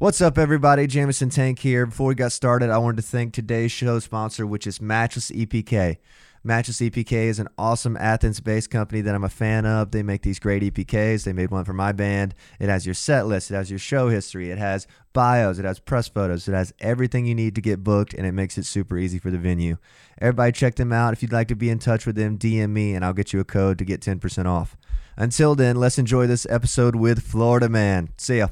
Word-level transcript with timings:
What's 0.00 0.22
up, 0.22 0.38
everybody? 0.38 0.86
Jameson 0.86 1.28
Tank 1.28 1.58
here. 1.58 1.84
Before 1.84 2.06
we 2.06 2.14
got 2.14 2.32
started, 2.32 2.70
I 2.70 2.78
wanted 2.78 3.02
to 3.02 3.02
thank 3.02 3.34
today's 3.34 3.70
show 3.70 3.98
sponsor, 3.98 4.46
which 4.46 4.66
is 4.66 4.80
Matchless 4.80 5.30
EPK. 5.30 5.98
Matchless 6.42 6.80
EPK 6.80 7.12
is 7.12 7.38
an 7.38 7.48
awesome 7.58 7.98
Athens 7.98 8.40
based 8.40 8.70
company 8.70 9.02
that 9.02 9.14
I'm 9.14 9.24
a 9.24 9.28
fan 9.28 9.66
of. 9.66 9.90
They 9.90 10.02
make 10.02 10.22
these 10.22 10.38
great 10.38 10.62
EPKs. 10.62 11.24
They 11.24 11.34
made 11.34 11.50
one 11.50 11.66
for 11.66 11.74
my 11.74 11.92
band. 11.92 12.34
It 12.58 12.70
has 12.70 12.86
your 12.86 12.94
set 12.94 13.26
list, 13.26 13.50
it 13.50 13.56
has 13.56 13.68
your 13.68 13.78
show 13.78 14.08
history, 14.08 14.50
it 14.50 14.56
has 14.56 14.86
bios, 15.12 15.58
it 15.58 15.66
has 15.66 15.78
press 15.78 16.08
photos, 16.08 16.48
it 16.48 16.54
has 16.54 16.72
everything 16.80 17.26
you 17.26 17.34
need 17.34 17.54
to 17.56 17.60
get 17.60 17.84
booked, 17.84 18.14
and 18.14 18.26
it 18.26 18.32
makes 18.32 18.56
it 18.56 18.64
super 18.64 18.96
easy 18.96 19.18
for 19.18 19.30
the 19.30 19.36
venue. 19.36 19.76
Everybody, 20.18 20.52
check 20.52 20.76
them 20.76 20.94
out. 20.94 21.12
If 21.12 21.20
you'd 21.20 21.30
like 21.30 21.48
to 21.48 21.54
be 21.54 21.68
in 21.68 21.78
touch 21.78 22.06
with 22.06 22.16
them, 22.16 22.38
DM 22.38 22.70
me 22.70 22.94
and 22.94 23.04
I'll 23.04 23.12
get 23.12 23.34
you 23.34 23.40
a 23.40 23.44
code 23.44 23.76
to 23.76 23.84
get 23.84 24.00
10% 24.00 24.46
off. 24.46 24.78
Until 25.18 25.54
then, 25.54 25.76
let's 25.76 25.98
enjoy 25.98 26.26
this 26.26 26.46
episode 26.48 26.96
with 26.96 27.22
Florida 27.22 27.68
Man. 27.68 28.08
See 28.16 28.38
ya. 28.38 28.48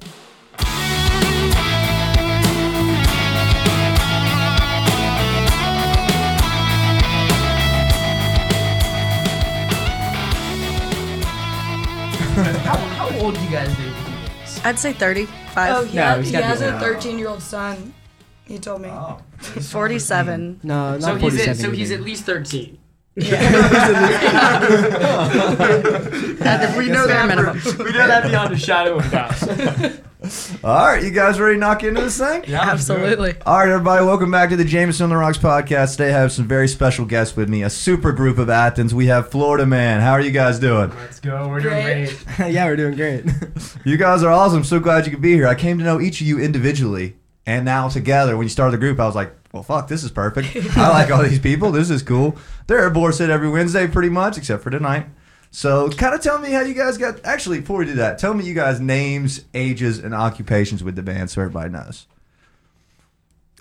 How, 12.68 12.76
how 13.08 13.20
old 13.24 13.34
do 13.34 13.40
you 13.42 13.50
guys 13.50 13.74
think? 13.74 14.64
I'd 14.64 14.78
say 14.78 14.92
35. 14.92 15.76
Oh, 15.76 15.84
he, 15.84 15.96
No, 15.96 16.02
had- 16.02 16.18
he's 16.18 16.26
he 16.28 16.32
gotta 16.32 16.44
be 16.44 16.48
has 16.48 16.60
a 16.62 16.74
older. 16.74 16.94
13 16.94 17.18
year 17.18 17.28
old 17.28 17.42
son. 17.42 17.94
He 18.44 18.58
told 18.58 18.80
me. 18.82 18.90
47. 19.60 20.60
No, 20.62 20.92
not 20.92 21.02
So 21.02 21.12
he's 21.14 21.20
47. 21.22 21.50
at, 21.50 21.56
so 21.56 21.70
he's 21.70 21.90
at 21.92 22.00
least 22.00 22.24
thirteen. 22.24 22.78
At 26.40 26.72
the 26.72 26.78
we 26.78 26.88
know 26.88 27.06
that. 27.06 27.26
minimum. 27.28 27.58
For, 27.58 27.84
we 27.84 27.92
know 27.92 28.06
that 28.06 28.24
beyond 28.28 28.52
a 28.54 28.58
shadow 28.58 28.98
of 28.98 29.06
a 29.06 29.10
doubt. 29.10 30.00
All 30.64 30.86
right, 30.86 31.02
you 31.02 31.10
guys 31.10 31.38
ready 31.38 31.54
to 31.54 31.60
knock 31.60 31.84
into 31.84 32.00
this 32.00 32.18
thing? 32.18 32.44
Yeah, 32.48 32.62
Absolutely. 32.70 33.34
All 33.46 33.58
right, 33.58 33.68
everybody, 33.68 34.04
welcome 34.04 34.30
back 34.32 34.50
to 34.50 34.56
the 34.56 34.64
Jameson 34.64 35.04
on 35.04 35.10
the 35.10 35.16
Rocks 35.16 35.38
podcast. 35.38 35.92
Today 35.92 36.08
I 36.08 36.18
have 36.18 36.32
some 36.32 36.46
very 36.48 36.66
special 36.66 37.04
guests 37.04 37.36
with 37.36 37.48
me, 37.48 37.62
a 37.62 37.70
super 37.70 38.10
group 38.12 38.38
of 38.38 38.50
Athens. 38.50 38.92
We 38.94 39.06
have 39.06 39.30
Florida 39.30 39.64
Man. 39.64 40.00
How 40.00 40.12
are 40.12 40.20
you 40.20 40.32
guys 40.32 40.58
doing? 40.58 40.90
Let's 40.90 41.20
go. 41.20 41.48
We're 41.48 41.60
doing 41.60 41.82
Great. 41.84 42.24
great. 42.36 42.52
yeah, 42.52 42.64
we're 42.66 42.76
doing 42.76 42.96
great. 42.96 43.24
You 43.84 43.96
guys 43.96 44.22
are 44.24 44.32
awesome. 44.32 44.64
So 44.64 44.80
glad 44.80 45.06
you 45.06 45.12
could 45.12 45.22
be 45.22 45.34
here. 45.34 45.46
I 45.46 45.54
came 45.54 45.78
to 45.78 45.84
know 45.84 46.00
each 46.00 46.20
of 46.20 46.26
you 46.26 46.40
individually, 46.40 47.16
and 47.46 47.64
now 47.64 47.88
together, 47.88 48.36
when 48.36 48.44
you 48.44 48.50
started 48.50 48.72
the 48.72 48.78
group, 48.78 48.98
I 48.98 49.06
was 49.06 49.14
like, 49.14 49.32
well, 49.52 49.62
fuck, 49.62 49.88
this 49.88 50.04
is 50.04 50.10
perfect. 50.10 50.54
I 50.76 50.88
like 50.90 51.10
all 51.10 51.22
these 51.22 51.38
people. 51.38 51.72
This 51.72 51.90
is 51.90 52.02
cool. 52.02 52.36
They're 52.66 52.86
at 52.86 52.92
Boar's 52.92 53.18
Head 53.18 53.30
every 53.30 53.48
Wednesday, 53.48 53.86
pretty 53.86 54.10
much, 54.10 54.36
except 54.36 54.62
for 54.62 54.70
tonight. 54.70 55.06
So, 55.50 55.88
kind 55.90 56.14
of 56.14 56.20
tell 56.20 56.38
me 56.38 56.50
how 56.50 56.60
you 56.60 56.74
guys 56.74 56.98
got. 56.98 57.24
Actually, 57.24 57.60
before 57.60 57.78
we 57.78 57.86
do 57.86 57.94
that, 57.94 58.18
tell 58.18 58.34
me 58.34 58.44
you 58.44 58.52
guys' 58.52 58.80
names, 58.80 59.44
ages, 59.54 59.98
and 59.98 60.14
occupations 60.14 60.84
with 60.84 60.94
the 60.94 61.02
band 61.02 61.30
so 61.30 61.40
everybody 61.40 61.70
knows. 61.70 62.06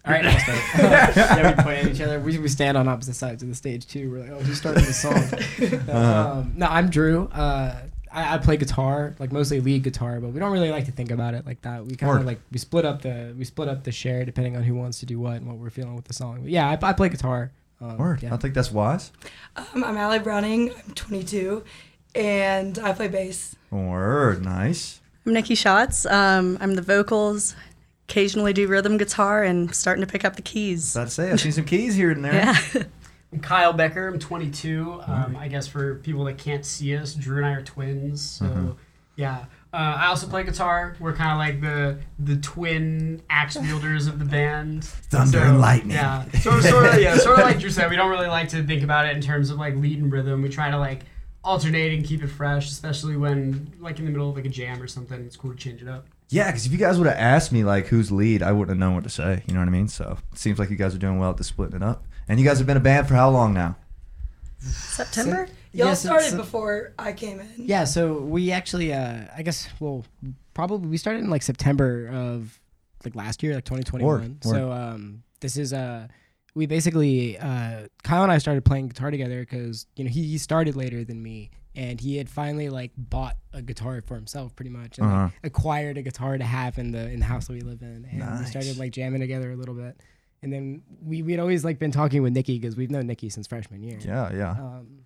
All 0.05 0.13
right, 0.13 0.25
I'll 0.25 0.39
start. 0.39 0.59
yeah, 0.77 1.55
we 1.55 1.63
point 1.63 1.85
at 1.85 1.87
each 1.87 2.01
other. 2.01 2.19
We, 2.19 2.37
we 2.37 2.47
stand 2.47 2.77
on 2.77 2.87
opposite 2.87 3.15
sides 3.15 3.43
of 3.43 3.49
the 3.49 3.55
stage 3.55 3.87
too. 3.87 4.09
We're 4.11 4.19
like, 4.19 4.29
oh, 4.31 4.39
who's 4.39 4.57
starting 4.57 4.85
the 4.85 4.93
song? 4.93 5.13
Uh-huh. 5.89 6.31
um, 6.39 6.53
no, 6.55 6.65
I'm 6.65 6.89
Drew. 6.89 7.27
Uh, 7.27 7.75
I, 8.11 8.35
I 8.35 8.37
play 8.37 8.57
guitar, 8.57 9.15
like 9.19 9.31
mostly 9.31 9.59
lead 9.59 9.83
guitar, 9.83 10.19
but 10.19 10.29
we 10.29 10.39
don't 10.39 10.51
really 10.51 10.71
like 10.71 10.85
to 10.85 10.91
think 10.91 11.11
about 11.11 11.33
it 11.33 11.45
like 11.45 11.61
that. 11.61 11.85
We 11.85 11.95
kind 11.95 12.19
of 12.19 12.25
like 12.25 12.39
we 12.51 12.57
split 12.57 12.85
up 12.85 13.01
the 13.01 13.33
we 13.37 13.45
split 13.45 13.67
up 13.67 13.83
the 13.83 13.91
share 13.91 14.25
depending 14.25 14.55
on 14.55 14.63
who 14.63 14.75
wants 14.75 14.99
to 14.99 15.05
do 15.05 15.19
what 15.19 15.35
and 15.35 15.47
what 15.47 15.57
we're 15.57 15.69
feeling 15.69 15.95
with 15.95 16.05
the 16.05 16.13
song. 16.13 16.41
But 16.41 16.51
yeah, 16.51 16.69
I, 16.69 16.89
I 16.89 16.93
play 16.93 17.09
guitar. 17.09 17.51
Um, 17.79 17.97
Word. 17.97 18.23
Yeah. 18.23 18.33
I 18.33 18.37
think 18.37 18.53
that's 18.53 18.71
wise. 18.71 19.11
Um, 19.55 19.83
I'm 19.83 19.97
Allie 19.97 20.19
Browning. 20.19 20.71
I'm 20.71 20.93
22, 20.95 21.63
and 22.15 22.79
I 22.79 22.91
play 22.93 23.07
bass. 23.07 23.55
Word. 23.69 24.43
Nice. 24.43 24.99
I'm 25.25 25.33
Nikki 25.33 25.53
Shotz. 25.55 26.09
Um, 26.11 26.57
I'm 26.59 26.73
the 26.73 26.81
vocals, 26.81 27.55
occasionally 28.09 28.53
do 28.53 28.67
rhythm 28.67 28.97
guitar, 28.97 29.43
and 29.43 29.75
starting 29.75 30.03
to 30.03 30.11
pick 30.11 30.25
up 30.25 30.35
the 30.37 30.41
keys. 30.41 30.95
About 30.95 31.05
to 31.05 31.13
say, 31.13 31.31
I've 31.31 31.39
seen 31.39 31.51
some 31.51 31.65
keys 31.65 31.95
here 31.95 32.11
and 32.11 32.23
there. 32.25 32.33
Yeah. 32.73 32.83
I'm 33.33 33.39
Kyle 33.39 33.73
Becker. 33.73 34.07
I'm 34.07 34.19
22. 34.19 35.01
Um, 35.05 35.35
I 35.35 35.47
guess 35.47 35.67
for 35.67 35.95
people 35.95 36.23
that 36.25 36.37
can't 36.37 36.65
see 36.65 36.95
us, 36.95 37.13
Drew 37.13 37.37
and 37.37 37.45
I 37.45 37.51
are 37.51 37.61
twins. 37.61 38.21
So 38.21 38.45
Uh-huh. 38.45 38.73
yeah. 39.15 39.45
Uh, 39.73 39.95
I 39.99 40.07
also 40.07 40.27
play 40.27 40.43
guitar. 40.43 40.95
We're 40.99 41.13
kind 41.13 41.31
of 41.33 41.37
like 41.37 41.59
the 41.61 41.99
the 42.19 42.37
twin 42.41 43.21
axe 43.29 43.57
wielders 43.57 44.07
of 44.07 44.17
the 44.17 44.25
band. 44.25 44.85
Thunder 44.85 45.39
and 45.39 45.59
lightning. 45.59 45.97
Yeah. 45.97 46.23
So 46.41 46.59
sort 46.61 46.85
of 46.85 47.01
yeah, 47.01 47.17
sort 47.17 47.39
of 47.39 47.45
like 47.45 47.59
Drew 47.59 47.69
said, 47.69 47.89
we 47.89 47.97
don't 47.97 48.09
really 48.09 48.27
like 48.29 48.47
to 48.49 48.63
think 48.63 48.81
about 48.83 49.05
it 49.05 49.15
in 49.15 49.21
terms 49.21 49.49
of 49.49 49.57
like 49.57 49.75
lead 49.75 49.99
and 50.01 50.11
rhythm. 50.11 50.41
We 50.41 50.49
try 50.49 50.71
to 50.71 50.77
like 50.79 51.01
alternate 51.43 51.93
and 51.93 52.05
keep 52.05 52.23
it 52.23 52.27
fresh, 52.27 52.69
especially 52.69 53.17
when 53.17 53.73
like 53.79 53.99
in 53.99 54.05
the 54.05 54.11
middle 54.11 54.29
of 54.29 54.35
like 54.37 54.45
a 54.45 54.49
jam 54.49 54.81
or 54.81 54.87
something. 54.87 55.19
It's 55.25 55.35
cool 55.35 55.51
to 55.51 55.57
change 55.57 55.81
it 55.81 55.89
up. 55.89 56.07
Yeah, 56.29 56.47
because 56.47 56.65
if 56.65 56.71
you 56.71 56.77
guys 56.77 56.97
would 56.97 57.07
have 57.07 57.17
asked 57.17 57.51
me 57.51 57.65
like 57.65 57.87
who's 57.87 58.09
lead, 58.11 58.41
I 58.41 58.53
wouldn't 58.53 58.69
have 58.69 58.77
known 58.79 58.95
what 58.95 59.03
to 59.03 59.09
say. 59.09 59.43
You 59.47 59.53
know 59.53 59.59
what 59.59 59.67
I 59.67 59.71
mean? 59.71 59.89
So 59.89 60.17
it 60.31 60.37
seems 60.39 60.59
like 60.59 60.69
you 60.69 60.77
guys 60.77 60.95
are 60.95 60.97
doing 60.97 61.19
well 61.19 61.29
at 61.31 61.37
the 61.37 61.43
splitting 61.43 61.75
it 61.75 61.83
up. 61.83 62.05
And 62.27 62.39
you 62.39 62.45
guys 62.45 62.57
have 62.57 62.67
been 62.67 62.77
a 62.77 62.81
band 62.81 63.07
for 63.07 63.15
how 63.15 63.29
long 63.29 63.53
now? 63.53 63.75
September? 64.59 65.47
Y'all 65.73 65.87
Yes, 65.89 66.01
started 66.01 66.27
it's- 66.27 66.35
before 66.39 66.93
I 66.97 67.13
came 67.13 67.39
in. 67.39 67.47
Yeah, 67.57 67.83
so 67.83 68.19
we 68.21 68.51
actually, 68.51 68.93
uh, 68.93 69.25
I 69.35 69.43
guess, 69.43 69.67
well, 69.79 70.05
probably 70.53 70.89
we 70.89 70.97
started 70.97 71.23
in 71.23 71.29
like 71.29 71.43
September 71.43 72.09
of 72.09 72.59
like 73.05 73.15
last 73.15 73.43
year, 73.43 73.53
like 73.55 73.65
2021. 73.65 74.07
Word, 74.07 74.21
word. 74.29 74.43
So 74.43 74.71
um, 74.71 75.23
this 75.39 75.55
is 75.57 75.71
uh, 75.73 76.07
we 76.55 76.65
basically 76.65 77.37
uh, 77.37 77.87
Kyle 78.03 78.23
and 78.23 78.31
I 78.31 78.39
started 78.39 78.65
playing 78.65 78.87
guitar 78.87 79.11
together 79.11 79.41
because 79.41 79.85
you 79.95 80.03
know 80.03 80.09
he, 80.09 80.23
he 80.23 80.37
started 80.39 80.75
later 80.75 81.03
than 81.03 81.21
me, 81.21 81.51
and 81.75 82.01
he 82.01 82.17
had 82.17 82.27
finally 82.27 82.69
like 82.69 82.91
bought 82.97 83.37
a 83.53 83.61
guitar 83.61 84.01
for 84.05 84.15
himself, 84.15 84.55
pretty 84.55 84.71
much, 84.71 84.97
and 84.97 85.05
Uh-huh. 85.07 85.29
acquired 85.43 85.97
a 85.99 86.01
guitar 86.01 86.37
to 86.37 86.43
have 86.43 86.79
in 86.79 86.91
the 86.91 87.07
in 87.11 87.19
the 87.19 87.25
house 87.25 87.45
that 87.47 87.53
we 87.53 87.61
live 87.61 87.83
in, 87.83 88.07
and 88.11 88.39
we 88.39 88.45
started 88.47 88.77
like 88.77 88.91
jamming 88.91 89.21
together 89.21 89.51
a 89.51 89.55
little 89.55 89.75
bit. 89.75 90.01
And 90.43 90.53
then 90.53 90.83
we 91.01 91.21
we'd 91.23 91.39
always 91.39 91.65
like 91.65 91.79
been 91.79 91.91
talking 91.91 92.21
with 92.21 92.33
Nikki 92.33 92.59
because 92.59 92.75
we've 92.75 92.91
known 92.91 93.07
Nikki 93.07 93.29
since 93.29 93.47
freshman 93.47 93.81
year 93.83 93.97
Yeah, 94.01 94.31
yeah. 94.33 94.51
um, 94.51 94.99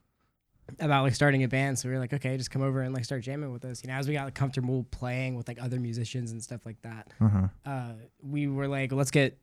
about 0.79 1.03
like 1.03 1.15
starting 1.15 1.43
a 1.43 1.47
band. 1.47 1.79
So 1.79 1.87
we 1.89 1.93
were 1.95 1.99
like, 1.99 2.13
okay, 2.13 2.35
just 2.37 2.51
come 2.51 2.61
over 2.61 2.81
and 2.81 2.93
like 2.93 3.05
start 3.05 3.21
jamming 3.23 3.51
with 3.51 3.63
us. 3.65 3.83
You 3.83 3.89
know, 3.89 3.95
as 3.95 4.07
we 4.07 4.13
got 4.13 4.25
like, 4.25 4.35
comfortable 4.35 4.85
playing 4.91 5.35
with 5.35 5.47
like 5.47 5.61
other 5.61 5.79
musicians 5.79 6.31
and 6.31 6.41
stuff 6.43 6.65
like 6.65 6.81
that, 6.81 7.07
Uh-huh. 7.19 7.47
uh, 7.65 7.93
we 8.21 8.47
were 8.47 8.67
like, 8.67 8.91
let's 8.91 9.11
get 9.11 9.37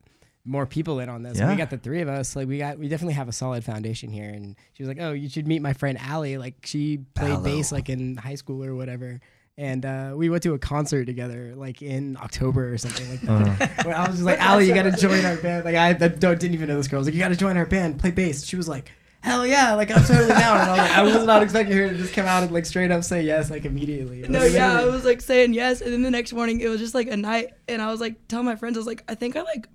more 0.45 0.65
people 0.65 0.99
in 0.99 1.09
on 1.09 1.21
this. 1.21 1.37
And 1.39 1.47
Yeah. 1.47 1.51
we 1.51 1.57
got 1.57 1.69
the 1.69 1.77
three 1.77 2.01
of 2.01 2.07
us. 2.07 2.35
Like 2.35 2.47
we 2.47 2.57
got, 2.59 2.79
we 2.79 2.87
definitely 2.87 3.13
have 3.15 3.27
a 3.27 3.31
solid 3.33 3.63
foundation 3.63 4.09
here. 4.09 4.29
And 4.29 4.55
she 4.73 4.81
was 4.83 4.87
like, 4.87 4.97
oh, 4.99 5.11
you 5.11 5.29
should 5.29 5.47
meet 5.47 5.61
my 5.61 5.73
friend 5.73 5.97
Allie. 5.99 6.37
Like 6.37 6.55
she 6.65 6.99
played 7.15 7.31
Allo. 7.31 7.43
bass 7.43 7.71
like 7.71 7.89
in 7.89 8.15
high 8.17 8.35
school 8.35 8.63
or 8.63 8.73
whatever. 8.73 9.19
And 9.59 9.85
uh, 9.85 10.13
we 10.15 10.29
went 10.29 10.43
to 10.43 10.53
a 10.53 10.57
concert 10.57 11.03
together, 11.03 11.53
like 11.53 11.81
in 11.81 12.15
October 12.15 12.73
or 12.73 12.77
something 12.77 13.09
like 13.09 13.19
that. 13.21 13.29
Uh-huh. 13.29 13.83
Where 13.83 13.93
I 13.97 14.07
was 14.07 14.15
just 14.15 14.23
like, 14.23 14.39
Allie, 14.39 14.69
you 14.69 14.73
gotta 14.73 14.93
join 14.93 15.25
our 15.25 15.35
band. 15.35 15.65
Like 15.65 15.75
I, 15.75 15.89
I 15.89 15.93
don't, 15.93 16.39
didn't 16.39 16.53
even 16.53 16.69
know 16.69 16.77
this 16.77 16.87
girl. 16.87 16.99
I 16.99 17.01
was 17.01 17.07
like, 17.07 17.13
you 17.13 17.19
gotta 17.19 17.35
join 17.35 17.57
our 17.57 17.65
band, 17.65 17.99
play 17.99 18.11
bass. 18.11 18.45
She 18.45 18.55
was 18.55 18.69
like, 18.69 18.89
hell 19.19 19.45
yeah, 19.45 19.75
like 19.75 19.91
I'm 19.91 20.01
totally 20.05 20.29
down. 20.29 20.61
And 20.61 20.69
I 20.69 20.71
was 20.71 20.77
like, 20.77 20.91
I 20.91 21.03
was 21.03 21.25
not 21.25 21.43
expecting 21.43 21.75
her 21.75 21.89
to 21.89 21.97
just 21.97 22.13
come 22.13 22.25
out 22.25 22.43
and 22.43 22.53
like 22.53 22.65
straight 22.65 22.89
up 22.89 23.03
say 23.03 23.21
yes, 23.21 23.51
like 23.51 23.65
immediately. 23.65 24.21
No, 24.29 24.39
Like, 24.39 24.53
yeah, 24.53 24.79
I 24.79 24.85
was 24.85 25.03
like 25.03 25.19
saying 25.19 25.53
yes, 25.53 25.81
and 25.81 25.91
then 25.91 26.03
the 26.03 26.11
next 26.11 26.31
morning 26.31 26.61
it 26.61 26.69
was 26.69 26.79
just 26.79 26.95
like 26.95 27.09
a 27.09 27.17
night, 27.17 27.49
and 27.67 27.81
I 27.81 27.91
was 27.91 27.99
like 27.99 28.29
telling 28.29 28.45
my 28.45 28.55
friends, 28.55 28.77
I 28.77 28.79
was 28.79 28.87
like, 28.87 29.03
I 29.09 29.15
think 29.15 29.35
I 29.35 29.41
like 29.41 29.67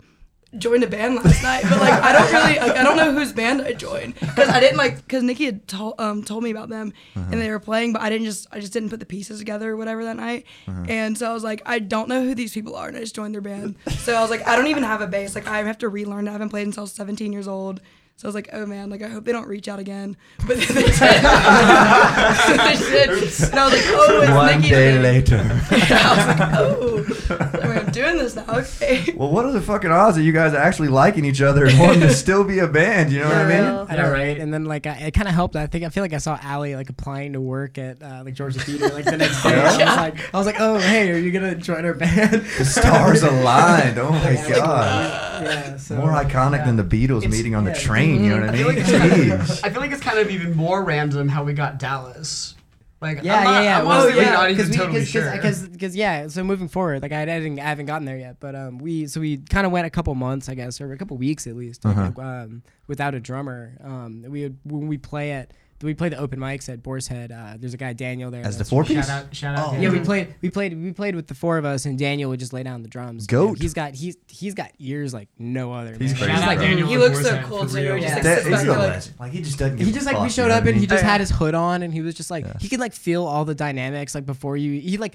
joined 0.58 0.84
a 0.84 0.86
band 0.86 1.16
last 1.16 1.42
night, 1.42 1.62
but 1.68 1.78
like 1.80 1.92
I 1.94 2.12
don't 2.12 2.32
really, 2.32 2.58
like, 2.58 2.78
I 2.78 2.82
don't 2.82 2.96
know 2.96 3.12
whose 3.12 3.32
band 3.32 3.62
I 3.62 3.72
joined 3.72 4.14
because 4.14 4.48
I 4.48 4.60
didn't 4.60 4.76
like 4.76 4.96
because 4.96 5.22
Nikki 5.22 5.44
had 5.46 5.66
told 5.68 5.94
um 5.98 6.22
told 6.22 6.42
me 6.44 6.50
about 6.50 6.68
them 6.68 6.92
and 7.14 7.34
they 7.40 7.50
were 7.50 7.60
playing, 7.60 7.92
but 7.92 8.02
I 8.02 8.10
didn't 8.10 8.26
just 8.26 8.46
I 8.52 8.60
just 8.60 8.72
didn't 8.72 8.90
put 8.90 9.00
the 9.00 9.06
pieces 9.06 9.38
together 9.38 9.72
or 9.72 9.76
whatever 9.76 10.04
that 10.04 10.16
night, 10.16 10.46
and 10.88 11.16
so 11.16 11.30
I 11.30 11.32
was 11.32 11.44
like, 11.44 11.62
I 11.66 11.78
don't 11.78 12.08
know 12.08 12.22
who 12.24 12.34
these 12.34 12.52
people 12.52 12.76
are, 12.76 12.88
and 12.88 12.96
I 12.96 13.00
just 13.00 13.14
joined 13.14 13.34
their 13.34 13.40
band. 13.40 13.76
So 13.98 14.14
I 14.14 14.20
was 14.20 14.30
like, 14.30 14.46
I 14.46 14.56
don't 14.56 14.68
even 14.68 14.82
have 14.82 15.00
a 15.00 15.06
bass, 15.06 15.34
like 15.34 15.46
I 15.46 15.62
have 15.62 15.78
to 15.78 15.88
relearn. 15.88 16.28
I 16.28 16.32
haven't 16.32 16.50
played 16.50 16.66
until 16.66 16.86
17 16.86 17.32
years 17.32 17.48
old. 17.48 17.80
So 18.16 18.26
I 18.26 18.28
was 18.28 18.34
like, 18.36 18.48
oh 18.52 18.64
man, 18.64 18.90
like 18.90 19.02
I 19.02 19.08
hope 19.08 19.24
they 19.24 19.32
don't 19.32 19.48
reach 19.48 19.66
out 19.66 19.80
again. 19.80 20.16
But 20.46 20.56
then 20.58 20.68
they 20.68 20.82
did. 20.82 20.92
they 20.94 22.76
did. 22.78 23.08
And 23.50 23.58
I 23.58 23.64
was 23.64 23.72
like, 23.74 23.84
oh, 23.88 24.20
it's 24.22 24.30
One 24.32 24.46
Nikki's 24.46 24.70
day 24.70 24.92
band. 24.92 25.02
later. 25.02 25.38
I 25.70 26.14
was 26.14 26.26
like, 26.26 27.40
oh, 27.40 27.60
I 27.60 27.66
mean, 27.68 27.78
I'm 27.78 27.90
doing 27.92 28.16
this 28.18 28.36
now. 28.36 28.44
Okay. 28.48 29.12
well, 29.16 29.30
what 29.30 29.44
are 29.44 29.50
the 29.52 29.60
fucking 29.60 29.90
odds 29.90 30.16
that 30.16 30.22
you 30.22 30.32
guys 30.32 30.54
are 30.54 30.58
actually 30.58 30.88
liking 30.88 31.24
each 31.24 31.42
other 31.42 31.66
and 31.66 31.78
wanting 31.78 32.00
to 32.02 32.10
still 32.14 32.44
be 32.44 32.60
a 32.60 32.68
band? 32.68 33.10
You 33.12 33.20
know 33.20 33.28
what 33.28 33.36
I 33.36 33.48
mean? 33.48 33.86
I 33.90 33.96
know, 33.96 34.10
right? 34.10 34.38
And 34.38 34.54
then 34.54 34.64
like 34.64 34.86
I, 34.86 34.94
it 34.94 35.10
kind 35.14 35.26
of 35.28 35.34
helped. 35.34 35.56
I 35.56 35.66
think 35.66 35.84
I 35.84 35.88
feel 35.88 36.04
like 36.04 36.12
I 36.12 36.18
saw 36.18 36.38
Allie 36.40 36.76
like 36.76 36.90
applying 36.90 37.32
to 37.32 37.40
work 37.40 37.78
at 37.78 38.00
uh, 38.02 38.22
like 38.24 38.34
Georgia 38.34 38.60
Theater 38.60 38.90
like 38.94 39.06
the 39.06 39.16
next 39.16 39.42
day. 39.42 39.54
I 39.54 39.64
was 39.64 39.78
like, 39.78 40.34
I 40.34 40.38
was 40.38 40.46
like, 40.46 40.60
oh 40.60 40.78
hey, 40.78 41.10
are 41.10 41.18
you 41.18 41.32
gonna 41.32 41.56
join 41.56 41.84
our 41.84 41.94
band? 41.94 42.42
The 42.58 42.64
stars 42.64 43.22
aligned. 43.24 43.98
Oh 43.98 44.10
my 44.10 44.30
Yeah, 44.30 44.40
like, 44.44 44.54
god. 44.56 45.42
yeah, 45.44 45.76
so, 45.76 45.96
More 45.96 46.10
iconic 46.12 46.58
yeah. 46.58 46.66
than 46.66 46.76
the 46.76 46.84
Beatles 46.84 47.18
It's- 47.24 47.32
meeting 47.32 47.54
on 47.56 47.64
the 47.64 47.70
yeah. 47.72 47.76
Train. 48.06 48.24
You 48.24 48.30
know 48.30 48.40
what 48.40 48.50
I 48.50 48.52
I 48.52 48.56
feel 48.56 48.66
like 48.68 48.76
it's 48.78 48.90
Jeez. 48.90 49.64
I 49.64 49.70
feel 49.70 49.80
like 49.80 49.90
it's 49.92 50.02
kind 50.02 50.18
of 50.18 50.30
even 50.30 50.56
more 50.56 50.84
random 50.84 51.28
how 51.28 51.44
we 51.44 51.52
got 51.52 51.78
Dallas. 51.78 52.54
Like 53.00 53.22
Yeah, 53.22 53.38
I'm 53.38 53.44
not, 53.44 53.50
yeah, 53.54 53.62
yeah. 53.62 53.78
I'm 53.80 53.86
Well, 53.86 54.16
yeah, 54.16 54.30
not 54.32 54.50
even 54.50 54.56
because 54.56 54.70
we, 54.70 54.76
totally 54.76 54.98
cause, 55.00 55.08
sure. 55.08 55.30
Because, 55.32 55.68
because, 55.68 55.94
yeah. 55.96 56.26
So 56.28 56.42
moving 56.42 56.68
forward, 56.68 57.02
like 57.02 57.12
I, 57.12 57.20
hadn't, 57.20 57.58
I 57.58 57.64
haven't 57.64 57.84
gotten 57.86 58.06
there 58.06 58.16
yet, 58.16 58.36
but 58.40 58.54
um, 58.54 58.78
we, 58.78 59.06
so 59.08 59.20
we 59.20 59.38
kind 59.38 59.66
of 59.66 59.72
went 59.72 59.86
a 59.86 59.90
couple 59.90 60.14
months, 60.14 60.48
I 60.48 60.54
guess, 60.54 60.80
or 60.80 60.90
a 60.92 60.96
couple 60.96 61.16
weeks 61.18 61.46
at 61.46 61.54
least, 61.54 61.84
Uh-huh. 61.84 62.12
like, 62.16 62.18
um, 62.18 62.62
without 62.86 63.14
a 63.14 63.20
drummer. 63.20 63.76
Um, 63.84 64.24
we 64.28 64.44
would 64.44 64.58
when 64.64 64.86
we 64.88 64.96
play 64.96 65.32
at 65.32 65.52
we 65.82 65.92
played 65.94 66.12
the 66.12 66.18
open 66.18 66.38
mics 66.38 66.68
at 66.72 66.82
Boar's 66.82 67.08
Head. 67.08 67.30
Uh, 67.32 67.54
there's 67.58 67.74
a 67.74 67.76
guy 67.76 67.92
Daniel 67.92 68.30
there. 68.30 68.44
As 68.44 68.56
the 68.58 68.64
four 68.64 68.84
piece. 68.84 69.06
Shout 69.06 69.24
out, 69.24 69.34
shout 69.36 69.58
out. 69.58 69.74
Oh. 69.74 69.80
Yeah, 69.80 69.90
we 69.90 70.00
played. 70.00 70.34
We 70.40 70.48
played. 70.50 70.80
We 70.80 70.92
played 70.92 71.14
with 71.14 71.26
the 71.26 71.34
four 71.34 71.58
of 71.58 71.64
us, 71.64 71.84
and 71.84 71.98
Daniel 71.98 72.30
would 72.30 72.40
just 72.40 72.52
lay 72.52 72.62
down 72.62 72.82
the 72.82 72.88
drums. 72.88 73.26
Goat. 73.26 73.48
And 73.50 73.62
He's 73.62 73.74
got 73.74 73.94
he's 73.94 74.16
he's 74.28 74.54
got 74.54 74.70
ears 74.78 75.12
like 75.12 75.28
no 75.38 75.72
other. 75.72 75.96
He's 75.98 76.12
man. 76.12 76.22
crazy. 76.22 76.32
Shout 76.40 76.48
out 76.56 76.58
Daniel 76.58 76.88
He 76.88 76.96
looks 76.96 77.20
so 77.22 77.42
cool, 77.44 77.66
too. 77.66 77.76
real. 77.76 77.94
He 77.96 78.00
just, 78.02 78.14
like, 78.14 78.22
That 78.22 78.42
sits 78.42 78.46
is 78.62 78.66
back 78.68 78.78
like- 78.78 79.20
Like 79.20 79.32
he 79.32 79.42
just 79.42 79.58
doesn't. 79.58 79.78
he 79.78 79.92
just 79.92 80.06
a 80.08 80.12
like 80.12 80.22
we 80.22 80.30
showed 80.30 80.44
you 80.44 80.48
know 80.48 80.54
up 80.54 80.60
what 80.62 80.68
I 80.68 80.70
and 80.72 80.80
he 80.80 80.86
just 80.86 81.02
had 81.04 81.20
his 81.20 81.30
hood 81.30 81.54
on 81.54 81.82
and 81.82 81.92
he 81.92 82.00
was 82.00 82.14
just 82.14 82.30
like 82.30 82.44
Yeah. 82.46 82.54
he 82.60 82.68
could 82.68 82.80
like 82.80 82.92
feel 82.92 83.24
all 83.26 83.44
the 83.44 83.54
dynamics 83.54 84.14
like 84.14 84.26
before 84.26 84.56
you 84.56 84.80
he 84.80 84.96
like 84.98 85.14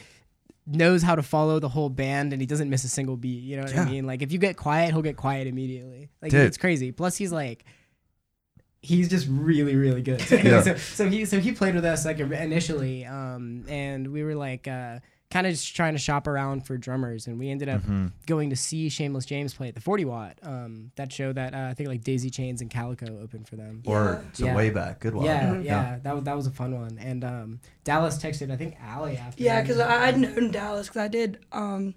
knows 0.67 1.01
how 1.01 1.15
to 1.15 1.23
follow 1.23 1.59
the 1.59 1.69
whole 1.69 1.89
band 1.89 2.31
and 2.31 2.39
he 2.41 2.45
doesn't 2.45 2.69
miss 2.69 2.83
a 2.83 2.89
single 2.89 3.17
beat 3.17 3.41
you 3.43 3.55
know 3.57 3.63
what 3.63 3.73
Yeah. 3.73 3.81
i 3.81 3.85
mean 3.89 4.05
like 4.05 4.21
if 4.21 4.31
you 4.31 4.37
get 4.37 4.55
quiet 4.55 4.91
he'll 4.93 5.01
get 5.01 5.17
quiet 5.17 5.47
immediately 5.47 6.09
like 6.21 6.29
Dude. 6.29 6.41
it's 6.41 6.57
crazy 6.57 6.91
plus 6.91 7.15
he's 7.17 7.31
like 7.31 7.65
he's 8.81 9.09
just 9.09 9.27
really 9.29 9.75
really 9.75 10.01
good 10.01 10.19
Yeah. 10.31 10.61
so, 10.61 10.75
so 10.77 11.09
he 11.09 11.25
so 11.25 11.39
he 11.39 11.51
played 11.51 11.75
with 11.75 11.83
us 11.85 12.05
like 12.05 12.19
initially 12.19 13.05
um 13.05 13.65
and 13.67 14.07
we 14.11 14.23
were 14.23 14.35
like 14.35 14.67
uh 14.67 14.99
kind 15.31 15.45
of 15.45 15.53
just 15.53 15.75
trying 15.75 15.93
to 15.93 15.99
shop 15.99 16.25
around 16.25 16.65
for 16.65 16.75
drummers 16.75 17.27
and 17.27 17.37
we 17.37 17.51
ended 17.51 17.69
up 17.69 17.81
Mm-hmm. 17.81 18.07
going 18.25 18.49
to 18.49 18.55
see 18.55 18.89
Shameless 18.89 19.25
James 19.25 19.53
play 19.53 19.67
at 19.67 19.75
the 19.75 19.81
40 19.81 20.05
watt 20.05 20.39
um 20.43 20.91
that 20.95 21.11
show 21.11 21.31
that 21.33 21.53
uh, 21.53 21.67
I 21.69 21.73
think 21.75 21.87
like 21.89 22.03
Daisy 22.03 22.29
Chains 22.29 22.61
and 22.61 22.69
Calico 22.71 23.19
opened 23.21 23.47
for 23.47 23.55
them 23.57 23.83
Or 23.85 24.23
so 24.33 24.45
Yeah. 24.45 24.55
way 24.55 24.69
back. 24.71 25.01
Good 25.01 25.13
one. 25.13 25.25
yeah, 25.25 25.59
yeah, 25.59 25.99
that 26.03 26.15
was 26.15 26.23
that 26.23 26.35
was 26.35 26.47
a 26.47 26.51
fun 26.51 26.73
one. 26.73 26.97
And 26.99 27.23
um, 27.23 27.59
Dallas 27.83 28.17
texted, 28.17 28.49
I 28.51 28.55
think 28.55 28.75
Allie 28.81 29.17
after. 29.17 29.43
Yeah, 29.43 29.61
because 29.61 29.79
I'd 29.79 30.17
known 30.17 30.49
Dallas 30.51 30.87
because 30.87 31.01
I 31.01 31.07
did 31.09 31.37
um, 31.51 31.93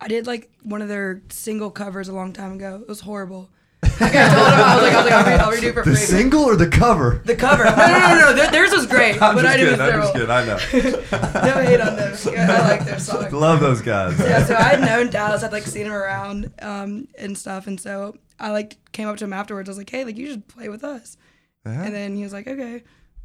I 0.00 0.06
did 0.08 0.26
like 0.28 0.50
one 0.62 0.80
of 0.82 0.88
their 0.88 1.22
single 1.30 1.70
covers 1.70 2.08
a 2.08 2.12
long 2.12 2.32
time 2.34 2.52
ago. 2.52 2.78
It 2.82 2.88
was 2.88 3.00
horrible. 3.00 3.50
Like, 3.82 4.14
I 4.14 4.28
told 4.28 4.48
him 4.48 4.60
I 4.60 4.74
was 4.74 4.82
like, 4.82 4.92
I 4.92 4.96
was 4.96 5.04
like, 5.04 5.12
I'll, 5.12 5.24
re- 5.26 5.34
I'll 5.38 5.52
redo 5.52 5.68
it 5.70 5.72
for 5.74 5.80
The 5.84 5.90
free. 5.90 5.94
single 5.96 6.44
or 6.44 6.56
the 6.56 6.68
cover? 6.68 7.22
The 7.24 7.34
cover. 7.36 7.64
No, 7.64 7.70
no, 7.70 7.98
no, 7.98 8.18
no. 8.20 8.32
Their- 8.34 8.50
Theirs 8.50 8.70
was 8.72 8.86
great, 8.86 9.20
I'm 9.22 9.34
but 9.34 9.42
just 9.42 9.54
I 9.54 9.56
did 9.56 9.78
kidding. 9.78 9.78
was 9.78 9.80
I'm 9.80 10.00
just 10.00 10.12
kidding. 10.12 10.30
I 10.30 10.44
know. 10.44 11.46
No 11.46 11.62
hate 11.64 11.80
on 11.80 11.96
them. 11.96 12.18
Yeah, 12.32 12.52
I 12.52 12.68
like 12.68 12.84
their 12.84 12.98
song. 13.00 13.30
Love 13.30 13.60
those 13.60 13.80
guys. 13.82 14.18
yeah, 14.18 14.44
so 14.44 14.54
I 14.54 14.62
had 14.62 14.80
known 14.80 15.10
Dallas. 15.10 15.42
I'd 15.42 15.52
like 15.52 15.62
seen 15.64 15.86
him 15.86 15.92
around 15.92 16.52
um, 16.60 17.08
and 17.18 17.36
stuff, 17.38 17.66
and 17.66 17.80
so 17.80 18.16
I 18.38 18.50
like 18.50 18.76
came 18.92 19.08
up 19.08 19.16
to 19.18 19.24
him 19.24 19.32
afterwards. 19.32 19.68
I 19.68 19.70
was 19.70 19.78
like, 19.78 19.88
"Hey, 19.90 20.04
like 20.04 20.16
you 20.18 20.26
should 20.26 20.46
play 20.48 20.68
with 20.68 20.84
us." 20.84 21.16
Yeah. 21.64 21.82
And 21.84 21.94
then 21.94 22.16
he 22.16 22.22
was 22.22 22.32
like, 22.32 22.46
"Okay." 22.46 22.82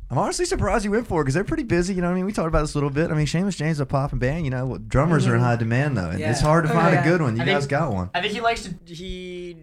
I'm 0.10 0.18
honestly 0.18 0.44
surprised 0.46 0.84
you 0.86 0.92
went 0.92 1.08
for 1.08 1.22
it 1.22 1.24
because 1.24 1.34
they're 1.36 1.44
pretty 1.46 1.64
busy. 1.64 1.94
You 1.94 2.02
know 2.02 2.08
what 2.08 2.14
I 2.14 2.16
mean? 2.18 2.26
We 2.26 2.34
talked 2.34 2.50
about 2.50 2.62
this 2.62 2.74
a 2.74 2.78
little 2.78 2.90
bit. 2.90 3.12
I 3.12 3.14
mean, 3.14 3.26
Seamus 3.26 3.56
James 3.56 3.78
is 3.78 3.80
a 3.80 3.86
popping 3.86 4.20
band. 4.20 4.44
You 4.46 4.52
know, 4.52 4.66
what- 4.68 4.90
drummers 4.90 5.26
are 5.26 5.36
in 5.36 5.42
high 5.42 5.56
demand 5.56 5.98
though, 5.98 6.10
and 6.10 6.20
Yeah. 6.20 6.32
it's 6.32 6.42
hard 6.42 6.66
to 6.66 6.70
Oh, 6.72 6.74
find 6.74 6.94
yeah. 6.94 7.02
a 7.02 7.04
good 7.08 7.22
one. 7.22 7.36
You 7.38 7.44
I 7.44 7.46
guys 7.46 7.62
think- 7.64 7.70
got 7.72 7.94
one. 7.94 8.10
I 8.14 8.22
think 8.22 8.34
he 8.34 8.42
likes 8.42 8.64
to. 8.64 8.74
He 8.94 9.58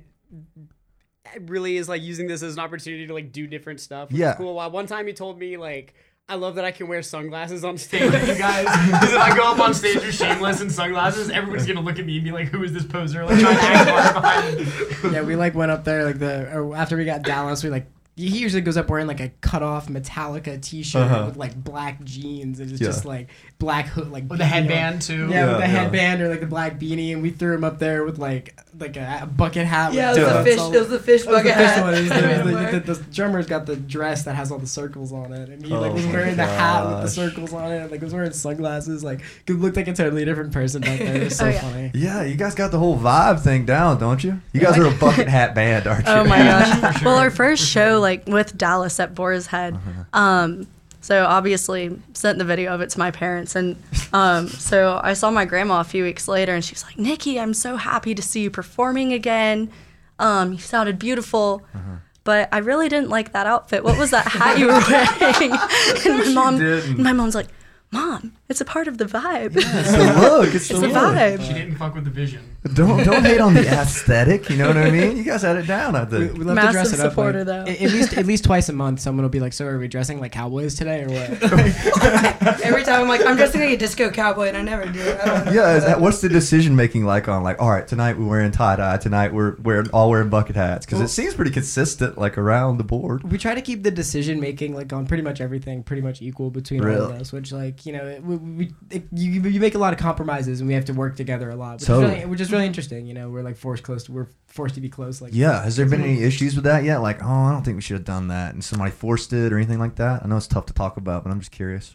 really 1.46 1.76
is 1.76 1.88
like 1.88 2.02
using 2.02 2.26
this 2.26 2.42
as 2.42 2.54
an 2.54 2.60
opportunity 2.60 3.06
to 3.06 3.14
like 3.14 3.32
do 3.32 3.46
different 3.46 3.80
stuff. 3.80 4.10
Which 4.10 4.18
Yeah. 4.20 4.30
Is 4.32 4.36
cool. 4.36 4.54
Well, 4.54 4.70
one 4.70 4.86
time 4.86 5.06
he 5.06 5.12
told 5.12 5.38
me 5.38 5.56
like. 5.56 5.94
I 6.30 6.34
love 6.34 6.56
that 6.56 6.64
I 6.66 6.72
can 6.72 6.88
wear 6.88 7.00
sunglasses 7.00 7.64
on 7.64 7.78
stage 7.78 8.02
with 8.12 8.28
you 8.28 8.34
guys. 8.36 8.64
Because 8.86 9.12
if 9.14 9.18
I 9.18 9.34
go 9.34 9.50
up 9.50 9.60
on 9.60 9.72
stage 9.72 9.94
with 9.94 10.14
shameless 10.14 10.60
and 10.60 10.70
sunglasses, 10.70 11.30
everybody's 11.30 11.66
gonna 11.66 11.80
look 11.80 11.98
at 11.98 12.04
me 12.04 12.16
and 12.16 12.24
be 12.26 12.32
like, 12.32 12.48
"Who 12.48 12.62
is 12.64 12.74
this 12.74 12.84
poser?" 12.84 13.24
Like 13.24 13.38
trying 13.40 13.56
to 13.56 13.92
act 13.96 15.04
yeah, 15.14 15.22
we 15.22 15.36
like 15.36 15.54
went 15.54 15.70
up 15.70 15.84
there 15.84 16.04
like 16.04 16.18
the 16.18 16.54
or 16.54 16.76
after 16.76 16.98
we 16.98 17.06
got 17.06 17.22
Dallas, 17.22 17.64
we 17.64 17.70
like 17.70 17.86
he 18.14 18.26
usually 18.26 18.60
goes 18.60 18.76
up 18.76 18.90
wearing 18.90 19.06
like 19.06 19.20
a 19.20 19.30
cut 19.40 19.62
off 19.62 19.86
Metallica 19.88 20.60
T-shirt 20.60 21.02
Uh-huh. 21.02 21.24
with 21.28 21.36
like 21.38 21.54
black 21.64 22.02
jeans 22.04 22.60
and 22.60 22.72
it's 22.72 22.80
Yeah. 22.80 22.88
just 22.88 23.06
like 23.06 23.28
black 23.58 23.86
hood 23.86 24.10
like 24.10 24.28
With 24.28 24.40
a 24.40 24.44
beanie 24.44 24.46
on- 24.46 24.50
headband 24.52 25.00
too. 25.02 25.28
Yeah, 25.28 25.30
Yeah, 25.30 25.46
with 25.46 25.54
the 25.54 25.60
yeah. 25.60 25.66
headband 25.66 26.20
or 26.20 26.28
like 26.28 26.40
the 26.40 26.46
black 26.46 26.78
beanie, 26.78 27.14
and 27.14 27.22
we 27.22 27.30
threw 27.30 27.54
him 27.54 27.64
up 27.64 27.78
there 27.78 28.04
with 28.04 28.18
like 28.18 28.54
like 28.80 28.96
a, 28.96 29.20
a 29.22 29.26
bucket 29.26 29.66
hat. 29.66 29.92
Yeah, 29.92 30.06
it 30.06 30.08
was 30.08 30.16
the 30.18 30.22
dots 30.32 30.48
fish. 30.48 30.58
all- 30.58 30.74
It 30.74 30.78
was 30.78 30.88
the 30.88 30.98
fish 30.98 31.24
That 31.24 31.30
was 31.32 31.42
the 31.42 31.48
bucket 31.50 31.58
fish 31.58 31.70
hat. 31.70 31.82
one. 31.82 31.92
Was 31.92 32.08
the, 32.08 32.78
the, 32.78 32.80
the, 32.94 32.94
the 33.00 33.10
drummer's 33.12 33.46
got 33.46 33.66
the 33.66 33.76
dress 33.76 34.24
that 34.24 34.34
has 34.36 34.50
all 34.52 34.58
the 34.58 34.66
circles 34.66 35.12
on 35.12 35.32
it, 35.32 35.48
and 35.48 35.64
he 35.64 35.72
like 35.74 35.90
Oh 35.90 35.94
was 35.94 36.06
my 36.06 36.12
wearing 36.12 36.36
the 36.36 36.46
hat 36.46 36.86
with 36.88 37.02
the 37.02 37.08
circles 37.08 37.52
on 37.52 37.72
it, 37.72 37.78
and 37.82 37.90
like 37.90 38.00
was 38.00 38.12
wearing 38.14 38.32
sunglasses, 38.32 39.02
like 39.02 39.20
it 39.46 39.52
looked 39.54 39.76
like 39.76 39.88
a 39.88 39.92
totally 39.94 40.24
different 40.24 40.52
person 40.52 40.80
back 40.82 40.98
there. 40.98 41.16
It 41.16 41.24
was 41.24 41.36
so 41.38 41.46
Oh, 41.46 41.48
yeah. 41.48 41.60
funny. 41.60 41.90
Yeah, 41.94 42.22
you 42.24 42.36
guys 42.36 42.54
got 42.54 42.70
the 42.70 42.78
whole 42.78 42.96
vibe 42.98 43.40
thing 43.40 43.64
down, 43.66 43.98
don't 43.98 44.22
you? 44.22 44.40
You 44.52 44.60
guys 44.60 44.78
are 44.78 44.86
a 44.86 44.90
bucket 44.96 45.28
hat 45.36 45.54
band, 45.54 45.86
aren't 45.86 46.06
you? 46.06 46.12
Oh 46.12 46.24
my 46.24 46.38
gosh. 46.38 46.98
For 46.98 47.04
Well, 47.06 47.18
our 47.18 47.30
first 47.30 47.66
show, 47.66 48.00
like 48.00 48.26
with 48.26 48.56
Dallas 48.56 49.00
at 49.00 49.14
Boar's 49.14 49.46
Head, 49.48 49.74
Uh-huh. 49.74 50.18
um, 50.20 50.66
so 51.00 51.24
obviously 51.24 51.98
sent 52.12 52.38
the 52.38 52.44
video 52.44 52.74
of 52.74 52.80
it 52.80 52.90
to 52.90 52.98
my 52.98 53.10
parents, 53.10 53.54
and 53.56 53.76
um, 54.12 54.48
so 54.48 55.00
I 55.02 55.12
saw 55.14 55.30
my 55.30 55.44
grandma 55.44 55.80
a 55.80 55.84
few 55.84 56.04
weeks 56.04 56.28
later, 56.28 56.54
and 56.54 56.64
she 56.64 56.74
was 56.74 56.84
like, 56.84 56.98
"Nikki, 56.98 57.38
I'm 57.38 57.54
so 57.54 57.76
happy 57.76 58.14
to 58.14 58.22
see 58.22 58.42
you 58.42 58.50
performing 58.50 59.12
again. 59.12 59.70
Um, 60.18 60.52
you 60.54 60.58
sounded 60.58 60.98
beautiful." 60.98 61.62
Uh-huh. 61.74 61.96
But 62.24 62.48
I 62.52 62.58
really 62.58 62.88
didn't 62.90 63.08
like 63.08 63.32
that 63.32 63.46
outfit. 63.46 63.82
What 63.84 63.96
was 63.98 64.10
that 64.10 64.28
hat 64.28 64.58
you 64.58 64.66
were 64.66 64.82
wearing? 64.90 65.52
and 66.06 66.18
my 66.18 66.32
mom, 66.34 66.60
and 66.60 66.98
my 66.98 67.12
mom's 67.12 67.34
like, 67.34 67.48
"Mom, 67.90 68.34
it's 68.48 68.60
a 68.60 68.64
part 68.64 68.88
of 68.88 68.96
the 68.98 69.04
vibe. 69.04 69.56
It's 69.56 69.92
the 69.92 70.20
look. 70.20 70.54
It's, 70.54 70.70
it's 70.70 70.80
the 70.80 70.86
the 70.86 70.88
look. 70.88 70.96
vibe." 71.14 71.46
She 71.46 71.52
didn't 71.52 71.76
fuck 71.76 71.94
with 71.94 72.04
the 72.04 72.10
vision. 72.10 72.40
Don't 72.74 73.04
don't 73.04 73.24
hate 73.24 73.40
on 73.40 73.54
the 73.54 73.66
aesthetic. 73.80 74.50
You 74.50 74.56
know 74.56 74.68
what 74.68 74.76
I 74.76 74.90
mean? 74.90 75.16
You 75.16 75.24
guys 75.24 75.42
had 75.42 75.56
it 75.56 75.66
down. 75.66 75.94
I 75.94 76.04
We, 76.04 76.10
think. 76.28 76.38
we 76.38 76.44
love 76.44 76.56
to 76.58 76.70
dress 76.72 76.92
it 76.92 77.00
up. 77.00 77.10
supporter, 77.10 77.44
like, 77.44 77.66
though. 77.66 77.72
At, 77.72 77.80
at 77.82 77.90
least 77.92 78.16
at 78.18 78.26
least 78.26 78.44
twice 78.44 78.68
a 78.68 78.72
month, 78.72 79.00
someone 79.00 79.22
will 79.22 79.30
be 79.30 79.40
like, 79.40 79.52
"So 79.52 79.66
are 79.66 79.78
we 79.78 79.88
dressing 79.88 80.20
like 80.20 80.32
cowboys 80.32 80.74
today, 80.74 81.02
or 81.04 81.08
what?" 81.08 81.42
Every 82.64 82.84
time 82.84 83.02
I'm 83.02 83.08
like, 83.08 83.24
I'm 83.24 83.36
dressing 83.36 83.60
like 83.60 83.70
a 83.70 83.76
disco 83.76 84.10
cowboy, 84.10 84.48
and 84.48 84.56
I 84.56 84.62
never 84.62 84.86
do. 84.86 85.00
I 85.00 85.24
don't. 85.44 85.54
Yeah, 85.54 85.76
is 85.76 85.84
that, 85.84 86.00
what's 86.00 86.20
the 86.20 86.28
decision 86.28 86.74
making 86.76 87.04
like 87.04 87.28
on 87.28 87.42
like 87.42 87.60
all 87.60 87.70
right 87.70 87.86
tonight 87.86 88.18
we're 88.18 88.26
wearing 88.28 88.50
tie 88.52 88.76
dye 88.76 88.96
tonight 88.96 89.32
we're 89.32 89.56
wearing 89.62 89.88
all 89.90 90.10
wearing 90.10 90.28
bucket 90.28 90.56
hats 90.56 90.84
because 90.86 90.98
Well- 90.98 91.06
it 91.06 91.10
seems 91.10 91.34
pretty 91.34 91.50
consistent 91.50 92.18
like 92.18 92.36
around 92.38 92.78
the 92.78 92.84
board. 92.84 93.22
we 93.30 93.38
try 93.38 93.54
to 93.54 93.60
keep 93.62 93.82
the 93.82 93.90
decision 93.90 94.40
making 94.40 94.74
like 94.74 94.92
on 94.92 95.06
pretty 95.06 95.22
much 95.22 95.40
everything 95.40 95.82
pretty 95.82 96.02
much 96.02 96.20
equal 96.22 96.50
between 96.50 96.84
all 96.84 96.90
of 96.90 97.12
us 97.20 97.32
which 97.32 97.52
like 97.52 97.86
you 97.86 97.92
know 97.92 98.04
it, 98.06 98.22
we, 98.22 98.36
we 98.38 98.72
it, 98.90 99.04
you, 99.12 99.42
you 99.42 99.60
make 99.60 99.74
a 99.74 99.78
lot 99.78 99.92
of 99.92 99.98
compromises 99.98 100.60
and 100.60 100.68
we 100.68 100.74
have 100.74 100.84
to 100.86 100.92
work 100.92 101.16
together 101.16 101.50
a 101.50 101.56
lot 101.56 101.74
which, 101.80 101.86
Totally. 101.86 102.04
is, 102.06 102.12
really, 102.18 102.26
which 102.30 102.40
is 102.40 102.52
really 102.52 102.66
interesting 102.66 103.06
you 103.06 103.14
know 103.14 103.28
we're 103.28 103.42
like 103.42 103.56
forced 103.56 103.82
close 103.82 104.04
to, 104.04 104.12
we're 104.12 104.28
forced 104.46 104.74
to 104.76 104.80
be 104.80 104.88
close 104.88 105.20
like 105.20 105.34
Yeah, 105.34 105.62
has 105.62 105.76
there 105.76 105.86
been 105.86 106.02
any 106.02 106.22
issues 106.22 106.54
with 106.54 106.64
that 106.64 106.84
yet? 106.84 106.98
Like, 106.98 107.22
oh, 107.22 107.26
I 107.28 107.52
don't 107.52 107.62
think 107.64 107.76
we 107.76 107.82
should 107.82 107.96
have 107.96 108.04
done 108.04 108.28
that, 108.28 108.54
and 108.54 108.64
somebody 108.64 108.90
forced 108.90 109.32
it 109.32 109.52
or 109.52 109.56
anything 109.56 109.78
like 109.78 109.96
that. 109.96 110.22
I 110.24 110.26
know 110.28 110.36
it's 110.36 110.46
tough 110.46 110.66
to 110.66 110.72
talk 110.72 110.96
about, 110.96 111.22
but 111.24 111.30
I'm 111.30 111.38
just 111.40 111.52
curious. 111.52 111.94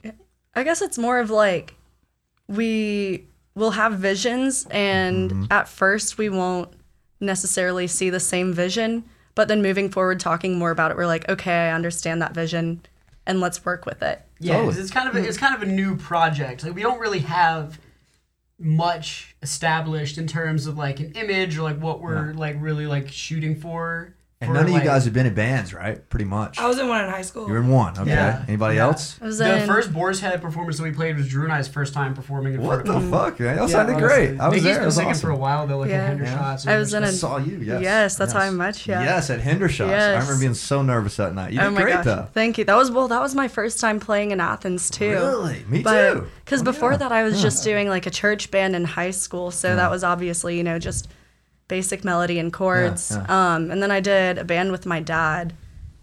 I 0.56 0.63
guess 0.63 0.81
it's 0.81 0.98
more 0.98 1.19
of 1.19 1.30
like 1.31 1.74
we 2.48 3.28
will 3.56 3.72
have 3.72 3.94
visions, 3.94 4.68
and 4.72 5.31
Mm-hmm. 5.31 5.45
at 5.51 5.68
first 5.68 6.18
we 6.18 6.30
won't 6.30 6.74
necessarily 7.19 7.88
see 7.88 8.10
the 8.10 8.19
same 8.19 8.54
vision, 8.54 9.04
but 9.36 9.48
then 9.48 9.62
moving 9.62 9.90
forward, 9.90 10.19
talking 10.19 10.57
more 10.57 10.72
about 10.72 10.92
it, 10.92 10.98
we're 10.98 11.07
like, 11.07 11.28
okay, 11.30 11.69
I 11.69 11.72
understand 11.72 12.22
that 12.22 12.34
vision, 12.34 12.81
and 13.25 13.40
let's 13.40 13.63
work 13.66 13.86
with 13.86 14.01
it. 14.04 14.22
Yeah, 14.44 14.57
Totally. 14.57 14.81
it's 14.81 14.92
kind 14.92 15.07
of 15.07 15.16
a, 15.16 15.25
it's 15.25 15.38
mm. 15.38 15.42
kind 15.42 15.56
of 15.56 15.62
a 15.62 15.72
new 15.72 15.95
project. 15.95 16.63
Like 16.63 16.75
we 16.75 16.81
don't 16.81 17.00
really 17.00 17.19
have 17.19 17.80
much 18.60 19.36
established 19.42 20.18
in 20.18 20.28
terms 20.28 20.68
of 20.68 20.78
like 20.78 21.00
an 21.00 21.12
image 21.13 21.57
or 21.57 21.63
like 21.63 21.80
what 21.80 22.01
we're 22.01 22.34
like 22.34 22.56
really 22.60 22.86
like 22.86 23.09
shooting 23.09 23.56
for. 23.56 24.16
And 24.45 24.54
none 24.54 24.64
of 24.64 24.69
you 24.69 24.76
like- 24.76 24.83
guys 24.83 25.06
have 25.06 25.14
been 25.14 25.26
in 25.26 25.33
bands, 25.33 25.73
right? 25.73 26.07
Pretty 26.09 26.26
much. 26.26 26.59
I 26.59 26.68
was 26.68 26.80
in 26.80 26.88
one 26.88 27.04
in 27.04 27.09
high 27.09 27.21
school. 27.21 27.47
You 27.47 27.54
were 27.54 27.59
in 27.59 27.68
one. 27.69 27.97
Okay. 27.97 28.09
Yeah. 28.12 28.44
Anybody 28.47 28.76
Yeah. 28.76 28.83
else? 28.83 29.18
I 29.21 29.26
was 29.26 29.38
The 29.38 29.62
in, 29.62 29.68
first 29.68 29.92
Boar's 29.94 30.19
Head 30.19 30.42
performance 30.42 30.78
that 30.78 30.83
we 30.83 30.92
played 30.92 31.18
was 31.18 31.28
Drew 31.30 31.44
and 31.44 31.52
I's 31.54 31.68
first 31.68 31.94
time 31.94 32.14
performing 32.14 32.54
in 32.56 32.62
What 32.62 32.85
front 32.85 32.85
the 32.85 32.94
of 33.06 33.09
fuck, 33.09 33.40
man? 33.40 33.57
Y'all 33.57 33.68
Yeah, 33.69 33.71
sounded 33.73 33.95
honestly. 33.95 34.28
great. 34.28 34.40
I 34.40 34.47
was 34.47 34.52
Nikki's 34.56 34.64
there. 34.64 34.73
It 34.73 34.78
been 34.78 34.85
was 34.85 34.95
singing 34.95 35.12
awesome. 35.12 35.21
for 35.21 35.30
a 35.31 35.38
while 35.38 35.68
though, 35.68 35.78
like 35.80 35.90
Yeah. 35.90 35.95
at 35.97 36.09
Hinder 36.09 36.23
Yeah. 36.26 36.57
I 36.68 36.78
was 36.78 36.94
in 36.94 37.04
I 37.04 37.07
a- 37.07 37.12
saw 37.12 37.38
you. 37.38 37.57
Yes. 37.62 37.81
Yes, 37.81 38.16
that's 38.16 38.33
how 38.33 38.40
I 38.40 38.50
met 38.50 38.85
you. 38.88 38.94
Yes, 38.94 39.30
at 39.30 39.40
Hendershots. 39.42 39.90
I 39.90 40.12
remember 40.14 40.38
being 40.40 40.54
so 40.54 40.81
nervous 40.81 41.16
that 41.18 41.33
night. 41.35 41.52
You 41.54 41.59
did 41.59 41.68
oh 41.68 41.71
my 41.71 41.81
great 41.81 41.94
gosh, 41.95 42.06
though. 42.06 42.28
thank 42.33 42.57
you. 42.57 42.64
That 42.66 42.76
was 42.76 42.92
well, 42.92 43.07
that 43.07 43.21
was 43.21 43.35
my 43.35 43.47
first 43.47 43.80
time 43.80 44.00
playing 44.00 44.31
in 44.31 44.40
Athens 44.40 44.90
too. 44.90 45.12
Really? 45.12 45.66
Me 45.68 45.81
But 45.81 46.14
too. 46.14 46.28
because 46.45 46.62
Oh, 46.62 46.66
before 46.66 46.92
yeah. 46.92 46.97
that, 46.97 47.12
I 47.12 47.23
was 47.23 47.42
just 47.42 47.64
doing 47.64 47.88
like 47.90 48.06
a 48.06 48.12
church 48.12 48.52
band 48.52 48.76
in 48.76 48.85
high 48.85 49.12
school, 49.12 49.52
so 49.52 49.76
that 49.76 49.90
was 49.90 50.04
obviously 50.04 50.57
you 50.57 50.64
know 50.64 50.80
just 50.80 51.07
basic 51.68 52.04
melody 52.04 52.40
and 52.40 52.52
chords. 52.52 53.12
yeah. 53.12 53.54
Um, 53.56 53.72
and 53.72 53.82
then 53.82 53.92
I 53.92 54.00
did 54.00 54.38
a 54.38 54.44
band 54.44 54.72
with 54.72 54.86
my 54.86 55.00
dad 55.00 55.54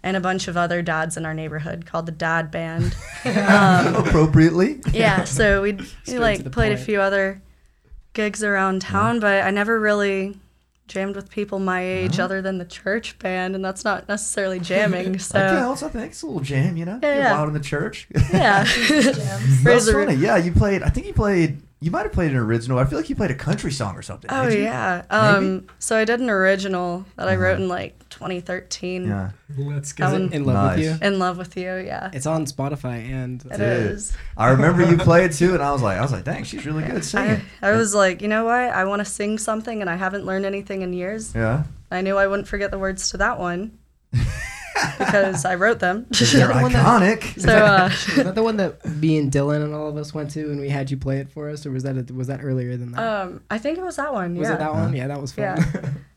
and 0.03 0.17
a 0.17 0.21
bunch 0.21 0.49
of 0.49 0.57
other 0.57 0.81
dads 0.83 1.17
in 1.17 1.27
our 1.27 1.35
neighborhood 1.35 1.85
called 1.87 2.07
the 2.07 2.13
Dad 2.13 2.51
Band. 2.51 2.97
appropriately. 3.25 4.81
yeah, 4.93 5.25
so 5.25 5.63
we 5.63 5.73
Straight 5.85 6.05
to 6.07 6.21
like 6.21 6.45
the 6.45 6.51
played 6.51 6.73
a 6.73 6.77
few 6.77 7.01
other 7.01 7.43
gigs 8.13 8.43
around 8.43 8.83
town, 8.83 9.21
but 9.21 9.43
I 9.45 9.51
never 9.51 9.79
really 9.79 10.39
jammed 10.89 11.15
with 11.15 11.31
people 11.31 11.59
my 11.61 11.83
age 11.83 12.19
other 12.19 12.43
than 12.43 12.59
the 12.59 12.65
church 12.65 13.19
band, 13.19 13.55
and 13.55 13.65
that's 13.65 13.85
not 13.85 14.09
necessarily 14.09 14.59
jamming. 14.59 15.13
That 15.13 15.21
So 15.21 15.39
counts. 15.39 15.83
I 15.83 15.89
think 15.89 16.07
it's 16.07 16.23
a 16.23 16.27
little 16.27 16.41
jam, 16.41 16.77
you 16.77 16.85
know. 16.85 16.99
Yeah, 17.03 17.15
Get 17.15 17.17
yeah. 17.19 17.33
loud 17.33 17.49
in 17.49 17.55
the 17.55 17.61
church. 17.61 18.09
yeah, 18.33 18.65
That's 19.63 19.91
funny. 19.93 20.15
Yeah, 20.15 20.37
you 20.37 20.53
played. 20.53 20.83
I 20.83 20.89
think 20.89 21.07
you 21.07 21.13
played. 21.13 21.63
You 21.83 21.91
might 21.91 22.03
have 22.03 22.13
played 22.13 22.31
an 22.33 22.37
original. 22.37 22.79
I 22.79 22.85
feel 22.85 22.99
like 22.99 23.09
you 23.09 23.17
played 23.17 23.31
a 23.31 23.35
country 23.35 23.73
song 23.73 23.97
or 23.97 24.03
something. 24.03 24.31
Oh 24.31 24.47
yeah. 24.49 25.03
Um, 25.09 25.67
so 25.79 25.97
I 25.97 26.05
did 26.05 26.21
an 26.21 26.29
original 26.29 27.07
that 27.17 27.27
I 27.27 27.37
wrote 27.37 27.59
in 27.59 27.69
like 27.69 27.99
2013. 28.11 29.07
Yeah. 29.07 29.31
Let's 29.57 29.93
That 29.95 30.09
go. 30.09 30.13
one- 30.13 30.31
in 30.33 30.45
love 30.45 30.55
Nice. 30.57 30.77
with 30.77 31.01
you 31.03 31.07
In 31.09 31.19
love 31.19 31.39
with 31.39 31.57
you, 31.57 31.75
yeah. 31.77 32.11
it's 32.13 32.27
on 32.27 32.45
spotify 32.45 33.09
and 33.11 33.43
It 33.47 33.51
Dude. 33.53 33.61
is. 33.61 34.15
I 34.37 34.51
remember 34.51 34.85
you 34.85 34.97
played 35.11 35.31
it 35.31 35.33
too, 35.35 35.55
and 35.55 35.63
I 35.63 35.73
was 35.73 35.81
like, 35.81 35.97
I 35.97 36.03
was 36.03 36.13
like, 36.13 36.25
dang, 36.25 36.45
she's 36.45 36.67
really 36.67 36.83
good 36.83 36.91
at 36.93 36.97
I, 36.99 37.01
singing. 37.01 37.41
I 37.63 37.73
was 37.73 37.95
like, 37.95 38.21
you 38.21 38.29
know 38.29 38.45
what? 38.45 38.55
I 38.55 38.85
want 38.85 39.01
to 39.01 39.07
sing 39.07 39.39
something, 39.39 39.81
and 39.81 39.89
I 39.89 39.97
haven't 39.97 40.27
learned 40.27 40.45
anything 40.45 40.83
in 40.83 40.93
years. 40.93 41.35
yeah. 41.35 41.65
I 41.91 42.03
knew 42.03 42.17
I 42.19 42.27
wouldn't 42.27 42.47
forget 42.47 42.71
the 42.71 42.79
words 42.79 43.11
to 43.11 43.17
that 43.17 43.39
one. 43.41 43.79
because 44.99 45.45
I 45.45 45.55
wrote 45.55 45.79
them. 45.81 46.07
They're 46.11 46.49
iconic. 46.49 47.41
so 47.41 47.55
uh, 47.57 47.89
Was 48.17 48.25
that 48.25 48.35
the 48.35 48.43
one 48.43 48.57
that 48.59 48.85
me 48.87 49.19
and 49.19 49.31
Dylan 49.31 49.65
and 49.65 49.75
all 49.75 49.89
of 49.89 49.97
us 49.97 50.13
went 50.15 50.31
to, 50.33 50.51
and 50.51 50.61
we 50.61 50.69
had 50.69 50.91
you 50.91 50.97
play 50.97 51.19
it 51.19 51.31
for 51.31 51.49
us, 51.51 51.65
or 51.67 51.71
was 51.71 51.83
that 51.85 51.97
a, 51.97 52.13
was 52.13 52.27
that 52.29 52.41
earlier 52.43 52.77
than 52.77 52.93
that? 52.93 53.01
um, 53.03 53.43
I 53.51 53.59
think 53.59 53.79
it 53.79 53.83
was 53.83 53.97
that 53.97 54.13
one. 54.13 54.37
was 54.37 54.49
yeah. 54.49 54.55
it 54.55 54.59
that 54.59 54.73
one? 54.73 54.95
Yeah, 54.95 55.07
that 55.09 55.21
was 55.21 55.33
fun. 55.33 55.45
Yeah. 55.45 55.65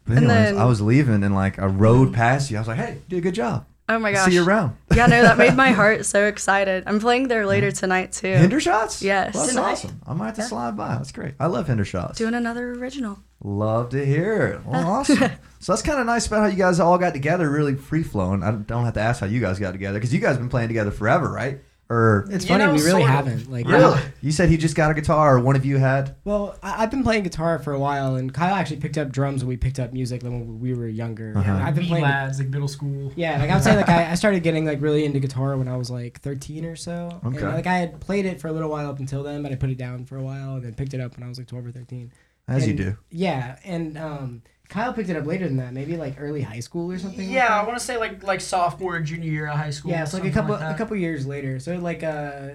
But 0.05 0.17
And 0.17 0.25
anyways, 0.25 0.51
then- 0.51 0.57
I 0.57 0.65
was 0.65 0.81
leaving 0.81 1.23
and 1.23 1.33
like 1.33 1.59
I 1.59 1.65
rode 1.65 2.13
past 2.13 2.51
you. 2.51 2.57
I 2.57 2.59
was 2.59 2.67
like, 2.67 2.77
"Hey, 2.77 2.93
you 2.95 3.01
did 3.07 3.17
a 3.19 3.21
good 3.21 3.35
job. 3.35 3.65
Oh 3.95 3.99
my 3.99 4.11
gosh. 4.11 4.25
See 4.29 4.35
you 4.35 4.43
around." 4.45 4.75
yeah, 4.95 5.05
no, 5.05 5.21
that 5.21 5.37
made 5.37 5.55
my 5.55 5.71
heart 5.71 6.05
so 6.13 6.25
excited. 6.25 6.83
I'm 6.87 6.99
playing 6.99 7.27
there 7.27 7.45
later 7.45 7.71
tonight 7.71 8.11
too. 8.11 8.27
Hendershots? 8.27 9.01
Yes. 9.01 9.33
Well, 9.33 9.43
that's 9.43 9.55
Tonight? 9.55 9.71
awesome. 9.71 10.01
I 10.07 10.13
might 10.13 10.25
have 10.27 10.35
to 10.35 10.41
Yeah. 10.41 10.47
slide 10.47 10.77
by. 10.77 10.95
That's 10.95 11.11
great. 11.11 11.35
I 11.39 11.47
love 11.47 11.67
Hendershots. 11.67 12.15
Doing 12.15 12.33
another 12.33 12.71
original. 12.73 13.19
Love 13.43 13.89
to 13.89 14.05
hear 14.05 14.45
it. 14.47 14.61
Well, 14.65 14.87
awesome. 14.87 15.17
so 15.59 15.71
that's 15.73 15.81
kind 15.81 15.99
of 15.99 16.05
nice 16.05 16.27
about 16.27 16.41
how 16.41 16.47
you 16.47 16.55
guys 16.57 16.79
all 16.79 16.97
got 16.97 17.13
together, 17.13 17.49
really 17.49 17.75
free 17.75 18.03
flowing. 18.03 18.41
I 18.43 18.51
don't 18.51 18.85
have 18.85 18.93
to 18.95 19.01
ask 19.01 19.19
how 19.19 19.27
you 19.27 19.39
guys 19.41 19.59
got 19.59 19.71
together 19.73 19.99
because 19.99 20.13
you 20.13 20.19
guys 20.19 20.31
have 20.31 20.39
been 20.39 20.49
playing 20.49 20.69
together 20.69 20.91
forever, 20.91 21.29
right? 21.31 21.59
Or 21.89 22.25
It's 22.31 22.45
funny, 22.45 22.63
know, 22.63 22.73
we 22.73 22.81
really 22.81 23.03
haven't. 23.03 23.51
Like, 23.51 23.67
really? 23.67 23.99
You 24.21 24.31
said 24.31 24.49
he 24.49 24.57
just 24.57 24.75
got 24.75 24.89
a 24.89 24.93
guitar, 24.93 25.35
or 25.35 25.39
one 25.41 25.55
of 25.55 25.65
you 25.65 25.77
had. 25.77 26.15
Well, 26.23 26.57
I, 26.63 26.83
I've 26.83 26.89
been 26.91 27.03
playing 27.03 27.23
guitar 27.23 27.59
for 27.59 27.73
a 27.73 27.79
while, 27.79 28.15
and 28.15 28.33
Kyle 28.33 28.55
actually 28.55 28.77
picked 28.77 28.97
up 28.97 29.11
drums 29.11 29.43
when 29.43 29.49
we 29.49 29.57
picked 29.57 29.79
up 29.79 29.91
music 29.93 30.23
when 30.23 30.59
we 30.59 30.73
were 30.73 30.87
younger. 30.87 31.33
Uh-huh. 31.37 31.51
And 31.51 31.61
I've 31.61 31.75
been 31.75 31.85
playing. 31.85 32.03
lads, 32.03 32.39
like 32.39 32.47
middle 32.47 32.67
school. 32.69 33.11
Yeah, 33.15 33.37
like 33.39 33.49
I 33.49 33.55
would 33.55 33.63
say, 33.63 33.75
like 33.75 33.89
I, 33.89 34.11
I 34.11 34.15
started 34.15 34.43
getting 34.43 34.65
like 34.65 34.81
really 34.81 35.05
into 35.05 35.19
guitar 35.19 35.57
when 35.57 35.67
I 35.67 35.75
was 35.77 35.91
like 35.91 36.21
13 36.21 36.65
or 36.65 36.75
so. 36.75 37.19
And, 37.23 37.35
Okay. 37.35 37.45
like 37.45 37.67
I 37.67 37.75
had 37.77 37.99
played 37.99 38.25
it 38.25 38.39
for 38.39 38.47
a 38.47 38.51
little 38.53 38.69
while 38.69 38.89
up 38.89 38.99
until 38.99 39.21
then, 39.21 39.43
but 39.43 39.51
I 39.51 39.55
put 39.55 39.69
it 39.69 39.77
down 39.77 40.05
for 40.05 40.17
a 40.17 40.23
while 40.23 40.55
and 40.55 40.63
then 40.65 40.73
picked 40.75 40.93
it 40.93 41.01
up 41.01 41.15
when 41.17 41.23
I 41.25 41.29
was 41.29 41.37
like 41.37 41.47
12 41.47 41.67
or 41.67 41.71
13. 41.71 42.11
As 42.47 42.67
you 42.67 42.73
do. 42.73 42.97
Yeah, 43.11 43.57
and 43.63 43.97
um, 43.97 44.41
Kyle 44.73 44.91
picked 44.91 45.09
it 45.09 45.15
up 45.15 45.27
later 45.27 45.47
than 45.47 45.57
that, 45.57 45.71
maybe 45.71 45.97
like 45.97 46.15
early 46.17 46.41
high 46.41 46.59
school 46.59 46.91
or 46.91 46.97
something. 46.97 47.29
Yeah, 47.29 47.47
that. 47.47 47.61
I 47.61 47.63
want 47.63 47.77
to 47.77 47.85
say 47.85 47.97
like 47.97 48.23
like 48.23 48.41
sophomore, 48.41 48.99
junior 49.01 49.29
year 49.29 49.45
of 49.45 49.55
high 49.55 49.69
school. 49.69 49.91
Yeah, 49.91 50.01
it's 50.01 50.15
like 50.15 50.25
a 50.25 50.31
couple 50.31 50.55
like 50.55 50.73
a 50.73 50.75
couple 50.75 50.97
years 50.97 51.27
later. 51.27 51.59
So 51.59 51.73
it 51.73 51.83
like 51.83 52.01
uh 52.01 52.53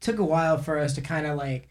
took 0.00 0.18
a 0.18 0.24
while 0.24 0.58
for 0.58 0.78
us 0.78 0.94
to 0.96 1.00
kind 1.00 1.26
of 1.26 1.38
like 1.38 1.70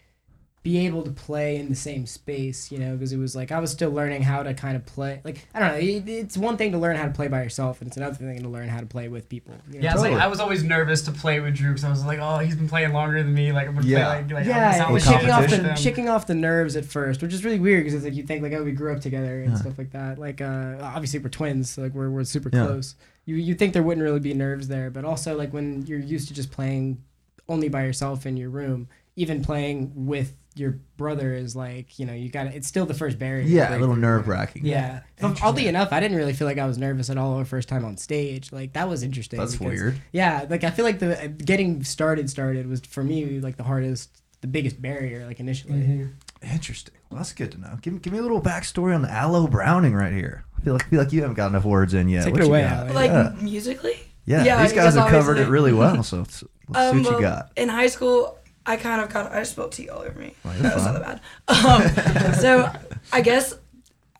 be 0.61 0.85
able 0.85 1.03
to 1.03 1.11
play 1.11 1.55
in 1.55 1.69
the 1.69 1.75
same 1.75 2.05
space, 2.05 2.69
you 2.69 2.77
know, 2.77 2.91
because 2.93 3.13
it 3.13 3.17
was 3.17 3.33
like 3.33 3.49
I 3.49 3.59
was 3.59 3.71
still 3.71 3.91
learning 3.91 4.23
how 4.23 4.43
to 4.43 4.53
kind 4.53 4.75
of 4.75 4.85
play. 4.85 5.21
Like 5.23 5.47
I 5.53 5.59
don't 5.59 5.69
know, 5.69 5.75
it, 5.77 6.09
it's 6.09 6.37
one 6.37 6.57
thing 6.57 6.73
to 6.73 6.77
learn 6.77 6.97
how 6.97 7.05
to 7.05 7.11
play 7.11 7.29
by 7.29 7.41
yourself, 7.43 7.79
and 7.79 7.87
it's 7.87 7.95
another 7.95 8.15
thing 8.15 8.41
to 8.43 8.49
learn 8.49 8.67
how 8.67 8.81
to 8.81 8.85
play 8.85 9.07
with 9.07 9.29
people. 9.29 9.53
You 9.71 9.75
know? 9.75 9.83
Yeah, 9.83 9.91
it's 9.93 10.01
Totally. 10.01 10.15
like 10.17 10.23
I 10.23 10.27
was 10.27 10.41
always 10.41 10.63
nervous 10.65 11.01
to 11.03 11.13
play 11.13 11.39
with 11.39 11.55
Drew 11.55 11.69
because 11.69 11.85
I 11.85 11.89
was 11.89 12.03
like, 12.05 12.19
oh, 12.21 12.39
he's 12.39 12.55
been 12.57 12.67
playing 12.67 12.91
longer 12.91 13.23
than 13.23 13.33
me. 13.33 13.53
Like 13.53 13.69
I'm 13.69 13.75
gonna 13.75 13.87
Yeah. 13.87 14.05
play 14.05 14.21
like, 14.21 14.31
like 14.31 14.43
I'm 14.43 14.49
yeah, 14.49 14.71
sound 14.73 14.95
and 14.97 15.05
like 15.05 15.15
shaking 15.15 15.29
off 15.31 15.49
the 15.49 15.75
shaking 15.75 16.09
off 16.09 16.27
the 16.27 16.35
nerves 16.35 16.75
at 16.75 16.83
first, 16.83 17.21
which 17.21 17.33
is 17.33 17.45
really 17.45 17.59
weird 17.59 17.85
because 17.85 17.93
it's 17.93 18.03
like 18.03 18.13
you 18.15 18.23
think 18.23 18.43
like 18.43 18.51
oh 18.51 18.63
we 18.63 18.73
grew 18.73 18.93
up 18.93 18.99
together 18.99 19.41
and 19.41 19.51
Yeah. 19.53 19.57
stuff 19.59 19.77
like 19.77 19.91
that. 19.91 20.19
Like 20.19 20.41
uh, 20.41 20.75
obviously 20.81 21.19
we're 21.19 21.29
twins, 21.29 21.69
so 21.69 21.83
like 21.83 21.93
we're 21.93 22.09
we're 22.09 22.25
super 22.25 22.49
Yeah. 22.51 22.65
close. 22.65 22.95
You 23.25 23.35
you 23.35 23.55
think 23.55 23.71
there 23.71 23.83
wouldn't 23.83 24.03
really 24.03 24.19
be 24.19 24.33
nerves 24.33 24.67
there, 24.67 24.89
but 24.89 25.05
also 25.05 25.37
like 25.37 25.53
when 25.53 25.85
you're 25.85 25.99
used 25.99 26.27
to 26.27 26.33
just 26.33 26.51
playing 26.51 27.01
only 27.47 27.69
by 27.69 27.83
yourself 27.85 28.25
in 28.25 28.35
your 28.37 28.49
room, 28.49 28.89
even 29.15 29.41
playing 29.41 29.91
with 29.95 30.35
your 30.59 30.79
brother 30.97 31.33
is 31.33 31.55
like 31.55 31.97
you 31.97 32.05
know 32.05 32.13
you 32.13 32.29
got 32.29 32.43
to 32.43 32.55
it's 32.55 32.67
still 32.67 32.85
the 32.85 32.93
first 32.93 33.17
barrier. 33.17 33.43
Yeah, 33.47 33.75
a 33.75 33.79
little 33.79 33.95
nerve 33.95 34.27
wracking. 34.27 34.65
Yeah. 34.65 35.01
Oddly 35.21 35.67
enough, 35.67 35.91
I 35.91 35.99
didn't 35.99 36.17
really 36.17 36.33
feel 36.33 36.47
like 36.47 36.57
I 36.57 36.65
was 36.65 36.77
nervous 36.77 37.09
at 37.09 37.17
all 37.17 37.37
our 37.37 37.45
first 37.45 37.69
time 37.69 37.85
on 37.85 37.97
stage. 37.97 38.51
Like 38.51 38.73
that 38.73 38.87
was 38.89 39.03
interesting. 39.03 39.39
That's 39.39 39.53
because- 39.55 39.67
weird. 39.67 40.01
Yeah, 40.11 40.45
like 40.49 40.63
I 40.63 40.69
feel 40.71 40.85
like 40.85 40.99
the 40.99 41.23
uh, 41.23 41.27
getting 41.27 41.83
started 41.83 42.29
started 42.29 42.67
was 42.67 42.81
for 42.81 43.03
me 43.03 43.39
like 43.39 43.57
the 43.57 43.63
hardest, 43.63 44.09
the 44.41 44.47
biggest 44.47 44.81
barrier. 44.81 45.25
Like 45.25 45.39
initially. 45.39 45.73
Mm-hmm. 45.79 46.07
Interesting. 46.53 46.95
Well, 47.09 47.17
that's 47.17 47.33
good 47.33 47.51
to 47.53 47.59
know. 47.59 47.77
Give, 47.81 47.93
me- 47.93 47.99
give 47.99 48.13
me 48.13 48.19
a 48.19 48.21
little 48.21 48.41
backstory 48.41 48.95
on 48.95 49.01
the 49.01 49.11
Allie 49.11 49.49
Browning 49.49 49.93
right 49.93 50.13
here. 50.13 50.45
I 50.57 50.61
feel 50.61 50.73
like 50.73 50.85
I 50.85 50.89
feel 50.89 50.99
like 50.99 51.11
you 51.13 51.21
haven't 51.21 51.35
got 51.35 51.47
enough 51.49 51.65
words 51.65 51.93
in 51.93 52.07
yet. 52.09 52.23
Take 52.25 52.33
What 52.33 52.41
it 52.43 52.47
away, 52.47 52.61
got? 52.61 52.93
Like 52.93 53.11
Yeah. 53.11 53.33
musically? 53.41 53.99
Yeah, 54.25 54.43
Yeah, 54.43 54.61
these 54.63 54.73
guys 54.73 54.95
have 54.95 55.09
covered 55.09 55.37
it 55.39 55.47
really 55.47 55.73
well. 55.73 56.03
So 56.03 56.17
let's, 56.19 56.43
let's 56.69 56.91
see 56.91 56.97
Um, 56.99 57.03
what 57.03 57.13
you 57.15 57.21
got. 57.21 57.51
In 57.57 57.67
high 57.67 57.87
school, 57.87 58.37
I 58.65 58.75
kind 58.77 59.01
of 59.01 59.11
got 59.11 59.31
I 59.31 59.39
just 59.39 59.53
spilled 59.53 59.71
tea 59.71 59.89
all 59.89 60.01
over 60.01 60.19
me. 60.19 60.35
Oh, 60.45 60.51
you're 60.53 60.61
that 60.61 60.75
was 60.75 60.85
not 60.85 60.93
that 61.01 61.21
bad. 61.47 62.25
Um, 62.27 62.33
so 62.39 62.71
I 63.11 63.21
guess 63.21 63.55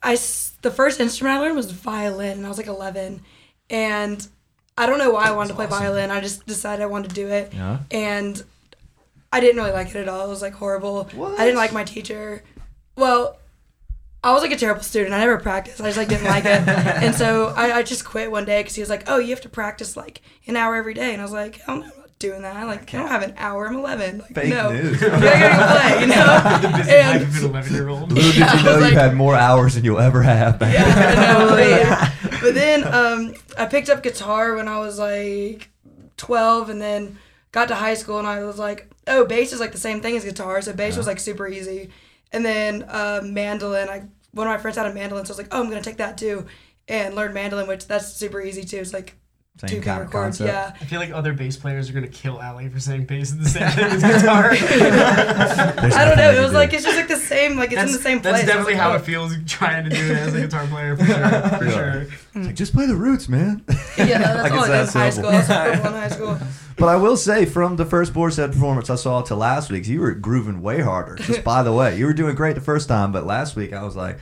I 0.01 0.13
the 0.61 0.71
first 0.71 0.99
instrument 0.99 1.37
I 1.37 1.39
learned 1.41 1.55
was 1.55 1.71
violin, 1.71 2.37
and 2.37 2.45
I 2.45 2.49
was 2.49 2.57
like 2.57 2.67
11, 2.67 3.21
and 3.69 4.27
I 4.77 4.85
don't 4.85 4.97
know 4.97 5.11
why 5.11 5.25
I 5.25 5.31
wanted 5.31 5.49
to 5.49 5.55
play 5.55 5.67
violin. 5.67 6.09
I 6.09 6.21
just 6.21 6.45
decided 6.47 6.81
I 6.81 6.87
wanted 6.87 7.09
to 7.09 7.15
do 7.15 7.27
it, 7.27 7.53
Yeah. 7.53 7.79
and 7.91 8.41
I 9.31 9.39
didn't 9.41 9.57
really 9.57 9.71
like 9.73 9.89
it 9.89 9.95
at 9.97 10.07
all. 10.07 10.25
It 10.25 10.29
was 10.29 10.41
like 10.41 10.53
horrible. 10.53 11.03
What? 11.13 11.39
I 11.39 11.45
didn't 11.45 11.57
like 11.57 11.71
my 11.73 11.83
teacher. 11.83 12.43
Well, 12.95 13.37
I 14.23 14.33
was 14.33 14.41
like 14.41 14.51
a 14.51 14.57
terrible 14.57 14.81
student. 14.83 15.13
I 15.13 15.19
never 15.19 15.37
practiced. 15.37 15.79
I 15.79 15.85
just 15.85 15.97
like 15.97 16.07
didn't 16.09 16.25
like 16.27 16.45
it, 16.45 16.67
and 16.67 17.13
so 17.13 17.53
I, 17.55 17.71
I 17.79 17.83
just 17.83 18.03
quit 18.05 18.31
one 18.31 18.45
day 18.45 18.61
because 18.61 18.75
he 18.75 18.81
was 18.81 18.89
like, 18.89 19.03
"Oh, 19.07 19.17
you 19.19 19.29
have 19.29 19.41
to 19.41 19.49
practice 19.49 19.95
like 19.95 20.21
an 20.47 20.55
hour 20.55 20.75
every 20.75 20.93
day," 20.93 21.11
and 21.13 21.21
I 21.21 21.25
was 21.25 21.33
like, 21.33 21.57
"Hell 21.57 21.77
no, 21.77 21.91
doing 22.19 22.41
that. 22.41 22.67
Like, 22.67 22.93
I 22.93 22.97
don't 22.99 23.07
have 23.07 23.21
an 23.23 23.33
hour. 23.37 23.67
I'm 23.67 23.75
11. 23.77 24.19
Like, 24.19 24.33
Fake 24.35 24.49
no, 24.49 24.71
news. 24.73 25.01
I 25.03 25.07
gotta 25.09 25.79
play. 25.79 26.01
You 26.01 26.07
know." 26.07 26.59
the 26.71 26.77
busy 26.77 26.91
And- 26.91 27.21
life 27.23 27.29
of 27.37 27.43
an 27.43 27.49
11 27.49 27.73
year 27.73 27.89
old. 27.89 28.11
Little 28.11 28.31
did 28.31 28.39
Yeah, 28.39 28.57
you 28.57 28.63
know 28.65 28.71
was 28.75 28.83
you've 28.85 28.93
like- 28.93 29.01
had 29.01 29.15
more 29.15 29.35
hours 29.35 29.75
than 29.75 29.83
you'll 29.85 29.99
ever 29.99 30.21
have. 30.21 30.59
back 30.59 30.73
yeah, 30.73 30.95
then. 30.95 31.17
I 31.41 31.49
but, 31.49 31.69
yeah. 31.69 32.39
But 32.41 32.53
then 32.53 32.83
um, 32.93 33.33
I 33.57 33.65
picked 33.65 33.89
up 33.89 34.03
guitar 34.03 34.55
when 34.55 34.67
I 34.67 34.79
was 34.79 34.99
like 34.99 35.69
12, 36.17 36.69
and 36.69 36.81
then 36.81 37.17
got 37.51 37.69
to 37.69 37.75
high 37.75 37.93
school, 37.95 38.19
and 38.19 38.27
I 38.27 38.43
was 38.43 38.59
like, 38.59 38.89
oh, 39.07 39.25
bass 39.25 39.53
is 39.53 39.59
like 39.59 39.71
the 39.71 39.77
same 39.77 40.01
thing 40.01 40.15
as 40.17 40.23
guitar, 40.25 40.61
so 40.61 40.73
bass 40.73 40.97
was 40.97 41.07
like 41.07 41.19
super 41.19 41.47
easy. 41.47 41.89
And 42.31 42.45
then 42.45 42.83
uh, 42.83 43.21
mandolin, 43.23 43.89
I 43.89 44.03
one 44.31 44.45
of 44.45 44.53
my 44.53 44.59
friends 44.59 44.77
had 44.77 44.85
a 44.85 44.93
mandolin, 44.93 45.25
so 45.25 45.31
I 45.31 45.33
was 45.33 45.37
like, 45.39 45.47
oh, 45.53 45.61
I'm 45.63 45.69
gonna 45.69 45.81
take 45.81 45.97
that 45.97 46.17
too, 46.17 46.45
and 46.87 47.15
learn 47.15 47.33
mandolin, 47.33 47.67
which 47.67 47.87
that's 47.87 48.13
super 48.13 48.39
easy 48.41 48.63
too. 48.63 48.77
It's 48.77 48.93
like 48.93 49.15
Same 49.59 49.69
two 49.69 49.81
kind 49.81 50.01
of 50.01 50.09
chords, 50.09 50.37
concept. 50.37 50.47
yeah. 50.47 50.73
I 50.81 50.85
feel 50.85 51.01
like 51.01 51.11
other 51.11 51.33
bass 51.33 51.57
players 51.57 51.89
are 51.89 51.93
gonna 51.93 52.07
kill 52.07 52.41
Allie 52.41 52.69
for 52.69 52.79
saying 52.79 53.07
bass 53.07 53.31
is 53.31 53.39
the 53.39 53.49
same 53.49 53.69
thing 53.71 53.83
as 53.83 54.01
guitar. 54.01 54.51
I 54.53 56.05
don't 56.05 56.17
know. 56.17 56.31
It 56.31 56.39
was 56.39 56.45
can 56.45 56.53
like 56.53 56.73
it's 56.73 56.85
just 56.85 56.95
like 56.95 57.09
the 57.09 57.17
same, 57.17 57.57
like 57.57 57.73
it's 57.73 57.75
that's, 57.75 57.91
in 57.91 57.97
the 57.97 58.01
same 58.01 58.21
place. 58.21 58.35
That's 58.35 58.47
definitely 58.47 58.75
like, 58.75 58.81
how 58.81 58.91
oh. 58.91 58.95
it 58.95 59.01
feels 59.01 59.33
trying 59.45 59.83
to 59.83 59.89
do 59.89 59.97
it 60.11 60.17
as 60.17 60.33
a 60.33 60.39
guitar 60.39 60.65
player 60.67 60.95
for 60.95 61.03
sure. 61.05 61.15
For 61.59 61.65
Yeah. 61.65 61.71
sure. 61.71 62.01
It's 62.35 62.45
like, 62.47 62.55
just 62.55 62.73
play 62.73 62.85
the 62.85 62.95
roots, 62.95 63.27
man. 63.27 63.65
Yeah, 63.97 64.19
that's 64.19 64.43
Like, 64.43 64.51
all 64.53 64.63
it's 64.63 64.69
I 64.69 64.77
did 64.77 64.87
that 64.87 64.93
high 64.93 65.09
school. 65.09 65.31
That's 65.31 65.83
what 65.83 65.93
high 65.93 66.07
school. 66.07 66.37
But 66.77 66.87
I 66.87 66.95
will 66.95 67.17
say, 67.17 67.45
from 67.45 67.75
the 67.75 67.83
first 67.83 68.13
Boar's 68.13 68.37
Head 68.37 68.53
performance 68.53 68.89
I 68.89 68.95
saw 68.95 69.21
to 69.23 69.35
last 69.35 69.69
week's, 69.69 69.89
you 69.89 69.99
were 69.99 70.13
grooving 70.13 70.61
way 70.61 70.79
harder. 70.79 71.15
Just 71.15 71.43
by 71.43 71.63
the 71.63 71.73
way, 71.73 71.97
you 71.97 72.05
were 72.05 72.13
doing 72.13 72.35
great 72.35 72.55
the 72.55 72.61
first 72.61 72.87
time, 72.87 73.11
but 73.11 73.25
last 73.25 73.57
week 73.57 73.73
I 73.73 73.83
was 73.83 73.97
like, 73.97 74.19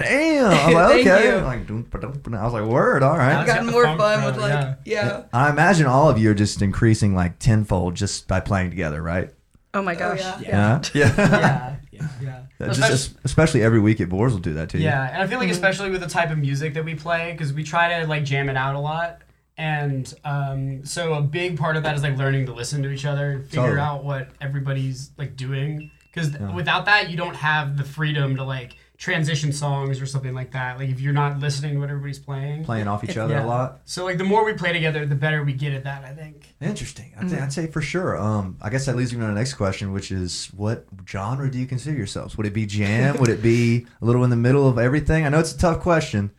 damn. 0.00 0.46
I 0.46 0.66
was 0.66 0.74
like, 0.74 1.00
okay. 1.06 1.32
I'm 1.36 1.44
like, 1.44 1.66
doom, 1.66 1.82
ba-dum, 1.90 2.12
ba-dum. 2.12 2.34
I 2.34 2.44
was 2.44 2.52
like, 2.52 2.64
word, 2.64 3.02
all 3.02 3.16
right. 3.16 3.32
Alex 3.32 3.46
got 3.48 3.56
gotten 3.58 3.72
more 3.72 3.84
fun 3.96 4.24
with 4.24 4.36
like 4.38 4.50
yeah. 4.50 4.74
yeah. 4.84 5.24
I 5.32 5.50
imagine 5.50 5.86
all 5.86 6.08
of 6.08 6.18
you 6.18 6.30
are 6.30 6.34
just 6.34 6.62
increasing 6.62 7.14
like 7.14 7.38
tenfold 7.38 7.94
just 7.94 8.26
by 8.28 8.40
playing 8.40 8.70
together, 8.70 9.02
right? 9.02 9.30
Oh 9.74 9.82
my 9.82 9.94
gosh. 9.94 10.18
yeah. 10.20 10.40
Yeah. 10.42 10.82
Yeah. 10.94 11.76
Yeah. 11.92 12.08
Yeah. 12.22 12.42
Yeah. 12.58 12.66
Just, 12.66 12.80
Especially- 12.80 13.16
especially 13.24 13.62
every 13.62 13.78
week 13.80 14.00
at 14.00 14.08
Boars 14.08 14.32
will 14.32 14.40
do 14.40 14.54
that 14.54 14.70
to 14.70 14.78
you. 14.78 14.84
Yeah, 14.84 15.08
and 15.12 15.22
I 15.22 15.26
feel 15.26 15.38
like 15.38 15.50
especially 15.50 15.90
with 15.90 16.00
the 16.00 16.06
type 16.08 16.30
of 16.30 16.38
music 16.38 16.72
that 16.74 16.84
we 16.84 16.94
play, 16.94 17.32
because 17.32 17.52
we 17.52 17.62
try 17.62 18.00
to 18.00 18.06
like 18.06 18.24
jam 18.24 18.48
it 18.48 18.56
out 18.56 18.74
a 18.74 18.78
lot, 18.80 19.20
and 19.58 20.12
um, 20.24 20.84
so 20.84 21.12
a 21.14 21.20
big 21.20 21.58
part 21.58 21.76
of 21.76 21.82
that 21.82 21.94
is 21.94 22.02
like 22.02 22.16
learning 22.16 22.46
to 22.46 22.54
listen 22.54 22.82
to 22.84 22.90
each 22.90 23.04
other, 23.04 23.32
and 23.32 23.44
figure 23.44 23.62
Totally. 23.62 23.80
out 23.80 24.02
what 24.04 24.28
everybody's 24.40 25.10
like 25.18 25.36
doing, 25.36 25.90
because 26.12 26.32
Yeah. 26.32 26.54
without 26.54 26.86
that 26.86 27.10
you 27.10 27.16
don't 27.18 27.36
have 27.36 27.76
the 27.76 27.84
freedom 27.84 28.36
to 28.36 28.44
like 28.44 28.76
transition 29.00 29.50
songs 29.50 29.98
or 29.98 30.04
something 30.04 30.34
like 30.34 30.52
that. 30.52 30.78
Like 30.78 30.90
if 30.90 31.00
you're 31.00 31.14
not 31.14 31.38
listening 31.40 31.72
to 31.72 31.80
what 31.80 31.88
everybody's 31.88 32.18
playing. 32.18 32.64
Playing 32.64 32.86
off 32.86 33.02
each 33.02 33.16
other 33.16 33.32
Yeah. 33.32 33.44
a 33.44 33.46
lot. 33.46 33.80
So 33.86 34.04
like 34.04 34.18
the 34.18 34.24
more 34.24 34.44
we 34.44 34.52
play 34.52 34.74
together, 34.74 35.06
the 35.06 35.14
better 35.14 35.42
we 35.42 35.54
get 35.54 35.72
at 35.72 35.84
that. 35.84 36.04
I 36.04 36.12
think. 36.12 36.54
Interesting. 36.60 37.10
I'd, 37.18 37.32
I'd 37.32 37.52
say 37.52 37.66
for 37.66 37.80
sure. 37.80 38.18
Um, 38.18 38.58
I 38.60 38.68
guess 38.68 38.84
that 38.86 38.96
leads 38.96 39.14
me 39.14 39.20
to 39.20 39.26
the 39.26 39.32
next 39.32 39.54
question, 39.54 39.94
which 39.94 40.12
is 40.12 40.48
what 40.54 40.84
genre 41.08 41.50
do 41.50 41.58
you 41.58 41.66
consider 41.66 41.96
yourselves? 41.96 42.36
Would 42.36 42.44
it 42.46 42.52
be 42.52 42.66
jam? 42.66 43.16
Would 43.16 43.30
it 43.30 43.42
be 43.42 43.86
a 44.02 44.04
little 44.04 44.22
in 44.22 44.28
the 44.28 44.36
middle 44.36 44.68
of 44.68 44.78
everything? 44.78 45.24
I 45.24 45.30
know 45.30 45.40
it's 45.40 45.54
a 45.54 45.58
tough 45.58 45.80
question. 45.80 46.30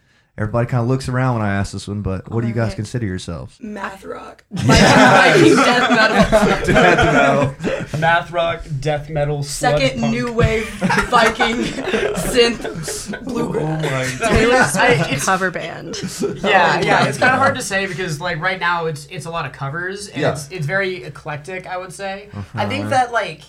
Everybody 0.42 0.68
kind 0.68 0.82
of 0.82 0.88
looks 0.88 1.08
around 1.08 1.36
when 1.38 1.46
I 1.46 1.54
ask 1.54 1.72
this 1.72 1.88
one, 1.88 2.02
but 2.02 2.32
what 2.32 2.42
do 2.42 2.48
you 2.48 2.54
guys 2.54 2.62
Alright. 2.64 2.76
consider 2.78 3.06
yourselves? 3.06 3.60
Math 3.62 4.04
rock. 4.04 4.44
Viking, 4.52 5.56
Viking 5.56 5.56
death 5.56 6.68
metal. 6.68 8.00
Math 8.00 8.32
rock, 8.32 8.64
death 8.80 9.08
metal, 9.12 9.44
Second 9.44 10.00
punk. 10.02 10.12
new 10.12 10.32
wave 10.32 10.68
Viking 11.10 11.58
synth 11.58 13.24
bluegrass. 13.24 14.18
Taylor's 14.20 14.76
I- 14.76 14.88
it's- 14.94 15.26
cover 15.26 15.52
band. 15.52 15.96
Yeah, 16.02 16.80
Oh, 16.82 16.86
yeah, 16.86 17.00
my 17.02 17.10
it's 17.10 17.18
kind 17.20 17.34
of 17.34 17.40
hard 17.40 17.56
to 17.56 17.62
say 17.62 17.86
because 17.86 18.20
like 18.20 18.40
right 18.42 18.60
now 18.60 18.88
it's 18.88 19.06
it's 19.08 19.26
a 19.26 19.30
lot 19.30 19.46
of 19.46 19.52
covers 19.52 20.08
and 20.08 20.22
Yeah. 20.22 20.32
it's 20.32 20.50
it's 20.50 20.66
very 20.66 21.04
eclectic. 21.04 21.68
I 21.68 21.78
would 21.78 21.94
say. 21.94 22.30
I 22.34 22.38
Uh-huh. 22.40 22.68
think 22.70 22.90
that 22.90 23.12
like 23.12 23.42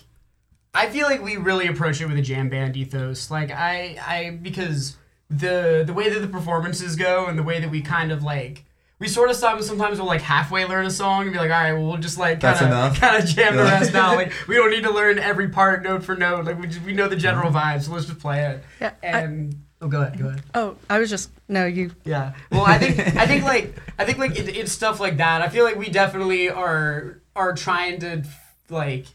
I 0.75 0.89
feel 0.91 1.07
like 1.07 1.23
we 1.23 1.37
really 1.39 1.67
approach 1.69 2.01
it 2.03 2.07
with 2.07 2.19
a 2.19 2.23
jam 2.23 2.49
band 2.51 2.77
ethos. 2.77 3.31
Like 3.31 3.51
I 3.51 3.97
I 4.07 4.39
because 4.43 4.97
the 5.33 5.83
the 5.87 5.93
way 5.93 6.09
that 6.09 6.21
the 6.21 6.29
performances 6.29 6.97
go 6.97 7.27
and 7.27 7.39
the 7.39 7.43
way 7.43 7.61
that 7.61 7.71
we 7.71 7.81
kind 7.81 8.13
of 8.13 8.23
like. 8.23 8.65
We 8.99 9.09
sort 9.09 9.31
of 9.31 9.37
some- 9.37 9.61
sometimes 9.63 9.99
we'll 9.99 10.07
like 10.07 10.21
halfway 10.21 10.65
learn 10.65 10.87
a 10.87 10.91
song 10.91 11.23
and 11.23 11.33
be 11.33 11.39
like, 11.39 11.51
all 11.51 11.61
right, 11.61 11.73
well 11.73 11.87
we'll 11.89 11.97
just 11.97 12.19
like 12.19 12.41
kind 12.41 12.73
of 12.73 12.95
kind 13.01 13.21
of 13.21 13.29
jam 13.29 13.57
the 13.57 13.65
rest 13.65 13.93
out. 13.97 14.15
Like 14.15 14.33
we 14.47 14.55
don't 14.55 14.71
need 14.71 14.85
to 14.85 14.93
learn 14.93 15.19
every 15.19 15.49
part 15.49 15.83
note 15.83 16.05
for 16.05 16.15
note. 16.15 16.45
Like 16.45 16.61
we 16.61 16.69
just 16.69 16.83
we 16.83 16.93
know 16.93 17.09
the 17.09 17.17
general 17.17 17.51
vibe, 17.51 17.83
so 17.83 17.93
let's 17.93 18.07
just 18.07 18.21
play 18.21 18.45
it. 18.47 18.63
Yeah, 18.81 18.93
I- 19.03 19.07
And 19.07 19.57
Oh, 19.81 19.89
go 19.89 20.01
ahead. 20.03 20.17
Go 20.17 20.29
ahead. 20.29 20.43
Oh, 20.55 20.77
I 20.89 21.01
was 21.01 21.11
just 21.11 21.31
no. 21.49 21.67
You 21.67 21.91
Yeah. 22.05 22.35
Well, 22.53 22.63
I 22.65 22.79
think 22.79 23.01
I 23.17 23.27
think 23.27 23.43
like 23.43 23.75
I 23.99 24.05
think 24.05 24.19
like 24.19 24.39
it, 24.39 24.49
it's 24.57 24.71
stuff 24.71 25.01
like 25.01 25.17
that. 25.17 25.43
I 25.43 25.49
feel 25.49 25.65
like 25.65 25.75
we 25.75 25.89
definitely 25.89 26.49
are 26.51 27.19
are 27.35 27.53
trying 27.55 27.99
to 28.01 28.23
like 28.71 29.07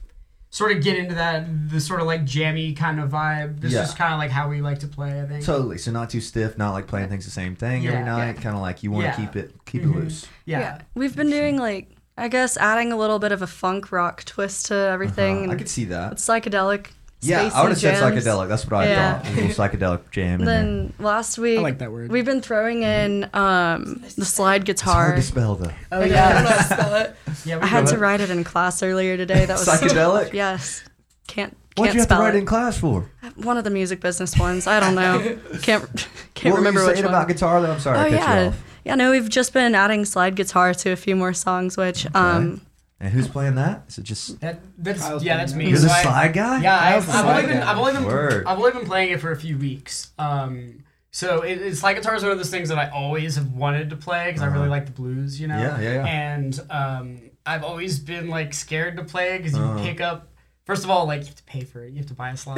sort 0.57 0.71
of 0.71 0.81
get 0.83 0.97
into 0.97 1.13
that 1.13 1.45
the 1.69 1.79
sort 1.79 1.99
of 2.01 2.07
like 2.07 2.25
jammy 2.25 2.73
kind 2.73 2.99
of 2.99 3.09
vibe. 3.11 3.59
This 3.61 3.73
Yeah. 3.73 3.83
is 3.83 3.93
kind 3.93 4.11
of 4.13 4.17
like 4.17 4.31
how 4.31 4.49
we 4.49 4.59
like 4.61 4.79
to 4.79 4.87
play. 4.87 5.21
I 5.21 5.25
think. 5.27 5.43
Totally. 5.45 5.77
So 5.77 5.91
not 5.91 6.09
too 6.09 6.19
stiff, 6.21 6.57
not 6.57 6.71
like 6.71 6.87
playing 6.87 7.09
things 7.09 7.25
the 7.25 7.31
same 7.31 7.55
thing 7.55 7.83
Yeah, 7.83 7.91
every 7.91 8.05
night. 8.05 8.35
yeah. 8.35 8.41
Kind 8.41 8.55
of 8.55 8.61
like 8.61 8.81
you 8.81 8.89
want 8.91 9.03
to 9.03 9.09
Yeah. 9.21 9.27
keep 9.27 9.35
it 9.35 9.53
keep 9.65 9.83
Mhm. 9.83 9.91
it 9.91 9.95
loose. 10.03 10.25
yeah. 10.45 10.79
we've 10.95 11.15
been 11.15 11.29
doing 11.29 11.57
like 11.57 11.91
I 12.17 12.27
guess 12.29 12.57
adding 12.57 12.91
a 12.91 12.97
little 12.97 13.19
bit 13.19 13.31
of 13.31 13.43
a 13.43 13.47
funk 13.47 13.91
rock 13.91 14.23
twist 14.25 14.65
to 14.67 14.73
everything. 14.75 15.43
Uh-huh. 15.43 15.51
I 15.53 15.55
could 15.55 15.69
see 15.69 15.85
that. 15.85 16.13
it's 16.13 16.25
psychedelic. 16.27 16.87
Yeah, 17.21 17.49
I 17.53 17.63
would 17.63 17.69
have 17.69 17.79
said 17.79 17.95
jams. 17.99 18.23
psychedelic. 18.25 18.47
That's 18.47 18.65
what 18.69 18.73
I 18.83 18.87
Yeah. 18.89 19.19
thought. 19.19 19.27
A 19.31 19.35
little 19.35 19.49
psychedelic 19.49 20.11
jam. 20.11 20.45
Then 20.45 20.93
last 20.99 21.37
week, 21.39 21.57
I 21.57 21.61
like 21.63 21.79
that 21.79 21.91
word. 21.91 22.11
we've 22.11 22.25
been 22.25 22.41
throwing 22.41 22.83
in 22.83 23.27
um, 23.33 24.03
the 24.15 24.23
slide 24.25 24.69
It's 24.69 24.81
hard 24.81 25.05
guitar. 25.07 25.15
to 25.15 25.21
spell 25.23 25.55
though. 25.55 25.71
Oh 25.91 26.01
I 26.01 26.07
don't 26.07 26.09
know 26.11 26.17
how 26.49 26.57
to 26.57 26.63
spell 26.63 26.95
it. 26.95 27.15
Yeah. 27.45 27.59
I 27.61 27.65
had 27.65 27.81
go 27.81 27.85
to 27.87 27.91
ahead. 27.93 27.99
write 28.01 28.21
it 28.21 28.29
in 28.29 28.43
class 28.43 28.83
earlier 28.83 29.17
today. 29.17 29.45
That 29.45 29.57
was 29.57 29.67
Psychedelic? 29.67 30.33
Yes, 30.33 30.83
can't 31.27 31.57
What'd 31.75 31.93
you 31.95 32.01
have 32.01 32.09
to 32.09 32.15
write 32.15 32.35
it. 32.35 32.39
in 32.39 32.45
class 32.45 32.77
for? 32.77 33.09
One 33.35 33.57
of 33.57 33.63
the 33.63 33.69
music 33.71 33.99
business 33.99 34.37
ones. 34.37 34.67
I 34.67 34.79
don't 34.79 34.95
know. 34.95 35.37
Can't 35.61 36.07
can't 36.35 36.53
what 36.53 36.57
remember 36.59 36.79
were 36.81 36.83
you 36.85 36.87
which 36.89 36.95
saying 36.97 37.05
one. 37.05 37.13
about 37.15 37.27
guitar 37.27 37.61
though? 37.61 37.71
I'm 37.73 37.79
sorry, 37.79 37.97
oh 37.97 38.01
I 38.01 38.03
cut 38.05 38.11
you 38.11 38.17
yeah, 38.17 38.47
off. 38.49 38.63
yeah. 38.85 38.95
No, 38.95 39.11
we've 39.11 39.29
just 39.29 39.53
been 39.53 39.73
adding 39.75 40.05
slide 40.05 40.35
guitar 40.35 40.73
to 40.75 40.91
a 40.91 40.95
few 40.95 41.15
more 41.15 41.33
songs, 41.33 41.77
which 41.77 42.05
um 42.15 42.61
And 42.99 43.13
who's 43.13 43.27
playing 43.27 43.55
that? 43.55 43.83
Is 43.87 43.99
it 43.99 44.03
just 44.05 44.39
That, 44.41 44.59
that's 44.77 45.01
Kyle's 45.01 45.23
yeah. 45.23 45.37
That's 45.37 45.53
me. 45.53 45.69
you're 45.69 45.77
the 45.77 45.87
So 45.87 45.93
I- 45.93 46.01
slide 46.01 46.33
guy? 46.33 46.61
Yeah, 46.61 46.79
I've, 46.97 47.07
I've 47.09 47.25
only 47.25 47.53
been. 47.53 47.61
I've 47.63 47.77
only 47.77 47.93
been 47.93 48.05
Word. 48.05 48.45
I've 48.47 48.57
only 48.57 48.71
been 48.71 48.85
playing 48.85 49.11
it 49.11 49.21
for 49.21 49.31
a 49.31 49.35
few 49.37 49.55
weeks. 49.57 50.11
Um, 50.17 50.83
so 51.11 51.41
it, 51.41 51.61
it's 51.61 51.83
like 51.83 51.95
guitar 51.97 52.15
is 52.15 52.23
one 52.23 52.31
of 52.31 52.37
those 52.37 52.49
things 52.49 52.69
that 52.69 52.77
I 52.79 52.89
always 52.89 53.35
have 53.35 53.51
wanted 53.53 53.89
to 53.91 53.95
play 53.95 54.27
because 54.29 54.41
I 54.41 54.47
really 54.47 54.61
Uh-huh. 54.61 54.69
like 54.71 54.85
the 54.87 54.91
blues, 54.93 55.39
you 55.39 55.47
know. 55.47 55.57
Yeah, 55.59 55.79
yeah, 55.79 55.93
yeah. 55.93 56.05
And 56.05 56.59
um, 56.71 57.19
I've 57.45 57.63
always 57.63 57.99
been 57.99 58.29
like 58.29 58.53
scared 58.53 58.97
to 58.97 59.03
play 59.03 59.37
because 59.37 59.53
you 59.55 59.61
Uh-huh. 59.63 59.83
pick 59.83 60.01
up. 60.01 60.29
First 60.65 60.83
of 60.83 60.89
all, 60.89 61.05
like 61.07 61.21
you 61.21 61.27
have 61.27 61.35
to 61.35 61.43
pay 61.43 61.61
for 61.63 61.83
it. 61.85 61.91
You 61.91 61.97
have 61.99 62.07
to 62.07 62.13
buy 62.13 62.31
a 62.31 62.37
slide. 62.37 62.57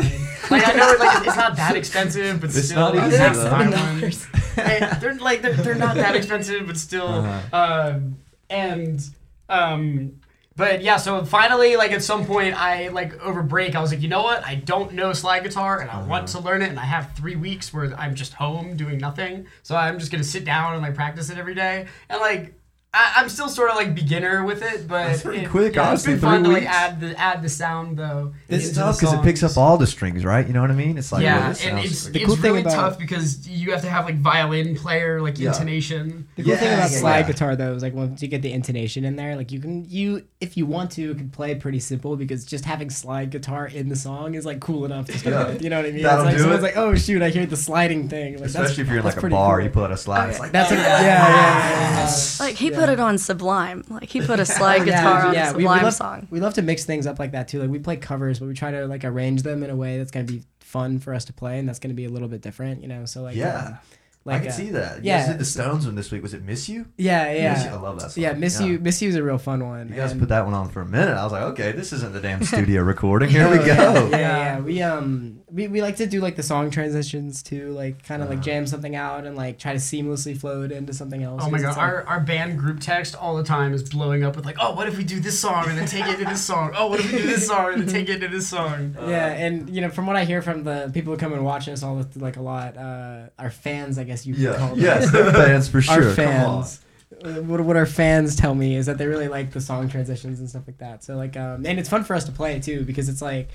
like 0.50 0.67
I 0.67 0.72
know, 0.74 0.96
like 1.00 1.27
it's 1.27 1.36
not 1.36 1.58
that 1.58 1.75
expensive, 1.75 2.39
but 2.41 2.50
It's 2.50 2.65
still, 2.65 2.93
not 2.93 2.96
you 2.96 3.01
easy, 3.08 3.17
have 3.17 3.34
to 3.34 3.39
though. 3.39 3.50
buy 3.51 3.67
one. 3.67 4.12
And 4.58 5.01
they're 5.01 5.15
like 5.15 5.41
they're, 5.41 5.53
they're 5.53 5.75
not 5.75 5.96
that 5.96 6.15
expensive, 6.15 6.65
but 6.65 6.75
still. 6.77 7.08
Uh-huh. 7.08 7.91
Um, 7.93 8.17
and 8.50 9.00
um, 9.48 10.18
but 10.59 10.83
yeah, 10.83 10.97
so 10.97 11.25
finally, 11.25 11.75
like 11.75 11.91
at 11.91 12.03
some 12.03 12.25
point, 12.25 12.53
I 12.55 12.89
like 12.89 13.19
over 13.21 13.41
break, 13.41 13.75
I 13.75 13.81
was 13.81 13.91
like, 13.91 14.01
you 14.03 14.09
know 14.09 14.21
what? 14.21 14.45
I 14.45 14.55
don't 14.55 14.93
know 14.93 15.13
slide 15.13 15.43
guitar, 15.43 15.79
and 15.79 15.89
I 15.89 15.99
want 16.03 16.25
Uh-huh. 16.29 16.39
to 16.39 16.45
learn 16.45 16.61
it, 16.61 16.69
and 16.69 16.79
I 16.79 16.85
have 16.85 17.13
three 17.15 17.35
weeks 17.35 17.73
where 17.73 17.91
I'm 17.97 18.13
just 18.13 18.33
home 18.33 18.77
doing 18.77 18.99
nothing, 18.99 19.47
so 19.63 19.75
I'm 19.75 19.97
just 19.97 20.11
gonna 20.11 20.23
sit 20.23 20.45
down 20.45 20.73
and 20.73 20.83
like 20.83 20.93
practice 20.93 21.31
it 21.31 21.37
every 21.39 21.55
day, 21.55 21.87
and 22.09 22.19
like. 22.19 22.53
I, 22.91 23.13
I'm 23.17 23.29
still 23.29 23.50
sort 23.50 23.69
of 23.69 23.75
like 23.75 23.93
beginner 23.93 24.43
with 24.43 24.63
it, 24.63 24.88
but 24.88 25.10
That's 25.10 25.22
pretty 25.22 25.41
it- 25.46 25.50
quick, 25.51 25.75
yeah, 25.75 25.89
honestly, 25.89 26.13
It's 26.13 26.22
been 26.22 26.29
fun 26.31 26.43
three 26.43 26.55
to 26.55 26.60
like 26.62 26.67
add 26.69 27.00
the 27.00 27.19
add 27.19 27.43
the 27.43 27.50
sound 27.50 27.98
though. 27.98 28.34
It's 28.48 28.72
tough 28.75 29.00
because 29.00 29.13
it 29.13 29.22
picks 29.22 29.43
up 29.43 29.55
all 29.58 29.77
the 29.77 29.86
strings, 29.86 30.25
right? 30.25 30.48
You 30.48 30.53
know 30.53 30.62
what 30.62 30.72
I 30.72 30.74
mean? 30.74 30.98
It's 30.98 31.12
like 31.12 31.22
yeah, 31.22 31.38
well, 31.38 31.58
and 31.65 31.79
it's, 31.86 32.05
like- 32.05 32.13
The 32.13 32.22
it's 32.24 32.34
thing 32.34 32.41
really 32.41 32.62
about- 32.62 32.74
tough 32.74 32.98
because 33.00 33.48
you 33.48 33.72
have 33.74 33.81
to 33.81 33.89
have 33.91 34.05
like 34.05 34.17
violin 34.17 34.75
player 34.75 35.22
like 35.22 35.38
Yeah. 35.38 35.50
intonation. 35.50 36.27
The 36.36 36.41
cool 36.43 36.55
thing 36.55 36.74
about 36.74 36.89
yeah, 36.91 36.98
slide 37.00 37.19
yeah. 37.19 37.27
guitar 37.27 37.55
though 37.55 37.74
is 37.75 37.84
like 37.84 37.93
once 37.93 38.24
you 38.24 38.27
get 38.27 38.41
the 38.41 38.51
intonation 38.51 39.05
in 39.05 39.15
there, 39.15 39.36
like 39.36 39.51
you 39.51 39.60
can 39.60 39.86
you 39.88 40.24
if 40.41 40.58
you 40.58 40.65
want 40.65 40.89
to 40.93 41.13
can 41.13 41.29
play 41.29 41.53
pretty 41.53 41.79
simple 41.79 42.15
because 42.15 42.43
just 42.43 42.65
having 42.65 42.89
slide 42.89 43.29
guitar 43.29 43.67
in 43.67 43.89
the 43.89 43.96
song 43.96 44.34
is 44.34 44.48
like 44.48 44.62
cool 44.62 44.86
enough 44.86 45.05
to 45.05 45.17
start 45.19 45.36
Yeah. 45.36 45.48
with. 45.53 45.62
You 45.62 45.69
know 45.69 45.77
what 45.77 45.86
I 45.86 45.91
mean? 45.91 46.01
That'll 46.01 46.22
it's 46.22 46.25
like 46.25 46.36
do 46.38 46.41
someone's 46.41 46.63
it. 46.63 46.65
like, 46.65 46.77
oh 46.77 46.96
shoot, 46.96 47.22
I 47.22 47.29
hear 47.29 47.46
the 47.46 47.55
sliding 47.55 48.10
thing. 48.10 48.34
Like, 48.39 48.50
that's- 48.50 48.55
Especially 48.55 48.81
if 48.81 48.88
you're 48.89 48.98
in 48.98 49.03
like 49.05 49.22
a 49.22 49.29
bar, 49.29 49.58
cool. 49.58 49.65
you 49.65 49.69
pull 49.69 49.84
out 49.84 49.91
a 49.91 49.98
slide. 49.98 50.31
It's 50.31 50.39
like 50.39 50.51
That's 50.51 50.72
yeah, 50.72 50.77
yeah, 50.77 51.01
yeah, 51.03 52.00
yeah. 52.08 52.46
like 52.46 52.55
he 52.55 52.69
Yeah. 52.72 52.78
Put 52.79 52.89
it 52.89 53.00
on 53.00 53.17
Sublime. 53.17 53.83
Like 53.89 54.09
he 54.09 54.21
put 54.21 54.39
a 54.39 54.45
slide 54.57 54.86
Yeah, 54.88 54.98
guitar 55.01 55.25
on 55.27 55.33
yeah, 55.33 55.50
a 55.50 55.53
we- 55.53 55.57
we 55.57 55.63
Sublime 55.63 55.83
love- 55.83 55.93
song. 55.93 56.27
We 56.31 56.39
love 56.39 56.53
to 56.55 56.62
mix 56.62 56.86
things 56.86 57.05
up 57.07 57.19
like 57.19 57.31
that 57.33 57.48
too. 57.48 57.59
Like 57.62 57.69
we 57.69 57.79
play 57.79 57.98
covers, 57.98 58.39
but 58.39 58.48
we 58.48 58.53
try 58.53 58.71
to 58.71 58.86
like 58.88 59.03
arrange 59.05 59.43
them 59.43 59.63
in 59.63 59.69
a 59.69 59.75
way 59.75 59.98
that's 59.98 60.12
gonna 60.12 60.25
be 60.25 60.43
fun 60.59 61.00
for 61.00 61.13
us 61.13 61.25
to 61.25 61.33
play, 61.33 61.59
and 61.59 61.67
that's 61.67 61.79
gonna 61.79 61.93
be 61.93 62.05
a 62.05 62.09
little 62.09 62.27
bit 62.27 62.41
different, 62.41 62.81
you 62.81 62.88
know. 62.88 63.05
So 63.05 63.21
like, 63.24 63.36
Yeah. 63.36 63.57
um, 63.57 63.77
like 64.25 64.36
I 64.36 64.39
can 64.41 64.48
uh, 64.50 64.51
see 64.51 64.69
that. 64.71 64.98
You 64.98 65.03
yeah. 65.05 65.19
guys 65.19 65.27
did 65.29 65.39
the 65.39 65.45
Stones 65.45 65.86
one 65.86 65.95
this 65.95 66.12
week. 66.12 66.21
Was 66.21 66.33
it 66.33 66.43
Miss 66.43 66.67
You? 66.67 66.86
Yeah, 66.98 67.53
Miss 67.53 67.63
You. 67.63 67.69
I 67.71 67.75
love 67.75 67.99
that 68.01 68.12
song. 68.12 68.21
yeah. 68.21 68.34
Miss 68.34 68.60
you, 68.62 68.77
miss 68.77 69.01
you 69.01 69.08
is 69.10 69.15
a 69.15 69.23
real 69.23 69.38
fun 69.38 69.65
one. 69.65 69.88
You 69.89 69.95
guys 69.95 70.12
and- 70.12 70.19
put 70.19 70.30
that 70.30 70.43
one 70.45 70.53
on 70.53 70.69
for 70.69 70.82
a 70.82 70.86
minute. 70.86 71.15
I 71.17 71.23
was 71.23 71.32
like, 71.32 71.43
okay, 71.43 71.71
this 71.71 71.93
isn't 71.93 72.12
the 72.13 72.19
damn 72.19 72.43
studio 72.43 72.82
recording. 72.93 73.30
Here 73.30 73.49
we 73.49 73.58
go. 73.58 73.63
Yeah, 73.65 74.10
yeah, 74.10 74.10
Yeah. 74.10 74.38
yeah. 74.38 74.60
We 74.60 74.82
um 74.84 75.39
we, 75.51 75.67
we 75.67 75.81
like 75.81 75.95
to 75.97 76.05
do 76.05 76.21
like 76.21 76.35
the 76.35 76.43
song 76.43 76.69
transitions 76.69 77.41
too, 77.41 77.71
like 77.71 78.03
kind 78.03 78.21
of 78.21 78.29
like 78.29 78.41
jam 78.41 78.67
something 78.67 78.95
out 78.95 79.25
and 79.25 79.35
like 79.35 79.57
try 79.57 79.73
to 79.73 79.79
seamlessly 79.79 80.38
flow 80.38 80.62
it 80.63 80.71
into 80.71 80.93
something 80.93 81.23
else. 81.23 81.41
Oh 81.43 81.49
my 81.49 81.57
'cause 81.57 81.62
god, 81.63 81.69
it's, 81.69 81.77
like- 81.77 81.85
our, 81.88 82.03
our 82.07 82.19
band 82.19 82.59
group 82.59 82.79
text 82.79 83.15
all 83.15 83.35
the 83.35 83.43
time 83.43 83.73
is 83.73 83.81
blowing 83.89 84.23
up 84.23 84.35
with 84.35 84.45
like, 84.45 84.57
oh, 84.59 84.75
what 84.75 84.88
if 84.88 84.97
we 84.97 85.03
do 85.03 85.19
this 85.19 85.39
song 85.39 85.65
and 85.67 85.77
then 85.77 85.88
take 85.88 86.05
it 86.05 86.17
to 86.17 86.25
this 86.25 86.41
song? 86.41 86.73
Oh, 86.75 86.88
what 86.88 86.99
if 86.99 87.12
we 87.12 87.17
do 87.19 87.25
this 87.27 87.47
song 87.47 87.73
and 87.73 87.81
then 87.83 87.89
take 87.89 88.09
it 88.09 88.19
to 88.19 88.27
this 88.27 88.47
song? 88.47 88.95
yeah, 89.07 89.27
and 89.31 89.69
you 89.69 89.81
know 89.81 89.89
from 89.89 90.05
what 90.05 90.15
I 90.15 90.25
hear 90.25 90.41
from 90.41 90.63
the 90.63 90.91
people 90.93 91.13
who 91.13 91.19
come 91.19 91.33
and 91.33 91.43
watch 91.43 91.67
us 91.67 91.81
all 91.83 91.95
the- 91.95 92.19
like 92.19 92.38
a 92.38 92.41
lot, 92.41 92.77
uh, 92.77 93.29
our 93.39 93.49
fans, 93.49 93.97
I 93.97 94.03
guess 94.03 94.25
you 94.27 94.33
could 94.35 94.43
Yeah. 94.43 94.55
call 94.57 94.69
them. 94.69 94.79
Yes, 94.79 95.12
they're 95.12 95.31
fans 95.33 95.67
for 95.67 95.81
sure. 95.81 96.09
our 96.09 96.15
Come 96.15 96.27
on. 96.27 96.63
fans. 96.63 96.79
Uh, 97.25 97.41
What, 97.41 97.59
what 97.62 97.75
our 97.75 97.88
fans 97.88 98.35
tell 98.35 98.53
me 98.53 98.75
is 98.75 98.85
that 98.85 98.97
they 98.99 99.07
really 99.07 99.27
like 99.29 99.51
the 99.51 99.59
song 99.62 99.89
transitions 99.89 100.39
and 100.39 100.47
stuff 100.47 100.63
like 100.67 100.77
that. 100.77 101.03
So 101.03 101.15
like, 101.17 101.35
um, 101.35 101.65
and 101.65 101.79
it's 101.79 101.89
fun 101.89 102.03
for 102.03 102.15
us 102.15 102.25
to 102.25 102.31
play 102.31 102.59
too 102.59 102.83
because 102.85 103.09
it's 103.09 103.21
like, 103.21 103.49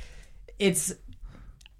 it's, 0.59 0.93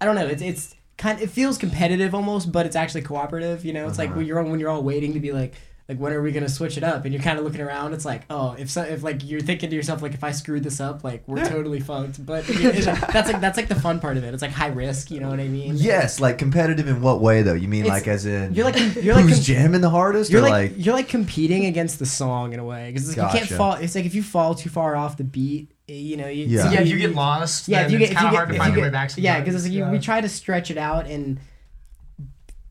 I 0.01 0.05
don't 0.05 0.15
know, 0.15 0.27
it's 0.27 0.41
it's 0.41 0.75
kind, 0.97 1.19
it 1.21 1.29
feels 1.29 1.57
competitive 1.57 2.13
almost, 2.15 2.51
but 2.51 2.65
it's 2.65 2.75
actually 2.75 3.01
cooperative. 3.01 3.63
You 3.65 3.73
know, 3.73 3.87
it's 3.87 3.97
like 3.97 4.09
Uh-huh. 4.09 4.17
when 4.19 4.25
you're 4.27 4.43
when 4.43 4.59
you're 4.59 4.69
all 4.69 4.83
waiting 4.83 5.13
to 5.13 5.19
be 5.19 5.31
like, 5.31 5.53
like 5.87 5.99
when 5.99 6.11
are 6.13 6.21
we 6.21 6.31
gonna 6.31 6.49
switch 6.49 6.77
it 6.77 6.83
up? 6.83 7.05
And 7.05 7.13
you're 7.13 7.21
kind 7.21 7.37
of 7.37 7.45
looking 7.45 7.61
around. 7.61 7.93
It's 7.93 8.05
like, 8.05 8.23
oh, 8.29 8.55
if 8.57 8.71
so, 8.71 8.81
if 8.81 9.03
like 9.03 9.23
you're 9.23 9.39
thinking 9.39 9.69
to 9.69 9.75
yourself 9.75 10.01
like, 10.01 10.15
if 10.15 10.23
I 10.23 10.31
screwed 10.31 10.63
this 10.63 10.79
up, 10.79 11.03
like 11.03 11.23
we're 11.27 11.45
totally 11.45 11.79
fucked. 11.79 12.25
But 12.25 12.47
you 12.49 12.63
know, 12.71 12.71
that's 12.81 13.31
like 13.31 13.39
that's 13.39 13.55
like 13.55 13.67
the 13.67 13.75
fun 13.75 13.99
part 13.99 14.17
of 14.17 14.23
it. 14.23 14.33
It's 14.33 14.41
like 14.41 14.51
high 14.51 14.67
risk. 14.69 15.11
You 15.11 15.19
know 15.19 15.29
what 15.29 15.39
I 15.39 15.47
mean? 15.47 15.75
Yes, 15.77 16.19
like 16.19 16.39
competitive 16.39 16.87
in 16.87 17.01
what 17.01 17.21
way 17.21 17.43
though? 17.43 17.53
You 17.53 17.67
mean 17.67 17.81
It's- 17.85 17.99
like 17.99 18.07
as 18.07 18.25
in 18.25 18.53
You're 18.55 18.65
like 18.65 18.75
you're 18.95 19.13
like 19.15 19.25
who's 19.25 19.35
com- 19.35 19.43
jamming 19.43 19.81
the 19.81 19.89
hardest? 19.91 20.31
you're 20.31 20.41
or 20.41 20.49
like, 20.49 20.71
like, 20.71 20.85
you're 20.85 20.95
like 20.95 21.07
competing 21.07 21.65
against 21.67 21.99
the 21.99 22.05
song 22.07 22.53
in 22.53 22.59
a 22.59 22.65
way 22.65 22.91
because 22.91 23.15
like 23.15 23.33
you 23.33 23.39
can't 23.39 23.49
fall. 23.51 23.73
It's 23.73 23.93
like 23.93 24.05
if 24.05 24.15
you 24.15 24.23
fall 24.23 24.55
too 24.55 24.69
far 24.71 24.95
off 24.95 25.17
the 25.17 25.23
beat, 25.23 25.71
eh, 25.87 25.93
you 25.93 26.17
know. 26.17 26.27
You, 26.27 26.45
Yeah. 26.45 26.63
so 26.63 26.71
Yeah, 26.71 26.81
if 26.81 26.87
you 26.87 26.97
get 26.97 27.13
lost, 27.13 27.67
Yeah, 27.67 27.83
then 27.83 27.85
if 27.85 27.91
you 27.91 27.97
get 27.99 28.03
it's 28.05 28.11
if 28.13 28.17
kind 28.17 28.23
you 28.23 28.27
of 28.29 28.31
get 28.33 28.37
hard 28.37 28.49
to 28.49 28.57
find 28.57 28.75
your 28.75 28.83
way 28.85 28.89
back. 28.89 29.11
yeah, 29.17 29.39
because 29.39 29.53
it's 29.53 29.65
like 29.65 29.73
you, 29.73 29.79
Yeah. 29.81 29.91
we 29.91 29.99
try 29.99 30.19
to 30.19 30.29
stretch 30.29 30.71
it 30.71 30.77
out 30.79 31.05
and 31.05 31.39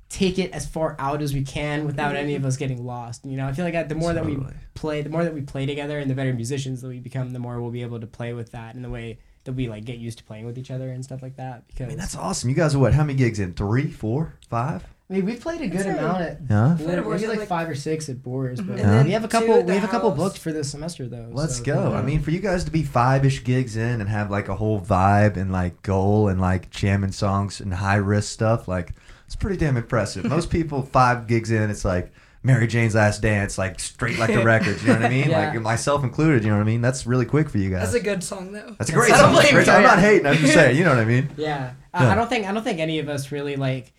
take 0.08 0.38
it 0.38 0.52
as 0.52 0.66
far 0.66 0.96
out 0.98 1.22
as 1.22 1.34
we 1.34 1.42
can 1.42 1.86
without 1.86 2.14
any 2.14 2.34
of 2.34 2.44
us 2.44 2.56
getting 2.56 2.84
lost. 2.84 3.24
You 3.24 3.36
know, 3.36 3.46
I 3.46 3.52
feel 3.52 3.64
like 3.64 3.88
the 3.88 3.94
more 3.94 4.12
that 4.12 4.24
we 4.24 4.38
play, 4.74 5.02
the 5.02 5.10
more 5.10 5.24
that 5.24 5.34
we 5.34 5.40
play 5.40 5.66
together, 5.66 5.98
and 5.98 6.10
the 6.10 6.14
better 6.14 6.32
musicians 6.32 6.82
that 6.82 6.88
we 6.88 7.00
become, 7.00 7.32
the 7.32 7.38
more 7.38 7.60
we'll 7.60 7.70
be 7.70 7.82
able 7.82 8.00
to 8.00 8.06
play 8.06 8.32
with 8.32 8.52
that 8.52 8.74
in 8.74 8.82
the 8.82 8.90
way 8.90 9.18
that 9.44 9.52
we 9.52 9.68
like 9.68 9.84
get 9.84 9.98
used 9.98 10.18
to 10.18 10.24
playing 10.24 10.46
with 10.46 10.58
each 10.58 10.70
other 10.70 10.90
and 10.90 11.04
stuff 11.04 11.22
like 11.22 11.36
that. 11.36 11.66
Because 11.68 11.86
I 11.86 11.88
mean, 11.88 11.98
that's 11.98 12.16
awesome. 12.16 12.48
You 12.48 12.56
guys 12.56 12.74
are 12.74 12.78
what? 12.78 12.94
How 12.94 13.04
many 13.04 13.18
gigs 13.18 13.40
in? 13.40 13.54
Three, 13.54 13.90
four, 13.90 14.38
five? 14.48 14.84
I 15.10 15.12
mean, 15.12 15.26
we've 15.26 15.40
played 15.40 15.60
a 15.60 15.66
good 15.66 15.80
I'd 15.80 15.84
say- 15.84 15.98
amount 15.98 16.22
at. 16.22 16.38
Huh? 16.48 16.76
Maybe 16.78 16.92
Federer 16.92 17.04
was 17.04 17.22
like, 17.26 17.38
like- 17.40 17.48
five 17.48 17.68
or 17.68 17.74
six 17.74 18.08
at 18.08 18.22
Boar's, 18.22 18.58
but 18.58 18.78
And 18.78 18.88
then 18.88 19.04
we 19.04 19.12
have 19.12 19.22
a 19.24 19.28
couple. 19.28 19.62
We 19.62 19.74
have 19.74 19.84
a 19.84 19.88
couple 19.88 20.10
booked 20.12 20.38
for 20.38 20.50
this 20.50 20.70
semester 20.70 21.06
though. 21.06 21.28
Let's 21.30 21.58
so- 21.58 21.64
go. 21.64 21.92
I 21.92 22.00
mean, 22.00 22.20
for 22.20 22.30
you 22.30 22.40
guys 22.40 22.64
to 22.64 22.70
be 22.70 22.82
five 22.82 23.26
ish 23.26 23.44
gigs 23.44 23.76
in 23.76 24.00
and 24.00 24.08
have 24.08 24.30
like 24.30 24.48
a 24.48 24.54
whole 24.56 24.80
vibe 24.80 25.36
and 25.36 25.52
like 25.52 25.82
goal 25.82 26.28
and 26.28 26.40
like 26.40 26.70
jamming 26.70 27.12
songs 27.12 27.60
and 27.60 27.74
high 27.74 27.96
risk 27.96 28.32
stuff, 28.32 28.66
like 28.66 28.94
it's 29.34 29.40
pretty 29.40 29.56
damn 29.56 29.76
impressive. 29.76 30.24
Most 30.24 30.48
people 30.50 30.82
five 30.82 31.26
gigs 31.26 31.50
in, 31.50 31.70
it's 31.70 31.84
like 31.84 32.12
Mary 32.44 32.66
Jane's 32.66 32.94
Last 32.94 33.20
Dance, 33.22 33.58
like 33.58 33.80
straight 33.80 34.18
like 34.18 34.32
the 34.32 34.44
records. 34.54 34.82
You 34.82 34.88
know 34.88 34.94
what 34.96 35.04
I 35.06 35.08
mean? 35.08 35.30
Yeah. 35.30 35.50
Like 35.50 35.60
myself 35.60 36.04
included. 36.04 36.44
You 36.44 36.50
know 36.50 36.56
what 36.56 36.62
I 36.62 36.66
mean? 36.66 36.80
That's 36.82 37.06
really 37.06 37.24
quick 37.26 37.48
for 37.48 37.58
you 37.58 37.70
guys. 37.70 37.82
That's 37.92 37.94
a 37.94 38.00
good 38.00 38.22
song 38.22 38.52
though. 38.52 38.74
That's 38.78 38.90
a 38.90 38.92
great 38.92 39.12
song. 39.14 39.32
Great 39.34 39.52
you. 39.52 39.64
song. 39.64 39.76
I'm 39.76 39.82
not 39.82 39.98
hating. 39.98 40.26
I'm 40.26 40.36
just 40.36 40.54
saying. 40.54 40.76
You 40.76 40.84
know 40.84 40.90
what 40.90 40.98
I 40.98 41.04
mean? 41.04 41.30
Yeah, 41.36 41.72
I, 41.92 42.04
Yeah. 42.04 42.12
I 42.12 42.14
don't 42.14 42.28
think 42.28 42.46
I 42.46 42.52
don't 42.52 42.62
think 42.62 42.78
any 42.80 42.98
of 43.00 43.08
us 43.08 43.32
really 43.32 43.56
like 43.56 43.92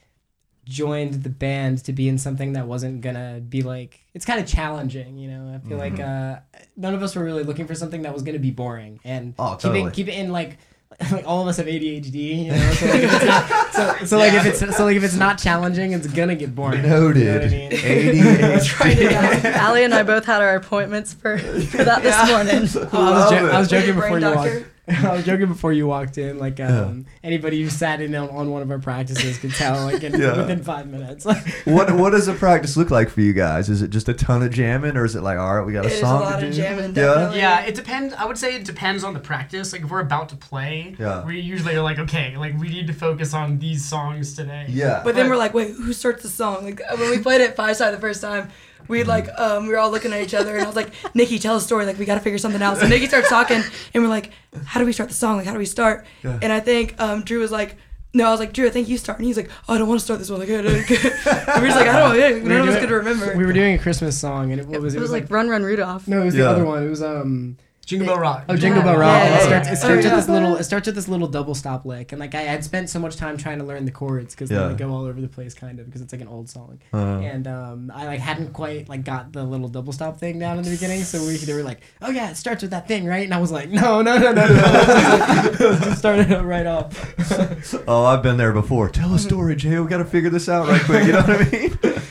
joined 0.65 1.21
the 1.23 1.29
band 1.29 1.83
to 1.85 1.93
be 1.93 2.07
in 2.09 2.17
something 2.17 2.53
that 2.53 2.65
wasn't 2.67 3.01
gonna 3.01 3.39
be 3.39 3.61
like 3.61 3.99
it's 4.15 4.25
kind 4.25 4.39
of 4.39 4.47
challenging 4.47 5.15
you 5.15 5.27
know 5.29 5.53
i 5.53 5.67
feel 5.69 5.77
like 5.77 5.93
Mm-hmm. 5.97 6.35
uh 6.37 6.63
none 6.75 6.95
of 6.95 7.03
us 7.03 7.15
were 7.15 7.23
really 7.23 7.43
looking 7.43 7.67
for 7.67 7.75
something 7.75 8.01
that 8.01 8.11
was 8.15 8.23
gonna 8.23 8.39
be 8.39 8.49
boring 8.49 8.99
and 9.03 9.35
Oh, 9.37 9.57
keep 9.61 9.73
it 9.73 9.93
keep 9.93 10.07
it 10.07 10.13
in 10.15 10.31
like 10.31 10.57
like 11.11 11.27
all 11.27 11.41
of 11.41 11.47
us 11.47 11.57
have 11.57 11.65
ADHD, 11.65 12.45
you 12.45 12.51
know. 12.51 12.71
So 12.71 12.85
like 12.87 13.03
if 13.03 13.13
it's 13.13 13.25
not, 13.25 13.73
so, 13.73 14.05
so 14.05 14.17
like 14.17 14.33
if 14.33 14.45
it's 14.45 14.77
so 14.77 14.85
like 14.85 14.95
if 14.95 15.03
it's 15.03 15.15
not 15.15 15.37
challenging, 15.37 15.91
it's 15.91 16.07
gonna 16.07 16.35
get 16.35 16.55
boring. 16.55 16.83
You 16.83 16.89
know 16.89 17.05
what 17.07 17.17
I 17.17 17.47
mean? 17.47 17.71
ADHD. 17.71 19.43
Allie 19.55 19.83
and 19.83 19.93
I 19.93 20.03
both 20.03 20.25
had 20.25 20.41
our 20.41 20.55
appointments 20.55 21.13
for, 21.13 21.37
for 21.37 21.83
that 21.83 22.01
this 22.01 22.29
morning. 22.29 22.89
Oh, 22.93 23.05
I 23.05 23.11
was, 23.11 23.29
jo- 23.29 23.47
I 23.47 23.59
was 23.59 23.69
joking 23.69 23.95
before 23.95 24.11
you 24.11 24.19
doctor. 24.21 24.59
walked. 24.59 24.71
I 25.03 25.13
was 25.15 25.25
joking 25.25 25.47
before 25.47 25.73
you 25.73 25.87
walked 25.87 26.17
in. 26.19 26.37
Like 26.37 26.59
um, 26.59 27.07
anybody 27.23 27.61
who 27.63 27.69
sat 27.71 28.01
in 28.01 28.13
on, 28.13 28.29
on 28.29 28.51
one 28.51 28.61
of 28.61 28.69
our 28.69 28.77
practices 28.77 29.39
could 29.39 29.51
tell. 29.53 29.83
Like 29.85 30.03
in, 30.03 30.13
Yeah. 30.21 30.37
within 30.37 30.63
five 30.63 30.87
minutes. 30.87 31.25
what 31.65 31.91
what 31.95 32.11
does 32.11 32.27
a 32.27 32.33
practice 32.33 32.77
look 32.77 32.91
like 32.91 33.09
for 33.09 33.21
you 33.21 33.33
guys? 33.33 33.67
Is 33.69 33.81
it 33.81 33.89
just 33.89 34.07
a 34.09 34.13
ton 34.13 34.43
of 34.43 34.51
jamming, 34.51 34.95
or 34.95 35.03
is 35.05 35.15
it 35.15 35.21
like, 35.21 35.39
all 35.39 35.55
right, 35.55 35.65
we 35.65 35.73
got 35.73 35.85
a 35.85 35.87
It 35.87 35.93
is 35.93 35.97
a 35.99 36.01
song 36.01 36.21
lot 36.21 36.39
to 36.39 36.47
of 36.47 36.51
do? 36.53 36.57
jamming, 36.61 36.89
yeah. 36.89 37.03
definitely. 37.03 37.37
Yeah, 37.39 37.61
it 37.65 37.73
depends. 37.75 38.13
I 38.13 38.25
would 38.25 38.37
say 38.37 38.55
it 38.55 38.65
depends 38.65 39.03
on 39.03 39.13
the 39.15 39.19
practice. 39.19 39.73
Like 39.73 39.81
if 39.81 39.89
we're 39.89 40.01
about 40.01 40.29
to 40.29 40.35
play, 40.35 40.95
Yeah. 40.99 41.25
we 41.25 41.39
usually 41.39 41.75
are 41.75 41.81
like, 41.81 41.97
okay, 41.99 42.37
like 42.37 42.55
we 42.59 42.69
need 42.69 42.87
to 42.87 42.93
focus 42.93 43.33
on 43.33 43.57
these 43.59 43.83
songs 43.83 44.35
today. 44.35 44.65
Yeah. 44.69 45.01
But 45.03 45.15
then 45.15 45.29
we're 45.29 45.37
like, 45.37 45.53
wait, 45.55 45.71
who 45.71 45.93
starts 45.93 46.21
the 46.21 46.29
song? 46.29 46.63
Like 46.63 46.81
when 46.99 47.09
we 47.09 47.17
played 47.19 47.41
it 47.41 47.55
five 47.55 47.75
side 47.75 47.91
the 47.93 47.99
first 47.99 48.21
time, 48.21 48.49
we 48.87 49.03
like 49.03 49.27
um 49.39 49.63
we 49.67 49.69
were 49.73 49.77
all 49.79 49.91
looking 49.91 50.13
at 50.13 50.21
each 50.21 50.33
other 50.33 50.53
and 50.55 50.63
I 50.63 50.67
was 50.67 50.75
like, 50.75 50.91
Nikki, 51.15 51.39
tell 51.39 51.55
a 51.57 51.61
story. 51.61 51.85
Like 51.85 51.97
we 51.97 52.05
got 52.05 52.15
to 52.15 52.21
figure 52.21 52.37
something 52.37 52.61
out. 52.61 52.77
So 52.77 52.87
Nikki 52.93 53.07
starts 53.07 53.29
talking 53.29 53.61
and 53.93 54.03
we're 54.03 54.09
like, 54.09 54.31
how 54.65 54.79
do 54.79 54.85
we 54.85 54.93
start 54.93 55.09
the 55.09 55.15
song? 55.15 55.37
Like 55.37 55.45
how 55.45 55.53
do 55.53 55.59
we 55.59 55.65
start? 55.65 56.05
Yeah. 56.23 56.39
And 56.41 56.51
I 56.51 56.59
think 56.59 56.99
um 56.99 57.23
Drew 57.23 57.39
was 57.39 57.51
like. 57.51 57.77
No, 58.13 58.27
I 58.29 58.31
was 58.31 58.39
like, 58.39 58.53
Drew, 58.53 58.65
I 58.65 58.69
think 58.69 58.87
you 58.87 58.97
start. 58.97 59.19
And 59.19 59.27
he's 59.27 59.35
like, 59.35 59.49
oh, 59.67 59.73
I 59.73 59.77
don't 59.77 59.89
want 59.89 59.99
to 59.99 60.05
start 60.05 60.19
this 60.19 60.29
one. 60.29 60.39
Like, 60.39 60.47
and 60.49 60.63
we're 60.65 60.83
just 60.85 61.03
like, 61.25 61.85
I 61.89 61.99
don't 61.99 62.17
know. 62.47 62.55
None 62.55 62.61
of 62.69 62.73
us 62.73 62.79
could 62.79 62.89
remember. 62.89 63.35
we 63.35 63.45
were 63.45 63.51
doing 63.51 63.75
a 63.75 63.77
Christmas 63.77 64.17
song, 64.17 64.53
and 64.53 64.61
it, 64.61 64.67
what 64.69 64.79
was 64.79 64.93
It 64.95 64.99
it? 64.99 65.01
was 65.01 65.11
like 65.11 65.29
Run 65.29 65.49
Run 65.49 65.63
Rudolph. 65.63 66.07
no, 66.07 66.21
it 66.21 66.25
was 66.25 66.33
Yeah. 66.33 66.45
the 66.45 66.49
other 66.51 66.63
one. 66.63 66.81
It 66.85 66.89
was 66.89 67.03
um. 67.03 67.57
Jingle 67.85 68.07
Bell 68.07 68.17
Rock. 68.19 68.45
Oh, 68.49 68.55
Jingle 68.57 68.81
Bell 68.81 68.97
Rock. 68.97 69.11
Yeah, 69.23 69.37
it 69.37 69.43
starts, 69.43 69.67
it 69.69 69.75
starts 69.77 70.05
Oh, 70.05 70.09
with 70.09 70.15
this 70.17 70.27
little. 70.29 70.55
It 70.55 70.63
starts 70.63 70.85
with 70.87 70.95
this 70.95 71.07
little 71.07 71.27
double 71.27 71.53
stop 71.53 71.85
lick, 71.85 72.11
and 72.11 72.19
like 72.19 72.33
I 72.33 72.41
had 72.41 72.63
spent 72.63 72.89
so 72.89 72.99
much 72.99 73.15
time 73.15 73.37
trying 73.37 73.59
to 73.59 73.63
learn 73.63 73.85
the 73.85 73.91
chords 73.91 74.33
because 74.33 74.49
Yeah. 74.49 74.69
they 74.69 74.73
go 74.73 74.89
all 74.91 75.05
over 75.05 75.21
the 75.21 75.27
place, 75.27 75.53
kind 75.53 75.79
of, 75.79 75.85
because 75.85 76.01
it's 76.01 76.11
like 76.11 76.21
an 76.21 76.27
old 76.27 76.49
song. 76.49 76.79
Uh, 76.93 77.19
and 77.19 77.47
um, 77.47 77.91
I 77.93 78.07
like 78.07 78.19
hadn't 78.19 78.53
quite 78.53 78.89
like 78.89 79.03
got 79.03 79.31
the 79.33 79.43
little 79.43 79.67
double 79.67 79.93
stop 79.93 80.17
thing 80.17 80.39
down 80.39 80.57
in 80.57 80.63
the 80.63 80.71
beginning, 80.71 81.03
so 81.03 81.19
we 81.25 81.37
they 81.37 81.53
were 81.53 81.61
like, 81.63 81.81
"Oh 82.01 82.09
yeah, 82.09 82.31
it 82.31 82.37
starts 82.37 82.63
with 82.63 82.71
that 82.71 82.87
thing, 82.87 83.05
right?" 83.05 83.23
And 83.23 83.33
I 83.33 83.39
was 83.39 83.51
like, 83.51 83.69
"No, 83.69 84.01
no, 84.01 84.17
no, 84.17 84.31
no, 84.33 84.47
no." 84.47 85.53
Just 85.59 85.99
started 85.99 86.31
it 86.31 86.41
right 86.41 86.65
off. 86.65 87.83
oh, 87.87 88.05
I've 88.05 88.23
been 88.23 88.37
there 88.37 88.51
before. 88.51 88.89
Tell 88.89 89.13
a 89.13 89.19
story, 89.19 89.55
Jay. 89.55 89.77
We 89.79 89.87
got 89.87 89.97
to 89.97 90.05
figure 90.05 90.29
this 90.29 90.49
out 90.49 90.67
right 90.67 90.81
quick. 90.81 91.05
You 91.05 91.13
know 91.13 91.21
what 91.21 91.29
I 91.29 91.49
mean? 91.51 91.79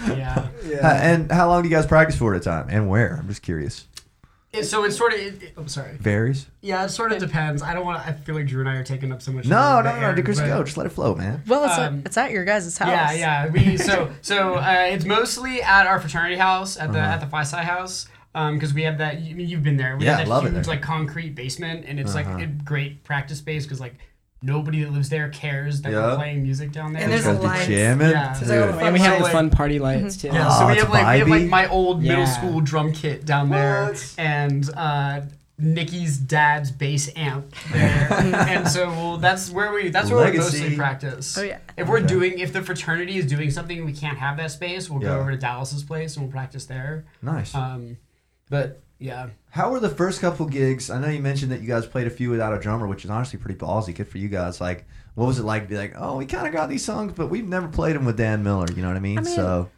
Yeah. 0.65 0.81
Ha- 0.81 0.99
And 1.03 1.31
how 1.31 1.49
long 1.49 1.63
do 1.63 1.69
you 1.69 1.75
guys 1.75 1.87
practice 1.87 2.17
for 2.17 2.35
at 2.35 2.41
a 2.41 2.45
time, 2.45 2.67
and 2.71 2.89
where? 2.89 3.17
I'm 3.21 3.29
just 3.29 3.43
curious. 3.43 3.87
It- 4.55 4.65
so 4.65 4.85
it's 4.85 4.97
sort 4.97 5.13
of. 5.13 5.19
It, 5.21 5.43
it- 5.43 5.53
I'm 5.57 5.69
sorry. 5.69 5.97
Varies. 5.99 6.47
Yeah, 6.61 6.85
it 6.85 6.89
sort 6.91 7.13
of 7.13 7.19
depends. 7.19 7.63
I 7.63 7.75
don't 7.75 7.85
want. 7.85 8.03
to 8.03 8.09
I 8.09 8.13
feel 8.13 8.35
like 8.35 8.47
Drew 8.47 8.61
and 8.61 8.69
I 8.69 8.77
are 8.77 8.85
taking 8.85 9.13
up 9.13 9.21
so 9.23 9.33
much. 9.33 9.47
No, 9.47 9.57
of 9.79 9.85
no, 9.85 9.93
no. 9.93 9.99
air, 10.09 10.15
Just 10.15 10.41
but- 10.41 10.47
go. 10.47 10.63
Just 10.65 10.77
let 10.77 10.87
it 10.87 10.91
flow, 10.91 11.15
man. 11.15 11.43
Well, 11.47 11.65
it's, 11.65 11.79
Um, 11.79 12.01
at, 12.01 12.07
it's 12.07 12.17
at 12.17 12.31
your 12.31 12.45
guys' 12.45 12.77
house. 12.79 12.89
Yeah, 12.89 13.13
yeah. 13.13 13.49
We 13.51 13.77
so 13.77 14.11
so 14.23 14.55
uh, 14.55 14.87
it's 14.91 15.05
mostly 15.05 15.61
at 15.63 15.87
our 15.87 16.01
fraternity 16.01 16.37
house 16.37 16.77
at 16.79 16.93
the 16.93 16.99
Uh-huh. 17.01 17.13
at 17.15 17.21
the 17.21 17.27
Phi 17.27 17.43
Psi 17.43 17.63
house. 17.63 18.07
because 18.33 18.75
we 18.75 18.83
have 18.83 18.99
that. 18.99 19.15
I 19.15 19.19
you've 19.19 19.63
been 19.63 19.77
there. 19.77 19.97
We 19.97 20.05
Yeah, 20.07 20.17
have 20.17 20.27
that 20.27 20.29
love 20.29 20.45
it 20.45 20.53
huge 20.53 20.65
there. 20.67 20.75
like 20.75 20.83
concrete 20.83 21.35
basement, 21.37 21.85
and 21.87 22.01
it's 22.01 22.15
Uh-huh. 22.15 22.33
like 22.35 22.43
a 22.43 22.47
great 22.47 23.05
practice 23.05 23.39
space 23.39 23.65
because 23.65 23.81
like 23.81 23.95
nobody 24.45 24.83
that 24.85 24.93
lives 24.93 25.09
there 25.09 25.29
cares 25.31 25.83
that 25.83 25.93
Yeah. 25.93 26.11
we're 26.11 26.17
playing 26.17 26.43
music 26.43 26.71
down 26.73 26.93
there. 26.93 27.03
And 27.03 27.11
there's 27.13 27.25
Guys 27.25 27.37
a 27.37 27.41
be 27.41 27.47
lights. 27.47 27.67
jamming. 27.67 28.11
Yeah. 28.11 28.35
There's 28.39 28.51
like 28.51 28.59
all 28.61 28.67
the 28.67 28.73
Dude. 28.73 28.75
fun 28.77 28.85
And 28.85 28.93
we 28.95 29.01
have 29.01 29.19
the 29.19 29.25
like- 29.25 29.33
fun 29.33 29.51
party 29.51 29.79
lights 29.79 30.17
too. 30.19 30.29
Yeah, 30.29 30.49
Oh, 30.51 30.59
so 30.61 30.67
we 30.69 30.77
have 30.77 30.91
like 30.91 31.07
we 31.15 31.19
have 31.21 31.29
like 31.29 31.49
my 31.49 31.67
old 31.69 32.03
middle 32.03 32.27
school 32.27 32.61
drum 32.61 32.93
kit 32.93 33.25
down 33.25 33.51
there, 33.51 33.85
What? 33.87 34.15
and 34.19 34.69
uh, 34.77 35.21
Nikki's 35.57 36.19
dad's 36.19 36.71
bass 36.73 37.09
amp 37.17 37.55
there, 37.73 38.09
and 38.13 38.69
so 38.69 38.89
well, 38.89 39.17
that's 39.19 39.51
where 39.51 39.73
we 39.73 39.89
that's 39.89 40.11
where 40.11 40.19
we 40.19 40.25
Legacy. 40.39 40.59
mostly 40.61 40.77
practice. 40.77 41.39
Oh, 41.39 41.43
yeah. 41.43 41.59
If 41.77 41.89
we're 41.89 41.99
Okay. 41.99 42.07
doing 42.09 42.39
if 42.41 42.53
the 42.53 42.61
fraternity 42.61 43.19
is 43.19 43.27
doing 43.27 43.51
something 43.51 43.85
and 49.01 49.07
we 49.07 49.07
can't 49.07 49.19
have 49.19 49.31
that 49.31 49.31
space, 49.31 49.31
we'll 49.31 49.31
Yeah. 49.31 49.31
go 49.31 49.31
over 49.31 49.39
to 49.39 49.41
Dallas's 49.41 49.41
place 49.41 49.41
and 49.41 49.41
we'll 49.41 49.41
practice 49.41 49.41
there. 49.41 49.41
Nice. 49.41 49.41
But 49.45 49.51
yeah, 49.51 49.51
How 49.51 49.71
were 49.71 49.81
the 49.81 49.89
first 49.89 50.21
couple 50.21 50.47
gigs? 50.47 50.91
I 50.91 50.99
know 51.01 51.09
you 51.09 51.21
mentioned 51.23 51.53
that 51.53 51.61
you 51.61 51.69
guys 51.69 51.87
played 51.87 52.07
a 52.07 52.11
few 52.11 52.31
without 52.31 52.53
a 52.55 52.59
drummer, 52.59 52.87
which 52.87 53.05
is 53.05 53.11
honestly 53.11 53.39
pretty 53.39 53.59
ballsy. 53.59 53.95
Good 53.95 54.09
for 54.09 54.19
you 54.19 54.29
guys. 54.29 54.61
Like, 54.61 54.87
what 55.15 55.27
was 55.27 55.39
it 55.39 55.45
like 55.45 55.63
to 55.65 55.69
be 55.69 55.77
like, 55.77 55.95
oh, 55.97 56.17
we 56.17 56.27
kind 56.27 56.47
of 56.47 56.53
got 56.53 56.69
these 56.69 56.85
songs, 56.85 57.13
but 57.15 57.29
we've 57.29 57.47
never 57.49 57.69
played 57.69 57.97
them 57.97 58.05
with 58.05 58.17
Dan 58.17 58.43
Miller. 58.43 58.67
You 58.75 58.83
know 58.83 58.89
what 58.89 58.97
I 58.97 59.01
mean? 59.01 59.19
I 59.19 59.23
mean, 59.23 59.35
so 59.35 59.69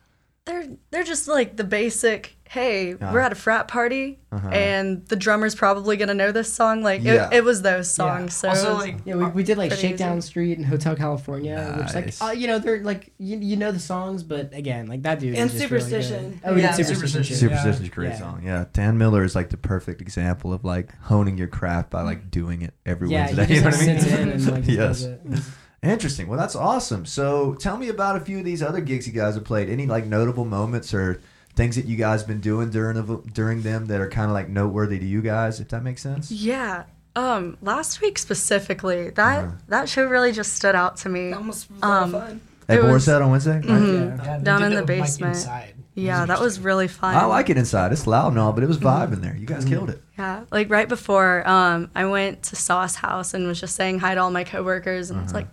They're 0.47 0.67
they're 0.91 1.05
just 1.05 1.29
like 1.29 1.57
the 1.57 1.65
basic. 1.65 2.33
Hey, 2.49 2.91
Yeah. 2.95 3.13
we're 3.13 3.19
at 3.19 3.33
a 3.33 3.35
frat 3.35 3.67
party, 3.67 4.21
Uh-huh. 4.31 4.49
and 4.51 5.05
the 5.09 5.17
drummer's 5.17 5.57
probably 5.57 5.97
gonna 5.97 6.15
know 6.15 6.31
this 6.31 6.53
song. 6.53 6.81
Like 6.85 7.03
Yeah. 7.03 7.27
it, 7.27 7.39
it 7.39 7.45
was 7.45 7.63
those 7.63 7.89
yeah. 7.99 8.05
songs. 8.05 8.37
So 8.37 8.49
also 8.51 8.75
was- 8.77 8.85
like 8.85 8.99
Yeah, 9.05 9.17
we, 9.17 9.27
we 9.27 9.43
did 9.43 9.59
like 9.59 9.73
Shakedown 9.73 10.19
easy. 10.19 10.29
Street 10.29 10.57
and 10.57 10.65
Hotel 10.65 10.95
California, 10.95 11.75
which 11.77 11.93
Nice. 11.93 12.21
like 12.21 12.31
uh, 12.31 12.33
you 12.33 12.47
know 12.47 12.61
they're 12.61 12.85
like 12.85 13.13
you, 13.19 13.37
you 13.39 13.57
know 13.57 13.73
the 13.73 13.81
songs, 13.81 14.23
but 14.23 14.55
again 14.55 14.87
like 14.87 15.03
that 15.03 15.19
dude 15.19 15.35
And 15.35 15.51
is 15.51 15.59
just 15.59 15.71
really. 15.73 15.83
Superstition. 15.85 16.41
Oh, 16.45 16.55
we 16.55 16.61
Yeah, 16.63 16.77
did 16.77 16.87
Superstition. 16.87 17.25
Superstition. 17.25 17.49
too. 17.49 17.55
Yeah. 17.55 17.61
Superstition's 17.63 17.89
a 17.89 17.95
great 17.97 18.09
Yeah. 18.11 18.19
song. 18.19 18.43
Yeah, 18.45 18.65
Dan 18.73 18.97
Miller 18.97 19.25
is 19.25 19.35
like 19.35 19.51
the 19.51 19.57
perfect 19.57 20.01
example 20.01 20.53
of 20.53 20.65
like 20.65 20.95
honing 21.03 21.37
your 21.37 21.49
craft 21.49 21.91
by 21.91 22.03
like 22.03 22.31
doing 22.31 22.63
it 22.63 22.75
every 22.87 23.09
Yeah, 23.11 23.27
he 23.27 23.35
Wednesday. 23.35 23.55
just 23.59 23.81
you 23.81 23.81
know 23.91 23.91
like, 23.91 24.05
what 24.05 24.13
I 24.13 24.25
mean? 24.25 24.29
and 24.31 24.47
like 24.53 24.65
just 24.65 25.09
yes. 25.31 25.51
Does 25.83 25.91
it. 25.91 25.93
Interesting. 25.93 26.27
Well, 26.29 26.39
that's 26.39 26.57
awesome. 26.57 27.07
So, 27.07 27.55
tell 27.55 27.77
me 27.77 27.89
about 27.89 28.17
a 28.17 28.21
few 28.21 28.39
of 28.39 28.45
these 28.45 28.63
other 28.63 28.81
gigs 28.81 29.07
you 29.07 29.13
guys 29.13 29.35
have 29.35 29.45
played. 29.45 29.69
Any 29.69 29.87
like 29.87 30.07
notable 30.07 30.45
moments 30.45 30.93
or 30.95 31.21
things 31.55 31.77
that 31.77 31.87
you 31.87 31.97
guys 31.97 32.23
been 32.23 32.41
doing 32.41 32.71
during 32.71 32.97
of, 32.97 33.33
during 33.33 33.63
them 33.63 33.87
that 33.87 34.01
are 34.01 34.11
kind 34.11 34.27
of 34.31 34.35
like 34.35 34.49
noteworthy 34.49 34.99
to 34.99 35.07
you 35.07 35.23
guys, 35.23 35.61
if 35.61 35.69
that 35.69 35.83
makes 35.83 36.03
sense? 36.03 36.31
yeah. 36.31 36.85
Um, 37.15 37.57
last 37.63 38.03
week 38.03 38.19
specifically, 38.19 39.09
that 39.11 39.45
Uh-huh. 39.45 39.53
that 39.69 39.89
show 39.89 40.05
really 40.05 40.33
just 40.33 40.53
stood 40.53 40.75
out 40.75 40.99
to 40.99 41.09
me. 41.09 41.31
That 41.31 41.37
almost 41.39 41.71
was 41.71 41.81
a 41.83 41.87
lot 41.89 42.03
of 42.03 42.15
Um, 42.15 42.21
fun. 42.21 42.41
At 42.69 42.79
It 42.79 42.81
Boar's 42.83 42.93
was- 42.93 43.07
Head 43.07 43.23
on 43.23 43.31
Wednesday. 43.31 43.63
Yeah. 43.65 43.79
yeah, 44.25 44.39
Down 44.43 44.63
in 44.65 44.75
the 44.75 44.83
basement. 44.83 45.35
inside. 45.37 45.75
Yeah, 45.95 46.27
that 46.27 46.41
was 46.41 46.61
really 46.61 46.89
fun. 46.89 47.15
I 47.15 47.25
like 47.25 47.49
it 47.49 47.57
inside. 47.57 47.91
It's 47.93 48.07
loud 48.07 48.29
and 48.33 48.39
all, 48.39 48.53
but 48.53 48.63
it 48.63 48.67
was 48.67 48.77
vibing 48.77 49.23
there. 49.23 49.35
You 49.35 49.47
guys 49.47 49.65
killed 49.65 49.89
it. 49.89 50.03
Yeah, 50.19 50.43
like 50.53 50.69
right 50.69 50.89
before, 50.91 51.49
um, 51.49 51.89
I 51.95 52.05
went 52.05 52.43
to 52.43 52.57
Sauce 52.57 52.97
House 52.97 53.33
and 53.33 53.47
was 53.47 53.59
just 53.59 53.77
saying 53.77 54.01
hi 54.01 54.15
to 54.15 54.21
all 54.21 54.31
my 54.31 54.45
coworkers, 54.45 55.11
and 55.11 55.23
it's 55.23 55.33
Uh-huh. 55.33 55.39
like, 55.39 55.49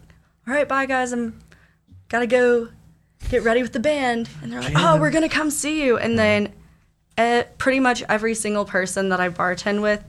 all 0.47 0.53
right, 0.53 0.67
bye 0.67 0.86
guys, 0.86 1.12
I'm 1.13 1.39
gotta 2.10 2.27
go 2.27 2.69
get 3.29 3.43
ready 3.43 3.62
with 3.62 3.73
the 3.73 3.79
band, 3.79 4.29
and 4.41 4.51
they're 4.51 4.62
like, 4.62 4.73
oh, 4.75 4.99
we're 4.99 5.12
gonna 5.12 5.29
come 5.29 5.49
see 5.49 5.84
you, 5.84 5.97
and 5.97 6.17
then, 6.19 6.51
uh, 7.17 7.43
pretty 7.58 7.79
much 7.79 8.03
every 8.10 8.36
single 8.36 8.65
person 8.65 9.10
that 9.10 9.19
I 9.19 9.29
bartend 9.29 9.82
with 9.82 10.03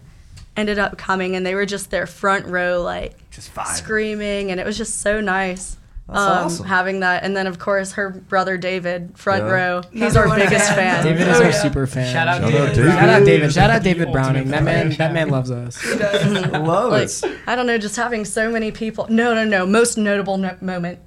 ended 0.56 0.78
up 0.78 0.96
coming, 0.98 1.36
and 1.36 1.44
they 1.46 1.54
were 1.54 1.66
just 1.66 1.90
their 1.90 2.06
front 2.06 2.46
row, 2.46 2.82
like 2.82 3.30
Just 3.30 3.54
vibing. 3.54 3.66
screaming, 3.76 4.50
and 4.50 4.58
it 4.60 4.66
was 4.66 4.76
just 4.76 5.00
so 5.00 5.20
nice. 5.20 5.76
That's 6.06 6.18
um, 6.20 6.44
awesome. 6.46 6.66
Having 6.66 7.00
that, 7.00 7.24
and 7.24 7.34
then 7.34 7.46
of 7.46 7.58
course 7.58 7.92
her 7.92 8.10
brother 8.10 8.58
David, 8.58 9.16
front 9.16 9.44
Yeah. 9.44 9.50
row. 9.50 9.82
He's 9.90 10.00
Number 10.14 10.28
our 10.28 10.36
biggest 10.38 10.68
fan. 10.68 11.02
fan. 11.02 11.04
David 11.04 11.28
is 11.28 11.36
Oh, 11.38 11.44
our 11.44 11.50
yeah. 11.50 11.62
super 11.62 11.86
fan. 11.86 12.12
Shout 12.12 12.28
out 12.28 12.42
Shout 12.42 12.44
out 12.44 12.50
David. 12.52 12.74
David. 12.76 12.92
Shout 12.92 13.08
out 13.08 13.24
David. 13.24 13.52
Shout 13.54 13.70
out 13.70 13.82
David 13.82 14.12
Browning. 14.12 14.48
That 14.48 14.62
man. 14.64 14.90
That 14.98 15.12
man 15.14 15.30
loves 15.30 15.50
us. 15.50 15.78
I 15.84 16.58
love 16.58 16.92
like 16.92 17.08
it. 17.08 17.38
I 17.46 17.56
don't 17.56 17.66
know, 17.66 17.78
just 17.78 17.96
having 17.96 18.24
so 18.26 18.50
many 18.50 18.70
people. 18.70 19.06
No, 19.08 19.34
no, 19.34 19.44
no. 19.44 19.64
Most 19.64 19.96
notable 19.96 20.36
no- 20.36 20.56
moment. 20.60 20.98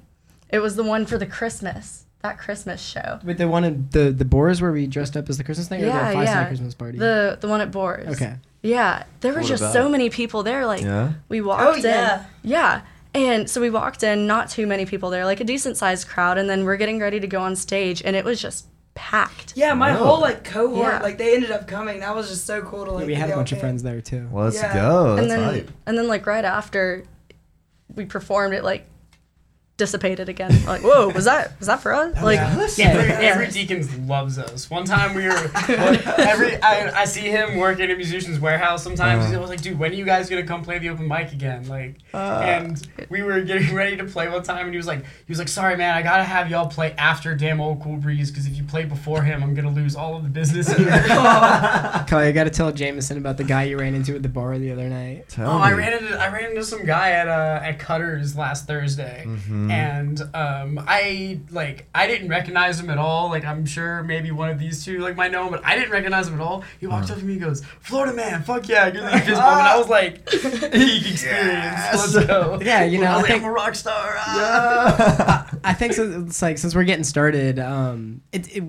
It 0.50 0.58
was 0.58 0.74
the 0.74 0.82
one 0.82 1.06
for 1.06 1.16
the 1.16 1.26
Christmas. 1.26 2.04
That 2.22 2.36
Christmas 2.36 2.80
show. 2.84 3.20
With 3.22 3.38
the 3.38 3.46
one 3.46 3.62
in 3.62 3.86
the 3.92 4.10
the 4.10 4.24
Boars 4.24 4.60
where 4.60 4.72
we 4.72 4.88
dressed 4.88 5.16
up 5.16 5.28
as 5.28 5.38
the 5.38 5.44
Christmas 5.44 5.68
thing, 5.68 5.84
or 5.84 5.86
Yeah, 5.86 6.08
the 6.08 6.14
five 6.14 6.24
yeah. 6.24 6.46
Christmas 6.48 6.74
party. 6.74 6.98
The 6.98 7.38
the 7.40 7.46
one 7.46 7.60
at 7.60 7.70
Boars. 7.70 8.08
okay. 8.08 8.34
Yeah, 8.60 9.04
there 9.20 9.32
were 9.32 9.38
What 9.38 9.46
just 9.48 9.62
about 9.62 9.72
so 9.72 9.86
it? 9.86 9.90
many 9.90 10.10
people 10.10 10.42
there. 10.42 10.66
Like 10.66 10.82
Yeah. 10.82 11.12
we 11.28 11.40
walked 11.40 11.62
Oh, 11.62 11.74
in. 11.74 11.84
yeah. 11.84 12.24
Yeah. 12.42 12.80
And 13.18 13.50
so 13.50 13.60
we 13.60 13.70
walked 13.70 14.02
in, 14.02 14.26
not 14.26 14.48
too 14.48 14.66
many 14.66 14.86
people 14.86 15.10
there, 15.10 15.24
like 15.24 15.40
a 15.40 15.44
decent 15.44 15.76
sized 15.76 16.06
crowd, 16.08 16.38
and 16.38 16.48
then 16.48 16.64
we're 16.64 16.76
getting 16.76 16.98
ready 17.00 17.18
to 17.20 17.26
go 17.26 17.40
on 17.40 17.56
stage, 17.56 18.00
and 18.04 18.14
it 18.14 18.24
was 18.24 18.40
just 18.40 18.66
packed. 18.94 19.52
Yeah, 19.56 19.74
my 19.74 19.90
Really? 19.92 20.04
whole 20.06 20.20
like 20.20 20.44
cohort, 20.44 20.92
Yeah. 20.94 20.98
like 21.02 21.18
they 21.18 21.34
ended 21.34 21.50
up 21.50 21.66
coming. 21.66 22.00
That 22.00 22.14
was 22.14 22.28
just 22.28 22.46
so 22.46 22.62
cool 22.62 22.84
to 22.84 22.92
like. 22.92 23.06
we 23.06 23.14
had 23.14 23.30
a 23.30 23.34
bunch 23.36 23.52
of 23.52 23.60
friends 23.60 23.82
there 23.82 24.00
too. 24.00 24.28
Well, 24.30 24.44
let's 24.46 24.56
Yeah. 24.56 24.72
go. 24.74 25.16
That's 25.16 25.22
and 25.22 25.30
then 25.30 25.42
hype. 25.54 25.70
and 25.86 25.96
then 25.98 26.08
like 26.08 26.26
right 26.26 26.44
after 26.44 27.04
we 27.94 28.04
performed 28.04 28.54
it 28.54 28.64
like 28.64 28.86
dissipated 29.78 30.28
again. 30.28 30.50
Like, 30.66 30.82
whoa, 30.82 31.08
was 31.08 31.24
that 31.24 31.58
was 31.58 31.68
that 31.68 31.80
for 31.80 31.94
us? 31.94 32.14
Like 32.22 32.36
Yeah, 32.36 32.66
Yeah. 32.76 32.88
every, 32.90 33.08
Yeah. 33.08 33.30
every 33.32 33.48
Deacons 33.48 33.96
loves 34.00 34.38
us. 34.38 34.68
One 34.68 34.84
time 34.84 35.14
we 35.14 35.24
were, 35.26 35.50
every 36.18 36.60
I, 36.62 36.90
I 37.02 37.04
see 37.06 37.28
him 37.28 37.56
work 37.56 37.78
in 37.80 37.90
a 37.90 37.96
musician's 37.96 38.38
warehouse. 38.38 38.82
Sometimes 38.82 39.20
Uh-huh. 39.20 39.26
he's 39.28 39.36
always 39.36 39.50
like, 39.50 39.62
"Dude, 39.62 39.78
when 39.78 39.92
are 39.92 39.94
you 39.94 40.04
guys 40.04 40.28
gonna 40.28 40.42
come 40.42 40.62
play 40.62 40.78
the 40.78 40.90
open 40.90 41.08
mic 41.08 41.32
again?" 41.32 41.66
Like, 41.68 41.94
Uh. 42.12 42.40
and 42.44 42.86
we 43.08 43.22
were 43.22 43.40
getting 43.40 43.74
ready 43.74 43.96
to 43.96 44.04
play 44.04 44.28
one 44.28 44.42
time, 44.42 44.66
and 44.66 44.70
he 44.72 44.76
was 44.76 44.86
like, 44.86 44.98
"He 45.04 45.30
was 45.30 45.38
like, 45.38 45.48
sorry 45.48 45.76
man, 45.76 45.94
I 45.94 46.02
gotta 46.02 46.24
have 46.24 46.50
y'all 46.50 46.66
play 46.68 46.92
after 46.98 47.34
damn 47.34 47.60
old 47.60 47.80
Cool 47.82 47.96
Breeze 47.96 48.30
because 48.30 48.46
if 48.46 48.56
you 48.56 48.64
play 48.64 48.84
before 48.84 49.22
him, 49.22 49.42
I'm 49.42 49.54
gonna 49.54 49.70
lose 49.70 49.94
all 49.96 50.16
of 50.16 50.22
the 50.24 50.28
business 50.28 50.70
here." 50.76 50.90
Kyle, 52.08 52.26
you 52.26 52.32
got 52.32 52.44
to 52.44 52.50
tell 52.50 52.72
Jameson 52.72 53.16
about 53.18 53.36
the 53.36 53.44
guy 53.44 53.64
you 53.64 53.78
ran 53.78 53.94
into 53.94 54.14
at 54.16 54.22
the 54.22 54.28
bar 54.28 54.58
the 54.58 54.72
other 54.72 54.88
night. 54.88 55.28
Tell 55.28 55.48
Oh, 55.50 55.58
me. 55.58 55.64
I 55.64 55.72
ran 55.72 55.92
into 56.02 56.18
I 56.18 56.28
ran 56.32 56.50
into 56.50 56.64
some 56.64 56.84
guy 56.84 57.10
at 57.12 57.28
uh 57.28 57.60
at 57.62 57.78
Cutters 57.78 58.36
last 58.36 58.66
Thursday, 58.66 59.24
Mhm. 59.68 59.72
and 59.72 60.22
um 60.34 60.84
I 60.86 61.40
like 61.50 61.88
I 61.94 62.06
didn't 62.06 62.28
recognize 62.28 62.80
him 62.80 62.90
at 62.90 62.98
all. 62.98 63.28
Like 63.30 63.44
I'm 63.44 63.64
sure 63.66 64.02
maybe 64.02 64.30
one 64.30 64.50
of 64.50 64.58
these 64.58 64.84
two 64.84 64.98
like 64.98 65.16
might 65.16 65.30
know 65.32 65.44
him, 65.44 65.50
but 65.52 65.64
I 65.64 65.74
didn't 65.76 65.90
recognize 65.92 66.28
him 66.28 66.34
at 66.34 66.40
all. 66.40 66.64
He 66.80 66.86
walked 66.86 67.10
up 67.10 67.18
to 67.18 67.24
me 67.24 67.34
and 67.34 67.42
goes, 67.42 67.62
"Florida 67.80 68.12
man, 68.14 68.42
fuck 68.42 68.68
yeah!" 68.68 68.90
Give 68.90 69.02
me 69.02 69.08
a 69.08 69.20
fist 69.20 69.26
bump, 69.40 69.58
and 69.58 69.68
I 69.68 69.76
was 69.78 69.88
like, 69.88 70.26
"Peak 70.30 71.10
experience, 71.12 71.22
Yes. 71.22 72.14
let's 72.14 72.26
go." 72.26 72.58
Yeah, 72.62 72.84
you 72.84 72.98
know, 72.98 73.06
I 73.06 73.16
was 73.16 73.18
I 73.18 73.22
like, 73.22 73.26
think- 73.28 73.42
I'm 73.44 73.48
a 73.48 73.52
rock 73.52 73.74
star. 73.74 74.14
ah." 74.18 75.50
I 75.64 75.72
think 75.74 75.92
so, 75.92 76.24
it's 76.26 76.40
like 76.42 76.58
since 76.58 76.74
we're 76.74 76.84
getting 76.84 77.04
started, 77.04 77.58
um, 77.58 78.22
it, 78.32 78.56
it, 78.56 78.64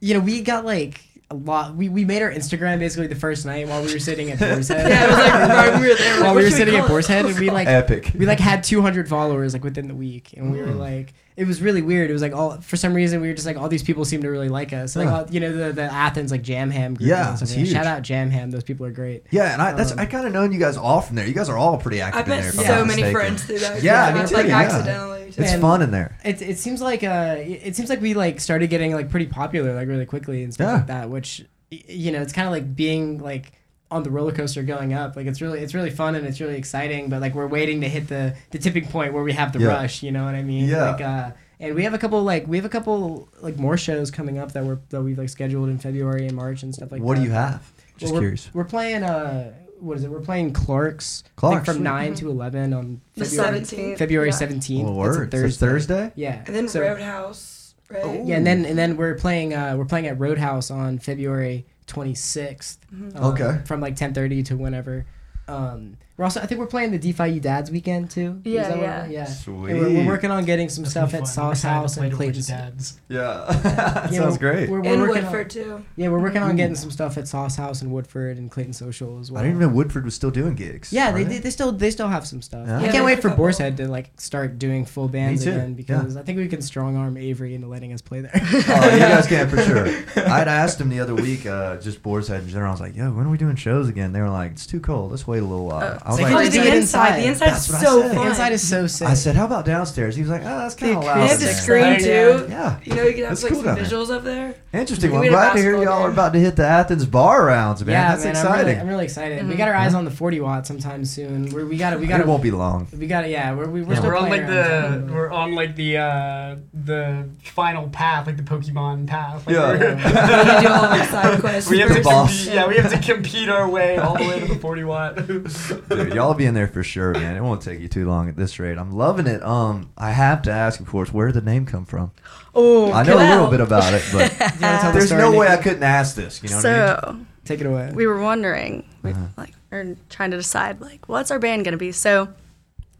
you 0.00 0.14
know, 0.14 0.20
we 0.20 0.40
got 0.42 0.64
like 0.64 1.00
a 1.32 1.34
lot. 1.34 1.74
We, 1.74 1.88
we 1.88 2.04
made 2.04 2.22
our 2.22 2.30
Instagram 2.30 2.78
basically 2.78 3.06
the 3.06 3.14
first 3.14 3.46
night 3.46 3.66
while 3.68 3.82
we 3.82 3.92
were 3.92 3.98
sitting 3.98 4.30
at 4.30 4.38
Boar's 4.38 4.68
Head. 4.68 4.88
Yeah, 4.88 5.04
it 5.04 5.08
was 5.08 5.18
like 5.18 5.32
right, 5.72 5.80
we 5.80 5.88
were 5.88 5.94
there. 5.94 6.14
while 6.20 6.22
Like, 6.28 6.36
we 6.36 6.42
were 6.42 6.48
should 6.50 6.56
sitting 6.58 6.76
at 6.76 6.88
Boar's? 6.88 7.06
Head, 7.06 7.24
and 7.26 7.38
we 7.38 7.50
like 7.50 7.66
Epic. 7.68 8.12
we 8.18 8.26
like 8.26 8.38
had 8.40 8.62
200 8.62 9.08
followers 9.08 9.52
like 9.54 9.64
within 9.64 9.88
the 9.88 9.94
week, 9.94 10.34
and 10.36 10.52
we 10.52 10.60
were 10.60 10.68
Mm. 10.68 10.78
like, 10.78 11.14
it 11.36 11.46
was 11.46 11.62
really 11.62 11.82
weird. 11.82 12.10
It 12.10 12.12
was 12.12 12.22
like 12.22 12.32
all 12.34 12.60
for 12.60 12.76
some 12.76 12.92
reason 12.94 13.20
we 13.20 13.28
were 13.28 13.34
just 13.34 13.46
like 13.46 13.56
all 13.56 13.68
these 13.68 13.82
people 13.82 14.04
seem 14.04 14.22
to 14.22 14.28
really 14.28 14.48
like 14.48 14.72
us. 14.72 14.94
Like 14.96 15.08
Huh. 15.08 15.14
all, 15.26 15.26
you 15.30 15.40
know 15.40 15.52
the 15.56 15.72
the 15.72 15.82
Athens 15.84 16.30
like 16.30 16.42
Jam 16.42 16.70
Ham 16.70 16.94
group. 16.94 17.08
Yeah, 17.08 17.36
it's 17.40 17.50
huge. 17.52 17.70
Shout 17.72 17.86
out 17.86 18.02
Jam 18.02 18.30
Ham. 18.30 18.50
Those 18.50 18.64
people 18.64 18.84
are 18.86 18.90
great. 18.90 19.24
Yeah, 19.30 19.52
and 19.52 19.62
I 19.62 19.72
that's 19.72 19.92
Um, 19.92 19.98
I 19.98 20.06
kind 20.06 20.26
of 20.26 20.32
known 20.32 20.52
you 20.52 20.58
guys 20.58 20.76
all 20.76 21.00
from 21.00 21.16
there. 21.16 21.26
You 21.26 21.34
guys 21.34 21.48
are 21.48 21.56
all 21.56 21.78
pretty 21.78 22.00
active 22.00 22.20
I've 22.20 22.28
in 22.28 22.30
met 22.30 22.42
there. 22.42 22.52
so 22.52 22.72
I'm 22.74 22.86
many 22.86 23.02
mistaken. 23.02 23.12
friends 23.12 23.44
through 23.44 23.58
that. 23.60 23.82
Yeah, 23.82 24.12
group, 24.12 24.22
me 24.24 24.28
too, 24.28 24.34
Like 24.36 24.46
yeah. 24.46 24.58
accidentally. 24.60 25.22
It's 25.28 25.38
And- 25.52 25.62
fun 25.62 25.80
in 25.82 25.90
there. 25.92 26.18
It, 26.24 26.42
it 26.42 26.58
seems 26.58 26.82
like 26.82 27.02
uh 27.02 27.36
it 27.38 27.60
it 27.64 27.76
seems 27.76 27.88
like 27.88 28.00
we 28.02 28.12
like 28.14 28.38
started 28.40 28.68
getting 28.68 28.92
like 28.92 29.08
pretty 29.10 29.26
popular 29.26 29.74
like 29.74 29.88
really 29.88 30.04
quickly 30.06 30.44
and 30.44 30.52
stuff 30.52 30.66
Yeah. 30.68 30.74
like 30.74 30.86
that 30.88 31.08
which 31.10 31.44
you 31.70 32.12
know 32.12 32.20
it's 32.20 32.34
kind 32.34 32.46
of 32.46 32.52
like 32.52 32.76
being 32.76 33.18
like 33.18 33.52
on 33.92 34.02
the 34.02 34.10
roller 34.10 34.32
coaster 34.32 34.62
going 34.62 34.92
up 34.94 35.14
like 35.16 35.26
it's 35.26 35.40
really 35.40 35.60
it's 35.60 35.74
really 35.74 35.90
fun 35.90 36.14
and 36.14 36.26
it's 36.26 36.40
really 36.40 36.56
exciting 36.56 37.08
but 37.08 37.20
like 37.20 37.34
we're 37.34 37.46
waiting 37.46 37.80
to 37.82 37.88
hit 37.88 38.08
the 38.08 38.34
the 38.50 38.58
tipping 38.58 38.86
point 38.86 39.12
where 39.12 39.22
we 39.22 39.32
have 39.32 39.52
the 39.52 39.58
Yeah. 39.60 39.68
rush 39.68 40.02
you 40.02 40.10
know 40.12 40.24
what 40.24 40.34
I 40.34 40.42
mean 40.42 40.66
Yeah. 40.68 40.90
like 40.90 41.00
uh 41.00 41.30
and 41.60 41.74
we 41.74 41.84
have 41.84 41.94
a 41.94 41.98
couple 41.98 42.22
like 42.22 42.46
we 42.48 42.56
have 42.56 42.64
a 42.64 42.70
couple 42.70 43.28
like 43.40 43.56
more 43.58 43.76
shows 43.76 44.10
coming 44.10 44.38
up 44.38 44.52
that 44.52 44.64
we're 44.64 44.78
that 44.90 45.02
we've 45.02 45.18
like 45.18 45.28
scheduled 45.28 45.68
in 45.68 45.78
February 45.78 46.26
and 46.26 46.34
March 46.34 46.62
and 46.64 46.74
stuff 46.74 46.90
like 46.90 47.02
what 47.02 47.14
that. 47.16 47.20
do 47.22 47.26
you 47.28 47.32
have? 47.32 47.70
Just 47.98 48.12
Well, 48.12 48.20
we're, 48.20 48.20
curious. 48.26 48.50
We're 48.54 48.64
playing 48.64 49.02
uh 49.04 49.52
what 49.78 49.96
is 49.98 50.04
it? 50.04 50.10
We're 50.10 50.20
playing 50.20 50.52
Clark's, 50.52 51.24
I 51.26 51.30
Clark's, 51.36 51.66
from 51.66 51.74
sweet. 51.78 51.82
nine 51.84 52.14
to 52.14 52.30
eleven 52.30 52.72
on 52.72 53.00
The 53.16 53.24
February 53.24 53.60
17th. 53.62 53.98
February 53.98 54.28
Yeah. 54.28 54.34
seventeenth. 54.34 54.84
Well, 54.88 55.06
It's 55.08 55.16
a 55.16 55.20
word. 55.20 55.34
It's 55.34 55.56
Thursday. 55.56 56.12
Yeah, 56.14 56.42
And 56.46 56.54
then 56.54 56.68
So- 56.68 56.80
Roadhouse, 56.82 57.61
right? 57.92 58.24
Yeah, 58.24 58.36
and 58.36 58.46
then 58.46 58.64
and 58.64 58.78
then 58.78 58.96
we're 58.96 59.14
playing 59.14 59.54
uh 59.54 59.76
we're 59.76 59.84
playing 59.84 60.06
at 60.06 60.18
Roadhouse 60.18 60.70
on 60.70 60.98
February 60.98 61.66
26th. 61.86 62.78
Mm-hmm. 62.94 63.16
um, 63.16 63.24
Okay. 63.32 63.60
From 63.66 63.80
like 63.80 63.96
10:30 63.96 64.44
to 64.46 64.56
whenever. 64.56 65.06
Um, 65.48 65.96
we're 66.16 66.24
also 66.24 66.40
I 66.40 66.46
think 66.46 66.60
we're 66.60 66.66
playing 66.66 66.90
the 66.90 66.98
DeFi 66.98 67.28
U 67.34 67.40
Dads 67.40 67.70
weekend 67.70 68.10
too. 68.10 68.40
Is 68.44 68.52
Yeah, 68.52 68.68
that 68.68 68.78
yeah. 68.78 69.06
yeah. 69.06 69.24
Sweet. 69.24 69.54
We're, 69.74 69.88
we're 69.94 70.06
working 70.06 70.30
on 70.30 70.44
getting 70.44 70.68
some 70.68 70.84
That's 70.84 70.92
stuff 70.92 71.08
at 71.08 71.10
be 71.12 71.16
fun. 71.18 71.22
I'm 71.22 71.26
Sauce 71.54 71.62
House 71.62 71.96
and 71.96 72.02
to 72.02 72.06
a 72.06 72.10
bunch 72.10 72.16
Clayton's. 72.16 72.46
dads. 72.48 73.00
Yeah, 73.08 73.44
that 73.62 74.12
Yeah, 74.12 74.18
sounds 74.20 74.38
we're- 74.38 74.54
great. 74.54 74.68
We're, 74.70 74.80
we're 74.82 74.88
And 74.92 75.00
working 75.02 75.22
Woodford 75.22 75.46
on, 75.46 75.48
too. 75.48 75.84
yeah, 75.96 76.08
we're 76.08 76.20
working 76.20 76.42
on 76.42 76.54
getting 76.56 76.74
some 76.76 76.90
stuff 76.90 77.16
at 77.16 77.26
Sauce 77.28 77.56
House 77.56 77.80
and 77.82 77.90
Woodford 77.92 78.36
and 78.36 78.50
Clayton 78.50 78.72
Social 78.74 79.18
as 79.20 79.32
well. 79.32 79.40
I 79.40 79.46
didn't 79.46 79.56
even 79.56 79.68
know 79.68 79.74
Woodford 79.74 80.04
was 80.04 80.14
still 80.14 80.30
doing 80.30 80.54
gigs. 80.54 80.92
Yeah, 80.92 81.12
they, 81.12 81.24
they, 81.24 81.38
they 81.38 81.50
still 81.50 81.72
they 81.72 81.90
still 81.90 82.08
have 82.08 82.26
some 82.26 82.42
stuff. 82.42 82.66
Yeah. 82.68 82.80
I 82.80 82.88
can't 82.88 83.04
wait 83.04 83.20
for 83.22 83.28
a. 83.28 83.34
Boar's 83.36 83.56
Head 83.58 83.76
to 83.78 83.88
like 83.88 84.10
start 84.20 84.58
doing 84.58 84.84
full 84.84 85.08
bands 85.08 85.46
again 85.46 85.74
because 85.74 86.16
I 86.16 86.22
think 86.22 86.36
we 86.38 86.46
can 86.48 86.60
strong 86.62 86.96
arm 86.96 87.16
Avery 87.16 87.54
into 87.54 87.66
letting 87.68 87.92
us 87.94 88.02
play 88.02 88.20
there. 88.20 88.30
Oh, 88.34 88.90
you 88.92 88.98
guys 88.98 89.26
can 89.28 89.48
for 89.48 89.60
sure. 89.62 89.86
I'd 90.16 90.48
asked 90.48 90.80
him 90.80 90.90
the 90.90 91.00
other 91.00 91.14
week, 91.14 91.46
uh, 91.46 91.76
just 91.78 92.02
Boar's 92.02 92.28
Head 92.28 92.42
in 92.42 92.48
general. 92.48 92.68
I 92.68 92.72
was 92.72 92.80
like, 92.80 92.94
"Yo, 92.96 93.10
when 93.12 93.26
are 93.26 93.30
we 93.30 93.38
doing 93.38 93.56
shows 93.56 93.88
again?" 93.88 94.12
They 94.12 94.20
were 94.20 94.28
like, 94.28 94.52
"It's 94.52 94.66
too 94.66 94.80
cold. 94.80 95.10
Let's 95.10 95.26
wait 95.26 95.38
a 95.38 95.46
little 95.46 95.66
while." 95.66 96.01
I 96.04 96.10
was 96.10 96.18
it's 96.18 96.22
like, 96.24 96.34
like- 96.34 96.46
Oh, 96.48 96.50
do 96.50 96.60
the 96.62 96.66
it 96.68 96.74
inside. 96.74 97.22
The 97.22 97.26
inside. 97.28 97.46
inside's 97.48 97.68
That's 97.68 97.70
what 97.70 97.80
so 97.80 98.02
said. 98.02 98.16
the 98.16 98.22
inside 98.26 98.52
is 98.52 98.68
so 98.68 98.86
sick. 98.88 99.08
I 99.08 99.14
said, 99.14 99.36
"How 99.36 99.44
about 99.44 99.64
downstairs?" 99.64 100.16
He 100.16 100.22
was 100.22 100.30
like, 100.30 100.42
"Oh, 100.42 100.58
that's 100.58 100.74
kind 100.74 100.96
of 100.96 101.04
loud." 101.04 101.16
They 101.16 101.22
in 101.22 101.28
have 101.28 101.38
the 101.40 101.44
there." 101.46 101.54
screen 101.54 101.98
too. 102.00 102.46
Yeah, 102.50 102.76
You 102.84 102.94
know, 102.96 103.02
you 103.04 103.12
can 103.12 103.20
have 103.20 103.28
That's 103.30 103.42
like 103.44 103.52
cool 103.52 103.62
some 103.62 103.66
down 103.66 103.74
there. 103.76 103.84
visuals 103.84 104.10
up 104.10 104.24
there. 104.24 104.54
interesting. 104.72 105.10
We 105.10 105.16
Well, 105.18 105.22
I'm 105.22 105.28
can 105.28 105.32
win 105.32 105.38
a 105.38 105.42
glad 105.44 105.52
to 105.54 105.58
hear 105.62 105.82
y'all 105.82 106.02
are 106.04 106.10
about 106.10 106.32
to 106.32 106.38
hit 106.40 106.56
the 106.56 106.66
Athens 106.66 107.06
bar 107.06 107.44
rounds, 107.46 107.84
man. 107.84 107.92
yeah, 107.92 108.08
that's 108.12 108.24
man, 108.24 108.30
exciting. 108.32 108.50
I'm 108.58 108.66
really, 108.66 108.80
I'm 108.80 108.88
really 108.88 109.04
excited. 109.04 109.46
We 109.48 109.54
got 109.54 109.68
our 109.68 109.74
eyes 109.74 109.94
on 109.94 110.04
the 110.04 110.10
40 110.10 110.40
watt 110.40 110.66
sometime 110.66 111.04
soon. 111.04 111.50
We're, 111.50 111.66
we 111.66 111.76
got 111.76 111.90
to 111.90 111.98
we 111.98 112.06
got 112.06 112.18
it 112.20 112.24
to 112.24 112.28
won't 112.28 112.42
be 112.42 112.50
long. 112.50 112.88
we 112.98 113.06
got 113.06 113.24
it. 113.24 113.30
yeah. 113.30 113.54
We're 113.54 113.68
we, 113.68 113.82
we're 113.82 113.92
Yeah. 113.94 113.98
still 114.00 114.10
We're 114.10 114.16
on 114.16 114.28
like 114.30 114.46
the 114.46 114.62
town. 114.62 115.14
we're 115.14 115.30
on 115.30 115.54
like 115.54 115.76
the 115.76 115.98
uh 115.98 116.56
the 116.72 117.28
final 117.44 117.88
path, 117.90 118.26
like 118.26 118.36
the 118.38 118.42
Pokemon 118.42 119.06
path. 119.06 119.46
Like 119.46 119.54
Yeah. 119.56 119.68
we're- 119.72 119.94
We 120.02 120.02
to 120.02 120.60
do 120.62 120.68
all 120.68 120.84
our 120.86 121.04
side 121.04 121.40
quests. 121.40 121.70
we 121.70 121.78
have 121.80 121.88
to 121.88 121.94
The 121.94 122.00
boss. 122.02 122.36
compete, 122.44 122.54
yeah, 122.54 122.66
we 122.66 122.76
have 122.76 122.90
to 122.90 122.98
compete 122.98 123.48
our 123.48 123.68
way 123.68 123.98
all 123.98 124.16
the 124.16 124.24
way 124.24 124.40
to 124.40 124.46
the 124.46 124.56
40 124.56 124.84
watt. 124.84 125.18
Dude, 125.96 126.12
y'all 126.14 126.28
will 126.28 126.34
be 126.34 126.46
in 126.46 126.54
there 126.54 126.68
for 126.68 126.82
sure, 126.82 127.12
man. 127.12 127.36
It 127.36 127.42
won't 127.42 127.62
take 127.62 127.80
you 127.80 127.88
too 127.88 128.06
long 128.06 128.28
at 128.28 128.36
this 128.36 128.58
rate. 128.58 128.78
I'm 128.78 128.92
loving 128.92 129.26
it. 129.26 129.42
Um, 129.42 129.90
I 129.96 130.10
have 130.12 130.42
to 130.42 130.50
ask, 130.52 130.80
of 130.80 130.86
course, 130.86 131.12
where 131.12 131.26
did 131.28 131.34
the 131.34 131.40
name 131.50 131.66
come 131.66 131.84
from? 131.84 132.10
Oh, 132.54 132.92
I 132.92 133.02
know 133.02 133.16
a 133.16 133.26
little 133.28 133.50
bit 133.50 133.60
about 133.60 133.92
it, 133.94 134.02
but 134.12 134.30
Do 134.30 134.44
you 134.44 134.50
wanna 134.60 134.78
tell 134.80 134.92
the 134.92 134.98
there's 134.98 135.12
no 135.12 135.32
way 135.32 135.48
I 135.48 135.56
couldn't 135.56 135.82
ask 135.82 136.14
this. 136.16 136.42
You 136.42 136.50
know 136.50 136.56
what 136.56 136.66
I 136.66 136.70
mean? 137.14 137.16
So 137.24 137.26
Take 137.44 137.60
it 137.60 137.66
away. 137.66 137.90
we 137.94 138.06
were 138.06 138.20
wondering, 138.20 138.84
we, 139.02 139.10
Uh-huh. 139.12 139.26
like, 139.36 139.52
or 139.72 139.96
trying 140.10 140.30
to 140.32 140.36
decide, 140.36 140.80
like, 140.80 141.08
what's 141.08 141.30
our 141.30 141.38
band 141.38 141.64
gonna 141.64 141.76
be? 141.76 141.92
So 141.92 142.28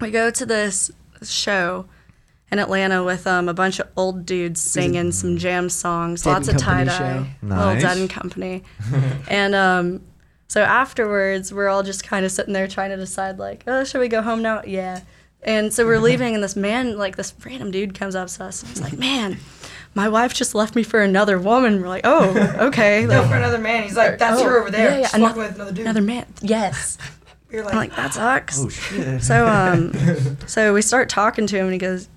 we 0.01 0.11
go 0.11 0.31
to 0.31 0.47
this 0.47 0.91
show 1.23 1.85
in 2.51 2.59
Atlanta 2.59 3.05
with 3.05 3.27
um, 3.27 3.49
a 3.49 3.55
bunch 3.55 3.79
of 3.79 3.89
old 3.97 4.27
dudes 4.27 4.61
singing 4.61 5.13
some 5.13 5.37
jam 5.39 5.69
songs, 5.71 6.23
Dead 6.23 6.31
lots 6.31 6.49
of 6.49 6.57
tie 6.59 6.85
dye, 6.85 6.99
show. 6.99 7.27
little 7.43 7.65
Nice. 7.67 7.83
Dead 7.83 7.97
and 7.99 8.11
Company, 8.11 8.63
and 9.29 9.55
um, 9.55 10.01
so 10.53 10.61
afterwards 10.63 11.51
we're 11.55 11.69
all 11.69 11.83
just 11.83 12.05
kind 12.05 12.27
of 12.27 12.31
sitting 12.33 12.53
there 12.53 12.69
trying 12.69 12.91
to 12.91 12.97
decide, 12.97 13.39
like, 13.39 13.65
oh, 13.67 13.85
should 13.85 14.01
we 14.01 14.09
go 14.09 14.21
home 14.21 14.43
now? 14.43 14.63
Yeah. 14.67 15.01
And 15.43 15.73
so 15.73 15.87
we're 15.87 15.99
leaving, 16.11 16.35
and 16.35 16.45
this 16.45 16.55
man, 16.57 16.99
like 16.99 17.17
this 17.17 17.33
random 17.43 17.71
dude, 17.71 17.95
comes 17.95 18.15
up 18.15 18.29
to 18.29 18.45
us 18.45 18.61
and 18.63 18.69
he's 18.71 18.83
like, 18.83 18.99
"Man, 18.99 19.39
my 19.95 20.09
wife 20.11 20.35
just 20.35 20.55
left 20.55 20.77
me 20.77 20.83
for 20.83 21.01
another 21.01 21.39
woman." 21.39 21.81
We're 21.81 21.89
like, 21.89 22.03
"Oh, 22.05 22.37
okay." 22.69 23.07
No, 23.07 23.21
like, 23.23 23.31
for 23.31 23.37
another 23.37 23.59
man. 23.59 23.83
He's 23.85 23.97
like, 23.97 24.19
that's 24.19 24.41
Oh, 24.41 24.45
her 24.45 24.61
over 24.61 24.71
there. 24.71 24.91
yeah, 24.91 24.97
yeah, 24.99 25.07
She's 25.07 25.15
ano- 25.15 25.25
walking 25.25 25.43
with 25.43 25.55
another 25.55 25.73
dude. 25.73 25.81
another 25.87 26.03
man. 26.03 26.27
Yes. 26.43 26.99
You're 27.51 27.67
I'm 27.69 27.77
like, 27.77 27.97
that 27.97 28.13
sucks. 28.15 28.59
Oh 28.61 28.69
shit. 28.69 29.23
So 29.23 29.47
um, 29.47 29.93
so 30.47 30.75
we 30.75 30.81
start 30.83 31.09
talking 31.09 31.47
to 31.47 31.57
him, 31.57 31.65
and 31.65 31.73
he 31.73 31.79
goes, 31.79 32.09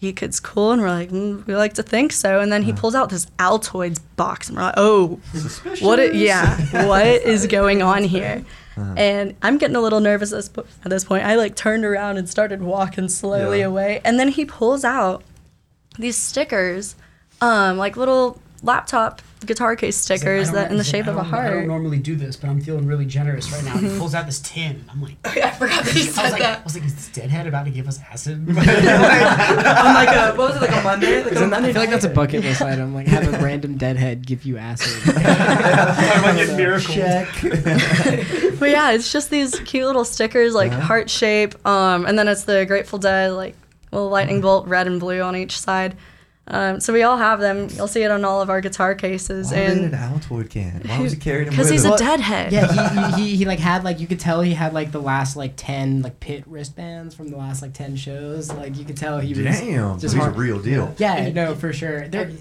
"Well, 0.00 0.06
you 0.08 0.12
kid's 0.12 0.40
cool," 0.40 0.72
and 0.72 0.80
we're 0.82 0.88
like, 0.88 1.10
mm, 1.10 1.46
"We 1.46 1.54
like 1.56 1.74
to 1.74 1.82
think 1.82 2.12
so." 2.12 2.40
And 2.40 2.50
then 2.52 2.62
he 2.62 2.72
pulls 2.72 2.94
out 2.94 3.10
this 3.10 3.26
Altoids 3.38 4.00
box, 4.16 4.48
and 4.48 4.56
we're 4.56 4.64
like, 4.64 4.74
"Oh, 4.76 5.20
what? 5.80 5.98
It, 5.98 6.14
yeah, 6.14 6.86
what 6.86 7.04
is 7.06 7.46
going 7.46 7.82
on 7.82 8.04
here?" 8.04 8.44
And 8.96 9.34
I'm 9.42 9.58
getting 9.58 9.76
a 9.76 9.80
little 9.80 10.00
nervous 10.00 10.32
at 10.32 10.36
this, 10.36 10.50
at 10.84 10.90
this 10.90 11.04
point. 11.04 11.24
I 11.26 11.34
like 11.34 11.54
turned 11.54 11.84
around 11.84 12.16
and 12.16 12.26
started 12.28 12.62
walking 12.62 13.08
slowly 13.10 13.58
Yeah. 13.58 13.66
away, 13.66 14.00
and 14.04 14.18
then 14.18 14.28
he 14.28 14.46
pulls 14.46 14.84
out 14.84 15.22
these 15.98 16.16
stickers, 16.16 16.94
um, 17.42 17.76
like 17.76 17.98
little 17.98 18.40
laptop 18.62 19.20
guitar 19.46 19.74
case 19.76 19.96
stickers 19.96 20.50
that 20.52 20.70
in 20.70 20.76
the 20.76 20.84
shape 20.84 21.06
of 21.06 21.16
a 21.16 21.22
heart. 21.22 21.46
I 21.46 21.50
don't 21.54 21.66
normally 21.66 21.98
do 21.98 22.14
this, 22.14 22.36
but 22.36 22.50
I'm 22.50 22.60
feeling 22.60 22.86
really 22.86 23.06
generous 23.06 23.50
right 23.52 23.64
now. 23.64 23.76
And 23.78 23.86
he 23.86 23.98
pulls 23.98 24.14
out 24.14 24.26
this 24.26 24.38
tin. 24.40 24.84
I'm 24.90 25.00
like, 25.02 25.14
I 25.24 25.50
forgot 25.52 25.84
that 25.84 25.92
he 25.94 26.02
I 26.02 26.04
was 26.04 26.14
said 26.14 26.32
like, 26.32 26.42
I 26.42 26.62
was 26.62 26.74
like, 26.74 26.84
is 26.84 26.94
this 26.94 27.08
deadhead 27.08 27.46
about 27.46 27.64
to 27.64 27.70
give 27.70 27.88
us 27.88 27.98
acid? 28.10 28.46
On 28.48 28.54
like 28.54 28.66
a, 28.68 30.34
what 30.36 30.50
was 30.50 30.56
it, 30.56 30.60
like 30.62 30.76
a 30.76 30.82
Monday? 30.82 31.22
Like 31.22 31.32
a 31.32 31.34
that- 31.34 31.42
I 31.42 31.46
Monday 31.46 31.72
feel 31.72 31.82
like 31.82 31.90
that's 31.90 32.04
a 32.04 32.08
bucket 32.10 32.42
list 32.44 32.62
item. 32.62 32.94
Like 32.94 33.06
have 33.06 33.26
a 33.32 33.38
random 33.42 33.76
deadhead 33.76 34.26
give 34.26 34.44
you 34.44 34.58
acid. 34.58 35.14
Talking 35.14 35.22
about 35.22 36.36
getting 36.36 36.56
miracles. 36.56 36.96
But 38.58 38.70
yeah, 38.70 38.90
it's 38.92 39.10
just 39.12 39.30
these 39.30 39.58
cute 39.60 39.86
little 39.86 40.04
stickers, 40.04 40.54
like 40.54 40.70
Uh-huh. 40.72 40.80
heart 40.80 41.08
shape, 41.10 41.66
um, 41.66 42.04
and 42.06 42.18
then 42.18 42.28
it's 42.28 42.44
the 42.44 42.66
Grateful 42.66 42.98
Dead, 42.98 43.32
like 43.32 43.54
little 43.90 44.08
lightning 44.10 44.40
bolt, 44.40 44.66
red 44.68 44.86
and 44.86 45.00
blue 45.00 45.20
on 45.22 45.34
each 45.34 45.58
side. 45.58 45.96
Um, 46.52 46.80
so 46.80 46.92
we 46.92 47.02
all 47.04 47.16
have 47.16 47.38
them. 47.38 47.68
You'll 47.76 47.86
see 47.88 48.02
it 48.02 48.10
on 48.10 48.24
all 48.24 48.42
of 48.42 48.50
our 48.50 48.60
guitar 48.60 48.94
cases, 48.96 49.52
Why 49.52 49.68
did 49.68 49.78
an 49.78 49.90
Altoid 49.92 50.50
can? 50.50 50.82
Why 50.84 51.00
was 51.00 51.12
he 51.12 51.18
carrying 51.18 51.46
him 51.46 51.50
because 51.50 51.70
he's 51.70 51.84
him? 51.84 51.92
a 51.92 51.96
deadhead. 51.96 52.52
yeah, 52.52 53.12
he, 53.14 53.22
he, 53.22 53.28
he, 53.30 53.36
he 53.36 53.44
like 53.44 53.60
had 53.60 53.84
like 53.84 54.00
you 54.00 54.06
could 54.08 54.18
tell 54.18 54.40
he 54.40 54.52
had 54.54 54.74
like 54.74 54.90
the 54.90 55.00
last 55.00 55.36
like 55.36 55.52
ten 55.56 56.02
like 56.02 56.18
pit 56.18 56.42
wristbands 56.46 57.14
from 57.14 57.28
the 57.28 57.36
last 57.36 57.62
like 57.62 57.72
ten 57.72 57.94
shows. 57.96 58.52
Like 58.52 58.76
you 58.76 58.84
could 58.84 58.96
tell 58.96 59.20
he 59.20 59.30
was 59.32 59.44
Damn, 59.44 59.98
just 60.00 60.14
he's 60.16 60.24
a 60.24 60.30
real 60.30 60.60
deal. 60.60 60.92
Yeah, 60.98 61.28
no, 61.30 61.54
for 61.54 61.72
sure. 61.72 62.08
There, 62.08 62.32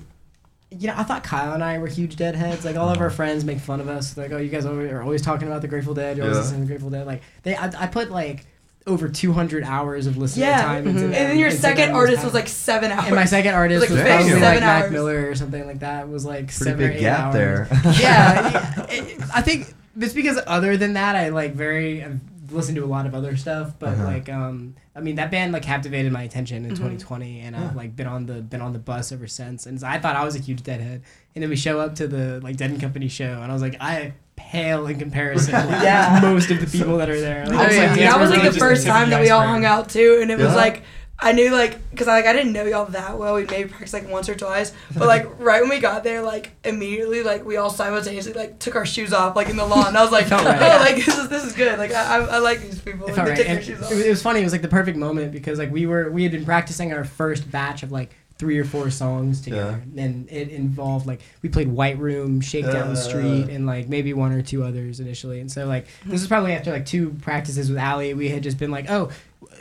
you 0.72 0.88
know, 0.88 0.94
I 0.98 1.04
thought 1.04 1.24
Kyle 1.24 1.54
and 1.54 1.64
I 1.64 1.78
were 1.78 1.88
huge 1.88 2.16
Deadheads. 2.16 2.66
Like 2.66 2.76
all 2.78 2.90
of 2.90 3.00
our 3.02 3.10
friends 3.10 3.44
make 3.46 3.60
fun 3.60 3.80
of 3.80 3.88
us. 3.88 4.18
Like, 4.18 4.32
oh, 4.32 4.38
you 4.38 4.50
guys 4.50 4.66
are 4.66 5.02
always 5.02 5.22
talking 5.22 5.48
about 5.48 5.62
the 5.62 5.68
Grateful 5.68 5.94
Dead. 5.94 6.18
You're 6.18 6.26
always 6.26 6.38
Yeah. 6.38 6.42
listening 6.44 6.62
to 6.62 6.66
the 6.66 6.72
Grateful 6.72 6.90
Dead. 6.90 7.06
Like 7.08 7.22
they, 7.44 7.56
I, 7.56 7.84
I 7.84 7.88
put 7.88 8.10
like 8.12 8.46
over 8.90 9.08
200 9.08 9.64
hours 9.64 10.08
of 10.08 10.18
listening 10.18 10.48
Yeah. 10.48 10.62
time 10.64 10.88
into 10.88 11.00
Mhm. 11.00 11.04
them. 11.04 11.14
And 11.14 11.30
then 11.32 11.38
your 11.40 11.50
into 11.50 11.62
second 11.62 11.92
artist 11.92 12.24
was 12.24 12.34
like 12.34 12.48
seven 12.48 12.92
hours. 12.92 13.06
And 13.08 13.16
my 13.16 13.26
second 13.26 13.54
artist 13.54 13.82
Like 13.82 13.90
was 13.90 14.02
probably 14.02 14.26
seven 14.30 14.42
like 14.42 14.60
Mac 14.62 14.84
hours. 14.84 14.92
Miller 14.92 15.30
or 15.30 15.36
something 15.36 15.66
like 15.66 15.80
that. 15.80 16.10
Was 16.10 16.26
like 16.26 16.48
Pretty 16.48 16.54
seven 16.54 16.74
or 16.84 16.88
big 16.90 16.98
eight 16.98 17.02
gap 17.02 17.20
hours. 17.26 17.34
there. 17.34 17.68
yeah, 17.86 17.94
yeah, 18.00 18.86
it- 18.90 19.22
I 19.34 19.42
think 19.42 19.74
it's 20.00 20.14
because 20.14 20.40
other 20.48 20.76
than 20.78 20.94
that, 20.94 21.16
I 21.16 21.30
like 21.30 21.54
very 21.56 22.04
I've 22.04 22.20
listened 22.52 22.78
to 22.78 22.84
a 22.84 22.88
lot 22.88 23.06
of 23.06 23.14
other 23.14 23.38
stuff, 23.38 23.74
but 23.78 23.90
Uh-huh. 23.90 24.04
like 24.06 24.28
um, 24.30 24.74
I 24.96 25.02
mean 25.02 25.16
that 25.16 25.30
band 25.30 25.54
like 25.54 25.62
captivated 25.62 26.12
my 26.12 26.24
attention 26.24 26.66
in 26.66 26.72
Mhm. 26.72 26.78
2020, 26.78 27.42
and 27.42 27.56
Yeah. 27.56 27.64
I've 27.66 27.76
like 27.76 27.96
been 27.96 28.08
on 28.08 28.26
the 28.26 28.36
been 28.42 28.62
on 28.62 28.74
the 28.74 28.80
bus 28.80 29.12
ever 29.12 29.28
since. 29.28 29.66
And 29.68 29.82
I 29.84 30.00
thought 30.00 30.16
I 30.16 30.24
was 30.26 30.36
a 30.36 30.40
huge 30.40 30.64
Deadhead, 30.64 31.02
and 31.36 31.44
then 31.44 31.50
we 31.50 31.56
show 31.56 31.80
up 31.80 31.96
to 31.96 32.08
the 32.08 32.40
like 32.42 32.58
Dead 32.58 32.72
and 32.72 32.82
Company 32.82 33.08
show, 33.08 33.40
and 33.42 33.52
I 33.52 33.54
was 33.54 33.62
like 33.62 33.78
I 33.80 34.14
pale 34.50 34.88
in 34.88 34.98
comparison 35.00 35.54
to 35.54 35.66
like, 35.68 35.84
Yeah. 35.84 36.20
most 36.22 36.50
of 36.52 36.60
the 36.60 36.66
people 36.68 36.98
that 36.98 37.10
are 37.10 37.20
there. 37.20 37.46
Like, 37.46 37.72
Oh, 37.72 37.74
yeah. 37.76 37.90
like, 37.92 38.00
Yeah, 38.00 38.12
that 38.12 38.20
was 38.20 38.30
like 38.30 38.40
really 38.44 38.54
the 38.54 38.60
first 38.60 38.86
time 38.88 39.10
the 39.10 39.16
that 39.18 39.22
we 39.22 39.30
all 39.30 39.42
iceberg. 39.42 39.50
hung 39.52 39.66
out 39.66 39.90
too, 39.90 40.20
and 40.22 40.32
it 40.32 40.38
was 40.38 40.56
like 40.56 40.84
I 41.22 41.34
knew 41.34 41.52
like 41.52 41.78
because 41.92 42.08
I 42.08 42.14
like 42.14 42.26
I 42.26 42.32
didn't 42.32 42.54
know 42.54 42.64
y'all 42.64 42.86
that 42.86 43.18
well. 43.20 43.36
We 43.36 43.44
maybe 43.46 43.68
practiced 43.70 43.94
like 43.94 44.08
once 44.10 44.30
or 44.30 44.36
twice, 44.36 44.72
but 44.98 45.06
like 45.06 45.28
right 45.40 45.60
when 45.62 45.70
we 45.70 45.80
got 45.80 46.02
there, 46.06 46.22
like 46.22 46.52
immediately 46.64 47.24
like 47.24 47.44
we 47.46 47.58
all 47.58 47.70
simultaneously 47.70 48.32
like 48.32 48.58
took 48.60 48.76
our 48.76 48.86
shoes 48.86 49.12
off 49.12 49.36
like 49.36 49.50
in 49.50 49.58
the 49.58 49.66
lawn. 49.66 49.88
And 49.88 49.98
I 49.98 50.02
was 50.02 50.14
like, 50.14 50.28
Felt 50.34 50.46
right. 50.46 50.62
oh, 50.62 50.78
like 50.80 50.96
this 51.06 51.18
is 51.18 51.28
this 51.28 51.44
is 51.44 51.52
good. 51.54 51.78
Like 51.78 51.92
I, 51.94 52.20
I, 52.20 52.20
I 52.20 52.38
like 52.38 52.62
these 52.62 52.80
people. 52.80 53.06
It 53.08 53.18
Like, 53.18 53.28
right. 53.28 53.36
take 53.38 53.48
their 53.48 53.56
And 53.58 53.66
shoes 53.66 53.80
it, 53.92 53.96
was, 53.96 54.06
it 54.06 54.10
was 54.10 54.22
funny. 54.22 54.40
It 54.40 54.46
was 54.46 54.54
like 54.54 54.62
the 54.62 54.70
perfect 54.70 54.98
moment 54.98 55.34
because 55.34 55.60
like 55.60 55.72
we 55.72 55.86
were 55.86 56.10
we 56.10 56.24
had 56.24 56.32
been 56.32 56.46
practicing 56.46 56.94
our 56.94 57.04
first 57.04 57.52
batch 57.52 57.84
of 57.84 57.92
like 57.92 58.12
three 58.40 58.58
or 58.58 58.64
four 58.64 58.90
songs 58.90 59.42
together, 59.42 59.84
and 59.98 60.28
it 60.32 60.50
involved 60.50 61.06
like 61.06 61.20
we 61.42 61.50
played 61.50 61.68
White 61.68 62.00
Room, 62.00 62.40
Shakedown 62.42 62.92
Uh. 62.92 62.96
Street, 62.96 63.50
and 63.50 63.68
like 63.68 63.88
maybe 63.90 64.14
one 64.14 64.32
or 64.32 64.42
two 64.42 64.64
others 64.64 65.00
initially. 65.00 65.40
And 65.42 65.52
so 65.52 65.68
like 65.68 65.86
this 66.06 66.22
was 66.22 66.28
probably 66.28 66.54
after 66.54 66.72
like 66.72 66.86
two 66.86 67.12
practices 67.22 67.70
with 67.70 67.78
Allie, 67.78 68.14
we 68.14 68.30
had 68.30 68.42
just 68.42 68.58
been 68.58 68.72
like, 68.72 68.90
oh. 68.90 69.12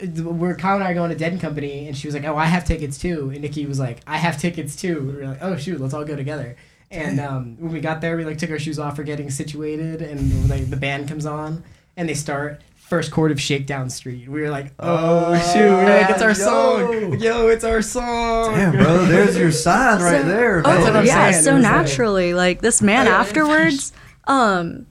We're 0.01 0.55
Kyle 0.55 0.75
and 0.75 0.83
I 0.83 0.91
are 0.91 0.93
going 0.93 1.09
to 1.09 1.15
Dead 1.15 1.31
and 1.33 1.41
Company, 1.41 1.87
and 1.87 1.97
she 1.97 2.07
was 2.07 2.13
like, 2.13 2.23
"Oh, 2.25 2.35
I 2.37 2.45
have 2.45 2.63
tickets 2.63 2.97
too." 2.97 3.31
And 3.31 3.41
Nikki 3.41 3.65
was 3.65 3.79
like, 3.79 3.99
"I 4.07 4.17
have 4.17 4.37
tickets 4.39 4.75
too." 4.75 5.01
We 5.01 5.13
were 5.13 5.25
like, 5.27 5.39
"Oh 5.41 5.57
shoot, 5.57 5.79
let's 5.81 5.93
all 5.93 6.05
go 6.05 6.15
together." 6.15 6.55
And 6.91 7.19
um, 7.29 7.57
when 7.59 7.71
we 7.71 7.79
got 7.81 7.99
there, 7.99 8.15
we 8.15 8.23
like 8.23 8.37
took 8.37 8.49
our 8.51 8.59
shoes 8.59 8.77
off 8.79 8.95
for 8.95 9.03
getting 9.03 9.29
situated, 9.29 10.01
and 10.01 10.49
like 10.49 10.69
the 10.69 10.77
band 10.77 11.07
comes 11.07 11.25
on, 11.25 11.63
and 11.97 12.07
they 12.07 12.13
start 12.13 12.61
first 12.89 13.11
chord 13.11 13.31
of 13.31 13.39
Shakedown 13.39 13.89
Street. 13.89 14.27
We 14.27 14.41
were 14.41 14.49
like, 14.49 14.73
"Oh, 14.79 15.25
Oh, 15.33 15.39
shoot, 15.53 15.59
we're 15.69 15.85
like, 15.99 16.09
it's 16.09 16.21
our 16.21 16.29
yo. 16.29 16.33
song, 16.33 17.19
yo, 17.19 17.47
it's 17.47 17.63
our 17.63 17.81
song." 17.81 18.53
Damn, 18.55 18.71
bro, 18.75 19.05
there's 19.05 19.37
your 19.37 19.51
sign 19.51 20.01
right 20.01 20.25
there. 20.25 20.61
That's 20.63 20.83
what 20.83 20.93
man. 20.93 20.95
I'm 21.01 21.05
yeah, 21.05 21.31
saying. 21.31 21.43
so 21.43 21.51
It 21.51 21.55
was 21.55 21.63
like- 21.63 21.71
naturally, 21.73 22.33
like, 22.33 22.61
this 22.61 22.81
man 22.81 23.07
afterwards, 23.07 23.93
um, 24.27 24.85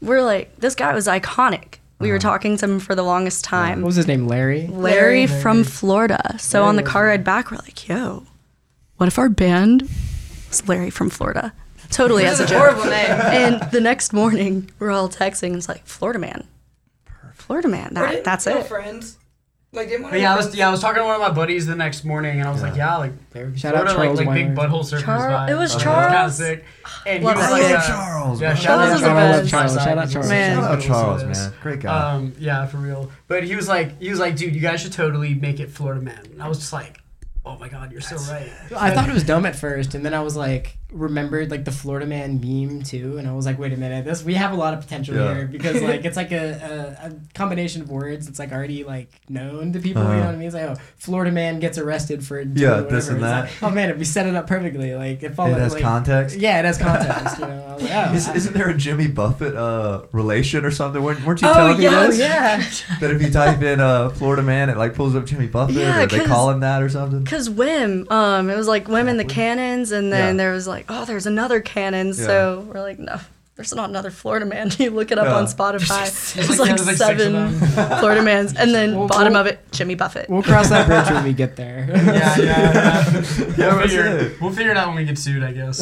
we're 0.00 0.22
like, 0.22 0.56
this 0.58 0.74
guy 0.74 0.94
was 0.94 1.06
iconic. 1.06 1.74
We 1.98 2.10
were 2.10 2.18
talking 2.18 2.56
to 2.58 2.64
him 2.66 2.78
for 2.80 2.94
the 2.94 3.02
longest 3.02 3.44
time. 3.44 3.80
What 3.80 3.86
was 3.86 3.96
his 3.96 4.06
name? 4.06 4.26
Larry. 4.28 4.66
Larry, 4.66 5.26
from 5.26 5.64
Florida. 5.64 6.36
So 6.38 6.62
on 6.64 6.76
the 6.76 6.82
car 6.82 7.06
ride 7.06 7.24
back, 7.24 7.50
we're 7.50 7.56
like, 7.58 7.88
yo, 7.88 8.24
what 8.96 9.06
if 9.06 9.18
our 9.18 9.30
band 9.30 9.88
was 10.50 10.68
Larry 10.68 10.90
from 10.90 11.08
Florida? 11.08 11.54
Totally 11.90 12.24
as 12.26 12.40
a 12.40 12.46
joke. 12.46 12.58
Horrible 12.58 12.84
name. 12.90 13.10
And 13.10 13.70
the 13.70 13.80
next 13.80 14.12
morning, 14.12 14.70
we're 14.78 14.90
all 14.90 15.08
texting. 15.08 15.54
It's 15.56 15.68
like, 15.68 15.86
Florida 15.86 16.18
man. 16.18 16.46
Florida 17.46 17.68
man. 17.68 17.90
Or 17.92 18.00
That, 18.00 18.10
didn't 18.10 18.24
that's 18.24 18.46
no 18.46 18.58
it. 18.58 18.66
Friends. 18.66 19.18
Like 19.72 19.88
didn't 19.88 20.08
But 20.10 20.20
yeah, 20.20 20.32
I 20.32 20.36
was 20.36 20.54
yeah, 20.54 20.68
I 20.68 20.70
was 20.70 20.80
talking 20.80 21.02
to 21.02 21.04
one 21.06 21.16
of 21.16 21.20
my 21.20 21.30
buddies 21.32 21.66
the 21.66 21.74
next 21.74 22.04
morning, 22.04 22.38
and 22.38 22.48
I 22.48 22.52
was 22.52 22.62
like, 22.62 22.76
yeah, 22.76 22.96
like 22.96 23.12
Shout 23.56 23.74
out 23.74 23.88
Florida, 23.88 23.92
Charles 23.94 24.18
like, 24.18 24.26
like 24.28 24.34
big 24.36 24.46
Weimer. 24.48 24.54
butthole 24.68 24.84
surfers 24.84 25.02
Char- 25.04 25.30
vibe. 25.30 25.50
it 25.50 25.54
was 25.54 25.76
Charles. 25.76 26.06
kind 26.12 26.26
of 26.26 26.32
sick. 26.32 26.64
And 27.04 27.18
he 27.18 27.24
Love 27.26 27.36
was 27.36 27.44
that 27.46 27.52
like, 27.52 27.62
uh, 27.74 27.86
Charles, 27.86 28.40
Yeah, 28.40 28.48
bro. 28.52 28.56
shout 28.56 28.78
out 28.78 28.84
Charles 28.84 28.94
is 28.94 29.00
the 29.00 29.06
Charles. 29.08 29.36
best. 29.40 29.50
Charles, 29.50 29.72
Shout 29.74 29.82
shout 29.84 29.98
out 29.98 30.04
out 30.06 30.10
Charles. 30.10 30.28
Man. 30.30 30.56
Shout 30.56 30.64
out 30.64 30.80
Charles. 30.82 31.22
Charles, 31.22 31.38
man. 31.38 31.52
Great 31.62 31.80
guy. 31.80 32.12
Um, 32.14 32.32
yeah, 32.38 32.66
for 32.66 32.76
real. 32.78 33.10
But 33.28 33.44
he 33.44 33.54
was 33.56 33.68
like, 33.68 34.00
he 34.00 34.08
was 34.08 34.18
like, 34.18 34.36
dude, 34.36 34.54
you 34.54 34.60
guys 34.60 34.80
should 34.80 34.92
totally 34.92 35.34
make 35.34 35.60
it 35.60 35.70
Florida 35.70 36.00
Man. 36.00 36.24
And 36.32 36.42
I 36.42 36.48
was 36.48 36.58
just 36.58 36.72
like, 36.72 36.98
oh 37.44 37.58
my 37.58 37.68
god, 37.68 37.92
you're 37.92 38.00
so 38.00 38.16
right. 38.32 38.50
I 38.76 38.92
thought 38.92 39.08
it 39.10 39.14
was 39.14 39.24
dumb 39.24 39.44
at 39.44 39.56
first, 39.56 39.94
and 39.94 40.04
then 40.06 40.14
I 40.14 40.20
was 40.22 40.36
like, 40.36 40.78
remembered 40.92 41.50
like 41.50 41.64
the 41.64 41.72
Florida 41.72 42.06
Man 42.06 42.40
meme 42.40 42.82
too, 42.82 43.18
and 43.18 43.26
I 43.28 43.32
was 43.32 43.44
like, 43.44 43.58
wait 43.58 43.72
a 43.72 43.76
minute, 43.76 44.04
this 44.04 44.22
we 44.22 44.34
have 44.34 44.52
a 44.52 44.56
lot 44.56 44.72
of 44.74 44.80
potential 44.80 45.16
Yeah. 45.16 45.34
here 45.34 45.46
because 45.46 45.82
like 45.82 46.04
it's 46.04 46.16
like 46.16 46.32
a, 46.32 46.96
a, 47.02 47.06
a 47.08 47.12
combination 47.34 47.82
of 47.82 47.90
words 47.90 48.28
It's 48.28 48.38
like 48.38 48.52
already 48.52 48.84
like 48.84 49.10
known 49.28 49.72
to 49.72 49.80
people. 49.80 50.02
You 50.02 50.08
Uh-huh. 50.08 50.16
know 50.20 50.26
what 50.26 50.34
I 50.34 50.38
mean? 50.38 50.46
It's 50.46 50.54
like, 50.54 50.64
oh, 50.70 50.76
Florida 50.96 51.32
Man 51.32 51.58
gets 51.58 51.76
arrested 51.78 52.24
for 52.24 52.40
Yeah, 52.40 52.70
whatever. 52.82 52.88
this 52.90 53.08
and 53.08 53.22
that. 53.22 53.44
like, 53.46 53.62
oh 53.62 53.70
man, 53.70 53.90
if 53.90 53.98
we 53.98 54.04
set 54.04 54.26
it 54.26 54.34
up 54.36 54.46
perfectly, 54.46 54.94
like 54.94 55.22
it 55.22 55.34
follows. 55.34 55.56
it 55.56 55.60
has 55.60 55.72
like, 55.74 55.82
context. 55.82 56.36
Yeah, 56.36 56.60
it 56.60 56.64
has 56.64 56.78
context. 56.78 57.38
you 57.40 57.46
know, 57.48 57.76
like, 57.80 57.90
oh, 57.92 58.14
Is, 58.14 58.28
isn't 58.28 58.52
there 58.54 58.68
a 58.68 58.74
Jimmy 58.76 59.08
Buffett 59.08 59.56
uh, 59.56 60.02
relation 60.12 60.64
or 60.64 60.70
something? 60.70 61.02
Weren't, 61.02 61.24
weren't 61.24 61.42
you 61.42 61.48
Oh, 61.48 61.54
telling 61.54 61.78
me 61.78 61.84
yeah, 61.84 62.06
this? 62.06 62.18
yeah. 62.18 62.62
That 63.00 63.10
if 63.10 63.20
you 63.22 63.30
type 63.30 63.60
in 63.62 63.80
uh, 63.80 64.10
Florida 64.10 64.42
man, 64.42 64.70
it 64.70 64.76
like 64.76 64.94
pulls 64.94 65.14
up 65.16 65.26
Jimmy 65.26 65.46
Buffett, 65.48 65.76
Yeah, 65.76 66.02
or 66.04 66.06
they 66.06 66.18
'cause- 66.18 66.28
call 66.28 66.50
him 66.50 66.60
that 66.60 66.82
or 66.82 66.88
something. 66.88 67.24
Because 67.24 67.48
Wim, 67.48 68.10
um, 68.10 68.48
it 68.50 68.56
was 68.56 68.68
like 68.68 68.86
Wim 68.86 69.08
and 69.08 69.18
the 69.18 69.24
Cannons, 69.24 69.90
and 69.90 70.12
then 70.12 70.36
Yeah. 70.36 70.44
there 70.44 70.52
was 70.52 70.66
like, 70.68 70.75
oh, 70.88 71.04
there's 71.06 71.26
another 71.26 71.60
Cannon. 71.60 72.12
So 72.12 72.60
we're 72.72 72.82
like, 72.82 72.98
no, 72.98 73.18
there's 73.54 73.74
not 73.74 73.88
another 73.88 74.10
Florida 74.10 74.44
man. 74.44 74.70
You 74.78 74.90
look 74.90 75.10
it 75.10 75.18
up 75.18 75.24
Yeah. 75.26 75.36
on 75.36 75.44
Spotify. 75.46 76.04
There's 76.34 76.46
There's 76.48 76.58
like- 76.58 76.68
like 76.70 76.76
there's 76.84 77.00
like 77.00 77.18
six 77.18 77.24
of 77.24 77.32
seven. 77.32 77.98
Florida 78.00 78.22
mans, 78.22 78.54
and 78.54 78.74
then 78.74 78.96
Well, 78.98 79.08
bottom 79.08 79.32
well- 79.32 79.40
of 79.42 79.46
it, 79.46 79.60
Jimmy 79.72 79.94
Buffett. 79.94 80.28
we'll 80.28 80.42
cross 80.42 80.68
that 80.68 80.86
bridge 80.86 81.08
when 81.14 81.24
we 81.24 81.32
get 81.32 81.56
there. 81.56 81.86
Yeah, 81.88 82.04
yeah, 82.04 82.36
yeah. 82.38 83.22
Yeah, 83.56 83.74
we'll, 83.76 83.82
figure, 83.88 84.06
it. 84.18 84.40
we'll 84.40 84.52
figure 84.52 84.70
it 84.72 84.76
out 84.76 84.88
when 84.88 84.96
we 84.98 85.04
get 85.06 85.18
sued, 85.18 85.42
I 85.42 85.52
guess. 85.52 85.78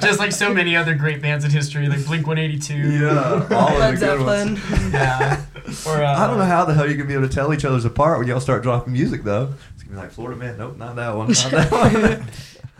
Just 0.00 0.18
like 0.18 0.32
so 0.32 0.52
many 0.52 0.74
other 0.76 0.94
great 0.94 1.22
bands 1.22 1.44
in 1.44 1.50
history, 1.52 1.88
like 1.88 2.04
Blink 2.06 2.26
182. 2.26 2.74
Yeah, 2.74 3.46
all 3.56 3.68
of 3.68 3.78
Led 3.78 3.96
the 3.96 4.00
good 4.06 4.20
ones. 4.26 4.58
Zeppelin. 4.60 4.92
Yeah. 4.92 5.44
Or, 5.86 6.02
uh, 6.02 6.18
I 6.18 6.26
don't 6.26 6.38
know 6.38 6.44
how 6.44 6.64
the 6.64 6.74
hell 6.74 6.88
you 6.90 6.96
can 6.96 7.06
be 7.06 7.14
able 7.14 7.26
to 7.28 7.32
tell 7.34 7.54
each 7.54 7.64
other's 7.64 7.84
apart 7.84 8.18
when 8.18 8.28
y'all 8.28 8.40
start 8.40 8.62
dropping 8.62 8.92
music 8.92 9.22
though. 9.22 9.54
It's 9.74 9.82
gonna 9.82 9.96
be 9.96 10.02
like 10.02 10.10
Florida 10.10 10.36
man, 10.38 10.58
nope, 10.58 10.76
not 10.76 10.96
that 10.96 11.16
one, 11.16 11.28
not 11.28 11.50
that 11.50 11.70
one. 11.70 12.26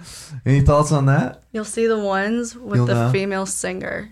Any 0.46 0.60
thoughts 0.60 0.92
on 0.92 1.06
that? 1.06 1.42
You'll 1.52 1.64
see 1.64 1.86
the 1.86 1.98
ones 1.98 2.56
with 2.56 2.76
You'll 2.76 2.86
the 2.86 2.94
know. 2.94 3.12
female 3.12 3.46
singer. 3.46 4.10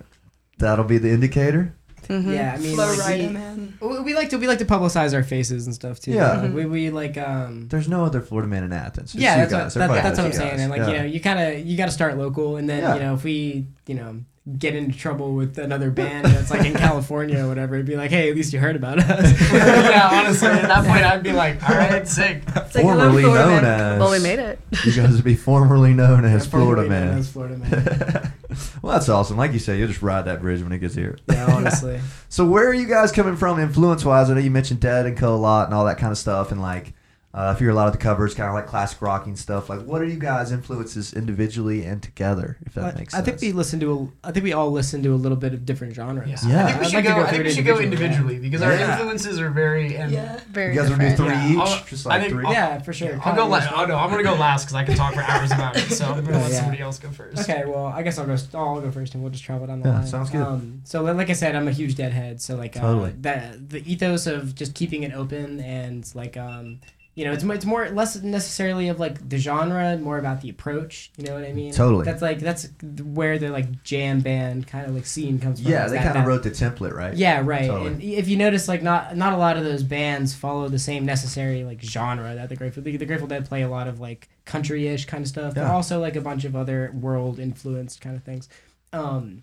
That'll 0.58 0.84
be 0.84 0.98
the 0.98 1.10
indicator. 1.10 1.74
Mhm. 2.08 2.34
yeah, 2.34 2.54
I 2.54 2.58
mean, 2.58 2.74
Flow 2.74 2.86
like, 2.88 2.98
Rida, 2.98 3.26
we, 3.28 3.32
man. 3.32 3.78
we 3.80 4.00
we 4.00 4.14
like 4.14 4.28
to 4.30 4.36
we 4.36 4.48
like 4.48 4.58
to 4.58 4.64
publicize 4.64 5.14
our 5.14 5.22
faces 5.22 5.66
and 5.66 5.74
stuff 5.74 6.00
too. 6.00 6.10
Yeah. 6.10 6.40
Like, 6.42 6.52
we 6.52 6.66
we 6.66 6.90
like 6.90 7.16
um. 7.16 7.68
There's 7.68 7.88
no 7.88 8.04
other 8.04 8.20
Florida 8.20 8.48
man 8.48 8.64
in 8.64 8.72
Athens. 8.72 9.14
Yeah, 9.14 9.34
you 9.34 9.40
that's, 9.48 9.52
guys. 9.52 9.76
what, 9.76 9.86
that, 9.94 10.02
that's 10.02 10.18
what 10.18 10.26
I'm 10.26 10.32
saying. 10.32 10.60
And 10.60 10.70
like 10.70 10.80
Yeah. 10.80 10.88
you 10.88 10.98
know, 10.98 11.04
you 11.04 11.20
kind 11.20 11.38
of 11.40 11.64
you 11.64 11.76
got 11.76 11.86
to 11.86 11.92
start 11.92 12.18
local, 12.18 12.56
and 12.56 12.68
then 12.68 12.82
Yeah. 12.82 12.94
you 12.94 13.00
know 13.00 13.14
if 13.14 13.22
we 13.24 13.66
you 13.86 13.94
know 13.94 14.20
get 14.58 14.74
into 14.74 14.98
trouble 14.98 15.34
with 15.34 15.56
another 15.56 15.88
band 15.90 16.26
that's 16.26 16.50
like 16.50 16.66
in 16.66 16.74
California 16.74 17.44
or 17.44 17.48
whatever, 17.48 17.76
it'd 17.76 17.86
be 17.86 17.94
like, 17.94 18.10
hey, 18.10 18.28
at 18.28 18.34
least 18.34 18.52
you 18.52 18.58
heard 18.58 18.74
about 18.74 18.98
us. 18.98 19.40
yeah, 19.52 20.08
honestly, 20.12 20.48
at 20.48 20.62
that 20.62 20.84
point, 20.84 21.04
I'd 21.04 21.22
be 21.22 21.32
like, 21.32 21.62
all 21.68 21.76
right, 21.76 22.06
sick. 22.08 22.42
It's 22.48 22.74
like, 22.74 22.82
formerly 22.82 23.22
Florida 23.22 23.46
known 23.46 23.62
man. 23.62 23.92
as. 23.94 24.00
Well, 24.00 24.10
we 24.10 24.18
made 24.18 24.40
it. 24.40 24.58
You 24.84 24.92
guys 24.92 25.14
would 25.14 25.24
be 25.24 25.36
formerly 25.36 25.94
known 25.94 26.24
as 26.24 26.46
Florida 26.46 26.82
Formerly 26.82 26.88
known 26.88 27.08
man. 27.08 27.18
as 27.18 27.30
Florida 27.30 27.56
man. 27.56 28.32
well, 28.82 28.94
that's 28.94 29.08
awesome. 29.08 29.36
Like 29.36 29.52
you 29.52 29.60
say, 29.60 29.78
you'll 29.78 29.88
just 29.88 30.02
ride 30.02 30.22
that 30.22 30.40
bridge 30.40 30.60
when 30.60 30.72
it 30.72 30.78
gets 30.80 30.96
here. 30.96 31.18
Yeah, 31.30 31.46
honestly. 31.54 32.00
So 32.28 32.44
where 32.44 32.68
are 32.68 32.74
you 32.74 32.88
guys 32.88 33.12
coming 33.12 33.36
from 33.36 33.60
influence 33.60 34.04
wise? 34.04 34.28
I 34.28 34.34
know 34.34 34.40
you 34.40 34.50
mentioned 34.50 34.80
Dead 34.80 35.06
and 35.06 35.16
Co 35.16 35.34
a 35.34 35.36
lot 35.36 35.66
and 35.66 35.74
all 35.74 35.84
that 35.84 35.98
kind 35.98 36.10
of 36.10 36.18
stuff, 36.18 36.50
and 36.50 36.60
like 36.60 36.94
uh, 37.34 37.52
if 37.54 37.60
you're 37.62 37.70
a 37.70 37.74
lot 37.74 37.86
of 37.86 37.92
the 37.92 37.98
covers, 37.98 38.34
kind 38.34 38.48
of 38.48 38.54
like 38.54 38.66
classic 38.66 39.00
rocking 39.00 39.36
stuff. 39.36 39.70
Like, 39.70 39.82
what 39.86 40.02
are 40.02 40.04
you 40.04 40.18
guys' 40.18 40.52
influences 40.52 41.14
individually 41.14 41.82
and 41.84 42.02
together? 42.02 42.58
If 42.66 42.74
that 42.74 42.94
I, 42.94 42.98
makes 42.98 43.12
sense. 43.14 43.22
I 43.22 43.24
think 43.24 43.40
we 43.40 43.52
listen 43.52 43.80
to 43.80 44.10
a, 44.22 44.28
I 44.28 44.32
think 44.32 44.44
we 44.44 44.52
all 44.52 44.70
listen 44.70 45.02
to 45.04 45.14
a 45.14 45.16
little 45.16 45.38
bit 45.38 45.54
of 45.54 45.64
different 45.64 45.94
genres. 45.94 46.28
Yeah. 46.46 46.50
Yeah. 46.52 46.64
I 46.66 46.72
think 46.72 46.78
we 46.80 46.84
should 46.86 46.94
like 46.94 47.04
to 47.04 47.10
go. 47.10 47.20
I 47.22 47.30
think 47.30 47.44
we 47.44 47.50
should 47.52 47.64
go 47.64 47.78
individually, 47.78 48.34
individually 48.36 48.38
because 48.38 48.62
our 48.62 48.72
influences 48.72 49.40
are 49.40 49.50
very. 49.50 49.96
And 49.96 50.12
Yeah. 50.12 50.40
Very 50.50 50.74
you 50.74 50.80
guys 50.80 50.90
will 50.90 50.96
do 50.98 51.08
different. 51.08 51.16
three 51.16 51.26
Yeah, 51.28 51.52
each, 51.52 51.58
I'll- 51.58 51.84
just 51.86 52.06
I 52.06 52.10
like 52.10 52.20
think 52.20 52.32
three. 52.34 52.44
I'll- 52.46 52.52
Yeah, 52.52 52.78
for 52.82 52.92
sure. 52.92 53.18
I'll 53.24 53.34
go 53.34 53.46
last. 53.46 53.72
Oh 53.74 53.86
no, 53.86 53.96
I'm 53.96 54.10
gonna 54.10 54.22
go 54.22 54.34
last 54.34 54.64
because 54.64 54.74
I 54.74 54.84
can 54.84 54.94
talk 54.96 55.14
for 55.14 55.22
hours 55.22 55.50
about 55.52 55.76
it. 55.76 55.90
So 55.90 56.04
I'm 56.06 56.24
gonna 56.24 56.38
let 56.38 56.50
Yeah. 56.50 56.58
somebody 56.60 56.82
else 56.82 56.98
go 56.98 57.08
first. 57.10 57.38
Okay, 57.48 57.64
well, 57.66 57.86
I 57.86 58.02
guess 58.02 58.18
I'll 58.18 58.26
go. 58.26 58.36
I'll 58.54 58.80
go 58.80 58.90
first, 58.90 59.14
and 59.14 59.22
we'll 59.22 59.32
just 59.32 59.44
travel 59.44 59.66
down 59.66 59.80
the 59.80 59.88
Yeah, 59.88 59.94
line. 59.98 60.06
sounds 60.06 60.28
good. 60.30 60.42
Um, 60.42 60.82
so, 60.84 61.02
like 61.02 61.30
I 61.30 61.32
said, 61.32 61.56
I'm 61.56 61.66
a 61.68 61.72
huge 61.72 61.94
Deadhead. 61.94 62.40
So, 62.42 62.56
like, 62.56 62.76
uh, 62.76 62.80
Totally. 62.80 63.12
the 63.12 63.58
the 63.68 63.90
ethos 63.90 64.26
of 64.26 64.54
just 64.54 64.74
keeping 64.74 65.02
it 65.02 65.12
open 65.14 65.60
and 65.60 66.06
like, 66.14 66.36
um, 66.36 66.80
you 67.14 67.26
know, 67.26 67.32
it's 67.32 67.44
more, 67.44 67.54
it's 67.54 67.66
more 67.66 67.90
less 67.90 68.16
necessarily 68.22 68.88
of 68.88 68.98
like 68.98 69.28
the 69.28 69.36
genre, 69.36 69.98
more 69.98 70.18
about 70.18 70.40
the 70.40 70.48
approach. 70.48 71.10
You 71.18 71.24
know 71.24 71.34
what 71.34 71.44
I 71.44 71.52
mean? 71.52 71.72
Totally. 71.72 72.06
That's 72.06 72.22
like 72.22 72.38
that's 72.38 72.68
where 73.02 73.38
the 73.38 73.50
like 73.50 73.82
jam 73.82 74.20
band 74.20 74.66
kind 74.66 74.86
of 74.86 74.94
like 74.94 75.04
scene 75.04 75.38
comes 75.38 75.60
from. 75.60 75.70
Yeah, 75.70 75.88
they 75.88 75.98
kind 75.98 76.16
of 76.16 76.24
wrote 76.24 76.42
the 76.42 76.50
template, 76.50 76.94
right? 76.94 77.14
Yeah, 77.14 77.42
right. 77.44 77.66
Totally. 77.66 77.86
And 77.88 78.02
if 78.02 78.28
you 78.28 78.38
notice, 78.38 78.66
like 78.66 78.82
not 78.82 79.14
not 79.14 79.34
a 79.34 79.36
lot 79.36 79.58
of 79.58 79.64
those 79.64 79.82
bands 79.82 80.32
follow 80.32 80.68
the 80.68 80.78
same 80.78 81.04
necessary 81.04 81.64
like 81.64 81.82
genre 81.82 82.34
that 82.34 82.48
the 82.48 82.56
Grateful 82.56 82.82
the, 82.82 82.96
the 82.96 83.06
Grateful 83.06 83.28
Dead 83.28 83.46
play 83.46 83.60
a 83.60 83.68
lot 83.68 83.88
of 83.88 84.00
like 84.00 84.30
country-ish 84.46 85.04
kind 85.04 85.22
of 85.22 85.28
stuff, 85.28 85.54
but 85.54 85.64
also 85.64 86.00
like 86.00 86.16
a 86.16 86.20
bunch 86.22 86.44
of 86.44 86.56
other 86.56 86.92
world 86.98 87.38
influenced 87.38 88.00
kind 88.00 88.16
of 88.16 88.22
things. 88.24 88.48
Um, 88.94 89.42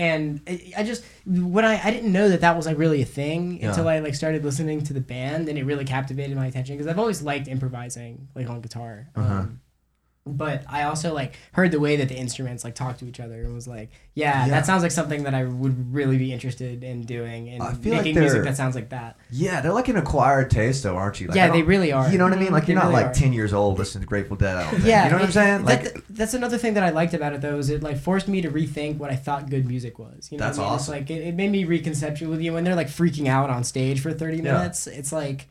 and 0.00 0.40
I, 0.48 0.72
I 0.78 0.82
just 0.90 1.02
when 1.26 1.64
I 1.64 1.74
I 1.86 1.90
didn't 1.94 2.12
know 2.12 2.28
that 2.32 2.40
that 2.40 2.56
was 2.56 2.66
like 2.66 2.78
really 2.78 3.02
a 3.02 3.10
thing 3.20 3.40
Yeah. 3.60 3.68
until 3.68 3.86
I 3.88 3.98
like 4.06 4.14
started 4.14 4.44
listening 4.44 4.82
to 4.88 4.92
the 4.98 5.00
band 5.14 5.48
and 5.48 5.58
it 5.58 5.64
really 5.64 5.84
captivated 5.84 6.36
my 6.36 6.46
attention 6.46 6.74
because 6.76 6.86
I've 6.90 6.98
always 6.98 7.20
liked 7.22 7.46
improvising 7.48 8.28
like 8.34 8.48
on 8.48 8.60
guitar. 8.60 9.08
Uh-huh. 9.14 9.34
Um, 9.40 9.60
but 10.26 10.62
I 10.68 10.82
also 10.82 11.14
like 11.14 11.34
heard 11.52 11.70
the 11.72 11.80
way 11.80 11.96
that 11.96 12.08
the 12.08 12.14
instruments 12.16 12.62
like 12.62 12.74
talk 12.74 12.98
to 12.98 13.06
each 13.06 13.20
other 13.20 13.40
and 13.42 13.54
was 13.54 13.66
like, 13.66 13.90
yeah, 14.14 14.44
Yeah. 14.44 14.50
that 14.50 14.66
sounds 14.66 14.82
like 14.82 14.92
something 14.92 15.22
that 15.24 15.34
I 15.34 15.44
would 15.44 15.94
really 15.94 16.18
be 16.18 16.30
interested 16.32 16.84
in 16.84 17.02
doing 17.04 17.48
and 17.48 17.62
I 17.62 17.72
feel 17.72 17.94
like 17.94 18.04
making 18.04 18.20
music 18.20 18.44
that 18.44 18.54
sounds 18.56 18.74
like 18.74 18.90
that. 18.90 19.16
Yeah, 19.30 19.60
they're 19.62 19.72
like 19.72 19.88
an 19.88 19.96
acquired 19.96 20.50
taste, 20.50 20.82
though, 20.82 20.96
aren't 20.96 21.20
you? 21.20 21.28
Like, 21.28 21.36
yeah, 21.36 21.50
they 21.50 21.62
really 21.62 21.90
are. 21.90 22.10
You 22.10 22.18
know 22.18 22.24
what 22.24 22.34
I 22.34 22.36
mean? 22.36 22.52
Like 22.52 22.66
They 22.66 22.74
you're 22.74 22.82
not 22.82 22.92
like 22.92 23.06
are. 23.06 23.14
ten 23.14 23.32
years 23.32 23.52
old 23.54 23.78
listening 23.78 24.02
to 24.02 24.06
Grateful 24.08 24.36
Dead. 24.36 24.56
I 24.56 24.62
don't 24.62 24.70
think. 24.72 24.84
Yeah, 24.84 25.04
you 25.06 25.10
know 25.10 25.16
what 25.16 25.24
I'm 25.24 25.32
saying? 25.32 25.64
that- 25.64 25.84
Like, 25.94 26.04
that's 26.10 26.34
another 26.34 26.58
thing 26.58 26.74
that 26.74 26.84
I 26.84 26.90
liked 26.90 27.14
about 27.14 27.32
it 27.32 27.40
though 27.40 27.58
is 27.58 27.70
it 27.70 27.82
like 27.82 27.96
forced 27.98 28.28
me 28.28 28.42
to 28.42 28.50
rethink 28.50 28.98
what 28.98 29.10
I 29.10 29.16
thought 29.16 29.48
good 29.48 29.66
music 29.66 29.98
was. 29.98 30.28
You 30.30 30.36
know, 30.38 30.44
That's 30.44 30.58
I 30.58 30.62
mean? 30.62 30.70
awesome. 30.70 30.94
It's 30.96 31.10
like 31.10 31.10
it, 31.18 31.28
it 31.28 31.34
made 31.34 31.50
me 31.50 31.64
reconceptual 31.64 32.28
with 32.28 32.42
you 32.42 32.52
when 32.52 32.64
they're 32.64 32.76
like 32.76 32.88
freaking 32.88 33.26
out 33.26 33.48
on 33.48 33.64
stage 33.64 34.00
for 34.02 34.12
thirty 34.12 34.36
Yeah. 34.36 34.52
minutes. 34.52 34.86
It's 34.86 35.12
like 35.12 35.48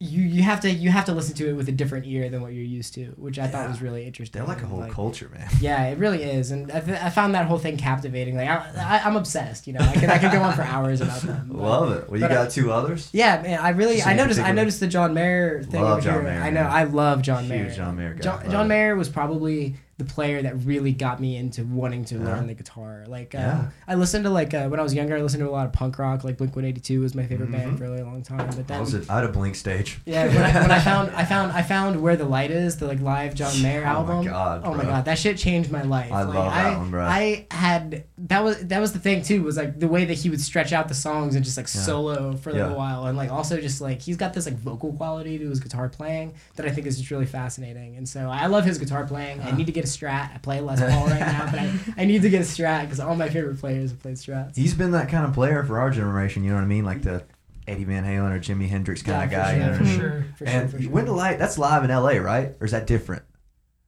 you 0.00 0.22
you 0.22 0.42
have 0.42 0.60
to 0.60 0.70
you 0.70 0.90
have 0.90 1.04
to 1.04 1.12
listen 1.14 1.34
to 1.36 1.48
it 1.48 1.52
with 1.52 1.68
a 1.68 1.72
different 1.72 2.04
ear 2.06 2.28
than 2.28 2.42
what 2.42 2.52
you're 2.52 2.64
used 2.64 2.94
to, 2.94 3.06
which 3.16 3.38
I 3.38 3.46
thought 3.46 3.68
was 3.68 3.80
really 3.80 4.04
interesting. 4.06 4.40
they're 4.40 4.48
like 4.48 4.62
a 4.62 4.66
whole 4.66 4.84
culture, 4.88 5.30
man. 5.32 5.48
Yeah, 5.60 5.84
it 5.86 5.98
really 5.98 6.22
is, 6.24 6.50
and 6.50 6.70
I, 6.72 6.80
th- 6.80 7.00
I 7.00 7.10
found 7.10 7.34
that 7.36 7.46
whole 7.46 7.58
thing 7.58 7.76
captivating. 7.76 8.36
Like 8.36 8.48
I, 8.48 8.70
I, 8.76 8.98
I'm 9.04 9.14
obsessed. 9.16 9.66
You 9.68 9.74
know, 9.74 9.80
I 9.80 9.94
could 9.94 10.10
I 10.10 10.18
could 10.18 10.32
go 10.32 10.42
on 10.42 10.54
for 10.54 10.62
hours 10.62 11.00
about 11.00 11.22
them. 11.22 11.46
but- 11.52 11.58
Love 11.58 11.92
it. 11.92 12.10
Well, 12.10 12.20
you 12.20 12.24
but 12.26 12.32
I- 12.32 12.34
got 12.44 12.50
two 12.50 12.72
others. 12.72 13.08
Yeah, 13.12 13.40
man, 13.40 13.60
I 13.60 13.70
really 13.70 14.02
I 14.02 14.14
noticed 14.14 14.40
I 14.40 14.52
noticed 14.52 14.80
the 14.80 14.88
John 14.88 15.14
Mayer 15.14 15.62
thing 15.62 15.80
Love 15.80 15.98
over 15.98 16.00
John 16.00 16.14
here. 16.14 16.22
Mayer, 16.24 16.42
I 16.42 16.50
know 16.50 16.64
man. 16.64 16.72
I 16.72 16.84
love 16.84 17.22
John 17.22 17.44
Huge 17.44 17.50
Mayer. 17.50 17.70
John 17.70 17.96
Mayer 17.96 18.14
guy. 18.14 18.20
John, 18.22 18.50
John. 18.50 18.68
Mayer 18.68 18.96
was 18.96 19.08
probably 19.08 19.76
the 19.96 20.04
player 20.04 20.42
that 20.42 20.64
really 20.64 20.92
got 20.92 21.20
me 21.20 21.36
into 21.36 21.62
wanting 21.64 22.04
to 22.06 22.16
Yeah. 22.16 22.24
learn 22.24 22.46
the 22.48 22.54
guitar. 22.54 23.04
Like 23.06 23.34
uh, 23.34 23.38
Yeah. 23.38 23.64
I 23.86 23.94
listened 23.94 24.24
to 24.24 24.30
like 24.30 24.52
uh, 24.52 24.66
when 24.68 24.80
I 24.80 24.82
was 24.82 24.92
younger, 24.92 25.16
I 25.16 25.20
listened 25.22 25.42
to 25.42 25.48
a 25.48 25.52
lot 25.52 25.66
of 25.66 25.72
punk 25.72 25.98
rock. 25.98 26.24
Like 26.24 26.36
Blink 26.36 26.56
One 26.56 26.64
Eighty 26.64 26.80
Two 26.80 27.00
was 27.00 27.14
my 27.14 27.24
favorite 27.26 27.48
Mhm. 27.50 27.52
band 27.52 27.78
for 27.78 27.84
a 27.84 27.90
really 27.90 28.02
long 28.02 28.22
time. 28.22 28.46
But 28.48 28.58
I 28.58 28.62
then 28.62 28.80
was 28.80 28.94
at, 28.94 29.08
I 29.08 29.16
had 29.16 29.24
a 29.24 29.28
blink 29.28 29.54
stage. 29.54 30.00
yeah, 30.04 30.26
when 30.26 30.36
I, 30.38 30.60
when 30.62 30.70
I 30.72 30.78
found 30.90 31.10
I 31.14 31.24
found 31.24 31.52
I 31.52 31.62
found 31.62 32.02
Where 32.02 32.16
the 32.16 32.24
Light 32.24 32.50
Is, 32.50 32.76
the 32.78 32.86
like 32.88 33.00
live 33.00 33.34
John 33.34 33.62
Mayer 33.62 33.82
Oh 33.82 33.84
my 33.84 33.90
album. 33.90 34.24
God, 34.24 34.62
oh 34.64 34.74
my 34.74 34.82
god, 34.84 35.04
that 35.04 35.18
shit 35.18 35.36
changed 35.38 35.70
my 35.70 35.82
life. 35.82 36.10
I 36.12 36.22
like, 36.24 36.34
love 36.34 36.52
that 36.52 36.66
I, 36.66 36.76
one, 36.78 36.90
bro. 36.90 37.04
I 37.04 37.46
had 37.52 38.04
that 38.18 38.42
was 38.42 38.58
that 38.66 38.80
was 38.80 38.92
the 38.92 38.98
thing 38.98 39.22
too 39.22 39.42
was 39.44 39.56
like 39.56 39.78
the 39.78 39.88
way 39.88 40.04
that 40.06 40.14
he 40.14 40.28
would 40.30 40.40
stretch 40.40 40.72
out 40.72 40.88
the 40.88 40.94
songs 40.94 41.36
and 41.36 41.44
just 41.44 41.56
like 41.56 41.66
Yeah. 41.72 41.80
solo 41.82 42.36
for 42.36 42.50
a 42.50 42.52
little 42.54 42.76
while 42.76 43.06
and 43.06 43.16
like 43.16 43.30
also 43.30 43.60
just 43.60 43.80
like 43.80 44.00
he's 44.02 44.16
got 44.16 44.34
this 44.34 44.46
like 44.46 44.56
vocal 44.56 44.92
quality 44.92 45.38
to 45.38 45.48
his 45.48 45.60
guitar 45.60 45.88
playing 45.88 46.34
that 46.56 46.66
I 46.66 46.70
think 46.70 46.86
is 46.86 46.98
just 46.98 47.10
really 47.10 47.26
fascinating. 47.26 47.96
And 47.96 48.08
so 48.08 48.28
I 48.28 48.46
love 48.46 48.64
his 48.64 48.78
guitar 48.78 49.04
playing. 49.06 49.40
I 49.40 49.52
need 49.52 49.66
to 49.66 49.72
get 49.72 49.83
a 49.84 49.86
Strat. 49.86 50.34
I 50.34 50.38
play 50.38 50.60
Les 50.60 50.80
Paul 50.80 51.06
right 51.06 51.20
now, 51.20 51.48
but 51.50 51.60
I, 51.60 51.72
I 51.98 52.04
need 52.04 52.22
to 52.22 52.30
get 52.30 52.40
a 52.40 52.44
Strat 52.44 52.82
because 52.82 52.98
all 53.00 53.14
my 53.14 53.28
favorite 53.28 53.60
players 53.60 53.90
have 53.90 54.00
played 54.00 54.16
Strats. 54.16 54.56
He's 54.56 54.74
been 54.74 54.90
that 54.92 55.08
kind 55.08 55.24
of 55.24 55.32
player 55.32 55.62
for 55.64 55.78
our 55.78 55.90
generation. 55.90 56.42
You 56.44 56.50
know 56.50 56.56
what 56.56 56.62
I 56.64 56.66
mean? 56.66 56.84
Like 56.84 57.02
the 57.02 57.24
Eddie 57.68 57.84
Van 57.84 58.04
Halen 58.04 58.34
or 58.34 58.40
Jimi 58.40 58.68
Hendrix 58.68 59.02
kind 59.02 59.30
Yeah, 59.30 59.38
of 59.40 59.46
for 59.46 59.50
guy. 59.50 59.52
you 59.54 59.58
know 59.60 59.68
what 59.70 59.78
for 59.78 59.84
mean? 59.84 59.98
sure. 59.98 60.26
For 60.36 60.46
sure, 60.46 60.48
And 60.60 60.70
for 60.70 60.82
sure. 60.82 60.90
When 60.90 61.04
the 61.06 61.12
Light, 61.12 61.38
that's 61.38 61.56
live 61.58 61.84
in 61.84 61.90
L.A., 61.90 62.18
right? 62.20 62.54
Or 62.60 62.64
is 62.66 62.72
that 62.72 62.86
different? 62.86 63.22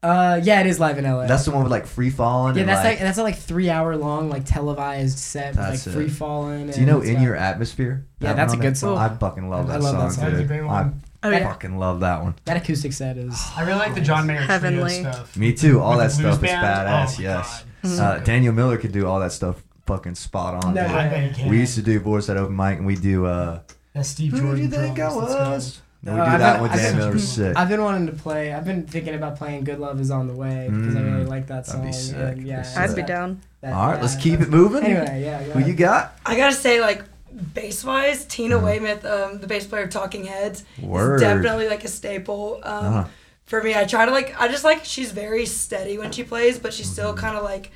Uh, 0.02 0.38
yeah, 0.44 0.60
it 0.60 0.66
is 0.66 0.78
live 0.78 0.98
in 0.98 1.04
LA. 1.04 1.26
That's 1.26 1.44
the 1.46 1.50
one 1.50 1.64
with 1.64 1.72
like 1.72 1.84
free 1.86 2.10
falling. 2.10 2.54
yeah, 2.54 2.60
and, 2.60 2.68
that's 2.68 2.84
like, 2.84 2.92
like 2.94 2.98
that's 3.00 3.18
a 3.18 3.22
like 3.24 3.36
three 3.36 3.70
hour 3.70 3.96
long 3.96 4.28
like 4.28 4.44
televised 4.44 5.18
set 5.18 5.56
with, 5.56 5.58
like 5.68 5.80
free 5.80 6.08
falling. 6.08 6.70
Do 6.70 6.78
you 6.78 6.86
know 6.86 7.00
In 7.00 7.20
Your 7.22 7.34
Atmosphere? 7.34 8.06
Yeah, 8.20 8.34
that's 8.34 8.52
a 8.52 8.56
good 8.56 8.76
song. 8.76 8.98
I 8.98 9.08
fucking 9.08 9.48
love 9.48 9.68
I 9.68 9.72
that 9.72 9.82
love 9.82 9.96
that 9.96 10.00
song, 10.00 10.10
song. 10.12 10.24
That's 10.24 10.36
a 10.36 10.38
dude. 10.40 10.48
great 10.48 10.60
I 10.62 10.90
one. 11.22 11.34
Oh 11.34 11.36
yeah. 11.36 11.46
fucking 11.48 11.78
love 11.78 12.00
that 12.00 12.22
one. 12.22 12.34
that 12.44 12.56
acoustic 12.56 12.92
set 12.92 13.16
is. 13.16 13.40
I 13.56 13.62
really 13.62 13.78
like 13.78 13.94
the 13.94 14.00
John 14.00 14.26
Mayer 14.26 14.36
trio 14.38 14.46
Heavenly. 14.48 15.00
stuff. 15.00 15.36
Me 15.36 15.52
too. 15.52 15.80
All 15.80 15.96
With 15.96 16.10
that 16.10 16.16
the 16.16 16.22
blues 16.22 16.34
stuff 16.34 16.44
is 16.44 16.50
band. 16.50 16.64
badass. 16.66 17.14
Oh 17.14 17.16
my 17.18 17.22
yes. 17.24 17.64
God. 17.82 17.90
So 17.90 18.02
Uh, 18.04 18.14
good. 18.16 18.24
Daniel 18.24 18.52
Miller 18.54 18.76
could 18.78 18.92
do 18.92 19.06
all 19.06 19.20
that 19.20 19.32
stuff 19.32 19.62
fucking 19.86 20.14
spot 20.16 20.64
on. 20.64 20.74
No 20.74 20.82
dude. 20.86 20.90
I 20.96 21.08
bet 21.08 21.30
he 21.32 21.42
can. 21.42 21.48
We 21.50 21.58
used 21.60 21.74
to 21.76 21.82
do 21.82 22.00
boards 22.00 22.28
at 22.28 22.36
open 22.36 22.56
mic, 22.56 22.78
and 22.78 22.86
we 22.86 22.96
do. 22.96 23.26
uh 23.26 23.60
That's 23.94 24.08
Steve 24.08 24.32
Who 24.32 24.38
Jordan. 24.40 24.56
do 24.56 24.62
you 24.62 24.68
think 24.68 24.92
I 24.92 24.94
drums. 24.96 25.16
Let's 25.16 25.34
go. 25.34 25.50
was? 25.50 25.80
And 26.04 26.14
we 26.14 26.20
Uh, 26.20 26.24
do 26.24 26.30
I've 26.30 26.38
that 26.40 26.52
been- 26.54 26.62
with 26.62 26.70
I've 26.72 26.78
Dan 26.78 26.92
been- 26.96 27.06
Miller. 27.08 27.18
sick. 27.18 27.56
I've 27.56 27.68
been 27.68 27.82
wanting 27.82 28.06
to 28.06 28.12
play. 28.12 28.52
I've 28.52 28.64
been 28.64 28.86
thinking 28.86 29.14
about 29.14 29.36
playing 29.36 29.64
"Good 29.64 29.78
Love 29.80 30.00
Is 30.00 30.10
on 30.10 30.28
the 30.28 30.34
Way" 30.34 30.68
because 30.70 30.94
I 30.94 31.00
really 31.00 31.24
Mm, 31.24 31.28
like 31.28 31.46
that 31.48 31.64
that'd 31.64 31.80
song. 31.80 31.86
be 31.86 31.92
sick. 31.92 32.16
and 32.16 32.46
yeah, 32.46 32.62
That'd 32.62 32.74
be 32.74 32.80
I'd 32.80 32.94
be 32.96 33.02
that- 33.02 33.06
down. 33.08 33.40
that- 33.62 33.72
All 33.72 33.86
right, 33.88 33.96
yeah, 33.96 34.02
let's 34.02 34.14
that- 34.14 34.22
keep 34.22 34.40
it 34.40 34.50
moving. 34.50 34.84
Anyway, 34.84 35.22
yeah, 35.24 35.40
yeah. 35.40 35.52
Who 35.54 35.60
you 35.60 35.74
got? 35.74 36.16
I 36.26 36.36
gotta 36.36 36.54
say, 36.54 36.80
like 36.80 37.02
bass 37.54 37.84
wise, 37.84 38.24
Tina 38.24 38.56
Uh-huh. 38.56 38.66
Weymouth, 38.66 39.04
um, 39.04 39.38
the 39.40 39.46
bass 39.46 39.66
player 39.66 39.84
of 39.84 39.90
Talking 39.90 40.24
Heads, 40.24 40.64
Word. 40.80 41.16
is 41.16 41.20
definitely 41.22 41.68
like 41.68 41.84
a 41.84 41.88
staple. 41.88 42.60
Um, 42.62 42.84
Uh-huh. 42.86 43.04
For 43.44 43.62
me, 43.62 43.76
I 43.76 43.84
try 43.84 44.04
to 44.06 44.10
like, 44.10 44.34
I 44.40 44.48
just 44.48 44.64
like 44.64 44.84
she's 44.84 45.12
very 45.12 45.46
steady 45.46 45.98
when 45.98 46.10
she 46.10 46.24
plays, 46.24 46.58
but 46.58 46.72
she's 46.74 46.90
still 46.90 47.10
Mm-hmm. 47.12 47.20
kind 47.20 47.36
of 47.36 47.44
like, 47.44 47.70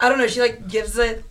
I 0.00 0.08
don't 0.08 0.18
know, 0.18 0.26
she 0.26 0.40
like 0.40 0.66
gives 0.68 0.98
it 0.98 1.24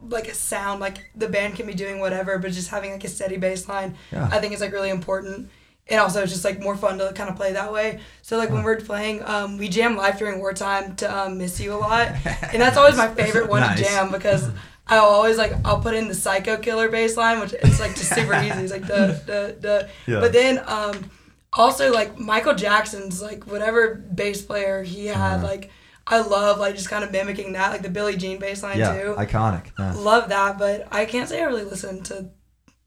like 0.00 0.26
a 0.28 0.34
sound. 0.34 0.80
Like 0.80 1.10
the 1.14 1.28
band 1.28 1.54
can 1.54 1.66
be 1.66 1.74
doing 1.74 2.00
whatever, 2.00 2.38
but 2.38 2.50
just 2.50 2.70
having 2.70 2.90
like 2.92 3.04
a 3.04 3.08
steady 3.08 3.36
bass 3.36 3.68
line, 3.68 3.96
Yeah. 4.10 4.28
I 4.32 4.40
think 4.40 4.54
is 4.54 4.60
like 4.60 4.72
really 4.72 4.90
important. 4.90 5.50
And 5.90 6.00
also, 6.00 6.22
it's 6.22 6.32
just 6.32 6.44
like 6.44 6.60
more 6.60 6.76
fun 6.76 6.98
to 6.98 7.12
kind 7.14 7.30
of 7.30 7.36
play 7.36 7.52
that 7.52 7.72
way. 7.72 8.00
So 8.22 8.36
like 8.38 8.50
when 8.50 8.62
we're 8.62 8.76
playing, 8.80 9.22
um, 9.24 9.56
we 9.56 9.68
jam 9.68 9.96
Life 9.96 10.18
During 10.18 10.38
Wartime 10.40 10.96
to 10.96 11.06
um, 11.18 11.38
miss 11.38 11.58
you 11.60 11.72
a 11.72 11.78
lot, 11.78 12.08
and 12.52 12.60
that's 12.60 12.76
always 12.76 12.96
my 12.96 13.08
favorite 13.08 13.48
one 13.48 13.60
Nice. 13.62 13.78
to 13.78 13.84
jam 13.84 14.10
because 14.12 14.50
I'll 14.88 15.04
always 15.04 15.36
like 15.36 15.52
I'll 15.64 15.80
put 15.80 15.94
in 15.94 16.08
the 16.08 16.14
Psycho 16.14 16.56
Killer 16.56 16.88
bass 16.88 17.16
line, 17.16 17.40
which 17.40 17.52
it's 17.52 17.78
like 17.80 17.94
just 17.94 18.14
super 18.14 18.34
easy. 18.42 18.48
It's 18.62 18.72
like 18.72 18.86
duh 18.86 19.12
duh 19.26 19.52
duh. 19.52 19.82
Yeah. 20.06 20.20
But 20.20 20.32
then 20.32 20.62
um, 20.66 21.10
also 21.52 21.92
like 21.92 22.18
Michael 22.18 22.54
Jackson's 22.54 23.20
like 23.22 23.44
whatever 23.46 23.94
bass 23.94 24.42
player 24.42 24.82
he 24.82 25.06
had 25.06 25.36
Uh-huh. 25.36 25.46
like 25.46 25.70
I 26.06 26.20
love 26.20 26.58
like 26.58 26.74
just 26.74 26.88
kind 26.88 27.04
of 27.04 27.12
mimicking 27.12 27.52
that 27.52 27.70
like 27.70 27.82
the 27.82 27.90
Billie 27.90 28.16
Jean 28.16 28.38
bass 28.38 28.62
line 28.62 28.78
Yeah, 28.78 28.98
too. 28.98 29.14
iconic. 29.18 29.66
Yeah. 29.78 29.92
Love 29.94 30.30
that, 30.30 30.58
but 30.58 30.88
I 30.90 31.04
can't 31.04 31.28
say 31.28 31.40
I 31.42 31.44
really 31.44 31.64
listened 31.64 32.06
to 32.06 32.30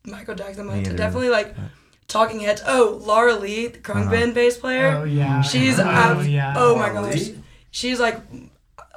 Michael 0.06 0.34
Jackson 0.34 0.68
Me 0.68 0.78
much. 0.78 0.88
either. 0.88 0.98
Definitely 0.98 1.30
like 1.30 1.54
Talking 2.08 2.40
Heads. 2.40 2.64
Oh, 2.66 3.00
Laura 3.06 3.36
Lee, 3.36 3.68
the 3.68 3.78
Krung 3.78 4.02
Uh-huh. 4.02 4.12
Band 4.12 4.34
bass 4.34 4.58
player. 4.58 4.88
Oh 4.98 5.04
yeah. 5.04 5.42
She's 5.44 5.80
oh, 5.80 5.84
ab- 5.84 6.26
yeah. 6.26 6.56
oh 6.58 6.76
my 6.76 6.90
gosh. 6.90 7.30
She's 7.70 8.00
like 8.00 8.18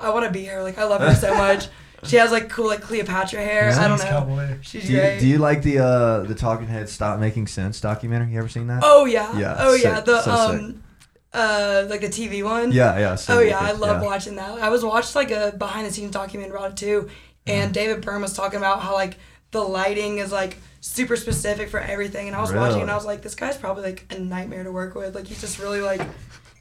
I 0.00 0.08
want 0.08 0.24
to 0.24 0.30
be 0.32 0.46
her. 0.46 0.62
Like 0.62 0.78
I 0.78 0.84
love 0.84 1.02
her 1.02 1.14
so 1.14 1.34
much. 1.46 1.68
She 2.04 2.16
has 2.16 2.30
like 2.30 2.48
cool 2.50 2.66
like 2.66 2.80
Cleopatra 2.82 3.40
hair. 3.40 3.70
I 3.70 3.88
don't 3.88 3.98
know. 3.98 4.04
cowboy. 4.04 4.58
She's 4.62 4.86
Do 4.86 4.92
you, 4.92 4.98
great. 5.00 5.20
do 5.20 5.26
you 5.26 5.38
like 5.38 5.62
the 5.62 5.78
uh 5.78 6.20
the 6.20 6.34
Talking 6.34 6.66
Heads 6.66 6.92
Stop 6.92 7.18
Making 7.20 7.46
Sense 7.46 7.80
documentary? 7.80 8.32
You 8.32 8.38
ever 8.38 8.48
seen 8.48 8.66
that? 8.68 8.82
oh 8.84 9.04
yeah. 9.04 9.36
Yeah, 9.38 9.56
Oh 9.58 9.74
yeah. 9.74 10.00
The 10.00 10.22
So 10.22 10.30
um 10.32 10.82
uh 11.32 11.86
like 11.88 12.00
the 12.00 12.08
TV 12.08 12.44
one. 12.44 12.72
Yeah, 12.72 12.98
yeah. 12.98 13.14
so 13.16 13.38
Oh 13.38 13.40
yeah, 13.40 13.58
I 13.58 13.72
love 13.72 14.02
yeah. 14.02 14.08
watching 14.08 14.36
that. 14.36 14.50
I 14.60 14.68
was 14.68 14.84
watched 14.84 15.14
like 15.16 15.30
a 15.30 15.52
behind 15.56 15.86
the 15.86 15.92
scenes 15.92 16.12
documentary 16.12 16.56
about 16.56 16.72
it 16.72 16.76
too, 16.76 17.08
and 17.46 17.72
David 17.74 18.02
Byrne 18.02 18.22
was 18.22 18.32
talking 18.34 18.58
about 18.58 18.80
how 18.80 18.94
like 18.94 19.16
the 19.50 19.60
lighting 19.60 20.18
is 20.18 20.30
like 20.32 20.56
super 20.80 21.16
specific 21.16 21.70
for 21.70 21.80
everything, 21.80 22.26
and 22.28 22.36
I 22.36 22.40
was 22.40 22.52
watching 22.52 22.82
and 22.82 22.90
I 22.90 22.94
was 22.94 23.06
like, 23.06 23.22
this 23.22 23.34
guy's 23.34 23.56
probably 23.56 23.84
like 23.84 24.06
a 24.14 24.18
nightmare 24.18 24.64
to 24.64 24.70
work 24.72 24.94
with. 24.94 25.14
Like 25.14 25.26
he's 25.26 25.40
just 25.40 25.58
really 25.58 25.80
like, 25.80 26.00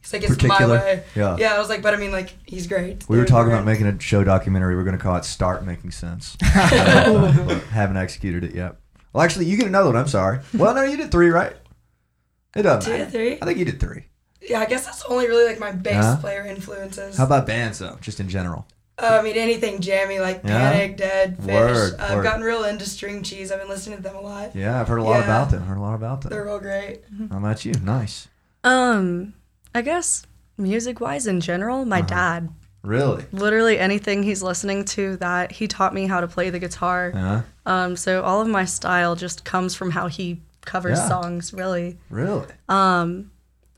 he's 0.04 0.14
like 0.14 0.24
it's 0.24 0.34
Particular? 0.36 0.68
my 0.78 0.84
way. 0.84 1.04
Yeah. 1.16 1.38
Yeah, 1.40 1.54
I 1.56 1.60
was 1.60 1.70
like, 1.70 1.82
but 1.82 1.94
I 1.94 1.98
mean 1.98 2.12
like 2.12 2.36
he's 2.46 2.68
great. 2.68 3.08
We 3.10 3.18
were 3.18 3.26
talking 3.26 3.52
about 3.52 3.66
making 3.66 3.88
a 3.88 4.00
show 4.00 4.24
documentary. 4.24 4.76
We're 4.76 4.84
going 4.84 4.98
to 4.98 5.02
call 5.04 5.16
it 5.16 5.26
Start 5.26 5.66
Making 5.66 5.92
Sense. 5.92 6.38
Uh, 6.56 7.60
haven't 7.72 7.98
executed 7.98 8.44
it 8.44 8.54
yet. 8.56 8.76
Well, 9.14 9.24
actually, 9.24 9.46
you 9.46 9.58
get 9.58 9.68
another 9.68 9.88
one. 9.88 9.96
I'm 9.98 10.08
sorry. 10.08 10.40
Well, 10.54 10.74
no, 10.76 10.84
you 10.84 10.98
did 10.98 11.12
three, 11.12 11.30
right? 11.30 11.54
It 12.56 12.64
doesn't 12.64 12.92
Two, 12.92 12.98
matter. 12.98 13.10
three? 13.12 13.38
I 13.42 13.46
think 13.46 13.58
you 13.58 13.66
did 13.66 13.80
three. 13.80 14.06
Yeah, 14.42 14.60
I 14.60 14.66
guess 14.66 14.86
that's 14.86 15.04
only 15.06 15.28
really 15.28 15.46
like 15.48 15.60
my 15.60 15.72
bass 15.72 15.94
Yeah. 16.04 16.18
player 16.20 16.46
influences. 16.46 17.18
How 17.18 17.26
about 17.26 17.46
bands, 17.48 17.80
though, 17.80 17.98
just 18.02 18.20
in 18.20 18.28
general? 18.30 18.68
Uh, 18.98 19.18
I 19.20 19.24
mean 19.24 19.36
anything 19.36 19.82
jammy 19.82 20.20
like 20.20 20.42
Yeah? 20.44 20.72
Panic, 20.72 20.98
Dead, 20.98 21.38
Phish. 21.40 21.48
Word, 21.48 22.00
I've 22.00 22.18
word. 22.18 22.24
gotten 22.24 22.44
real 22.44 22.64
into 22.64 22.86
String 22.86 23.24
Cheese. 23.24 23.52
I've 23.52 23.60
been 23.60 23.70
listening 23.70 23.98
to 23.98 24.04
them 24.04 24.16
a 24.16 24.22
lot. 24.22 24.56
Yeah, 24.56 24.80
I've 24.80 24.88
heard 24.88 25.00
a 25.00 25.04
lot 25.04 25.20
Yeah. 25.20 25.24
about 25.24 25.50
them. 25.52 25.64
Heard 25.64 25.78
a 25.78 25.82
lot 25.82 25.96
about 25.96 26.22
them. 26.22 26.30
They're 26.30 26.46
real 26.46 26.60
great. 26.60 27.02
How 27.32 27.38
about 27.38 27.66
you? 27.66 27.74
Nice. 27.84 28.28
Um, 28.64 29.34
I 29.76 29.82
guess 29.82 30.24
music 30.58 31.00
wise 31.02 31.28
in 31.28 31.40
general, 31.42 31.86
my 31.86 32.00
Uh-huh. 32.00 32.08
dad. 32.08 32.50
Really? 32.84 33.24
Literally 33.32 33.80
anything 33.80 34.24
he's 34.24 34.44
listening 34.44 34.84
to 34.86 35.16
that 35.18 35.54
he 35.54 35.68
taught 35.68 35.94
me 35.94 36.06
how 36.08 36.20
to 36.22 36.28
play 36.28 36.50
the 36.50 36.60
guitar. 36.60 37.12
Yeah. 37.16 37.42
Um, 37.66 37.96
so 37.96 38.22
all 38.24 38.42
of 38.42 38.48
my 38.48 38.66
style 38.66 39.16
just 39.16 39.46
comes 39.46 39.74
from 39.74 39.92
how 39.92 40.08
he 40.08 40.42
covers 40.66 40.98
Yeah. 41.00 41.08
songs, 41.08 41.54
really. 41.54 41.98
Really? 42.10 42.46
Um, 42.68 43.32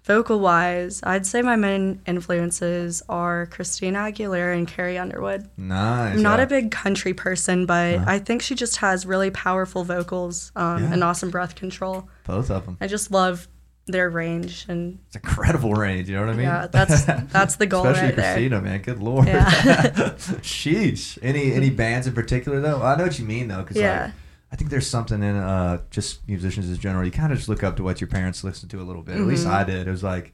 vocal 0.05 0.39
wise, 0.39 1.01
I'd 1.03 1.25
say 1.27 1.41
my 1.43 1.55
main 1.55 2.01
influences 2.07 3.01
are 3.07 3.45
Christina 3.47 3.99
Aguilera 3.99 4.55
and 4.57 4.67
Carrie 4.67 4.97
Underwood. 4.97 5.49
Nice. 5.57 6.15
I'm 6.15 6.21
not 6.23 6.39
yeah. 6.39 6.45
a 6.45 6.47
big 6.47 6.71
country 6.71 7.13
person, 7.13 7.65
but 7.67 7.95
Uh-huh. 7.95 8.05
I 8.07 8.19
think 8.19 8.41
she 8.41 8.55
just 8.55 8.77
has 8.77 9.05
really 9.05 9.29
powerful 9.31 9.83
vocals 9.83 10.51
um, 10.55 10.83
Yeah. 10.83 10.93
and 10.93 11.03
awesome 11.03 11.29
breath 11.29 11.53
control. 11.55 12.09
Both 12.25 12.49
of 12.51 12.65
them. 12.65 12.77
I 12.81 12.87
just 12.87 13.11
love 13.11 13.47
their 13.87 14.09
range 14.09 14.65
and 14.67 14.97
It's 15.07 15.15
incredible 15.15 15.73
range. 15.73 16.09
You 16.09 16.15
know 16.15 16.21
what 16.21 16.29
I 16.29 16.35
mean? 16.37 16.45
Yeah, 16.45 16.67
that's- 16.67 17.05
that's 17.31 17.55
the 17.57 17.67
goal 17.67 17.85
Especially 17.85 18.07
right 18.07 18.15
there. 18.15 18.33
Christina, 18.33 18.61
man. 18.61 18.81
Good 18.81 18.99
lord. 18.99 19.27
Yeah. 19.27 19.45
Sheesh. 20.41 21.17
Any 21.21 21.53
any 21.53 21.69
bands 21.83 22.07
in 22.07 22.13
particular 22.13 22.59
though? 22.61 22.81
I 22.81 22.95
know 22.97 23.03
what 23.03 23.19
you 23.19 23.25
mean 23.25 23.47
though, 23.47 23.61
because 23.61 23.77
Yeah. 23.77 24.05
like, 24.05 24.13
I 24.51 24.55
think 24.55 24.69
there's 24.71 24.87
something 24.87 25.21
in 25.21 25.35
uh 25.35 25.81
just 25.91 26.27
musicians 26.27 26.69
in 26.69 26.77
general. 26.77 27.05
You 27.05 27.11
kind 27.11 27.31
of 27.31 27.37
just 27.37 27.49
look 27.49 27.63
up 27.63 27.75
to 27.77 27.83
what 27.83 28.01
your 28.01 28.07
parents 28.07 28.43
listen 28.43 28.69
to 28.69 28.81
a 28.81 28.83
little 28.83 29.01
bit. 29.03 29.15
At 29.17 29.21
least 29.21 29.45
Mhm. 29.45 29.51
I 29.51 29.63
did. 29.63 29.87
It 29.87 29.91
was 29.91 30.03
like 30.03 30.33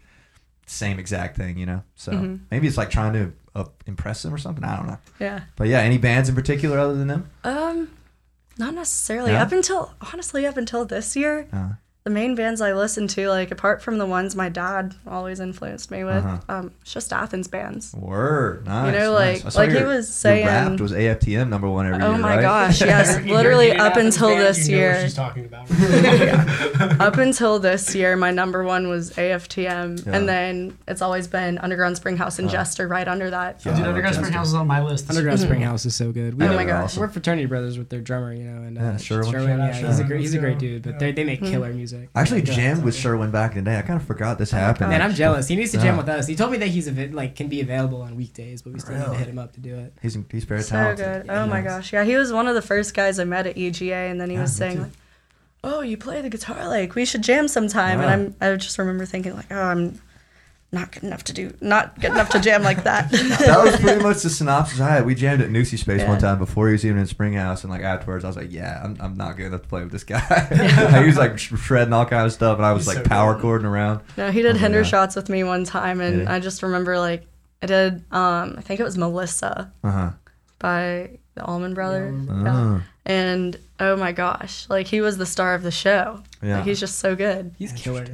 same 0.66 1.00
exact 1.00 1.36
thing, 1.36 1.58
you 1.58 1.66
know. 1.66 1.84
So 1.96 2.12
Mhm. 2.14 2.40
maybe 2.52 2.68
it's 2.68 2.78
like 2.78 2.90
trying 2.90 3.14
to 3.14 3.34
uh, 3.54 3.66
impress 3.86 4.22
them 4.24 4.34
or 4.34 4.38
something. 4.38 4.64
I 4.64 4.78
don't 4.78 4.88
know. 4.88 4.98
yeah. 5.20 5.42
But 5.58 5.68
yeah, 5.68 5.80
any 5.80 5.98
bands 5.98 6.30
in 6.30 6.36
particular 6.36 6.80
other 6.80 6.96
than 6.96 7.08
them? 7.10 7.30
Um, 7.44 7.90
not 8.58 8.74
necessarily. 8.76 9.32
Yeah? 9.34 9.44
Up 9.44 9.52
until 9.52 9.94
honestly, 10.14 10.46
up 10.46 10.56
until 10.56 10.86
this 10.86 11.18
year, 11.18 11.48
Uh, 11.52 11.70
the 12.04 12.10
main 12.10 12.34
bands 12.34 12.62
I 12.62 12.74
listened 12.74 13.12
to, 13.12 13.30
like 13.30 13.52
apart 13.52 13.82
from 13.84 14.00
the 14.00 14.08
ones 14.08 14.36
my 14.36 14.50
dad 14.50 14.96
always 15.06 15.40
influenced 15.40 15.92
me 15.92 16.04
with, 16.04 16.16
Uh-huh. 16.26 16.38
um, 16.50 16.72
it's 16.82 16.92
just 16.94 17.14
Athens 17.14 17.48
bands. 17.48 17.94
word. 17.94 18.66
Nice. 18.66 18.86
You 18.94 19.00
know, 19.00 19.14
nice. 19.14 19.38
like- 19.44 19.46
I 19.46 19.50
saw 19.50 19.60
like 19.60 19.70
he 19.70 19.78
your- 19.78 19.86
was 19.88 19.96
your 19.98 20.02
saying- 20.04 20.46
Wrapped 20.48 20.82
was 20.82 20.94
AFTM 20.94 21.50
number 21.50 21.70
one 21.70 21.86
every 21.86 22.02
Oh 22.02 22.10
year. 22.14 22.18
my 22.18 22.36
right? 22.38 22.42
gosh, 22.42 22.82
yes. 22.94 23.22
Literally 23.24 23.72
up 23.72 23.92
Athens 23.92 24.16
until 24.16 24.30
band, 24.30 24.42
this 24.42 24.68
you 24.68 24.78
know 24.78 24.82
what 24.88 24.94
year. 24.96 25.04
she's 25.04 25.14
talking 25.14 25.46
about. 25.46 25.68
Up 27.00 27.18
until 27.18 27.60
this 27.60 27.94
year, 27.96 28.16
my 28.16 28.32
number 28.32 28.64
one 28.64 28.88
was 28.88 29.12
AFTM, 29.12 30.06
Yeah. 30.06 30.16
and 30.16 30.28
then 30.28 30.78
it's 30.88 31.02
always 31.02 31.28
been 31.28 31.58
Underground 31.60 31.98
Springhouse 31.98 32.40
and 32.40 32.48
Uh. 32.48 32.52
Jester 32.52 32.88
right 32.88 33.08
under 33.08 33.30
that. 33.30 33.62
Yeah, 33.66 33.76
Dude, 33.76 33.86
Underground 33.86 34.16
Jester. 34.16 34.24
Springhouse 34.26 34.48
is 34.48 34.54
on 34.56 34.68
my 34.68 34.82
list. 34.82 35.10
Underground 35.10 35.40
Mhm. 35.40 35.44
Springhouse 35.44 35.86
is 35.86 35.96
so 35.96 36.12
good. 36.12 36.40
We 36.40 36.48
Oh 36.48 36.54
my 36.56 36.66
gosh. 36.66 36.84
awesome. 36.86 37.02
We're 37.02 37.08
fraternity 37.10 37.46
brothers 37.46 37.78
with 37.78 37.90
their 37.90 38.02
drummer, 38.02 38.34
you 38.34 38.44
know, 38.44 38.64
and 38.64 38.78
uh, 38.78 38.82
Yeah, 38.82 38.98
Sherwin. 38.98 39.32
Sherwin, 39.32 39.60
yeah, 39.60 39.74
he's 39.74 40.00
a 40.00 40.04
great, 40.04 40.20
he's 40.22 40.34
a 40.34 40.40
great 40.40 40.58
dude. 40.60 40.82
But 40.84 40.98
they, 41.00 41.12
they 41.12 41.24
make 41.24 41.42
Mhm. 41.42 41.52
killer 41.52 41.74
music. 41.74 41.91
I 41.94 42.08
actually 42.22 42.42
Like, 42.42 42.50
uh, 42.50 42.54
jammed 42.54 42.84
with 42.84 42.96
Sherwin 42.96 43.32
back 43.32 43.56
in 43.56 43.64
the 43.64 43.72
day. 43.72 43.78
I 43.78 43.82
kind 43.82 44.00
of 44.00 44.06
forgot 44.08 44.38
this 44.38 44.54
Oh 44.54 44.58
happened. 44.58 44.80
gosh. 44.90 44.90
Man, 44.90 45.02
I'm 45.02 45.14
jealous. 45.14 45.48
He 45.48 45.56
needs 45.56 45.72
to 45.72 45.78
jam 45.78 45.96
Yeah. 45.96 45.98
with 45.98 46.10
us. 46.10 46.28
He 46.28 46.36
told 46.36 46.52
me 46.52 46.58
that 46.60 46.68
he's 46.68 46.88
a 46.88 47.08
like 47.10 47.36
can 47.36 47.48
be 47.48 47.62
available 47.62 48.02
on 48.02 48.16
weekdays, 48.16 48.62
but 48.62 48.74
we 48.74 48.80
still 48.80 48.98
need 48.98 49.06
to 49.06 49.14
hit 49.16 49.28
him 49.28 49.40
up 49.40 49.54
to 49.54 49.60
do 49.60 49.76
it. 49.76 49.94
He's 50.02 50.18
he's 50.32 50.44
very 50.46 50.62
So 50.64 50.72
talented. 50.76 51.06
good. 51.06 51.26
Yeah, 51.28 51.44
Oh 51.44 51.48
my 51.48 51.62
gosh. 51.62 51.92
Yeah, 51.94 52.04
he 52.04 52.16
was 52.16 52.32
one 52.34 52.48
of 52.48 52.56
the 52.56 52.62
first 52.62 52.94
guys 52.94 53.20
I 53.20 53.24
met 53.24 53.48
at 53.48 53.56
UGA, 53.58 54.10
and 54.12 54.20
then 54.20 54.30
he 54.30 54.36
Yeah, 54.36 54.42
was 54.44 54.56
saying 54.56 54.78
too. 54.78 54.84
like, 54.84 54.92
"Oh, 55.64 55.82
you 55.82 55.98
play 55.98 56.22
the 56.22 56.30
guitar? 56.30 56.68
Like 56.68 56.96
we 56.96 57.06
should 57.06 57.22
jam 57.24 57.48
sometime." 57.48 58.00
Yeah. 58.00 58.12
And 58.14 58.36
I'm 58.42 58.54
I 58.54 58.56
just 58.58 58.78
remember 58.78 59.06
thinking 59.06 59.36
like, 59.36 59.52
"Oh, 59.52 59.62
I'm 59.62 60.00
not 60.74 60.92
good 60.92 61.04
enough 61.04 61.24
to 61.26 61.34
do, 61.34 61.54
not 61.60 62.00
good 62.00 62.12
enough 62.12 62.30
to 62.30 62.40
jam 62.40 62.64
like 62.64 62.84
that. 62.86 63.12
that 63.12 63.62
was 63.64 63.76
pretty 63.78 64.02
much 64.02 64.22
the 64.24 64.30
synopsis 64.30 64.80
I 64.80 64.90
had. 64.90 65.06
We 65.06 65.16
jammed 65.16 65.42
at 65.42 65.50
Newsy 65.50 65.76
Space 65.78 66.00
Yeah. 66.02 66.08
one 66.10 66.20
time 66.20 66.38
before 66.40 66.68
he 66.68 66.72
was 66.72 66.86
even 66.86 67.00
in 67.00 67.08
Spring 67.08 67.34
House, 67.34 67.64
and 67.64 67.72
like 67.72 67.82
afterwards, 67.82 68.24
I 68.24 68.28
was 68.28 68.38
like, 68.38 68.52
"Yeah, 68.52 68.82
I'm, 68.84 68.96
I'm 69.02 69.16
not 69.18 69.36
good 69.36 69.48
enough 69.48 69.64
to 69.64 69.68
play 69.68 69.84
with 69.84 69.92
this 69.92 70.04
guy." 70.06 70.20
he 71.02 71.06
was 71.08 71.18
like 71.18 71.38
sh- 71.38 71.54
shredding 71.58 71.94
all 71.94 72.06
kind 72.06 72.26
of 72.26 72.32
stuff, 72.32 72.58
and 72.58 72.66
I 72.66 72.72
was 72.72 72.86
He's 72.86 72.96
like 72.96 73.04
so 73.06 73.10
power 73.10 73.34
good. 73.34 73.42
chording 73.42 73.68
around. 73.68 74.00
no, 74.18 74.32
he 74.32 74.42
did 74.42 74.56
Oh, 74.56 74.60
hinder 74.60 74.80
yeah. 74.80 74.84
shots 74.86 75.16
with 75.18 75.28
me 75.30 75.44
one 75.44 75.66
time, 75.66 76.00
and 76.00 76.22
Yeah. 76.24 76.34
I 76.34 76.40
just 76.40 76.64
remember 76.64 76.98
like 77.00 77.28
I 77.62 77.66
did. 77.66 77.96
Um, 78.12 78.56
I 78.58 78.62
think 78.62 78.80
it 78.80 78.84
was 78.84 78.98
Melissa 78.98 79.72
Uh 79.84 79.92
huh. 79.92 80.10
by 80.60 81.18
the 81.36 81.44
Allman 81.46 81.74
Brothers. 81.74 82.30
Uh, 82.30 82.34
Yeah. 82.44 82.82
And 83.06 83.58
oh 83.80 83.96
my 83.98 84.12
gosh, 84.12 84.68
like 84.70 84.88
he 84.88 85.02
was 85.02 85.18
the 85.18 85.26
star 85.26 85.54
of 85.56 85.64
the 85.64 85.72
show. 85.72 86.22
Yeah. 86.42 86.58
Like 86.58 86.66
he's 86.66 86.80
just 86.80 87.00
so 87.00 87.16
good. 87.16 87.54
He's 87.58 87.72
killer. 87.74 88.06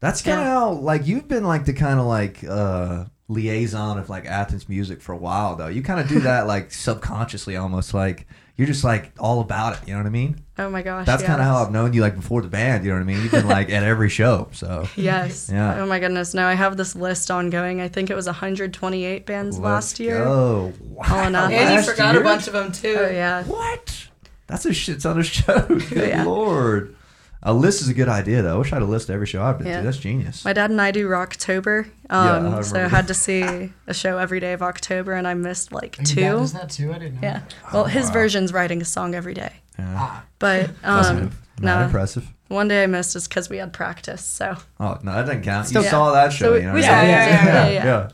That's 0.00 0.22
kind 0.22 0.40
of 0.40 0.46
Yeah. 0.46 0.50
how 0.52 0.70
like 0.72 1.06
you've 1.06 1.28
been 1.28 1.44
like 1.44 1.64
the 1.66 1.72
kind 1.74 2.00
of 2.00 2.06
like 2.06 2.42
uh 2.44 3.04
liaison 3.28 3.96
of 3.98 4.08
like 4.10 4.26
Athens 4.26 4.68
music 4.68 5.00
for 5.00 5.12
a 5.12 5.16
while 5.16 5.54
though. 5.56 5.68
You 5.68 5.82
kind 5.82 6.00
of 6.00 6.08
do 6.08 6.20
that 6.28 6.46
like 6.46 6.72
subconsciously 6.72 7.56
almost 7.56 7.94
like 7.94 8.26
you're 8.56 8.66
just 8.66 8.84
like 8.84 9.12
all 9.18 9.40
about 9.40 9.74
it. 9.74 9.88
You 9.88 9.94
know 9.94 10.00
what 10.00 10.06
I 10.06 10.10
mean? 10.10 10.36
Oh 10.58 10.68
my 10.68 10.82
gosh. 10.82 11.06
That's 11.06 11.22
kind 11.22 11.40
of 11.40 11.46
how 11.46 11.62
I've 11.62 11.70
known 11.70 11.94
you 11.94 12.02
like 12.02 12.14
before 12.16 12.42
the 12.42 12.48
band. 12.48 12.84
You 12.84 12.90
know 12.90 12.96
what 12.96 13.02
I 13.02 13.06
mean? 13.06 13.22
You've 13.22 13.30
been 13.30 13.46
like 13.48 13.70
at 13.70 13.82
every 13.82 14.08
show. 14.10 14.48
So 14.52 14.86
Yes. 14.96 15.48
Yeah. 15.52 15.80
Oh 15.82 15.86
my 15.86 15.98
goodness. 16.00 16.34
No, 16.34 16.46
I 16.46 16.54
have 16.54 16.76
this 16.76 16.94
list 16.96 17.30
ongoing. 17.30 17.80
I 17.80 17.88
think 17.88 18.10
it 18.10 18.14
was 18.16 18.26
128 18.26 19.24
bands 19.26 19.58
last 19.58 20.00
year. 20.00 20.22
Oh 20.24 20.72
wow! 20.82 21.04
All 21.10 21.26
enough. 21.26 21.50
And 21.52 21.74
you 21.74 21.90
forgot 21.90 22.14
year? 22.14 22.20
a 22.22 22.24
bunch 22.24 22.46
of 22.48 22.52
them 22.52 22.72
too. 22.72 22.96
Oh 22.98 23.08
yeah. 23.10 23.44
What? 23.44 24.08
That's 24.46 24.66
a 24.66 24.72
shit 24.74 25.00
ton 25.00 25.18
of 25.20 25.26
shows. 25.26 25.84
Good 25.90 26.08
Yeah. 26.08 26.24
lord. 26.24 26.96
A 27.42 27.54
list 27.54 27.80
is 27.80 27.88
a 27.88 27.94
good 27.94 28.08
idea 28.08 28.42
though. 28.42 28.56
I 28.56 28.58
wish 28.58 28.70
I 28.72 28.76
had 28.76 28.82
a 28.82 28.86
list 28.86 29.08
of 29.08 29.14
every 29.14 29.26
show 29.26 29.42
I've 29.42 29.56
been 29.58 29.66
Yeah. 29.66 29.78
to. 29.78 29.82
That's 29.84 29.96
genius. 29.96 30.44
My 30.44 30.52
dad 30.52 30.70
and 30.70 30.80
I 30.80 30.90
do 30.90 31.08
Rocktober. 31.08 31.88
I 32.10 32.28
Um, 32.28 32.44
remember 32.44 32.62
so 32.64 32.84
I 32.84 32.88
had 32.88 33.06
to 33.08 33.14
see 33.14 33.72
a 33.86 33.94
show 33.94 34.18
every 34.18 34.40
day 34.40 34.52
of 34.52 34.60
October, 34.62 35.12
and 35.14 35.26
I 35.26 35.32
missed 35.34 35.72
like 35.72 35.96
Your 35.96 36.04
dad 36.04 36.14
two. 36.14 36.38
does 36.40 36.52
that 36.52 36.68
too? 36.70 36.92
I 36.92 36.98
didn't 36.98 37.14
know. 37.14 37.28
Yeah. 37.28 37.40
Well, 37.72 37.84
his 37.84 38.04
Oh, 38.04 38.08
wow. 38.08 38.12
version's 38.12 38.52
writing 38.52 38.82
a 38.82 38.84
song 38.84 39.14
every 39.14 39.32
day. 39.34 39.52
Yeah. 39.78 39.86
Ah, 39.96 40.24
But 40.38 40.70
Not 40.82 41.06
um, 41.06 41.30
no, 41.60 41.80
impressive. 41.84 42.26
one 42.48 42.68
day 42.68 42.82
I 42.82 42.86
missed 42.86 43.16
is 43.16 43.26
because 43.26 43.48
we 43.48 43.56
had 43.56 43.72
practice. 43.72 44.22
So 44.22 44.56
Oh 44.78 44.98
no, 45.02 45.12
that 45.14 45.22
doesn't 45.26 45.42
count. 45.42 45.66
Still- 45.68 45.82
you 45.82 45.88
saw 45.88 46.12
that 46.12 46.34
show. 46.34 46.52
So 46.52 46.54
you 46.56 46.66
know 46.66 46.74
we 46.74 46.82
saw 46.82 46.92
I 46.92 47.00
mean? 47.02 47.08
it. 47.10 47.12
Yeah, 47.14 47.44
Yeah, 47.46 47.68
yeah, 47.68 47.84
yeah. 47.84 48.08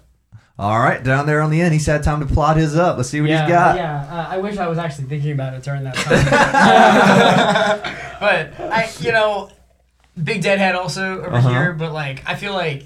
All 0.58 0.80
right, 0.80 1.04
down 1.04 1.26
there 1.26 1.42
on 1.42 1.50
the 1.50 1.60
end, 1.60 1.74
he's 1.74 1.84
had 1.84 2.02
time 2.02 2.26
to 2.26 2.34
plot 2.34 2.56
his 2.56 2.76
up. 2.76 2.96
Let's 2.96 3.10
see 3.10 3.20
what 3.20 3.28
yeah, 3.28 3.42
he's 3.44 3.50
got. 3.52 3.76
yeah. 3.76 4.06
Uh, 4.10 4.26
I 4.34 4.38
wish 4.38 4.56
I 4.56 4.66
was 4.68 4.78
actually 4.78 5.04
thinking 5.04 5.32
about 5.32 5.52
it 5.52 5.62
during 5.62 5.84
that 5.84 5.94
time. 5.96 6.16
but 8.20 8.58
I, 8.72 8.90
you 9.00 9.12
know, 9.12 9.50
big 10.22 10.40
deadhead 10.42 10.74
also 10.74 11.18
over 11.20 11.36
Uh-huh. 11.36 11.48
here. 11.50 11.72
But 11.74 11.92
like, 11.92 12.22
I 12.26 12.36
feel 12.36 12.54
like, 12.54 12.84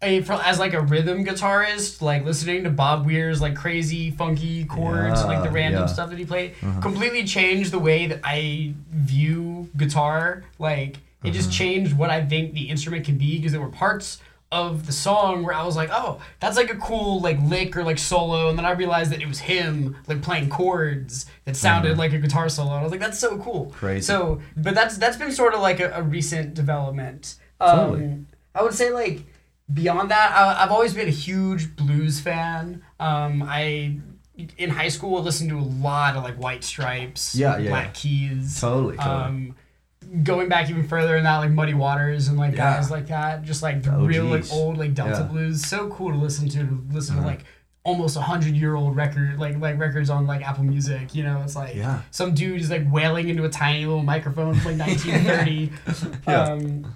I, 0.00 0.20
for, 0.22 0.34
as 0.34 0.60
like 0.60 0.74
a 0.74 0.80
rhythm 0.80 1.24
guitarist, 1.24 2.00
like 2.00 2.24
listening 2.24 2.62
to 2.62 2.70
Bob 2.70 3.04
Weir's 3.04 3.40
like 3.40 3.56
crazy 3.56 4.12
funky 4.12 4.64
chords, 4.64 5.20
Yeah, 5.20 5.26
like 5.26 5.42
the 5.42 5.50
random 5.50 5.80
yeah. 5.80 5.84
Uh-huh. 5.86 5.92
stuff 5.92 6.10
that 6.10 6.18
he 6.20 6.24
played, 6.24 6.54
completely 6.80 7.24
changed 7.24 7.72
the 7.72 7.80
way 7.80 8.06
that 8.06 8.20
I 8.22 8.74
view 8.92 9.68
guitar. 9.76 10.44
Like, 10.60 10.98
it 11.24 11.32
just 11.32 11.48
Uh-huh. 11.48 11.58
changed 11.58 11.98
what 11.98 12.10
I 12.10 12.24
think 12.24 12.54
the 12.54 12.70
instrument 12.70 13.04
can 13.04 13.18
be 13.18 13.36
because 13.38 13.50
there 13.50 13.60
were 13.60 13.68
parts 13.70 14.20
of 14.50 14.86
the 14.86 14.92
song 14.92 15.42
where 15.42 15.54
I 15.54 15.64
was 15.64 15.76
like, 15.76 15.90
oh, 15.92 16.20
that's 16.40 16.56
like 16.56 16.70
a 16.72 16.76
cool 16.76 17.20
like 17.20 17.38
lick 17.42 17.76
or 17.76 17.84
like 17.84 17.98
solo, 17.98 18.48
and 18.48 18.58
then 18.58 18.64
I 18.64 18.70
realized 18.70 19.12
that 19.12 19.20
it 19.20 19.28
was 19.28 19.40
him 19.40 19.96
like 20.06 20.22
playing 20.22 20.48
chords 20.48 21.26
that 21.44 21.56
sounded 21.56 21.98
like 21.98 22.12
a 22.12 22.18
guitar 22.18 22.48
solo. 22.48 22.70
And 22.70 22.80
I 22.80 22.82
was 22.82 22.90
like, 22.90 23.00
that's 23.00 23.18
so 23.18 23.38
cool. 23.38 23.66
Crazy. 23.74 24.04
So, 24.06 24.40
but 24.56 24.74
that's 24.74 24.96
that's 24.96 25.16
been 25.16 25.32
sort 25.32 25.54
of 25.54 25.60
like 25.60 25.80
a, 25.80 25.90
a 25.94 26.02
recent 26.02 26.54
development. 26.54 27.36
Um, 27.60 27.78
Totally. 27.78 28.26
I 28.54 28.62
would 28.62 28.74
say 28.74 28.90
like 28.90 29.24
beyond 29.72 30.10
that, 30.10 30.32
I, 30.32 30.62
I've 30.64 30.70
always 30.72 30.94
been 30.94 31.08
a 31.08 31.12
huge 31.12 31.76
blues 31.76 32.20
fan. 32.20 32.82
Um, 32.98 33.42
I 33.42 33.98
in 34.56 34.70
high 34.70 34.88
school 34.88 35.20
listened 35.22 35.50
to 35.50 35.58
a 35.58 35.60
lot 35.60 36.16
of 36.16 36.22
like 36.22 36.36
White 36.36 36.62
Stripes, 36.64 37.34
Yeah, 37.34 37.58
yeah. 37.58 37.70
Black 37.70 37.94
Keys. 37.94 38.60
Totally, 38.60 38.96
totally. 38.96 39.14
Um, 39.24 39.56
going 40.22 40.48
back 40.48 40.70
even 40.70 40.86
further 40.86 41.16
in 41.16 41.24
that, 41.24 41.38
like 41.38 41.50
Muddy 41.50 41.74
Waters 41.74 42.28
and 42.28 42.38
like 42.38 42.52
Yeah. 42.52 42.76
guys 42.76 42.90
like 42.90 43.06
that, 43.08 43.42
just 43.42 43.62
like 43.62 43.82
the 43.82 43.92
real 43.92 44.24
like 44.24 44.44
old 44.52 44.78
like 44.78 44.94
Delta 44.94 45.20
Yeah. 45.20 45.22
blues. 45.26 45.64
So 45.66 45.88
cool 45.88 46.10
to 46.12 46.16
listen 46.18 46.48
to. 46.50 46.58
To 46.58 46.82
listen 46.90 47.16
to 47.16 47.22
like 47.22 47.44
almost 47.84 48.16
a 48.16 48.20
hundred 48.20 48.54
year 48.54 48.74
old 48.74 48.96
record, 48.96 49.38
like 49.38 49.58
like 49.58 49.78
records 49.78 50.10
on 50.10 50.26
like 50.26 50.46
Apple 50.46 50.64
Music. 50.64 51.14
You 51.14 51.24
know, 51.24 51.40
it's 51.44 51.56
like 51.56 51.74
Yeah. 51.74 52.00
some 52.10 52.34
dude 52.34 52.60
is 52.60 52.70
like 52.70 52.82
wailing 52.90 53.28
into 53.28 53.44
a 53.44 53.48
tiny 53.48 53.84
little 53.86 54.02
microphone 54.02 54.54
from 54.54 54.78
like 54.78 54.88
1930. 55.06 55.70
Yeah. 56.26 56.42
um, 56.42 56.94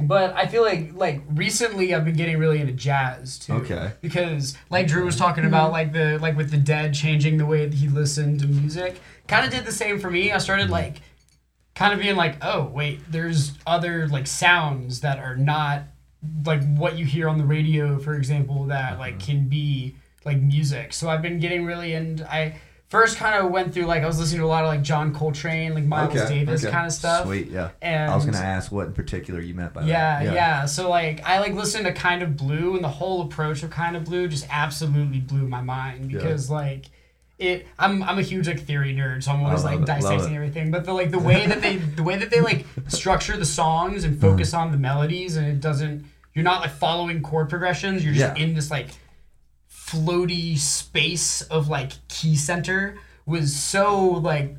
but 0.00 0.32
I 0.36 0.46
feel 0.46 0.62
like 0.62 0.92
like 0.94 1.22
recently 1.34 1.92
I've 1.94 2.04
been 2.04 2.14
getting 2.16 2.38
really 2.38 2.60
into 2.60 2.72
jazz 2.72 3.38
too. 3.38 3.54
Okay. 3.54 3.92
Because 4.00 4.56
like 4.70 4.86
Drew 4.86 5.04
was 5.04 5.16
talking 5.16 5.44
about 5.44 5.72
like 5.72 5.92
the 5.92 6.18
like 6.20 6.36
with 6.36 6.50
the 6.50 6.56
dead 6.56 6.94
changing 6.94 7.36
the 7.38 7.46
way 7.46 7.66
that 7.66 7.74
he 7.74 7.88
listened 7.88 8.40
to 8.40 8.46
music. 8.46 9.00
Kind 9.26 9.44
of 9.44 9.50
did 9.52 9.64
the 9.66 9.72
same 9.72 9.98
for 9.98 10.10
me. 10.10 10.30
I 10.32 10.38
started 10.38 10.70
like 10.70 11.02
kind 11.78 11.94
of 11.94 12.00
being 12.00 12.16
like, 12.16 12.36
oh 12.42 12.64
wait, 12.64 13.00
there's 13.08 13.52
other 13.64 14.08
like 14.08 14.26
sounds 14.26 15.00
that 15.02 15.20
are 15.20 15.36
not 15.36 15.84
like 16.44 16.60
what 16.74 16.98
you 16.98 17.04
hear 17.06 17.28
on 17.28 17.38
the 17.38 17.44
radio, 17.44 18.00
for 18.00 18.14
example, 18.14 18.64
that 18.64 18.98
like 18.98 19.14
uh-huh. 19.14 19.26
can 19.26 19.48
be 19.48 19.94
like 20.24 20.40
music. 20.40 20.92
So 20.92 21.08
I've 21.08 21.22
been 21.22 21.38
getting 21.38 21.64
really 21.64 21.92
into 21.94 22.28
I 22.28 22.56
first 22.88 23.16
kind 23.16 23.44
of 23.44 23.52
went 23.52 23.72
through 23.72 23.84
like 23.84 24.02
I 24.02 24.06
was 24.06 24.18
listening 24.18 24.40
to 24.40 24.46
a 24.46 24.48
lot 24.48 24.64
of 24.64 24.68
like 24.70 24.82
John 24.82 25.14
Coltrane, 25.14 25.72
like 25.72 25.84
Miles 25.84 26.14
Davis 26.28 26.64
okay. 26.64 26.72
kind 26.72 26.84
of 26.84 26.92
stuff. 26.92 27.26
Sweet, 27.26 27.46
yeah. 27.46 27.70
And 27.80 28.10
I 28.10 28.16
was 28.16 28.24
gonna 28.24 28.38
ask 28.38 28.72
what 28.72 28.88
in 28.88 28.92
particular 28.92 29.40
you 29.40 29.54
meant 29.54 29.72
by 29.72 29.84
yeah, 29.84 30.24
that. 30.24 30.34
yeah, 30.34 30.64
So 30.64 30.90
like 30.90 31.24
I 31.24 31.38
like 31.38 31.52
listened 31.52 31.86
to 31.86 31.92
Kind 31.92 32.24
of 32.24 32.36
Blue 32.36 32.74
and 32.74 32.82
the 32.82 32.88
whole 32.88 33.22
approach 33.22 33.62
of 33.62 33.70
Kind 33.70 33.96
of 33.96 34.04
Blue 34.04 34.26
just 34.26 34.48
absolutely 34.50 35.20
blew 35.20 35.46
my 35.46 35.62
mind 35.62 36.10
Yeah. 36.10 36.18
because 36.18 36.50
like 36.50 36.86
it 37.38 37.66
I'm 37.78 38.02
I'm 38.02 38.18
a 38.18 38.22
huge 38.22 38.46
like 38.48 38.60
theory 38.60 38.94
nerd, 38.94 39.22
so 39.22 39.30
I'm 39.32 39.44
always 39.44 39.64
like 39.64 39.80
it, 39.80 39.86
dissecting 39.86 40.34
everything. 40.34 40.70
But 40.70 40.84
the 40.84 40.92
like 40.92 41.10
the 41.10 41.18
way 41.18 41.46
that 41.46 41.60
they 41.62 41.76
the 41.98 42.02
way 42.02 42.16
that 42.16 42.30
they 42.30 42.40
like 42.40 42.66
structure 42.88 43.36
the 43.36 43.46
songs 43.46 44.04
and 44.04 44.20
focus 44.20 44.50
Mm-hmm. 44.50 44.60
on 44.60 44.72
the 44.72 44.78
melodies 44.78 45.36
and 45.36 45.46
it 45.46 45.60
doesn't 45.60 46.04
you're 46.34 46.44
not 46.44 46.60
like 46.60 46.70
following 46.72 47.22
chord 47.22 47.48
progressions, 47.48 48.04
you're 48.04 48.14
just 48.14 48.36
Yeah. 48.36 48.42
in 48.44 48.54
this 48.54 48.70
like 48.70 48.88
floaty 49.70 50.58
space 50.58 51.42
of 51.42 51.68
like 51.68 51.92
key 52.08 52.36
center 52.36 52.98
was 53.26 53.54
so 53.56 53.98
like 54.04 54.54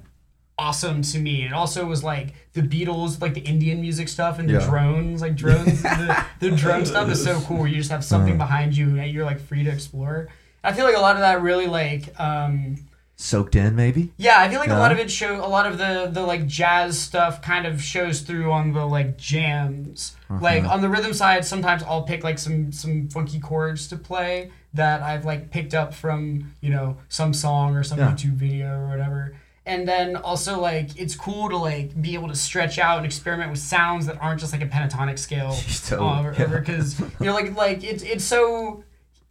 awesome 0.58 1.02
to 1.02 1.20
me. 1.20 1.46
It 1.46 1.54
also 1.54 1.86
was 1.86 2.04
like 2.04 2.34
the 2.54 2.62
Beatles, 2.62 3.22
like 3.22 3.34
the 3.34 3.42
Indian 3.42 3.80
music 3.80 4.10
stuff 4.10 4.40
and 4.40 4.50
the 4.50 4.54
Yeah. 4.54 4.66
drones, 4.70 5.22
like 5.22 5.36
drones. 5.36 5.82
the, 5.82 6.26
the 6.40 6.52
drone 6.56 6.86
stuff 6.86 7.10
is 7.10 7.24
so 7.24 7.40
cool. 7.42 7.60
Where 7.60 7.68
you 7.68 7.76
just 7.78 7.92
have 7.92 8.04
something 8.04 8.34
Uh-huh. 8.34 8.46
behind 8.46 8.76
you 8.76 9.00
and 9.00 9.12
you're 9.12 9.26
like 9.26 9.40
free 9.40 9.64
to 9.64 9.70
explore. 9.72 10.28
I 10.64 10.74
feel 10.74 10.86
like 10.86 10.96
a 10.98 11.02
lot 11.02 11.16
of 11.16 11.22
that 11.22 11.42
really 11.42 11.68
like 11.68 12.20
um 12.20 12.78
Soaked 13.22 13.56
in, 13.58 13.76
maybe. 13.76 14.14
yeah, 14.16 14.40
I 14.40 14.48
feel 14.50 14.62
like 14.62 14.70
a 14.70 14.76
lot 14.78 14.94
of 14.94 14.98
it 14.98 15.12
show 15.12 15.44
a 15.44 15.48
lot 15.48 15.66
of 15.66 15.78
the 15.78 16.10
the 16.10 16.22
like 16.22 16.48
jazz 16.48 16.98
stuff 16.98 17.42
kind 17.42 17.68
of 17.68 17.82
shows 17.82 18.22
through 18.22 18.50
on 18.50 18.72
the 18.72 18.86
like 18.86 19.18
jams. 19.18 20.16
Uh-huh. 20.30 20.40
Like 20.42 20.64
on 20.64 20.80
the 20.82 20.88
rhythm 20.88 21.14
side, 21.14 21.44
sometimes 21.44 21.84
I'll 21.84 22.04
pick 22.04 22.24
like 22.24 22.40
some 22.40 22.72
some 22.72 23.10
funky 23.10 23.40
chords 23.42 23.88
to 23.90 23.98
play 23.98 24.52
that 24.74 25.02
I've 25.02 25.26
like 25.26 25.52
picked 25.52 25.74
up 25.74 25.94
from 25.94 26.54
you 26.62 26.70
know 26.70 26.96
some 27.10 27.34
song 27.34 27.76
or 27.76 27.84
some 27.84 28.00
Yeah. 28.00 28.12
YouTube 28.12 28.36
video 28.36 28.80
or 28.80 28.88
whatever. 28.88 29.36
And 29.66 29.86
then 29.86 30.16
also 30.16 30.58
like 30.62 30.98
it's 30.98 31.14
cool 31.14 31.50
to 31.50 31.58
like 31.58 32.02
be 32.02 32.14
able 32.14 32.30
to 32.30 32.36
stretch 32.36 32.80
out 32.80 32.98
and 33.00 33.06
experiment 33.06 33.52
with 33.52 33.60
sounds 33.60 34.06
that 34.06 34.18
aren't 34.22 34.40
just 34.40 34.54
like 34.54 34.62
a 34.62 34.66
pentatonic 34.68 35.20
scale. 35.20 35.58
Yeah. 36.40 36.46
Because 36.48 36.98
you 37.00 37.26
know 37.26 37.34
like 37.34 37.54
like 37.58 37.84
it's 37.84 38.02
it's 38.04 38.24
so 38.24 38.84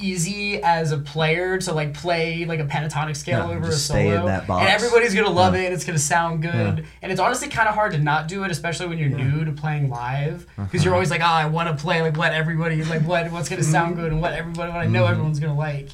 easy 0.08 0.62
as 0.62 0.92
a 0.92 0.98
player 0.98 1.58
to 1.58 1.72
like 1.72 1.92
play 1.92 2.44
like 2.44 2.60
a 2.60 2.64
pentatonic 2.64 3.16
scale 3.16 3.48
Yeah, 3.48 3.56
over 3.56 3.68
a 3.68 3.72
solo 3.72 3.98
stay 4.00 4.16
in 4.16 4.24
that 4.26 4.46
box. 4.46 4.60
and 4.60 4.68
everybody's 4.72 5.12
gonna 5.12 5.28
love 5.28 5.54
Yeah. 5.54 5.62
it 5.62 5.72
it's 5.72 5.84
gonna 5.84 5.98
sound 5.98 6.40
good 6.42 6.78
Yeah. 6.78 6.84
and 7.02 7.10
it's 7.10 7.20
honestly 7.20 7.48
kind 7.48 7.68
of 7.68 7.74
hard 7.74 7.90
to 7.92 7.98
not 7.98 8.28
do 8.28 8.44
it 8.44 8.52
especially 8.52 8.86
when 8.86 8.98
you're 8.98 9.08
new 9.08 9.44
to 9.44 9.50
playing 9.50 9.90
live 9.90 10.46
because 10.54 10.58
Uh-huh. 10.58 10.78
you're 10.84 10.94
always 10.94 11.10
like 11.10 11.20
oh 11.20 11.24
i 11.24 11.46
want 11.46 11.68
to 11.76 11.82
play 11.82 12.00
like 12.00 12.16
what 12.16 12.32
everybody 12.32 12.84
like 12.84 13.02
what 13.02 13.32
what's 13.32 13.48
gonna 13.48 13.64
sound 13.64 13.96
good 13.96 14.12
and 14.12 14.20
what 14.22 14.34
everybody 14.34 14.70
what 14.70 14.78
i 14.80 14.84
Mm-hmm. 14.84 14.92
know 14.92 15.06
everyone's 15.06 15.40
gonna 15.40 15.58
like 15.58 15.88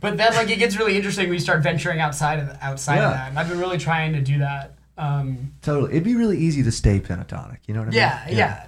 but 0.00 0.16
then 0.16 0.32
like 0.32 0.48
it 0.48 0.58
gets 0.58 0.78
really 0.78 0.96
interesting 0.96 1.26
when 1.26 1.34
you 1.34 1.40
start 1.40 1.62
venturing 1.62 2.00
outside 2.00 2.38
of 2.38 2.56
outside 2.62 3.00
of 3.00 3.12
that 3.12 3.28
and 3.28 3.38
i've 3.38 3.50
been 3.50 3.58
really 3.60 3.76
trying 3.78 4.14
to 4.14 4.22
do 4.22 4.38
that 4.38 4.76
um 4.96 5.52
Totally. 5.60 5.90
It'd 5.92 6.04
be 6.04 6.14
really 6.16 6.38
easy 6.38 6.62
to 6.62 6.72
stay 6.72 7.00
pentatonic. 7.00 7.58
You 7.66 7.74
know 7.74 7.80
what 7.80 7.88
I 7.88 7.90
mean? 7.90 7.98
yeah 7.98 8.28
yeah 8.30 8.66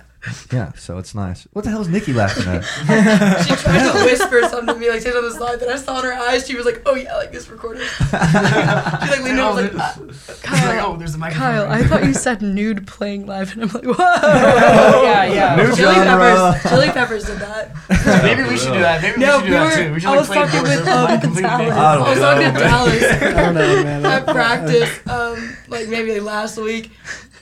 Yeah, 0.52 0.72
so 0.72 0.96
it's 0.98 1.14
nice. 1.14 1.46
What 1.52 1.64
the 1.64 1.70
hell 1.70 1.82
is 1.82 1.88
Nikki 1.88 2.12
laughing 2.12 2.46
at? 2.46 2.64
She 3.46 3.54
tried 3.56 3.92
to 3.92 4.04
whisper 4.04 4.40
something 4.48 4.74
to 4.74 4.80
me, 4.80 4.88
like 4.90 5.00
say 5.02 5.10
on 5.10 5.22
the 5.22 5.30
slide, 5.30 5.60
that 5.60 5.68
I 5.68 5.76
saw 5.76 5.98
in 5.98 6.04
her 6.06 6.12
eyes. 6.14 6.46
She 6.46 6.54
was 6.54 6.64
like, 6.64 6.80
"Oh 6.86 6.94
yeah, 6.94 7.14
like 7.16 7.30
this 7.32 7.48
recording." 7.50 7.82
she 8.10 8.16
like 8.16 9.22
leaned 9.22 9.38
over, 9.40 9.62
like, 9.62 9.72
"Ah." 9.76 9.94
She's 9.98 10.64
like, 10.64 10.82
oh 10.82 10.96
there's 10.96 11.14
a 11.14 11.18
microphone 11.18 11.42
Kyle, 11.52 11.66
right 11.66 11.84
I 11.84 11.86
thought 11.86 12.04
you 12.04 12.14
said 12.14 12.40
nude 12.42 12.86
playing 12.86 13.26
live, 13.26 13.52
and 13.52 13.62
I'm 13.64 13.68
like, 13.68 13.84
whoa. 13.84 15.02
yeah 15.02 15.24
yeah 15.24 15.56
New 15.56 15.74
Chili 15.74 15.94
genre. 15.94 16.52
Peppers. 16.52 16.70
Chili 16.70 16.88
Peppers 16.90 17.24
did 17.24 17.38
that. 17.40 18.22
maybe 18.22 18.42
we 18.48 18.56
should 18.56 18.72
do 18.72 18.80
that 18.80 19.02
maybe 19.02 19.20
No, 19.20 19.38
we 19.40 19.44
should 19.44 19.46
do 19.46 19.50
we 19.50 19.56
that 19.56 19.64
were- 19.64 19.84
too 19.88 19.92
we 19.94 20.00
should 20.00 20.08
I 20.08 20.10
like 20.10 20.18
was 20.20 20.26
play 20.28 20.36
talking 20.36 20.62
with, 20.62 20.70
over, 20.80 20.90
like, 20.90 21.10
um, 21.10 21.20
completely 21.20 21.50
I 21.50 21.58
don't 21.58 21.72
I 21.72 22.10
was 22.10 22.18
talking 22.18 22.52
to. 22.54 22.58
Dallas 22.60 23.02
I 23.02 23.30
don't 23.30 23.54
know, 23.54 23.82
man. 23.84 24.06
at 24.06 24.26
practice, 24.26 25.00
um, 25.08 25.56
like 25.68 25.88
maybe 25.88 26.12
like 26.12 26.22
last 26.22 26.56
week, 26.58 26.90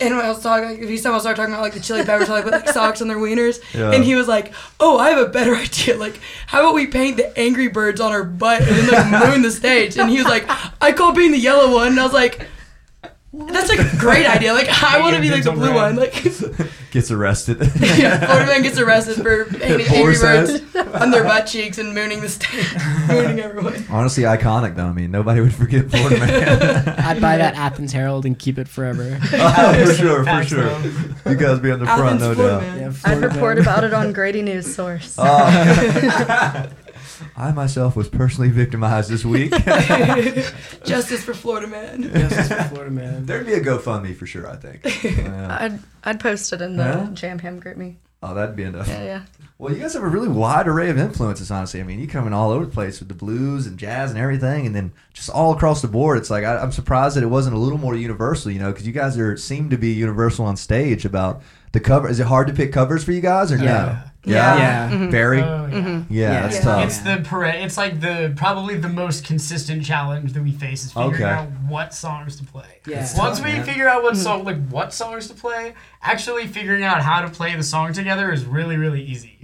anyone 0.03 0.25
else 0.25 0.43
talk, 0.43 0.63
like, 0.63 0.79
if 0.79 0.91
you 0.91 0.99
someone 0.99 1.21
start 1.21 1.37
talking 1.37 1.53
about 1.55 1.63
like 1.63 1.75
the 1.75 1.81
chili 1.81 2.05
peppers, 2.05 2.29
how 2.29 2.35
they 2.37 2.43
put 2.43 2.53
like 2.53 2.69
socks 2.81 3.01
on 3.01 3.09
their 3.09 3.17
wieners, 3.19 3.61
Yeah. 3.75 3.91
and 3.93 4.05
he 4.05 4.15
was 4.15 4.29
like, 4.29 4.53
"Oh, 4.81 4.99
I 4.99 5.11
have 5.11 5.19
a 5.19 5.29
better 5.31 5.55
idea. 5.67 5.97
Like, 5.97 6.21
how 6.47 6.61
about 6.61 6.75
we 6.75 6.87
paint 6.87 7.17
the 7.17 7.37
Angry 7.39 7.69
Birds 7.69 8.01
on 8.01 8.13
our 8.13 8.25
butt 8.25 8.61
and 8.63 8.71
then 8.77 8.89
like 9.13 9.29
moon 9.31 9.43
the 9.43 9.51
stage?" 9.51 9.97
And 9.97 10.11
he 10.11 10.19
was 10.19 10.27
like, 10.27 10.45
"I 10.81 10.93
call 10.93 11.13
being 11.13 11.33
the 11.33 11.39
yellow 11.39 11.73
one," 11.75 11.89
and 11.89 12.01
I 12.01 12.05
was 12.05 12.13
like. 12.13 12.47
That's 13.35 13.71
like 13.71 13.79
a 13.79 13.97
great 13.97 14.27
idea. 14.27 14.53
Like 14.53 14.69
I 14.83 15.01
want 15.01 15.17
to 15.17 15.23
be 15.23 15.31
like 15.31 15.45
the 15.45 15.53
blue 15.53 15.73
one. 15.75 15.97
Like 15.97 16.13
Gets 16.91 17.11
arrested. 17.11 17.59
yeah, 17.81 18.27
Florida 18.27 18.47
man 18.47 18.63
gets 18.63 18.79
arrested 18.79 19.17
for 19.23 19.45
painting 19.59 19.87
Angry 19.87 20.19
Birds 20.19 20.63
on 20.77 21.11
their 21.11 21.25
butt 21.25 21.47
cheeks 21.47 21.79
and 21.79 21.95
mooning 21.95 22.21
the 22.21 22.29
state, 22.29 22.67
mooning 23.09 23.41
everyone. 23.41 23.83
Honestly, 23.89 24.25
iconic 24.25 24.77
though. 24.77 24.85
I 24.85 24.93
mean, 24.93 25.11
nobody 25.11 25.41
would 25.41 25.55
forget 25.55 25.91
Florida 25.91 26.19
Man. 26.19 26.89
I'd 27.01 27.23
buy 27.23 27.39
that 27.39 27.55
Athens 27.55 27.93
Herald 27.93 28.27
and 28.27 28.39
keep 28.39 28.59
it 28.59 28.69
forever. 28.69 29.19
oh, 29.33 29.87
for 29.87 29.95
sure, 29.95 30.19
for 30.19 30.25
Facts, 30.25 30.49
sure. 30.49 30.65
though. 30.65 31.31
You 31.31 31.37
guys 31.37 31.61
be 31.61 31.71
on 31.71 31.79
the 31.79 31.87
front, 31.87 32.21
no 32.21 32.35
Florida 32.35 32.67
doubt. 32.67 32.79
Yeah, 32.79 32.93
I'd 33.07 33.23
report 33.23 33.59
about 33.59 33.85
it 33.85 33.95
on 33.95 34.13
Grady 34.13 34.43
News 34.43 34.75
Source. 34.75 35.17
Oh. 35.17 36.69
I 37.37 37.53
myself 37.53 37.97
was 37.97 38.09
personally 38.09 38.51
victimized 38.51 39.11
this 39.11 39.25
week. 39.25 39.51
Justice 40.85 41.23
for 41.25 41.35
Florida 41.35 41.67
man. 41.67 42.03
Justice 42.03 42.49
for 42.49 42.63
Florida 42.65 42.91
man. 42.91 43.27
There'd 43.27 43.47
be 43.47 43.55
a 43.55 43.61
GoFundMe 43.61 44.15
for 44.17 44.27
sure. 44.27 44.49
I 44.49 44.57
think. 44.57 44.83
Yeah. 45.23 45.59
I'd 45.61 45.79
I'd 46.05 46.21
post 46.21 46.53
it 46.53 46.61
in 46.63 46.77
the 46.77 46.85
Huh? 46.85 47.07
Jam 47.13 47.39
Ham 47.41 47.61
GroupMe. 47.61 47.97
Oh, 48.23 48.35
that'd 48.35 48.55
be 48.55 48.63
enough. 48.63 48.87
Yeah, 48.87 49.03
yeah. 49.03 49.23
Well, 49.59 49.73
you 49.75 49.81
guys 49.81 49.95
have 49.95 50.03
a 50.03 50.09
really 50.09 50.29
wide 50.29 50.69
array 50.69 50.91
of 50.91 50.99
influences, 50.99 51.51
honestly. 51.51 51.81
I 51.81 51.83
mean, 51.83 51.99
you 51.99 52.07
come 52.07 52.27
in 52.27 52.33
all 52.33 52.51
over 52.51 52.65
the 52.65 52.71
place 52.71 53.01
with 53.01 53.09
the 53.09 53.15
blues 53.15 53.67
and 53.67 53.77
jazz 53.79 54.11
and 54.11 54.19
everything, 54.19 54.65
and 54.65 54.75
then 54.75 54.93
just 55.13 55.29
all 55.29 55.53
across 55.53 55.83
the 55.83 55.89
board. 55.89 56.19
It's 56.19 56.31
like 56.31 56.45
I, 56.45 56.59
I'm 56.59 56.71
surprised 56.73 57.17
that 57.17 57.25
it 57.25 57.29
wasn't 57.29 57.57
a 57.57 57.59
little 57.59 57.79
more 57.79 57.97
universal, 57.97 58.51
you 58.53 58.61
know, 58.61 58.71
because 58.71 58.87
you 58.87 58.93
guys 58.93 59.19
are 59.19 59.37
seem 59.37 59.71
to 59.71 59.77
be 59.77 59.93
universal 59.93 60.45
on 60.47 60.57
stage 60.57 61.05
about 61.05 61.43
the 61.73 61.81
cover. 61.81 62.09
Is 62.09 62.21
it 62.21 62.27
hard 62.27 62.47
to 62.49 62.55
pick 62.55 62.73
covers 62.73 63.03
for 63.05 63.13
you 63.13 63.21
guys 63.21 63.51
or 63.51 63.59
no? 63.59 63.99
Yeah. 64.25 64.35
Yeah, 64.35 64.59
Yeah. 64.59 64.87
Mm-hmm. 64.87 64.95
mm-hmm. 65.03 65.11
very. 65.11 65.41
Oh, 65.43 65.67
yeah. 65.67 65.75
Mm-hmm. 65.79 66.15
yeah, 66.15 66.33
Yeah. 66.33 66.41
that's 66.43 66.57
Yeah. 66.57 66.63
tough. 66.63 66.85
It's 66.87 66.99
the 66.99 67.17
pare- 67.29 67.45
It's 67.65 67.77
like 67.77 68.01
the 68.01 68.33
probably 68.37 68.77
the 68.77 68.89
most 68.89 69.25
consistent 69.25 69.85
challenge 69.85 70.33
that 70.35 70.43
we 70.43 70.53
face 70.53 70.85
is 70.85 70.93
figuring 70.93 71.15
Okay. 71.15 71.25
out 71.25 71.49
what 71.69 71.93
songs 71.93 72.37
to 72.37 72.45
play. 72.45 72.81
Yeah. 72.87 72.99
Once 73.17 73.39
tough, 73.39 73.45
we 73.45 73.53
man. 73.53 73.65
figure 73.65 73.89
out 73.89 74.03
what 74.03 74.15
mm-hmm. 74.15 74.23
song, 74.23 74.45
like 74.45 74.69
what 74.69 74.93
songs 74.95 75.27
to 75.29 75.35
play, 75.35 75.75
actually 76.03 76.47
figuring 76.47 76.85
out 76.85 77.03
how 77.03 77.23
to 77.23 77.29
play 77.31 77.55
the 77.57 77.63
song 77.63 77.93
together 77.93 78.33
is 78.33 78.45
really, 78.45 78.77
really 78.77 79.03
easy. 79.03 79.39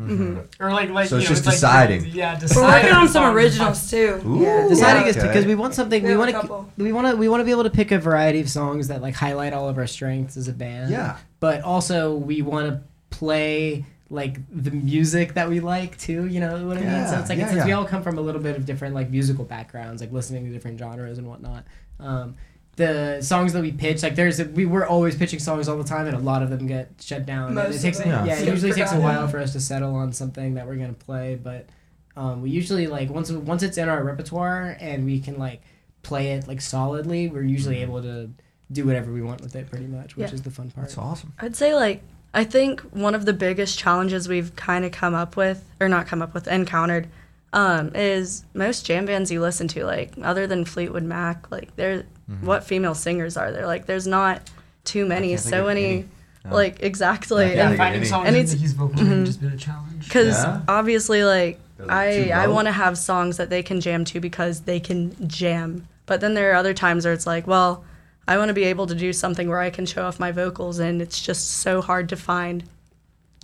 Or 0.60 0.72
like, 0.72 0.90
like 0.90 1.08
So 1.08 1.16
you 1.16 1.22
it's 1.22 1.30
know, 1.30 1.34
just 1.34 1.46
like 1.46 1.54
deciding. 1.56 2.02
really- 2.02 2.10
yeah, 2.16 2.34
We're 2.34 2.40
deciding. 2.40 2.70
working 2.70 2.92
on 2.96 3.08
some 3.08 3.34
originals 3.36 3.90
too. 3.90 4.20
Ooh, 4.24 4.42
Yeah, 4.42 4.66
deciding 4.68 5.06
is 5.08 5.16
okay. 5.16 5.26
because 5.26 5.44
we 5.46 5.54
want 5.56 5.74
something. 5.74 6.02
We 6.02 6.10
We 6.10 6.16
want 6.16 6.30
to. 6.30 6.66
We 6.76 6.92
want 6.92 7.06
to. 7.08 7.16
We 7.16 7.28
want 7.28 7.40
to 7.40 7.44
be 7.44 7.50
able 7.50 7.64
to 7.64 7.70
pick 7.70 7.90
a 7.90 7.98
variety 7.98 8.40
of 8.40 8.48
songs 8.48 8.88
that 8.88 9.02
like 9.02 9.14
highlight 9.14 9.52
all 9.52 9.68
of 9.68 9.76
our 9.78 9.86
strengths 9.86 10.36
as 10.36 10.46
a 10.48 10.52
band. 10.52 10.90
Yeah. 10.90 11.16
But 11.40 11.62
also 11.62 12.14
we 12.14 12.42
want 12.42 12.68
to 12.68 12.80
play 13.10 13.84
like 14.10 14.38
the 14.50 14.70
music 14.70 15.34
that 15.34 15.48
we 15.48 15.60
like 15.60 15.98
too. 15.98 16.26
You 16.26 16.40
know 16.40 16.66
what 16.66 16.78
I 16.78 16.80
mean? 16.80 17.06
So 17.08 17.18
it's 17.20 17.28
like 17.28 17.38
yeah, 17.38 17.44
it's, 17.44 17.52
since 17.54 17.64
we 17.66 17.72
all 17.72 17.84
come 17.84 18.02
from 18.02 18.16
a 18.18 18.20
little 18.22 18.40
bit 18.40 18.56
of 18.56 18.64
different 18.64 18.94
like 18.94 19.10
musical 19.10 19.44
backgrounds, 19.44 20.00
like 20.00 20.12
listening 20.12 20.46
to 20.46 20.50
different 20.52 20.78
genres 20.78 21.18
and 21.18 21.26
whatnot. 21.26 21.64
Um, 22.00 22.36
the 22.76 23.20
songs 23.22 23.52
that 23.54 23.60
we 23.62 23.72
pitch, 23.72 24.02
like 24.04 24.14
there's 24.14 24.38
a, 24.38 24.44
we 24.44 24.64
we're 24.64 24.86
always 24.86 25.16
pitching 25.16 25.40
songs 25.40 25.68
all 25.68 25.76
the 25.76 25.84
time, 25.84 26.06
and 26.06 26.16
a 26.16 26.20
lot 26.20 26.42
of 26.42 26.50
them 26.50 26.66
get 26.66 26.90
shut 27.00 27.26
down. 27.26 27.54
Most 27.54 27.64
And 27.66 27.74
it 27.74 27.76
of 27.76 27.82
takes 27.82 27.98
them. 27.98 28.08
yeah, 28.08 28.24
Yeah. 28.24 28.34
it 28.38 28.44
Get 28.44 28.54
usually 28.54 28.72
takes 28.72 28.92
a 28.92 29.00
while 29.00 29.26
for 29.28 29.38
us 29.40 29.52
to 29.54 29.60
settle 29.60 29.94
on 29.96 30.12
something 30.12 30.54
that 30.54 30.66
we're 30.66 30.76
gonna 30.76 30.92
play, 30.92 31.34
but 31.34 31.68
um, 32.16 32.40
we 32.42 32.50
usually 32.50 32.86
like 32.86 33.10
once 33.10 33.30
once 33.30 33.62
it's 33.62 33.78
in 33.78 33.88
our 33.88 34.02
repertoire 34.04 34.76
and 34.80 35.04
we 35.04 35.18
can 35.20 35.38
like 35.38 35.62
play 36.02 36.32
it 36.32 36.46
like 36.48 36.60
solidly, 36.60 37.28
we're 37.28 37.42
usually 37.42 37.82
able 37.82 38.00
to 38.02 38.30
do 38.70 38.84
whatever 38.86 39.12
we 39.12 39.22
want 39.22 39.40
with 39.40 39.56
it 39.56 39.68
pretty 39.68 39.86
much, 39.86 40.16
which 40.16 40.28
Yeah. 40.28 40.34
is 40.34 40.42
the 40.42 40.50
fun 40.50 40.70
part. 40.70 40.86
That's 40.86 40.98
awesome. 40.98 41.32
I'd 41.40 41.56
say 41.56 41.74
like 41.74 42.02
I 42.34 42.44
think 42.44 42.80
one 42.92 43.14
of 43.14 43.24
the 43.24 43.32
biggest 43.32 43.78
challenges 43.78 44.28
we've 44.28 44.54
kind 44.56 44.84
of 44.84 44.92
come 44.92 45.14
up 45.14 45.36
with, 45.36 45.64
or 45.80 45.88
not 45.88 46.06
come 46.06 46.20
up 46.22 46.34
with, 46.34 46.46
encountered, 46.46 47.08
um, 47.52 47.92
is 47.94 48.44
most 48.54 48.84
jam 48.84 49.06
bands 49.06 49.30
you 49.32 49.40
listen 49.40 49.66
to, 49.68 49.84
like 49.84 50.12
other 50.22 50.46
than 50.46 50.64
Fleetwood 50.64 51.02
Mac, 51.04 51.50
like 51.50 51.74
there, 51.76 52.04
what 52.42 52.64
female 52.64 52.94
singers 52.94 53.36
are 53.38 53.50
there? 53.50 53.66
Like 53.66 53.86
there's 53.86 54.06
not 54.06 54.42
too 54.84 55.06
many, 55.06 55.36
so 55.38 55.66
many, 55.66 55.84
any. 55.86 56.08
No. 56.44 56.54
like 56.54 56.82
exactly, 56.82 57.54
Yeah, 57.54 57.64
and 57.64 57.72
of 57.72 57.78
finding 57.78 58.00
any. 58.02 58.08
songs 58.08 58.26
And 58.26 58.36
that 58.36 58.40
it's- 58.40 58.60
he's 58.60 58.72
vocals 58.74 59.00
mhm. 59.00 59.24
just 59.26 59.40
been 59.40 59.52
a 59.52 59.56
challenge. 59.56 60.04
because 60.04 60.42
Yeah? 60.44 60.60
obviously 60.68 61.24
like 61.24 61.58
like, 61.78 61.90
I 61.90 62.30
I 62.30 62.46
want 62.48 62.66
to 62.66 62.72
have 62.72 62.98
songs 62.98 63.36
that 63.38 63.50
they 63.50 63.62
can 63.62 63.80
jam 63.80 64.04
to 64.06 64.20
because 64.20 64.62
they 64.62 64.78
can 64.80 65.14
jam, 65.28 65.86
but 66.06 66.20
then 66.20 66.34
there 66.34 66.50
are 66.52 66.54
other 66.56 66.74
times 66.74 67.04
where 67.04 67.14
it's 67.14 67.26
like, 67.26 67.46
well, 67.46 67.84
I 68.28 68.36
want 68.38 68.48
to 68.50 68.54
be 68.54 68.64
able 68.64 68.86
to 68.86 68.94
do 68.94 69.12
something 69.12 69.48
where 69.48 69.58
I 69.58 69.70
can 69.70 69.86
show 69.86 70.04
off 70.06 70.20
my 70.20 70.30
vocals, 70.32 70.78
and 70.78 71.00
it's 71.02 71.20
just 71.20 71.50
so 71.62 71.80
hard 71.80 72.08
to 72.10 72.16
find 72.16 72.62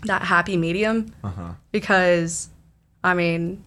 that 0.05 0.23
happy 0.23 0.57
medium 0.57 1.13
Uh-huh. 1.25 1.53
because, 1.73 2.51
I 3.03 3.15
mean, 3.15 3.65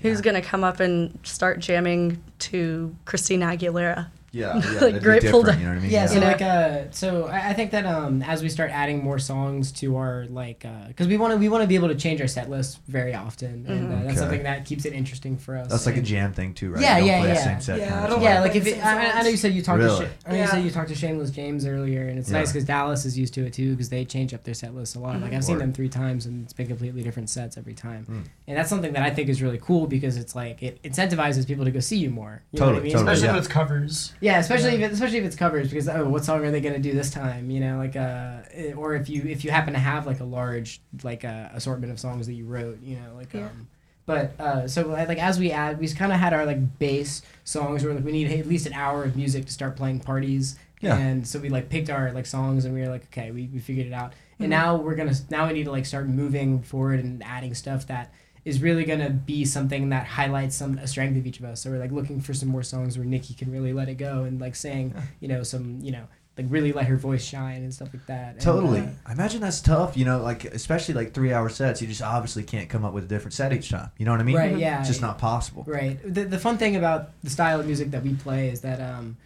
who's 0.00 0.20
gonna 0.22 0.40
come 0.42 0.64
up 0.64 0.80
and 0.80 1.18
start 1.22 1.60
jamming 1.60 2.22
to 2.40 2.94
Christina 3.04 3.46
Aguilera? 3.46 4.06
Yeah, 4.36 4.56
yeah 4.74 4.80
Like 4.80 5.02
Grateful 5.02 5.42
different, 5.42 5.46
Dead. 5.46 5.58
you 5.60 5.64
know 5.66 5.70
what 5.72 5.78
I 5.78 5.82
mean? 5.82 5.90
Yeah, 5.90 6.06
so 6.06 6.18
like 6.20 6.42
uh, 6.42 6.90
so 6.90 7.24
I, 7.26 7.50
I 7.50 7.52
think 7.54 7.70
that 7.70 7.86
um, 7.86 8.22
as 8.22 8.42
we 8.42 8.48
start 8.48 8.70
adding 8.70 9.02
more 9.02 9.18
songs 9.18 9.72
to 9.72 9.96
our 9.96 10.26
like, 10.28 10.64
uh 10.64 10.88
because 10.88 11.06
we 11.08 11.16
want 11.16 11.32
to 11.32 11.38
we 11.38 11.48
want 11.48 11.62
to 11.62 11.68
be 11.68 11.74
able 11.74 11.88
to 11.88 11.94
change 11.94 12.20
our 12.20 12.26
set 12.28 12.50
list 12.50 12.80
very 12.88 13.14
often, 13.14 13.64
and 13.66 13.86
uh, 13.92 13.96
that's 13.96 14.06
Okay. 14.06 14.16
something 14.16 14.42
that 14.44 14.64
keeps 14.64 14.84
it 14.84 14.92
interesting 14.92 15.36
for 15.36 15.56
us. 15.56 15.68
That's 15.70 15.86
like 15.86 15.96
a 15.96 16.02
jam 16.02 16.32
thing 16.32 16.54
too, 16.54 16.70
right? 16.72 16.82
Yeah, 16.82 16.98
You 16.98 17.00
don't 17.00 17.08
yeah, 17.08 17.20
play 17.20 17.28
yeah. 17.34 17.44
same 17.44 17.60
set 17.60 17.78
Yeah, 17.78 17.88
kind 17.88 18.00
I 18.00 18.04
of 18.04 18.10
don't. 18.10 18.22
Yeah, 18.22 18.40
like 18.40 18.46
like 18.54 18.56
if 18.56 18.66
it, 18.66 18.84
I, 18.84 19.10
I 19.18 19.22
know 19.22 19.28
you 19.28 19.36
said 19.36 19.52
you 19.54 19.62
talked 19.62 19.78
Really? 19.82 20.06
to 20.06 20.10
Sh- 20.10 20.14
I 20.26 20.32
know 20.32 20.40
you 20.42 20.46
said 20.46 20.64
you 20.64 20.70
talked 20.70 20.88
to 20.90 20.94
Shameless 20.94 21.30
James 21.30 21.64
earlier, 21.66 22.06
and 22.08 22.18
it's 22.18 22.30
Yeah. 22.30 22.38
nice 22.38 22.52
because 22.52 22.64
Dallas 22.64 23.04
is 23.04 23.18
used 23.18 23.34
to 23.34 23.44
it 23.46 23.52
too 23.52 23.72
because 23.72 23.88
they 23.88 24.04
change 24.04 24.34
up 24.34 24.44
their 24.44 24.54
set 24.54 24.74
list 24.74 24.96
a 24.96 25.00
lot. 25.00 25.20
Like 25.20 25.32
I've 25.32 25.44
seen 25.44 25.58
them 25.58 25.72
three 25.72 25.88
times 25.88 26.26
and 26.26 26.44
it's 26.44 26.52
been 26.52 26.66
completely 26.68 27.02
different 27.02 27.30
sets 27.30 27.56
every 27.56 27.74
time, 27.74 28.04
Mm. 28.06 28.24
and 28.48 28.56
that's 28.56 28.68
something 28.68 28.92
that 28.92 29.02
I 29.02 29.10
think 29.10 29.28
is 29.28 29.40
really 29.42 29.58
cool 29.58 29.86
because 29.86 30.16
it's 30.16 30.34
like 30.34 30.62
it 30.62 30.82
incentivizes 30.82 31.46
people 31.46 31.64
to 31.64 31.70
go 31.70 31.80
see 31.80 31.96
you 31.96 32.10
more. 32.10 32.42
You 32.52 32.60
know 32.60 32.66
what 32.66 32.70
I 32.70 32.78
Totally, 32.78 32.82
mean? 32.84 32.92
totally. 32.92 33.12
Especially 33.12 33.28
Yeah. 33.28 33.36
if 33.38 33.44
it's 33.44 33.48
covers. 33.52 34.12
Yeah, 34.26 34.38
especially 34.40 34.82
if 34.82 34.92
especially 34.92 35.18
if 35.18 35.24
it's 35.24 35.36
covers 35.36 35.68
because 35.70 35.88
oh, 35.88 36.08
what 36.08 36.24
song 36.24 36.44
are 36.44 36.50
they 36.50 36.60
gonna 36.60 36.80
do 36.80 36.92
this 36.92 37.10
time? 37.10 37.48
You 37.48 37.60
know, 37.60 37.78
like 37.78 37.94
uh, 37.94 38.38
eh, 38.52 38.72
or 38.72 38.94
if 38.94 39.08
you 39.08 39.22
if 39.22 39.44
you 39.44 39.52
happen 39.52 39.72
to 39.74 39.78
have 39.78 40.04
like 40.04 40.18
a 40.18 40.24
large 40.24 40.80
like 41.04 41.24
uh, 41.24 41.48
assortment 41.52 41.92
of 41.92 42.00
songs 42.00 42.26
that 42.26 42.34
you 42.34 42.44
wrote, 42.44 42.82
you 42.82 42.96
know, 42.96 43.14
like 43.14 43.32
Yeah. 43.32 43.46
um. 43.46 43.68
But 44.04 44.40
uh, 44.40 44.68
so 44.68 44.86
like 44.88 45.18
as 45.18 45.38
we 45.38 45.50
add, 45.52 45.78
we 45.80 45.88
kind 45.88 46.12
of 46.12 46.18
had 46.18 46.32
our 46.32 46.44
like 46.44 46.78
base 46.78 47.22
songs 47.44 47.84
where 47.84 47.94
like 47.94 48.04
we 48.04 48.12
need 48.12 48.30
at 48.32 48.46
least 48.46 48.66
an 48.66 48.72
hour 48.72 49.04
of 49.04 49.16
music 49.16 49.46
to 49.46 49.52
start 49.52 49.76
playing 49.76 50.00
parties. 50.00 50.56
Yeah. 50.80 50.96
And 50.96 51.26
so 51.26 51.38
we 51.38 51.48
like 51.48 51.68
picked 51.68 51.90
our 51.90 52.12
like 52.12 52.26
songs 52.26 52.64
and 52.64 52.74
we 52.74 52.80
were 52.80 52.88
like, 52.88 53.04
okay, 53.06 53.30
we, 53.30 53.48
we 53.52 53.58
figured 53.60 53.86
it 53.86 53.92
out. 53.92 54.12
And 54.38 54.50
now 54.50 54.76
we're 54.76 54.94
gonna 54.96 55.14
now 55.30 55.46
we 55.46 55.54
need 55.54 55.64
to 55.64 55.70
like 55.72 55.86
start 55.86 56.08
moving 56.08 56.62
forward 56.62 57.00
and 57.00 57.22
adding 57.24 57.54
stuff 57.54 57.86
that 57.86 58.12
is 58.46 58.62
really 58.62 58.84
gonna 58.84 59.10
be 59.10 59.44
something 59.44 59.88
that 59.90 60.06
highlights 60.06 60.54
some 60.54 60.78
a 60.78 60.86
strength 60.86 61.18
of 61.18 61.26
each 61.26 61.40
of 61.40 61.44
us. 61.44 61.60
So 61.60 61.70
we're 61.70 61.80
like 61.80 61.90
looking 61.90 62.20
for 62.20 62.32
some 62.32 62.48
more 62.48 62.62
songs 62.62 62.96
where 62.96 63.04
Nikki 63.04 63.34
can 63.34 63.50
really 63.50 63.72
let 63.72 63.88
it 63.88 63.96
go 63.96 64.22
and 64.22 64.40
like 64.40 64.54
saying, 64.54 64.94
you 65.20 65.26
know, 65.26 65.42
some 65.42 65.80
you 65.82 65.90
know 65.90 66.06
like 66.38 66.46
really 66.48 66.72
let 66.72 66.86
her 66.86 66.96
voice 66.96 67.24
shine 67.24 67.62
and 67.62 67.74
stuff 67.74 67.88
like 67.92 68.06
that. 68.06 68.32
And, 68.34 68.40
Totally. 68.40 68.80
uh, 68.80 68.88
I 69.04 69.12
imagine 69.12 69.40
that's 69.40 69.60
tough, 69.60 69.96
you 69.96 70.04
know, 70.04 70.22
like 70.22 70.44
especially 70.44 70.94
like 70.94 71.12
three 71.12 71.32
hour 71.32 71.48
sets. 71.48 71.82
You 71.82 71.88
just 71.88 72.02
obviously 72.02 72.44
can't 72.44 72.68
come 72.68 72.84
up 72.84 72.92
with 72.92 73.04
a 73.04 73.08
different 73.08 73.32
set 73.34 73.52
each 73.52 73.70
time. 73.70 73.90
You 73.98 74.04
know 74.04 74.12
what 74.12 74.20
I 74.20 74.24
mean? 74.24 74.36
Right, 74.36 74.56
yeah. 74.56 74.78
It's 74.78 74.88
just 74.88 75.00
not 75.00 75.18
possible. 75.18 75.64
Right. 75.66 75.98
The, 76.04 76.24
the 76.24 76.38
fun 76.38 76.56
thing 76.56 76.76
about 76.76 77.20
the 77.24 77.30
style 77.30 77.58
of 77.58 77.66
music 77.66 77.90
that 77.90 78.02
we 78.02 78.14
play 78.14 78.48
is 78.50 78.60
that 78.60 78.80
um, 78.80 79.16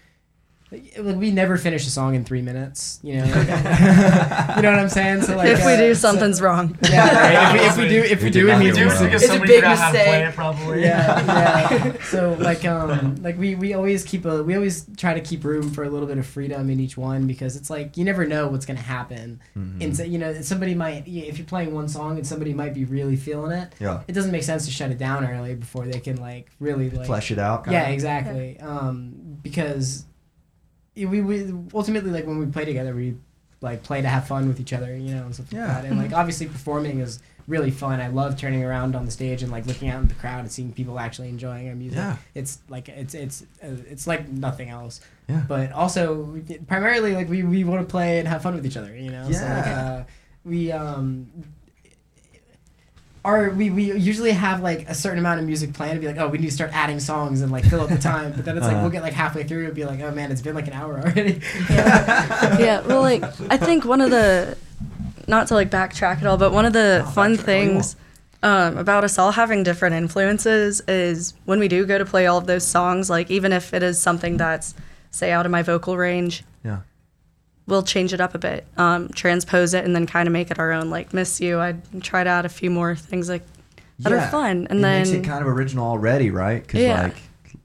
like 0.70 1.16
we 1.16 1.30
never 1.32 1.56
finish 1.58 1.86
a 1.86 1.90
song 1.90 2.14
in 2.14 2.24
three 2.24 2.42
minutes. 2.42 3.00
You 3.02 3.16
know, 3.16 3.24
like, 3.24 3.34
you 4.56 4.62
know 4.62 4.70
what 4.70 4.78
I'm 4.78 4.88
saying? 4.88 5.22
So 5.22 5.36
like, 5.36 5.48
if 5.48 5.64
we 5.66 5.72
uh, 5.72 5.76
do, 5.76 5.94
so- 5.94 6.00
something's 6.10 6.40
wrong. 6.46 6.78
yeah, 6.88 7.54
right. 7.54 7.56
if, 7.66 7.76
we, 7.76 7.84
if 7.84 7.88
we 7.88 7.88
do, 7.88 8.02
if 8.02 8.18
we, 8.20 8.24
We 8.26 8.30
do, 8.30 8.48
it 8.50 8.58
means 8.58 8.76
do 8.76 8.86
we're 8.86 8.92
it 8.92 8.92
It's 8.92 9.02
because 9.02 9.22
It's 9.22 9.30
a 9.30 9.34
somebody 9.34 9.52
big 9.52 9.60
forgot 9.62 9.78
how 9.78 9.90
to 9.92 9.98
play 9.98 10.04
mistake. 10.06 10.28
it, 10.28 10.34
probably. 10.34 10.82
yeah, 10.82 11.84
yeah. 11.96 12.02
So 12.04 12.34
like, 12.38 12.64
um, 12.64 13.16
like 13.22 13.36
we 13.38 13.54
we 13.56 13.74
always 13.74 14.04
keep 14.04 14.24
a 14.24 14.42
we 14.44 14.54
always 14.54 14.86
try 14.96 15.14
to 15.14 15.20
keep 15.20 15.44
room 15.44 15.70
for 15.70 15.84
a 15.84 15.88
little 15.90 16.06
bit 16.06 16.18
of 16.18 16.26
freedom 16.26 16.70
in 16.70 16.78
each 16.80 16.96
one 16.96 17.26
because 17.26 17.56
it's 17.56 17.70
like 17.70 17.96
you 17.96 18.04
never 18.04 18.24
know 18.26 18.48
what's 18.48 18.66
gonna 18.66 18.78
happen. 18.80 19.40
Mhm. 19.56 19.82
And 19.82 19.96
so, 19.96 20.02
you 20.04 20.18
know, 20.18 20.40
somebody 20.42 20.74
might 20.74 21.04
if 21.08 21.38
you're 21.38 21.46
playing 21.46 21.74
one 21.74 21.88
song 21.88 22.16
and 22.16 22.26
somebody 22.26 22.54
might 22.54 22.74
be 22.74 22.84
really 22.84 23.16
feeling 23.16 23.52
it. 23.52 23.74
Yeah. 23.80 24.02
It 24.06 24.12
doesn't 24.12 24.30
make 24.32 24.42
sense 24.44 24.64
to 24.66 24.70
shut 24.70 24.90
it 24.90 24.98
down 24.98 25.26
early 25.26 25.54
before 25.54 25.86
they 25.86 26.00
can 26.00 26.16
like 26.20 26.48
really 26.60 26.90
like 26.90 27.06
Flesh 27.06 27.30
it 27.30 27.38
out. 27.38 27.64
yeah 27.66 27.80
kinda. 27.82 27.92
exactly 27.94 28.58
um, 28.60 29.14
because 29.42 30.04
we, 31.06 31.20
we 31.20 31.52
ultimately 31.74 32.10
like 32.10 32.26
when 32.26 32.38
we 32.38 32.46
play 32.46 32.64
together 32.64 32.94
we 32.94 33.16
like 33.60 33.82
play 33.82 34.00
to 34.00 34.08
have 34.08 34.26
fun 34.26 34.48
with 34.48 34.58
each 34.60 34.72
other 34.72 34.96
you 34.96 35.14
know 35.14 35.24
and 35.24 35.34
stuff 35.34 35.46
Yeah. 35.52 35.66
like 35.66 35.82
that 35.82 35.84
and 35.86 35.98
like 35.98 36.12
obviously 36.12 36.46
performing 36.46 37.00
is 37.00 37.20
really 37.46 37.70
fun 37.70 38.00
i 38.00 38.06
love 38.08 38.36
turning 38.38 38.62
around 38.64 38.94
on 38.94 39.04
the 39.04 39.10
stage 39.10 39.42
and 39.42 39.50
like 39.52 39.66
looking 39.66 39.88
out 39.88 40.00
in 40.00 40.08
the 40.08 40.14
crowd 40.14 40.40
and 40.40 40.50
seeing 40.52 40.72
people 40.72 40.98
actually 41.00 41.28
enjoying 41.28 41.68
our 41.68 41.74
music 41.74 41.98
Yeah. 41.98 42.16
it's 42.34 42.58
like 42.68 42.88
it's 42.88 43.14
it's 43.14 43.42
uh, 43.62 43.76
it's 43.90 44.06
like 44.06 44.28
nothing 44.28 44.68
else 44.70 45.00
Yeah. 45.28 45.42
but 45.48 45.72
also 45.72 46.40
primarily 46.68 47.14
like 47.14 47.28
we, 47.28 47.42
we 47.42 47.64
want 47.64 47.86
to 47.86 47.90
play 47.90 48.18
and 48.18 48.28
have 48.28 48.42
fun 48.42 48.54
with 48.54 48.64
each 48.66 48.76
other 48.76 48.96
you 48.96 49.10
know 49.10 49.24
so 49.24 49.30
like 49.44 49.66
Yeah. 49.66 49.82
uh, 50.00 50.04
we 50.44 50.72
um 50.72 51.30
our 53.24 53.50
we, 53.50 53.68
we 53.70 53.92
usually 53.92 54.30
have 54.32 54.60
like 54.62 54.88
a 54.88 54.94
certain 54.94 55.18
amount 55.18 55.40
of 55.40 55.46
music 55.46 55.74
planned 55.74 55.94
to 55.96 56.00
be 56.00 56.06
like, 56.06 56.16
oh, 56.16 56.28
we 56.28 56.38
need 56.38 56.46
to 56.46 56.52
start 56.52 56.70
adding 56.72 56.98
songs 57.00 57.42
and 57.42 57.52
like 57.52 57.64
fill 57.64 57.80
up 57.82 57.88
the 57.90 57.98
time. 57.98 58.32
But 58.32 58.44
then 58.46 58.56
it's 58.56 58.64
like 58.64 58.72
Uh-huh. 58.74 58.82
we'll 58.82 58.90
get 58.90 59.02
like 59.02 59.12
halfway 59.12 59.44
through 59.44 59.66
and 59.66 59.74
be 59.74 59.84
like, 59.84 60.00
oh 60.00 60.10
man, 60.10 60.32
it's 60.32 60.40
been 60.40 60.54
like 60.54 60.66
an 60.68 60.72
hour 60.72 60.98
already. 61.00 61.40
yeah, 61.68 62.80
well, 62.86 63.02
like 63.02 63.22
I 63.50 63.56
think 63.56 63.84
one 63.84 64.00
of 64.00 64.10
the, 64.10 64.56
not 65.26 65.48
to 65.48 65.54
like 65.54 65.70
backtrack 65.70 66.18
at 66.18 66.26
all, 66.26 66.36
but 66.38 66.52
one 66.52 66.64
of 66.64 66.72
the 66.72 67.02
No, 67.04 67.10
fun 67.10 67.32
backtrack 67.32 67.36
all 67.36 67.36
you 67.36 67.36
things 67.36 67.96
um, 68.42 68.78
about 68.78 69.04
us 69.04 69.18
all 69.18 69.32
having 69.32 69.62
different 69.64 69.94
influences 69.96 70.80
is 70.88 71.34
when 71.44 71.58
we 71.60 71.68
do 71.68 71.84
go 71.84 71.98
to 71.98 72.06
play 72.06 72.26
all 72.26 72.38
of 72.38 72.46
those 72.46 72.66
songs, 72.66 73.10
like 73.10 73.30
even 73.30 73.52
if 73.52 73.74
it 73.74 73.82
is 73.82 74.00
something 74.00 74.38
that's 74.38 74.74
say 75.10 75.30
out 75.30 75.44
of 75.44 75.52
my 75.52 75.62
vocal 75.62 75.96
range, 75.98 76.42
Yeah. 76.64 76.78
We'll 77.66 77.82
change 77.82 78.12
it 78.12 78.20
up 78.20 78.34
a 78.34 78.38
bit, 78.38 78.66
um, 78.76 79.08
transpose 79.10 79.74
it, 79.74 79.84
and 79.84 79.94
then 79.94 80.06
kind 80.06 80.26
of 80.26 80.32
make 80.32 80.50
it 80.50 80.58
our 80.58 80.72
own. 80.72 80.90
Like 80.90 81.12
"Miss 81.14 81.40
You," 81.40 81.60
I 81.60 81.76
tried 82.00 82.26
out 82.26 82.44
a 82.44 82.48
few 82.48 82.70
more 82.70 82.94
things 82.96 83.28
like 83.28 83.42
that 84.00 84.12
are 84.12 84.26
fun, 84.28 84.66
and 84.70 84.78
it 84.80 84.82
then 84.82 84.98
makes 85.02 85.10
it 85.10 85.24
kind 85.24 85.42
of 85.42 85.48
original 85.48 85.86
already, 85.86 86.30
right? 86.30 86.62
Because 86.62 86.80
Yeah. 86.80 87.02
like 87.04 87.16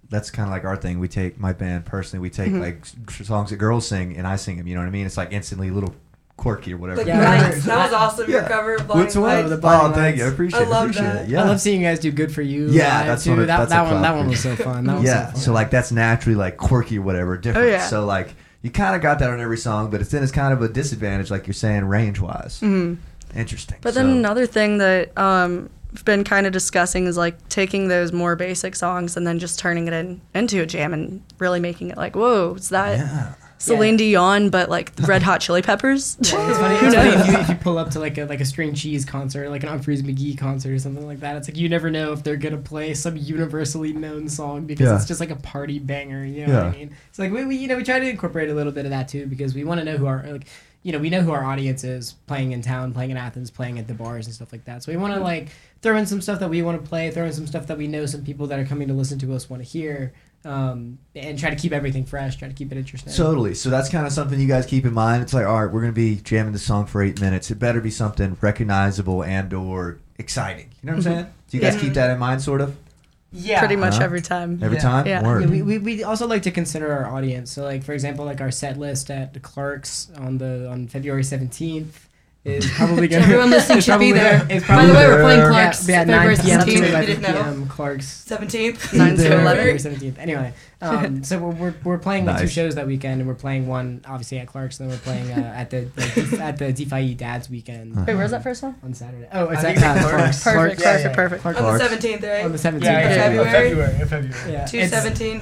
that's 0.10 0.30
kind 0.30 0.48
of 0.48 0.52
like 0.52 0.64
our 0.66 0.78
thing. 0.78 1.00
We 1.00 1.08
take 1.08 1.40
my 1.40 1.52
band 1.54 1.86
personally. 1.86 2.22
We 2.22 2.30
take 2.30 2.52
Mhm. 2.52 2.62
like 2.62 2.86
songs 3.26 3.50
that 3.50 3.56
girls 3.58 3.88
sing, 3.88 4.16
and 4.18 4.28
I 4.28 4.36
sing 4.36 4.58
them. 4.58 4.68
You 4.68 4.76
know 4.76 4.82
what 4.82 4.88
I 4.88 4.92
mean? 4.92 5.06
It's 5.06 5.18
like 5.18 5.30
instantly 5.32 5.70
a 5.70 5.74
little 5.74 5.96
quirky 6.38 6.74
or 6.74 6.78
whatever. 6.78 7.02
Yeah, 7.02 7.42
Lights. 7.42 7.64
That 7.66 7.86
was 7.86 7.94
awesome. 7.94 8.30
Your 8.30 8.44
cover 8.44 8.76
of 8.76 8.86
Blinding 8.88 9.06
What's 9.06 9.16
what? 9.16 9.24
Lights. 9.46 9.52
Oh, 9.54 9.58
Blinding 9.58 9.94
thank 9.94 10.18
you. 10.18 10.26
I 10.26 10.28
appreciate. 10.28 10.60
I 10.60 10.64
it, 10.64 10.70
love 10.70 10.84
appreciate 10.84 11.04
that. 11.06 11.24
It. 11.24 11.30
Yeah. 11.30 11.44
I 11.44 11.48
love 11.48 11.62
seeing 11.62 11.82
you 11.82 11.88
guys 11.88 12.00
do 12.00 12.12
good 12.12 12.32
for 12.32 12.42
you. 12.42 12.68
Yeah, 12.70 13.04
that's 13.06 13.24
too. 13.24 13.30
one 13.32 13.40
of- 13.40 13.48
that, 13.48 13.58
that's 13.70 13.72
a 13.72 13.76
that 13.76 13.92
one. 13.94 14.02
That 14.02 14.16
one 14.16 14.28
was 14.28 14.40
so 14.42 14.56
fun. 14.58 14.86
That 14.86 14.96
was 14.98 15.06
yeah. 15.06 15.28
so 15.28 15.32
fun. 15.32 15.42
So 15.42 15.54
like 15.54 15.72
that's 15.72 15.92
naturally 15.94 16.36
like 16.36 16.58
quirky 16.58 17.00
or 17.00 17.02
whatever, 17.02 17.38
different. 17.38 17.68
Oh, 17.68 17.72
yeah. 17.72 17.88
So 17.88 18.06
like 18.06 18.36
you 18.66 18.72
kind 18.72 18.96
of 18.96 19.02
got 19.04 19.20
that 19.20 19.30
on 19.30 19.40
every 19.40 19.58
song, 19.60 19.92
but 19.92 20.02
it's 20.02 20.10
then 20.10 20.24
it's 20.24 20.32
kind 20.32 20.52
of 20.52 20.60
a 20.64 20.68
disadvantage, 20.68 21.30
like 21.30 21.46
you're 21.46 21.54
saying, 21.54 21.86
range 21.86 22.20
wise. 22.20 22.60
Mhm. 22.62 22.98
Interesting. 23.36 23.78
But 23.82 23.94
then 23.94 24.06
So- 24.06 24.12
another 24.18 24.46
thing 24.48 24.80
that 24.80 25.16
um, 25.18 25.70
we've 25.92 26.04
been 26.04 26.24
kind 26.24 26.48
of 26.48 26.52
discussing 26.54 27.06
is 27.06 27.16
like 27.16 27.36
taking 27.50 27.90
those 27.90 28.12
more 28.12 28.36
basic 28.36 28.76
songs 28.76 29.16
and 29.16 29.28
then 29.28 29.38
just 29.38 29.60
turning 29.60 29.88
it 29.88 29.94
in 29.94 30.20
into 30.34 30.62
a 30.62 30.66
jam 30.66 30.94
and 30.94 31.22
really 31.38 31.60
making 31.60 31.90
it 31.92 31.98
like, 31.98 32.16
whoa, 32.16 32.56
is 32.56 32.70
that 32.70 32.98
Yeah. 32.98 33.34
Celine 33.58 33.98
Dion 33.98 34.50
but 34.50 34.70
like 34.70 34.92
Red 35.08 35.24
Hot 35.24 35.42
Chili 35.42 35.62
Peppers? 35.62 36.18
Yeah, 36.22 36.50
it's 36.50 36.60
funny, 36.60 36.76
it's 36.76 36.96
funny 36.96 37.10
if, 37.10 37.28
you, 37.28 37.34
if 37.40 37.50
you 37.50 37.56
pull 37.56 37.78
up 37.78 37.90
to 37.92 38.00
like 38.00 38.18
a 38.18 38.26
like 38.26 38.42
a 38.42 38.46
string 38.46 38.74
cheese 38.74 39.06
concert, 39.06 39.50
like 39.50 39.64
an 39.64 39.70
Umphrey's 39.70 40.04
McGee 40.04 40.38
concert 40.38 40.72
or 40.72 40.80
something 40.80 41.06
like 41.08 41.22
that. 41.22 41.36
It's 41.38 41.48
like 41.48 41.58
you 41.58 41.70
never 41.70 41.90
know 41.90 42.12
if 42.12 42.24
they're 42.24 42.36
gonna 42.38 42.58
play 42.58 42.94
some 42.94 43.16
universally 43.18 43.94
known 43.94 44.28
song 44.30 44.66
because 44.66 44.88
Yeah. 44.88 44.96
it's 44.96 45.06
just 45.06 45.20
like 45.20 45.32
a 45.32 45.36
party 45.38 45.80
banger. 45.80 46.26
You 46.26 46.48
know 46.48 46.54
what 46.56 46.64
I 46.76 46.78
mean? 46.78 46.96
It's 47.10 47.20
like 47.20 47.32
we, 47.32 47.46
we 47.46 47.56
you 47.56 47.68
know 47.68 47.78
we 47.78 47.84
try 47.84 48.00
to 48.00 48.10
incorporate 48.10 48.50
a 48.50 48.54
little 48.54 48.74
bit 48.74 48.86
of 48.86 48.92
that 48.92 49.08
too 49.08 49.26
because 49.26 49.56
we 49.56 49.64
want 49.64 49.80
to 49.80 49.86
know 49.86 49.98
who 49.98 50.06
our 50.06 50.24
like 50.28 50.48
you 50.84 50.92
know 50.92 51.00
we 51.00 51.10
know 51.10 51.22
who 51.22 51.32
our 51.32 51.44
audience 51.44 51.84
is 51.84 52.14
playing 52.28 52.52
in 52.52 52.62
town, 52.62 52.94
playing 52.94 53.10
in 53.12 53.18
Athens, 53.18 53.50
playing 53.50 53.80
at 53.80 53.88
the 53.88 53.94
bars 53.94 54.28
and 54.28 54.36
stuff 54.36 54.52
like 54.52 54.66
that. 54.66 54.84
So 54.84 54.92
we 54.92 54.98
want 54.98 55.14
to 55.16 55.20
like 55.20 55.48
throw 55.82 55.96
in 55.98 56.06
some 56.06 56.22
stuff 56.22 56.40
that 56.40 56.50
we 56.50 56.62
want 56.62 56.84
to 56.84 56.88
play, 56.88 57.10
throw 57.10 57.26
in 57.26 57.34
some 57.34 57.48
stuff 57.48 57.66
that 57.68 57.78
we 57.78 57.88
know 57.88 58.06
some 58.06 58.24
people 58.24 58.46
that 58.48 58.60
are 58.60 58.66
coming 58.66 58.88
to 58.90 58.94
listen 58.94 59.18
to 59.20 59.34
us 59.34 59.50
want 59.50 59.64
to 59.64 59.68
hear. 59.68 60.14
Um, 60.46 61.00
and 61.16 61.40
try 61.40 61.50
to 61.50 61.56
keep 61.56 61.74
everything 61.74 62.06
fresh, 62.06 62.36
try 62.38 62.48
to 62.48 62.54
keep 62.54 62.72
it 62.72 62.78
interesting. 62.78 63.12
Totally. 63.12 63.56
So 63.56 63.72
that's 63.72 63.90
kind 63.90 64.06
of 64.06 64.14
something 64.14 64.40
you 64.40 64.48
guys 64.48 64.68
keep 64.68 64.86
in 64.86 64.94
mind. 64.94 65.24
It's 65.24 65.34
like, 65.34 65.46
all 65.48 65.66
right, 65.66 65.74
we're 65.74 65.82
gonna 65.82 65.92
be 65.92 66.18
jamming 66.18 66.54
the 66.54 66.60
song 66.60 66.86
for 66.86 67.02
eight 67.02 67.20
minutes. 67.20 67.50
It 67.50 67.58
better 67.58 67.82
be 67.82 67.90
something 67.90 68.38
recognizable 68.42 69.24
and 69.24 69.52
or 69.54 69.98
exciting. 70.20 70.68
You 70.84 70.88
know 70.88 70.98
what 70.98 71.08
I'm 71.08 71.14
saying? 71.14 71.26
Do 71.50 71.58
you 71.58 71.62
guys 71.64 71.74
Yeah. 71.76 71.82
keep 71.82 71.94
that 71.96 72.12
in 72.12 72.20
mind, 72.20 72.44
sort 72.44 72.62
of 72.62 72.76
Yeah. 73.32 73.58
Pretty 73.60 73.76
much 73.76 73.96
Huh? 73.98 74.04
every 74.04 74.22
time. 74.22 74.60
every 74.62 74.78
Yeah. 74.78 74.82
time? 74.84 75.08
Yeah. 75.08 75.40
Yeah, 75.40 75.48
we, 75.48 75.62
we, 75.64 75.78
we 75.80 76.04
also 76.04 76.28
like 76.28 76.44
to 76.44 76.52
consider 76.52 76.92
our 76.92 77.08
audience. 77.08 77.52
So, 77.52 77.64
like 77.64 77.84
for 77.84 77.94
example, 77.94 78.24
like 78.24 78.40
our 78.40 78.52
set 78.52 78.78
list 78.78 79.10
at 79.10 79.34
the 79.34 79.40
Clarks 79.40 80.10
on 80.18 80.38
the 80.38 80.70
on 80.70 80.88
February 80.88 81.24
seventeenth 81.24 82.08
is 82.46 82.70
probably 82.78 83.08
gonna. 83.08 83.24
Everyone 83.24 83.50
listening 83.50 83.80
should 83.82 84.00
be 84.00 84.14
probably- 84.14 84.60
By 84.68 84.86
the 84.86 84.94
way, 84.94 85.08
we're 85.08 85.22
playing. 85.24 85.48
Clark's 85.50 85.88
yeah, 85.90 85.96
yeah, 85.96 86.06
February 86.06 86.36
9 86.36 86.46
p.m. 86.46 86.60
17th. 86.60 86.66
to 86.66 86.72
If 86.72 86.78
you 86.78 86.86
11 86.86 87.24
p.m. 87.24 87.68
Clark's 87.68 88.26
17th. 88.30 88.94
Nine 88.98 89.16
to 89.16 89.22
There. 89.22 89.32
11. 89.34 89.46
February 89.58 89.80
seventeenth. 89.80 90.20
Anyway, 90.20 90.54
um, 90.82 91.24
so 91.24 91.40
we're, 91.40 91.52
we're, 91.54 91.74
we're 91.84 91.98
playing 91.98 92.26
like 92.26 92.40
two 92.42 92.48
shows 92.48 92.76
that 92.76 92.86
weekend, 92.88 93.22
and 93.22 93.28
we're 93.28 93.34
playing 93.36 93.68
one 93.68 94.02
obviously 94.08 94.40
at 94.40 94.48
Clark's, 94.48 94.80
and 94.80 94.90
then 94.90 94.98
we're 94.98 95.04
playing 95.04 95.32
uh, 95.32 95.54
at 95.56 95.70
the 95.70 95.88
like, 95.96 96.18
at 96.42 96.58
the 96.58 96.74
DeFi 96.74 97.14
Dad's 97.16 97.50
weekend 97.50 97.96
Wait, 98.06 98.16
where's 98.16 98.32
that 98.32 98.44
first 98.44 98.62
one? 98.64 98.76
on 98.84 98.94
Saturday. 98.94 99.28
Oh, 99.32 99.50
it's 99.50 99.64
at 99.64 99.78
uh, 99.78 99.82
Clark's. 100.10 100.44
Clark's. 100.44 100.44
Perfect, 100.44 100.82
Clark's. 100.82 101.04
Yeah, 101.04 101.14
perfect, 101.14 101.16
yeah. 101.16 101.16
perfect. 101.16 101.42
Clark's. 101.42 101.60
On 101.60 101.78
the 101.78 101.98
17th, 101.98 102.24
right? 102.24 102.46
On 102.46 102.52
the 102.52 102.58
seventeenth. 102.58 102.92
Yeah, 102.92 103.00
yeah, 103.02 103.16
February? 103.16 103.52
February. 103.52 103.92
February. 104.00 104.08
February. 104.32 104.52
Yeah, 104.54 104.66
Two 104.66 104.78
it's- 104.78 104.92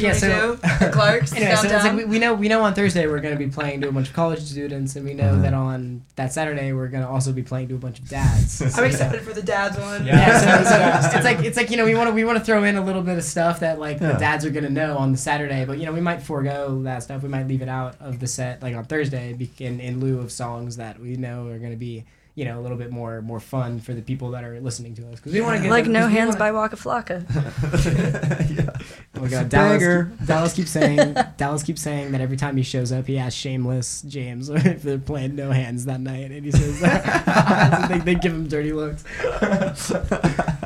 yeah, 0.01 0.13
so- 0.13 0.55
two 0.55 0.59
at 0.63 0.91
Clark's 0.93 1.33
Anyway, 1.33 1.55
so 1.55 1.63
it's 1.67 1.83
like 1.83 1.95
we, 1.97 2.05
we 2.05 2.19
know 2.19 2.33
we 2.33 2.47
know 2.47 2.61
on 2.63 2.73
Thursday 2.73 3.07
we're 3.07 3.19
going 3.19 3.37
to 3.37 3.43
be 3.43 3.49
playing 3.51 3.81
to 3.81 3.89
a 3.89 3.91
bunch 3.91 4.09
of 4.09 4.13
college 4.13 4.39
students, 4.41 4.95
and 4.95 5.05
we 5.05 5.13
know 5.13 5.31
Uh-huh. 5.33 5.41
that 5.41 5.53
on 5.53 6.03
that 6.15 6.31
Saturday 6.33 6.73
we're 6.73 6.87
going 6.87 7.03
to 7.03 7.09
also 7.09 7.31
be 7.33 7.43
playing 7.43 7.67
to 7.69 7.75
a 7.75 7.77
bunch 7.79 7.99
of 7.99 8.07
dads. 8.07 8.61
I'm 8.77 8.85
excited 8.85 9.21
for 9.21 9.33
the 9.33 9.41
dad's 9.41 9.77
one. 9.77 10.05
Yeah. 10.05 10.13
Yeah, 10.15 10.63
so, 10.63 11.09
so 11.11 11.17
it's 11.17 11.25
like 11.25 11.39
it's 11.39 11.57
like 11.57 11.69
you 11.71 11.77
know 11.77 11.85
we 11.85 11.95
want 11.95 12.09
to 12.09 12.13
we 12.13 12.23
want 12.23 12.37
to 12.37 12.43
throw 12.43 12.63
in 12.63 12.75
a 12.75 12.83
little 12.83 13.01
bit 13.01 13.17
of 13.17 13.23
stuff 13.23 13.59
that 13.61 13.79
like 13.79 13.99
the 13.99 14.13
dads 14.13 14.45
are 14.45 14.49
gonna 14.51 14.69
know 14.69 14.97
on 14.97 15.11
the 15.11 15.17
Saturday, 15.23 15.65
but 15.65 15.77
you 15.79 15.85
know 15.85 15.93
we 15.93 16.01
might 16.01 16.21
forego 16.21 16.81
that 16.83 17.01
stuff. 17.03 17.23
We 17.23 17.29
might 17.29 17.47
leave 17.47 17.61
it 17.61 17.69
out 17.69 17.95
of 17.99 18.19
the 18.19 18.27
set 18.27 18.61
like 18.61 18.75
on 18.75 18.85
Thursday 18.85 19.35
in 19.59 19.79
in 19.79 19.99
lieu 19.99 20.19
of 20.19 20.31
songs 20.31 20.77
that 20.77 20.99
we 20.99 21.15
know 21.15 21.47
are 21.47 21.57
gonna 21.59 21.75
be 21.75 22.03
you 22.35 22.45
know 22.45 22.59
a 22.59 22.61
little 22.61 22.77
bit 22.77 22.91
more 22.91 23.21
more 23.21 23.39
fun 23.39 23.79
for 23.79 23.93
the 23.93 24.01
people 24.01 24.31
that 24.31 24.43
are 24.43 24.59
listening 24.59 24.95
to 24.95 25.03
us 25.09 25.15
because 25.19 25.33
we 25.33 25.41
want 25.41 25.55
to 25.57 25.61
get 25.63 25.69
Like 25.71 25.83
them- 25.85 25.93
No 25.93 25.99
'cause 26.01 26.09
we 26.09 26.13
Hands 26.17 26.27
wanna- 26.29 26.39
by 26.39 26.51
Waka 26.51 26.75
Flocka. 26.75 27.23
yeah. 28.57 28.69
Oh 29.15 29.21
my 29.21 29.27
god, 29.27 29.49
Dallas, 29.49 29.79
Banger. 29.79 30.11
Dallas 30.25 30.53
keeps 30.53 30.71
saying 30.71 31.15
Dallas 31.37 31.61
keeps 31.63 31.81
saying 31.81 32.11
that 32.13 32.21
every 32.21 32.35
time 32.37 32.57
he 32.57 32.63
shows 32.63 32.91
up, 32.91 33.05
he 33.05 33.17
asks 33.19 33.39
Shameless 33.39 34.01
James 34.03 34.49
if 34.51 34.81
they're 34.81 34.97
playing 34.97 35.35
No 35.35 35.51
Hands 35.51 35.85
that 35.85 35.99
night, 36.01 36.31
and 36.31 36.43
he 36.43 36.51
says 36.51 36.79
that 36.81 37.87
they, 37.89 37.99
they 37.99 38.15
give 38.15 38.33
him 38.33 38.47
dirty 38.47 38.73
looks. 38.73 39.03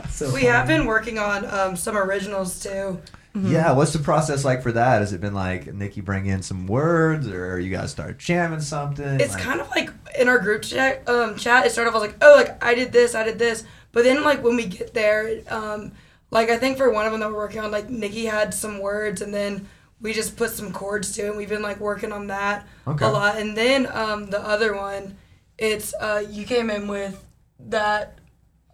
so 0.09 0.33
We 0.33 0.43
have 0.43 0.67
been 0.67 0.85
working 0.85 1.19
on 1.19 1.45
um, 1.45 1.75
some 1.75 1.97
originals 1.97 2.59
too. 2.61 2.99
Yeah, 3.45 3.71
what's 3.73 3.93
the 3.93 3.99
process 3.99 4.43
like 4.45 4.63
for 4.63 4.71
that? 4.71 5.01
Has 5.01 5.13
it 5.13 5.21
been 5.21 5.33
like 5.33 5.73
Nikki 5.73 6.01
bring 6.01 6.25
in 6.25 6.41
some 6.41 6.67
words, 6.67 7.27
or 7.27 7.59
you 7.59 7.69
guys 7.69 7.91
start 7.91 8.17
jamming 8.17 8.61
something? 8.61 9.19
It's 9.19 9.33
Like- 9.33 9.43
kind 9.43 9.61
of 9.61 9.69
like 9.71 9.89
in 10.19 10.27
our 10.27 10.39
group 10.39 10.63
chat. 10.63 11.07
Um, 11.07 11.35
chat. 11.37 11.65
It 11.65 11.71
started 11.71 11.89
off 11.89 11.95
I 11.95 11.99
was 11.99 12.07
like, 12.09 12.17
oh, 12.21 12.33
like 12.35 12.63
I 12.63 12.73
did 12.75 12.91
this, 12.91 13.13
I 13.15 13.23
did 13.23 13.37
this, 13.39 13.63
but 13.91 14.03
then 14.03 14.23
like 14.23 14.43
when 14.43 14.55
we 14.55 14.65
get 14.65 14.93
there, 14.93 15.41
um, 15.49 15.91
like 16.31 16.49
I 16.49 16.57
think 16.57 16.77
for 16.77 16.89
one 16.91 17.05
of 17.05 17.11
them 17.11 17.21
that 17.21 17.29
we're 17.29 17.37
working 17.37 17.61
on, 17.61 17.71
like 17.71 17.89
Nikki 17.89 18.25
had 18.25 18.53
some 18.53 18.79
words, 18.79 19.21
and 19.21 19.33
then 19.33 19.67
we 20.01 20.13
just 20.13 20.35
put 20.37 20.51
some 20.51 20.71
chords 20.71 21.11
to 21.13 21.23
it. 21.25 21.27
and 21.29 21.37
We've 21.37 21.49
been 21.49 21.61
like 21.61 21.79
working 21.79 22.11
on 22.11 22.27
that 22.27 22.67
Okay. 22.87 23.05
a 23.05 23.09
lot, 23.09 23.37
and 23.37 23.55
then 23.57 23.87
um, 23.91 24.29
the 24.29 24.39
other 24.41 24.75
one, 24.75 25.15
it's 25.57 25.93
uh, 25.99 26.23
you 26.29 26.45
came 26.45 26.69
in 26.69 26.87
with 26.87 27.23
that. 27.59 28.17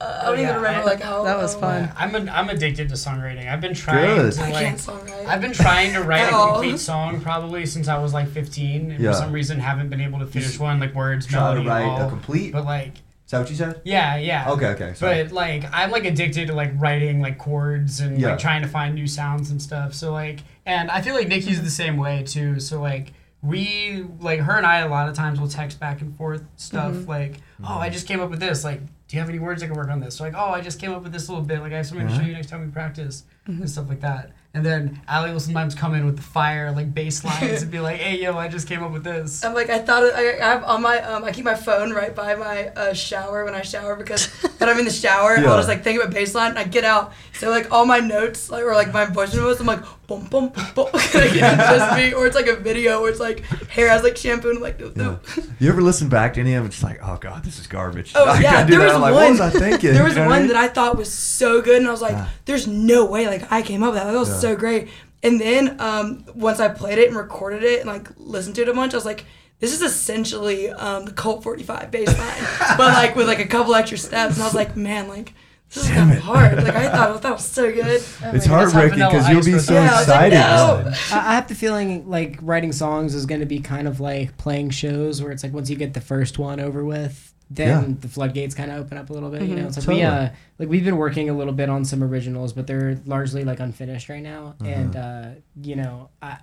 Uh, 0.01 0.05
I 0.05 0.25
don't 0.25 0.29
Oh, 0.29 0.33
even 0.33 0.45
yeah, 0.45 0.55
remember 0.55 0.79
I- 0.81 0.83
like 0.83 1.01
how 1.01 1.23
That 1.23 1.37
was 1.37 1.55
um, 1.55 1.61
fun. 1.61 1.83
Yeah, 1.83 1.93
I'm, 1.95 2.15
a, 2.27 2.31
I'm 2.31 2.49
addicted 2.49 2.89
to 2.89 2.95
songwriting. 2.95 3.49
I've 3.51 3.61
been 3.61 3.73
trying 3.73 4.05
Good. 4.17 4.33
to 4.33 4.43
I 4.43 4.49
like. 4.51 4.65
can't 4.65 4.77
songwrite. 4.79 5.25
I've 5.27 5.41
been 5.41 5.53
trying 5.53 5.93
to 5.93 6.01
write 6.01 6.27
a 6.27 6.51
complete 6.53 6.79
song 6.79 7.21
probably 7.21 7.65
since 7.65 7.87
I 7.87 7.97
was 7.99 8.13
like 8.13 8.27
15, 8.29 8.91
and 8.91 8.99
Yeah. 9.03 9.11
for 9.11 9.17
some 9.17 9.31
reason 9.31 9.59
haven't 9.59 9.89
been 9.89 10.01
able 10.01 10.19
to 10.19 10.25
finish 10.25 10.59
one 10.59 10.79
like 10.79 10.93
words, 10.93 11.25
try 11.25 11.39
to 11.53 11.61
melody, 11.61 11.67
write 11.69 11.83
all. 12.01 12.07
a 12.07 12.09
complete. 12.09 12.51
But 12.51 12.65
like, 12.65 12.95
Is 13.25 13.31
that 13.31 13.39
what 13.39 13.49
you 13.49 13.55
said? 13.55 13.81
yeah, 13.85 14.17
yeah. 14.17 14.49
Okay, 14.51 14.67
okay. 14.69 14.93
Sorry. 14.95 15.23
But 15.23 15.31
like 15.31 15.63
I'm 15.71 15.91
like 15.91 16.05
addicted 16.05 16.47
to 16.47 16.53
like 16.53 16.71
writing 16.75 17.21
like 17.21 17.37
chords 17.37 17.99
and 18.01 18.19
Yeah. 18.19 18.31
like 18.31 18.39
trying 18.39 18.61
to 18.63 18.67
find 18.67 18.95
new 18.95 19.07
sounds 19.07 19.51
and 19.51 19.61
stuff. 19.61 19.93
So 19.93 20.11
like 20.11 20.39
and 20.65 20.89
I 20.91 21.01
feel 21.01 21.13
like 21.13 21.27
Nikki's 21.29 21.61
the 21.61 21.69
same 21.69 21.95
way 21.97 22.23
too. 22.23 22.59
So 22.59 22.81
like 22.81 23.13
we 23.41 24.05
like 24.19 24.39
her 24.39 24.53
and 24.57 24.65
I 24.65 24.79
a 24.79 24.89
lot 24.89 25.07
of 25.09 25.15
times 25.15 25.39
will 25.39 25.47
text 25.49 25.79
back 25.79 26.01
and 26.01 26.15
forth 26.17 26.43
stuff 26.55 27.07
like, 27.07 27.37
Oh, 27.63 27.77
I 27.77 27.89
just 27.89 28.07
came 28.07 28.19
up 28.21 28.29
with 28.29 28.39
this. 28.39 28.63
Like, 28.63 28.81
do 29.13 29.17
you 29.17 29.21
have 29.21 29.29
any 29.29 29.37
words 29.37 29.61
I 29.61 29.67
can 29.67 29.75
work 29.75 29.89
on 29.91 29.99
this? 29.99 30.15
So 30.15 30.23
like, 30.23 30.33
oh 30.35 30.49
I 30.49 30.59
just 30.59 30.79
came 30.79 30.91
up 30.91 31.03
with 31.03 31.11
this 31.13 31.29
little 31.29 31.43
bit, 31.43 31.59
like 31.59 31.71
I 31.71 31.77
have 31.77 31.85
something 31.85 32.07
to 32.07 32.11
show 32.13 32.19
Uh-huh. 32.21 32.27
you 32.29 32.33
next 32.33 32.47
time 32.49 32.61
we 32.65 32.71
practice 32.71 33.25
and 33.45 33.69
stuff 33.69 33.87
like 33.87 33.99
that. 34.01 34.31
And 34.55 34.65
then 34.65 35.01
Allie 35.07 35.31
will 35.31 35.39
sometimes 35.39 35.75
come 35.75 35.93
in 35.93 36.03
with 36.05 36.15
the 36.15 36.23
fire 36.23 36.71
like 36.71 36.91
bass 36.95 37.23
lines 37.23 37.61
and 37.61 37.71
be 37.71 37.79
like, 37.79 37.97
Hey 37.99 38.19
yo, 38.19 38.35
I 38.35 38.47
just 38.47 38.67
came 38.67 38.81
up 38.81 38.91
with 38.91 39.03
this. 39.03 39.43
I'm 39.45 39.53
like 39.53 39.69
I 39.69 39.77
thought 39.77 40.01
it, 40.03 40.15
I, 40.15 40.43
I 40.43 40.49
have 40.53 40.63
on 40.63 40.81
my 40.81 40.99
um 41.03 41.23
I 41.25 41.31
keep 41.31 41.45
my 41.45 41.53
phone 41.53 41.91
right 41.93 42.15
by 42.15 42.33
my 42.33 42.69
uh, 42.69 42.93
shower 42.93 43.45
when 43.45 43.53
I 43.53 43.61
shower 43.61 43.95
because 43.95 44.25
when 44.57 44.67
I'm 44.67 44.79
in 44.79 44.85
the 44.85 44.91
shower 44.91 45.37
Yeah. 45.37 45.51
I'll 45.51 45.57
just 45.57 45.69
like 45.69 45.83
think 45.83 46.01
about 46.01 46.11
baseline 46.11 46.49
and 46.49 46.57
I 46.59 46.63
get 46.63 46.83
out 46.83 47.13
so 47.33 47.49
like 47.49 47.71
all 47.71 47.85
my 47.85 47.99
notes 47.99 48.49
like 48.49 48.63
or 48.63 48.73
like 48.75 48.93
my 48.93 49.05
voice 49.05 49.33
notes 49.35 49.59
I'm 49.59 49.65
like 49.65 49.81
boom 50.07 50.25
boom 50.27 50.49
boom 50.75 50.87
like, 50.93 51.03
it's 51.13 51.39
just 51.39 51.97
me 51.97 52.13
or 52.13 52.27
it's 52.27 52.35
like 52.35 52.47
a 52.47 52.55
video 52.55 53.01
where 53.01 53.09
it's 53.09 53.19
like 53.19 53.39
hair 53.69 53.89
has 53.89 54.03
like 54.03 54.15
shampoo 54.17 54.49
and 54.49 54.57
I'm 54.57 54.63
like 54.63 54.77
doo, 54.77 54.93
Yeah. 54.95 55.17
You 55.59 55.69
ever 55.69 55.81
listen 55.81 56.09
back 56.09 56.33
to 56.35 56.39
any 56.41 56.53
of 56.53 56.63
them? 56.63 56.67
It's 56.69 56.83
like, 56.83 56.99
oh 57.03 57.17
god, 57.17 57.43
this 57.43 57.59
is 57.59 57.67
garbage. 57.67 58.11
Oh 58.15 58.25
I 58.29 58.39
yeah, 58.39 58.65
do 58.65 58.71
there 58.77 58.79
that. 58.87 58.93
was 58.93 59.01
like, 59.01 59.13
one. 59.13 59.23
what 59.23 59.31
was 59.31 59.41
I 59.41 59.49
thinking? 59.49 59.93
There 59.93 60.03
was 60.03 60.13
You 60.15 60.21
know 60.21 60.27
one 60.29 60.35
I 60.35 60.39
mean? 60.39 60.47
that 60.49 60.57
I 60.57 60.67
thought 60.67 60.97
was 60.97 61.11
so 61.13 61.61
good, 61.61 61.77
and 61.77 61.87
I 61.87 61.91
was 61.91 62.01
like, 62.01 62.11
Yeah. 62.13 62.29
"There's 62.45 62.67
no 62.67 63.05
way!" 63.05 63.25
Like 63.27 63.51
I 63.51 63.61
came 63.61 63.81
up 63.83 63.93
with 63.93 64.03
that. 64.03 64.11
That 64.11 64.17
was 64.19 64.29
Yeah. 64.29 64.39
so 64.39 64.55
great. 64.55 64.89
And 65.23 65.39
then 65.39 65.79
um, 65.79 66.25
once 66.35 66.59
I 66.59 66.67
played 66.67 66.97
it 66.99 67.07
and 67.07 67.15
recorded 67.17 67.63
it 67.63 67.79
and 67.79 67.87
like 67.87 68.09
listened 68.17 68.55
to 68.57 68.61
it 68.63 68.69
a 68.69 68.73
bunch, 68.73 68.93
I 68.93 68.97
was 68.97 69.05
like, 69.05 69.25
"This 69.59 69.73
is 69.73 69.81
essentially 69.81 70.69
um, 70.69 71.05
the 71.05 71.13
Colt 71.13 71.43
45 71.43 71.89
bass 71.91 72.07
line, 72.17 72.43
but 72.77 72.93
like 72.93 73.15
with 73.15 73.27
like 73.27 73.39
a 73.39 73.47
couple 73.47 73.73
extra 73.73 73.97
steps." 73.97 74.33
And 74.35 74.43
I 74.43 74.45
was 74.45 74.53
like, 74.53 74.75
"Man, 74.75 75.07
like 75.07 75.33
this 75.73 75.87
Damn 75.87 75.95
kind 75.95 76.11
it. 76.11 76.17
of 76.17 76.23
hard." 76.23 76.57
Like 76.63 76.75
I 76.75 76.89
thought 76.89 77.21
that 77.21 77.33
was 77.33 77.45
so 77.45 77.71
good. 77.71 77.85
It's 77.87 78.45
heartbreaking 78.45 78.97
because 78.99 79.29
you'll 79.29 79.43
be 79.43 79.59
so 79.59 79.73
Yeah, 79.73 79.81
I 79.81 79.85
like, 79.93 80.01
excited. 80.33 80.35
no. 80.35 80.91
I 81.11 81.17
I 81.31 81.35
have 81.35 81.47
the 81.47 81.55
feeling 81.55 82.09
like 82.09 82.37
writing 82.41 82.71
songs 82.71 83.15
is 83.15 83.25
going 83.25 83.41
to 83.41 83.45
be 83.47 83.59
kind 83.59 83.87
of 83.87 83.99
like 83.99 84.37
playing 84.37 84.69
shows 84.71 85.21
where 85.21 85.31
it's 85.31 85.43
like 85.43 85.53
once 85.53 85.69
you 85.69 85.75
get 85.75 85.93
the 85.93 86.01
first 86.01 86.37
one 86.39 86.59
over 86.59 86.83
with, 86.85 87.33
then 87.49 87.67
Yeah. 87.89 87.95
the 88.01 88.07
floodgates 88.07 88.55
kind 88.55 88.71
of 88.71 88.79
open 88.79 88.97
up 88.97 89.09
a 89.09 89.13
little 89.13 89.29
bit. 89.29 89.43
You 89.43 89.55
Mhm. 89.55 89.61
know, 89.63 89.69
so 89.71 89.81
Totally. 89.81 89.97
we 89.97 90.03
uh 90.03 90.29
like 90.59 90.69
we've 90.69 90.85
been 90.85 90.97
working 90.97 91.29
a 91.29 91.33
little 91.33 91.53
bit 91.53 91.69
on 91.69 91.85
some 91.85 92.03
originals, 92.03 92.53
but 92.53 92.67
they're 92.67 92.99
largely 93.05 93.43
like 93.43 93.59
unfinished 93.59 94.09
right 94.09 94.23
now. 94.23 94.55
Mhm. 94.59 94.67
And 94.77 94.95
uh, 94.95 95.25
you 95.61 95.75
know, 95.75 96.09
I. 96.21 96.37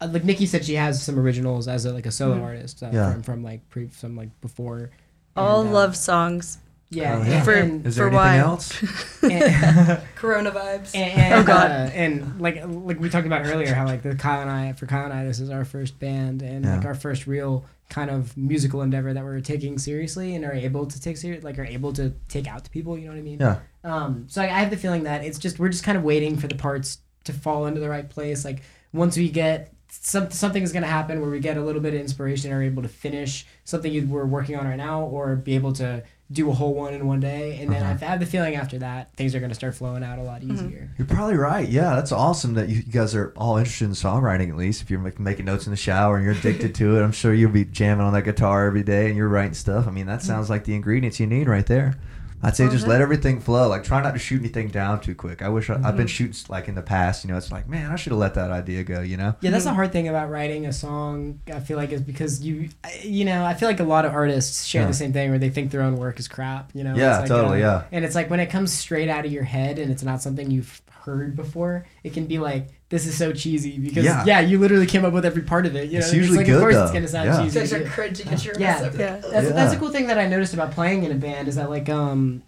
uh, 0.00 0.08
Like 0.08 0.24
Nikki 0.24 0.44
said, 0.46 0.64
she 0.64 0.74
has 0.74 1.02
some 1.02 1.18
originals 1.18 1.66
as 1.68 1.84
a 1.86 1.92
like 1.92 2.04
a 2.06 2.10
solo 2.10 2.36
Mhm. 2.38 2.42
artist 2.44 2.82
uh, 2.82 2.90
Yeah. 2.92 3.12
from 3.12 3.22
from 3.22 3.42
like 3.44 3.68
pre 3.70 3.86
from 3.88 4.16
like 4.16 4.30
before. 4.40 4.90
All 5.36 5.60
And, 5.62 5.70
uh, 5.70 5.72
love 5.72 5.96
songs. 5.96 6.58
Yeah, 6.90 7.18
Oh, 7.18 7.28
yeah. 7.28 7.42
For- 7.42 7.52
and- 7.54 7.86
Is 7.86 7.96
there 7.96 8.04
For 8.10 8.16
anything 8.16 8.24
why? 8.24 8.38
else? 8.38 9.22
and- 9.22 10.00
Corona 10.16 10.50
vibes. 10.50 10.94
And, 10.94 11.34
Oh, 11.34 11.42
God. 11.44 11.70
uh, 11.70 11.74
and 11.94 12.40
like 12.40 12.62
like 12.66 13.00
we 13.00 13.08
talked 13.10 13.26
about 13.26 13.46
earlier, 13.46 13.74
how 13.74 13.84
like 13.86 14.02
the 14.02 14.14
Kyle 14.14 14.40
and 14.42 14.50
I 14.50 14.72
for 14.74 14.86
Kyle 14.86 15.04
and 15.04 15.12
I, 15.12 15.24
this 15.24 15.40
is 15.40 15.50
our 15.50 15.64
first 15.64 15.98
band 15.98 16.42
and 16.42 16.64
like 16.64 16.84
our 16.84 16.94
first 16.94 17.26
real 17.26 17.64
kind 17.90 18.10
of 18.10 18.36
musical 18.36 18.80
endeavor 18.82 19.12
that 19.12 19.22
we're 19.24 19.40
taking 19.40 19.78
seriously 19.78 20.34
and 20.34 20.44
are 20.44 20.52
able 20.54 20.86
to 20.86 21.00
take 21.00 21.16
serious, 21.16 21.44
like 21.44 21.58
are 21.58 21.64
able 21.64 21.92
to 21.94 22.12
take 22.28 22.46
out 22.46 22.64
to 22.64 22.70
people. 22.70 22.96
You 22.98 23.06
know 23.06 23.12
what 23.12 23.18
I 23.18 23.22
mean? 23.22 23.38
Yeah. 23.40 23.58
Um. 23.82 24.26
So 24.28 24.40
I, 24.42 24.46
I 24.46 24.60
have 24.60 24.70
the 24.70 24.76
feeling 24.76 25.02
that 25.04 25.24
it's 25.24 25.38
just 25.38 25.58
we're 25.58 25.68
just 25.70 25.84
kind 25.84 25.98
of 25.98 26.04
waiting 26.04 26.36
for 26.36 26.46
the 26.46 26.54
parts 26.54 26.98
to 27.24 27.32
fall 27.32 27.66
into 27.66 27.80
the 27.80 27.88
right 27.88 28.08
place. 28.08 28.44
Like 28.44 28.62
once 28.92 29.16
we 29.16 29.28
get 29.30 29.72
some 29.90 30.30
something 30.30 30.62
is 30.62 30.72
going 30.72 30.82
to 30.82 30.88
happen 30.88 31.20
where 31.20 31.30
we 31.30 31.40
get 31.40 31.56
a 31.56 31.62
little 31.62 31.80
bit 31.80 31.94
of 31.94 32.00
inspiration 32.00 32.50
and 32.50 32.58
are 32.58 32.62
able 32.64 32.82
to 32.82 32.88
finish 32.88 33.46
something 33.64 33.92
you- 33.92 34.06
we're 34.06 34.24
working 34.26 34.56
on 34.56 34.66
right 34.66 34.76
now, 34.76 35.02
or 35.02 35.36
be 35.36 35.54
able 35.54 35.72
to 35.74 36.02
do 36.32 36.48
a 36.50 36.52
whole 36.54 36.72
one 36.74 36.94
in 36.94 37.06
one 37.06 37.20
day, 37.20 37.58
and 37.60 37.70
then 37.70 37.82
Uh-huh. 37.82 37.98
I 38.00 38.04
have 38.08 38.18
the 38.18 38.26
feeling 38.26 38.54
after 38.56 38.78
that 38.78 39.14
things 39.14 39.34
are 39.34 39.40
going 39.40 39.50
to 39.50 39.54
start 39.54 39.74
flowing 39.74 40.02
out 40.02 40.18
a 40.18 40.22
lot 40.22 40.40
Mm-hmm. 40.40 40.54
easier. 40.54 40.90
You're 40.98 41.06
probably 41.06 41.36
right. 41.36 41.68
Yeah, 41.68 41.94
that's 41.94 42.12
awesome 42.12 42.54
that 42.54 42.68
you, 42.70 42.76
you 42.76 42.92
guys 42.92 43.14
are 43.14 43.32
all 43.36 43.56
interested 43.58 43.84
in 43.84 43.90
songwriting 43.92 44.48
at 44.48 44.56
least. 44.56 44.80
If 44.82 44.90
you're 44.90 45.02
like, 45.02 45.20
making 45.20 45.44
notes 45.44 45.66
in 45.66 45.70
the 45.70 45.76
shower 45.76 46.16
and 46.16 46.24
you're 46.24 46.34
addicted 46.34 46.74
to 46.76 46.96
it, 46.98 47.02
I'm 47.02 47.12
sure 47.12 47.34
you'll 47.34 47.50
be 47.52 47.64
jamming 47.66 48.04
on 48.06 48.14
that 48.14 48.22
guitar 48.22 48.66
every 48.66 48.82
day 48.82 49.08
and 49.08 49.16
you're 49.16 49.28
writing 49.28 49.54
stuff. 49.54 49.86
I 49.86 49.90
mean, 49.90 50.06
that 50.06 50.22
sounds 50.22 50.48
like 50.48 50.64
the 50.64 50.74
ingredients 50.74 51.20
you 51.20 51.26
need 51.26 51.46
right 51.46 51.66
there. 51.66 51.96
I'd 52.44 52.56
say 52.56 52.68
just 52.68 52.84
Mhm. 52.84 52.88
let 52.88 53.00
everything 53.00 53.40
flow. 53.40 53.68
Like, 53.68 53.82
try 53.84 54.02
not 54.02 54.12
to 54.12 54.18
shoot 54.18 54.40
anything 54.40 54.68
down 54.68 55.00
too 55.00 55.14
quick. 55.14 55.42
I 55.42 55.48
wish 55.48 55.70
I, 55.70 55.80
I've 55.82 55.96
been 55.96 56.06
shooting 56.06 56.36
like 56.48 56.68
in 56.68 56.74
the 56.74 56.82
past. 56.82 57.24
You 57.24 57.30
know, 57.30 57.36
it's 57.36 57.50
like, 57.50 57.68
man, 57.68 57.90
I 57.90 57.96
should 57.96 58.12
have 58.12 58.18
let 58.20 58.34
that 58.34 58.50
idea 58.50 58.84
go. 58.84 59.00
You 59.00 59.16
know? 59.16 59.34
Yeah, 59.40 59.50
that's 59.50 59.64
the 59.64 59.72
hard 59.74 59.92
thing 59.92 60.08
about 60.08 60.30
writing 60.30 60.66
a 60.66 60.72
song. 60.72 61.40
I 61.52 61.60
feel 61.60 61.76
like 61.76 61.90
is 61.92 62.00
because 62.02 62.42
you, 62.42 62.68
you 63.02 63.24
know, 63.24 63.44
I 63.44 63.54
feel 63.54 63.68
like 63.68 63.80
a 63.80 63.84
lot 63.84 64.04
of 64.04 64.12
artists 64.12 64.64
share 64.64 64.82
Yeah. 64.82 64.88
the 64.88 64.94
same 64.94 65.12
thing 65.12 65.30
where 65.30 65.38
they 65.38 65.50
think 65.50 65.70
their 65.70 65.82
own 65.82 65.96
work 65.96 66.18
is 66.20 66.28
crap. 66.28 66.70
You 66.74 66.84
know? 66.84 66.94
Yeah, 66.94 67.20
It's 67.20 67.20
like, 67.20 67.28
totally, 67.40 67.62
uh, 67.64 67.66
yeah. 67.78 67.82
And 67.92 68.04
it's 68.04 68.14
like 68.14 68.28
when 68.30 68.40
it 68.40 68.50
comes 68.50 68.72
straight 68.72 69.08
out 69.08 69.24
of 69.24 69.32
your 69.32 69.44
head 69.44 69.78
and 69.78 69.90
it's 69.90 70.02
not 70.02 70.20
something 70.22 70.50
you've 70.50 70.82
heard 71.04 71.36
before, 71.36 71.84
it 72.02 72.12
can 72.14 72.26
be 72.26 72.38
like 72.38 72.68
this 72.94 73.06
is 73.06 73.16
so 73.16 73.32
cheesy 73.32 73.78
because 73.78 74.04
Yeah. 74.04 74.22
yeah, 74.24 74.40
you 74.40 74.58
literally 74.58 74.86
came 74.86 75.04
up 75.04 75.12
with 75.12 75.24
every 75.24 75.42
part 75.42 75.66
of 75.66 75.74
it. 75.74 75.86
You 75.90 75.98
know, 75.98 76.04
It's 76.04 76.14
usually 76.14 76.38
like, 76.38 76.46
good, 76.46 76.54
Of 76.56 76.60
course, 76.60 76.74
though. 76.74 76.84
it's 76.84 76.92
gonna 76.92 77.08
sound 77.08 77.26
Yeah. 77.28 77.42
cheesy. 77.42 77.66
Such 77.66 77.80
a 77.80 77.82
Yeah. 77.84 77.88
cringe 77.90 78.18
to 78.20 78.24
your 78.44 78.54
Yeah. 78.58 78.66
mess 78.74 78.82
up. 78.82 78.98
Yeah. 78.98 79.16
That's, 79.32 79.48
that's 79.52 79.74
a 79.74 79.76
cool 79.78 79.90
thing 79.90 80.06
that 80.06 80.18
I 80.18 80.28
noticed 80.28 80.54
about 80.54 80.70
playing 80.70 81.02
in 81.04 81.10
a 81.10 81.16
band 81.16 81.48
is 81.48 81.56
that 81.56 81.70
like 81.70 81.88
um 81.88 82.42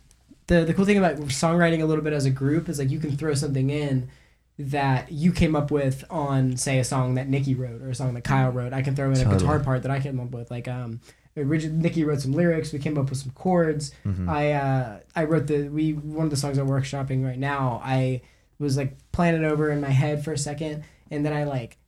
the 0.46 0.64
the 0.64 0.72
cool 0.72 0.84
thing 0.84 0.98
about 0.98 1.16
songwriting 1.16 1.80
a 1.82 1.84
little 1.86 2.04
bit 2.04 2.12
as 2.12 2.24
a 2.26 2.30
group 2.30 2.68
is 2.68 2.78
like 2.78 2.90
you 2.90 3.00
can 3.00 3.16
throw 3.16 3.34
something 3.34 3.70
in 3.70 4.08
that 4.58 5.10
you 5.12 5.32
came 5.32 5.54
up 5.56 5.70
with 5.70 6.04
on 6.10 6.56
say 6.56 6.78
a 6.78 6.84
song 6.84 7.16
that 7.16 7.28
Nikki 7.28 7.54
wrote 7.54 7.82
or 7.82 7.90
a 7.90 7.94
song 7.94 8.14
that 8.14 8.22
Kyle 8.24 8.50
wrote. 8.50 8.72
I 8.72 8.82
can 8.82 8.94
throw 8.96 9.10
in 9.10 9.18
a 9.20 9.24
guitar 9.24 9.58
part 9.58 9.82
that 9.82 9.90
I 9.90 9.98
came 10.00 10.18
up 10.20 10.30
with 10.30 10.50
like 10.50 10.68
um 10.68 11.00
originally 11.36 11.76
Nikki 11.82 12.04
wrote 12.04 12.20
some 12.20 12.32
lyrics, 12.32 12.72
we 12.72 12.78
came 12.78 12.96
up 12.96 13.10
with 13.10 13.18
some 13.18 13.32
chords. 13.32 13.92
Mhm. 14.06 14.28
I 14.28 14.52
uh 14.52 14.98
I 15.16 15.24
wrote 15.24 15.48
the 15.48 15.68
we 15.68 15.92
one 15.92 16.24
of 16.24 16.30
the 16.30 16.36
songs 16.36 16.56
I'm 16.56 16.68
workshopping 16.68 17.24
right 17.24 17.38
now. 17.38 17.80
I 17.84 18.22
was 18.58 18.76
like 18.76 18.96
playing 19.12 19.34
it 19.42 19.44
over 19.44 19.70
in 19.70 19.80
my 19.80 19.90
head 19.90 20.24
for 20.24 20.32
a 20.32 20.38
second 20.38 20.84
and 21.10 21.24
then 21.24 21.32
I 21.32 21.44
like 21.44 21.78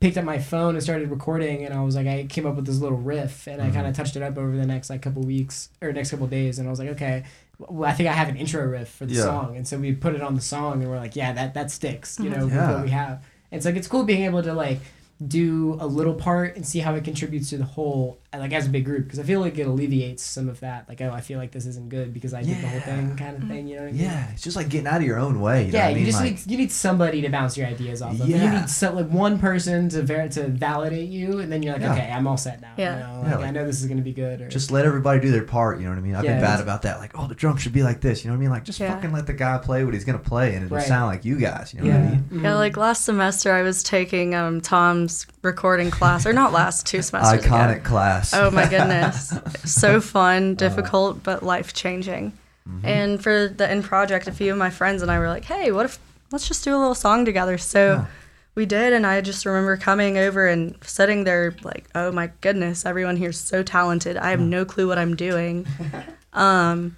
picked 0.00 0.16
up 0.16 0.24
my 0.24 0.38
phone 0.38 0.74
and 0.74 0.82
started 0.82 1.10
recording 1.10 1.64
and 1.64 1.74
I 1.74 1.82
was 1.82 1.96
like 1.96 2.06
I 2.06 2.24
came 2.28 2.46
up 2.46 2.54
with 2.56 2.66
this 2.66 2.78
little 2.78 2.98
riff 2.98 3.46
and 3.48 3.60
I 3.60 3.70
Mhm. 3.70 3.74
kind 3.74 3.86
of 3.88 3.96
touched 3.96 4.14
it 4.16 4.22
up 4.22 4.38
over 4.38 4.56
the 4.56 4.66
next 4.66 4.90
like 4.90 5.02
couple 5.02 5.22
weeks 5.22 5.70
or 5.82 5.92
next 5.92 6.10
couple 6.10 6.26
days 6.28 6.58
and 6.58 6.68
I 6.68 6.70
was 6.70 6.78
like 6.78 6.90
okay 6.90 7.24
well, 7.60 7.90
I 7.90 7.92
think 7.92 8.08
I 8.08 8.12
have 8.12 8.28
an 8.28 8.36
intro 8.36 8.64
riff 8.64 8.88
for 8.88 9.04
the 9.06 9.14
Yeah. 9.14 9.22
song 9.22 9.56
and 9.56 9.66
so 9.66 9.76
we 9.78 9.92
put 9.92 10.14
it 10.14 10.22
on 10.22 10.36
the 10.36 10.40
song 10.40 10.82
and 10.82 10.90
we're 10.90 10.98
like 11.00 11.16
yeah 11.16 11.32
that 11.32 11.54
that 11.54 11.70
sticks 11.72 12.18
you 12.20 12.30
know 12.30 12.44
with 12.44 12.54
Yeah. 12.54 12.74
what 12.74 12.84
we 12.84 12.90
have 12.90 13.24
and 13.50 13.60
so 13.62 13.70
like, 13.70 13.76
it's 13.76 13.88
cool 13.88 14.04
being 14.04 14.22
able 14.24 14.42
to 14.44 14.52
like 14.52 14.78
do 15.26 15.76
a 15.80 15.86
little 15.86 16.14
part 16.14 16.54
and 16.54 16.64
see 16.64 16.78
how 16.78 16.94
it 16.94 17.02
contributes 17.02 17.50
to 17.50 17.58
the 17.58 17.64
whole 17.64 18.18
like 18.38 18.52
as 18.52 18.66
a 18.66 18.70
big 18.70 18.84
group 18.84 19.04
because 19.04 19.18
I 19.18 19.22
feel 19.22 19.40
like 19.40 19.58
it 19.58 19.66
alleviates 19.66 20.22
some 20.22 20.48
of 20.48 20.60
that 20.60 20.88
like 20.88 21.00
oh 21.00 21.10
I 21.10 21.20
feel 21.20 21.38
like 21.38 21.52
this 21.52 21.66
isn't 21.66 21.88
good 21.88 22.12
because 22.14 22.34
I 22.34 22.42
did 22.42 22.60
the 22.62 22.68
whole 22.68 22.80
thing 22.80 23.16
kind 23.16 23.36
of 23.42 23.48
thing 23.48 23.68
you 23.68 23.76
know 23.76 23.82
what 23.82 23.88
I 23.88 23.92
mean 23.92 24.00
Yeah, 24.02 24.30
it's 24.32 24.42
just 24.42 24.56
like 24.56 24.68
getting 24.68 24.86
out 24.86 24.96
of 25.00 25.06
your 25.06 25.18
own 25.18 25.40
way. 25.40 25.66
You 25.66 25.72
know 25.72 25.78
yeah, 25.78 25.84
what 25.84 25.90
I 25.90 25.94
mean? 25.94 26.00
you 26.00 26.06
just 26.06 26.20
Like- 26.20 26.30
need 26.32 26.50
you 26.50 26.58
need 26.58 26.72
somebody 26.72 27.20
to 27.22 27.28
bounce 27.28 27.56
your 27.56 27.66
ideas 27.66 28.02
off 28.02 28.20
of. 28.20 28.28
You 28.28 28.38
need 28.38 28.68
some 28.68 28.94
like 28.96 29.08
one 29.08 29.38
person 29.38 29.88
to 29.90 30.02
ver- 30.02 30.28
to 30.28 30.48
validate 30.48 31.08
you, 31.08 31.38
and 31.40 31.50
then 31.52 31.62
you're 31.62 31.72
like, 31.74 31.82
Yeah. 31.82 31.92
okay, 31.92 32.10
I'm 32.12 32.26
all 32.26 32.36
set 32.36 32.60
now. 32.60 32.72
Yeah. 32.76 32.94
you 32.94 33.00
know? 33.00 33.06
Yeah, 33.06 33.30
like, 33.30 33.38
like- 33.40 33.48
I 33.48 33.50
know 33.50 33.66
this 33.66 33.80
is 33.80 33.86
gonna 33.86 34.02
be 34.02 34.12
good. 34.12 34.40
Or 34.40 34.48
just 34.48 34.70
let 34.70 34.84
everybody 34.84 35.20
do 35.20 35.30
their 35.30 35.44
part. 35.44 35.78
You 35.78 35.84
know 35.84 35.90
what 35.90 35.98
I 35.98 36.02
mean? 36.02 36.14
I've 36.14 36.24
Yeah, 36.24 36.34
been 36.34 36.42
bad 36.42 36.60
about 36.60 36.82
that. 36.82 36.98
Like, 36.98 37.18
oh, 37.18 37.26
the 37.26 37.34
drum 37.34 37.56
should 37.56 37.72
be 37.72 37.82
like 37.82 38.00
this. 38.00 38.24
You 38.24 38.30
know 38.30 38.34
what 38.36 38.38
I 38.38 38.40
mean? 38.42 38.50
Like, 38.50 38.64
just 38.64 38.78
Yeah. 38.80 38.94
fucking 38.94 39.12
let 39.12 39.26
the 39.26 39.32
guy 39.32 39.58
play 39.58 39.84
what 39.84 39.94
he's 39.94 40.04
gonna 40.04 40.18
play, 40.18 40.54
and 40.54 40.64
it'll 40.64 40.76
Right. 40.76 40.86
sound 40.86 41.06
like 41.06 41.24
you 41.24 41.36
guys. 41.36 41.72
You 41.74 41.80
know 41.80 41.86
yeah, 41.86 41.98
what 42.00 42.06
I 42.06 42.10
mean? 42.10 42.24
Mhm. 42.32 42.42
Yeah, 42.42 42.54
like 42.54 42.76
last 42.76 43.04
semester 43.04 43.52
I 43.52 43.62
was 43.62 43.82
taking 43.82 44.34
um, 44.34 44.60
Tom's 44.60 45.26
recording 45.48 45.90
class, 45.90 46.26
or 46.26 46.32
not 46.32 46.52
last, 46.52 46.86
two 46.86 47.00
semesters 47.02 47.44
ago. 47.44 47.54
Iconic 47.54 47.82
class. 47.84 48.34
Oh 48.34 48.50
my 48.50 48.68
goodness. 48.68 49.32
so 49.64 50.00
fun, 50.00 50.54
difficult, 50.54 51.22
but 51.22 51.42
life 51.42 51.72
changing. 51.72 52.32
Mm-hmm. 52.68 52.86
And 52.86 53.22
for 53.22 53.48
the 53.48 53.68
end 53.68 53.84
project, 53.84 54.28
a 54.28 54.32
few 54.32 54.52
of 54.52 54.58
my 54.58 54.70
friends 54.70 55.00
and 55.02 55.10
I 55.10 55.18
were 55.18 55.28
like, 55.28 55.44
hey, 55.44 55.72
what 55.72 55.86
if, 55.86 55.98
let's 56.30 56.46
just 56.46 56.62
do 56.64 56.76
a 56.76 56.78
little 56.78 56.94
song 56.94 57.24
together. 57.24 57.56
So 57.56 57.80
Yeah. 57.94 58.06
we 58.54 58.66
did. 58.66 58.92
And 58.92 59.06
I 59.06 59.20
just 59.22 59.46
remember 59.46 59.76
coming 59.78 60.18
over 60.18 60.46
and 60.46 60.76
sitting 60.82 61.24
there 61.24 61.56
like, 61.62 61.86
oh 61.94 62.12
my 62.12 62.30
goodness, 62.42 62.84
everyone 62.84 63.16
here's 63.16 63.40
so 63.40 63.62
talented. 63.62 64.16
I 64.18 64.30
have 64.30 64.40
no 64.40 64.64
clue 64.66 64.86
what 64.86 64.98
I'm 64.98 65.16
doing. 65.16 65.66
um, 66.34 66.96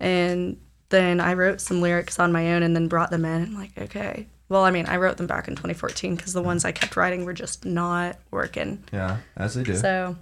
and 0.00 0.56
then 0.88 1.20
I 1.20 1.34
wrote 1.34 1.60
some 1.60 1.80
lyrics 1.80 2.18
on 2.18 2.32
my 2.32 2.54
own 2.54 2.62
and 2.62 2.74
then 2.74 2.88
brought 2.88 3.10
them 3.10 3.24
in. 3.24 3.42
I'm 3.42 3.54
like, 3.54 3.72
okay. 3.78 4.26
Well, 4.52 4.64
I 4.64 4.70
mean, 4.70 4.86
I 4.86 4.96
wrote 4.98 5.16
them 5.16 5.26
back 5.26 5.48
in 5.48 5.54
2014 5.56 6.14
because 6.14 6.32
the 6.34 6.42
ones 6.42 6.64
I 6.64 6.72
kept 6.72 6.94
writing 6.96 7.24
were 7.24 7.32
just 7.32 7.64
not 7.64 8.18
working. 8.30 8.84
Yeah, 8.92 9.16
as 9.36 9.54
they 9.54 9.62
do. 9.62 9.74
So 9.76 10.14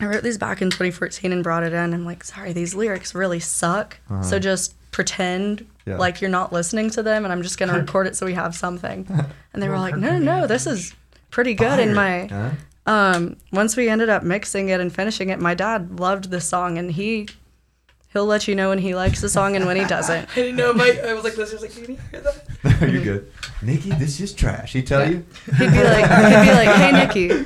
I 0.00 0.06
wrote 0.06 0.22
these 0.22 0.36
back 0.38 0.60
in 0.60 0.68
2014 0.68 1.32
and 1.32 1.42
brought 1.42 1.62
it 1.62 1.72
in. 1.72 1.94
I'm 1.94 2.04
like, 2.04 2.24
sorry, 2.24 2.52
these 2.52 2.74
lyrics 2.74 3.14
really 3.14 3.40
suck. 3.40 3.98
So 4.22 4.38
just 4.38 4.74
pretend 4.90 5.60
Uh-huh. 5.62 5.70
Yeah. 5.86 5.96
like 5.98 6.20
you're 6.20 6.30
not 6.30 6.52
listening 6.52 6.88
to 6.90 7.02
them 7.02 7.24
and 7.24 7.32
I'm 7.32 7.42
just 7.42 7.58
going 7.58 7.70
to 7.72 7.78
record 7.78 8.06
it 8.06 8.16
so 8.16 8.26
we 8.26 8.34
have 8.34 8.54
something. 8.54 9.06
And 9.52 9.62
they 9.62 9.68
were 9.68 9.78
like, 9.78 9.96
no, 9.96 10.18
no, 10.18 10.40
no, 10.40 10.46
this 10.46 10.66
is 10.66 10.94
pretty 11.30 11.54
good. 11.54 11.78
in 11.80 11.94
my, 11.94 12.26
Huh? 12.26 12.50
um, 12.86 13.36
once 13.52 13.76
we 13.76 13.88
ended 13.88 14.08
up 14.10 14.22
mixing 14.22 14.68
it 14.68 14.78
and 14.80 14.94
finishing 14.94 15.30
it, 15.30 15.40
my 15.40 15.54
dad 15.54 15.98
loved 15.98 16.30
the 16.30 16.40
song 16.40 16.76
and 16.78 16.90
he, 16.92 17.28
he'll 18.14 18.24
let 18.24 18.48
you 18.48 18.54
know 18.54 18.70
when 18.70 18.78
he 18.78 18.94
likes 18.94 19.20
the 19.20 19.28
song 19.28 19.54
and 19.56 19.66
when 19.66 19.76
he 19.76 19.84
doesn't. 19.84 20.28
I 20.32 20.34
didn't 20.34 20.56
know. 20.56 20.72
My, 20.72 20.98
I 21.04 21.12
was 21.12 21.24
like, 21.24 21.34
this 21.34 21.52
was 21.52 21.60
like, 21.60 21.72
can 21.72 21.84
you 21.84 21.98
hear 22.10 22.20
that? 22.22 22.80
You're 22.90 23.02
good. 23.04 23.32
Nikki, 23.60 23.90
this 23.90 24.18
is 24.20 24.32
trash. 24.32 24.72
He 24.72 24.82
tell 24.82 25.06
you? 25.06 25.26
He'd 25.58 25.70
be 25.70 25.84
like, 25.84 26.06
he'd 26.06 26.48
be 26.48 26.52
like, 26.54 26.68
hey, 26.76 26.92
Nikki, 26.92 27.44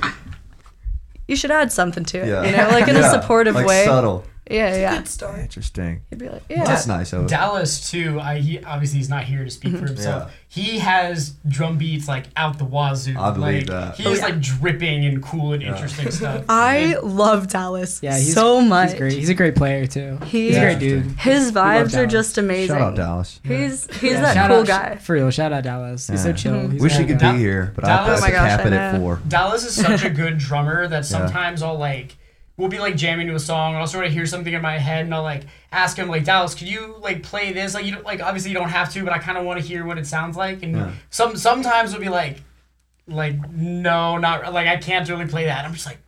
you 1.28 1.34
should 1.34 1.50
add 1.50 1.72
something 1.72 2.04
to 2.04 2.18
it. 2.18 2.28
Yeah. 2.28 2.44
You 2.44 2.56
know, 2.56 2.68
like 2.68 2.86
in 2.86 2.94
Yeah, 2.94 3.08
a 3.08 3.10
supportive 3.20 3.54
like 3.56 3.66
way. 3.66 3.84
subtle. 3.84 4.24
Yeah, 4.50 4.74
yeah. 4.76 4.96
Good 4.98 5.08
start. 5.08 5.38
Interesting. 5.40 6.00
He'd 6.10 6.18
be 6.18 6.28
like, 6.28 6.42
yeah. 6.48 6.64
That's 6.64 6.86
nice 6.86 7.12
of 7.12 7.20
him. 7.22 7.26
Dallas 7.26 7.90
too. 7.90 8.18
I 8.20 8.38
he 8.38 8.62
obviously 8.64 8.98
he's 8.98 9.08
not 9.10 9.24
here 9.24 9.44
to 9.44 9.50
speak 9.50 9.72
mm-hmm. 9.72 9.82
for 9.82 9.88
himself. 9.88 10.30
Yeah. 10.30 10.34
He 10.50 10.78
has 10.78 11.34
drum 11.46 11.76
beats 11.76 12.08
like 12.08 12.24
out 12.34 12.58
the 12.58 12.64
wazoo. 12.64 13.14
I 13.18 13.30
believe 13.32 13.54
like, 13.54 13.66
that. 13.66 13.96
He 13.96 14.06
Oh, 14.06 14.12
yeah. 14.14 14.22
like 14.22 14.40
dripping 14.40 15.04
and 15.04 15.22
cool 15.22 15.52
and 15.52 15.62
interesting 15.62 16.10
stuff. 16.10 16.44
I 16.48 16.96
love 17.02 17.48
Dallas 17.48 18.00
yeah, 18.02 18.16
he's 18.16 18.32
so 18.32 18.60
much. 18.62 18.90
He's 18.92 18.98
great. 18.98 19.12
He's 19.12 19.28
a 19.28 19.34
great 19.34 19.54
player 19.56 19.86
too. 19.86 20.18
He- 20.24 20.48
he's 20.48 20.56
a 20.56 20.60
great 20.60 20.78
dude. 20.78 21.04
His 21.18 21.52
vibes 21.52 21.94
are 21.96 22.06
just 22.06 22.38
amazing. 22.38 22.68
Shout 22.76 22.80
out 22.80 22.96
Dallas. 22.96 23.40
He's 23.44 23.86
he's 24.00 24.12
Yeah, 24.12 24.20
that 24.22 24.34
shout 24.34 24.50
cool 24.50 24.60
out- 24.60 24.66
guy. 24.66 24.96
For 24.96 25.12
real, 25.14 25.30
shout 25.30 25.52
out 25.52 25.64
Dallas. 25.64 26.06
He's 26.08 26.24
Yeah. 26.24 26.32
so 26.32 26.36
chill. 26.38 26.68
He's 26.68 26.80
Wish 26.80 26.96
he 26.96 27.04
could 27.04 27.18
guy. 27.18 27.32
be 27.32 27.38
here, 27.38 27.72
but 27.74 27.84
Dallas- 27.84 28.08
I 28.08 28.08
Oh 28.08 28.12
have 28.12 28.20
my 28.22 28.26
to 28.30 28.32
cap 28.34 28.60
I 28.60 28.66
it 28.68 28.72
at 28.72 28.96
four. 28.98 29.20
Dallas 29.28 29.64
is 29.66 29.74
such 29.74 30.04
a 30.04 30.10
good 30.10 30.38
drummer 30.38 30.88
that 30.88 31.04
sometimes 31.04 31.62
I'll 31.62 31.78
like 31.78 32.16
we'll 32.58 32.68
be 32.68 32.78
like 32.78 32.96
jamming 32.96 33.26
to 33.28 33.34
a 33.34 33.40
song 33.40 33.72
and 33.72 33.80
I'll 33.80 33.86
sort 33.86 34.04
of 34.04 34.12
hear 34.12 34.26
something 34.26 34.52
in 34.52 34.60
my 34.60 34.76
head 34.76 35.06
and 35.06 35.14
I'll 35.14 35.22
like 35.22 35.44
ask 35.72 35.96
him 35.96 36.08
like 36.08 36.24
Dallas, 36.24 36.54
could 36.54 36.68
you 36.68 36.96
like 37.00 37.22
play 37.22 37.52
this? 37.52 37.72
Like 37.72 37.86
you 37.86 37.92
don't 37.92 38.04
like 38.04 38.20
obviously 38.20 38.50
you 38.50 38.56
don't 38.58 38.68
have 38.68 38.92
to, 38.92 39.02
but 39.04 39.12
I 39.14 39.18
kind 39.18 39.38
of 39.38 39.44
want 39.46 39.58
to 39.60 39.66
hear 39.66 39.86
what 39.86 39.96
it 39.96 40.06
sounds 40.06 40.36
like. 40.36 40.62
And 40.62 40.76
Yeah. 40.76 40.92
some 41.08 41.36
sometimes 41.36 41.92
we'll 41.92 42.02
be 42.02 42.10
like 42.10 42.42
like 43.06 43.50
no, 43.50 44.18
not 44.18 44.52
like 44.52 44.66
I 44.68 44.76
can't 44.76 45.08
really 45.08 45.26
play 45.26 45.46
that. 45.46 45.64
I'm 45.64 45.72
just 45.72 45.86
like. 45.86 45.98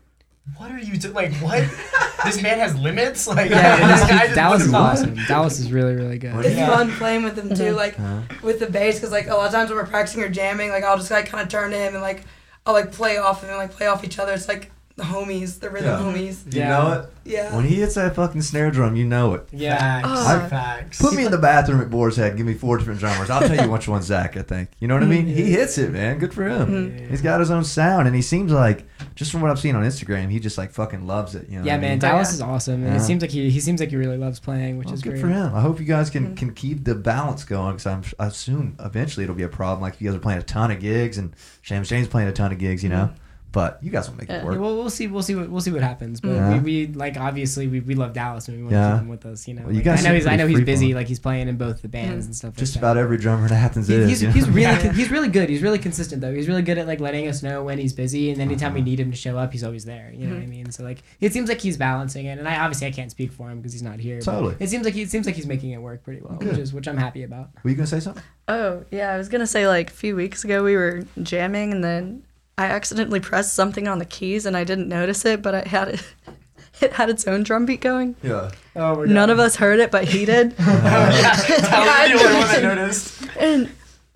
What 0.56 0.72
are 0.72 0.78
you 0.78 0.96
do- 0.96 1.12
like? 1.12 1.32
What? 1.34 1.62
this 2.24 2.42
man 2.42 2.58
has 2.58 2.74
limits. 2.74 3.28
Like, 3.28 3.50
Yeah, 3.50 3.76
I, 3.80 3.86
this 3.92 4.02
I 4.10 4.24
just 4.24 4.34
Dallas 4.34 4.62
is 4.62 4.74
awesome. 4.74 5.14
Dallas 5.28 5.60
is 5.60 5.70
really, 5.70 5.94
really 5.94 6.18
good. 6.18 6.44
It's 6.44 6.56
Yeah. 6.56 6.66
fun 6.66 6.90
playing 6.92 7.22
with 7.22 7.38
him 7.38 7.54
too, 7.54 7.72
like 7.72 7.94
Huh? 7.96 8.22
with 8.42 8.58
the 8.58 8.66
bass, 8.66 8.96
because 8.96 9.12
like 9.12 9.28
a 9.28 9.34
lot 9.34 9.46
of 9.46 9.52
times 9.52 9.70
when 9.70 9.78
we're 9.78 9.86
practicing 9.86 10.22
or 10.22 10.28
jamming, 10.28 10.70
like 10.70 10.82
I'll 10.82 10.96
just 10.96 11.10
like 11.10 11.26
kind 11.28 11.42
of 11.44 11.48
turn 11.50 11.70
to 11.70 11.76
him 11.78 11.92
and 11.94 12.02
like 12.02 12.24
I'll 12.66 12.74
like 12.74 12.90
play 12.90 13.16
off 13.18 13.44
of 13.44 13.48
him, 13.50 13.58
like 13.58 13.70
play 13.70 13.86
off 13.86 14.02
each 14.02 14.18
other. 14.18 14.32
It's 14.32 14.48
like 14.48 14.72
the 15.00 15.06
homies, 15.06 15.60
the 15.60 15.70
rhythm 15.70 15.88
Yeah. 15.88 16.12
homies. 16.12 16.54
You 16.54 16.60
Yeah. 16.60 16.68
know 16.68 16.92
it? 16.92 17.12
Yeah. 17.24 17.54
When 17.56 17.64
he 17.64 17.76
hits 17.76 17.94
that 17.94 18.14
fucking 18.14 18.42
snare 18.42 18.70
drum, 18.70 18.96
you 18.96 19.04
know 19.04 19.34
it. 19.34 19.48
Yeah. 19.52 19.78
Facts. 19.78 20.08
Oh. 20.10 20.46
Facts. 20.48 21.00
Put 21.00 21.14
me 21.14 21.24
in 21.24 21.30
the 21.30 21.38
bathroom 21.38 21.80
at 21.80 21.90
Boar's 21.90 22.16
Head. 22.16 22.36
Give 22.36 22.46
me 22.46 22.54
four 22.54 22.76
different 22.78 23.00
drummers. 23.00 23.30
I'll 23.30 23.40
tell 23.46 23.56
you 23.64 23.70
which 23.70 23.88
one's 23.88 24.06
Zach. 24.06 24.36
I 24.36 24.42
think. 24.42 24.70
You 24.80 24.88
know 24.88 24.94
what 24.94 25.02
I 25.02 25.06
mean? 25.06 25.26
He 25.26 25.42
mm-hmm. 25.42 25.52
hits 25.52 25.78
it, 25.78 25.92
man. 25.92 26.18
Good 26.18 26.34
for 26.34 26.48
him. 26.48 26.68
Mhm. 26.68 27.10
He's 27.10 27.22
got 27.22 27.40
his 27.40 27.50
own 27.50 27.64
sound, 27.64 28.06
and 28.06 28.16
he 28.16 28.22
seems 28.22 28.52
like, 28.52 28.86
just 29.14 29.30
from 29.30 29.40
what 29.40 29.50
I've 29.50 29.60
seen 29.60 29.74
on 29.76 29.84
Instagram, 29.84 30.30
he 30.30 30.40
just 30.40 30.58
like 30.58 30.72
fucking 30.72 31.06
loves 31.06 31.34
it. 31.34 31.48
You 31.48 31.58
know? 31.58 31.64
Yeah, 31.64 31.72
what 31.72 31.78
I 31.78 31.80
man, 31.80 31.90
mean? 31.92 31.98
Dallas 32.00 32.32
is 32.32 32.40
awesome, 32.40 32.82
and 32.84 32.94
Yeah. 32.94 33.00
it 33.00 33.04
seems 33.04 33.22
like 33.22 33.30
he 33.30 33.50
he 33.50 33.60
seems 33.60 33.80
like 33.80 33.90
he 33.90 33.96
really 33.96 34.18
loves 34.18 34.38
playing, 34.40 34.78
which 34.78 34.86
Well, 34.86 34.94
is 34.94 35.02
good 35.02 35.10
great. 35.12 35.22
for 35.22 35.28
him. 35.28 35.54
I 35.54 35.60
hope 35.60 35.78
you 35.80 35.86
guys 35.86 36.10
can 36.10 36.26
mm-hmm. 36.26 36.34
can 36.34 36.52
keep 36.52 36.84
the 36.84 36.94
balance 36.94 37.44
going 37.44 37.76
because 37.76 37.86
I'm 37.86 38.02
I 38.18 38.26
assume 38.26 38.76
eventually 38.80 39.24
it'll 39.24 39.36
be 39.36 39.42
a 39.42 39.48
problem. 39.48 39.82
Like 39.82 39.94
if 39.94 40.02
you 40.02 40.08
guys 40.08 40.16
are 40.16 40.20
playing 40.20 40.40
a 40.40 40.44
ton 40.44 40.70
of 40.70 40.80
gigs 40.80 41.16
and 41.18 41.34
James 41.62 41.88
James 41.88 42.08
playing 42.08 42.28
a 42.28 42.32
ton 42.32 42.52
of 42.52 42.58
gigs, 42.58 42.82
you 42.82 42.88
know. 42.88 43.06
Mm-hmm. 43.06 43.14
But 43.52 43.82
you 43.82 43.90
guys 43.90 44.08
will 44.08 44.16
make 44.16 44.28
it 44.28 44.32
Yeah. 44.32 44.38
Yeah, 44.38 44.44
work. 44.44 44.60
well, 44.60 44.76
we'll 44.76 44.90
see. 44.90 45.06
We'll 45.06 45.22
see 45.22 45.34
what 45.34 45.50
we'll 45.50 45.60
see 45.60 45.72
what 45.72 45.82
happens. 45.82 46.20
But 46.20 46.30
Yeah. 46.30 46.58
we, 46.60 46.86
we 46.86 46.86
like 46.92 47.16
obviously 47.16 47.66
we, 47.66 47.80
we 47.80 47.94
love 47.94 48.12
Dallas 48.12 48.48
and 48.48 48.56
we 48.56 48.62
want 48.62 48.74
to 48.74 48.92
keep 48.92 49.02
him 49.02 49.08
with 49.08 49.26
us. 49.26 49.48
You 49.48 49.54
know, 49.54 49.62
Well, 49.62 49.72
you 49.72 49.78
Like, 49.78 49.84
guys 49.84 50.04
I 50.04 50.08
know 50.08 50.14
he's 50.14 50.26
I 50.26 50.36
know 50.36 50.46
he's 50.46 50.60
busy. 50.60 50.86
flowing. 50.86 50.94
Like 50.94 51.08
he's 51.08 51.18
playing 51.18 51.48
in 51.48 51.56
both 51.56 51.82
the 51.82 51.88
bands 51.88 52.26
and 52.26 52.36
stuff. 52.36 52.56
Just 52.56 52.76
like 52.76 52.82
about 52.82 52.94
that. 52.94 53.00
every 53.00 53.16
drummer 53.18 53.46
in 53.46 53.52
Athens 53.52 53.88
He- 53.88 53.94
is. 53.94 54.08
he's, 54.08 54.22
you 54.22 54.28
know? 54.28 54.34
he's 54.34 54.48
really 54.48 54.62
Yeah. 54.62 54.92
he's 55.00 55.10
really 55.10 55.28
good. 55.28 55.48
He's 55.48 55.62
really 55.62 55.78
consistent 55.78 56.20
though. 56.20 56.32
He's 56.32 56.48
really 56.48 56.62
good 56.62 56.78
at 56.78 56.86
like 56.86 57.00
letting 57.00 57.26
us 57.28 57.42
know 57.42 57.64
when 57.64 57.78
he's 57.78 57.92
busy, 57.92 58.30
and 58.30 58.40
anytime 58.40 58.74
we 58.74 58.80
uh-huh. 58.80 58.90
need 58.90 59.00
him 59.00 59.10
to 59.10 59.16
show 59.16 59.36
up, 59.36 59.52
he's 59.52 59.64
always 59.64 59.84
there. 59.84 60.12
You 60.14 60.26
know 60.26 60.34
what 60.34 60.38
I 60.38 60.42
mm-hmm. 60.42 60.50
mean? 60.50 60.70
So 60.70 60.84
like 60.84 61.02
it 61.20 61.32
seems 61.32 61.48
like 61.48 61.60
he's 61.60 61.76
balancing 61.76 62.26
it, 62.26 62.38
and 62.38 62.48
I 62.48 62.60
obviously 62.60 62.86
I 62.86 62.92
can't 62.92 63.10
speak 63.10 63.32
for 63.32 63.50
him 63.50 63.58
because 63.58 63.72
he's 63.72 63.82
not 63.82 63.98
here. 63.98 64.18
but 64.18 64.30
Totally. 64.32 64.56
It 64.60 64.68
seems 64.68 64.84
like 64.84 64.94
he 64.94 65.02
it 65.02 65.10
seems 65.10 65.26
like 65.26 65.34
he's 65.34 65.46
making 65.46 65.70
it 65.72 65.78
work 65.78 66.04
pretty 66.04 66.20
well, 66.20 66.38
Good. 66.38 66.50
which 66.50 66.58
is 66.58 66.72
which 66.72 66.86
I'm 66.86 66.98
happy 66.98 67.24
about. 67.24 67.50
Were 67.64 67.70
you 67.70 67.76
gonna 67.76 67.86
say 67.86 68.00
something? 68.00 68.22
Oh, 68.48 68.84
yeah, 68.90 69.12
I 69.12 69.18
was 69.18 69.28
gonna 69.28 69.46
say 69.46 69.66
like 69.66 69.90
a 69.90 69.94
few 69.94 70.16
weeks 70.16 70.44
ago 70.44 70.62
we 70.62 70.76
were 70.76 71.04
jamming 71.22 71.72
and 71.72 71.84
then 71.84 72.22
I 72.60 72.66
accidentally 72.66 73.20
pressed 73.20 73.54
something 73.54 73.88
on 73.88 73.98
the 73.98 74.04
keys 74.04 74.44
and 74.44 74.56
I 74.56 74.64
didn't 74.64 74.88
notice 74.88 75.24
it, 75.24 75.40
but 75.40 75.54
it 75.54 75.66
had 75.68 75.88
it, 75.88 76.14
it 76.82 76.92
had 76.92 77.08
its 77.08 77.26
own 77.26 77.42
drum 77.42 77.64
beat 77.66 77.80
going. 77.80 78.16
Yeah. 78.22 78.50
Oh, 78.76 79.04
None 79.04 79.30
of 79.30 79.38
us 79.38 79.56
heard 79.56 79.80
it, 79.80 79.90
but 79.90 80.04
he 80.04 80.24
did. 80.26 80.54
I 80.58 81.08
was 81.08 81.46
the 81.46 82.12
only 82.14 82.34
one 82.38 82.48
that 82.48 82.62
noticed. 82.76 83.26
and 83.38 83.70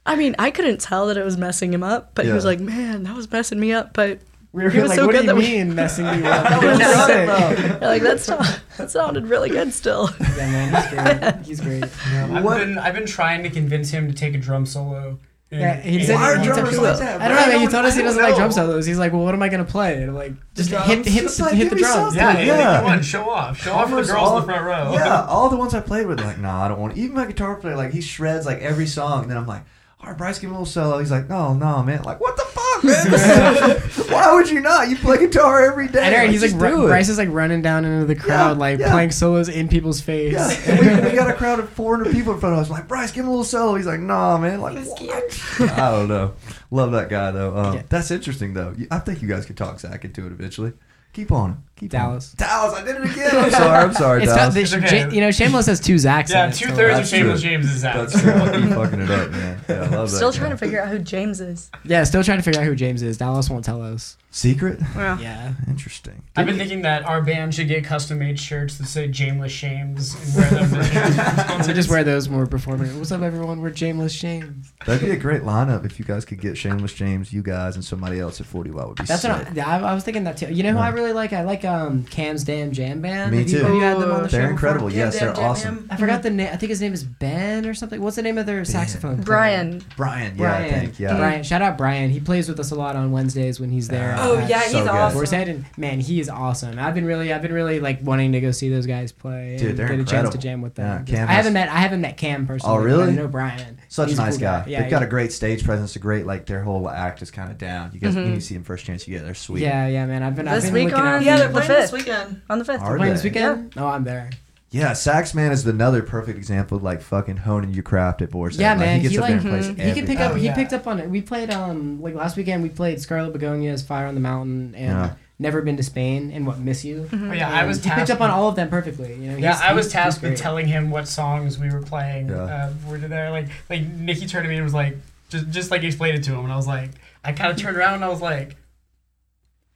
I 0.06 0.16
mean, 0.16 0.34
I 0.38 0.50
couldn't 0.50 0.80
tell 0.82 1.06
that 1.06 1.16
it 1.16 1.24
was 1.24 1.38
messing 1.38 1.72
him 1.72 1.82
up, 1.82 2.10
but 2.14 2.26
he 2.26 2.32
was 2.32 2.44
like, 2.44 2.60
"Man, 2.60 3.04
that 3.04 3.16
was 3.16 3.30
messing 3.32 3.58
me 3.58 3.72
up." 3.72 3.94
But 3.94 4.18
We 4.52 4.62
were 4.64 4.68
He 4.68 4.80
was 4.80 4.90
like, 4.90 4.96
so 4.98 5.06
what 5.06 5.12
good 5.12 5.22
do 5.22 5.26
that 5.28 5.36
you 5.36 5.38
we- 5.40 5.64
mean 5.64 5.74
messing 5.74 6.04
you 6.04 6.10
up? 6.26 6.46
That 6.50 6.62
was 6.62 6.78
That's 6.78 7.80
like 7.82 8.02
that's 8.02 8.24
sound, 8.24 8.60
that 8.76 8.90
sounded 8.90 9.26
really 9.28 9.48
good 9.48 9.72
still. 9.72 10.10
Yeah, 10.20 10.50
man, 10.50 10.74
he's 10.74 10.90
great. 10.90 11.46
He's 11.46 11.60
great. 11.62 11.84
I've 12.12 12.44
What- 12.44 12.58
been 12.58 12.76
I've 12.76 12.94
been 12.94 13.06
trying 13.06 13.42
to 13.44 13.48
convince 13.50 13.90
him 13.90 14.06
to 14.08 14.14
take 14.14 14.34
a 14.34 14.38
drum 14.38 14.66
solo. 14.66 15.18
In- 15.54 15.60
Yeah, 15.60 15.80
he 15.80 16.04
said 16.04 16.14
Why 16.16 16.32
are 16.32 16.38
he 16.38 16.44
drummers 16.44 16.78
like 16.78 16.98
that? 16.98 17.20
I 17.20 17.28
don't 17.28 17.36
know, 17.36 17.46
man. 17.46 17.60
He 17.60 17.66
I 17.66 17.70
told 17.70 17.84
us 17.86 17.94
he 17.94 18.00
don't 18.00 18.08
doesn't 18.08 18.22
like 18.22 18.36
drum 18.36 18.52
solos. 18.52 18.86
He's 18.86 18.98
like, 18.98 19.12
well, 19.12 19.22
what 19.24 19.34
am 19.34 19.42
I 19.42 19.48
gonna 19.48 19.64
play? 19.64 19.94
And 19.94 20.10
I'm 20.10 20.14
like, 20.14 20.32
just 20.54 20.70
hit, 20.70 21.06
hit, 21.06 21.22
Just 21.22 21.40
like, 21.40 21.54
hit 21.54 21.70
the 21.70 21.76
drums. 21.76 21.94
something. 22.14 22.18
Yeah, 22.20 22.42
Yeah. 22.44 22.78
you 22.80 22.84
want, 22.86 23.04
show 23.04 23.28
off, 23.30 23.60
show 23.62 23.72
off 23.72 23.90
for 23.90 23.96
the 23.96 24.02
girls 24.12 24.28
all- 24.28 24.38
in 24.40 24.46
the 24.46 24.52
front 24.52 24.64
row. 24.66 24.92
Yeah, 24.94 25.24
all 25.26 25.48
the 25.48 25.56
ones 25.56 25.74
I 25.74 25.80
played 25.80 26.06
with, 26.06 26.20
like, 26.20 26.38
nah, 26.38 26.64
I 26.64 26.68
don't 26.68 26.80
want. 26.80 26.96
Even 26.96 27.16
my 27.16 27.26
guitar 27.26 27.56
player, 27.56 27.76
like, 27.76 27.92
he 27.92 28.00
shreds 28.00 28.46
like 28.46 28.60
every 28.60 28.86
song, 28.86 29.22
and 29.22 29.30
then 29.30 29.36
I'm 29.38 29.46
like, 29.46 29.62
all 30.04 30.10
right, 30.10 30.18
Bryce, 30.18 30.38
give 30.38 30.50
him 30.50 30.56
a 30.56 30.58
little 30.60 30.70
solo. 30.70 30.98
He's 30.98 31.10
like, 31.10 31.28
no, 31.28 31.54
no, 31.54 31.82
man. 31.82 32.02
Like, 32.02 32.20
what 32.20 32.36
the 32.36 32.44
fuck, 32.44 32.84
man? 32.84 33.80
Why 34.12 34.34
would 34.34 34.48
you 34.50 34.60
not? 34.60 34.88
You 34.88 34.96
play 34.96 35.18
guitar 35.18 35.64
every 35.64 35.88
day. 35.88 36.00
I 36.02 36.10
know, 36.10 36.16
and 36.18 36.30
he's 36.32 36.42
like, 36.42 36.50
just 36.52 36.62
ru- 36.62 36.86
Bryce 36.86 37.08
is 37.08 37.18
like 37.18 37.28
running 37.30 37.62
down 37.62 37.84
into 37.84 38.04
the 38.06 38.14
crowd, 38.14 38.52
Yeah, 38.56 38.58
like 38.58 38.78
yeah. 38.78 38.92
playing 38.92 39.10
solos 39.10 39.48
in 39.48 39.68
people's 39.68 40.00
face. 40.00 40.32
Yeah, 40.34 40.50
and 40.72 40.80
we, 41.04 41.10
we 41.10 41.16
got 41.16 41.30
a 41.30 41.34
crowd 41.34 41.58
of 41.58 41.70
400 41.70 42.12
people 42.12 42.34
in 42.34 42.40
front 42.40 42.54
of 42.54 42.60
us. 42.60 42.70
Like, 42.70 42.86
Bryce, 42.86 43.10
give 43.12 43.24
him 43.24 43.28
a 43.28 43.30
little 43.30 43.44
solo. 43.44 43.74
He's 43.76 43.86
like, 43.86 44.00
nah, 44.00 44.36
man. 44.38 44.60
Like, 44.60 44.76
what? 44.86 45.42
I 45.60 45.90
don't 45.90 46.08
know. 46.08 46.34
Love 46.70 46.92
that 46.92 47.08
guy 47.08 47.30
though. 47.30 47.56
Um, 47.56 47.74
Yeah. 47.74 47.82
That's 47.88 48.10
interesting 48.10 48.54
though. 48.54 48.74
I 48.90 48.98
think 48.98 49.22
you 49.22 49.28
guys 49.28 49.46
could 49.46 49.56
talk 49.56 49.80
Zach 49.80 50.04
into 50.04 50.26
it 50.26 50.32
eventually. 50.32 50.72
Keep 51.12 51.30
on 51.32 51.50
him. 51.50 51.64
Keep 51.84 51.90
Dallas. 51.90 52.34
On. 52.40 52.46
Dallas. 52.48 52.74
I 52.80 52.82
did 52.84 52.96
it 52.96 53.10
again. 53.12 53.30
I'm 53.44 53.50
sorry. 53.50 53.76
I'm 53.84 53.92
sorry, 53.92 54.22
It's 54.22 54.34
Dallas. 54.34 54.54
not, 54.54 54.62
It's 54.62 54.70
the, 54.70 54.78
okay. 54.78 55.14
you 55.14 55.20
know, 55.20 55.30
Shameless 55.30 55.66
has 55.66 55.80
two 55.80 55.96
Zacks. 55.96 56.30
Yeah, 56.30 56.50
two 56.50 56.70
thirds 56.72 56.98
of 57.00 57.06
Shameless 57.06 57.42
true. 57.42 57.50
James 57.50 57.66
is 57.70 57.80
Zach. 57.80 57.94
That's 57.96 58.18
true. 58.22 58.32
You 58.32 58.38
fucking 58.74 59.00
it 59.02 59.10
up, 59.10 59.30
man. 59.30 59.60
Yeah, 59.68 59.74
I 59.74 59.78
love 59.88 60.10
that. 60.10 60.16
Still 60.16 60.32
guy. 60.32 60.38
trying 60.38 60.50
to 60.52 60.56
figure 60.56 60.80
out 60.80 60.88
who 60.88 60.98
James 60.98 61.42
is. 61.42 61.70
Yeah, 61.84 62.04
still 62.04 62.24
trying 62.24 62.38
to 62.38 62.42
figure 62.42 62.60
out 62.62 62.66
who 62.66 62.74
James 62.74 63.02
is. 63.02 63.18
Dallas 63.18 63.50
won't 63.50 63.66
tell 63.66 63.82
us. 63.82 64.16
Secret. 64.30 64.80
Yeah. 64.96 65.18
Yeah. 65.20 65.52
Interesting. 65.68 66.20
I've 66.34 66.46
been 66.46 66.56
thinking 66.56 66.82
that 66.82 67.04
our 67.04 67.22
band 67.22 67.54
should 67.54 67.68
get 67.68 67.84
custom 67.84 68.18
made 68.18 68.40
shirts 68.40 68.78
that 68.78 68.86
say 68.86 69.06
Jameless 69.08 69.50
Shames 69.50 70.12
and 70.16 70.34
wear 70.34 70.50
them. 70.66 70.70
to 71.58 71.64
So 71.64 71.72
just 71.72 71.88
wear 71.88 72.02
those 72.02 72.28
when 72.28 72.38
we're 72.40 72.46
performing. 72.46 72.98
What's 72.98 73.12
up, 73.12 73.22
everyone? 73.22 73.60
We're 73.60 73.76
Shameless 73.76 74.16
James. 74.18 74.72
That'd 74.86 75.02
be 75.06 75.12
a 75.12 75.16
great 75.16 75.42
lineup 75.42 75.84
if 75.86 76.00
you 76.00 76.04
guys 76.04 76.24
could 76.24 76.40
get 76.40 76.56
Shameless 76.58 76.94
James, 76.94 77.32
you 77.32 77.42
guys, 77.42 77.76
and 77.76 77.84
somebody 77.84 78.18
else 78.18 78.40
at 78.40 78.46
40 78.48 78.72
Watt 78.72 78.88
would 78.88 78.96
be 78.96 79.04
That's 79.04 79.22
sick. 79.22 79.30
what 79.30 79.46
I, 79.46 79.52
yeah, 79.52 79.68
I, 79.68 79.90
I 79.90 79.94
was 79.94 80.02
thinking 80.02 80.24
that 80.24 80.36
too. 80.36 80.52
You 80.52 80.64
know 80.64 80.72
who 80.72 80.78
Yeah. 80.78 80.84
I 80.84 80.88
really 80.88 81.12
like? 81.12 81.32
I 81.32 81.42
like 81.44 81.64
um 81.74 82.04
Cam's 82.04 82.44
Damn 82.44 82.72
Jam 82.72 83.00
Band. 83.00 83.30
Me 83.32 83.38
Have 83.38 83.48
you- 83.48 83.58
too. 83.58 83.64
Have 83.64 83.74
you 83.74 83.80
had 83.80 83.98
them 83.98 84.12
on 84.12 84.22
the 84.22 84.28
They're 84.28 84.40
before? 84.42 84.50
incredible. 84.50 84.88
Jam, 84.88 84.98
yes, 84.98 85.18
jam, 85.18 85.26
they're 85.26 85.34
jam, 85.36 85.44
awesome. 85.44 85.74
jam. 85.76 85.88
I 85.90 85.96
forgot 85.96 86.22
the 86.22 86.30
name. 86.30 86.48
I 86.52 86.56
think 86.56 86.70
his 86.70 86.80
name 86.80 86.92
is 86.92 87.04
Ben 87.04 87.66
or 87.66 87.74
something. 87.74 88.00
What's 88.00 88.16
the 88.16 88.22
name 88.22 88.38
of 88.38 88.46
their 88.46 88.64
saxophone? 88.64 89.16
player? 89.16 89.24
Brian. 89.24 89.82
Brian, 89.96 90.32
yeah, 90.32 90.36
Brian. 90.38 90.64
I 90.74 90.78
think, 90.80 90.98
yeah. 91.00 91.16
Brian. 91.16 91.42
Shout 91.42 91.62
out 91.62 91.76
Brian. 91.78 92.10
He 92.10 92.20
plays 92.20 92.48
with 92.48 92.58
us 92.60 92.70
a 92.70 92.74
lot 92.74 92.96
on 92.96 93.12
Wednesdays 93.12 93.60
when 93.60 93.70
he's 93.70 93.88
there. 93.88 94.14
Oh, 94.18 94.38
at 94.38 94.48
yeah, 94.48 94.62
he's 94.62 94.72
So 94.72 94.86
awesome. 94.88 95.18
Boar's 95.18 95.30
Head, 95.30 95.48
and 95.48 95.64
man, 95.76 96.00
he 96.00 96.20
is 96.20 96.28
awesome. 96.28 96.78
I've 96.78 96.94
been 96.94 97.04
really, 97.04 97.32
I've 97.32 97.42
been 97.42 97.52
really 97.52 97.80
like 97.80 98.00
wanting 98.02 98.32
to 98.32 98.40
go 98.40 98.50
see 98.50 98.68
those 98.68 98.86
guys 98.86 99.12
play 99.12 99.56
Dude, 99.58 99.70
and 99.70 99.78
they're 99.78 99.88
get 99.88 100.00
a 100.00 100.04
chance 100.04 100.30
to 100.30 100.38
jam 100.38 100.62
with 100.62 100.78
Yeah, 100.78 100.96
them. 100.98 101.06
Cam 101.06 101.28
I 101.28 101.32
haven't 101.32 101.52
met, 101.52 101.68
I 101.68 101.78
haven't 101.78 102.00
met 102.00 102.16
Cam 102.16 102.46
personally. 102.46 102.76
Oh, 102.76 102.80
really? 102.82 103.08
I 103.12 103.14
know 103.14 103.28
Brian. 103.28 103.78
Such 103.88 104.08
He's 104.10 104.18
a 104.18 104.22
nice 104.22 104.34
cool 104.34 104.40
guy. 104.42 104.64
Yeah, 104.66 104.82
They've 104.82 104.90
got 104.90 105.02
a 105.02 105.06
great 105.06 105.32
stage 105.32 105.64
presence. 105.64 105.94
A 105.96 105.98
great 105.98 106.26
like 106.26 106.46
their 106.46 106.62
whole 106.62 106.88
act 106.88 107.22
is 107.22 107.30
kind 107.30 107.50
of 107.50 107.58
down. 107.58 107.90
You 107.92 108.00
guys, 108.00 108.14
you 108.16 108.22
need 108.22 108.34
to 108.34 108.40
see 108.40 108.54
them 108.54 108.64
first 108.64 108.84
chance 108.84 109.06
you 109.06 109.16
get. 109.16 109.24
They're 109.24 109.34
sweet. 109.34 109.62
Yeah, 109.62 109.86
yeah, 109.86 110.04
man. 110.06 110.22
I've 110.22 110.34
been, 110.34 110.48
I've 110.48 110.56
This 110.56 110.64
been 110.66 110.74
week 110.74 110.84
looking 110.92 110.98
on- 111.06 111.18
for 111.20 111.24
Yeah, 111.24 111.32
you. 111.36 111.38
they're 111.42 111.48
The 111.54 111.60
playing 111.62 111.80
this 111.80 111.90
fifth. 111.90 112.06
weekend. 112.06 112.42
On 112.50 112.58
the 112.58 112.64
fifth. 112.64 112.80
Are 112.82 112.88
They're 112.90 112.96
playing 112.98 113.10
they? 113.12 113.16
this 113.16 113.24
weekend. 113.24 113.72
Oh, 113.76 113.86
I'm 113.86 114.04
there. 114.04 114.30
Yeah, 114.70 114.90
Saxman 114.90 115.52
is 115.52 115.64
another 115.66 116.02
perfect 116.02 116.36
example 116.36 116.76
of 116.78 116.82
like 116.82 117.00
fucking 117.00 117.36
honing 117.38 117.72
your 117.72 117.84
craft 117.84 118.22
at 118.22 118.30
Boar's 118.30 118.58
Yeah, 118.58 118.70
Like, 118.70 118.78
man. 118.80 118.96
He 118.96 119.02
gets 119.02 119.12
He, 119.14 119.18
up 119.20 119.26
there 119.28 119.36
like, 119.36 119.44
and 119.44 119.50
plays 119.52 119.64
He 119.66 119.70
everything. 119.72 119.94
could 119.94 120.06
pick 120.08 120.18
up. 120.20 120.32
Oh, 120.32 120.34
he 120.34 120.44
yeah. 120.46 120.54
picked 120.56 120.72
up 120.72 120.86
on 120.88 120.98
it. 120.98 121.08
We 121.08 121.22
played 121.22 121.50
um 121.50 122.02
like 122.02 122.14
last 122.14 122.36
weekend. 122.36 122.62
We 122.64 122.70
played 122.70 123.00
Scarlet 123.00 123.32
Begonias, 123.32 123.84
Fire 123.86 124.06
on 124.08 124.14
the 124.14 124.20
Mountain, 124.20 124.74
and 124.74 124.86
Yeah. 124.88 125.14
Never 125.38 125.62
Been 125.62 125.76
to 125.76 125.82
Spain, 125.82 126.30
and 126.32 126.46
What 126.46 126.58
Miss 126.60 126.84
You. 126.84 127.08
Oh, 127.12 127.32
yeah, 127.32 127.50
I 127.52 127.64
was 127.66 127.82
he 127.84 127.90
picked 127.90 128.10
up 128.10 128.20
on 128.20 128.30
all 128.30 128.48
of 128.48 128.54
them 128.56 128.68
perfectly. 128.68 129.14
You 129.14 129.32
know. 129.32 129.36
Yeah, 129.36 129.58
I 129.62 129.72
was 129.74 129.90
tasked 129.90 130.22
with 130.22 130.36
telling 130.38 130.66
him 130.68 130.90
what 130.90 131.06
songs 131.08 131.58
we 131.58 131.68
were 131.70 131.82
playing. 131.82 132.28
Yeah. 132.28 132.42
Uh, 132.42 132.72
were 132.88 132.98
there 132.98 133.30
like 133.30 133.48
like 133.70 133.82
Nikki 133.86 134.26
turned 134.26 134.44
to 134.44 134.48
me 134.48 134.56
and 134.56 134.64
was 134.64 134.74
like 134.74 134.96
just 135.28 135.50
just 135.50 135.70
like 135.70 135.82
explained 135.84 136.18
it 136.18 136.24
to 136.24 136.32
him, 136.34 136.44
and 136.44 136.52
I 136.52 136.56
was 136.56 136.66
like, 136.68 136.90
I 137.24 137.32
kind 137.32 137.50
of 137.50 137.56
turned 137.56 137.76
around 137.76 137.94
and 137.94 138.04
I 138.04 138.08
was 138.08 138.20
like, 138.20 138.56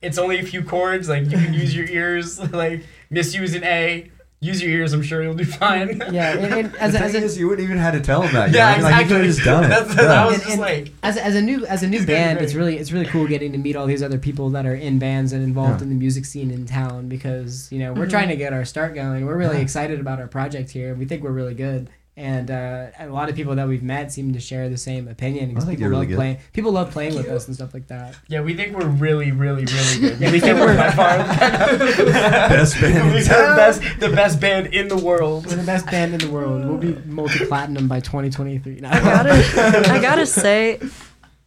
it's 0.02 0.18
only 0.18 0.38
a 0.38 0.42
few 0.44 0.62
chords. 0.62 1.08
Like 1.08 1.24
you 1.24 1.38
can 1.38 1.54
use 1.54 1.74
your 1.74 1.86
ears. 1.88 2.38
Like 2.52 2.84
miss 3.10 3.34
you 3.34 3.42
is 3.42 3.54
an 3.54 3.64
A. 3.64 4.10
Use 4.40 4.62
your 4.62 4.70
ears. 4.70 4.92
I'm 4.92 5.02
sure 5.02 5.20
you'll 5.20 5.34
do 5.34 5.44
fine. 5.44 6.00
Yeah, 6.12 6.38
and, 6.38 6.54
and 6.66 6.76
as, 6.76 6.92
the 6.92 7.00
a, 7.00 7.02
as, 7.06 7.14
a, 7.16 7.18
is, 7.24 7.36
you 7.38 7.48
wouldn't 7.48 7.64
even 7.66 7.78
have 7.78 7.94
to 7.94 8.00
tell 8.00 8.22
him 8.22 8.32
that. 8.34 8.52
Yeah, 8.52 8.76
you 8.76 8.82
know? 8.82 8.84
Like, 8.84 8.94
you 8.94 9.00
exactly. 9.00 9.08
could 9.16 9.24
have 9.26 9.34
just 9.34 9.44
done 9.44 9.64
it. 9.64 9.68
That's, 9.68 9.96
Yeah. 9.96 10.22
I 10.22 10.26
was 10.26 10.34
And- 10.34 10.42
just 10.44 10.52
and- 10.52 10.60
like, 10.60 10.92
as, 11.02 11.16
as 11.16 11.34
a 11.34 11.42
new 11.42 11.66
as 11.66 11.82
a 11.82 11.88
new 11.88 11.96
He's 11.98 12.06
band, 12.06 12.40
it's 12.40 12.54
really 12.54 12.76
it's 12.78 12.92
really 12.92 13.06
cool 13.06 13.26
getting 13.26 13.50
to 13.50 13.58
meet 13.58 13.74
all 13.74 13.86
these 13.86 14.02
other 14.02 14.18
people 14.18 14.48
that 14.50 14.64
are 14.64 14.76
in 14.76 15.00
bands 15.00 15.32
and 15.32 15.42
involved 15.42 15.80
Yeah. 15.80 15.84
in 15.84 15.88
the 15.88 15.96
music 15.96 16.24
scene 16.24 16.52
in 16.52 16.66
town 16.66 17.08
because 17.08 17.70
you 17.72 17.80
know 17.80 17.92
we're 17.92 18.06
trying 18.08 18.28
to 18.28 18.36
get 18.36 18.52
our 18.52 18.64
start 18.64 18.94
going. 18.94 19.26
We're 19.26 19.36
really 19.36 19.56
Yeah. 19.56 19.62
excited 19.62 19.98
about 19.98 20.20
our 20.20 20.28
project 20.28 20.70
here. 20.70 20.94
We 20.94 21.04
think 21.04 21.24
we're 21.24 21.32
really 21.32 21.54
good. 21.54 21.90
And 22.18 22.50
uh, 22.50 22.86
a 22.98 23.06
lot 23.06 23.28
of 23.28 23.36
people 23.36 23.54
that 23.54 23.68
we've 23.68 23.82
met 23.82 24.10
seem 24.10 24.32
to 24.32 24.40
share 24.40 24.68
the 24.68 24.76
same 24.76 25.06
opinion 25.06 25.50
because 25.50 25.66
people 25.66 25.80
you're 25.82 25.90
love 25.90 26.00
really 26.00 26.06
good. 26.08 26.16
playing. 26.16 26.38
People 26.52 26.72
love 26.72 26.90
playing 26.90 27.14
with 27.14 27.28
us 27.28 27.46
and 27.46 27.54
stuff 27.54 27.72
like 27.72 27.86
that. 27.86 28.16
yeah, 28.26 28.40
we 28.40 28.54
think 28.54 28.76
we're 28.76 28.88
really, 28.88 29.30
really, 29.30 29.64
really 29.64 30.00
good. 30.00 30.18
Yeah, 30.20 30.32
we 30.32 30.40
think 30.40 30.58
we're 30.58 30.76
by 30.76 30.90
far 30.90 31.18
the 31.18 32.04
Best 32.10 32.80
band 32.80 32.96
in 32.98 33.14
we 33.14 33.20
think 33.20 33.26
the 33.28 33.54
best, 33.56 33.82
the 34.00 34.08
best 34.10 34.40
band 34.40 34.66
in 34.74 34.88
the 34.88 34.96
world. 34.96 35.46
We're 35.46 35.54
the 35.56 35.62
best 35.62 35.86
band 35.86 36.12
in 36.14 36.18
the 36.18 36.30
world. 36.30 36.64
We'll 36.64 36.76
be 36.78 36.94
multi 37.06 37.46
platinum 37.46 37.86
by 37.86 38.00
2023. 38.00 38.80
No. 38.80 38.88
I 38.88 38.98
gotta, 39.00 39.90
I 39.92 39.98
gotta 40.02 40.26
say, 40.26 40.80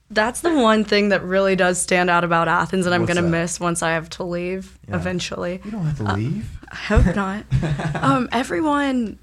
that's 0.10 0.40
the 0.40 0.54
one 0.56 0.86
thing 0.86 1.10
that 1.10 1.22
really 1.24 1.58
does 1.58 1.82
stand 1.82 2.10
out 2.10 2.24
about 2.24 2.48
Athens, 2.48 2.86
and 2.86 2.96
I'm 2.96 3.02
What's 3.02 3.14
gonna 3.14 3.24
that? 3.28 3.30
miss 3.42 3.60
once 3.60 3.84
I 3.84 3.92
have 3.92 4.10
to 4.12 4.24
leave 4.24 4.78
Yeah. 4.88 4.96
eventually. 4.96 5.60
You 5.66 5.72
don't 5.72 5.84
have 5.86 5.98
to 5.98 6.14
leave. 6.14 6.50
I 6.72 6.76
hope 6.76 7.14
not. 7.14 7.44
um, 8.02 8.30
everyone 8.32 9.20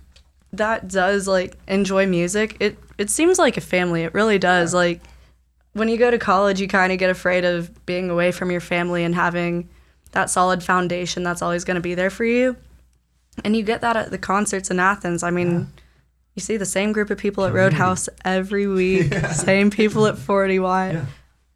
that 0.53 0.89
does 0.89 1.29
like 1.29 1.57
enjoy 1.67 2.07
music, 2.07 2.57
it 2.61 2.79
it 2.97 3.11
seems 3.11 3.39
like 3.39 3.57
a 3.57 3.61
family. 3.61 4.03
It 4.03 4.15
really 4.15 4.39
does. 4.39 4.75
Like 4.75 5.01
when 5.73 5.89
you 5.89 5.97
go 5.97 6.11
to 6.11 6.19
college, 6.19 6.61
you 6.61 6.69
kind 6.69 6.93
of 6.93 6.99
get 6.99 7.11
afraid 7.11 7.45
of 7.45 7.87
being 7.87 8.11
away 8.11 8.33
from 8.33 8.51
your 8.51 8.61
family 8.61 9.05
and 9.05 9.15
having 9.15 9.69
that 10.13 10.31
solid 10.31 10.63
foundation 10.63 11.23
that's 11.23 11.43
always 11.43 11.65
going 11.65 11.77
to 11.77 11.81
be 11.81 11.95
there 11.95 12.11
for 12.11 12.25
you. 12.25 12.57
And 13.45 13.55
you 13.55 13.63
get 13.63 13.83
that 13.83 13.97
at 13.97 14.11
the 14.11 14.19
concerts 14.19 14.71
in 14.71 14.81
Athens. 14.81 15.23
I 15.23 15.31
mean, 15.31 15.69
you 16.35 16.41
see 16.41 16.57
the 16.57 16.67
same 16.67 16.93
group 16.93 17.11
of 17.11 17.19
people 17.19 17.45
at 17.45 17.53
Roadhouse 17.53 18.09
every 18.25 18.67
week, 18.67 19.15
same 19.33 19.71
people 19.71 20.07
at 20.07 20.19
40 20.19 20.59
Watt. 20.59 20.95
Yeah. 20.95 21.07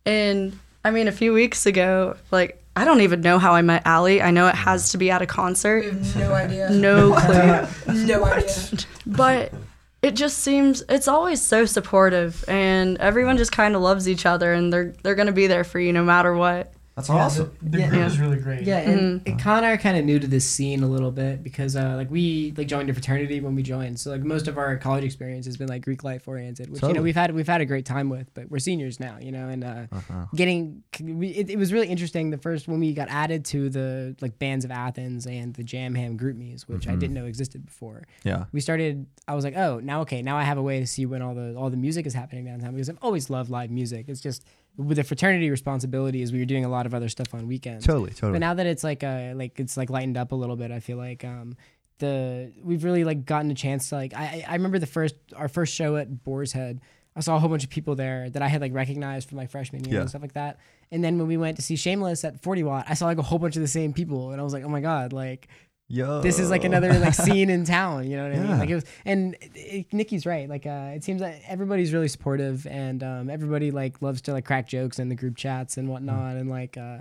And 0.07 0.59
I 0.84 0.90
mean, 0.90 1.09
a 1.09 1.12
few 1.12 1.32
weeks 1.32 1.66
ago, 1.66 2.16
like, 2.30 2.61
I 2.74 2.84
don't 2.84 3.02
even 3.02 3.20
know 3.20 3.38
how 3.38 3.52
I 3.54 3.62
met 3.62 3.82
Allie. 3.84 4.22
I 4.22 4.30
know 4.30 4.46
it 4.48 4.54
has 4.54 4.90
to 4.90 4.98
be 4.98 5.10
at 5.10 5.20
a 5.22 5.26
concert. 5.26 5.84
No 6.16 6.32
idea. 6.32 6.70
No 6.72 7.12
clue. 7.86 8.04
No 8.06 8.24
idea. 8.24 8.78
but 9.06 9.52
it 10.00 10.16
just 10.16 10.38
seems 10.38 10.82
it's 10.88 11.06
always 11.06 11.40
so 11.40 11.64
supportive 11.66 12.44
and 12.48 12.98
everyone 12.98 13.36
just 13.36 13.52
kind 13.52 13.76
of 13.76 13.82
loves 13.82 14.08
each 14.08 14.26
other 14.26 14.52
and 14.52 14.72
they're 14.72 14.94
they're 15.02 15.14
going 15.14 15.26
to 15.26 15.32
be 15.32 15.46
there 15.46 15.64
for 15.64 15.78
you 15.78 15.92
no 15.92 16.02
matter 16.04 16.34
what. 16.34 16.72
That's 16.95 17.09
Yeah, 17.09 17.14
awesome. 17.14 17.53
The 17.62 17.78
Yeah. 17.78 17.88
group 17.88 18.01
Yeah. 18.01 18.07
is 18.07 18.20
really 18.20 18.36
great. 18.38 18.62
Yeah, 18.66 18.78
and 18.80 19.22
and 19.26 19.38
Con 19.40 19.57
and 19.59 19.66
I 19.66 19.70
are 19.72 19.78
kind 19.78 19.97
of 19.97 20.05
new 20.05 20.18
to 20.18 20.26
this 20.26 20.45
scene 20.47 20.82
a 20.82 20.86
little 20.86 21.11
bit 21.11 21.43
because 21.43 21.74
uh, 21.74 21.95
like 21.97 22.11
we 22.11 22.53
like 22.55 22.66
joined 22.68 22.90
a 22.90 22.93
fraternity 22.93 23.40
when 23.40 23.55
we 23.55 23.62
joined, 23.62 23.99
so 23.99 24.11
like 24.11 24.22
most 24.22 24.47
of 24.47 24.59
our 24.59 24.76
college 24.76 25.03
experience 25.03 25.47
has 25.47 25.57
been 25.57 25.68
like 25.68 25.82
Greek 25.82 26.05
life 26.05 26.28
oriented, 26.28 26.68
which 26.68 26.82
you 26.82 26.93
know 26.93 27.01
we've 27.01 27.14
had 27.16 27.34
we've 27.34 27.49
had 27.49 27.62
a 27.62 27.64
great 27.64 27.86
time 27.86 28.11
with, 28.11 28.32
but 28.34 28.51
we're 28.51 28.59
seniors 28.59 29.01
now, 29.01 29.16
you 29.20 29.32
know, 29.32 29.49
and 29.49 29.64
uh, 29.64 29.86
Uh-huh. 29.90 30.26
getting 30.34 30.82
it, 31.01 31.49
it 31.49 31.57
was 31.59 31.72
really 31.72 31.88
interesting 31.88 32.28
the 32.28 32.36
first 32.36 32.68
when 32.68 32.78
we 32.78 32.93
got 32.93 33.09
added 33.09 33.47
to 33.47 33.70
the 33.70 34.14
like 34.20 34.38
bands 34.38 34.66
of 34.66 34.70
Athens 34.70 35.26
and 35.26 35.55
the 35.55 35.64
Jam 35.64 35.95
Ham 35.95 36.18
GroupMe's, 36.18 36.68
which 36.68 36.86
I 36.86 36.93
Mhm. 36.93 37.01
didn't 37.01 37.14
know 37.14 37.24
existed 37.24 37.64
before. 37.64 38.03
Yeah. 38.22 38.45
We 38.53 38.61
started. 38.61 39.07
I 39.26 39.34
was 39.34 39.45
like, 39.45 39.57
oh, 39.57 39.80
now 39.82 40.03
okay, 40.03 40.20
now 40.20 40.36
I 40.36 40.43
have 40.43 40.59
a 40.59 40.62
way 40.62 40.78
to 40.80 40.86
see 40.86 41.07
when 41.07 41.22
all 41.22 41.34
the 41.34 41.55
all 41.57 41.70
the 41.70 41.76
music 41.78 42.07
is 42.07 42.12
happening 42.12 42.45
downtown 42.45 42.72
because 42.74 42.90
I've 42.90 42.99
always 43.01 43.30
loved 43.30 43.49
live 43.49 43.70
music. 43.70 44.07
It's 44.09 44.20
just 44.20 44.45
with 44.76 44.96
the 44.96 45.04
fraternity 45.04 45.50
responsibility 45.50 46.22
is 46.22 46.32
we 46.32 46.38
were 46.38 46.44
doing 46.44 46.64
a 46.64 46.68
lot 46.68 46.86
of 46.86 46.94
other 46.94 47.08
stuff 47.08 47.34
on 47.34 47.46
weekends. 47.46 47.84
Totally. 47.86 48.10
Totally. 48.10 48.32
But 48.32 48.38
now 48.40 48.54
that 48.54 48.66
it's 48.66 48.82
like 48.84 49.02
a 49.02 49.34
like 49.34 49.60
it's 49.60 49.76
like 49.76 49.90
lightened 49.90 50.16
up 50.16 50.32
a 50.32 50.34
little 50.34 50.56
bit, 50.56 50.70
I 50.70 50.80
feel 50.80 50.96
like 50.96 51.24
um 51.24 51.56
the 51.98 52.52
we've 52.62 52.84
really 52.84 53.04
like 53.04 53.24
gotten 53.24 53.50
a 53.50 53.54
chance 53.54 53.90
to 53.90 53.96
like 53.96 54.14
I 54.14 54.44
I 54.48 54.54
remember 54.54 54.78
the 54.78 54.86
first 54.86 55.14
our 55.36 55.48
first 55.48 55.74
show 55.74 55.96
at 55.96 56.24
Boar's 56.24 56.52
Head. 56.52 56.80
I 57.14 57.20
saw 57.20 57.36
a 57.36 57.38
whole 57.38 57.50
bunch 57.50 57.62
of 57.62 57.68
people 57.68 57.94
there 57.94 58.30
that 58.30 58.40
I 58.40 58.48
had 58.48 58.62
like 58.62 58.72
recognized 58.72 59.28
from 59.28 59.36
my 59.36 59.46
freshman 59.46 59.84
year 59.84 59.94
Yeah. 59.96 60.00
and 60.00 60.08
stuff 60.08 60.22
like 60.22 60.32
that. 60.32 60.58
And 60.90 61.04
then 61.04 61.18
when 61.18 61.28
we 61.28 61.36
went 61.36 61.56
to 61.56 61.62
see 61.62 61.76
Shameless 61.76 62.24
at 62.24 62.42
40 62.42 62.62
Watt, 62.62 62.86
I 62.88 62.94
saw 62.94 63.04
like 63.06 63.18
a 63.18 63.22
whole 63.22 63.38
bunch 63.38 63.54
of 63.56 63.62
the 63.62 63.68
same 63.68 63.92
people, 63.92 64.30
and 64.30 64.40
I 64.40 64.44
was 64.44 64.54
like, 64.54 64.64
oh 64.64 64.68
my 64.70 64.80
god, 64.80 65.12
like 65.12 65.48
Yo. 65.95 66.22
this 66.22 66.38
is 66.38 66.49
like 66.49 66.64
another 66.64 66.90
like 66.99 67.12
scene 67.26 67.51
in 67.51 67.64
town. 67.66 68.09
You 68.11 68.16
know 68.16 68.22
what 68.24 68.32
I 68.32 68.36
Yeah. 68.36 68.43
mean? 68.49 68.59
Like 68.59 68.70
it 68.70 68.74
was, 68.76 68.84
and 69.05 69.34
it, 69.34 69.51
it- 69.55 69.93
Nikki's 69.93 70.24
right. 70.24 70.49
Like 70.49 70.66
uh, 70.66 70.93
it 70.95 71.05
seems 71.05 71.20
like 71.20 71.43
everybody's 71.47 71.93
really 71.93 72.09
supportive, 72.09 72.66
and 72.66 73.03
um, 73.03 73.28
everybody 73.28 73.70
like 73.70 74.01
loves 74.01 74.22
to 74.22 74.32
like 74.32 74.47
crack 74.47 74.66
jokes 74.66 74.99
in 74.99 75.11
the 75.11 75.14
group 75.14 75.36
chats 75.36 75.76
and 75.76 75.88
whatnot, 75.88 76.36
and 76.36 76.49
like 76.49 76.78
uh, 76.78 76.99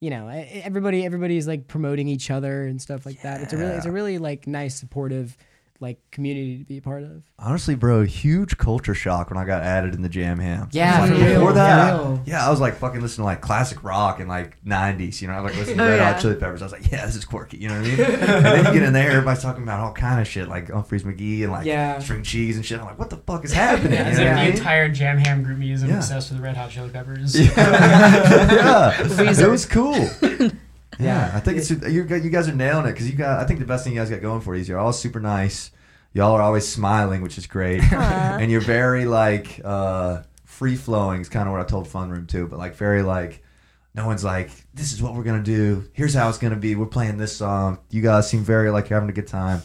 you 0.00 0.10
know, 0.10 0.28
e- 0.28 0.60
everybody 0.64 1.04
everybody's 1.06 1.46
like 1.46 1.68
promoting 1.68 2.08
each 2.08 2.30
other 2.32 2.64
and 2.66 2.82
stuff 2.82 3.06
like 3.06 3.22
that. 3.22 3.40
It's 3.42 3.52
a 3.52 3.56
really 3.56 3.72
it's 3.76 3.86
a 3.86 3.92
really 3.92 4.18
like 4.18 4.48
nice 4.48 4.74
supportive 4.74 5.36
like 5.82 5.98
community 6.10 6.56
to 6.58 6.64
be 6.64 6.78
a 6.78 6.80
part 6.80 7.02
of. 7.02 7.22
Honestly, 7.38 7.74
bro, 7.74 8.04
huge 8.04 8.56
culture 8.56 8.94
shock 8.94 9.28
when 9.30 9.36
I 9.38 9.44
got 9.44 9.62
added 9.62 9.94
in 9.94 10.00
the 10.02 10.08
Jam 10.08 10.38
Ham. 10.38 10.68
Yeah, 10.72 11.00
Like, 11.00 11.10
for 11.10 11.16
real, 11.16 11.34
Before 11.34 11.52
that, 11.54 11.96
for 11.96 12.08
real. 12.08 12.22
yeah, 12.24 12.46
I 12.46 12.50
was 12.50 12.60
like 12.60 12.76
fucking 12.76 13.00
listening 13.02 13.22
to 13.22 13.26
like 13.26 13.40
classic 13.42 13.82
rock 13.84 14.20
and 14.20 14.28
like 14.28 14.56
'90s. 14.64 15.20
You 15.20 15.28
know, 15.28 15.34
I 15.34 15.40
like 15.40 15.56
listening 15.56 15.78
to 15.78 15.84
Oh, 15.84 15.88
Red 15.88 15.96
yeah. 15.98 16.12
Hot 16.12 16.22
Chili 16.22 16.36
Peppers. 16.36 16.62
I 16.62 16.64
was 16.64 16.72
like, 16.72 16.90
yeah, 16.90 17.04
this 17.04 17.16
is 17.16 17.24
quirky. 17.24 17.58
You 17.58 17.68
know 17.68 17.80
what 17.80 17.84
I 17.86 17.88
mean? 17.96 18.00
and 18.00 18.44
then 18.46 18.64
you 18.66 18.72
get 18.72 18.82
in 18.84 18.92
there, 18.92 19.10
everybody's 19.10 19.42
talking 19.42 19.62
about 19.64 19.80
all 19.80 19.92
kind 19.92 20.20
of 20.20 20.26
shit 20.28 20.48
like 20.48 20.68
Umphrey's 20.68 21.02
McGee 21.02 21.42
and 21.42 21.52
like 21.52 21.66
Yeah. 21.66 21.98
string 21.98 22.22
cheese 22.22 22.56
and 22.56 22.64
shit. 22.64 22.78
I'm 22.78 22.86
like, 22.86 22.98
what 22.98 23.10
the 23.10 23.16
fuck 23.18 23.44
is 23.44 23.52
happening? 23.52 23.98
As 23.98 24.18
You 24.18 24.24
know 24.24 24.30
if 24.30 24.36
what 24.36 24.38
I 24.38 24.44
the 24.44 24.50
mean? 24.50 24.58
entire 24.58 24.88
Jam 24.88 25.18
Ham 25.18 25.44
GroupMe 25.44 25.72
is 25.72 25.82
Yeah. 25.82 25.96
obsessed 25.96 26.30
with 26.30 26.40
Red 26.40 26.56
Hot 26.56 26.70
Chili 26.70 26.90
Peppers. 26.90 27.34
yeah, 27.40 28.96
it 29.02 29.50
was 29.50 29.66
cool. 29.66 30.08
Yeah. 31.02 31.30
I 31.34 31.40
think 31.40 31.58
it's 31.58 31.70
you. 31.70 32.04
You 32.04 32.30
guys 32.30 32.48
are 32.48 32.54
nailing 32.54 32.86
it 32.86 32.92
because 32.92 33.10
you 33.10 33.16
got. 33.16 33.40
I 33.40 33.44
think 33.44 33.60
the 33.60 33.66
best 33.66 33.84
thing 33.84 33.92
you 33.94 33.98
guys 34.00 34.10
got 34.10 34.22
going 34.22 34.40
for 34.40 34.54
you 34.54 34.60
is 34.60 34.68
you're 34.68 34.78
all 34.78 34.92
super 34.92 35.20
nice. 35.20 35.70
Y'all 36.14 36.32
are 36.32 36.42
always 36.42 36.68
smiling, 36.68 37.22
which 37.22 37.38
is 37.38 37.46
great, 37.46 37.82
and 37.92 38.50
you're 38.50 38.60
very 38.60 39.06
like 39.06 39.60
uh, 39.64 40.22
free 40.44 40.76
flowing. 40.76 41.20
Is 41.20 41.28
kind 41.28 41.48
of 41.48 41.52
what 41.52 41.60
I 41.60 41.64
told 41.64 41.88
Fun 41.88 42.10
Room 42.10 42.26
too, 42.26 42.46
but 42.46 42.58
like 42.58 42.76
very 42.76 43.02
like. 43.02 43.42
No 43.94 44.06
one's 44.06 44.24
like, 44.24 44.50
this 44.72 44.94
is 44.94 45.02
what 45.02 45.14
we're 45.14 45.22
gonna 45.22 45.42
do. 45.42 45.86
Here's 45.92 46.14
how 46.14 46.30
it's 46.30 46.38
gonna 46.38 46.56
be. 46.56 46.74
We're 46.76 46.86
playing 46.86 47.18
this 47.18 47.36
song. 47.36 47.78
You 47.90 48.00
guys 48.00 48.26
seem 48.26 48.40
very 48.42 48.70
like 48.70 48.88
you're 48.88 48.98
having 48.98 49.10
a 49.10 49.12
good 49.12 49.26
time, 49.26 49.60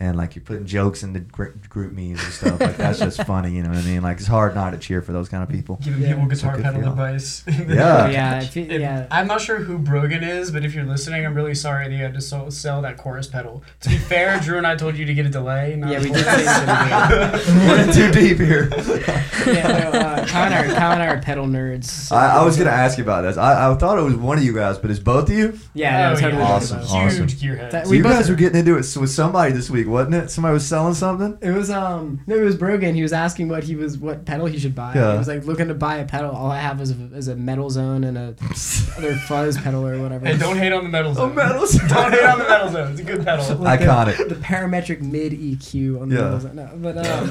and 0.00 0.16
like 0.16 0.36
you're 0.36 0.44
putting 0.44 0.64
jokes 0.64 1.02
in 1.02 1.12
the 1.12 1.18
group 1.20 1.92
memes 1.92 2.22
and 2.22 2.32
stuff. 2.32 2.60
Like 2.60 2.76
that's 2.76 2.98
just 3.00 3.22
funny. 3.24 3.50
You 3.52 3.62
know 3.64 3.70
what 3.70 3.78
I 3.78 3.82
mean? 3.82 4.02
Like 4.02 4.18
it's 4.18 4.26
hard 4.28 4.54
not 4.54 4.70
to 4.70 4.78
cheer 4.78 5.02
for 5.02 5.12
those 5.12 5.28
kind 5.28 5.42
of 5.42 5.48
people. 5.48 5.78
Giving 5.82 6.02
Yeah. 6.02 6.14
people 6.14 6.26
guitar 6.28 6.56
pedal 6.56 6.82
feel. 6.82 6.90
advice. 6.90 7.42
Yeah. 7.68 8.08
yeah, 8.08 8.40
if 8.42 8.54
you- 8.56 8.62
If- 8.68 8.80
yeah. 8.80 9.06
I'm 9.10 9.26
not 9.26 9.40
sure 9.40 9.56
who 9.58 9.76
Brogan 9.78 10.22
is, 10.22 10.50
but 10.52 10.64
if 10.64 10.74
you're 10.74 10.84
listening, 10.84 11.26
I'm 11.26 11.34
really 11.34 11.54
sorry 11.54 11.88
that 11.88 11.94
you 11.94 12.02
had 12.02 12.14
to 12.14 12.20
so- 12.20 12.48
sell 12.50 12.80
that 12.82 12.96
chorus 12.96 13.26
pedal. 13.26 13.62
To 13.80 13.88
be 13.88 13.98
fair, 13.98 14.38
Drew 14.40 14.56
and 14.58 14.66
I 14.66 14.76
told 14.76 14.96
you 14.96 15.04
to 15.04 15.14
get 15.14 15.26
a 15.26 15.28
delay. 15.28 15.74
Not 15.76 15.90
Yeah, 15.90 15.98
a 15.98 16.02
we 16.02 16.08
chorus. 16.10 16.24
did 16.24 16.36
say 16.36 16.44
that. 16.66 17.86
We're 17.86 17.92
too 17.92 18.10
deep 18.12 18.38
here. 18.38 18.68
yeah, 19.46 19.90
no, 19.92 19.98
uh, 19.98 20.26
Kyle, 20.26 20.44
and 20.44 20.54
I 20.54 20.64
are, 20.66 20.74
Kyle 20.74 20.92
and 20.92 21.02
I 21.02 21.06
are 21.08 21.20
pedal 21.20 21.46
nerds. 21.46 21.84
so- 21.86 22.14
I, 22.16 22.36
I 22.38 22.44
was 22.44 22.56
gonna 22.56 22.70
ask 22.70 22.98
you 22.98 23.04
about 23.04 23.22
this. 23.22 23.36
I, 23.36 23.70
I 23.70 23.74
thought 23.74 23.98
it 23.98 24.02
was 24.02 24.14
one 24.14 24.38
of 24.38 24.44
you 24.44 24.52
guys, 24.54 24.78
but 24.78 24.90
it's 24.90 25.00
both 25.00 25.28
of 25.28 25.36
you. 25.36 25.58
Yeah, 25.74 26.08
no, 26.10 26.12
Oh, 26.12 26.20
totally. 26.20 26.42
yeah. 26.42 26.48
Awesome, 26.48 26.78
both. 26.80 26.90
awesome. 26.92 27.28
Huge 27.28 27.40
gearhead. 27.40 27.70
That- 27.72 27.84
So 27.86 27.90
We 27.90 27.96
you 27.98 28.02
guys 28.02 28.28
were 28.30 28.36
getting 28.36 28.58
into 28.60 28.72
it 28.78 28.96
with 28.96 29.10
somebody 29.10 29.52
this 29.52 29.68
week, 29.70 29.87
wasn't 29.88 30.14
it? 30.14 30.30
Somebody 30.30 30.52
was 30.54 30.66
selling 30.66 30.94
something. 30.94 31.38
It 31.40 31.50
was 31.52 31.70
um 31.70 32.20
no, 32.26 32.36
it 32.36 32.42
was 32.42 32.56
Brogan. 32.56 32.94
He 32.94 33.02
was 33.02 33.12
asking 33.12 33.48
what 33.48 33.64
he 33.64 33.74
was 33.76 33.98
what 33.98 34.24
pedal 34.24 34.46
he 34.46 34.58
should 34.58 34.74
buy. 34.74 34.94
Yeah. 34.94 35.12
He 35.12 35.18
was 35.18 35.28
like 35.28 35.44
looking 35.44 35.68
to 35.68 35.74
buy 35.74 35.96
a 35.96 36.04
pedal. 36.04 36.30
All 36.34 36.50
I 36.50 36.58
have 36.58 36.80
is 36.80 36.90
a, 36.92 37.14
is 37.16 37.28
a 37.28 37.36
metal 37.36 37.70
zone 37.70 38.04
and 38.04 38.16
a 38.18 38.34
other 38.96 39.14
fuzz 39.16 39.56
pedal 39.58 39.86
or 39.86 40.00
whatever. 40.00 40.26
Hey, 40.26 40.36
don't 40.36 40.56
hate 40.56 40.72
on 40.72 40.84
the 40.84 40.90
metal 40.90 41.14
zone. 41.14 41.30
Oh, 41.32 41.34
metal 41.34 41.66
zone. 41.66 41.88
don't 41.88 42.12
hate 42.12 42.24
on 42.24 42.38
the 42.38 42.44
metal 42.48 42.68
zone. 42.70 42.90
It's 42.92 43.00
a 43.00 43.04
good 43.04 43.24
pedal. 43.24 43.56
Like 43.58 43.80
Iconic. 43.88 44.28
The, 44.28 44.34
parametric 44.36 45.00
mid 45.00 45.32
EQ 45.32 46.00
on 46.00 46.08
the 46.08 46.16
Yeah. 46.16 46.22
metal 46.22 46.40
zone. 46.40 46.56
No, 46.56 46.70
but 46.76 46.96
um, 47.06 47.30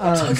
um 0.00 0.36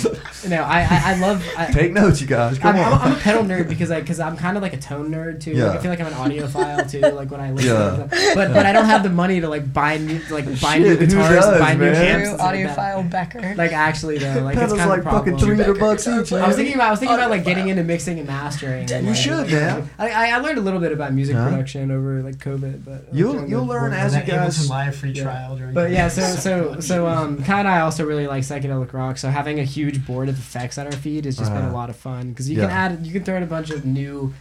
no, 0.49 0.62
I, 0.62 0.80
I 0.82 1.01
I 1.12 1.18
love. 1.18 1.45
I, 1.57 1.66
Take 1.72 1.93
notes, 1.93 2.20
you 2.20 2.26
guys. 2.26 2.59
Come 2.59 2.76
I'm, 2.76 2.82
I'm, 2.84 2.93
on. 2.95 3.01
I'm 3.01 3.12
a 3.12 3.20
pedal 3.20 3.43
nerd 3.45 3.68
because 3.68 3.90
I 3.90 4.01
because 4.01 4.18
I'm 4.20 4.36
kind 4.36 4.57
of 4.57 4.62
like 4.62 4.72
a 4.72 4.78
tone 4.78 5.11
nerd 5.11 5.40
too. 5.40 5.53
Yeah. 5.53 5.66
Like, 5.68 5.78
I 5.78 5.82
feel 5.82 5.90
like 5.90 6.01
I'm 6.01 6.07
an 6.07 6.12
audiophile 6.14 6.90
too. 6.90 7.01
Like 7.01 7.30
when 7.30 7.40
I 7.40 7.53
listen, 7.53 7.70
Yeah. 7.70 7.90
to 8.09 8.09
stuff. 8.16 8.34
but 8.34 8.53
but 8.53 8.66
I 8.66 8.72
don't 8.72 8.86
have 8.86 9.03
the 9.03 9.11
money 9.11 9.40
to 9.40 9.49
like 9.49 9.72
buy 9.72 9.99
new 9.99 10.20
like 10.30 10.47
buy 10.61 10.78
new 10.83 10.89
Shit, 10.91 11.01
who 11.01 11.07
guitars, 11.07 11.45
does, 11.45 11.61
buy 11.61 11.74
new 11.74 11.80
man? 11.80 11.95
amps. 11.95 12.28
True 12.28 12.49
and 12.49 12.70
stuff 12.70 12.78
audiophile 12.78 13.11
Becker. 13.11 13.55
Like 13.57 13.72
actually 13.72 14.18
though, 14.18 14.43
like 14.43 14.55
it's 14.55 14.61
Pedals 14.62 14.78
kind 14.78 14.91
like 14.91 15.01
of 15.01 15.07
a 15.07 15.11
fucking 15.11 15.33
problem. 15.33 15.39
three 15.39 15.57
hundred 15.64 15.80
bucks 15.80 16.07
each. 16.09 16.33
I 16.33 16.47
was 16.47 16.57
thinking 16.57 16.74
about 16.74 16.89
I 16.89 16.91
was 16.91 16.99
thinking 17.01 17.16
about 17.16 17.30
like 17.30 17.45
getting 17.45 17.68
into 17.68 17.83
mixing 17.85 18.18
and 18.18 18.26
mastering. 18.28 18.91
and, 18.93 19.05
You 19.07 19.12
like, 19.12 19.16
should, 19.20 19.47
man. 19.51 19.91
I, 19.99 20.11
I 20.11 20.26
I 20.30 20.39
learned 20.39 20.59
a 20.59 20.62
little 20.62 20.80
bit 20.80 20.93
about 20.93 21.12
music 21.12 21.35
Yeah. 21.35 21.49
production 21.49 21.91
over 21.91 22.22
like 22.22 22.37
COVID, 22.37 22.85
but 22.85 22.93
uh, 22.93 22.99
You'll- 23.12 23.33
during 23.35 23.49
you'll 23.51 23.64
the 23.66 23.72
learn 23.72 23.93
as 23.93 24.12
you 24.14 24.20
that 24.20 24.26
guys- 24.28 24.68
Live 24.70 24.97
free 24.97 25.11
Yeah. 25.12 25.22
trial 25.24 25.57
during. 25.57 25.74
But 25.74 25.91
yeah, 25.91 26.09
so 26.09 26.22
so 26.37 26.80
so 26.80 27.07
um, 27.07 27.43
Kyle 27.43 27.59
and 27.61 27.68
I 27.68 27.80
also 27.80 28.05
really 28.05 28.26
like 28.26 28.43
psychedelic 28.43 28.93
rock. 28.93 29.18
So 29.18 29.28
having 29.30 29.59
a 29.61 29.64
huge 29.64 30.07
board 30.07 30.28
of 30.28 30.39
effects 30.39 30.78
at 30.78 30.87
our 30.87 30.93
feed 30.93 31.24
has 31.24 31.37
just 31.37 31.53
been 31.53 31.62
a 31.62 31.66
Uh-huh. 31.66 31.74
lot 31.76 31.91
of 31.91 31.97
fun 31.97 32.30
because 32.30 32.49
you 32.51 32.57
can 32.57 32.68
Yeah. 32.68 32.74
add 32.76 33.07
you 33.07 33.12
can 33.12 33.24
throw 33.24 33.37
in 33.37 33.43
a 33.43 33.47
bunch 33.47 33.70
of 33.70 33.85
new 33.85 34.33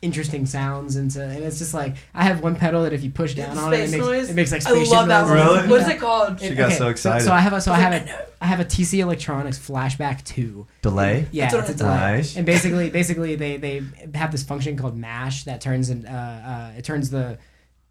interesting 0.00 0.46
sounds 0.46 0.96
into 0.96 1.22
and 1.22 1.42
it's 1.44 1.58
just 1.58 1.74
like 1.74 1.96
I 2.14 2.24
have 2.24 2.40
one 2.40 2.54
pedal 2.54 2.84
that 2.84 2.92
if 2.92 3.02
you 3.02 3.10
push 3.10 3.34
down 3.34 3.58
on 3.58 3.72
it, 3.72 3.80
it 3.80 3.90
makes, 3.90 3.96
noise? 3.96 4.30
it 4.30 4.34
makes 4.34 4.52
like 4.52 4.66
I 4.66 4.70
love 4.72 5.08
that 5.08 5.22
noises. 5.22 5.46
one. 5.46 5.56
Really? 5.56 5.68
What 5.68 5.80
is 5.80 5.88
it 5.88 5.98
called? 5.98 6.40
She 6.40 6.54
got 6.54 6.72
so 6.72 6.78
so- 6.78 6.88
excited. 6.88 7.24
So, 7.24 7.32
I 7.32 7.40
have 7.40 7.52
a 7.52 7.60
so 7.60 7.72
I 7.72 7.76
have 7.78 7.92
I 7.92 7.96
a 7.96 8.04
know. 8.06 8.18
I 8.40 8.46
have 8.46 8.60
a 8.60 8.64
TC 8.64 9.00
Electronics 9.00 9.58
Flashback 9.58 10.24
Two. 10.24 10.66
Delay. 10.82 11.26
Yeah, 11.32 11.50
That's 11.50 11.70
it's 11.70 11.80
a 11.80 11.84
I 11.84 11.88
delay. 11.88 12.16
Nice. 12.16 12.36
And 12.36 12.46
basically, 12.46 12.90
basically 12.90 13.34
they 13.34 13.56
they 13.56 13.82
have 14.14 14.30
this 14.30 14.44
function 14.44 14.76
called 14.76 14.96
mash 14.96 15.44
that 15.44 15.60
turns 15.60 15.90
in 15.90 16.06
uh, 16.06 16.72
uh 16.74 16.78
it 16.78 16.84
turns 16.84 17.10
the 17.10 17.38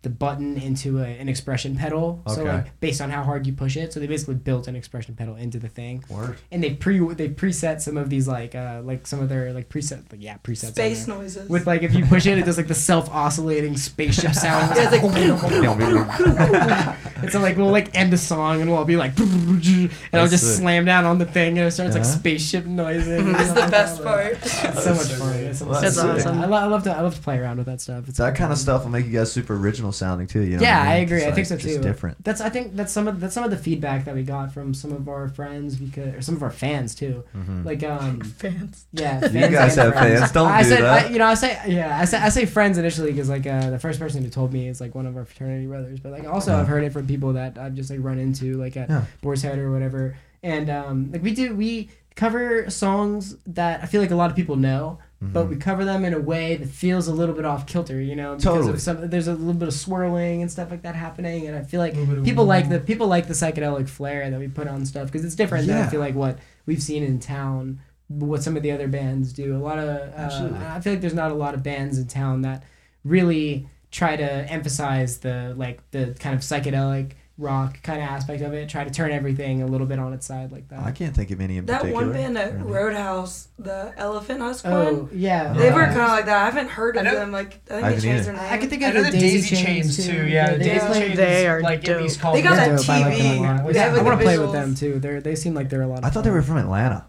the 0.03 0.09
button 0.11 0.57
into 0.57 0.99
a, 0.99 1.05
an 1.05 1.27
expression 1.27 1.75
pedal. 1.75 2.21
So 2.27 2.43
like 2.43 2.79
based 2.79 3.01
on 3.01 3.09
how 3.09 3.23
hard 3.23 3.47
you 3.47 3.53
push 3.53 3.75
it, 3.75 3.91
so 3.93 3.99
they 3.99 4.07
basically 4.07 4.35
built 4.35 4.67
an 4.67 4.75
expression 4.75 5.15
pedal 5.15 5.35
into 5.35 5.57
the 5.59 5.67
thing. 5.67 6.03
Word. 6.09 6.37
And 6.51 6.63
they 6.63 6.75
pre 6.75 6.99
they 7.15 7.29
preset 7.29 7.81
some 7.81 7.97
of 7.97 8.09
these 8.09 8.27
like 8.27 8.53
uh 8.55 8.81
like 8.83 9.07
some 9.07 9.19
of 9.21 9.27
their 9.29 9.53
like 9.53 9.69
preset 9.69 10.09
like 10.11 10.21
yeah 10.21 10.37
presets 10.37 10.69
Space 10.71 11.07
noises. 11.07 11.49
with 11.49 11.65
like 11.67 11.81
if 11.83 11.93
you 11.95 12.05
push 12.05 12.25
it, 12.25 12.37
it 12.37 12.45
does 12.45 12.57
like 12.57 12.67
the 12.67 12.73
self 12.75 13.09
oscillating 13.09 13.75
spaceship 13.75 14.33
sound. 14.43 14.75
Yeah, 14.75 14.89
it's 14.91 15.03
like 15.03 15.03
and 17.23 17.31
so 17.31 17.39
like 17.39 17.57
we'll 17.57 17.71
like 17.71 17.95
end 17.97 18.13
the 18.13 18.17
song 18.17 18.61
and 18.61 18.69
we'll 18.69 18.79
all 18.79 18.85
be 18.85 18.95
like, 18.97 19.17
and 19.19 19.91
I'll 20.13 20.27
just 20.27 20.43
sick. 20.45 20.61
slam 20.61 20.85
down 20.85 21.05
on 21.05 21.17
the 21.17 21.25
thing 21.25 21.57
and 21.57 21.67
it 21.67 21.71
starts 21.71 21.95
like 21.95 22.03
Yeah. 22.03 22.09
spaceship 22.11 22.65
noises. 22.65 23.25
It's 23.27 23.49
the 23.53 23.67
best 23.71 24.03
part. 24.03 24.33
It's 24.33 24.83
so 24.83 24.93
much 24.93 25.11
fun. 25.13 25.33
It's, 25.35 25.59
so 25.59 25.65
That's 25.65 25.97
awesome. 25.97 26.39
I, 26.39 26.45
love 26.45 26.83
to 26.83 26.91
I 26.95 27.01
love 27.01 27.15
to 27.15 27.21
play 27.21 27.37
around 27.39 27.57
with 27.57 27.65
that 27.65 27.81
stuff. 27.81 28.07
It's 28.07 28.17
That 28.19 28.27
fun. 28.31 28.35
kind 28.35 28.51
of 28.53 28.59
stuff 28.59 28.83
will 28.83 28.91
make 28.91 29.05
you 29.05 29.11
guys 29.11 29.31
super 29.31 29.55
original 29.55 29.91
sounding 29.97 30.27
too. 30.27 30.41
You 30.41 30.57
know 30.57 30.63
Yeah, 30.63 30.81
I 30.81 30.95
mean? 30.95 31.03
agree. 31.03 31.17
It's 31.17 31.25
I 31.25 31.31
think 31.31 31.37
like 31.37 31.45
so 31.47 31.57
just 31.57 31.75
too. 31.77 31.81
different. 31.81 32.23
That's 32.23 32.39
I 32.41 32.49
think 32.49 32.75
that's 32.75 32.91
some 32.93 33.07
of 33.07 33.19
that's 33.19 33.33
some 33.33 33.43
of 33.43 33.51
the 33.51 33.57
feedback 33.57 34.05
that 34.05 34.15
we 34.15 34.23
got 34.23 34.53
from 34.53 34.73
some 34.73 34.91
of 34.93 35.09
our 35.09 35.27
friends 35.29 35.75
because 35.75 36.13
or 36.15 36.21
some 36.21 36.35
of 36.35 36.43
our 36.43 36.51
fans 36.51 36.95
too. 36.95 37.23
Mhm. 37.35 37.65
Like 37.65 37.83
um 37.83 38.21
Fans. 38.37 38.85
yeah, 38.93 39.19
You 39.25 39.47
guys 39.49 39.77
and 39.77 39.93
have 39.93 40.03
fans. 40.03 40.31
Don't 40.31 40.47
I 40.51 40.63
do 40.63 40.69
said 40.69 40.81
that. 40.83 41.05
I, 41.07 41.09
you 41.09 41.17
know 41.19 41.25
I 41.25 41.33
say 41.33 41.59
yeah 41.67 41.99
I 41.99 42.05
say 42.05 42.17
I 42.19 42.29
say 42.29 42.45
friends 42.45 42.77
initially 42.77 43.11
because 43.11 43.29
like 43.29 43.45
uh, 43.47 43.69
the 43.69 43.79
first 43.79 43.99
person 43.99 44.23
who 44.23 44.29
told 44.29 44.53
me 44.53 44.67
is 44.67 44.79
like 44.79 44.95
one 44.95 45.05
of 45.05 45.17
our 45.17 45.25
fraternity 45.25 45.65
brothers, 45.67 45.99
but 45.99 46.11
like 46.11 46.25
also 46.27 46.51
Yeah. 46.51 46.61
I've 46.61 46.67
heard 46.67 46.83
it 46.83 46.93
from 46.93 47.07
people 47.07 47.33
that 47.33 47.57
I've 47.57 47.73
just 47.75 47.89
like 47.89 47.99
run 48.01 48.19
into 48.19 48.57
like 48.57 48.77
at 48.77 48.89
Yeah. 48.89 49.03
Boar's 49.21 49.41
Head 49.41 49.57
or 49.59 49.71
whatever, 49.71 50.15
and 50.43 50.69
um 50.69 51.11
like 51.11 51.23
we 51.23 51.33
do 51.33 51.55
we 51.55 51.89
cover 52.15 52.69
songs 52.69 53.35
that 53.45 53.83
I 53.83 53.85
feel 53.85 54.01
like 54.01 54.11
a 54.11 54.15
lot 54.15 54.29
of 54.29 54.35
people 54.35 54.55
know. 54.55 54.99
But 55.19 55.45
we 55.45 55.55
cover 55.55 55.83
them 55.83 56.05
in 56.05 56.13
a 56.13 56.19
way 56.19 56.57
that 56.57 56.69
feels 56.69 57.07
a 57.07 57.13
little 57.13 57.33
bit 57.33 57.43
off 57.43 57.65
kilter, 57.65 57.99
you 57.99 58.15
know, 58.15 58.35
because 58.35 58.43
Totally. 58.43 58.73
of 58.73 58.81
some 58.81 59.09
there's 59.09 59.27
a 59.27 59.33
little 59.33 59.53
bit 59.53 59.67
of 59.67 59.73
swirling 59.73 60.43
and 60.43 60.51
stuff 60.51 60.69
like 60.69 60.83
that 60.83 60.93
happening, 60.93 61.47
and 61.47 61.55
I 61.55 61.63
feel 61.63 61.79
like 61.79 61.95
Little 61.95 62.15
bit 62.15 62.23
people 62.23 62.45
like 62.45 62.69
the 62.69 62.79
people 62.79 63.07
like 63.07 63.27
the 63.27 63.33
psychedelic 63.33 63.89
flair 63.89 64.29
that 64.29 64.39
we 64.39 64.47
put 64.47 64.67
on 64.67 64.85
stuff 64.85 65.07
because 65.07 65.25
it's 65.25 65.33
different 65.33 65.65
than 65.65 65.81
I 65.81 65.87
feel 65.87 65.99
like 65.99 66.13
what 66.13 66.37
we've 66.67 66.83
seen 66.83 67.01
in 67.03 67.19
town, 67.19 67.79
what 68.09 68.43
some 68.43 68.55
of 68.55 68.61
the 68.61 68.71
other 68.71 68.87
bands 68.87 69.33
do. 69.33 69.55
A 69.55 69.57
lot 69.57 69.79
of 69.79 69.87
uh, 69.89 70.65
I 70.67 70.79
feel 70.81 70.93
like 70.93 71.01
there's 71.01 71.15
not 71.15 71.31
a 71.31 71.35
lot 71.35 71.55
of 71.55 71.63
bands 71.63 71.97
in 71.97 72.05
town 72.07 72.43
that 72.43 72.63
really 73.03 73.67
try 73.89 74.15
to 74.15 74.31
emphasize 74.51 75.19
the 75.19 75.55
like 75.57 75.79
the 75.91 76.15
kind 76.19 76.35
of 76.35 76.41
psychedelic 76.41 77.13
rock 77.37 77.81
kind 77.83 78.01
of 78.01 78.09
aspect 78.09 78.41
of 78.41 78.53
it. 78.53 78.67
Try 78.67 78.83
to 78.83 78.89
turn 78.89 79.11
everything 79.11 79.61
a 79.61 79.67
little 79.67 79.85
bit 79.87 79.99
on 79.99 80.11
its 80.13 80.25
side 80.25 80.51
like 80.51 80.67
that. 80.69 80.79
I 80.83 80.91
can't 80.91 81.15
think 81.15 81.29
of 81.31 81.39
any 81.39 81.57
in 81.57 81.65
That 81.67 81.81
particular. 81.81 82.05
one 82.05 82.13
band 82.13 82.37
at 82.37 82.59
Roadhouse, 82.65 83.47
the 83.59 83.93
Elephant 83.97 84.41
Husk 84.41 84.65
oh 84.65 84.93
one, 84.93 85.09
yeah, 85.13 85.53
oh. 85.55 85.59
they 85.59 85.71
were 85.71 85.81
Yeah. 85.81 85.85
kind 85.87 86.01
of 86.01 86.07
like 86.09 86.25
that. 86.25 86.37
I 86.41 86.45
haven't 86.45 86.69
heard 86.69 86.97
of 86.97 87.03
know- 87.03 87.13
them. 87.15 87.31
Like 87.31 87.59
I 87.69 87.73
think 87.73 87.83
I 87.83 87.89
they 87.89 87.99
changed 88.01 88.05
either. 88.07 88.23
their 88.23 88.33
name. 88.33 88.53
I 88.53 88.57
could 88.57 88.69
think 88.69 88.83
I 88.83 88.87
of 88.87 88.93
know 88.95 89.03
the 89.03 89.11
the 89.11 89.19
Daisy, 89.19 89.49
Daisy 89.55 89.65
Chains 89.65 90.05
too. 90.07 90.25
Yeah, 90.27 90.51
they 90.55 90.63
Daisy 90.63 90.93
Chains. 90.99 91.17
They 91.17 91.47
are 91.47 91.61
like 91.61 91.79
in 91.87 91.93
dope. 91.93 92.05
East 92.05 92.21
They 92.21 92.41
got 92.41 92.55
that 92.55 92.77
Dope, 92.77 92.89
I 92.89 92.99
like 93.01 93.17
them 93.17 93.25
a 93.25 93.29
TV. 93.39 93.63
lot. 93.65 93.75
Yeah, 93.75 93.93
I 93.95 94.01
want 94.01 94.19
to 94.19 94.25
play 94.25 94.39
with 94.39 94.51
them 94.51 94.75
too. 94.75 94.99
They 94.99 95.19
they 95.19 95.35
seem 95.35 95.53
like 95.53 95.69
they're 95.69 95.81
a 95.83 95.87
lot. 95.87 95.99
Of 95.99 96.05
I 96.05 96.09
thought 96.09 96.23
they 96.23 96.31
were 96.31 96.41
from 96.41 96.57
Atlanta. 96.57 97.05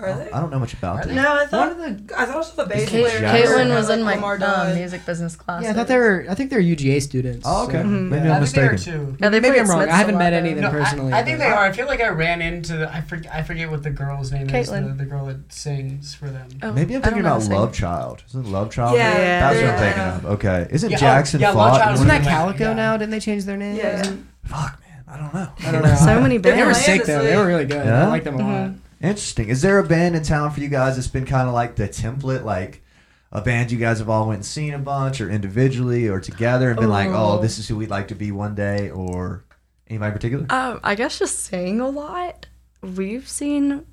Are 0.00 0.14
they? 0.16 0.30
I 0.30 0.38
don't 0.38 0.50
know 0.52 0.60
much 0.60 0.74
about 0.74 1.02
them. 1.02 1.16
No, 1.16 1.34
I 1.34 1.44
thought 1.46 1.76
One 1.76 1.84
of 1.90 2.06
the 2.08 2.16
I 2.16 2.24
thought 2.24 2.34
it 2.34 2.38
was 2.38 2.52
the 2.54 2.66
bass 2.66 2.88
Kate- 2.88 3.04
player. 3.04 3.18
Jackson. 3.18 3.52
Caitlin 3.56 3.74
was 3.74 3.90
in 3.90 4.04
my 4.04 4.14
Lamar 4.14 4.38
um, 4.44 4.76
music 4.76 5.04
business 5.04 5.34
class. 5.34 5.64
yeah, 5.64 5.70
I 5.70 5.72
thought 5.72 5.88
they 5.88 5.96
were. 5.96 6.24
I 6.30 6.36
think 6.36 6.50
they're 6.50 6.60
UGA 6.62 7.02
students. 7.02 7.44
Oh, 7.44 7.64
okay. 7.66 7.78
so- 7.78 7.88
Mhm. 7.88 8.08
Maybe 8.08 8.26
Yeah. 8.28 8.36
I'm 8.36 8.42
I 8.42 8.46
think 8.46 8.54
they 8.54 8.62
are 8.68 8.72
mistaken. 8.74 9.06
too. 9.06 9.16
Yeah, 9.18 9.28
they 9.30 9.40
Maybe 9.40 9.54
played 9.54 9.62
I'm 9.62 9.68
wrong. 9.70 9.78
Smiths 9.80 9.92
I 9.92 9.96
haven't 9.96 10.18
met 10.18 10.32
any 10.34 10.50
of 10.50 10.54
them 10.54 10.64
No, 10.66 10.70
personally. 10.70 11.12
I, 11.12 11.24
think 11.24 11.38
they 11.40 11.46
are. 11.46 11.64
I 11.64 11.72
feel 11.72 11.86
like 11.88 12.00
I 12.00 12.08
ran 12.10 12.40
into. 12.42 12.76
The, 12.76 12.94
I 12.94 13.00
forget. 13.00 13.34
I 13.34 13.42
forget 13.42 13.68
what 13.72 13.82
the 13.82 13.90
girl's 13.90 14.30
name 14.30 14.48
is. 14.48 14.52
Caitlin. 14.68 14.86
The, 14.96 15.02
the 15.04 15.10
girl 15.10 15.26
that 15.26 15.52
sings 15.52 16.14
for 16.14 16.30
them. 16.30 16.46
Oh, 16.62 16.70
Maybe 16.72 16.94
I'm 16.94 17.02
thinking 17.02 17.18
about 17.22 17.40
the 17.40 17.46
same. 17.46 17.56
Love 17.56 17.72
Child. 17.74 18.22
Isn't 18.28 18.52
Love 18.52 18.70
Child? 18.70 18.96
Yeah, 18.96 19.18
Yeah, 19.18 19.40
That's 19.52 19.62
what 19.62 19.70
I'm 19.74 19.78
thinking 19.80 20.02
of. 20.30 20.32
Okay. 20.36 20.68
Isn't 20.70 20.90
Yeah, 20.90 20.96
oh, 20.96 21.00
Jackson 21.00 21.40
yeah, 21.40 21.50
Love 21.50 21.56
Fought? 21.72 21.78
Child 21.80 21.88
in 21.88 21.94
is 21.94 22.00
Isn't 22.02 22.08
that. 22.08 22.22
Calico 22.22 22.72
now? 22.72 22.96
Didn't 22.96 23.10
they 23.10 23.18
change 23.20 23.46
their 23.46 23.56
name? 23.56 23.74
Yeah. 23.74 24.02
Fuck, 24.44 24.80
man. 24.80 25.02
I 25.08 25.16
don't 25.16 25.34
know. 25.34 25.48
I 25.66 25.72
don't 25.72 25.82
know. 25.82 25.94
So 25.96 26.20
many 26.20 26.36
They 26.38 26.52
They 26.52 26.62
were 26.62 26.72
sick 26.72 27.02
though. 27.04 27.24
They 27.24 27.34
were 27.36 27.46
really 27.48 27.64
good. 27.64 27.84
I 27.84 28.06
like 28.06 28.22
them 28.22 28.36
a 28.38 28.38
lot. 28.68 28.70
Interesting. 29.00 29.48
Is 29.48 29.62
there 29.62 29.78
a 29.78 29.84
band 29.84 30.16
in 30.16 30.22
town 30.22 30.50
for 30.50 30.60
you 30.60 30.68
guys 30.68 30.96
that's 30.96 31.08
been 31.08 31.24
kind 31.26 31.48
of 31.48 31.54
like 31.54 31.76
the 31.76 31.88
template, 31.88 32.44
like 32.44 32.82
a 33.30 33.40
band 33.40 33.70
you 33.70 33.78
guys 33.78 33.98
have 34.00 34.08
all 34.08 34.26
went 34.26 34.38
and 34.38 34.46
seen 34.46 34.74
a 34.74 34.78
bunch, 34.78 35.20
or 35.20 35.30
individually, 35.30 36.08
or 36.08 36.18
together, 36.20 36.70
and 36.70 36.80
been 36.80 36.88
like, 36.88 37.08
oh, 37.10 37.38
Oh. 37.38 37.42
this 37.42 37.58
is 37.58 37.68
who 37.68 37.76
we'd 37.76 37.90
like 37.90 38.08
to 38.08 38.14
be 38.14 38.32
one 38.32 38.54
day, 38.54 38.90
or 38.90 39.44
anybody 39.88 40.08
in 40.08 40.12
particular? 40.14 40.46
Um, 40.50 40.80
I 40.82 40.94
guess 40.94 41.18
just 41.18 41.38
saying 41.40 41.80
a 41.80 41.88
lot. 41.88 42.46
We've 42.82 43.28
seen. 43.28 43.84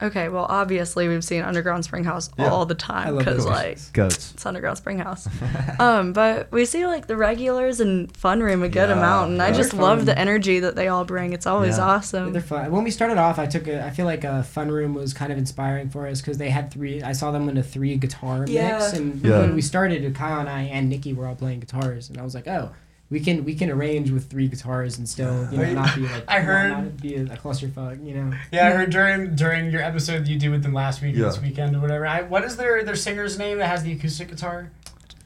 Okay, 0.00 0.28
well, 0.28 0.46
obviously 0.48 1.08
we've 1.08 1.24
seen 1.24 1.42
Underground 1.42 1.82
Springhouse 1.84 2.30
Yeah. 2.38 2.50
all 2.50 2.66
the 2.66 2.76
time 2.76 3.16
because 3.16 3.44
like 3.44 3.80
Goats. 3.92 4.32
it's 4.32 4.46
Underground 4.46 4.76
Springhouse. 4.78 5.26
um, 5.80 6.12
but 6.12 6.52
we 6.52 6.66
see 6.66 6.86
like 6.86 7.08
the 7.08 7.16
regulars 7.16 7.80
and 7.80 8.14
Fun 8.16 8.40
Room 8.40 8.62
a 8.62 8.68
good 8.68 8.90
Yeah, 8.90 8.96
amount, 8.96 9.32
and 9.32 9.42
I 9.42 9.50
just 9.50 9.72
They're 9.72 9.80
love 9.82 10.06
the 10.06 10.16
energy 10.16 10.60
that 10.60 10.76
they 10.76 10.86
all 10.86 11.04
bring. 11.04 11.32
It's 11.32 11.46
always 11.46 11.78
Yeah. 11.78 11.86
awesome. 11.86 12.32
They're 12.32 12.40
fun. 12.42 12.70
When 12.70 12.84
we 12.84 12.92
started 12.92 13.18
off, 13.18 13.40
I 13.40 13.46
took 13.46 13.66
a. 13.66 13.84
I 13.84 13.90
feel 13.90 14.06
like 14.06 14.22
a 14.22 14.44
fun 14.44 14.70
room 14.70 14.94
was 14.94 15.12
kind 15.12 15.32
of 15.32 15.38
inspiring 15.38 15.90
for 15.90 16.06
us 16.06 16.20
because 16.20 16.38
they 16.38 16.50
had 16.50 16.70
three. 16.70 17.02
I 17.02 17.10
saw 17.10 17.32
them 17.32 17.48
in 17.48 17.56
a 17.56 17.62
three 17.64 17.96
guitar 17.96 18.44
Yeah. 18.46 18.78
mix, 18.78 18.92
and 18.92 19.20
Yeah. 19.24 19.40
when 19.40 19.56
we 19.56 19.62
started, 19.62 20.14
Kyle 20.14 20.38
and 20.38 20.48
I 20.48 20.62
and 20.62 20.88
Nikki 20.88 21.12
were 21.12 21.26
all 21.26 21.34
playing 21.34 21.58
guitars, 21.58 22.08
and 22.08 22.18
I 22.18 22.22
was 22.22 22.36
like, 22.36 22.46
oh. 22.46 22.70
We 23.10 23.20
can 23.20 23.44
we 23.44 23.54
can 23.54 23.70
arrange 23.70 24.10
with 24.10 24.28
three 24.28 24.48
guitars 24.48 24.98
and 24.98 25.08
still 25.08 25.48
you 25.50 25.56
know 25.58 25.72
not 25.72 25.94
be 25.96 26.02
like 26.02 26.24
I 26.28 26.36
not- 26.38 26.44
heard- 26.44 26.70
not 26.70 26.96
be 27.00 27.14
a, 27.16 27.22
a 27.22 27.36
clusterfuck 27.38 28.04
you 28.04 28.14
know 28.14 28.36
Yeah, 28.52 28.68
I 28.68 28.70
heard 28.72 28.90
during 28.90 29.34
during 29.34 29.70
your 29.70 29.80
episode 29.82 30.28
you 30.28 30.38
did 30.38 30.50
with 30.50 30.62
them 30.62 30.74
last 30.74 31.00
week, 31.00 31.16
Yeah. 31.16 31.24
this 31.26 31.40
weekend, 31.40 31.74
or 31.74 31.80
whatever. 31.80 32.06
I, 32.06 32.22
what 32.22 32.44
is 32.44 32.56
their 32.56 32.82
their 32.84 32.96
singer's 32.96 33.38
name 33.38 33.58
that 33.58 33.66
has 33.68 33.82
the 33.82 33.92
acoustic 33.92 34.28
guitar? 34.28 34.70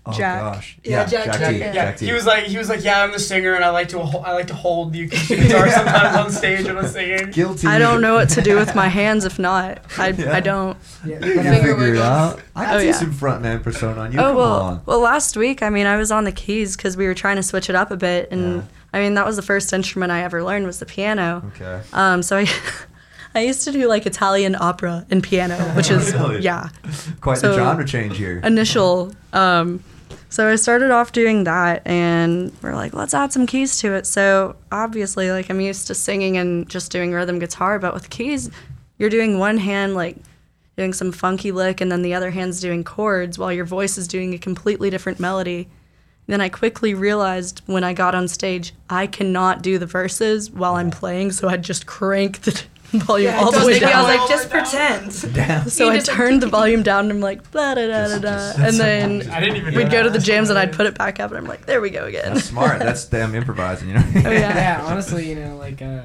Oh, 0.05 0.11
Jack. 0.13 0.41
gosh. 0.41 0.79
Yeah, 0.83 1.05
Jack- 1.05 1.27
Jack, 1.27 1.39
Jack- 1.39 1.51
T. 1.53 1.59
yeah. 1.61 1.73
Jack 1.73 1.97
T. 1.99 2.07
He 2.07 2.13
was 2.13 2.27
like, 2.27 2.45
he 2.45 2.59
was 2.59 2.69
like, 2.69 2.83
yeah, 2.83 3.05
I'm 3.05 3.13
the 3.13 3.21
singer, 3.21 3.55
and 3.55 3.65
I 3.65 3.71
like 3.71 3.89
to 3.91 4.01
ho- 4.01 4.19
I 4.19 4.33
like 4.33 4.49
to 4.49 4.55
hold 4.55 4.93
the 4.93 5.03
acoustic 5.05 5.39
guitar 5.43 5.71
sometimes 5.71 6.17
on 6.17 6.31
stage 6.33 6.67
when 6.67 6.77
I'm 6.77 6.89
singing. 6.89 7.31
guilty. 7.31 7.69
I 7.69 7.79
don't 7.79 8.01
know 8.01 8.15
what 8.15 8.29
to 8.31 8.43
do 8.43 8.57
with 8.57 8.75
my 8.75 8.89
hands 8.89 9.25
if 9.25 9.39
not. 9.39 9.79
I, 9.99 10.09
Yeah. 10.19 10.35
I 10.35 10.41
don't. 10.41 10.77
yeah, 11.07 11.25
You 11.25 11.35
can 11.35 11.55
figure 11.63 11.95
it 11.95 12.01
out. 12.01 12.41
I 12.57 12.65
can 12.65 12.75
Oh, 12.75 12.79
see 12.81 12.87
yeah. 12.87 12.93
some 12.95 13.13
frontman 13.13 13.63
persona 13.63 14.01
on 14.01 14.13
you. 14.13 14.19
oh 14.19 14.23
Come 14.25 14.37
well, 14.37 14.61
on. 14.63 14.83
well 14.87 14.99
last 15.01 15.37
week 15.37 15.63
I 15.63 15.71
mean 15.71 15.87
I 15.87 15.97
was 15.97 16.11
on 16.11 16.25
the 16.25 16.33
keys 16.33 16.77
because 16.77 16.97
we 16.97 17.07
were 17.07 17.15
trying 17.15 17.37
to 17.37 17.43
switch 17.45 17.71
it 17.71 17.77
up 17.77 17.93
a 17.93 17.97
bit, 17.97 18.29
and 18.33 18.57
Yeah. 18.57 18.63
I 18.93 18.99
mean 19.01 19.15
that 19.15 19.25
was 19.25 19.37
the 19.37 19.43
first 19.43 19.73
instrument 19.73 20.11
I 20.11 20.23
ever 20.25 20.43
learned 20.43 20.67
was 20.67 20.81
the 20.81 20.87
piano. 20.87 21.45
Okay. 21.55 21.81
Um, 21.93 22.25
so 22.25 22.39
I, 22.39 22.47
I 23.37 23.43
used 23.43 23.63
to 23.65 23.73
do 23.73 23.87
like 23.87 24.05
Italian 24.05 24.57
opera 24.59 25.07
and 25.11 25.23
piano, 25.23 25.57
which 25.77 25.93
is 25.93 26.13
Really? 26.13 26.41
yeah 26.41 26.71
Quite 27.21 27.35
the 27.37 27.53
So- 27.53 27.55
genre 27.57 27.85
change 27.87 28.17
here. 28.17 28.41
initial. 28.43 29.13
Um, 29.33 29.83
so 30.33 30.49
I 30.49 30.57
started 30.57 30.91
off 30.91 31.13
doing 31.13 31.45
that, 31.45 31.83
and 31.87 32.51
we're 32.63 32.75
like, 32.75 32.95
let's 32.95 33.13
add 33.13 33.35
some 33.35 33.47
keys 33.47 33.79
to 33.81 33.93
it. 33.93 34.07
So 34.07 34.57
obviously, 34.73 35.31
like 35.31 35.51
I'm 35.51 35.61
used 35.61 35.89
to 35.89 35.95
singing 35.95 36.39
and 36.39 36.67
just 36.71 36.91
doing 36.91 37.13
rhythm 37.13 37.39
guitar, 37.39 37.79
but 37.79 37.93
with 37.93 38.09
keys, 38.09 38.51
you're 38.97 39.11
doing 39.11 39.39
one 39.39 39.59
hand 39.59 39.95
like 39.95 40.17
doing 40.79 40.95
some 40.95 41.13
funky 41.13 41.53
lick, 41.53 41.83
and 41.83 41.93
then 41.93 42.01
the 42.01 42.15
other 42.15 42.31
hand's 42.31 42.63
doing 42.63 42.83
chords, 42.83 43.39
while 43.39 43.53
your 43.53 43.67
voice 43.67 43.99
is 43.99 44.09
doing 44.09 44.33
a 44.33 44.39
completely 44.39 44.89
different 44.89 45.21
melody. 45.21 45.69
Then 46.29 46.41
I 46.41 46.49
quickly 46.49 46.95
realized 46.95 47.61
when 47.67 47.85
I 47.85 47.93
got 47.93 48.15
on 48.15 48.27
stage, 48.27 48.73
I 48.89 49.07
cannot 49.07 49.61
do 49.61 49.77
the 49.77 49.85
verses 49.85 50.51
while 50.51 50.77
I'm 50.77 50.91
playing, 50.91 51.33
so 51.33 51.47
I 51.47 51.59
just 51.59 51.85
crank 51.85 52.41
the 52.41 52.53
volume 53.07 53.31
Yeah, 53.33 53.41
all 53.41 53.51
the 53.53 53.67
way 53.67 53.79
down. 53.79 53.93
I 53.93 54.03
was 54.03 54.17
like, 54.17 54.29
just 54.29 54.49
the 54.51 54.57
way 54.57 54.63
down. 54.65 55.11
pretend. 55.11 55.73
So 55.73 55.89
I 55.91 55.99
turned 55.99 56.43
the 56.43 56.47
volume 56.49 56.83
down 56.83 57.05
and 57.05 57.13
I'm 57.13 57.21
like, 57.21 57.51
blah, 57.51 57.75
da, 57.75 57.87
da, 57.87 58.09
da, 58.09 58.19
da. 58.19 58.53
And 58.65 58.77
then 58.77 59.31
I 59.31 59.41
didn't 59.41 59.57
even. 59.57 59.75
we'd 59.75 59.91
go 59.91 60.03
to 60.03 60.11
the 60.11 60.19
jams 60.19 60.51
and 60.51 60.59
I'd 60.59 60.73
put 60.73 60.87
it 60.87 60.97
back 60.99 61.21
up 61.21 61.31
and 61.31 61.39
I'm 61.39 61.47
like, 61.47 61.67
there 61.67 61.81
we 61.81 61.91
go 61.91 62.05
again. 62.05 62.35
That's 62.35 62.47
smart. 62.47 62.79
That's 62.79 63.07
them 63.07 63.35
improvising, 63.35 63.89
you 63.89 63.95
know? 63.95 64.05
Oh, 64.17 64.31
yeah. 64.31 64.55
yeah, 64.55 64.85
honestly, 64.87 65.29
you 65.29 65.37
know, 65.37 65.57
like 65.57 65.81
uh, 65.83 66.03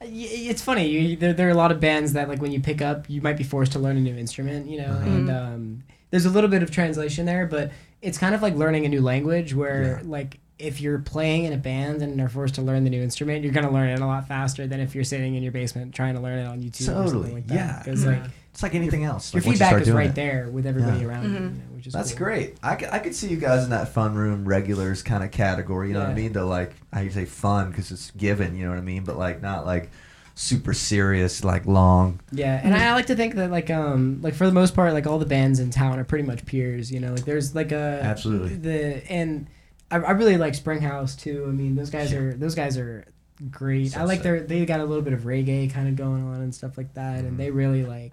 it's 0.00 0.62
funny. 0.62 0.86
You, 0.88 1.16
there, 1.16 1.32
there 1.32 1.48
are 1.48 1.52
a 1.52 1.54
lot 1.54 1.72
of 1.72 1.80
bands 1.80 2.12
that 2.12 2.28
like 2.28 2.40
when 2.40 2.52
you 2.52 2.60
pick 2.60 2.80
up, 2.80 3.08
you 3.10 3.20
might 3.20 3.36
be 3.36 3.44
forced 3.44 3.72
to 3.72 3.78
learn 3.78 3.96
a 3.96 4.00
new 4.00 4.16
instrument, 4.16 4.68
you 4.70 4.78
know, 4.78 4.88
Mhm. 5.02 5.06
and 5.06 5.30
um, 5.30 5.82
there's 6.10 6.24
a 6.24 6.30
little 6.30 6.48
bit 6.50 6.62
of 6.62 6.70
translation 6.70 7.26
there, 7.26 7.46
but 7.46 7.72
it's 8.00 8.16
kind 8.16 8.34
of 8.34 8.42
like 8.42 8.54
learning 8.54 8.86
a 8.86 8.88
new 8.88 9.00
language 9.02 9.54
where 9.54 10.00
Yeah. 10.02 10.08
like 10.08 10.38
if 10.58 10.80
you're 10.80 10.98
playing 10.98 11.44
in 11.44 11.52
a 11.52 11.56
band 11.56 12.02
and 12.02 12.20
are 12.20 12.28
forced 12.28 12.56
to 12.56 12.62
learn 12.62 12.82
the 12.84 12.90
new 12.90 13.00
instrument, 13.02 13.44
you're 13.44 13.52
gonna 13.52 13.70
learn 13.70 13.88
it 13.90 14.00
a 14.00 14.06
lot 14.06 14.26
faster 14.26 14.66
than 14.66 14.80
if 14.80 14.94
you're 14.94 15.04
sitting 15.04 15.34
in 15.36 15.42
your 15.42 15.52
basement 15.52 15.94
trying 15.94 16.14
to 16.14 16.20
learn 16.20 16.38
it 16.40 16.46
on 16.46 16.60
YouTube 16.60 16.88
or 16.88 16.94
Totally, 17.04 17.10
something 17.12 17.34
like 17.34 17.46
that. 17.48 17.54
yeah. 17.54 17.82
because 17.84 18.04
like 18.04 18.22
It's 18.52 18.62
like 18.64 18.74
anything 18.74 19.04
else. 19.04 19.32
your 19.32 19.40
Like, 19.40 19.46
once 19.46 19.60
you 19.60 19.66
feedback 19.66 19.82
is 19.82 19.90
right 19.92 20.08
it. 20.08 20.14
there 20.16 20.48
with 20.50 20.66
everybody 20.66 21.00
Yeah. 21.00 21.06
around 21.06 21.22
you, 21.24 21.28
Mhm. 21.30 21.34
you 21.34 21.40
know, 21.50 21.76
which 21.76 21.86
is 21.86 21.92
That's 21.92 22.10
cool. 22.10 22.18
great. 22.26 22.56
I 22.60 22.74
could, 22.74 22.88
I 22.90 22.98
could 22.98 23.14
see 23.14 23.28
you 23.28 23.36
guys 23.36 23.62
in 23.62 23.70
that 23.70 23.90
fun 23.90 24.16
room 24.16 24.44
regulars 24.44 25.02
kind 25.04 25.22
of 25.22 25.30
category. 25.30 25.88
You 25.88 25.94
know 25.94 26.00
what 26.00 26.08
I 26.08 26.14
mean? 26.14 26.32
The 26.32 26.44
like, 26.44 26.72
how 26.92 27.00
you 27.02 27.10
say 27.10 27.24
fun 27.24 27.70
because 27.70 27.92
it's 27.92 28.10
given. 28.12 28.56
You 28.56 28.64
know 28.64 28.70
what 28.70 28.78
I 28.78 28.82
mean? 28.82 29.04
But 29.04 29.16
like 29.16 29.40
not 29.40 29.64
like 29.64 29.90
super 30.34 30.72
serious, 30.74 31.44
like 31.44 31.66
long. 31.66 32.18
Yeah, 32.32 32.60
and 32.62 32.74
I 32.74 32.94
like 32.94 33.06
to 33.06 33.14
think 33.14 33.36
that 33.36 33.52
like 33.52 33.70
um 33.70 34.18
like 34.22 34.34
for 34.34 34.46
the 34.46 34.52
most 34.52 34.74
part 34.74 34.92
like 34.92 35.06
all 35.06 35.18
the 35.20 35.26
bands 35.26 35.60
in 35.60 35.70
town 35.70 36.00
are 36.00 36.04
pretty 36.04 36.24
much 36.24 36.44
peers. 36.44 36.90
You 36.90 36.98
know, 36.98 37.12
like 37.12 37.24
there's 37.24 37.54
like 37.54 37.70
a 37.70 38.00
Absolutely. 38.02 38.56
the 38.56 39.08
and 39.12 39.46
I, 39.90 39.96
I 39.96 40.10
really 40.12 40.36
like 40.36 40.54
Springhouse 40.54 41.16
too. 41.16 41.44
I 41.48 41.50
mean, 41.52 41.74
those 41.76 41.90
guys 41.90 42.12
Yeah. 42.12 42.18
are 42.18 42.32
those 42.34 42.54
guys 42.54 42.76
are 42.78 43.06
great. 43.50 43.92
So 43.92 44.00
I 44.00 44.04
like 44.04 44.16
sick. 44.18 44.22
their 44.24 44.40
they 44.40 44.64
got 44.66 44.80
a 44.80 44.84
little 44.84 45.02
bit 45.02 45.12
of 45.12 45.20
reggae 45.20 45.70
kind 45.72 45.88
of 45.88 45.96
going 45.96 46.24
on 46.26 46.40
and 46.40 46.54
stuff 46.54 46.76
like 46.76 46.94
that, 46.94 47.20
and 47.24 47.38
they 47.38 47.48
mm-hmm. 47.48 47.56
really 47.56 47.84
like. 47.84 48.12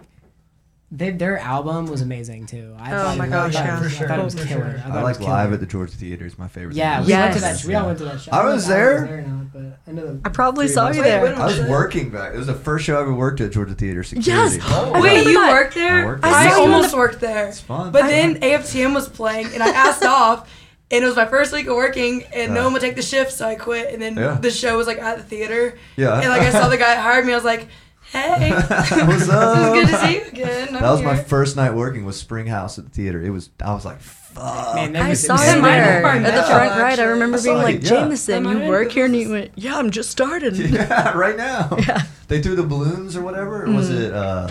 They, 0.92 1.10
their 1.10 1.40
album 1.40 1.88
was 1.88 2.02
amazing 2.02 2.46
too. 2.46 2.74
I 2.80 2.94
Oh 2.94 3.04
thought 3.04 3.18
my 3.18 3.26
it- 3.26 3.30
gosh, 3.32 3.56
I 3.56 3.58
thought, 3.58 3.66
yeah. 3.66 3.82
was- 3.82 4.02
I 4.02 4.08
thought 4.08 4.20
it 4.20 4.24
was 4.24 4.36
killer. 4.36 4.66
I, 4.66 4.88
I, 4.88 4.92
thought 4.92 5.00
it 5.00 5.04
was 5.04 5.20
like 5.20 5.28
live 5.28 5.52
at 5.54 5.60
the 5.60 5.66
Georgia 5.66 5.92
Theater 5.98 6.26
is 6.28 6.38
my 6.38 6.48
favorite. 6.48 6.76
Yeah, 6.76 6.98
thing. 7.00 7.08
we 7.08 7.14
went 7.14 7.34
to 7.34 7.40
Yes. 7.40 7.62
that. 7.64 7.68
We 7.68 7.74
all 7.74 7.86
went 7.88 7.98
to 7.98 8.06
that 8.06 8.22
show. 8.22 8.32
I 8.32 8.38
don't 8.38 8.46
know 8.50 8.54
was 8.54 8.68
there. 8.68 9.26
not, 9.28 9.52
but 9.52 9.80
I 9.88 9.92
know. 9.92 10.22
I 10.24 10.30
probably 10.30 10.68
saw 10.68 10.92
you 10.92 11.02
there. 11.04 11.24
when 11.24 11.34
I 11.34 11.46
was 11.48 11.60
was 11.60 11.70
working 11.70 12.12
back. 12.12 12.36
It 12.36 12.38
was 12.38 12.48
the 12.48 12.54
first 12.54 12.86
show 12.86 12.98
I 12.98 13.02
ever 13.02 13.14
worked 13.14 13.42
at 13.42 13.52
Georgia 13.52 13.74
Theater 13.74 14.04
security. 14.04 14.58
Yes. 14.58 14.66
Oh, 14.70 14.94
I 14.94 15.02
Wait, 15.02 15.10
remember 15.10 15.30
you 15.32 15.40
worked 15.40 15.74
there? 15.74 16.04
I 16.04 16.06
worked 16.06 16.22
there. 16.22 16.32
I, 16.32 16.46
I 16.46 16.50
saw 16.50 16.58
you 16.60 16.64
in 16.64 16.72
almost 16.72 16.92
the- 16.92 16.98
worked 16.98 17.20
there. 17.20 17.48
It's 17.48 17.60
fun. 17.60 17.92
But 17.92 18.04
then 18.04 18.36
AFTM 18.40 18.94
was 18.94 19.10
playing, 19.10 19.48
and 19.54 19.64
I 19.64 19.70
asked 19.70 20.04
off, 20.06 20.50
and 20.96 21.04
it 21.04 21.08
was 21.08 21.16
my 21.16 21.26
first 21.26 21.54
week 21.54 21.68
of 21.68 21.76
working, 21.76 22.24
and 22.34 22.50
Yeah. 22.50 22.54
no 22.54 22.64
one 22.64 22.74
would 22.74 22.82
take 22.82 22.96
the 22.96 23.02
shift, 23.02 23.32
so 23.34 23.48
I 23.48 23.56
quit. 23.56 23.94
And 23.94 24.02
then 24.02 24.16
Yeah. 24.16 24.38
the 24.42 24.52
show 24.52 24.78
was 24.78 24.88
like 24.88 25.00
at 25.00 25.18
the 25.18 25.24
theater, 25.24 25.78
yeah. 25.96 26.20
and 26.20 26.30
like 26.30 26.42
I 26.42 26.50
saw 26.52 26.68
the 26.70 26.78
guy 26.78 26.96
that 26.96 27.02
hired 27.04 27.26
me, 27.26 27.34
I 27.34 27.36
was 27.36 27.46
like, 27.46 27.68
"Hey, 28.12 28.52
What's 28.54 28.70
it's 29.24 29.30
up? 29.30 29.74
good 29.74 29.88
to 29.90 29.98
see 30.00 30.16
you 30.16 30.22
again." 30.26 30.68
I'm 30.76 30.82
That 30.82 30.92
was 30.92 31.02
my 31.02 31.16
first 31.18 31.56
night 31.56 31.74
working 31.74 32.06
with 32.06 32.16
Springhouse 32.16 32.78
at 32.80 32.86
the 32.86 32.92
theater. 32.92 33.22
It 33.22 33.30
was. 33.32 33.50
I 33.64 33.74
was 33.74 33.86
like, 33.86 34.02
fuck. 34.02 34.76
Man, 34.76 34.94
that 34.94 35.04
I 35.04 35.14
saw 35.14 35.38
him 35.38 35.62
there 35.62 36.06
at 36.06 36.24
the 36.24 36.32
now, 36.32 36.46
front 36.46 36.82
right. 36.82 37.00
I 37.00 37.04
remember 37.04 37.38
I 37.38 37.42
being 37.42 37.58
like, 37.58 37.84
yeah. 37.84 37.90
Jameson, 37.90 38.44
you 38.46 38.68
work 38.70 38.92
here? 38.92 39.06
And 39.06 39.14
been 39.14 39.26
he 39.26 39.32
went, 39.32 39.52
Yeah, 39.56 39.78
I'm 39.78 39.92
just 39.92 40.10
starting. 40.12 40.56
yeah, 40.56 41.12
right 41.18 41.38
now. 41.38 41.76
Yeah. 41.80 42.02
They 42.28 42.42
threw 42.42 42.56
the 42.56 42.64
balloons 42.64 43.16
or 43.16 43.22
whatever. 43.22 43.64
Or 43.66 43.72
was 43.72 43.90
Mm. 43.90 44.02
it 44.02 44.14
uh, 44.14 44.48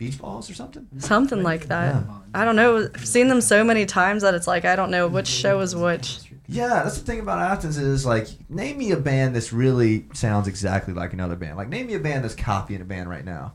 beach 0.00 0.18
balls 0.18 0.50
or 0.50 0.54
something? 0.54 0.88
Something 0.98 1.42
like 1.44 1.66
that. 1.68 1.94
Yeah. 1.94 2.14
I 2.34 2.44
don't 2.46 2.56
know. 2.56 2.88
I've 2.94 3.06
seen 3.06 3.28
them 3.28 3.40
so 3.42 3.62
many 3.62 3.84
times 3.86 4.22
that 4.22 4.34
it's 4.34 4.46
like 4.46 4.64
I 4.64 4.74
don't 4.74 4.90
know 4.90 5.06
which 5.06 5.28
show 5.28 5.60
is 5.60 5.76
which. 5.76 6.20
Yeah, 6.48 6.82
that's 6.82 6.98
the 6.98 7.04
thing 7.04 7.20
about 7.20 7.38
Athens 7.38 7.76
is 7.78 8.04
like, 8.04 8.26
name 8.48 8.78
me 8.78 8.90
a 8.90 8.96
band 8.96 9.36
that's 9.36 9.52
really 9.52 10.06
sounds 10.14 10.48
exactly 10.48 10.92
like 10.94 11.12
another 11.12 11.36
band. 11.36 11.56
Like, 11.56 11.68
name 11.68 11.86
me 11.86 11.94
a 11.94 12.00
band 12.00 12.24
that's 12.24 12.34
copying 12.34 12.80
a 12.80 12.84
band 12.84 13.08
right 13.08 13.24
now. 13.24 13.52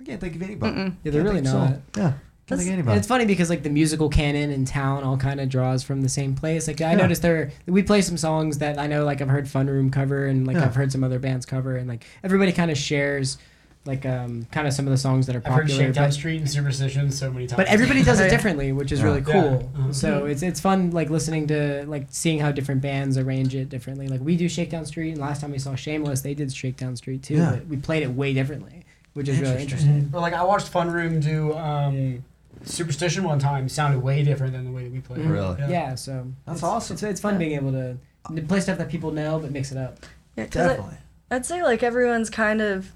I 0.00 0.04
can't 0.04 0.20
think 0.20 0.36
of 0.36 0.42
anybody. 0.42 0.76
Mm-mm. 0.76 0.94
Yeah, 1.02 1.10
they're 1.10 1.22
Can't 1.22 1.24
really 1.24 1.36
think 1.40 1.46
so. 1.48 1.58
not. 1.58 1.68
Yeah, 1.70 1.72
can't 1.72 1.94
That's- 1.96 2.14
think 2.46 2.60
of 2.60 2.66
And 2.66 2.72
anybody. 2.74 2.98
it's 2.98 3.08
funny 3.08 3.24
because 3.24 3.50
like 3.50 3.62
the 3.64 3.70
musical 3.70 4.08
canon 4.10 4.50
in 4.52 4.64
town 4.64 5.02
all 5.02 5.16
kind 5.16 5.40
of 5.40 5.48
draws 5.48 5.82
from 5.82 6.02
the 6.02 6.08
same 6.08 6.34
place. 6.36 6.68
Like 6.68 6.80
I 6.80 6.90
Yeah. 6.92 6.98
noticed 6.98 7.22
there, 7.22 7.50
we 7.66 7.82
play 7.82 8.00
some 8.02 8.16
songs 8.16 8.58
that 8.58 8.78
I 8.78 8.86
know 8.86 9.04
like 9.04 9.20
I've 9.20 9.28
heard 9.28 9.48
Fun 9.48 9.66
Room 9.66 9.90
cover 9.90 10.26
and 10.26 10.46
like 10.46 10.56
Yeah. 10.56 10.66
I've 10.66 10.74
heard 10.76 10.92
some 10.92 11.02
other 11.02 11.18
bands 11.18 11.46
cover, 11.46 11.74
and 11.76 11.88
like 11.88 12.04
everybody 12.22 12.52
kind 12.52 12.70
of 12.70 12.78
shares 12.78 13.38
like 13.86 14.04
um, 14.04 14.46
kind 14.52 14.66
of 14.68 14.74
some 14.74 14.86
of 14.86 14.90
the 14.90 14.98
songs 14.98 15.26
that 15.26 15.34
are 15.34 15.38
I've 15.44 15.52
heard 15.52 15.62
popular. 15.62 15.84
Shakedown 15.84 16.06
but- 16.08 16.12
Street 16.14 16.36
and 16.38 16.50
Superstition 16.50 17.10
so 17.10 17.32
many 17.32 17.46
times. 17.46 17.56
but 17.56 17.66
everybody 17.68 18.02
does 18.02 18.20
it 18.20 18.28
differently, 18.36 18.72
which 18.72 18.92
is 18.92 18.98
Yeah. 19.00 19.04
really 19.06 19.20
Yeah. 19.26 19.32
cool. 19.32 19.70
Uh-huh. 19.76 19.92
So 19.92 20.26
it's 20.26 20.42
it's 20.42 20.60
fun 20.60 20.90
like 20.90 21.08
listening 21.08 21.46
to 21.48 21.84
like 21.86 22.06
seeing 22.10 22.38
how 22.40 22.52
different 22.52 22.82
bands 22.82 23.16
arrange 23.16 23.54
it 23.54 23.68
differently. 23.70 24.06
Like 24.08 24.20
we 24.20 24.36
do 24.36 24.48
Shakedown 24.48 24.84
Street, 24.84 25.12
and 25.12 25.18
last 25.20 25.40
time 25.40 25.50
we 25.52 25.58
saw 25.58 25.74
Shameless, 25.74 26.20
they 26.20 26.34
did 26.34 26.52
Shakedown 26.52 26.94
Street 26.96 27.22
too. 27.22 27.36
Yeah. 27.36 27.50
But 27.52 27.66
we 27.68 27.76
played 27.78 28.02
it 28.02 28.10
way 28.10 28.34
differently, 28.34 28.84
which 29.14 29.28
is 29.28 29.40
really 29.40 29.62
Interesting. 29.62 29.88
interesting. 29.90 30.14
Or 30.14 30.20
like 30.20 30.34
I 30.34 30.44
watched 30.44 30.68
Fun 30.68 30.90
Room 30.90 31.18
do 31.20 31.54
um, 31.54 32.22
Superstition 32.64 33.24
one 33.24 33.38
time. 33.38 33.68
Sounded 33.70 34.02
way 34.02 34.22
different 34.22 34.52
than 34.52 34.66
the 34.66 34.72
way 34.72 34.84
that 34.84 34.92
we 34.92 35.00
played. 35.00 35.20
Mhm. 35.20 35.30
Really? 35.30 35.72
Yeah, 35.72 35.94
so 35.94 36.26
That's 36.44 36.58
it's, 36.58 36.62
awesome. 36.62 36.94
It's, 36.94 37.02
it's 37.02 37.20
fun 37.20 37.38
being 37.38 37.52
able 37.52 37.72
to 37.72 37.96
to 38.36 38.42
play 38.42 38.60
stuff 38.60 38.76
that 38.76 38.90
people 38.90 39.10
know 39.12 39.38
but 39.38 39.50
mix 39.50 39.72
it 39.72 39.78
up. 39.78 40.04
Yeah, 40.36 40.44
'cause 40.46 40.56
I- 40.62 40.68
Definitely. 40.68 40.96
I'd 41.30 41.46
say 41.46 41.62
like 41.62 41.82
everyone's 41.82 42.28
kind 42.28 42.60
of 42.60 42.92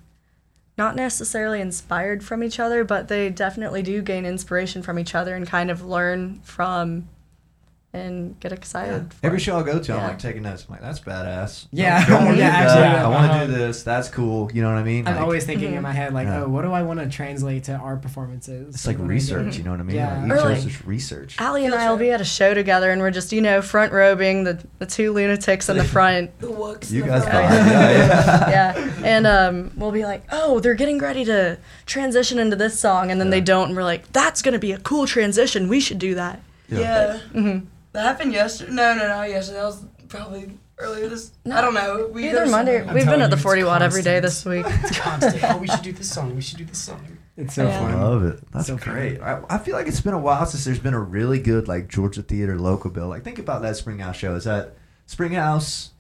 not 0.77 0.97
necessarily 0.97 1.61
inspired 1.61 2.25
from 2.25 2.43
each 2.43 2.59
other, 2.59 2.85
but 2.85 3.09
they 3.09 3.31
definitely 3.31 3.83
do 3.83 4.03
gain 4.03 4.27
inspiration 4.27 4.83
from 4.83 4.99
each 4.99 5.15
other 5.15 5.35
and 5.35 5.47
kind 5.47 5.71
of 5.71 5.85
learn 5.85 6.41
from 6.43 7.09
and 7.95 8.39
get 8.41 8.53
excited. 8.53 9.15
for 9.15 9.25
Every 9.27 9.39
it. 9.39 9.43
show 9.43 9.57
I 9.57 9.63
go 9.63 9.79
to, 9.79 9.93
I'm 9.95 10.03
like 10.09 10.19
taking 10.19 10.43
notes. 10.43 10.67
I'm 10.69 10.73
like, 10.73 10.83
that's 10.83 10.99
badass. 11.01 11.67
Yeah. 11.73 12.05
Don't 12.07 12.27
Yeah, 12.37 12.51
do 12.51 12.69
actually, 12.69 12.81
yeah. 12.83 13.05
I 13.07 13.09
want 13.09 13.27
to 13.27 13.33
Uh-huh. 13.37 13.47
do 13.47 13.53
this. 13.53 13.83
That's 13.85 14.09
cool. 14.09 14.51
You 14.53 14.63
know 14.63 14.69
what 14.69 14.79
I 14.79 14.83
mean? 14.83 15.07
I'm 15.07 15.15
Like, 15.15 15.23
always 15.23 15.47
thinking 15.47 15.75
in 15.75 15.83
my 15.83 15.93
head 15.93 16.13
like, 16.13 16.27
Yeah. 16.27 16.43
oh, 16.43 16.49
what 16.49 16.63
do 16.63 16.73
I 16.73 16.83
want 16.83 16.99
to 17.01 17.09
translate 17.09 17.65
to 17.65 17.75
our 17.77 17.97
performances? 17.97 18.75
It's 18.75 18.87
like 18.87 18.99
when 18.99 19.07
I 19.07 19.11
research. 19.11 19.57
You 19.57 19.63
know 19.65 19.71
what 19.71 19.81
I 19.81 19.85
mean? 19.85 19.97
Yeah. 19.97 20.23
Like, 20.23 20.31
Or 20.33 20.35
each 20.35 20.43
like- 20.45 20.55
person's 20.57 20.85
research. 20.87 21.37
Allie 21.39 21.65
and 21.67 21.75
I 21.75 21.89
will 21.91 21.97
be 21.97 22.11
at 22.11 22.21
a 22.21 22.25
show 22.25 22.53
together, 22.53 22.91
and 22.91 23.01
we're 23.01 23.13
just 23.13 23.33
you 23.33 23.41
know 23.41 23.63
front 23.63 23.93
robing 23.93 24.43
the 24.45 24.63
the 24.81 24.87
two 24.87 25.13
lunatics 25.13 25.69
in 25.69 25.77
the 25.77 25.85
front. 25.97 26.37
The 26.41 26.49
looks. 26.51 26.91
You 26.91 27.05
guys 27.05 27.23
front. 27.23 27.45
Yeah, 27.55 27.91
yeah. 27.91 28.51
yeah, 28.51 28.93
and 29.05 29.27
um, 29.27 29.71
we'll 29.77 29.93
be 29.93 30.05
like, 30.05 30.25
oh, 30.33 30.59
they're 30.61 30.75
getting 30.75 30.99
ready 30.99 31.25
to 31.27 31.59
transition 31.87 32.39
into 32.41 32.57
this 32.57 32.79
song, 32.79 33.11
and 33.13 33.21
then 33.21 33.31
they 33.31 33.41
don't, 33.41 33.69
and 33.69 33.77
we're 33.77 33.85
like, 33.85 34.11
that's 34.13 34.43
gonna 34.43 34.59
be 34.59 34.73
a 34.73 34.79
cool 34.79 35.07
transition. 35.07 35.69
We 35.69 35.79
should 35.81 35.99
do 36.01 36.15
that. 36.17 36.41
Yeah. 36.69 37.21
Mm 37.33 37.43
Mhm. 37.45 37.67
That 37.95 38.03
happened 38.05 38.33
yesterday. 38.33 38.73
No, 38.73 38.95
no, 38.97 39.09
no, 39.09 39.23
yesterday. 39.23 39.59
That 39.59 39.65
was 39.67 39.85
probably 40.09 40.59
earlier 40.79 41.09
this. 41.09 41.31
No. 41.45 41.57
I 41.57 41.61
don't 41.61 41.75
know. 41.75 42.11
We 42.13 42.29
Either 42.29 42.45
Monday. 42.47 42.79
somewhere. 42.79 42.95
We've 42.95 43.07
been 43.07 43.23
at 43.23 43.31
the 43.31 43.37
40 43.37 43.65
watt 43.65 43.83
every 43.83 44.03
day 44.03 44.19
this 44.21 44.45
week. 44.45 44.67
It's 44.69 44.99
constant. 44.99 45.43
oh, 45.45 45.59
we 45.59 45.69
should 45.69 45.83
do 45.83 45.93
this 45.93 46.11
song. 46.11 46.35
We 46.35 46.43
should 46.43 46.59
do 46.59 46.65
this 46.65 46.79
song. 46.79 47.01
It's 47.37 47.55
so 47.55 47.65
Yeah. 47.67 47.81
I 47.87 47.95
love 47.95 48.25
it. 48.25 48.41
That's 48.53 48.67
So 48.67 48.77
great. 48.77 49.21
I, 49.21 49.41
I 49.49 49.59
feel 49.59 49.75
like 49.77 49.87
it's 49.87 50.01
been 50.01 50.13
a 50.15 50.19
while 50.19 50.45
since 50.45 50.65
there's 50.65 50.81
been 50.81 50.95
a 50.95 51.01
really 51.01 51.39
good 51.41 51.69
like 51.69 51.89
Georgia 51.89 52.23
theater 52.23 52.59
local 52.59 52.91
bill. 52.91 53.07
Like 53.09 53.23
think 53.23 53.39
about 53.39 53.63
that 53.63 53.77
Springhouse 53.77 54.17
show. 54.17 54.35
Is 54.35 54.45
that 54.45 54.75
Springhouse, 55.07 55.91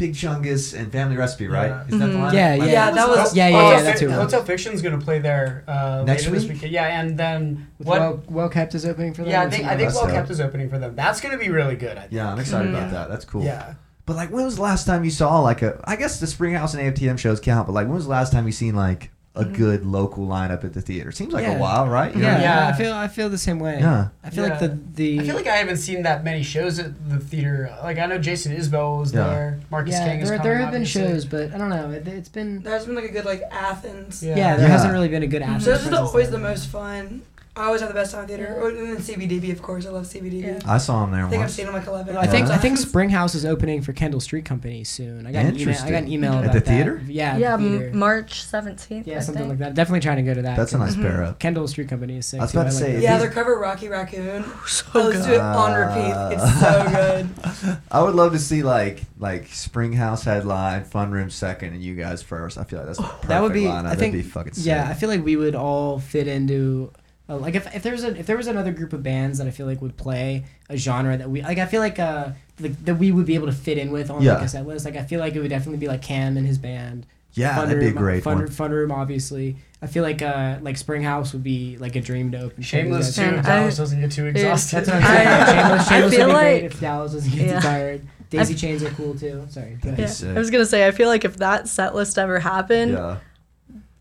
Big 0.00 0.14
Chungus, 0.14 0.76
and 0.76 0.90
Family 0.90 1.14
Recipe, 1.16 1.46
right? 1.46 1.68
Yeah. 1.68 1.82
Is 1.88 1.98
that 1.98 2.06
the 2.06 2.12
Mhm. 2.14 2.20
line? 2.22 2.34
Yeah, 2.34 2.50
Like, 2.56 2.58
yeah. 2.60 2.66
Yeah, 2.86 2.90
that 2.92 3.08
was- 3.08 3.36
Yeah, 3.36 3.48
yeah, 3.48 3.56
Hotel 3.56 3.70
yeah, 3.76 3.82
that's 3.82 4.00
who 4.00 4.06
it 4.06 4.08
was. 4.08 4.16
Hotel 4.18 4.42
Fiction's 4.44 4.80
gonna 4.82 4.98
play 4.98 5.18
there 5.18 5.62
uh, 5.68 6.02
Next 6.06 6.22
later 6.26 6.40
this 6.40 6.48
week? 6.62 6.70
Yeah, 6.72 6.86
and 7.00 7.18
then 7.18 7.66
With 7.78 7.86
what? 7.86 8.00
well, 8.00 8.22
well 8.30 8.48
kept 8.48 8.74
is 8.74 8.86
opening 8.86 9.12
for 9.12 9.22
them. 9.22 9.30
yeah, 9.30 9.40
I 9.40 9.44
and 9.44 9.52
think 9.52 9.66
I 9.66 9.76
think 9.76 9.92
Well. 9.94 10.06
Kept 10.10 10.30
is 10.30 10.40
opening 10.40 10.70
for 10.70 10.78
them. 10.78 10.94
That's 10.96 11.20
gonna 11.20 11.36
be 11.38 11.50
really 11.50 11.76
good. 11.76 11.96
I 11.98 12.00
think. 12.00 12.12
Yeah, 12.12 12.32
I'm 12.32 12.38
excited 12.40 12.72
Mhm. 12.72 12.78
about 12.78 12.90
that. 12.92 13.08
That's 13.10 13.26
cool. 13.26 13.44
Yeah. 13.44 13.74
But 14.06 14.16
like, 14.16 14.32
when 14.32 14.44
was 14.44 14.56
the 14.56 14.62
last 14.62 14.86
time 14.86 15.04
you 15.04 15.10
saw 15.10 15.38
like 15.40 15.60
a? 15.62 15.78
I 15.84 15.96
guess 15.96 16.18
the 16.18 16.26
Springhouse 16.26 16.72
and 16.74 16.82
AFTM 16.82 17.16
shows 17.18 17.38
count, 17.38 17.66
but 17.66 17.74
like, 17.74 17.86
when 17.86 17.94
was 17.94 18.04
the 18.06 18.10
last 18.10 18.32
time 18.32 18.46
you 18.46 18.52
seen 18.52 18.74
like 18.74 19.10
a 19.36 19.44
good 19.44 19.86
local 19.86 20.26
lineup 20.26 20.64
at 20.64 20.72
the 20.74 20.80
theater? 20.80 21.12
Seems 21.12 21.32
like 21.32 21.44
Yeah. 21.44 21.56
a 21.56 21.58
while, 21.58 21.88
right? 21.88 22.14
You 22.14 22.20
Yeah, 22.22 22.32
what 22.32 22.40
I? 22.40 22.42
Yeah. 22.42 22.68
I 22.68 22.72
feel 22.72 22.92
I 22.92 23.08
feel 23.08 23.28
the 23.28 23.38
same 23.38 23.58
way. 23.60 23.78
Yeah. 23.80 24.08
I 24.24 24.30
feel 24.30 24.42
like 24.48 24.58
the 24.58 24.76
the 24.94 25.20
I 25.20 25.24
feel 25.24 25.36
like 25.36 25.46
I 25.46 25.56
haven't 25.56 25.76
seen 25.76 26.02
that 26.02 26.24
many 26.24 26.42
shows 26.42 26.78
at 26.78 27.08
the 27.08 27.18
theater. 27.18 27.72
Like 27.82 27.98
I 27.98 28.06
know 28.06 28.18
Jason 28.18 28.56
Isbell 28.56 28.98
was 28.98 29.12
Yeah. 29.14 29.26
there. 29.28 29.60
Marcus 29.70 29.94
yeah, 29.94 30.06
King 30.08 30.20
is 30.20 30.28
there, 30.28 30.38
coming. 30.38 30.52
there 30.52 30.58
have 30.62 30.72
been 30.72 30.84
shows, 30.84 31.24
but 31.24 31.54
I 31.54 31.58
don't 31.58 31.68
know. 31.70 31.90
It, 31.90 32.08
it's 32.08 32.28
been 32.28 32.62
There's 32.62 32.86
been 32.86 32.96
like 32.96 33.04
a 33.04 33.12
good 33.12 33.24
like 33.24 33.42
Athens. 33.52 34.22
Yeah. 34.22 34.36
yeah, 34.36 34.56
there 34.56 34.66
Yeah. 34.66 34.72
hasn't 34.72 34.92
really 34.92 35.08
been 35.08 35.22
a 35.22 35.28
good 35.28 35.42
Mhm. 35.42 35.46
Athens. 35.48 35.64
So 35.64 35.76
those 35.76 35.86
are 35.92 35.96
always 36.04 36.30
there. 36.30 36.38
the 36.38 36.44
most 36.48 36.66
fun. 36.68 37.22
I 37.60 37.66
always 37.66 37.80
have 37.80 37.88
the 37.90 37.94
best 37.94 38.12
time 38.12 38.22
at 38.22 38.28
theater. 38.28 38.58
Oh, 38.60 38.68
And 38.68 38.76
then 38.78 38.96
CBDB, 38.96 39.52
of 39.52 39.62
course. 39.62 39.86
I 39.86 39.90
love 39.90 40.04
CBDB. 40.06 40.42
Yeah. 40.42 40.58
I 40.66 40.78
saw 40.78 41.04
him 41.04 41.12
there 41.12 41.26
I 41.26 41.30
think 41.30 41.42
I've 41.42 41.50
seen 41.50 41.66
them 41.66 41.74
like 41.74 41.86
11. 41.86 42.16
I 42.16 42.26
think 42.26 42.48
I 42.48 42.56
think 42.58 42.78
Springhouse 42.88 43.34
is 43.34 43.44
opening 43.44 43.82
for 43.82 43.92
Kendall 43.92 44.20
Street 44.20 44.44
Company 44.44 44.82
soon. 44.84 45.26
I 45.26 45.32
got 45.32 45.44
an 45.46 45.56
email. 45.60 45.68
I 45.68 45.78
got 45.78 45.86
an 45.88 45.94
Interesting. 46.06 46.12
email 46.12 46.32
At 46.34 46.40
about 46.44 46.52
the 46.54 46.60
that. 46.60 46.66
theater? 46.66 47.02
Yeah, 47.06 47.36
yeah, 47.36 47.56
the 47.56 47.68
theater. 47.68 47.90
March 47.94 48.44
17th. 48.44 49.06
yeah, 49.06 49.16
I 49.16 49.20
something 49.20 49.42
think. 49.42 49.48
like 49.50 49.58
that. 49.58 49.74
Definitely 49.74 50.00
trying 50.00 50.16
to 50.16 50.22
go 50.22 50.34
to 50.34 50.42
that. 50.42 50.56
That's 50.56 50.72
a 50.72 50.78
nice 50.78 50.96
Mhm. 50.96 51.02
pair 51.02 51.22
up. 51.24 51.38
Kendall 51.38 51.68
Street 51.68 51.88
Company 51.88 52.16
is 52.16 52.26
sick. 52.26 52.40
I 52.40 52.44
was 52.44 52.52
too. 52.52 52.58
about 52.58 52.70
to 52.70 52.76
say, 52.76 52.92
that. 52.92 52.96
if 52.98 53.02
Yeah, 53.02 53.10
he's- 53.10 53.22
their 53.22 53.30
cover 53.30 53.58
Rocky 53.58 53.88
Raccoon. 53.88 54.44
So 54.66 54.84
I 54.94 54.98
listen 55.04 55.22
to 55.22 55.28
good. 55.28 55.34
it 55.36 55.40
on 55.40 55.74
repeat. 55.74 56.38
It's 56.38 56.60
so 56.60 56.88
good. 57.68 57.76
I 57.90 58.02
would 58.02 58.14
love 58.14 58.32
to 58.32 58.38
see 58.38 58.62
like 58.62 59.02
like 59.18 59.46
Springhouse 59.48 60.24
headline, 60.24 60.84
Fun 60.84 61.10
Room 61.10 61.28
second, 61.30 61.74
and 61.74 61.82
you 61.82 61.94
guys 61.94 62.22
first. 62.22 62.56
I 62.58 62.64
feel 62.64 62.78
like 62.78 62.86
that's 62.86 62.98
the 62.98 63.04
perfect 63.04 63.28
that 63.28 63.42
would 63.42 63.52
be. 63.52 63.64
lineup. 63.64 63.84
I 63.86 63.94
think. 63.94 64.12
That'd 64.12 64.12
be 64.12 64.22
fucking 64.22 64.52
sick. 64.54 64.66
yeah, 64.66 64.88
I 64.88 64.94
feel 64.94 65.08
like 65.08 65.24
we 65.24 65.36
would 65.36 65.54
all 65.54 65.98
fit 65.98 66.26
into. 66.28 66.92
Uh, 67.30 67.36
like 67.38 67.54
if, 67.54 67.72
if 67.74 67.82
there 67.84 67.92
was 67.92 68.02
a 68.02 68.18
if 68.18 68.26
there 68.26 68.36
was 68.36 68.48
another 68.48 68.72
group 68.72 68.92
of 68.92 69.02
bands 69.04 69.38
that 69.38 69.46
I 69.46 69.50
feel 69.50 69.66
like 69.66 69.80
would 69.80 69.96
play 69.96 70.44
a 70.68 70.76
genre 70.76 71.16
that 71.16 71.30
we 71.30 71.42
like 71.42 71.58
I 71.58 71.66
feel 71.66 71.80
like 71.80 71.98
uh 72.00 72.30
like, 72.58 72.84
that 72.84 72.96
we 72.96 73.12
would 73.12 73.24
be 73.26 73.36
able 73.36 73.46
to 73.46 73.52
fit 73.52 73.78
in 73.78 73.92
with 73.92 74.10
on 74.10 74.20
Yeah. 74.22 74.34
like 74.34 74.42
a 74.44 74.48
set 74.48 74.66
list 74.66 74.84
like 74.84 74.96
I 74.96 75.04
feel 75.04 75.20
like 75.20 75.34
it 75.36 75.40
would 75.40 75.50
definitely 75.50 75.78
be 75.78 75.86
like 75.86 76.02
Cam 76.02 76.36
and 76.36 76.44
his 76.46 76.58
band 76.58 77.06
yeah, 77.34 77.54
Fun 77.54 77.68
that'd 77.68 77.80
be 77.80 77.86
a 77.86 77.92
great 77.92 78.24
Fun, 78.24 78.38
one. 78.38 78.48
Fun 78.48 78.72
Room 78.72 78.90
obviously 78.90 79.54
I 79.80 79.86
feel 79.86 80.02
like 80.02 80.20
uh 80.22 80.58
like 80.60 80.76
Springhouse 80.76 81.32
would 81.32 81.44
be 81.44 81.76
like 81.78 81.94
a 81.94 82.00
dream 82.00 82.32
to 82.32 82.40
open 82.40 82.62
Shameless 82.64 83.16
guys. 83.16 83.30
too. 83.30 83.36
If 83.36 83.46
Dallas 83.46 83.76
doesn't 83.76 84.00
get 84.00 84.10
too 84.10 84.26
exhausted. 84.26 84.76
That's 84.84 84.88
what 84.88 84.96
I'm 84.96 85.02
saying. 85.04 85.28
I- 85.28 85.44
Shameless, 85.54 85.88
I 85.88 85.94
feel 85.94 86.02
would 86.02 86.10
be 86.10 86.16
great 86.40 86.62
like- 86.64 86.72
if 86.72 86.80
Dallas 86.80 87.12
doesn't 87.12 87.30
get 87.32 87.46
Yeah. 87.46 87.60
too 87.60 87.66
tired. 87.66 88.00
Daisy 88.30 88.54
chains 88.56 88.82
are 88.82 88.90
cool 88.90 89.14
too. 89.14 89.46
Sorry. 89.50 89.78
Go 89.80 89.90
That'd 89.90 90.04
ahead. 90.04 90.20
be 90.20 90.26
Yeah. 90.26 90.34
I 90.34 90.38
was 90.38 90.50
gonna 90.50 90.66
say, 90.66 90.86
I 90.86 90.90
feel 90.90 91.08
like 91.08 91.24
if 91.24 91.36
that 91.36 91.68
set 91.68 91.94
list 91.94 92.18
ever 92.18 92.40
happened, 92.40 92.92
yeah. 92.92 93.16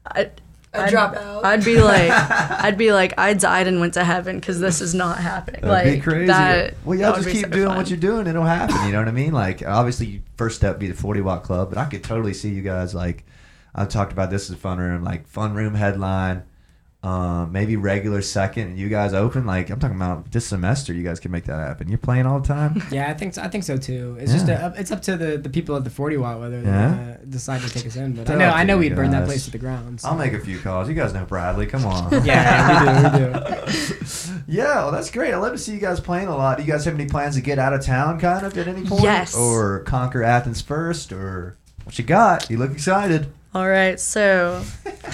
I, 0.08 0.30
I 0.74 0.82
I'd- 0.84 0.92
drop 0.92 1.16
out. 1.16 1.44
I'd 1.46 1.66
be 1.66 1.80
like, 1.82 2.12
I'd 2.64 2.78
be 2.78 2.92
like, 2.94 3.14
I 3.18 3.34
died 3.34 3.68
and 3.68 3.80
went 3.80 3.96
to 3.96 4.04
heaven 4.04 4.36
because 4.40 4.60
this 4.60 4.82
is 4.82 4.94
not 4.94 5.18
happening. 5.18 5.62
That'd 5.62 5.86
like 5.88 5.96
be 5.96 6.02
crazy. 6.02 6.28
that. 6.28 6.76
well, 6.86 6.98
y'all 6.98 7.16
just 7.16 7.30
keep 7.30 7.46
so 7.46 7.50
doing 7.52 7.68
fun. 7.68 7.78
what 7.78 7.90
you're 7.90 7.98
doing, 8.00 8.28
it'll 8.28 8.44
happen. 8.44 8.76
You 8.86 8.92
know 8.92 9.00
what 9.00 9.08
I 9.08 9.12
mean? 9.12 9.34
Like, 9.34 9.66
obviously, 9.66 10.22
first 10.38 10.58
step 10.58 10.78
be 10.80 10.88
the 10.88 10.94
40 10.94 11.22
watt 11.22 11.44
club, 11.44 11.70
but 11.70 11.78
I 11.80 11.86
could 11.86 12.04
totally 12.04 12.34
see 12.34 12.50
you 12.50 12.62
guys 12.62 12.94
like. 12.94 13.24
I've 13.76 13.90
talked 13.90 14.12
about 14.12 14.32
this 14.32 14.50
as 14.50 14.56
fun 14.58 14.80
room, 14.80 15.04
like 15.04 15.28
fun 15.28 15.54
room 15.54 15.76
headline, 15.76 16.44
um, 17.02 17.54
maybe 17.54 17.78
regular 17.78 18.22
second, 18.22 18.64
and 18.72 18.78
you 18.78 18.90
guys 18.90 19.14
open. 19.14 19.46
Like, 19.46 19.70
I'm 19.70 19.80
talking 19.80 19.96
about 19.96 20.32
this 20.34 20.46
semester, 20.48 20.92
you 20.94 21.02
guys 21.02 21.18
can 21.22 21.32
make 21.32 21.46
that 21.46 21.56
happen. 21.58 21.88
You're 21.88 21.98
playing 21.98 22.26
all 22.26 22.42
the 22.42 22.48
time. 22.48 22.84
Yeah, 22.92 23.10
I 23.10 23.14
think 23.14 23.36
so, 23.36 23.42
I 23.42 23.48
think 23.48 23.64
so 23.64 23.78
too. 23.78 24.18
It's 24.20 24.34
just 24.34 24.50
a, 24.50 24.74
it's 24.78 24.92
up 24.92 25.02
to 25.04 25.16
the, 25.16 25.38
the 25.38 25.50
people 25.50 25.76
at 25.78 25.84
the 25.86 25.90
40 25.90 26.18
watt 26.18 26.40
whether 26.42 26.60
Yeah. 26.62 26.94
they 26.94 27.12
uh, 27.14 27.18
decide 27.30 27.62
to 27.62 27.70
take 27.70 27.86
us 27.86 27.96
in. 27.96 28.14
But 28.16 28.30
I 28.30 28.36
know 28.36 28.50
I 28.50 28.64
know 28.66 28.78
we'd 28.78 28.96
burn 28.96 29.12
that 29.12 29.26
place 29.26 29.46
to 29.46 29.52
the 29.52 29.58
ground. 29.60 30.02
so- 30.02 30.10
I'll 30.10 30.18
make 30.18 30.34
a 30.34 30.40
few 30.40 30.60
calls. 30.60 30.90
You 30.90 30.96
guys 30.96 31.14
know 31.14 31.24
Bradley. 31.26 31.68
Come 31.68 31.86
on. 31.86 32.12
Yeah, 32.12 32.24
yeah, 32.84 33.14
we 33.14 33.20
do. 33.20 33.28
We 33.40 33.96
do. 33.98 34.42
yeah, 34.48 34.76
well, 34.76 34.92
that's 34.92 35.10
great. 35.12 35.34
I 35.34 35.38
love 35.38 35.54
to 35.54 35.58
see 35.58 35.72
you 35.74 35.80
guys 35.80 36.00
playing 36.02 36.28
a 36.28 36.36
lot. 36.36 36.58
Do 36.58 36.64
you 36.66 36.72
guys 36.72 36.84
have 36.86 36.96
any 36.96 37.06
plans 37.06 37.36
to 37.36 37.42
get 37.42 37.60
out 37.60 37.74
of 37.74 37.82
town, 37.86 38.20
kind 38.20 38.46
of, 38.46 38.58
at 38.58 38.68
any 38.68 38.86
point? 38.86 39.04
Yes. 39.04 39.36
Or 39.36 39.80
conquer 39.84 40.22
Athens 40.24 40.60
first, 40.62 41.14
or 41.14 41.56
what 41.86 41.98
you 41.98 42.04
got? 42.04 42.50
You 42.50 42.58
look 42.58 42.72
excited. 42.72 43.32
All 43.56 43.68
right, 43.68 44.00
so 44.00 44.64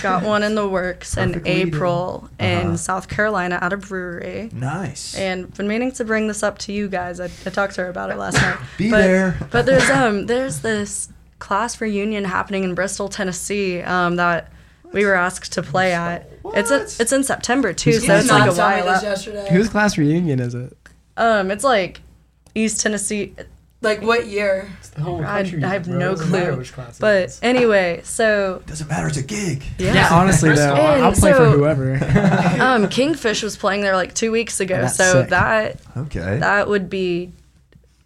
got 0.01 0.23
one 0.23 0.43
in 0.43 0.55
the 0.55 0.67
works 0.67 1.15
in 1.15 1.29
Perfect 1.29 1.45
lead-in. 1.47 1.67
April 1.69 2.29
in 2.37 2.67
Uh-huh. 2.67 2.75
South 2.77 3.07
Carolina 3.07 3.57
at 3.61 3.71
a 3.71 3.77
brewery. 3.77 4.49
Nice. 4.51 5.15
And 5.15 5.53
been 5.53 5.69
meaning 5.69 5.93
to 5.93 6.03
bring 6.03 6.27
this 6.27 6.43
up 6.43 6.57
to 6.59 6.73
you 6.73 6.89
guys. 6.89 7.21
I, 7.21 7.25
I 7.45 7.49
talked 7.49 7.75
to 7.75 7.83
her 7.83 7.89
about 7.89 8.09
it 8.11 8.17
last 8.17 8.33
night. 8.35 8.57
Be 8.77 8.91
but, 8.91 8.97
there. 9.03 9.37
But 9.51 9.65
there's 9.65 9.89
um 9.89 10.25
there's 10.25 10.59
this 10.59 11.07
class 11.39 11.79
reunion 11.79 12.25
happening 12.25 12.65
in 12.65 12.75
Bristol, 12.75 13.07
Tennessee. 13.07 13.81
Um, 13.81 14.17
that 14.17 14.51
we 14.91 15.05
were 15.05 15.15
asked 15.15 15.53
to 15.53 15.63
play 15.63 15.93
at. 15.93 16.29
It's 16.53 16.71
a, 16.71 16.79
What? 16.79 16.97
it's 16.99 17.11
in 17.13 17.23
September 17.23 17.71
too, 17.71 17.91
Who's 17.91 18.05
so 18.05 18.13
in 18.15 18.19
it's 18.19 18.29
it? 18.29 18.33
like 18.33 18.51
a 18.51 18.53
tell 18.55 18.69
me 18.69 18.75
while 18.75 18.85
this 18.85 18.97
out. 18.97 19.03
yesterday. 19.03 19.47
Whose 19.49 19.69
class 19.69 19.97
reunion 19.97 20.41
is 20.41 20.53
it? 20.53 20.75
Um, 21.15 21.51
it's 21.51 21.63
like 21.63 22.01
East 22.53 22.81
Tennessee. 22.81 23.33
Like 23.85 24.01
what 24.01 24.27
year? 24.27 24.67
The 24.95 25.01
whole 25.01 25.21
I- 25.23 25.43
country, 25.43 25.63
I 25.63 25.69
have 25.69 25.83
bro. 25.85 25.97
no 25.97 26.07
It 26.07 26.15
doesn't 26.15 26.31
matter 26.31 26.49
clue. 26.51 26.57
which 26.59 26.73
class 26.73 26.97
But 26.99 27.23
is. 27.25 27.39
anyway, 27.43 28.01
so 28.03 28.55
it 28.61 28.67
Doesn't 28.67 28.87
matter. 28.89 29.07
It's 29.07 29.17
a 29.17 29.23
gig. 29.23 29.63
yeah. 29.77 30.09
honestly 30.11 30.49
though, 30.49 30.55
Bristol. 30.55 30.75
I'll, 30.75 31.03
I'll 31.03 31.07
And 31.09 31.15
play 31.17 31.33
for 31.33 31.49
whoever. 31.49 31.93
um, 32.61 32.87
Kingfish 32.89 33.43
was 33.43 33.55
playing 33.57 33.81
there 33.81 33.95
like 33.95 34.13
two 34.15 34.31
weeks 34.31 34.59
ago, 34.59 34.75
Oh, 34.75 34.81
that's 34.81 34.95
so 34.95 35.21
sick. 35.21 35.29
that 35.29 35.79
Okay. 35.97 36.37
that 36.39 36.67
would 36.69 36.89
be 36.89 37.31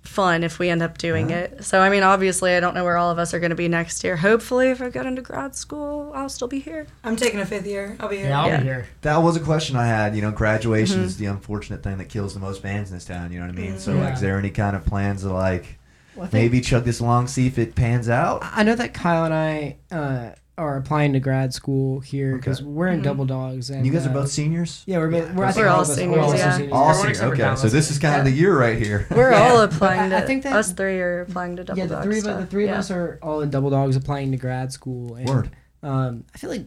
fun 0.09 0.43
if 0.43 0.59
we 0.59 0.69
end 0.69 0.81
up 0.81 0.97
doing 0.97 1.29
Yeah. 1.29 1.37
it. 1.41 1.63
So 1.63 1.79
I 1.79 1.89
mean, 1.89 2.03
obviously, 2.03 2.55
I 2.55 2.59
don't 2.59 2.73
know 2.73 2.83
where 2.83 2.97
all 2.97 3.11
of 3.11 3.19
us 3.19 3.33
are 3.33 3.39
going 3.39 3.51
to 3.51 3.55
be 3.55 3.67
next 3.67 4.03
year. 4.03 4.17
Hopefully, 4.17 4.69
if 4.69 4.81
I 4.81 4.89
get 4.89 5.05
into 5.05 5.21
grad 5.21 5.55
school, 5.55 6.11
I'll 6.15 6.29
still 6.29 6.47
be 6.47 6.59
here. 6.59 6.87
I'm 7.03 7.15
taking 7.15 7.39
a 7.39 7.45
fifth 7.45 7.67
year. 7.67 7.95
I'll 7.99 8.09
be 8.09 8.17
here. 8.17 8.27
yeah, 8.29 8.41
I'll 8.41 8.47
Yeah. 8.49 8.57
be 8.57 8.63
here. 8.65 8.87
that 9.01 9.17
was 9.17 9.35
a 9.37 9.39
question 9.39 9.75
I 9.75 9.85
had. 9.85 10.15
You 10.15 10.21
know, 10.21 10.31
graduation 10.31 10.97
Mm-hmm. 10.97 11.05
is 11.05 11.17
the 11.17 11.27
unfortunate 11.27 11.83
thing 11.83 11.97
that 11.99 12.09
kills 12.09 12.33
the 12.33 12.39
most 12.39 12.61
bands 12.63 12.89
in 12.89 12.97
this 12.97 13.05
town. 13.05 13.31
You 13.31 13.39
know 13.39 13.45
what 13.45 13.55
I 13.55 13.61
mean? 13.61 13.77
So, 13.79 13.93
Yeah. 13.93 14.03
like, 14.05 14.13
is 14.15 14.21
there 14.21 14.37
any 14.37 14.49
kind 14.49 14.75
of 14.75 14.83
plans 14.85 15.21
to 15.21 15.31
like 15.31 15.77
Well, 16.15 16.27
maybe 16.33 16.59
chug 16.59 16.83
this 16.85 16.99
along, 16.99 17.27
see 17.27 17.47
if 17.47 17.57
it 17.59 17.75
pans 17.75 18.09
out? 18.09 18.41
I 18.43 18.63
know 18.63 18.75
that 18.75 18.93
Kyle 18.93 19.23
and 19.25 19.33
I 19.33 19.75
uh, 19.91 20.31
are 20.59 20.77
applying 20.77 21.13
to 21.13 21.19
grad 21.19 21.53
school 21.53 22.01
here 22.01 22.35
because 22.35 22.59
Okay. 22.59 22.67
we're 22.69 22.87
in 22.89 22.99
Mhm. 22.99 23.03
Double 23.03 23.25
Dawgs. 23.25 23.69
And 23.69 23.77
And 23.77 23.85
you 23.87 23.93
guys 23.93 24.05
are 24.05 24.09
uh, 24.09 24.13
both 24.13 24.29
seniors. 24.29 24.83
Yeah, 24.85 24.97
we're 24.99 25.09
both. 25.09 25.33
We're, 25.33 25.45
I 25.45 25.51
think 25.51 25.65
We're 25.65 25.69
all 25.71 25.81
of 25.81 25.89
us- 25.89 25.95
seniors, 25.95 26.17
of 26.17 26.23
us 26.25 26.33
are 26.33 26.37
yeah. 26.37 26.53
seniors. 26.57 26.73
All 26.73 26.89
Everyone 26.89 27.15
seniors. 27.15 27.39
Okay, 27.39 27.55
so 27.55 27.69
this 27.69 27.89
is 27.91 27.97
kind 27.97 28.19
of 28.19 28.25
the 28.25 28.31
year 28.31 28.57
right 28.59 28.77
here. 28.77 29.07
We're 29.15 29.31
Yeah. 29.31 29.49
all 29.49 29.61
applying 29.61 29.99
I- 30.01 30.09
to. 30.09 30.17
I 30.17 30.21
think 30.27 30.43
that- 30.43 30.53
us 30.53 30.71
three 30.73 30.99
are 30.99 31.21
applying 31.21 31.55
to 31.55 31.63
Double 31.63 31.75
Dawgs. 31.75 31.79
yeah, 31.79 31.85
the 31.87 31.93
Dog 31.95 32.03
three 32.03 32.17
of 32.17 32.23
stuff. 32.23 32.35
us, 32.35 32.41
the 32.41 32.47
three 32.47 32.65
yeah. 32.65 32.71
of 32.73 32.77
us 32.79 32.91
are 32.91 33.19
all 33.21 33.41
in 33.41 33.49
Double 33.49 33.69
Dawgs 33.69 33.95
applying 33.95 34.31
to 34.31 34.37
grad 34.37 34.71
school. 34.73 35.15
And, 35.15 35.29
Word. 35.29 35.49
Um, 35.81 36.25
I 36.35 36.37
feel 36.37 36.49
like 36.49 36.65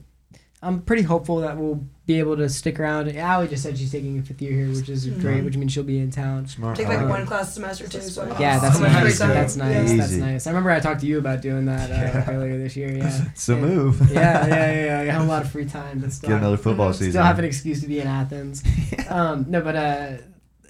I'm 0.65 0.81
pretty 0.83 1.03
hopeful 1.03 1.39
that 1.39 1.57
we'll 1.59 1.85
be 2.07 2.21
able 2.21 2.37
to 2.37 2.49
stick 2.49 2.79
around. 2.79 3.09
Allie 3.17 3.49
just 3.49 3.65
said 3.65 3.77
she's 3.77 3.91
taking 3.91 4.17
a 4.21 4.23
fifth 4.23 4.41
year 4.41 4.53
here, 4.53 4.69
which 4.69 4.89
is 4.89 5.09
great, 5.09 5.43
which 5.43 5.57
means 5.57 5.73
she'll 5.73 5.83
be 5.83 5.99
in 5.99 6.13
town. 6.13 6.47
Smart. 6.47 6.77
Take 6.77 6.87
like 6.87 7.01
like 7.01 7.09
one 7.09 7.27
class 7.27 7.49
a 7.49 7.53
semester 7.53 7.89
too. 7.89 8.01
So 8.01 8.23
I 8.23 8.39
Yeah, 8.39 8.59
that's 8.61 8.77
so 8.77 8.83
much 8.83 8.93
nice. 8.93 9.19
That's 9.19 9.57
nice. 9.57 9.91
Yeah. 9.91 9.97
That's 9.97 10.13
nice. 10.13 10.47
I 10.47 10.51
remember 10.51 10.71
I 10.71 10.79
talked 10.79 11.01
to 11.01 11.07
you 11.07 11.19
about 11.19 11.43
doing 11.43 11.65
that 11.67 11.91
uh, 11.91 11.95
Yeah. 11.95 12.31
earlier 12.31 12.59
this 12.59 12.77
year. 12.77 12.93
Yeah, 12.97 13.25
It's 13.33 13.49
a 13.49 13.57
move. 13.57 14.01
yeah, 14.13 14.47
yeah, 14.47 14.73
yeah, 14.73 15.03
yeah. 15.03 15.11
I 15.11 15.13
have 15.15 15.23
a 15.23 15.27
lot 15.27 15.43
of 15.43 15.51
free 15.51 15.65
time. 15.67 15.99
But 15.99 16.13
still 16.13 16.31
Get 16.31 16.39
another 16.39 16.57
football 16.57 16.93
season. 16.93 17.11
still 17.13 17.25
have 17.25 17.41
an 17.41 17.45
excuse 17.45 17.81
to 17.81 17.89
be 17.89 17.99
in 17.99 18.07
Athens. 18.07 18.63
um, 19.09 19.47
no, 19.49 19.63
but 19.63 19.75
uh, 19.75 20.13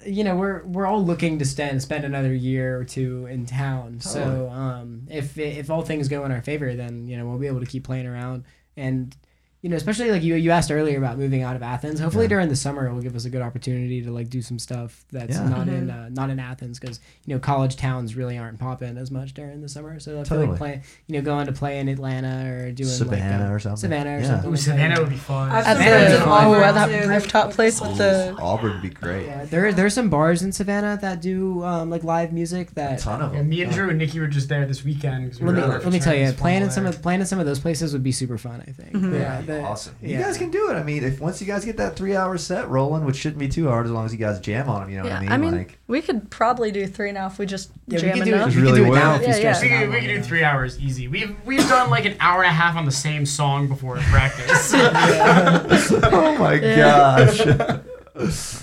you 0.07 0.23
know, 0.23 0.35
we're 0.35 0.63
we're 0.63 0.87
all 0.87 1.05
looking 1.05 1.37
to 1.37 1.45
spend 1.45 1.83
spend 1.83 2.03
another 2.03 2.33
year 2.33 2.79
or 2.79 2.83
two 2.83 3.27
in 3.27 3.45
town. 3.45 3.99
So 3.99 4.49
um, 4.49 5.07
if 5.11 5.37
if 5.37 5.69
all 5.69 5.83
things 5.83 6.07
go 6.07 6.25
in 6.25 6.31
our 6.31 6.41
favor, 6.41 6.73
then 6.73 7.07
you 7.07 7.15
know 7.15 7.27
we'll 7.27 7.37
be 7.37 7.47
able 7.47 7.59
to 7.59 7.67
keep 7.67 7.83
playing 7.83 8.07
around 8.07 8.45
and. 8.75 9.15
You 9.63 9.69
know, 9.69 9.77
especially 9.77 10.11
like 10.11 10.23
you, 10.23 10.35
you 10.35 10.51
asked 10.51 10.69
earlier 10.71 10.97
about 10.97 11.17
moving 11.17 11.41
out 11.41 11.55
of 11.55 11.63
Athens. 11.63 11.97
Hopefully 12.01 12.25
Yeah. 12.25 12.29
during 12.35 12.49
the 12.49 12.55
summer, 12.57 12.85
it 12.85 12.93
will 12.93 13.01
give 13.01 13.15
us 13.15 13.23
a 13.23 13.29
good 13.29 13.41
opportunity 13.41 14.01
to 14.03 14.11
like 14.11 14.29
do 14.29 14.41
some 14.41 14.59
stuff 14.59 15.05
that's 15.09 15.37
Yeah. 15.37 15.47
not 15.47 15.69
in 15.69 15.89
uh, 15.89 16.09
not 16.11 16.29
in 16.29 16.37
Athens 16.37 16.79
because 16.79 16.99
you 17.25 17.33
know 17.33 17.39
college 17.39 17.77
towns 17.77 18.17
really 18.17 18.37
aren't 18.37 18.59
popping 18.59 18.97
as 18.97 19.09
much 19.09 19.33
during 19.33 19.61
the 19.61 19.69
summer. 19.69 20.01
So 20.01 20.11
I 20.11 20.15
feel 20.15 20.23
Totally. 20.25 20.47
like 20.47 20.57
playing, 20.57 20.81
you 21.07 21.15
know, 21.15 21.21
going 21.23 21.45
to 21.45 21.53
play 21.53 21.79
in 21.79 21.87
Atlanta 21.87 22.51
or 22.51 22.71
doing 22.73 22.89
Savannah 22.89 23.39
like, 23.45 23.51
uh, 23.51 23.53
or 23.53 23.59
something. 23.59 23.77
Savannah 23.77 24.17
or 24.17 24.19
Yeah. 24.19 24.27
something. 24.27 24.47
Ooh, 24.49 24.51
like 24.51 24.59
that. 24.59 24.63
Savannah 24.65 24.99
would 24.99 25.09
be 25.09 25.15
fun. 25.15 25.49
I've 25.49 25.65
At 25.65 25.77
some 25.77 25.85
Yeah, 25.85 26.07
friends 26.07 26.19
fun. 26.19 26.29
Auburn, 26.29 26.63
oh, 26.69 26.73
that 26.73 26.87
They 26.89 27.07
rooftop 27.07 27.45
would- 27.47 27.55
place 27.55 27.81
with 27.81 27.97
the 27.97 28.35
Auburn 28.41 28.71
would 28.73 28.81
be 28.81 28.89
great. 28.89 29.27
Yeah, 29.27 29.45
there 29.45 29.71
there's 29.71 29.93
some 29.93 30.09
bars 30.09 30.41
in 30.43 30.51
Savannah 30.51 30.97
that 31.01 31.21
do 31.21 31.63
um, 31.63 31.89
like 31.89 32.03
live 32.03 32.33
music 32.33 32.71
A 32.71 32.75
that. 32.75 32.99
ton 32.99 33.21
of 33.21 33.31
Yeah, 33.31 33.37
them. 33.39 33.47
me 33.47 33.61
and 33.61 33.71
Drew 33.71 33.87
and 33.89 33.97
Nikki 33.97 34.19
were 34.19 34.27
just 34.27 34.49
there 34.49 34.65
this 34.65 34.83
weekend. 34.83 35.35
we 35.39 35.47
Let 35.47 35.55
me 35.55 35.61
let 35.61 35.85
me 35.93 35.99
tell 36.01 36.13
you, 36.13 36.23
Chinese 36.25 36.33
playing 36.33 36.63
in 36.63 36.69
some 36.69 36.85
of 36.85 37.01
playing 37.01 37.21
in 37.21 37.25
some 37.27 37.39
of 37.39 37.45
those 37.45 37.59
places 37.59 37.93
would 37.93 38.03
be 38.03 38.11
super 38.11 38.37
fun. 38.37 38.61
I 38.67 38.71
think. 38.73 38.91
Mhm. 38.91 39.13
Yeah, 39.17 39.41
the- 39.61 39.63
awesome. 39.63 39.95
You 40.01 40.17
guys 40.17 40.37
can 40.37 40.51
do 40.51 40.69
it. 40.69 40.73
I 40.73 40.83
mean, 40.83 41.03
if 41.03 41.19
once 41.19 41.39
you 41.41 41.47
guys 41.47 41.65
get 41.65 41.77
that 41.77 41.95
three-hour 41.95 42.37
set 42.37 42.69
rolling, 42.69 43.05
which 43.05 43.15
shouldn't 43.15 43.39
be 43.39 43.47
too 43.47 43.67
hard 43.67 43.85
as 43.85 43.91
long 43.91 44.05
as 44.05 44.11
you 44.11 44.17
guys 44.19 44.39
jam 44.39 44.69
on 44.69 44.81
them. 44.81 44.89
You 44.89 44.97
know 44.97 45.05
yeah. 45.05 45.13
what 45.13 45.17
I 45.17 45.21
mean? 45.21 45.31
I 45.31 45.37
mean? 45.37 45.51
mean, 45.51 45.59
like, 45.59 45.79
we 45.87 46.01
could 46.01 46.29
probably 46.29 46.71
do 46.71 46.85
three 46.87 47.11
now 47.11 47.27
if 47.27 47.37
we 47.39 47.45
just 47.45 47.71
Yeah, 47.87 47.97
we 47.97 48.01
jam 48.01 48.13
could 48.17 48.25
do 48.25 48.31
it. 48.31 48.35
enough. 48.35 48.47
We 48.49 48.53
could 48.55 48.61
Really 48.63 48.79
do 48.79 48.85
it 48.85 48.89
will. 48.89 48.95
now 48.95 49.15
if 49.15 49.21
you 49.21 49.27
Yeah, 49.27 49.53
stretch 49.53 49.63
yeah. 49.63 49.69
We 49.69 49.75
out 49.75 49.89
we 49.89 49.95
long 49.97 50.01
could 50.07 50.15
do 50.15 50.21
three 50.23 50.43
hours 50.43 50.79
easy. 50.79 51.07
We've 51.07 51.35
we've 51.45 51.67
done 51.69 51.89
like 51.89 52.05
an 52.05 52.15
hour 52.19 52.43
and 52.43 52.49
a 52.49 52.53
half 52.53 52.75
on 52.75 52.85
the 52.85 52.91
same 52.91 53.25
song 53.25 53.67
before 53.67 53.97
practice. 53.97 54.71
oh 54.73 56.35
my 56.39 56.57
gosh. 56.57 57.41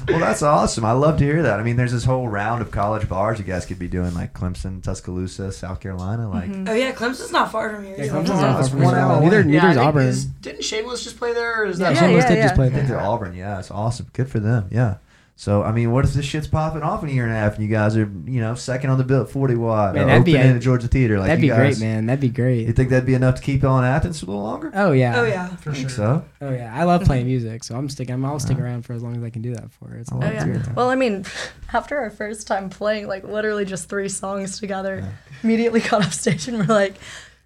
well, 0.09 0.19
that's 0.21 0.43
awesome. 0.43 0.85
I 0.85 0.93
love 0.93 1.19
to 1.19 1.25
hear 1.25 1.43
that. 1.43 1.61
I 1.61 1.63
mean, 1.63 1.77
there's 1.77 1.93
this 1.93 2.05
whole 2.05 2.29
round 2.29 2.63
of 2.63 2.71
college 2.71 3.09
bars 3.09 3.39
you 3.39 3.45
guys 3.45 3.67
could 3.67 3.79
be 3.79 3.89
doing, 3.89 4.15
like 4.15 4.33
Clemson, 4.35 4.83
Tuscaloosa, 4.83 5.53
South 5.53 5.81
Carolina. 5.81 6.29
Like, 6.29 6.51
Mhm. 6.51 6.69
Oh 6.69 6.73
yeah, 6.73 6.93
Clemson's 6.93 7.33
not 7.33 7.51
far 7.53 7.71
from 7.71 7.85
here. 7.85 7.97
Yeah. 7.99 8.07
Clemson's 8.13 8.29
not 8.41 8.61
far 8.61 8.69
from 8.69 8.79
one 8.83 8.95
us 8.95 8.99
at 8.99 9.05
hour 9.05 9.13
all. 9.15 9.21
Neither 9.21 9.41
away. 9.43 9.51
neither's 9.51 9.77
I 9.77 9.85
Auburn. 9.85 10.15
didn't 10.41 10.65
Shameless 10.65 11.05
just 11.05 11.19
play 11.19 11.33
there? 11.33 11.63
Or 11.63 11.67
is 11.67 11.79
that 11.79 11.95
Yeah, 11.95 12.01
Shameless 12.01 12.25
yeah, 12.25 12.29
did 12.29 12.37
yeah. 12.39 12.43
just 12.45 12.55
play 12.55 12.67
I 12.67 12.71
think 12.71 12.89
they're 12.89 13.01
Auburn. 13.01 13.35
Yeah, 13.35 13.59
it's 13.59 13.71
awesome. 13.71 14.07
Good 14.13 14.29
for 14.29 14.41
them. 14.41 14.67
Yeah. 14.71 14.97
So 15.41 15.63
I 15.63 15.73
mean, 15.73 15.91
what 15.91 16.05
if 16.05 16.13
this 16.13 16.27
shit's 16.27 16.47
popping 16.47 16.83
off 16.83 17.03
in 17.03 17.09
a 17.09 17.13
year 17.13 17.25
and 17.25 17.33
a 17.33 17.35
half, 17.35 17.55
and 17.55 17.65
you 17.65 17.71
guys 17.71 17.97
are, 17.97 18.01
you 18.27 18.43
know, 18.43 18.55
second 18.55 18.91
on 18.91 18.99
the 18.99 19.05
bill 19.05 19.23
at 19.23 19.31
forty 19.31 19.55
watt, 19.55 19.95
Man, 19.95 20.03
or 20.03 20.07
that'd 20.09 20.25
be 20.27 20.35
opening 20.35 20.53
a- 20.53 20.57
at 20.57 20.61
Georgia 20.61 20.87
Theater? 20.87 21.19
Like, 21.19 21.29
That'd 21.29 21.43
you 21.43 21.51
be 21.51 21.57
guys, 21.57 21.79
great, 21.79 21.87
man. 21.89 22.05
That'd 22.05 22.21
be 22.21 22.29
great. 22.29 22.67
You 22.67 22.75
think 22.75 22.91
that'd 22.91 23.07
be 23.07 23.15
enough 23.15 23.37
to 23.37 23.41
keep 23.41 23.65
on 23.65 23.83
Athens 23.83 24.21
for 24.21 24.27
a 24.27 24.29
little 24.29 24.43
longer? 24.43 24.71
Oh 24.75 24.93
yeah. 24.93 25.19
Oh 25.19 25.25
yeah. 25.25 25.49
for 25.57 25.71
I 25.71 25.73
think 25.73 25.89
sure? 25.89 25.97
so. 25.97 26.25
Oh 26.43 26.51
yeah. 26.53 26.71
I 26.79 26.85
love 26.85 27.05
playing 27.05 27.25
music, 27.25 27.65
so 27.65 27.75
I'm 27.75 27.89
sticking. 27.89 28.17
I'm, 28.17 28.25
I'll 28.27 28.39
stick 28.39 28.59
Uh-huh. 28.59 28.67
around 28.67 28.83
for 28.85 28.93
as 28.93 29.03
long 29.03 29.17
as 29.17 29.23
I 29.23 29.31
can 29.31 29.41
do 29.41 29.55
that 29.55 29.73
for. 29.73 29.95
It's 29.95 30.11
a 30.13 30.15
Oh, 30.15 30.19
lot 30.19 30.29
Oh, 30.29 30.33
yeah. 30.33 30.45
of 30.47 30.77
Well, 30.77 30.91
I 30.91 30.95
mean, 30.95 31.25
after 31.73 31.97
our 31.97 32.11
first 32.11 32.47
time 32.47 32.69
playing, 32.69 33.07
like 33.07 33.25
literally 33.25 33.65
just 33.65 33.89
three 33.89 34.11
songs 34.11 34.61
together, 34.61 35.09
immediately 35.43 35.81
got 35.89 36.05
off 36.05 36.13
stage 36.13 36.49
and 36.49 36.59
we're 36.59 36.67
like, 36.67 36.97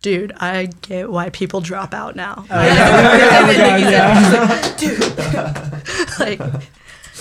dude, 0.02 0.32
I 0.40 0.66
get 0.82 1.12
why 1.12 1.30
people 1.30 1.60
drop 1.60 1.94
out 1.94 2.16
now. 2.16 2.44
Oh, 2.50 2.60
yeah. 2.60 3.40
My 3.46 3.56
God, 4.74 4.82
yeah. 4.82 5.80
like, 6.18 6.40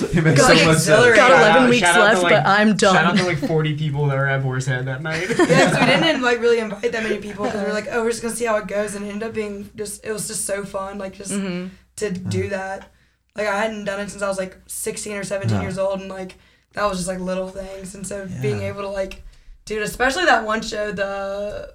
It 0.02 0.24
makes 0.24 0.42
Got 0.42 0.58
so 0.58 0.66
much 0.66 0.78
sense. 0.80 1.16
got 1.16 1.32
11 1.32 1.64
out- 1.64 1.70
weeks 1.70 1.80
shout 1.88 1.96
out 1.96 1.98
to, 1.98 2.04
left, 2.22 2.24
like- 2.24 2.32
but 2.44 2.46
I'm 2.48 2.76
done. 2.76 2.96
Shout 2.96 3.06
out 3.06 3.18
to 3.18 3.24
like 3.26 3.38
40 3.38 3.76
people 3.78 4.08
that 4.08 4.16
were 4.18 4.28
at 4.28 4.42
Boar's 4.42 4.66
Head 4.66 4.86
that 4.88 5.02
night. 5.04 5.28
Yeah, 5.38 5.70
'cause 5.70 5.80
we 5.80 5.86
didn't 6.04 6.22
like 6.30 6.40
really 6.42 6.60
invite 6.60 6.92
that 6.92 7.04
many 7.04 7.20
people 7.20 7.46
because 7.46 7.62
we 7.62 7.68
were 7.68 7.74
like, 7.74 7.88
oh, 7.92 8.02
we're 8.04 8.10
just 8.10 8.22
gonna 8.24 8.36
see 8.36 8.46
how 8.46 8.56
it 8.58 8.68
goes, 8.68 8.96
and 8.96 9.06
it 9.06 9.10
ended 9.10 9.28
up 9.30 9.34
being 9.36 9.70
just 9.76 10.04
it 10.04 10.12
was 10.12 10.28
just 10.28 10.46
so 10.46 10.64
fun, 10.66 10.98
like 10.98 11.14
just 11.14 11.32
Mhm. 11.32 11.70
to 11.98 12.10
do 12.12 12.50
that. 12.50 12.92
Like 13.36 13.48
I 13.48 13.56
hadn't 13.62 13.86
done 13.86 14.00
it 14.00 14.10
since 14.10 14.24
I 14.24 14.28
was 14.28 14.38
like 14.40 14.58
16 14.68 15.16
or 15.16 15.24
17 15.24 15.58
No. 15.58 15.62
years 15.62 15.78
old, 15.78 16.00
and 16.02 16.10
like 16.10 16.36
that 16.74 16.90
was 16.90 16.98
just 16.98 17.08
like 17.08 17.20
little 17.20 17.50
things, 17.50 17.94
and 17.94 18.06
so 18.08 18.28
being 18.42 18.62
able 18.64 18.82
to 18.82 18.90
like, 18.90 19.22
dude, 19.66 19.84
especially 19.84 20.26
that 20.26 20.44
one 20.44 20.62
show, 20.64 20.92
the 20.92 21.72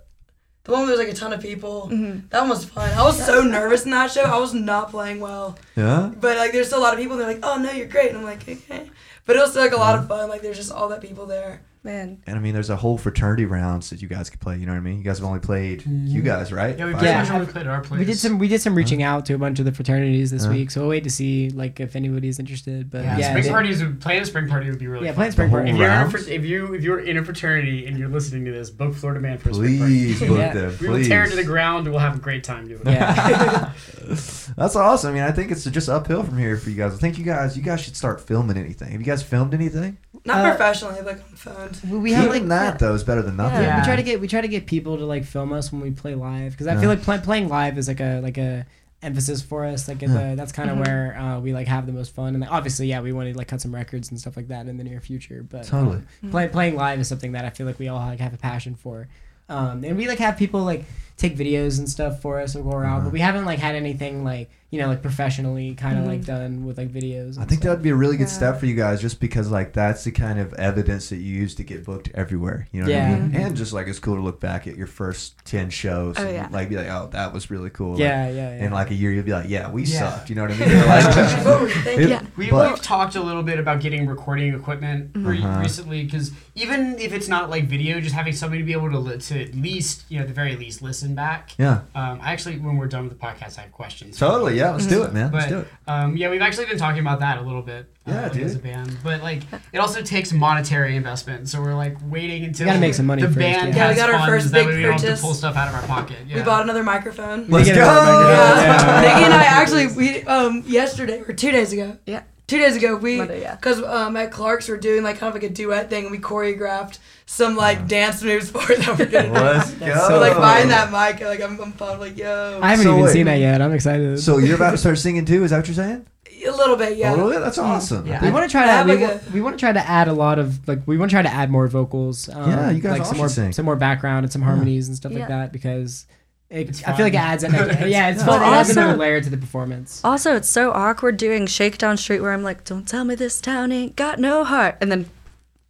the 0.69 0.74
one 0.74 0.82
where 0.82 0.89
there's 0.97 0.99
like 1.09 1.16
a 1.16 1.19
ton 1.19 1.32
of 1.32 1.40
people, 1.40 1.89
Mhm. 1.90 2.28
that 2.28 2.40
one 2.40 2.51
was 2.51 2.65
fun. 2.66 2.90
I 2.90 3.03
was 3.03 3.16
so 3.24 3.40
nervous 3.40 3.85
in 3.86 3.90
that 3.93 4.11
show. 4.12 4.23
I 4.23 4.39
was 4.39 4.53
not 4.53 4.90
playing 4.90 5.19
well, 5.19 5.57
Yeah. 5.74 6.11
but 6.20 6.36
like 6.36 6.53
there's 6.53 6.66
still 6.66 6.78
a 6.78 6.85
lot 6.86 6.93
of 6.93 7.01
people. 7.01 7.15
And 7.19 7.23
they're 7.27 7.35
like, 7.35 7.45
oh 7.45 7.57
no, 7.57 7.70
you're 7.73 7.86
great, 7.86 8.11
and 8.11 8.19
I'm 8.19 8.24
like, 8.24 8.43
okay. 8.47 8.90
But 9.24 9.36
it 9.36 9.40
was 9.40 9.51
still 9.51 9.62
like 9.62 9.73
a 9.73 9.77
lot 9.77 9.99
of 9.99 10.07
fun. 10.09 10.28
Like 10.28 10.43
there's 10.43 10.59
just 10.59 10.70
all 10.70 10.89
that 10.90 11.01
people 11.01 11.24
there. 11.27 11.62
Man. 11.84 12.22
And 12.26 12.36
I 12.36 12.40
mean, 12.40 12.55
there's 12.55 12.70
a 12.70 12.76
whole 12.76 12.98
fraternity 12.98 13.44
rounds 13.44 13.90
that 13.90 14.02
you 14.02 14.09
guys 14.09 14.28
could 14.30 14.40
play. 14.40 14.56
You 14.59 14.66
know 14.66 14.72
what 14.72 14.78
I 14.78 14.82
mean? 14.82 14.98
You 14.98 15.05
guys 15.05 15.18
have 15.18 15.26
only 15.26 15.38
played 15.40 15.84
you 15.86 16.22
guys, 16.22 16.52
right? 16.52 16.76
Yeah, 16.78 16.86
we 16.86 16.92
Five 16.94 17.02
Yeah. 17.02 17.22
much 17.22 17.30
only 17.30 17.46
played 17.46 17.66
our 17.66 17.80
place. 17.80 18.00
We 18.00 18.05
did 18.05 18.18
some 18.18 18.38
we 18.38 18.48
did 18.48 18.60
some 18.60 18.74
reaching 18.74 19.02
out 19.02 19.24
to 19.26 19.34
a 19.34 19.38
bunch 19.38 19.59
of 19.59 19.64
the 19.64 19.72
fraternities 19.72 20.30
this 20.30 20.44
Uh-huh. 20.44 20.52
week, 20.55 20.70
so 20.70 20.80
we'll 20.80 20.90
wait 20.90 21.05
to 21.05 21.10
see 21.10 21.50
like 21.50 21.78
if 21.80 21.94
anybody's 21.96 22.38
interested. 22.38 22.90
But 22.90 23.05
Yeah, 23.05 23.18
yeah, 23.18 23.28
spring 23.30 23.44
they- 23.44 23.50
parties. 23.50 23.82
Would, 23.82 24.00
playing 24.00 24.22
a 24.22 24.26
spring 24.26 24.48
party 24.48 24.68
would 24.70 24.78
be 24.78 24.86
really 24.88 25.06
Yeah, 25.06 25.12
playing 25.14 25.32
spring 25.32 25.50
party. 25.50 25.70
If 25.70 25.76
you're, 25.76 25.86
in 25.90 25.92
a, 26.06 26.10
fr- 26.10 26.16
if 26.30 26.44
you 26.44 26.74
if 26.74 26.82
you're 26.82 27.00
in 27.00 27.16
a 27.16 27.24
fraternity 27.24 27.86
and 27.86 27.96
you're 27.98 28.09
listening 28.09 28.44
to 28.46 28.52
this, 28.52 28.70
book 28.70 28.94
Florida 28.94 29.20
Man 29.20 29.38
for 29.38 29.50
a 29.50 29.55
spring 29.55 29.78
party. 29.78 29.94
Please 30.14 30.20
book 30.20 30.38
Yeah. 30.38 30.52
them. 30.52 30.76
We 30.80 30.88
will 30.88 31.05
tear 31.05 31.24
it 31.24 31.30
to 31.30 31.36
the 31.36 31.44
ground 31.44 31.86
we'll 31.88 31.98
have 32.00 32.16
a 32.16 32.20
great 32.20 32.44
time 32.44 32.66
doing 32.68 32.80
it. 32.84 32.88
Yeah. 32.92 33.70
That's 34.56 34.74
awesome. 34.76 35.10
I 35.10 35.14
mean, 35.14 35.22
I 35.22 35.30
think 35.32 35.50
it's 35.52 35.64
just 35.64 35.88
uphill 35.88 36.22
from 36.24 36.38
here 36.38 36.56
for 36.56 36.70
you 36.70 36.76
guys. 36.76 36.92
I 36.94 36.96
think 36.96 37.18
you 37.18 37.24
guys, 37.24 37.56
you 37.56 37.62
guys 37.62 37.80
should 37.80 37.96
start 37.96 38.20
filming 38.20 38.56
anything. 38.56 38.90
Have 38.92 39.00
you 39.00 39.06
guys 39.06 39.22
filmed 39.22 39.55
anything? 39.55 39.98
Not 40.24 40.44
Uh, 40.44 40.48
professionally, 40.50 41.00
like 41.02 41.20
on 41.46 41.68
phones. 41.77 41.85
we 41.93 41.99
we 41.99 42.12
have 42.12 42.27
like 42.28 42.36
Even 42.36 42.49
that 42.51 42.78
though 42.78 42.95
is 42.95 43.05
better 43.05 43.23
than 43.23 43.36
nothing. 43.36 43.62
Yeah, 43.62 43.69
Yeah. 43.69 43.78
we 43.81 43.85
try 43.85 43.97
to 43.97 44.03
get 44.03 44.20
we 44.20 44.28
try 44.28 44.40
to 44.40 44.49
get 44.49 44.66
people 44.66 44.97
to 44.99 45.05
like 45.05 45.24
film 45.24 45.53
us 45.53 45.70
when 45.73 45.81
we 45.81 45.90
play 45.90 46.15
live 46.15 46.53
because 46.53 46.66
I 46.66 46.74
Yeah. 46.74 46.81
feel 46.81 46.89
like 46.89 47.03
play, 47.03 47.19
playing 47.19 47.49
live 47.49 47.78
is 47.78 47.89
like 47.89 48.01
a 48.01 48.20
like 48.20 48.39
a 48.39 48.66
emphasis 49.03 49.40
for 49.43 49.65
us. 49.65 49.86
Like 49.86 50.03
at 50.03 50.09
Yeah. 50.09 50.31
the, 50.31 50.36
that's 50.36 50.51
kind 50.53 50.70
of 50.70 50.77
Mhm. 50.78 50.86
where 50.86 51.16
uh, 51.19 51.40
we 51.40 51.53
like 51.53 51.69
have 51.69 51.86
the 51.86 51.93
most 51.93 52.15
fun. 52.15 52.35
And 52.35 52.43
then, 52.43 52.51
obviously, 52.51 52.89
yeah, 52.89 53.01
we 53.01 53.12
want 53.12 53.31
to 53.31 53.36
like 53.39 53.47
cut 53.49 53.61
some 53.61 53.73
records 53.74 54.11
and 54.11 54.19
stuff 54.19 54.36
like 54.36 54.49
that 54.49 54.66
in 54.66 54.77
the 54.77 54.82
near 54.85 55.01
future. 55.01 55.45
But 55.49 55.65
Totally. 55.65 56.03
um, 56.24 56.31
play, 56.31 56.49
playing 56.49 56.74
live 56.74 56.99
is 56.99 57.07
something 57.07 57.32
that 57.32 57.45
I 57.45 57.51
feel 57.51 57.66
like 57.66 57.78
we 57.78 57.86
all 57.89 58.01
like 58.01 58.19
have 58.20 58.35
a 58.35 58.39
passion 58.39 58.74
for. 58.74 59.07
Um, 59.49 59.85
and 59.85 59.97
we 59.97 60.09
like 60.09 60.19
have 60.19 60.36
people 60.36 60.62
like 60.65 60.85
take 61.19 61.36
videos 61.36 61.78
and 61.78 61.89
stuff 61.89 62.23
for 62.23 62.40
us 62.40 62.57
or 62.57 62.62
go 62.62 62.70
around, 62.70 62.99
Uh-huh. 62.99 63.05
but 63.05 63.12
we 63.12 63.20
haven't 63.20 63.45
like 63.45 63.59
had 63.59 63.74
anything 63.74 64.24
like 64.24 64.49
you 64.70 64.78
know 64.78 64.86
like 64.89 65.01
professionally 65.01 65.74
kind 65.74 65.99
of 65.99 66.05
Mhm. 66.05 66.09
like 66.09 66.24
done 66.27 66.65
with 66.66 66.77
like 66.78 66.90
videos. 66.93 67.39
I 67.39 67.40
and 67.43 67.49
think 67.51 67.62
that 67.62 67.70
would 67.70 67.82
be 67.82 67.89
a 67.89 67.95
really 67.95 68.16
good 68.19 68.28
Yeah. 68.28 68.40
step 68.40 68.61
for 68.61 68.66
you 68.66 68.74
guys, 68.74 69.01
just 69.01 69.19
because 69.19 69.51
like 69.51 69.73
that's 69.73 70.05
the 70.05 70.11
kind 70.11 70.39
of 70.39 70.53
evidence 70.55 71.09
that 71.09 71.16
you 71.16 71.35
use 71.35 71.55
to 71.57 71.65
get 71.65 71.85
booked 71.86 72.11
everywhere. 72.15 72.66
You 72.70 72.82
know 72.82 72.86
what 72.89 72.95
I 72.95 72.99
Yeah. 72.99 73.19
mean? 73.19 73.35
And 73.35 73.57
just 73.57 73.73
like 73.73 73.89
it's 73.89 73.99
cool 73.99 74.15
to 74.16 74.20
look 74.20 74.40
back 74.40 74.66
at 74.66 74.77
your 74.77 74.86
first 74.86 75.36
ten 75.47 75.70
shows, 75.70 76.16
Oh, 76.19 76.23
and, 76.23 76.32
yeah. 76.35 76.49
like 76.53 76.69
be 76.69 76.77
like, 76.77 76.89
oh, 76.89 77.09
that 77.12 77.32
was 77.32 77.51
really 77.51 77.70
cool. 77.70 77.93
Like, 77.93 78.01
yeah, 78.01 78.28
yeah, 78.28 78.57
yeah. 78.59 78.65
In 78.66 78.73
like 78.73 78.90
a 78.90 78.95
year, 78.95 79.11
you'll 79.11 79.24
be 79.24 79.32
like, 79.32 79.49
yeah, 79.49 79.70
we 79.70 79.85
Yeah. 79.85 79.99
sucked. 80.11 80.28
You 80.28 80.36
know 80.36 80.43
what 80.43 80.53
I 80.53 80.57
mean? 80.66 80.86
Like, 80.86 81.45
what 81.47 81.61
were 81.62 81.69
you 81.69 81.74
thinking? 81.82 82.05
it- 82.05 82.11
Yeah. 82.11 82.23
We, 82.36 82.51
but- 82.51 82.70
we've 82.73 82.82
talked 82.82 83.16
a 83.16 83.23
little 83.23 83.43
bit 83.43 83.59
about 83.59 83.81
getting 83.81 84.07
recording 84.07 84.55
equipment 84.55 85.11
re- 85.16 85.39
Uh-huh. 85.43 85.61
recently 85.61 86.05
because 86.05 86.31
even 86.55 86.97
if 86.99 87.12
it's 87.15 87.27
not 87.28 87.49
like 87.49 87.65
video, 87.69 88.01
just 88.01 88.15
having 88.15 88.35
somebody 88.35 88.61
to 88.61 88.66
be 88.66 88.73
able 88.73 88.90
to 88.90 88.99
li- 88.99 89.16
to 89.19 89.40
at 89.43 89.55
least 89.55 90.05
you 90.11 90.19
know 90.19 90.23
at 90.23 90.28
the 90.28 90.35
very 90.35 90.57
least 90.57 90.82
listen 90.82 91.07
back. 91.14 91.52
yeah, 91.59 91.80
Um, 91.94 92.18
I 92.22 92.32
actually, 92.32 92.59
when 92.59 92.76
we're 92.76 92.86
done 92.86 93.09
with 93.09 93.18
the 93.18 93.24
podcast, 93.26 93.59
I 93.59 93.62
have 93.62 93.72
questions. 93.72 94.18
totally. 94.18 94.56
Yeah, 94.56 94.70
let's 94.70 94.86
do 94.86 95.02
it, 95.05 95.12
man. 95.12 95.30
Let's 95.32 95.47
But 95.47 95.51
do 95.51 95.59
it. 95.60 95.68
um, 95.86 96.16
yeah, 96.16 96.30
we've 96.30 96.43
actually 96.43 96.66
been 96.66 96.78
talking 96.78 97.01
about 97.01 97.20
that 97.20 97.39
a 97.39 97.43
little 97.43 97.62
bit. 97.62 97.90
Yeah, 98.06 98.22
uh, 98.24 98.28
dude. 98.30 98.44
As 98.44 98.55
a 98.55 98.59
band, 98.59 98.97
but 99.05 99.22
like 99.22 99.43
it 99.72 99.78
also 99.78 100.01
takes 100.01 100.32
monetary 100.32 100.97
investment, 100.97 101.47
so 101.48 101.60
we're 101.60 101.74
like 101.74 101.97
waiting 102.05 102.43
until 102.44 102.66
gotta 102.66 102.78
make 102.80 102.94
some 102.94 103.05
money 103.05 103.20
the 103.20 103.28
first, 103.28 103.39
band 103.39 103.68
yeah. 103.74 103.76
Yeah, 103.76 103.89
we 103.90 103.94
has 103.94 103.97
got 103.98 104.10
our 104.20 104.26
first 104.26 104.51
that 104.52 104.59
big 104.60 104.66
way 104.68 104.76
we 104.76 104.82
don't 104.82 104.98
have 104.98 105.16
to 105.16 105.20
pull 105.20 105.35
stuff 105.35 105.56
out 105.56 105.68
of 105.68 105.74
our 105.74 105.82
pocket. 105.82 106.16
Yeah. 106.26 106.36
We 106.36 106.43
bought 106.43 106.62
another 106.62 106.82
microphone. 106.82 107.48
Let's 107.48 107.68
get 107.68 107.74
go. 107.76 107.82
it 107.82 107.85
right 107.85 108.30
Yeah. 108.30 108.62
Yeah. 108.62 109.01
Nikki 109.02 109.24
and 109.24 109.35
I 109.35 109.44
actually 109.44 109.86
we 109.89 110.22
um 110.22 110.62
yesterday 110.66 111.20
or 111.20 111.35
two 111.35 111.51
days 111.51 111.72
ago. 111.74 111.98
Yeah. 112.06 112.22
Two 112.48 112.58
days 112.58 112.74
ago 112.76 112.96
we 112.96 113.18
Monday, 113.18 113.42
yeah. 113.42 113.54
because 113.54 113.80
um 113.82 114.16
at 114.16 114.32
Clark's 114.32 114.68
we're 114.68 114.76
doing 114.78 115.04
like 115.04 115.18
kind 115.18 115.28
of 115.28 115.40
like 115.40 115.48
a 115.48 115.54
duet 115.54 115.88
thing 115.90 116.04
and 116.06 116.10
we 116.10 116.18
choreographed 116.18 116.98
some 117.26 117.54
like 117.56 117.86
dance 117.86 118.22
moves 118.22 118.50
for 118.50 118.60
it 118.72 118.80
that 118.80 118.98
we're 118.98 119.04
gonna 119.06 119.26
do. 119.28 119.32
Let's 119.34 119.70
That's 119.74 120.00
go. 120.00 120.08
So 120.08 120.18
like 120.18 120.36
buying 120.36 120.68
that 120.68 120.90
mic, 120.90 121.20
like 121.24 121.40
I'm, 121.42 121.60
I'm 121.60 121.72
pumped, 121.72 122.00
like 122.00 122.16
yo, 122.18 122.58
I 122.62 122.70
haven't 122.70 122.84
So 122.86 122.92
even 122.92 123.04
wait. 123.04 123.12
seen 123.12 123.26
that 123.26 123.38
yet. 123.38 123.60
I'm 123.62 123.72
excited. 123.72 124.18
So 124.20 124.38
you're 124.38 124.56
about 124.56 124.70
to 124.72 124.78
start 124.78 124.98
singing 124.98 125.24
too? 125.26 125.44
Is 125.44 125.50
that 125.50 125.58
what 125.58 125.68
you're 125.68 125.74
saying? 125.74 126.06
a 126.46 126.50
little 126.52 126.76
bit, 126.76 126.96
yeah. 126.96 127.10
A 127.10 127.16
little 127.16 127.30
bit. 127.30 127.40
That's 127.40 127.58
awesome. 127.58 128.06
Yeah. 128.06 128.22
we 128.24 128.30
want 128.30 128.44
to 128.48 128.50
try 128.50 128.64
to 128.82 128.88
we, 128.88 128.96
like, 129.04 129.12
wa- 129.24 129.30
we 129.34 129.40
want 129.42 129.56
to 129.58 129.60
try 129.60 129.72
to 129.72 129.80
add 129.86 130.06
a 130.08 130.12
lot 130.12 130.38
of 130.38 130.66
like 130.68 130.80
we 130.86 130.96
want 130.96 131.10
to 131.10 131.14
try 131.14 131.20
to 131.22 131.28
add 131.28 131.50
more 131.50 131.66
vocals. 131.66 132.28
Um, 132.30 132.48
Yeah, 132.50 132.70
you 132.70 132.80
guys 132.80 132.92
like 132.92 133.00
all 133.00 133.06
some 133.08 133.16
more 133.18 133.28
sing. 133.28 133.52
some 133.52 133.64
more 133.66 133.76
background 133.76 134.24
and 134.24 134.32
some 134.32 134.40
harmonies 134.42 134.86
and 134.88 134.96
stuff 134.96 135.12
Yeah. 135.12 135.18
like 135.18 135.28
that 135.28 135.52
because 135.52 136.06
it, 136.50 136.68
It's 136.70 136.82
I 136.84 136.96
feel 136.96 137.06
like 137.06 137.14
it 137.14 137.18
adds 137.20 137.42
an 137.44 137.54
extra, 137.54 137.86
yeah 137.88 138.08
it's 138.10 138.22
fun. 138.22 138.40
Well, 138.40 138.52
it 138.52 138.56
adds 138.56 138.68
also- 138.70 138.80
another 138.82 138.98
layer 138.98 139.20
to 139.20 139.28
the 139.30 139.36
performance. 139.36 140.00
Also, 140.04 140.34
it's 140.36 140.48
so 140.48 140.72
awkward 140.72 141.16
doing 141.16 141.46
Shakedown 141.46 141.96
Street 141.96 142.20
where 142.20 142.32
I'm 142.32 142.42
like, 142.42 142.64
don't 142.64 142.86
tell 142.88 143.04
me 143.04 143.14
this 143.14 143.40
town 143.40 143.70
ain't 143.72 143.96
got 143.96 144.18
no 144.18 144.44
heart. 144.44 144.76
And 144.80 144.90
then, 144.90 145.10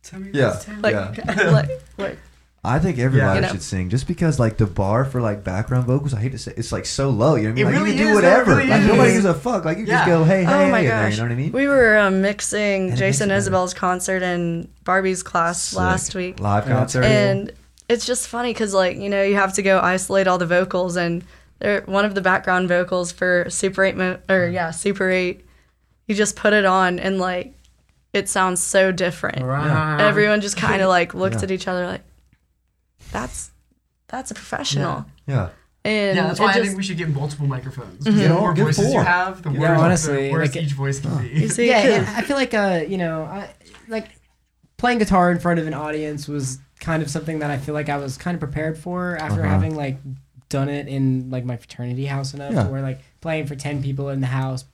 Tell 0.02 0.20
me 0.20 0.30
Yeah. 0.32 0.50
this 0.50 0.64
town. 0.64 0.80
like, 0.82 0.94
Yeah. 0.94 1.50
like, 1.50 1.68
like, 1.98 2.18
I 2.64 2.78
think 2.80 2.98
everybody 2.98 3.36
You 3.36 3.40
know? 3.42 3.48
should 3.52 3.62
sing 3.62 3.88
just 3.88 4.06
because 4.08 4.38
like 4.40 4.56
the 4.56 4.66
bar 4.66 5.04
for 5.04 5.20
like 5.20 5.44
background 5.44 5.86
vocals, 5.86 6.12
I 6.12 6.20
hate 6.20 6.32
to 6.32 6.38
say 6.38 6.52
it's 6.56 6.72
like 6.72 6.86
so 6.86 7.08
low. 7.10 7.34
You 7.36 7.52
know 7.52 7.54
what 7.54 7.54
I 7.54 7.54
mean? 7.54 7.58
It 7.60 7.64
like 7.64 7.74
really 7.74 7.90
you 7.92 7.96
can 7.98 8.06
do 8.06 8.12
it 8.12 8.14
whatever. 8.16 8.56
really 8.56 8.68
like 8.68 8.82
nobody 8.82 9.08
is. 9.10 9.14
gives 9.14 9.24
a 9.26 9.34
fuck. 9.34 9.64
Like 9.64 9.78
you 9.78 9.84
Yeah. 9.84 9.98
just 9.98 10.06
go, 10.08 10.24
hey, 10.24 10.44
hey, 10.44 10.52
oh 10.52 10.68
my 10.70 10.78
hey, 10.80 10.84
in 10.84 10.90
there, 10.90 11.02
gosh. 11.02 11.12
you 11.12 11.16
know 11.18 11.22
what 11.24 11.32
I 11.32 11.34
mean? 11.36 11.52
We 11.52 11.66
were 11.68 11.96
um, 11.98 12.20
mixing 12.20 12.86
makes 12.88 12.98
Jason 12.98 13.30
it. 13.30 13.34
Isbell's 13.34 13.74
concert 13.74 14.22
in 14.22 14.68
Barbie's 14.84 15.22
class 15.22 15.62
Sick. 15.62 15.78
last 15.78 16.14
week. 16.14 16.40
Live 16.40 16.66
concert. 16.66 17.04
and 17.04 17.52
it's 17.88 18.06
just 18.06 18.28
funny 18.28 18.52
because 18.52 18.74
like 18.74 18.96
you 18.96 19.08
know 19.08 19.22
you 19.22 19.34
have 19.36 19.52
to 19.54 19.62
go 19.62 19.80
isolate 19.80 20.26
all 20.26 20.38
the 20.38 20.46
vocals 20.46 20.96
and 20.96 21.24
they're, 21.58 21.82
one 21.82 22.04
of 22.04 22.14
the 22.14 22.20
background 22.20 22.68
vocals 22.68 23.10
for 23.12 23.46
super 23.48 23.84
8 23.84 23.96
mo- 23.96 24.18
or 24.28 24.46
yeah 24.48 24.70
super 24.70 25.10
8 25.10 25.44
you 26.06 26.14
just 26.14 26.36
put 26.36 26.52
it 26.52 26.64
on 26.64 26.98
and 26.98 27.18
like 27.18 27.54
it 28.12 28.28
sounds 28.28 28.62
so 28.62 28.92
different 28.92 29.42
Right. 29.42 30.00
everyone 30.00 30.40
just 30.40 30.56
kind 30.56 30.80
of 30.82 30.88
like 30.98 31.14
looked 31.14 31.36
Yeah. 31.36 31.42
at 31.42 31.50
each 31.50 31.66
other 31.68 31.86
like 31.86 32.02
that's 33.10 33.50
that's 34.08 34.30
a 34.30 34.34
professional 34.34 35.04
yeah. 35.26 35.48
and 35.84 36.16
Yeah, 36.16 36.26
that's 36.28 36.40
it 36.40 36.42
why 36.42 36.50
I 36.52 36.62
think 36.62 36.76
we 36.76 36.82
should 36.82 36.96
get 36.96 37.08
multiple 37.10 37.46
microphones. 37.46 38.04
Mm-hmm. 38.04 38.18
Get 38.18 38.28
The 38.28 38.34
all- 38.34 38.40
more 38.40 38.54
get 38.54 38.62
voices 38.64 38.92
you 38.94 39.00
have, 39.00 39.42
the 39.42 39.50
Yeah, 39.52 39.58
worse, 39.72 39.80
honestly, 39.80 40.26
the 40.28 40.32
worse 40.32 40.54
like- 40.54 40.64
each 40.64 40.72
voice 40.72 41.00
can 41.00 41.18
be. 41.22 41.28
you 41.40 41.48
see 41.56 41.68
yeah, 41.68 41.82
'cause- 41.82 42.08
yeah, 42.08 42.14
I 42.16 42.22
feel 42.22 42.36
like 42.36 42.54
uh, 42.54 42.84
you 42.88 42.96
know, 42.98 43.22
I 43.24 43.50
like 43.88 44.08
playing 44.78 44.98
guitar 44.98 45.30
in 45.30 45.38
front 45.38 45.58
of 45.60 45.66
an 45.66 45.74
audience 45.74 46.26
was 46.28 46.58
kind 46.80 47.02
of 47.02 47.10
something 47.10 47.38
that 47.40 47.50
I 47.50 47.58
feel 47.58 47.74
like 47.74 47.88
I 47.88 47.96
was 47.96 48.16
kind 48.16 48.34
of 48.34 48.40
prepared 48.40 48.78
for 48.78 49.16
after 49.16 49.40
Uh-huh. 49.40 49.50
having 49.50 49.74
like 49.74 49.98
done 50.48 50.68
it 50.68 50.88
in 50.88 51.28
like 51.30 51.44
my 51.44 51.56
fraternity 51.56 52.06
house 52.06 52.32
enough 52.34 52.52
Yeah. 52.54 52.68
where 52.68 52.80
like 52.82 53.00
playing 53.20 53.46
for 53.46 53.54
10 53.54 53.82
people 53.82 54.08
in 54.08 54.20
the 54.20 54.26
house 54.28 54.64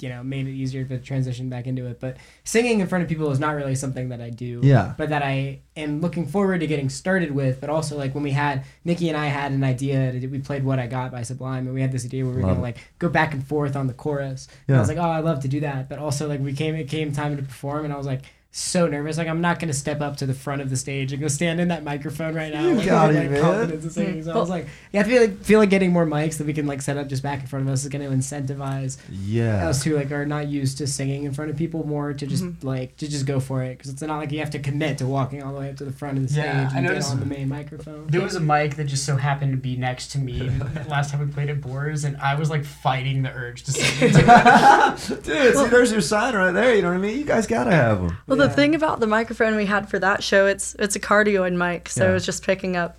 you 0.00 0.08
know 0.08 0.22
made 0.24 0.46
it 0.48 0.50
easier 0.52 0.82
to 0.84 0.98
transition 0.98 1.48
back 1.48 1.66
into 1.68 1.86
it 1.86 2.00
but 2.00 2.16
singing 2.42 2.80
in 2.80 2.86
front 2.88 3.02
of 3.04 3.08
people 3.08 3.30
is 3.30 3.38
not 3.38 3.54
really 3.54 3.74
something 3.76 4.08
that 4.08 4.20
I 4.20 4.28
do 4.30 4.60
Yeah. 4.62 4.92
but 4.98 5.10
that 5.10 5.22
I 5.22 5.60
am 5.76 6.00
looking 6.00 6.26
forward 6.26 6.60
to 6.60 6.66
getting 6.66 6.88
started 6.88 7.30
with. 7.30 7.60
But 7.60 7.68
also, 7.70 7.96
like 7.96 8.12
when 8.14 8.22
we 8.24 8.30
had 8.32 8.64
Nikki 8.84 9.08
and 9.08 9.16
I 9.16 9.26
had 9.26 9.52
an 9.52 9.62
idea, 9.64 10.12
to, 10.12 10.26
we 10.26 10.38
played 10.40 10.64
"What 10.64 10.78
I 10.78 10.86
Got" 10.88 11.10
by 11.12 11.22
Sublime, 11.22 11.66
and 11.66 11.74
we 11.74 11.80
had 11.80 11.92
this 11.92 12.04
idea 12.04 12.24
where 12.24 12.32
we 12.34 12.40
were 12.40 12.46
Love 12.48 12.56
gonna 12.56 12.62
like 12.62 12.78
go 12.98 13.08
back 13.08 13.34
and 13.34 13.44
forth 13.46 13.76
on 13.76 13.86
the 13.86 13.92
chorus. 13.94 14.46
And 14.68 14.76
I 14.76 14.80
was 14.80 14.88
like, 14.88 14.98
oh, 14.98 15.02
I 15.02 15.20
love 15.20 15.40
to 15.42 15.48
do 15.48 15.60
that. 15.60 15.88
But 15.88 15.98
also, 15.98 16.28
like 16.28 16.40
we 16.40 16.52
came, 16.54 16.74
it 16.74 16.88
came 16.88 17.12
time 17.12 17.36
to 17.36 17.42
perform, 17.42 17.84
and 17.84 17.92
I 17.94 17.96
was 17.96 18.06
like. 18.06 18.22
So 18.56 18.86
nervous, 18.86 19.18
like 19.18 19.26
I'm 19.26 19.40
not 19.40 19.58
gonna 19.58 19.72
step 19.72 20.00
up 20.00 20.16
to 20.18 20.26
the 20.26 20.32
front 20.32 20.62
of 20.62 20.70
the 20.70 20.76
stage 20.76 21.12
and 21.12 21.20
go 21.20 21.26
stand 21.26 21.58
in 21.58 21.66
that 21.68 21.82
microphone 21.82 22.36
right 22.36 22.54
now. 22.54 22.62
You 22.68 22.74
like, 22.76 22.86
got 22.86 23.08
with, 23.08 23.16
it, 23.16 23.20
like, 23.22 23.30
man. 23.32 23.40
confidence 23.40 23.82
and 23.82 23.92
singing. 23.92 24.20
Mm. 24.20 24.24
So 24.26 24.30
I 24.30 24.36
was 24.36 24.48
like, 24.48 24.68
yeah, 24.92 25.00
I 25.00 25.02
feel 25.02 25.20
like 25.22 25.42
feel 25.42 25.58
like 25.58 25.70
getting 25.70 25.92
more 25.92 26.06
mics 26.06 26.38
that 26.38 26.46
we 26.46 26.52
can 26.52 26.64
like 26.64 26.80
set 26.80 26.96
up 26.96 27.08
just 27.08 27.20
back 27.24 27.40
in 27.40 27.46
front 27.48 27.66
of 27.66 27.72
us 27.72 27.82
is 27.82 27.88
gonna 27.88 28.08
incentivize 28.08 28.96
Yeah. 29.10 29.68
us 29.68 29.82
who 29.82 29.96
like 29.96 30.12
are 30.12 30.24
not 30.24 30.46
used 30.46 30.78
to 30.78 30.86
singing 30.86 31.24
in 31.24 31.32
front 31.32 31.50
of 31.50 31.56
people 31.56 31.84
more 31.84 32.12
to 32.12 32.26
just 32.28 32.44
mm-hmm. 32.44 32.64
like 32.64 32.96
to 32.98 33.08
just 33.08 33.26
go 33.26 33.40
for 33.40 33.64
it 33.64 33.76
because 33.76 33.90
it's 33.90 34.02
not 34.02 34.18
like 34.18 34.30
you 34.30 34.38
have 34.38 34.50
to 34.50 34.60
commit 34.60 34.98
to 34.98 35.06
walking 35.08 35.42
all 35.42 35.52
the 35.52 35.58
way 35.58 35.70
up 35.70 35.76
to 35.78 35.84
the 35.84 35.90
front 35.92 36.18
of 36.18 36.22
the 36.22 36.28
stage 36.32 36.44
Yeah, 36.44 36.70
I 36.72 36.76
and 36.76 36.86
get 36.86 36.92
noticed- 36.92 37.10
on 37.10 37.18
the 37.18 37.26
main 37.26 37.48
microphone. 37.48 38.06
There 38.06 38.22
was 38.22 38.36
a 38.36 38.40
mic 38.40 38.76
that 38.76 38.84
just 38.84 39.04
so 39.04 39.16
happened 39.16 39.50
to 39.50 39.58
be 39.58 39.76
next 39.76 40.12
to 40.12 40.18
me 40.18 40.48
last 40.88 41.10
time 41.10 41.26
we 41.26 41.32
played 41.32 41.50
at 41.50 41.60
Boar's, 41.60 42.04
and 42.04 42.16
I 42.18 42.36
was 42.36 42.50
like 42.50 42.64
fighting 42.64 43.24
the 43.24 43.30
urge 43.32 43.64
to 43.64 43.72
sing 43.72 44.10
into 44.10 44.20
it. 44.24 45.24
Dude, 45.24 45.56
see, 45.56 45.66
there's 45.70 45.90
your 45.90 46.00
sign 46.00 46.36
right 46.36 46.52
there. 46.52 46.72
You 46.76 46.82
know 46.82 46.90
what 46.90 46.94
I 46.94 47.00
mean? 47.00 47.18
You 47.18 47.24
guys 47.24 47.48
gotta 47.48 47.72
have 47.72 47.98
them. 48.00 48.16
Well, 48.28 48.38
Yeah. 48.38 48.43
The 48.48 48.54
thing 48.54 48.74
about 48.74 49.00
the 49.00 49.06
microphone 49.06 49.56
we 49.56 49.66
had 49.66 49.88
for 49.88 49.98
that 49.98 50.22
show, 50.22 50.46
it's 50.46 50.74
it's 50.78 50.96
a 50.96 51.00
cardioid 51.00 51.54
mic, 51.54 51.88
so 51.88 52.04
Yeah. 52.04 52.10
it 52.10 52.14
was 52.14 52.26
just 52.26 52.44
picking 52.44 52.76
up. 52.76 52.96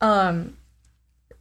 Um, 0.00 0.56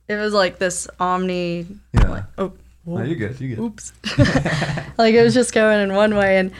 it 0.07 0.15
was 0.15 0.33
like 0.33 0.59
this 0.59 0.87
Omni. 0.99 1.67
Yeah. 1.93 2.23
Oh, 2.37 2.53
No, 2.85 3.03
you're 3.03 3.15
good. 3.15 3.39
You're 3.39 3.55
good. 3.55 3.61
oops. 3.61 3.93
like 4.97 5.13
it 5.13 5.23
was 5.23 5.33
just 5.33 5.53
going 5.53 5.79
in 5.81 5.93
one 5.95 6.15
way, 6.15 6.37
and 6.37 6.51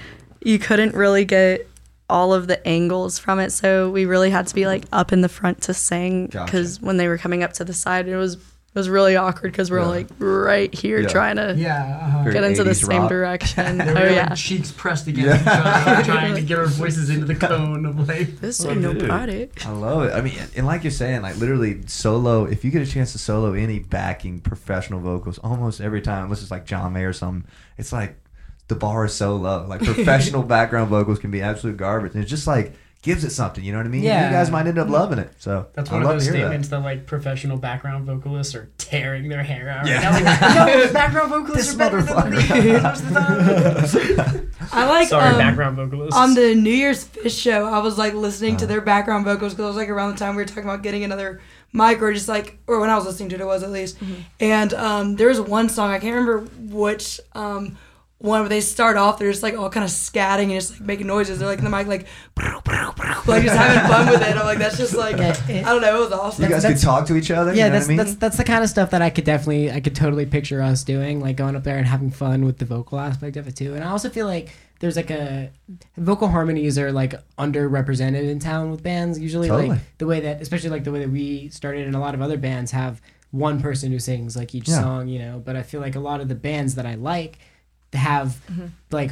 you 0.43 0.59
couldn't 0.59 0.93
really 0.95 1.25
get 1.25 1.67
all 2.09 2.33
of 2.33 2.47
the 2.47 2.65
angles 2.67 3.19
from 3.19 3.39
it. 3.39 3.51
So 3.51 3.89
we 3.89 4.05
really 4.05 4.29
had 4.29 4.47
to 4.47 4.55
be 4.55 4.65
like 4.65 4.85
up 4.91 5.11
in 5.13 5.21
the 5.21 5.29
front 5.29 5.61
to 5.63 5.73
sing 5.73 6.27
Gotcha. 6.27 6.45
because 6.45 6.81
when 6.81 6.97
they 6.97 7.07
were 7.07 7.17
coming 7.17 7.43
up 7.43 7.53
to 7.53 7.63
the 7.63 7.73
side, 7.73 8.07
it 8.07 8.17
was 8.17 8.37
it 8.73 8.77
was 8.77 8.87
really 8.87 9.15
awkward 9.15 9.51
because 9.51 9.71
we're 9.71 9.79
Yeah. 9.79 9.87
like 9.87 10.07
right 10.19 10.73
here 10.73 10.99
Yeah. 11.01 11.07
trying 11.07 11.35
to 11.37 11.55
Yeah. 11.57 11.99
Uh-huh. 12.03 12.29
Get 12.31 12.43
into 12.43 12.63
the 12.63 12.71
80s 12.71 12.85
same 12.87 12.99
rock. 13.01 13.09
direction. 13.09 13.81
Oh 13.89 13.93
were 13.93 14.09
yeah, 14.09 14.27
like 14.29 14.35
cheeks 14.37 14.71
pressed 14.71 15.07
against 15.07 15.41
each 15.41 15.47
other, 15.47 16.03
trying 16.05 16.35
to 16.35 16.41
get 16.41 16.59
our 16.59 16.67
voices 16.67 17.09
into 17.09 17.25
the 17.25 17.35
cone 17.35 17.85
of 17.85 18.07
like. 18.07 18.39
this 18.39 18.63
Oh, 18.63 18.69
ain't 18.71 18.81
no 18.81 18.93
dude. 18.93 19.09
party. 19.09 19.49
I 19.65 19.69
love 19.71 20.03
it. 20.03 20.13
I 20.13 20.21
mean, 20.21 20.35
and 20.55 20.65
like 20.67 20.83
you're 20.83 20.91
saying, 20.91 21.21
like 21.23 21.37
literally 21.37 21.81
solo. 21.87 22.45
If 22.45 22.63
you 22.63 22.71
get 22.71 22.81
a 22.81 22.91
chance 22.91 23.11
to 23.13 23.17
solo 23.17 23.53
any 23.53 23.79
backing 23.79 24.39
professional 24.39 24.99
vocals, 24.99 25.39
almost 25.39 25.81
every 25.81 26.01
time, 26.01 26.25
unless 26.25 26.41
it's 26.41 26.51
like 26.51 26.65
John 26.65 26.93
Mayer 26.93 27.09
or 27.09 27.13
something, 27.13 27.49
it's 27.77 27.91
like 27.91 28.17
the 28.67 28.75
bar 28.75 29.05
is 29.05 29.13
so 29.13 29.35
low. 29.35 29.65
Like 29.67 29.81
professional 29.83 30.43
background 30.43 30.89
vocals 30.89 31.17
can 31.17 31.31
be 31.31 31.41
absolute 31.41 31.77
garbage, 31.77 32.13
and 32.13 32.23
it 32.23 32.27
just 32.27 32.45
like 32.45 32.73
gives 33.01 33.23
it 33.23 33.29
something. 33.29 33.63
You 33.63 33.71
know 33.71 33.77
what 33.77 33.85
I 33.87 33.89
mean? 33.89 34.03
Yeah. 34.03 34.25
You 34.27 34.33
guys 34.35 34.51
might 34.51 34.67
end 34.67 34.77
up 34.77 34.89
loving 34.89 35.19
it. 35.19 35.31
So 35.39 35.67
That's 35.73 35.89
I 35.89 35.93
one 35.93 36.01
of 36.01 36.07
love 36.09 36.15
those 36.17 36.27
statements 36.27 36.67
that. 36.69 36.79
like 36.81 37.05
professional 37.05 37.57
background 37.57 38.05
vocalists 38.05 38.53
are 38.55 38.69
tearing 38.77 39.29
their 39.29 39.41
hair 39.43 39.69
out. 39.69 39.87
Yeah. 39.87 40.09
Right 40.11 40.23
now. 40.23 40.39
Like, 40.65 40.85
no, 40.87 40.93
background 40.93 41.29
vocalists 41.29 41.67
This 41.67 41.75
are 41.75 41.77
better 41.77 42.01
than 42.01 42.15
the 42.15 42.37
motherfucker. 42.37 42.63
lead 42.63 42.83
most 42.83 43.03
of 43.03 43.13
the 44.17 44.23
time. 44.23 44.51
I 44.73 44.85
like 44.87 45.07
Sorry, 45.07 45.29
um, 45.29 45.37
background 45.37 45.75
vocalists. 45.77 46.15
on 46.15 46.33
the 46.35 46.53
New 46.55 46.69
Year's 46.73 47.05
Phish 47.07 47.41
show, 47.41 47.65
I 47.65 47.79
was 47.79 47.97
like 47.97 48.13
listening 48.13 48.57
to 48.57 48.65
Uh-huh. 48.65 48.73
their 48.73 48.81
background 48.81 49.25
vocals 49.25 49.53
because 49.53 49.63
it 49.63 49.67
was 49.67 49.77
like 49.77 49.89
around 49.89 50.11
the 50.11 50.17
time 50.17 50.35
we 50.35 50.41
were 50.41 50.47
talking 50.47 50.63
about 50.63 50.83
getting 50.83 51.03
another 51.03 51.39
mic 51.71 52.01
or 52.01 52.11
just 52.13 52.27
like, 52.27 52.57
or 52.67 52.79
when 52.79 52.89
I 52.89 52.95
was 52.95 53.05
listening 53.05 53.29
to 53.29 53.35
it, 53.35 53.41
it 53.41 53.45
was 53.45 53.63
at 53.63 53.71
least. 53.71 53.97
And 54.39 54.73
um, 54.73 55.15
there 55.15 55.27
was 55.29 55.39
one 55.39 55.69
song, 55.69 55.91
I 55.91 55.99
can't 55.99 56.15
remember 56.15 56.39
which 56.59 57.19
um, 57.33 57.77
one, 58.19 58.41
where 58.41 58.49
they 58.49 58.61
start 58.61 58.97
off, 58.97 59.17
they're 59.17 59.31
just 59.31 59.41
like 59.43 59.57
all 59.57 59.69
kind 59.69 59.83
of 59.83 59.89
scatting 59.89 60.43
and 60.43 60.51
just 60.53 60.71
like 60.73 60.81
making 60.81 61.07
noises. 61.07 61.39
They're 61.39 61.47
like 61.47 61.59
in 61.59 61.63
the 61.63 61.69
mic, 61.71 61.87
like, 61.87 62.05
like 63.27 63.43
just 63.43 63.55
having 63.55 63.89
fun 63.89 64.09
with 64.09 64.21
it. 64.21 64.35
I'm 64.35 64.45
like, 64.45 64.57
that's 64.59 64.77
just 64.77 64.93
like, 64.95 65.17
Yeah, 65.17 65.35
it- 65.49 65.65
I 65.65 65.69
don't 65.71 65.81
know, 65.81 65.97
it 65.97 66.03
was 66.05 66.11
awesome. 66.11 66.43
You 66.43 66.49
guys 66.49 66.63
That's- 66.63 66.81
could 66.81 66.85
talk 66.85 67.07
to 67.07 67.15
each 67.15 67.31
other. 67.31 67.53
yeah, 67.53 67.65
you 67.65 67.71
know 67.71 67.75
that's 67.77 67.85
what 67.87 67.93
I 67.93 67.97
mean? 67.97 67.97
that's 67.97 68.15
that's 68.15 68.37
the 68.37 68.43
kind 68.43 68.63
of 68.63 68.69
stuff 68.69 68.91
that 68.91 69.01
I 69.01 69.09
could 69.09 69.23
definitely 69.25 69.71
I 69.71 69.79
could 69.79 69.95
totally 69.95 70.25
picture 70.25 70.61
us 70.61 70.83
doing, 70.83 71.19
like 71.19 71.35
going 71.37 71.55
up 71.55 71.63
there 71.63 71.77
and 71.77 71.87
having 71.87 72.11
fun 72.11 72.45
with 72.45 72.57
the 72.57 72.65
vocal 72.65 72.99
aspect 72.99 73.37
of 73.37 73.47
it 73.47 73.55
too. 73.55 73.73
And 73.75 73.83
I 73.83 73.89
also 73.89 74.09
feel 74.09 74.27
like 74.27 74.49
there's 74.79 74.95
like 74.95 75.11
a 75.11 75.51
vocal 75.97 76.27
harmonies 76.29 76.77
are 76.77 76.91
like 76.91 77.13
underrepresented 77.37 78.29
in 78.29 78.39
town 78.39 78.71
with 78.71 78.81
bands. 78.83 79.19
Usually, 79.19 79.47
Totally. 79.47 79.69
like 79.69 79.97
the 79.97 80.05
way 80.07 80.21
that, 80.21 80.41
especially 80.41 80.69
like 80.69 80.83
the 80.83 80.91
way 80.91 80.99
that 80.99 81.09
we 81.09 81.49
started, 81.49 81.85
and 81.85 81.95
a 81.95 81.99
lot 81.99 82.15
of 82.15 82.21
other 82.21 82.37
bands 82.37 82.71
have 82.71 83.01
one 83.31 83.61
person 83.61 83.91
who 83.91 83.99
sings 83.99 84.35
like 84.35 84.55
each 84.55 84.67
Yeah. 84.69 84.81
song, 84.81 85.07
you 85.07 85.19
know. 85.19 85.41
But 85.43 85.55
I 85.55 85.63
feel 85.63 85.81
like 85.81 85.95
a 85.95 85.99
lot 85.99 86.21
of 86.21 86.29
the 86.29 86.35
bands 86.35 86.75
that 86.75 86.85
I 86.85 86.95
like 86.95 87.39
have 87.93 88.37
like 88.91 89.11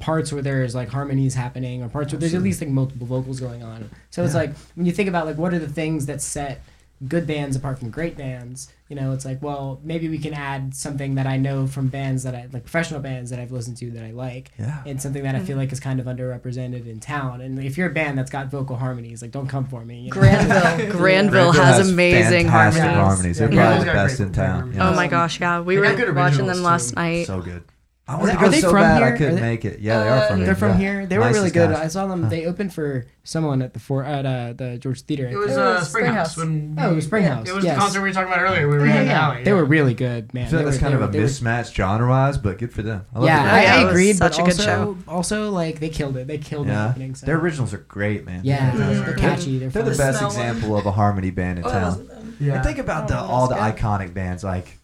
parts 0.00 0.32
where 0.32 0.42
there's 0.42 0.74
like 0.74 0.88
harmonies 0.88 1.34
happening 1.34 1.82
or 1.82 1.88
parts 1.88 2.12
where 2.12 2.20
there's 2.20 2.34
at 2.34 2.42
least 2.42 2.60
like 2.60 2.70
multiple 2.70 3.06
vocals 3.06 3.40
going 3.40 3.62
on. 3.62 3.90
So 4.10 4.24
it's 4.24 4.34
like 4.34 4.52
when 4.74 4.86
you 4.86 4.92
think 4.92 5.08
about 5.08 5.26
like 5.26 5.36
what 5.38 5.52
are 5.54 5.58
the 5.58 5.68
things 5.68 6.06
that 6.06 6.20
set 6.22 6.62
good 7.08 7.26
bands 7.26 7.54
apart 7.56 7.78
from 7.78 7.90
great 7.90 8.16
bands, 8.16 8.72
you 8.88 8.96
know, 8.96 9.12
it's 9.12 9.26
like, 9.26 9.42
well, 9.42 9.78
maybe 9.84 10.08
we 10.08 10.16
can 10.16 10.32
add 10.32 10.74
something 10.74 11.16
that 11.16 11.26
I 11.26 11.36
know 11.36 11.66
from 11.66 11.88
bands 11.88 12.22
that 12.22 12.34
I 12.34 12.46
like 12.52 12.62
professional 12.62 13.00
bands 13.00 13.28
that 13.30 13.38
I've 13.38 13.52
listened 13.52 13.76
to 13.78 13.90
that 13.90 14.02
I 14.02 14.12
like. 14.12 14.50
Yeah. 14.58 14.82
And 14.86 15.02
something 15.02 15.22
that 15.24 15.34
I 15.34 15.40
feel 15.40 15.58
like 15.58 15.70
is 15.72 15.80
kind 15.80 16.00
of 16.00 16.06
underrepresented 16.06 16.86
in 16.86 16.98
town. 17.00 17.42
And 17.42 17.58
if 17.62 17.76
you're 17.76 17.90
a 17.90 17.92
band 17.92 18.16
that's 18.16 18.30
got 18.30 18.46
vocal 18.46 18.76
harmonies, 18.76 19.20
like 19.20 19.30
don't 19.32 19.46
come 19.48 19.66
for 19.66 19.84
me. 19.84 20.02
You 20.02 20.10
know? 20.10 20.12
Granville, 20.20 20.90
Granville 20.92 21.52
has, 21.52 21.90
amazing 21.90 22.48
harmonies. 22.48 22.80
harmonies. 22.82 23.38
They're 23.38 23.52
Yeah. 23.52 23.66
probably 23.66 23.86
Yeah. 23.88 23.92
the 23.92 24.08
best 24.08 24.20
in 24.20 24.32
town. 24.32 24.72
Yeah. 24.74 24.88
Oh 24.88 24.94
my 24.94 25.08
gosh, 25.08 25.38
yeah, 25.38 25.60
we 25.60 25.74
They 25.76 25.80
were 26.04 26.12
watching 26.14 26.46
them 26.46 26.62
last 26.62 26.90
too. 26.90 26.94
night. 26.96 27.26
So 27.26 27.42
good. 27.42 27.62
I 28.08 28.14
Are 28.14 28.24
they- 28.26 28.32
to 28.34 28.38
go 28.38 28.46
are 28.46 28.48
they 28.50 28.60
so 28.60 28.70
from 28.70 28.82
bad 28.82 28.98
here? 29.02 29.06
I 29.14 29.18
couldn't 29.18 29.40
make 29.40 29.64
it. 29.64 29.80
Yeah, 29.80 29.98
they 29.98 30.08
are 30.08 30.12
Uh, 30.18 30.26
from 30.28 30.36
here. 30.36 30.46
They're 30.46 30.54
from 30.54 30.68
yeah. 30.70 30.76
here. 30.78 31.06
They 31.06 31.18
were 31.18 31.24
Nicest 31.24 31.38
really 31.40 31.50
good. 31.50 31.70
guys. 31.74 31.84
I 31.84 31.88
saw 31.88 32.06
them. 32.06 32.28
They 32.28 32.46
opened 32.46 32.72
for 32.72 33.04
someone 33.24 33.62
at 33.62 33.72
the 33.74 33.80
four 33.80 34.04
at 34.04 34.24
uh, 34.24 34.52
the 34.52 34.78
George 34.78 35.00
Theater. 35.00 35.26
I 35.26 35.32
It 35.32 35.36
was 35.36 35.46
think. 35.48 35.58
It 35.58 35.60
uh, 35.60 35.80
Springhouse. 35.82 36.32
Springhouse. 36.32 36.36
When 36.36 36.76
Oh, 36.78 36.92
it 36.92 36.94
was 36.94 37.04
we- 37.04 37.08
Springhouse, 37.08 37.48
It 37.48 37.52
was 37.56 37.64
yes. 37.64 37.74
the 37.74 37.80
concert 37.80 38.02
we 38.02 38.08
were 38.10 38.12
talking 38.14 38.32
about 38.32 38.42
earlier. 38.42 38.68
We 38.68 38.76
were 38.78 38.86
Yeah, 38.86 39.00
in 39.00 39.06
the 39.08 39.12
alley. 39.12 39.42
They 39.42 39.52
were 39.52 39.64
really 39.64 39.94
good, 39.94 40.32
man. 40.32 40.46
I 40.46 40.48
feel 40.50 40.58
like 40.60 40.66
that's 40.66 40.76
were- 40.76 40.80
kind 40.82 40.92
they 40.92 41.02
of 41.02 41.02
a 41.02 41.16
were- 41.18 41.20
were- 41.24 41.28
mismatch 41.28 41.74
genre 41.74 42.08
wise, 42.08 42.38
but 42.38 42.58
good 42.58 42.72
for 42.72 42.82
them. 42.82 43.06
I 43.12 43.18
love 43.18 43.26
Yeah, 43.26 43.42
the 43.42 43.50
I, 43.52 43.62
Yeah, 43.62 43.74
I 43.74 43.80
it 43.80 43.84
was 43.86 43.90
agreed, 43.92 44.18
but 44.20 44.34
such 44.34 44.38
a 44.38 44.42
good 44.50 44.60
also, 44.60 44.64
show. 44.64 44.96
also 45.08 45.50
like 45.50 45.80
they 45.80 45.88
killed 45.88 46.16
it. 46.16 46.28
They 46.28 46.38
killed 46.38 46.68
Yeah, 46.68 46.84
the 46.84 46.90
opening. 46.90 47.16
Their 47.24 47.38
originals 47.38 47.74
are 47.74 47.78
great, 47.78 48.24
man. 48.24 48.42
yeah, 48.44 48.70
they're 48.70 49.00
They're 49.00 49.14
catchy. 49.14 49.58
They're, 49.58 49.68
They're 49.70 49.82
the 49.82 49.96
best 49.96 50.22
example 50.22 50.76
of 50.76 50.86
a 50.86 50.92
harmony 50.92 51.32
band 51.32 51.58
in 51.58 51.64
Oh, 51.66 51.70
town. 51.72 52.08
Yeah. 52.38 52.62
Think 52.62 52.78
about 52.78 53.04
Oh, 53.04 53.14
the 53.14 53.18
all 53.18 53.48
the 53.48 53.56
iconic 53.56 54.14
bands 54.14 54.44
like 54.44 54.78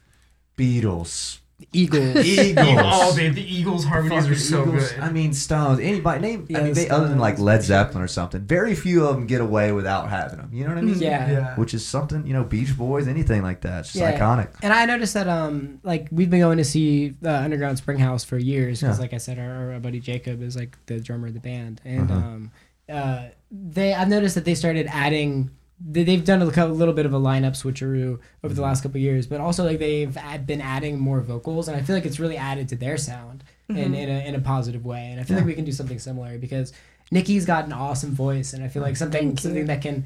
Beatles, 0.58 1.38
Eagles. 1.72 2.16
Eagles. 2.16 2.66
Oh, 2.68 3.14
dude, 3.16 3.34
the 3.34 3.54
Eagles 3.54 3.84
harmonies 3.84 4.28
are 4.28 4.34
so 4.34 4.62
Eagles. 4.62 4.92
good. 4.92 5.00
I 5.00 5.10
mean, 5.10 5.32
Stones. 5.32 5.80
Anybody 5.80 6.20
name? 6.20 6.46
I 6.54 6.62
mean, 6.62 6.74
they 6.74 6.88
other 6.88 7.08
than 7.08 7.18
like 7.18 7.38
Led. 7.38 7.62
Zeppelin 7.62 8.02
or 8.02 8.08
something. 8.08 8.40
Very 8.42 8.74
few 8.74 9.06
of 9.06 9.14
them 9.16 9.26
get 9.26 9.40
away 9.40 9.72
without 9.72 10.08
having 10.10 10.38
them. 10.38 10.50
You 10.52 10.64
know 10.64 10.70
what 10.70 10.78
I 10.78 10.82
mean? 10.82 10.98
Yeah. 10.98 11.30
yeah. 11.30 11.56
Which 11.56 11.74
is 11.74 11.86
something 11.86 12.26
you 12.26 12.32
know, 12.32 12.44
Beach 12.44 12.76
Boys, 12.76 13.06
anything 13.08 13.42
like 13.42 13.60
that. 13.62 13.80
It's 13.80 13.92
just 13.92 14.00
Yeah. 14.02 14.18
iconic. 14.18 14.48
And 14.62 14.72
I 14.72 14.84
noticed 14.86 15.14
that 15.14 15.28
um 15.28 15.80
like 15.82 16.08
we've 16.10 16.30
been 16.30 16.40
going 16.40 16.58
to 16.58 16.64
see 16.64 17.10
the 17.20 17.34
Underground 17.34 17.78
Springhouse 17.78 18.24
for 18.24 18.38
years 18.38 18.80
because 18.80 18.98
Yeah. 18.98 19.02
like 19.02 19.14
I 19.14 19.18
said 19.18 19.38
our, 19.38 19.72
our 19.72 19.80
buddy 19.80 20.00
Jacob 20.00 20.42
is 20.42 20.56
like 20.56 20.76
the 20.86 21.00
drummer 21.00 21.28
of 21.28 21.34
the 21.34 21.40
band 21.40 21.80
and 21.84 22.10
Uh-huh. 22.10 22.20
um 22.20 22.50
uh 22.88 23.24
they 23.50 23.94
I've 23.94 24.08
noticed 24.08 24.34
that 24.34 24.44
they 24.44 24.54
started 24.54 24.86
adding 24.90 25.44
they- 25.46 25.50
they've 25.84 26.24
done 26.24 26.42
a 26.42 26.66
little 26.66 26.94
bit 26.94 27.06
of 27.06 27.12
a 27.12 27.18
lineup 27.18 27.52
switcheroo 27.52 28.18
over 28.42 28.54
the 28.54 28.54
mm-hmm. 28.54 28.62
last 28.62 28.82
couple 28.82 28.98
of 28.98 29.02
years 29.02 29.26
but 29.26 29.40
also 29.40 29.64
like 29.64 29.78
they've 29.78 30.16
been 30.46 30.60
adding 30.60 30.98
more 30.98 31.20
vocals 31.20 31.68
and 31.68 31.76
I 31.76 31.82
feel 31.82 31.96
like 31.96 32.06
it's 32.06 32.20
really 32.20 32.36
added 32.36 32.68
to 32.68 32.76
their 32.76 32.96
sound 32.96 33.42
in, 33.68 33.76
mm-hmm. 33.76 33.94
in, 33.94 34.08
a, 34.08 34.26
in 34.28 34.34
a 34.34 34.40
positive 34.40 34.84
way 34.84 35.08
and 35.10 35.20
I 35.20 35.24
feel 35.24 35.36
like 35.36 35.46
we 35.46 35.54
can 35.54 35.64
do 35.64 35.72
something 35.72 35.98
similar 35.98 36.38
because 36.38 36.72
Nikki's 37.10 37.44
got 37.44 37.64
an 37.64 37.72
awesome 37.72 38.12
voice 38.12 38.52
and 38.52 38.62
I 38.62 38.68
feel 38.68 38.82
oh, 38.82 38.86
like 38.86 38.96
something 38.96 39.36
something 39.36 39.66
that 39.66 39.82
can 39.82 40.04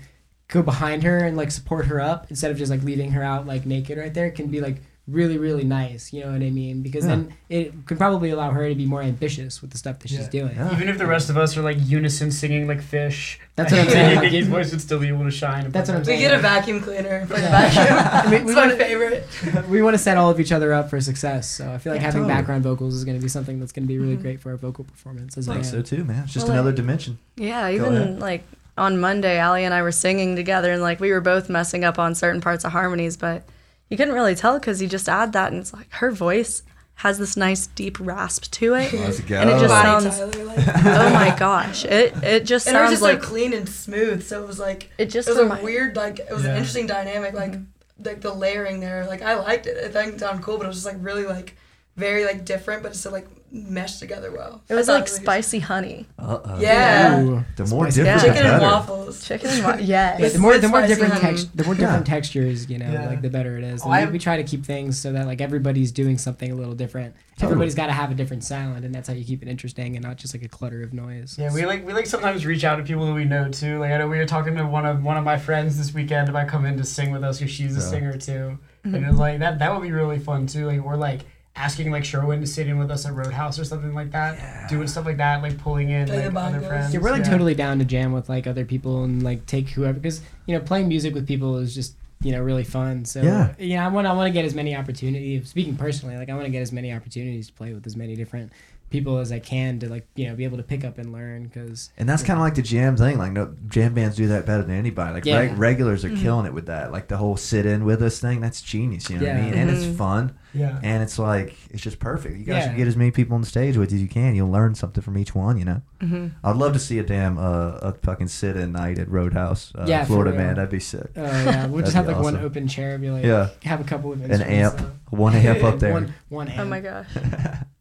go 0.48 0.62
behind 0.62 1.02
her 1.02 1.18
and 1.18 1.36
like 1.36 1.50
support 1.50 1.86
her 1.86 2.00
up 2.00 2.26
instead 2.30 2.50
of 2.50 2.56
just 2.56 2.70
like 2.70 2.82
leaving 2.82 3.10
her 3.12 3.22
out 3.22 3.46
like 3.46 3.66
naked 3.66 3.98
right 3.98 4.14
there 4.14 4.30
can 4.30 4.46
be 4.46 4.60
like 4.60 4.76
really 5.08 5.38
really 5.38 5.62
nice 5.62 6.12
you 6.12 6.20
know 6.20 6.32
what 6.32 6.42
i 6.42 6.50
mean 6.50 6.82
because 6.82 7.06
then 7.06 7.32
it 7.48 7.72
could 7.86 7.96
probably 7.96 8.30
allow 8.30 8.50
her 8.50 8.68
to 8.68 8.74
be 8.74 8.86
more 8.86 9.02
ambitious 9.02 9.62
with 9.62 9.70
the 9.70 9.78
stuff 9.78 10.00
that 10.00 10.08
she's 10.08 10.18
Yeah. 10.18 10.28
doing 10.30 10.56
Yeah. 10.56 10.72
Even 10.74 10.88
if 10.88 10.98
the 10.98 11.06
rest 11.06 11.30
of 11.30 11.36
us 11.36 11.56
are 11.56 11.62
like 11.62 11.76
unison 11.80 12.32
singing 12.32 12.66
like 12.66 12.82
Phish, 12.82 13.38
That's 13.54 13.70
what 13.72 13.82
I'm 13.82 13.88
saying. 13.88 14.20
Nikki's 14.20 14.48
voice 14.48 14.72
would 14.72 14.80
still 14.80 14.98
be 14.98 15.06
able 15.06 15.22
to 15.22 15.30
shine. 15.30 15.70
That's 15.70 15.88
what 15.88 15.98
I'm 15.98 16.04
saying 16.04 16.18
We 16.18 16.24
get 16.24 16.34
a 16.34 16.38
vacuum 16.42 16.80
cleaner 16.80 17.24
for 17.26 17.34
the 17.34 17.42
Yeah. 17.42 17.68
vacuum. 17.70 18.30
We- 18.30 18.36
it's 18.38 18.46
we 18.46 18.54
my 18.54 18.60
wanna- 18.62 18.76
favorite. 18.76 19.26
we 19.68 19.80
want 19.80 19.94
to 19.94 19.98
set 19.98 20.16
all 20.16 20.28
of 20.30 20.40
each 20.40 20.50
other 20.50 20.72
up 20.72 20.90
for 20.90 21.00
success 21.00 21.48
so 21.48 21.70
i 21.70 21.78
feel 21.78 21.92
like 21.92 22.00
Yeah, 22.00 22.06
having 22.06 22.22
totally. 22.22 22.34
background 22.38 22.64
vocals 22.64 22.94
is 22.96 23.04
going 23.04 23.16
to 23.16 23.22
be 23.22 23.28
something 23.28 23.60
that's 23.60 23.70
going 23.72 23.84
to 23.84 23.88
be 23.88 23.98
really 24.00 24.14
mm-hmm. 24.14 24.22
great 24.22 24.40
for 24.40 24.50
our 24.50 24.56
vocal 24.56 24.82
performance 24.82 25.38
as 25.38 25.48
I 25.48 25.52
a 25.52 25.54
think 25.54 25.66
so 25.66 25.82
too, 25.82 26.02
man. 26.04 26.24
It's 26.24 26.32
just 26.32 26.46
Well, 26.46 26.54
another 26.54 26.70
like- 26.70 26.76
dimension. 26.76 27.18
Yeah, 27.36 27.70
even 27.70 28.18
like 28.18 28.42
on 28.76 28.98
Monday, 28.98 29.38
Allie 29.38 29.62
and 29.64 29.72
I 29.72 29.82
were 29.82 29.92
singing 29.92 30.34
together, 30.36 30.72
and 30.72 30.82
like 30.82 30.98
we 31.00 31.12
were 31.12 31.20
both 31.20 31.48
messing 31.48 31.84
up 31.84 31.98
on 31.98 32.14
certain 32.16 32.40
parts 32.40 32.64
of 32.64 32.72
harmonies, 32.72 33.16
but 33.16 33.44
you 33.88 33.96
couldn't 33.96 34.14
really 34.14 34.34
tell 34.34 34.58
because 34.58 34.82
you 34.82 34.88
just 34.88 35.08
add 35.08 35.32
that, 35.32 35.52
and 35.52 35.60
it's 35.60 35.72
like 35.72 35.92
her 35.94 36.10
voice 36.10 36.62
has 37.00 37.18
this 37.18 37.36
nice 37.36 37.66
deep 37.68 37.98
rasp 38.00 38.50
to 38.50 38.74
it, 38.74 38.90
Let's 38.92 39.18
and 39.20 39.50
it 39.50 39.58
just 39.60 39.68
Bonnie 39.68 40.10
sounds. 40.10 40.18
Tyler, 40.18 40.44
like, 40.44 40.58
Oh 40.58 41.10
my 41.10 41.36
gosh! 41.38 41.84
It 41.84 42.14
it 42.22 42.44
just 42.44 42.66
and 42.66 42.76
it 42.76 42.80
was 42.80 42.88
sounds 42.88 42.90
just 42.90 43.02
like 43.02 43.22
so 43.22 43.28
clean 43.28 43.52
and 43.52 43.68
smooth. 43.68 44.22
So 44.22 44.42
it 44.42 44.46
was 44.46 44.58
like 44.58 44.90
it 44.96 45.06
just 45.10 45.28
it 45.28 45.36
was 45.36 45.60
a 45.60 45.62
weird 45.62 45.94
like 45.96 46.18
it 46.20 46.32
was 46.32 46.44
Yeah. 46.44 46.50
an 46.52 46.56
interesting 46.56 46.86
dynamic 46.86 47.34
like 47.34 47.52
mm-hmm. 47.52 48.02
like 48.04 48.20
the 48.22 48.32
layering 48.32 48.80
there 48.80 49.06
like 49.06 49.22
I 49.22 49.34
liked 49.34 49.66
it. 49.66 49.76
I 49.84 49.88
think 49.88 50.14
it 50.14 50.20
sounded 50.20 50.42
cool, 50.42 50.56
but 50.56 50.64
it 50.64 50.68
was 50.68 50.76
just 50.76 50.86
like 50.86 50.96
really 51.00 51.24
like 51.24 51.56
very 51.96 52.24
like 52.24 52.44
different, 52.44 52.82
but 52.82 52.92
it 52.92 52.94
still 52.96 53.12
like 53.12 53.26
meshed 53.52 54.00
together 54.00 54.30
well. 54.32 54.60
It 54.68 54.74
was 54.74 54.88
I 54.88 54.92
thought 54.94 55.00
like 55.00 55.08
really- 55.10 55.22
spicy 55.22 55.58
honey, 55.60 56.06
Uh 56.18 56.38
oh. 56.44 56.60
Yeah. 56.60 57.20
Ooh. 57.22 57.44
The 57.56 57.64
more 57.66 57.84
Spicy. 57.90 58.02
different, 58.02 58.22
Yeah. 58.26 58.32
Chicken 58.34 58.46
and 58.52 58.62
waffles. 58.62 59.24
chicken 59.26 59.50
and 59.50 59.64
wa- 59.64 59.76
yes. 59.80 60.20
Yeah, 60.20 60.28
the 60.28 60.38
more 60.38 60.58
the 60.58 60.68
more 60.68 60.86
different 60.86 61.14
honey. 61.14 61.24
text 61.36 61.56
the 61.56 61.64
more 61.64 61.74
Yeah. 61.74 61.80
different 61.80 62.06
textures, 62.06 62.68
you 62.68 62.78
know, 62.78 62.90
Yeah. 62.90 63.06
like 63.06 63.22
the 63.22 63.30
better 63.30 63.56
it 63.56 63.64
is. 63.64 63.80
Oh, 63.82 63.86
And 63.86 63.94
I- 63.94 64.04
we, 64.06 64.12
we 64.12 64.18
try 64.18 64.36
to 64.36 64.42
keep 64.44 64.66
things 64.66 64.98
so 64.98 65.12
that 65.12 65.26
like 65.26 65.40
everybody's 65.40 65.90
doing 65.92 66.18
something 66.18 66.50
a 66.50 66.54
little 66.54 66.74
different. 66.74 67.14
Totally. 67.36 67.52
Everybody's 67.52 67.74
got 67.74 67.86
to 67.86 67.92
have 67.92 68.10
a 68.10 68.14
different 68.14 68.44
sound, 68.44 68.84
and 68.84 68.94
that's 68.94 69.08
how 69.08 69.14
you 69.14 69.24
keep 69.24 69.42
it 69.42 69.48
interesting 69.48 69.94
and 69.96 70.02
not 70.04 70.16
just 70.16 70.34
like 70.34 70.42
a 70.42 70.48
clutter 70.48 70.82
of 70.82 70.92
noise. 70.92 71.36
Yeah, 71.38 71.52
we 71.52 71.64
like 71.66 71.86
we 71.86 71.92
like 71.92 72.06
sometimes 72.06 72.44
reach 72.46 72.64
out 72.64 72.76
to 72.76 72.82
people 72.82 73.06
that 73.06 73.12
we 73.14 73.24
know 73.26 73.48
too. 73.50 73.78
Like 73.78 73.92
I 73.92 73.98
know 73.98 74.08
we 74.08 74.18
were 74.18 74.24
talking 74.26 74.56
to 74.56 74.66
one 74.66 74.84
of 74.86 75.02
one 75.04 75.16
of 75.16 75.24
my 75.24 75.38
friends 75.38 75.78
this 75.78 75.94
weekend 75.94 76.28
about 76.28 76.48
coming 76.48 76.76
to 76.78 76.84
sing 76.84 77.10
with 77.10 77.22
us 77.22 77.38
because 77.38 77.52
she's 77.54 77.76
a 77.76 77.80
singer 77.80 78.16
too, 78.18 78.58
and 78.84 78.96
it 78.96 79.06
was 79.06 79.18
like 79.18 79.38
that 79.40 79.58
that 79.60 79.72
would 79.72 79.82
be 79.82 79.92
really 79.92 80.18
fun 80.18 80.46
too. 80.46 80.66
Like 80.66 80.80
we're 80.82 80.96
like 80.96 81.20
asking 81.56 81.90
like 81.90 82.04
Sherwin 82.04 82.40
to 82.40 82.46
sit 82.46 82.66
in 82.68 82.78
with 82.78 82.90
us 82.90 83.06
at 83.06 83.14
Roadhouse 83.14 83.58
or 83.58 83.64
something 83.64 83.94
like 83.94 84.10
that, 84.12 84.68
doing 84.68 84.86
stuff 84.86 85.06
like 85.06 85.16
that, 85.16 85.42
like 85.42 85.58
pulling 85.58 85.90
in 85.90 86.08
like 86.08 86.34
other 86.34 86.60
friends. 86.60 86.92
Yeah, 86.92 87.00
we're 87.00 87.10
like 87.10 87.24
totally 87.24 87.54
down 87.54 87.78
to 87.78 87.84
jam 87.84 88.12
with 88.12 88.28
like 88.28 88.46
other 88.46 88.64
people 88.64 89.04
and 89.04 89.22
like 89.22 89.46
take 89.46 89.68
whoever 89.70 89.94
because 89.94 90.20
you 90.46 90.54
know 90.56 90.62
playing 90.62 90.88
music 90.88 91.14
with 91.14 91.26
people 91.26 91.56
is 91.56 91.74
just 91.74 91.96
you 92.22 92.32
know 92.32 92.42
really 92.42 92.64
fun. 92.64 93.04
So 93.04 93.22
Yeah. 93.22 93.54
yeah, 93.58 93.84
I 93.84 93.88
want 93.88 94.06
I 94.06 94.12
want 94.12 94.26
to 94.28 94.32
get 94.32 94.44
as 94.44 94.54
many 94.54 94.76
opportunities. 94.76 95.48
Speaking 95.48 95.76
personally, 95.76 96.16
like 96.16 96.28
I 96.28 96.34
want 96.34 96.44
to 96.46 96.50
get 96.52 96.60
as 96.60 96.72
many 96.72 96.92
opportunities 96.92 97.48
to 97.48 97.52
play 97.54 97.72
with 97.72 97.86
as 97.86 97.96
many 97.96 98.16
different 98.16 98.52
people 98.88 99.18
as 99.18 99.32
I 99.32 99.40
can 99.40 99.78
to 99.80 99.88
like 99.88 100.06
you 100.14 100.28
know 100.28 100.34
be 100.36 100.44
able 100.44 100.56
to 100.58 100.62
pick 100.62 100.84
up 100.84 100.96
and 100.98 101.12
learn 101.12 101.44
because 101.44 101.90
And 101.98 102.08
that's 102.08 102.22
kind 102.22 102.38
of 102.38 102.42
like 102.44 102.54
the 102.54 102.62
jam 102.62 102.96
thing. 102.96 103.18
Like, 103.18 103.32
no 103.32 103.54
jam 103.68 103.94
bands 103.94 104.16
do 104.16 104.28
that 104.28 104.46
better 104.46 104.62
than 104.62 104.76
anybody. 104.76 105.12
Like, 105.14 105.24
Yeah. 105.24 105.38
reg- 105.40 105.58
regulars 105.58 106.04
are 106.04 106.10
killing 106.16 106.46
it 106.46 106.54
with 106.54 106.66
that. 106.66 106.92
Like 106.92 107.08
the 107.08 107.16
whole 107.16 107.36
sit 107.36 107.66
in 107.66 107.84
with 107.84 108.00
us 108.02 108.20
thing. 108.20 108.40
That's 108.40 108.62
genius. 108.62 109.10
You 109.10 109.18
know 109.18 109.26
what 109.26 109.34
I 109.34 109.38
Yeah. 109.38 109.44
mean? 109.44 109.54
And 109.54 109.70
it's 109.70 109.84
Mhm. 109.84 109.96
fun. 109.96 110.32
Yeah. 110.54 110.78
And 110.82 111.02
it's 111.02 111.18
like 111.18 111.54
it's 111.70 111.82
just 111.82 111.98
perfect. 111.98 112.38
You 112.38 112.44
guys 112.44 112.62
Yeah. 112.62 112.68
should 112.68 112.76
get 112.76 112.88
as 112.88 112.96
many 112.96 113.10
people 113.10 113.34
on 113.34 113.40
the 113.40 113.46
stage 113.46 113.76
with 113.76 113.92
as 113.92 114.00
you 114.00 114.08
can. 114.08 114.34
You'll 114.34 114.50
learn 114.50 114.74
something 114.74 115.02
from 115.02 115.18
each 115.18 115.34
one. 115.34 115.58
You 115.58 115.64
know. 115.64 115.82
Mhm. 116.00 116.30
I'd 116.44 116.56
love 116.56 116.72
to 116.72 116.78
see 116.78 116.98
a 116.98 117.02
damn 117.02 117.38
uh, 117.38 117.78
a 117.82 117.92
fucking 118.02 118.28
sit 118.28 118.56
in 118.56 118.72
night 118.72 118.98
at 118.98 119.10
Roadhouse, 119.10 119.72
uh, 119.76 119.84
Yeah, 119.86 120.04
Florida 120.04 120.32
man. 120.36 120.54
That'd 120.54 120.70
be 120.70 120.78
sick. 120.80 121.10
uh, 121.16 121.20
yeah 121.22 121.66
we'll 121.66 121.78
That'd 121.82 121.84
just 121.86 121.96
have 121.96 122.06
be 122.06 122.12
like 122.14 122.22
one 122.22 122.36
open 122.36 122.68
chair, 122.68 122.96
be 122.98 123.10
like 123.10 123.24
Yeah. 123.24 123.48
have 123.64 123.80
a 123.80 123.84
couple 123.84 124.12
of 124.12 124.22
An 124.22 124.30
instruments, 124.30 124.80
amp, 124.80 124.94
one 125.10 125.34
amp 125.34 125.64
up 125.64 125.78
there. 125.80 125.92
One 125.96 126.14
one 126.28 126.48
amp. 126.48 126.60
Oh 126.60 126.64
my 126.66 126.80
gosh. 126.80 127.06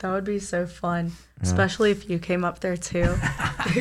That 0.00 0.10
would 0.12 0.24
be 0.24 0.38
so 0.40 0.66
fun, 0.66 1.06
Yeah. 1.06 1.42
especially 1.44 1.90
if 1.90 2.10
you 2.10 2.18
came 2.18 2.44
up 2.44 2.60
there 2.60 2.76
too. 2.76 3.14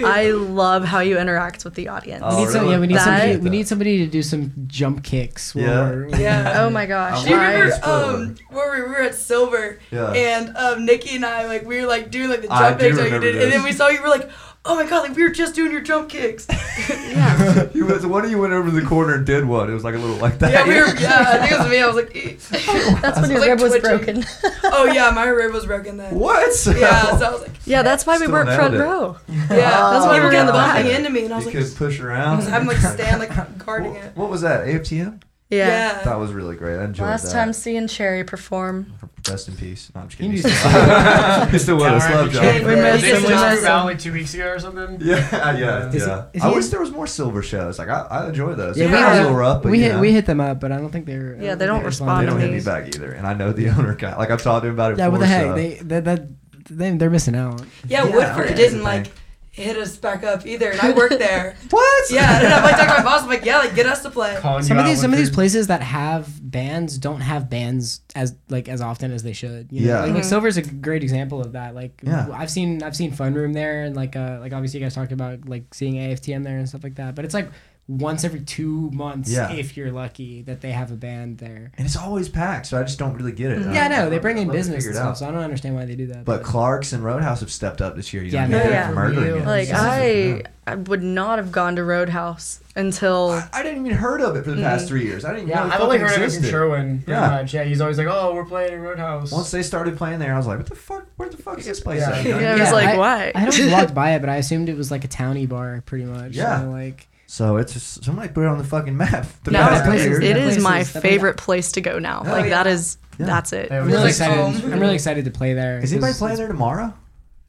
I 0.05 0.31
love 0.31 0.85
how 0.85 0.99
you 0.99 1.17
interact 1.19 1.65
with 1.65 1.73
the 1.75 1.89
audience. 1.89 2.23
Oh, 2.25 2.37
We 2.37 2.43
need 2.45 2.51
some, 2.51 2.61
really? 2.61 2.73
yeah, 2.73 2.79
we 2.79 2.87
need 2.87 2.95
That- 2.97 3.03
somebody. 3.19 3.37
We 3.37 3.49
need 3.49 3.67
somebody 3.67 3.97
to 4.05 4.07
do 4.07 4.21
some 4.23 4.53
jump 4.67 5.03
kicks. 5.03 5.53
Yeah. 5.55 5.89
we're- 5.91 6.21
Yeah. 6.21 6.63
Oh 6.63 6.69
my 6.69 6.85
gosh. 6.85 7.23
Do 7.23 7.29
you 7.31 7.35
remember 7.35 7.75
um 7.83 8.35
where 8.49 8.73
we 8.75 8.81
were 8.89 9.01
at 9.01 9.15
Silver 9.15 9.79
Yeah. 9.91 10.11
and 10.11 10.55
um 10.55 10.85
Nikki 10.85 11.15
and 11.17 11.25
I 11.25 11.47
like 11.47 11.65
we 11.65 11.81
were 11.81 11.87
like 11.87 12.11
doing 12.11 12.29
like 12.29 12.41
the 12.43 12.47
jump 12.47 12.79
do 12.79 12.85
kicks 12.85 12.97
like 12.97 13.09
you 13.09 13.15
remember 13.15 13.31
did 13.33 13.43
and 13.43 13.51
then 13.51 13.63
we 13.63 13.73
saw 13.73 13.89
you 13.89 14.01
were 14.01 14.09
like 14.09 14.29
oh 14.67 14.75
my 14.75 14.85
god 14.85 15.03
like 15.07 15.15
we 15.15 15.23
were 15.23 15.29
just 15.29 15.53
doing 15.55 15.71
your 15.71 15.81
jump 15.81 16.09
kicks 16.09 16.47
yeah. 16.89 17.67
you 17.73 17.85
was, 17.85 18.05
one 18.05 18.25
of 18.25 18.31
you 18.31 18.37
went 18.39 18.51
over 18.53 18.69
to 18.69 18.75
the 18.75 18.85
corner 18.85 19.13
and 19.15 19.25
did 19.25 19.45
one. 19.45 19.69
It 19.69 19.73
was 19.73 19.83
like 19.83 19.95
a 19.95 19.97
little 19.97 20.17
like 20.17 20.39
that. 20.39 20.51
yeah 20.51 20.67
we 20.67 20.75
were 20.79 20.95
yeah 20.99 21.23
I 21.27 21.37
think 21.39 21.51
it 21.51 21.59
was 21.59 21.69
me 21.69 21.79
I 21.79 21.87
was 21.87 21.95
like 21.95 22.15
"Eh." 22.15 22.97
That's 23.01 23.21
when 23.21 23.29
your 23.31 23.39
Like 23.39 23.49
rib 23.49 23.61
was 23.61 23.71
twitching. 23.77 24.21
broken. 24.21 24.25
oh 24.65 24.85
yeah 24.85 25.11
my 25.11 25.25
rib 25.25 25.53
was 25.53 25.65
broken 25.65 25.97
then 25.97 26.15
What? 26.15 26.49
yeah 26.77 27.17
so 27.17 27.25
I 27.25 27.31
was 27.31 27.41
like 27.41 27.51
yeah, 27.67 27.81
that's 27.81 28.05
why 28.05 28.19
we 28.19 28.27
weren't 28.27 28.47
nailed 28.47 28.59
front 28.59 28.75
it. 28.75 28.79
row. 28.79 29.17
yeah 29.29 29.45
That's 29.49 30.05
why 30.05 30.13
we 30.13 30.19
were 30.19 30.25
were 30.27 30.33
in 30.33 30.45
the 30.45 30.51
bumping 30.51 30.85
back. 30.85 30.97
into 30.99 31.09
me 31.09 31.25
and 31.25 31.33
I 31.33 31.37
was 31.37 31.45
you 31.45 31.51
like 31.59 31.65
could 31.67 31.75
push 31.77 31.99
I 31.99 32.03
around. 32.03 32.37
was 32.37 32.47
having 32.47 32.67
like 32.67 32.77
stand 32.77 33.19
like 33.19 33.57
guarding 33.65 33.93
what, 33.93 34.03
it 34.03 34.15
what 34.17 34.29
was 34.29 34.41
that? 34.41 34.65
AFTM? 34.67 35.21
Yeah. 35.49 35.67
yeah 35.67 36.03
That 36.03 36.17
was 36.19 36.33
really 36.33 36.55
great. 36.55 36.79
I 36.79 36.85
enjoyed 36.85 37.05
it. 37.05 37.09
Last 37.09 37.23
that. 37.25 37.33
time 37.33 37.53
seeing 37.53 37.87
Cherry 37.87 38.23
perform. 38.23 38.93
Rest 39.29 39.47
in 39.47 39.55
peace. 39.55 39.91
No, 39.93 40.01
I'm 40.01 40.07
just 40.07 40.17
kidding. 40.17 40.31
needs 40.33 40.43
He's 40.45 40.57
still, 40.59 41.45
he's 41.47 41.61
still 41.63 41.75
with 41.77 41.85
us. 41.85 42.03
Love 42.11 42.31
John. 42.31 42.43
We 42.45 42.51
We 42.61 42.75
miss 42.75 43.01
missed 43.01 43.05
him, 43.05 43.15
him. 43.15 43.23
we 43.23 43.29
Just 43.29 43.43
miss 43.45 43.53
moved 43.61 43.65
him. 43.67 43.85
like 43.85 43.99
two 43.99 44.13
weeks 44.13 44.33
ago 44.33 44.47
or 44.49 44.59
something. 44.59 44.97
Yeah, 45.05 45.57
yeah, 45.57 45.89
Is 45.89 46.05
yeah. 46.07 46.25
is 46.33 46.41
I 46.43 46.49
he 46.49 46.55
wish 46.55 46.65
in- 46.65 46.71
there 46.71 46.79
was 46.79 46.91
more 46.91 47.07
silver 47.07 47.41
shows. 47.41 47.77
Like 47.79 47.89
I, 47.89 48.01
I 48.09 48.27
enjoy 48.29 48.53
those. 48.55 48.77
Yeah, 48.77 48.85
Yeah, 48.85 48.91
we, 48.91 48.97
yeah. 48.97 49.23
hit- 49.23 49.31
were 49.31 49.43
up, 49.43 49.63
but 49.63 49.71
we 49.71 49.77
you 49.79 49.83
hit 49.85 49.93
know, 49.93 49.99
we 50.01 50.11
hit 50.11 50.25
them 50.25 50.39
up, 50.41 50.59
but 50.59 50.71
I 50.71 50.77
don't 50.77 50.89
think 50.91 51.05
they're. 51.05 51.35
Yeah, 51.41 51.55
they 51.55 51.65
don't 51.65 51.77
don't 51.77 51.85
respond 51.85 52.21
they 52.27 52.31
don't 52.31 52.39
hit 52.39 52.51
me. 52.51 52.57
me 52.57 52.63
back 52.63 52.87
either, 52.95 53.11
and 53.13 53.25
I 53.27 53.33
know 53.33 53.51
the 53.51 53.69
owner 53.69 53.93
guy. 53.95 54.15
Like 54.17 54.31
I've 54.31 54.41
talked 54.43 54.63
to 54.63 54.67
him 54.69 54.73
about 54.75 54.93
it. 54.93 54.97
Yeah, 54.99 55.07
what 55.09 55.19
the 55.19 55.25
before, 55.25 55.37
heck? 55.39 55.45
so- 55.47 55.55
They 55.55 55.73
that 56.01 56.05
that 56.05 56.27
they, 56.69 56.97
they're 56.97 57.09
missing 57.11 57.35
out. 57.35 57.61
yeah 57.87 58.05
Yeah, 58.05 58.15
Woodford 58.15 58.45
okay. 58.47 58.55
didn't 58.55 58.83
like 58.83 59.11
hit 59.55 59.77
us 59.77 59.95
back 59.95 60.21
up 60.23 60.45
either 60.45 60.69
and 60.69 60.79
I 60.81 60.91
worked 60.91 61.17
there 61.19 61.55
what? 61.69 62.11
yeah 62.11 62.39
and 62.43 62.47
I'm 62.53 62.61
like 62.63 62.75
talking 62.75 62.93
to 62.95 62.97
my 62.97 63.03
boss 63.03 63.23
I'm 63.23 63.29
like 63.29 63.45
yeah 63.45 63.59
like 63.59 63.73
get 63.73 63.85
us 63.85 64.01
to 64.03 64.09
play 64.09 64.35
Calling 64.41 64.63
Some 64.63 64.77
of 64.77 64.85
these 64.85 64.99
some 64.99 65.13
of 65.13 65.17
these 65.17 65.29
places 65.29 65.67
that 65.67 65.81
have 65.81 66.27
bands 66.51 66.97
don't 66.97 67.21
have 67.21 67.49
bands 67.49 68.01
as 68.15 68.35
like 68.49 68.67
as 68.67 68.81
often 68.81 69.11
as 69.11 69.23
they 69.23 69.31
should. 69.33 69.71
You 69.71 69.81
know? 69.81 69.87
Yeah. 69.87 70.01
like, 70.01 70.13
like 70.13 70.23
Mhm. 70.23 70.25
Silver's 70.25 70.57
a 70.57 70.61
great 70.61 71.03
example 71.03 71.39
of 71.41 71.53
that. 71.53 71.73
Like 71.73 72.01
Yeah. 72.03 72.27
I've 72.33 72.51
seen 72.51 72.83
I've 72.83 72.95
seen 72.97 73.11
Fun 73.13 73.33
Room 73.33 73.53
there 73.53 73.83
and 73.83 73.95
like 73.95 74.15
uh 74.17 74.39
like 74.41 74.51
obviously 74.51 74.79
you 74.81 74.85
guys 74.85 74.93
talked 74.93 75.13
about 75.13 75.47
like 75.47 75.73
seeing 75.73 75.95
AFTM 75.95 76.43
there 76.43 76.57
and 76.57 76.67
stuff 76.67 76.83
like 76.83 76.95
that. 76.95 77.15
But 77.15 77.23
it's 77.23 77.33
like 77.33 77.49
once 77.87 78.23
every 78.23 78.39
two 78.39 78.89
months 78.93 79.29
Yeah. 79.31 79.51
if 79.51 79.77
you're 79.77 79.91
lucky 79.91 80.41
that 80.43 80.61
they 80.61 80.71
have 80.71 80.91
a 80.91 80.95
band 80.95 81.37
there. 81.37 81.71
And 81.77 81.85
it's 81.85 81.95
always 81.95 82.27
packed, 82.29 82.65
so 82.65 82.79
I 82.79 82.83
just 82.83 82.97
don't 82.97 83.13
really 83.15 83.31
get 83.31 83.51
it. 83.51 83.59
Mm-hmm. 83.59 83.73
Yeah, 83.73 83.85
I 83.85 83.87
know 83.89 84.09
they 84.09 84.17
bring 84.17 84.37
in 84.37 84.43
I'd 84.43 84.47
love 84.47 84.53
to 84.53 84.57
business 84.59 84.75
figure 84.85 84.89
and 84.89 84.97
stuff, 84.97 85.17
so 85.17 85.27
I 85.27 85.31
don't 85.31 85.43
understand 85.43 85.75
why 85.75 85.85
they 85.85 85.95
do 85.95 86.07
that. 86.07 86.25
But 86.25 86.41
Clark's 86.41 86.93
and 86.93 87.03
Roadhouse 87.03 87.41
have 87.41 87.51
stepped 87.51 87.81
up 87.83 87.95
this 87.95 88.11
year. 88.11 88.23
You 88.23 88.31
Yeah, 88.31 88.47
what 88.47 88.55
I 88.55 88.63
mean? 88.63 88.71
yeah. 88.71 88.85
They're 88.87 88.95
murdering 88.95 89.41
it. 89.41 89.45
Like 89.45 89.67
Yeah. 89.67 89.81
I, 89.81 90.43
I 90.65 90.75
would 90.75 91.03
not 91.03 91.37
have 91.37 91.51
gone 91.51 91.75
to 91.75 91.83
Roadhouse 91.83 92.59
until 92.75 93.29
I, 93.29 93.47
I 93.53 93.61
didn't 93.61 93.85
even 93.85 93.97
heard 93.99 94.19
of 94.19 94.35
it 94.35 94.45
for 94.45 94.51
the 94.51 94.63
past 94.63 94.85
mm. 94.85 94.87
three 94.87 95.03
years. 95.05 95.23
I 95.23 95.33
didn't 95.33 95.47
Yeah, 95.47 95.63
know 95.67 95.69
I've 95.75 95.81
only 95.81 95.99
fucking 95.99 96.17
heard 96.17 96.25
of 96.27 96.33
it 96.33 96.37
from. 96.39 96.49
Sherwin. 96.49 96.97
Pretty 97.03 97.11
Yeah. 97.11 97.29
much. 97.29 97.53
Yeah, 97.53 97.63
he's 97.65 97.81
always 97.81 97.99
like, 97.99 98.07
"Oh, 98.07 98.33
we're 98.33 98.45
playing 98.45 98.73
in 98.73 98.81
Roadhouse." 98.81 99.31
Once 99.31 99.51
they 99.51 99.61
started 99.61 99.95
playing 99.95 100.17
there, 100.17 100.33
I 100.33 100.37
was 100.37 100.47
like, 100.47 100.57
"What 100.57 100.65
the 100.67 100.75
fuck? 100.75 101.05
Where 101.17 101.29
the 101.29 101.37
fuck 101.37 101.59
is 101.59 101.65
this 101.67 101.79
place?" 101.81 101.99
Yeah. 102.01 102.17
at? 102.17 102.25
yeah, 102.25 102.39
You? 102.39 102.45
I 102.47 102.51
was 102.53 102.59
Yeah, 102.61 102.71
like, 102.71 102.97
why? 102.97 103.31
I 103.35 103.39
had 103.41 103.53
always 103.53 103.71
walked 103.71 103.93
by 103.93 104.15
it, 104.15 104.21
but 104.21 104.29
I 104.29 104.37
assumed 104.37 104.69
it 104.69 104.75
was 104.75 104.89
like 104.89 105.03
a 105.03 105.07
towny 105.07 105.45
bar, 105.45 105.83
pretty 105.85 106.05
much. 106.05 106.31
Yeah. 106.31 106.61
So, 106.61 106.69
like 106.71 107.07
So 107.27 107.57
it's 107.57 107.73
just, 107.73 108.03
somebody 108.03 108.29
put 108.29 108.43
it 108.43 108.47
on 108.47 108.57
the 108.57 108.63
fucking 108.63 108.95
map. 108.97 109.25
The 109.43 109.51
No, 109.51 109.59
past 109.59 109.83
that 109.83 109.89
place 109.89 110.03
year. 110.03 110.11
is- 110.13 110.17
it 110.19 110.33
that 110.35 110.37
is 110.37 110.53
place 110.55 110.63
my 110.63 110.83
favorite 110.83 111.37
place 111.37 111.71
to 111.73 111.81
go 111.81 111.99
now. 111.99 112.21
Oh, 112.25 112.29
like 112.31 112.49
that 112.49 112.65
yeah. 112.67 112.71
is 112.71 112.97
Yeah. 113.17 113.25
that's 113.25 113.51
it. 113.53 113.69
Yeah, 113.71 113.79
I'm 113.81 113.87
really 113.87 113.97
like 113.99 114.09
excited. 114.09 114.37
home. 114.61 114.73
I'm 114.73 114.79
really 114.79 114.93
excited 114.95 115.25
to 115.25 115.31
play 115.31 115.53
there. 115.53 115.79
Is 115.79 115.91
anybody 115.91 116.11
'cause 116.13 116.19
playing 116.19 116.37
there 116.37 116.47
tomorrow? 116.47 116.93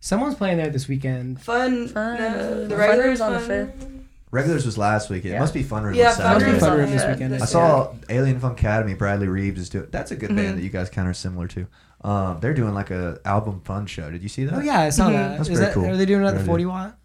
Someone's 0.00 0.34
playing 0.36 0.56
there 0.58 0.70
this 0.70 0.88
weekend. 0.88 1.40
fun 1.40 1.88
Fun. 1.88 2.18
no, 2.18 2.66
the 2.68 2.76
regulars 2.76 3.20
regular 3.20 3.24
on 3.26 3.32
the 3.32 3.40
fun. 3.40 4.06
Regulars 4.30 4.66
was 4.66 4.76
last 4.76 5.08
week. 5.08 5.24
It 5.24 5.38
must 5.38 5.54
be 5.54 5.62
Fun 5.62 5.84
Room. 5.84 5.94
Yeah, 5.94 6.10
on 6.10 6.14
Fun 6.16 6.24
Must 6.24 6.38
be 6.38 6.40
Saturday. 6.40 6.50
Room's 6.50 6.60
Fun 6.62 6.70
on 6.72 6.78
Room 6.78 6.90
this 6.90 7.06
weekend. 7.06 7.34
I 7.34 7.38
this- 7.38 7.50
saw 7.50 7.92
Alien 8.10 8.40
Fun 8.40 8.52
Academy. 8.52 8.94
Bradley 8.94 9.28
Reeves 9.28 9.60
is 9.60 9.68
doing. 9.68 9.86
That's 9.90 10.10
a 10.10 10.16
good 10.16 10.30
Mhm. 10.30 10.36
band 10.36 10.58
that 10.58 10.62
you 10.62 10.68
guys 10.70 10.90
kind 10.90 11.06
of 11.06 11.10
are 11.12 11.14
similar 11.14 11.46
to. 11.48 11.66
Um, 12.02 12.38
they're 12.40 12.52
doing 12.54 12.74
like 12.74 12.90
a 12.90 13.18
album 13.24 13.60
fun 13.64 13.86
show. 13.86 14.10
Did 14.10 14.22
you 14.22 14.28
see 14.28 14.44
that? 14.44 14.54
Oh 14.54 14.60
yeah, 14.60 14.80
I 14.80 14.90
saw 14.90 15.08
Mhm. 15.08 15.12
that. 15.12 15.28
That's 15.38 15.48
Is 15.48 15.58
very 15.58 15.66
that 15.66 15.74
cool. 15.74 15.86
Are 15.88 15.96
they 15.96 16.06
doing 16.06 16.20
another 16.20 16.36
Very 16.38 16.46
40 16.46 16.66
watt? 16.66 16.96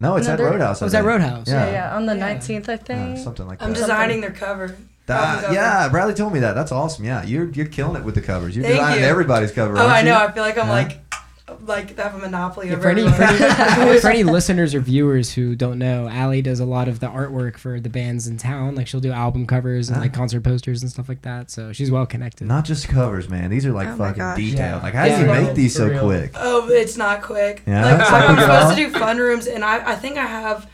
No, 0.00 0.16
it's 0.16 0.26
No, 0.26 0.32
at 0.34 0.40
Roadhouse. 0.40 0.80
I 0.82 0.86
is 0.86 0.92
that 0.92 0.98
think. 0.98 1.08
Roadhouse? 1.08 1.46
Yeah. 1.48 1.66
Yeah, 1.66 1.72
yeah, 1.72 1.96
on 1.96 2.06
the 2.06 2.16
Yeah. 2.16 2.28
19th, 2.28 2.68
I 2.68 2.74
Uh, 2.74 2.76
think. 2.78 3.18
something 3.18 3.46
like 3.46 3.58
that. 3.58 3.64
I'm 3.66 3.72
that. 3.72 3.78
designing 3.80 4.20
their 4.22 4.30
cover 4.30 4.74
That- 5.06 5.36
album 5.44 5.54
yeah, 5.54 5.88
Bradley 5.90 6.14
told 6.14 6.32
me 6.32 6.40
that. 6.40 6.54
That's 6.54 6.72
awesome. 6.72 7.04
Yeah, 7.04 7.22
you're 7.24 7.46
you're 7.50 7.66
killing 7.66 7.96
it 7.96 8.04
with 8.04 8.14
the 8.14 8.20
covers. 8.22 8.56
You're 8.56 8.64
Thank 8.64 8.76
designing 8.76 9.00
you. 9.02 9.06
everybody's 9.06 9.52
cover. 9.52 9.76
oh 9.76 9.80
aren't 9.80 9.92
I 9.92 10.02
know 10.02 10.18
you? 10.18 10.26
I 10.26 10.30
feel 10.32 10.42
like 10.42 10.56
I'm 10.58 10.66
Yeah. 10.68 10.72
like 10.72 11.00
like 11.66 11.98
I 11.98 12.02
have 12.04 12.14
a 12.14 12.18
monopoly 12.18 12.66
Yeah, 12.68 12.74
over 12.74 12.82
for, 12.82 12.88
any, 12.90 13.02
for, 13.10 13.22
any, 13.22 13.98
for 14.00 14.08
any 14.08 14.22
listeners 14.24 14.74
or 14.74 14.80
viewers 14.80 15.32
who 15.34 15.54
don't 15.56 15.78
know, 15.78 16.08
Allie 16.08 16.42
does 16.42 16.60
a 16.60 16.64
lot 16.64 16.88
of 16.88 17.00
the 17.00 17.06
artwork 17.08 17.56
for 17.58 17.80
the 17.80 17.88
bands 17.88 18.26
in 18.26 18.36
town. 18.36 18.74
Like 18.74 18.86
she'll 18.86 19.00
do 19.00 19.12
album 19.12 19.46
covers 19.46 19.88
and 19.88 19.98
Ah. 19.98 20.02
like 20.02 20.12
concert 20.12 20.42
posters 20.42 20.82
and 20.82 20.90
stuff 20.90 21.08
like 21.08 21.22
that. 21.22 21.50
So 21.50 21.72
she's 21.72 21.90
well 21.90 22.06
connected. 22.06 22.46
Not 22.46 22.64
just 22.64 22.88
covers, 22.88 23.28
man. 23.28 23.50
These 23.50 23.66
are 23.66 23.72
like 23.72 23.88
Oh 23.88 23.96
fucking 23.96 24.34
detailed. 24.36 24.58
Yeah. 24.58 24.82
Like, 24.82 24.94
how 24.94 25.04
do 25.04 25.10
Yeah. 25.10 25.20
you 25.20 25.26
Yeah. 25.26 25.40
make 25.42 25.54
these 25.54 25.74
so 25.74 25.88
real. 25.88 26.02
quick? 26.04 26.32
Oh, 26.34 26.68
it's 26.68 26.96
not 26.96 27.22
quick. 27.22 27.62
Yeah? 27.66 27.84
Like 27.84 28.00
It's 28.00 28.10
I'm, 28.10 28.22
I'm 28.30 28.38
supposed 28.40 28.64
all? 28.64 28.70
to 28.70 28.76
do 28.76 28.90
fun 28.90 29.18
rooms, 29.18 29.46
and 29.46 29.64
I, 29.64 29.92
I 29.92 29.94
think 29.96 30.16
I 30.18 30.26
have 30.26 30.68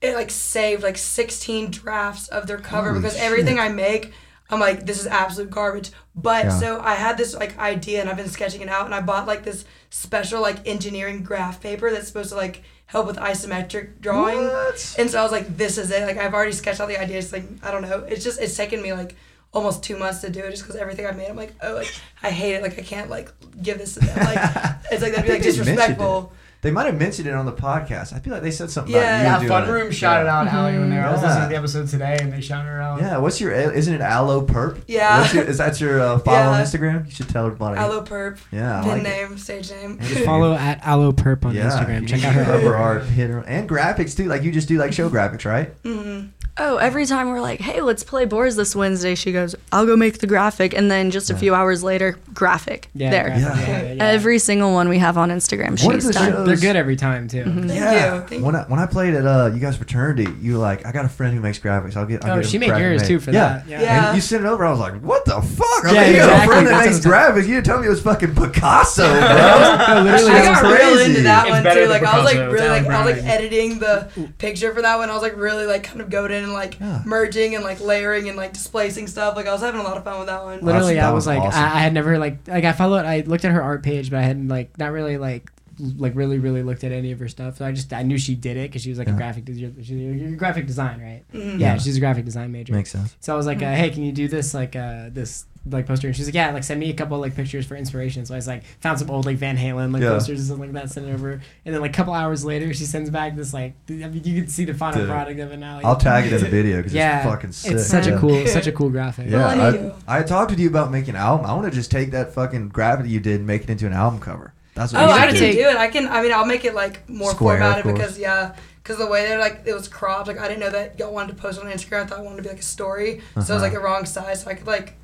it 0.00 0.14
like 0.14 0.30
saved 0.30 0.82
like 0.82 0.98
16 0.98 1.70
drafts 1.70 2.28
of 2.28 2.46
their 2.46 2.58
cover 2.58 2.88
Holy 2.90 3.00
because 3.02 3.16
everything. 3.18 3.58
I 3.60 3.68
make, 3.68 4.12
I'm 4.52 4.60
like, 4.60 4.86
this 4.86 5.00
is 5.00 5.06
absolute 5.06 5.50
garbage. 5.50 5.90
But 6.14 6.44
Yeah. 6.44 6.58
so 6.60 6.80
I 6.80 6.94
had 6.94 7.16
this 7.16 7.34
like 7.34 7.58
idea 7.58 8.00
and 8.00 8.08
I've 8.08 8.16
been 8.18 8.28
sketching 8.28 8.60
it 8.60 8.68
out 8.68 8.84
and 8.84 8.94
I 8.94 9.00
bought 9.00 9.26
like 9.26 9.42
this 9.42 9.64
special 9.90 10.40
like 10.42 10.66
engineering 10.68 11.22
graph 11.24 11.60
paper 11.60 11.90
that's 11.90 12.06
supposed 12.06 12.28
to 12.30 12.36
like 12.36 12.62
help 12.86 13.06
with 13.06 13.16
isometric 13.16 14.00
drawing. 14.00 14.44
What? 14.46 14.94
And 14.98 15.10
so 15.10 15.18
I 15.18 15.22
was 15.22 15.32
like, 15.32 15.56
this 15.56 15.78
is 15.78 15.90
it. 15.90 16.02
Like 16.06 16.18
I've 16.18 16.34
already 16.34 16.52
sketched 16.52 16.80
out 16.80 16.88
the 16.88 17.00
ideas. 17.00 17.32
Like 17.32 17.44
I 17.62 17.70
don't 17.72 17.82
know. 17.82 18.00
It's 18.00 18.22
just 18.22 18.40
it's 18.40 18.56
taken 18.56 18.82
me 18.82 18.92
like 18.92 19.16
almost 19.54 19.82
two 19.82 19.98
months 19.98 20.20
to 20.22 20.30
do 20.30 20.40
it 20.40 20.50
just 20.50 20.62
because 20.62 20.76
everything 20.76 21.06
I've 21.06 21.16
made, 21.16 21.28
I'm 21.28 21.36
like, 21.36 21.54
oh, 21.62 21.74
like 21.74 21.92
I 22.22 22.30
hate 22.30 22.54
it. 22.54 22.62
Like 22.62 22.78
I 22.78 22.82
can't 22.82 23.08
like 23.10 23.30
give 23.62 23.78
this 23.78 23.94
to 23.94 24.00
them. 24.00 24.16
Like 24.18 24.38
it's 24.92 25.02
like 25.02 25.12
that'd 25.12 25.24
be 25.24 25.32
like 25.32 25.42
disrespectful. 25.42 26.32
They 26.62 26.70
might 26.70 26.86
have 26.86 26.96
mentioned 26.96 27.26
it 27.26 27.34
on 27.34 27.44
the 27.44 27.52
podcast. 27.52 28.12
I 28.14 28.20
feel 28.20 28.32
like 28.32 28.42
they 28.42 28.52
said 28.52 28.70
something 28.70 28.94
Yeah. 28.94 29.00
about 29.00 29.18
you 29.18 29.24
Yeah, 29.24 29.38
doing 29.38 29.48
Fun 29.48 29.68
it. 29.68 29.72
Room 29.72 29.90
shouted 29.90 30.24
yeah. 30.26 30.38
out 30.40 30.46
Allie 30.46 30.78
when 30.78 30.90
they 30.90 30.96
were. 30.96 31.02
I 31.02 31.10
was 31.12 31.20
Yeah. 31.20 31.26
listening 31.28 31.42
to 31.44 31.48
the 31.50 31.56
episode 31.58 31.88
today, 31.88 32.18
and 32.20 32.32
they 32.32 32.40
shouted 32.40 32.68
her 32.68 32.80
out. 32.80 33.00
Yeah, 33.00 33.16
what's 33.18 33.40
your? 33.40 33.50
Isn't 33.52 33.92
it 33.94 34.00
Aloe 34.00 34.46
Perp? 34.46 34.78
Yeah. 34.86 35.20
What's 35.20 35.34
your, 35.34 35.42
is 35.44 35.58
that 35.58 35.80
your 35.80 36.00
uh, 36.00 36.18
follow 36.20 36.52
on 36.52 36.62
Instagram? 36.62 37.04
You 37.06 37.10
should 37.10 37.28
tell 37.28 37.46
everybody. 37.46 37.78
Aloe 37.80 38.02
perp. 38.04 38.38
Yeah, 38.52 38.78
I 38.78 38.82
Pin 38.82 38.90
like 38.92 39.00
it. 39.00 39.02
name, 39.02 39.38
stage 39.38 39.70
name. 39.72 39.98
And 40.00 40.08
Follow 40.24 40.54
at 40.54 40.80
Aloe 40.86 41.10
Perp 41.12 41.44
on 41.44 41.54
yeah, 41.54 41.68
Instagram. 41.68 42.06
Check 42.06 42.22
out 42.24 42.32
her 42.34 42.44
cover 42.44 42.76
art. 42.76 43.00
art, 43.02 43.06
hit 43.10 43.28
her, 43.30 43.40
and 43.40 43.68
graphics 43.68 44.16
too. 44.16 44.26
Like 44.26 44.44
you 44.44 44.52
just 44.52 44.68
do 44.68 44.78
like 44.78 44.92
show 44.92 45.10
graphics, 45.10 45.44
right? 45.44 45.70
hmm 45.84 46.26
Oh, 46.58 46.76
every 46.76 47.06
time 47.06 47.30
we're 47.30 47.40
like, 47.40 47.60
hey, 47.62 47.80
let's 47.80 48.04
play 48.04 48.26
boards 48.26 48.56
this 48.56 48.76
Wednesday, 48.76 49.14
she 49.14 49.32
goes, 49.32 49.54
I'll 49.72 49.86
go 49.86 49.96
make 49.96 50.18
the 50.18 50.26
graphic. 50.26 50.74
And 50.74 50.90
then 50.90 51.10
just 51.10 51.30
a 51.30 51.32
Yeah. 51.32 51.38
few 51.38 51.54
hours 51.54 51.82
later, 51.82 52.18
graphic. 52.34 52.90
Yeah, 52.94 53.08
there. 53.10 53.24
graphic, 53.28 53.42
Yeah. 53.42 53.56
yeah, 53.78 53.82
yeah, 53.84 53.92
yeah. 53.94 54.04
Every 54.04 54.38
single 54.38 54.74
one 54.74 54.90
we 54.90 54.98
have 54.98 55.16
on 55.16 55.30
Instagram, 55.30 55.82
One 55.82 55.94
of 55.94 56.02
she's 56.02 56.10
done. 56.10 56.30
shows- 56.32 56.46
They're 56.60 56.72
good 56.72 56.76
every 56.76 56.96
time 56.96 57.28
too. 57.28 57.44
Thank 57.44 57.68
yeah. 57.72 58.14
you. 58.16 58.20
Thank 58.28 58.44
when 58.44 58.54
I 58.56 58.62
when 58.64 58.78
I 58.78 58.86
played 58.86 59.14
at 59.14 59.26
uh 59.26 59.50
you 59.52 59.60
guys 59.60 59.76
fraternity, 59.76 60.26
you 60.40 60.52
were 60.54 60.58
like 60.58 60.84
I 60.84 60.92
got 60.92 61.04
a 61.04 61.08
friend 61.08 61.34
who 61.34 61.40
makes 61.40 61.58
graphics. 61.58 61.96
I'll 61.96 62.06
get. 62.06 62.24
I'll 62.24 62.32
Oh, 62.32 62.34
get 62.36 62.44
him 62.44 62.50
she 62.50 62.58
made 62.58 62.68
yours 62.78 63.00
made." 63.02 63.08
too 63.08 63.20
for 63.20 63.30
yeah. 63.30 63.58
that. 63.58 63.68
Yeah. 63.68 63.80
Yeah. 63.80 64.06
And 64.08 64.16
you 64.16 64.20
sent 64.20 64.44
it 64.44 64.48
over. 64.48 64.64
I 64.64 64.70
was 64.70 64.80
like, 64.80 65.00
"What 65.00 65.24
the 65.24 65.40
fuck?" 65.40 65.84
I 65.86 65.92
Yeah, 65.92 66.00
mean, 66.02 66.14
you 66.14 66.20
have 66.20 66.42
a 66.42 66.46
friend 66.46 66.66
that 66.66 66.84
That's 66.84 67.04
makes 67.04 67.06
graphics. 67.06 67.46
You 67.46 67.54
didn't 67.54 67.66
tell 67.66 67.80
me 67.80 67.86
it 67.86 67.90
was 67.90 68.02
fucking 68.02 68.34
Picasso, 68.34 69.02
bro. 69.08 69.20
No, 69.20 70.02
literally, 70.04 70.30
I 70.32 70.44
got 70.44 70.62
real 70.62 70.98
into 70.98 71.22
that 71.22 71.48
one 71.48 71.62
too. 71.74 71.86
Like 71.86 72.02
I 72.02 72.16
was 72.16 72.24
like 72.26 72.36
really 72.52 72.68
like 72.68 72.86
I 72.86 73.04
was 73.06 73.16
like 73.16 73.24
editing 73.24 73.78
the 73.78 74.08
picture 74.38 74.74
for 74.74 74.82
that 74.82 74.98
one. 74.98 75.08
I 75.08 75.14
was 75.14 75.22
like 75.22 75.36
really 75.36 75.64
like 75.66 75.84
kind 75.84 76.00
of 76.02 76.10
going 76.10 76.32
in 76.32 76.44
and 76.44 76.52
like 76.52 76.78
merging 77.06 77.54
and 77.54 77.64
like 77.64 77.80
layering 77.80 78.28
and 78.28 78.36
like 78.36 78.52
displacing 78.52 79.06
stuff. 79.06 79.34
Like 79.36 79.46
I 79.46 79.52
was 79.52 79.62
having 79.62 79.80
a 79.80 79.84
lot 79.84 79.96
of 79.96 80.04
fun 80.04 80.18
with 80.18 80.28
that 80.28 80.42
one. 80.44 80.60
Literally, 80.60 80.98
I 81.00 81.10
was 81.10 81.22
was 81.26 81.26
like. 81.26 81.42
I, 81.54 81.64
I 81.64 81.78
had 81.78 81.92
never 81.94 82.18
like, 82.18 82.48
like 82.48 82.64
I 82.64 82.72
followed, 82.72 83.04
I 83.04 83.20
looked 83.20 83.44
at 83.44 83.52
her 83.52 83.62
art 83.62 83.82
page, 83.82 84.10
but 84.10 84.18
I 84.18 84.22
hadn't 84.22 84.48
like, 84.48 84.76
not 84.78 84.90
really 84.92 85.18
like, 85.18 85.50
like 85.78 86.14
really, 86.14 86.38
really 86.38 86.62
looked 86.62 86.84
at 86.84 86.92
any 86.92 87.12
of 87.12 87.18
her 87.18 87.28
stuff. 87.28 87.56
So 87.58 87.64
I 87.64 87.72
just, 87.72 87.92
I 87.92 88.02
knew 88.02 88.18
she 88.18 88.34
did 88.34 88.56
it 88.56 88.70
because 88.70 88.82
she 88.82 88.90
was 88.90 88.98
like 88.98 89.08
Yeah. 89.08 89.14
a 89.14 89.16
graphic, 89.16 89.44
des- 89.44 89.54
she's 89.82 89.90
you're, 89.90 90.14
you're 90.14 90.36
graphic 90.36 90.66
design, 90.66 91.00
right? 91.00 91.22
Mhm. 91.32 91.52
Yeah, 91.58 91.74
Yeah. 91.74 91.78
she's 91.78 91.96
a 91.96 92.00
graphic 92.00 92.24
design 92.24 92.52
major. 92.52 92.72
Makes 92.74 92.90
sense. 92.90 93.16
So 93.20 93.32
I 93.32 93.36
was 93.36 93.46
like, 93.46 93.62
uh, 93.62 93.72
hey, 93.74 93.90
can 93.90 94.02
you 94.04 94.12
do 94.12 94.28
this 94.28 94.54
like, 94.54 94.76
uh, 94.76 95.08
this 95.12 95.46
like 95.70 95.86
poster? 95.86 96.08
And 96.08 96.16
she's 96.16 96.26
like, 96.26 96.34
yeah, 96.34 96.50
like 96.52 96.64
send 96.64 96.80
me 96.80 96.90
a 96.90 96.94
couple 96.94 97.18
like 97.20 97.34
pictures 97.36 97.64
for 97.66 97.76
inspiration. 97.76 98.26
So 98.26 98.34
I 98.34 98.38
was 98.38 98.46
like, 98.48 98.64
found 98.80 98.98
some 98.98 99.08
old 99.10 99.26
like 99.26 99.36
Van 99.38 99.56
Halen 99.56 99.92
like 99.92 100.02
Yeah. 100.02 100.10
posters 100.10 100.40
and 100.40 100.48
something 100.48 100.72
like 100.72 100.82
that, 100.82 100.90
sent 100.92 101.06
it 101.08 101.12
over. 101.12 101.32
And 101.64 101.74
then 101.74 101.80
like 101.80 101.92
a 101.92 101.94
couple 101.94 102.12
hours 102.14 102.44
later, 102.44 102.74
she 102.74 102.84
sends 102.84 103.08
back 103.10 103.36
this 103.36 103.54
like, 103.54 103.74
I 103.88 103.92
mean, 103.92 104.22
you 104.24 104.40
can 104.42 104.48
see 104.48 104.64
the 104.64 104.74
final 104.74 105.00
Dude. 105.00 105.08
product 105.08 105.38
of 105.40 105.52
it 105.52 105.58
now. 105.58 105.80
I'll 105.84 105.96
tag 105.96 106.26
it 106.26 106.32
in 106.32 106.42
the 106.42 106.48
video 106.50 106.78
because 106.78 106.92
Yeah, 106.94 107.18
it's 107.18 107.26
fucking 107.30 107.52
sick. 107.52 107.72
It's 107.72 107.86
such 107.86 108.06
yeah. 108.08 108.14
a 108.14 108.18
cool, 108.18 108.46
such 108.58 108.66
a 108.66 108.72
cool 108.72 108.90
graphic. 108.90 109.30
Yeah, 109.30 109.38
Well, 109.56 109.72
thank 109.72 109.82
you. 109.82 109.94
I, 110.08 110.18
I 110.18 110.22
talked 110.22 110.50
with 110.50 110.58
you 110.60 110.68
about 110.68 110.90
making 110.90 111.10
an 111.10 111.20
album. 111.20 111.46
I 111.46 111.54
want 111.54 111.64
to 111.66 111.70
just 111.70 111.90
take 111.90 112.10
that 112.10 112.34
fucking 112.34 112.68
graphic 112.70 113.06
you 113.06 113.20
did 113.20 113.36
and 113.36 113.46
make 113.46 113.62
it 113.62 113.70
into 113.70 113.86
an 113.86 113.92
album 113.92 114.20
cover. 114.20 114.51
That's 114.74 114.92
what 114.92 115.02
Oh, 115.02 115.10
I 115.12 115.26
can 115.26 115.34
do. 115.36 115.44
it. 115.44 115.76
I 115.76 115.88
can. 115.88 116.08
I 116.08 116.22
mean, 116.22 116.32
I'll 116.32 116.46
make 116.46 116.64
it 116.64 116.74
like 116.74 117.08
more 117.08 117.32
Square, 117.32 117.58
formatted 117.58 117.94
because 117.94 118.18
yeah, 118.18 118.54
because 118.82 118.96
the 118.98 119.06
way 119.06 119.26
they're 119.26 119.38
like 119.38 119.62
it 119.66 119.74
was 119.74 119.86
cropped. 119.88 120.28
Like 120.28 120.38
I 120.38 120.48
didn't 120.48 120.60
know 120.60 120.70
that 120.70 120.98
y'all 120.98 121.12
wanted 121.12 121.36
to 121.36 121.42
post 121.42 121.60
on 121.60 121.66
Instagram. 121.66 122.04
I 122.04 122.06
thought 122.06 122.20
it 122.20 122.24
wanted 122.24 122.36
to 122.38 122.42
be 122.44 122.48
like 122.48 122.58
a 122.60 122.62
story, 122.62 123.18
so 123.18 123.18
it 123.18 123.36
was 123.36 123.50
Uh-huh. 123.50 123.60
like 123.60 123.72
the 123.72 123.80
wrong 123.80 124.06
size. 124.06 124.42
So 124.42 124.50
I 124.50 124.54
could 124.54 124.66
like 124.66 124.94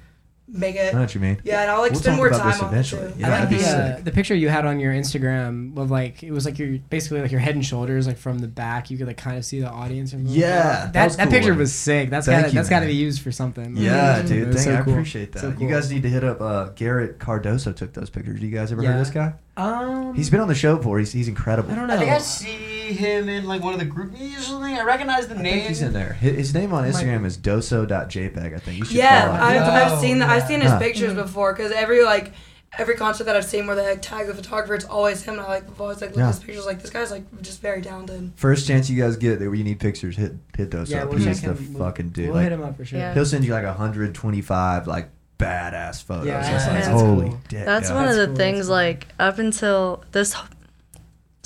make 0.51 0.77
it. 0.77 0.91
I 0.93 0.97
know 0.97 1.01
what 1.03 1.15
you 1.15 1.21
mean. 1.21 1.41
Yeah, 1.45 1.63
and 1.63 1.71
I'll 1.71 1.81
like 1.81 1.93
We'll 1.93 2.01
spend 2.01 2.15
talk 2.15 2.19
more 2.19 2.27
about 2.29 2.41
time 2.41 2.51
this 2.53 2.63
on 2.63 2.69
eventually. 2.73 3.03
it 3.03 3.15
too. 3.15 3.21
Yeah, 3.21 3.27
I 3.27 3.29
I 3.29 3.31
that'd 3.33 3.51
like 3.51 3.51
be 3.51 3.57
the, 3.65 3.71
sick. 3.95 3.99
uh, 4.01 4.05
the 4.05 4.11
picture 4.13 4.35
you 4.35 4.49
had 4.49 4.65
on 4.67 4.81
your 4.81 4.93
Instagram 4.93 5.77
of 5.77 5.91
like 5.91 6.23
it 6.23 6.31
was 6.31 6.45
like 6.45 6.59
your 6.59 6.79
basically 6.91 7.21
like 7.21 7.31
your 7.31 7.41
head 7.41 7.55
and 7.55 7.65
shoulders 7.65 8.07
like 8.07 8.17
from 8.17 8.39
the 8.39 8.49
back 8.49 8.91
you 8.91 8.99
could 8.99 9.07
like 9.07 9.17
kind 9.17 9.37
of 9.37 9.45
see 9.45 9.61
the 9.61 9.69
audience 9.69 10.11
from 10.13 10.25
the- 10.25 10.31
Yeah, 10.31 10.63
that 10.63 10.93
that 10.93 11.05
was 11.05 11.17
that, 11.17 11.25
cool. 11.25 11.33
picture 11.33 11.55
was 11.55 11.73
sick 11.75 12.11
that's 12.11 12.27
Thank 12.27 12.43
got 12.47 12.53
you, 12.53 12.57
that's 12.57 12.69
got 12.69 12.81
to 12.81 12.87
be 12.87 12.95
used 12.95 13.23
for 13.23 13.31
something 13.33 13.77
Yeah, 13.77 14.23
Mhm. 14.23 14.29
dude. 14.29 14.55
Thank, 14.55 14.59
so 14.65 14.75
I 14.77 14.81
cool. 14.83 14.93
appreciate 14.95 15.33
that. 15.33 15.41
So 15.41 15.55
You 15.59 15.69
guys 15.69 15.91
need 15.91 16.03
to 16.03 16.09
hit 16.11 16.25
up 16.25 16.41
uh, 16.41 16.71
Garrett 16.77 17.19
Cardoso. 17.19 17.75
Took 17.75 17.93
those 17.93 18.11
pictures. 18.11 18.41
You 18.41 18.51
guys 18.51 18.73
ever 18.73 18.83
heard 18.83 18.93
of 18.93 18.99
this 18.99 19.11
guy? 19.11 19.35
um 19.57 20.15
He's 20.15 20.31
been 20.31 20.41
on 20.41 20.49
the 20.49 20.55
show 20.55 20.77
before. 20.77 20.99
He's 20.99 21.13
he's 21.13 21.29
incredible. 21.29 21.71
I 21.73 21.75
don't 21.75 21.89
know 21.89 21.95
I 21.95 21.99
think 21.99 22.11
I 22.13 22.19
see 22.19 22.78
him 22.93 23.29
in 23.29 23.45
like 23.47 23.63
one 23.63 23.73
of 23.75 23.79
the 23.81 23.85
group 23.87 24.13
or 24.15 24.41
something. 24.41 24.75
I 24.77 24.83
recognize 24.83 25.29
the 25.29 25.37
I 25.37 25.43
name. 25.43 25.53
think 25.55 25.69
he's 25.69 25.83
in 25.83 25.93
there. 25.93 26.15
His, 26.15 26.37
his 26.37 26.55
name 26.55 26.73
on 26.73 26.85
Instagram 26.85 27.25
is 27.25 27.37
doso.jpg. 27.39 28.55
I 28.55 28.59
think 28.59 28.79
you 28.79 28.85
should 28.85 28.97
Yeah, 28.97 29.23
follow 29.27 29.35
him. 29.37 29.43
I've, 29.43 29.55
Yeah. 29.55 29.93
I've 29.93 29.99
seen 30.01 30.19
that. 30.21 30.31
I've 30.31 30.47
seen 30.47 30.61
his 30.61 30.71
Huh. 30.71 30.79
pictures 30.79 31.11
mm-hmm. 31.13 31.23
before 31.23 31.53
because 31.53 31.73
every 31.73 32.03
like 32.05 32.33
every 32.77 32.95
concert 32.97 33.25
that 33.25 33.35
I've 33.35 33.47
seen 33.47 33.67
where 33.67 33.75
they 33.75 33.89
like, 33.89 34.03
tag 34.03 34.27
the 34.27 34.35
photographer, 34.35 34.75
it's 34.75 34.85
always 34.85 35.23
him. 35.23 35.35
And 35.35 35.43
I 35.43 35.49
like 35.49 35.65
have 35.69 35.81
always 35.81 36.01
like 36.01 36.11
looked 36.11 36.19
Yeah. 36.19 36.29
at 36.29 36.35
his 36.35 36.45
pictures 36.45 36.67
like 36.67 36.81
this 36.83 36.91
guy's 36.91 37.11
like 37.11 37.25
just 37.43 37.63
very 37.63 37.81
talented. 37.81 38.33
First 38.37 38.67
chance 38.67 38.91
you 38.91 39.01
guys 39.03 39.17
get 39.17 39.41
where 39.41 39.55
you 39.55 39.65
need 39.65 39.81
pictures, 39.81 40.17
hit 40.17 40.33
hit 40.57 40.71
Doso. 40.71 40.91
yeah 40.91 41.03
up. 41.05 41.09
we'll 41.09 41.19
He's 41.19 41.41
check 41.41 41.57
the 41.57 41.63
him 41.63 41.75
we'll, 41.75 41.85
fucking 41.85 42.11
dude. 42.11 42.27
we'll 42.27 42.35
Like, 42.35 42.43
hit 42.45 42.53
him 42.53 42.63
up 42.63 42.77
for 42.77 42.85
sure 42.85 42.99
Yeah. 42.99 43.15
He'll 43.15 43.25
send 43.27 43.45
you 43.45 43.53
like 43.53 43.65
125 43.65 44.87
like 44.87 45.09
badass 45.39 46.03
photos. 46.03 46.27
Yeah, 46.27 46.41
It's 46.57 46.67
like, 46.67 46.75
that's 46.75 46.89
holy 46.89 47.29
cool. 47.29 47.41
dick. 47.49 47.65
That's 47.65 47.89
yeah. 47.89 47.95
one 47.95 48.05
of 48.09 48.17
That's 48.17 48.19
the 48.23 48.27
cool, 48.27 48.37
things, 48.37 48.67
cool. 48.67 48.75
like, 48.75 49.07
up 49.21 49.39
until 49.39 50.05
this. 50.13 50.35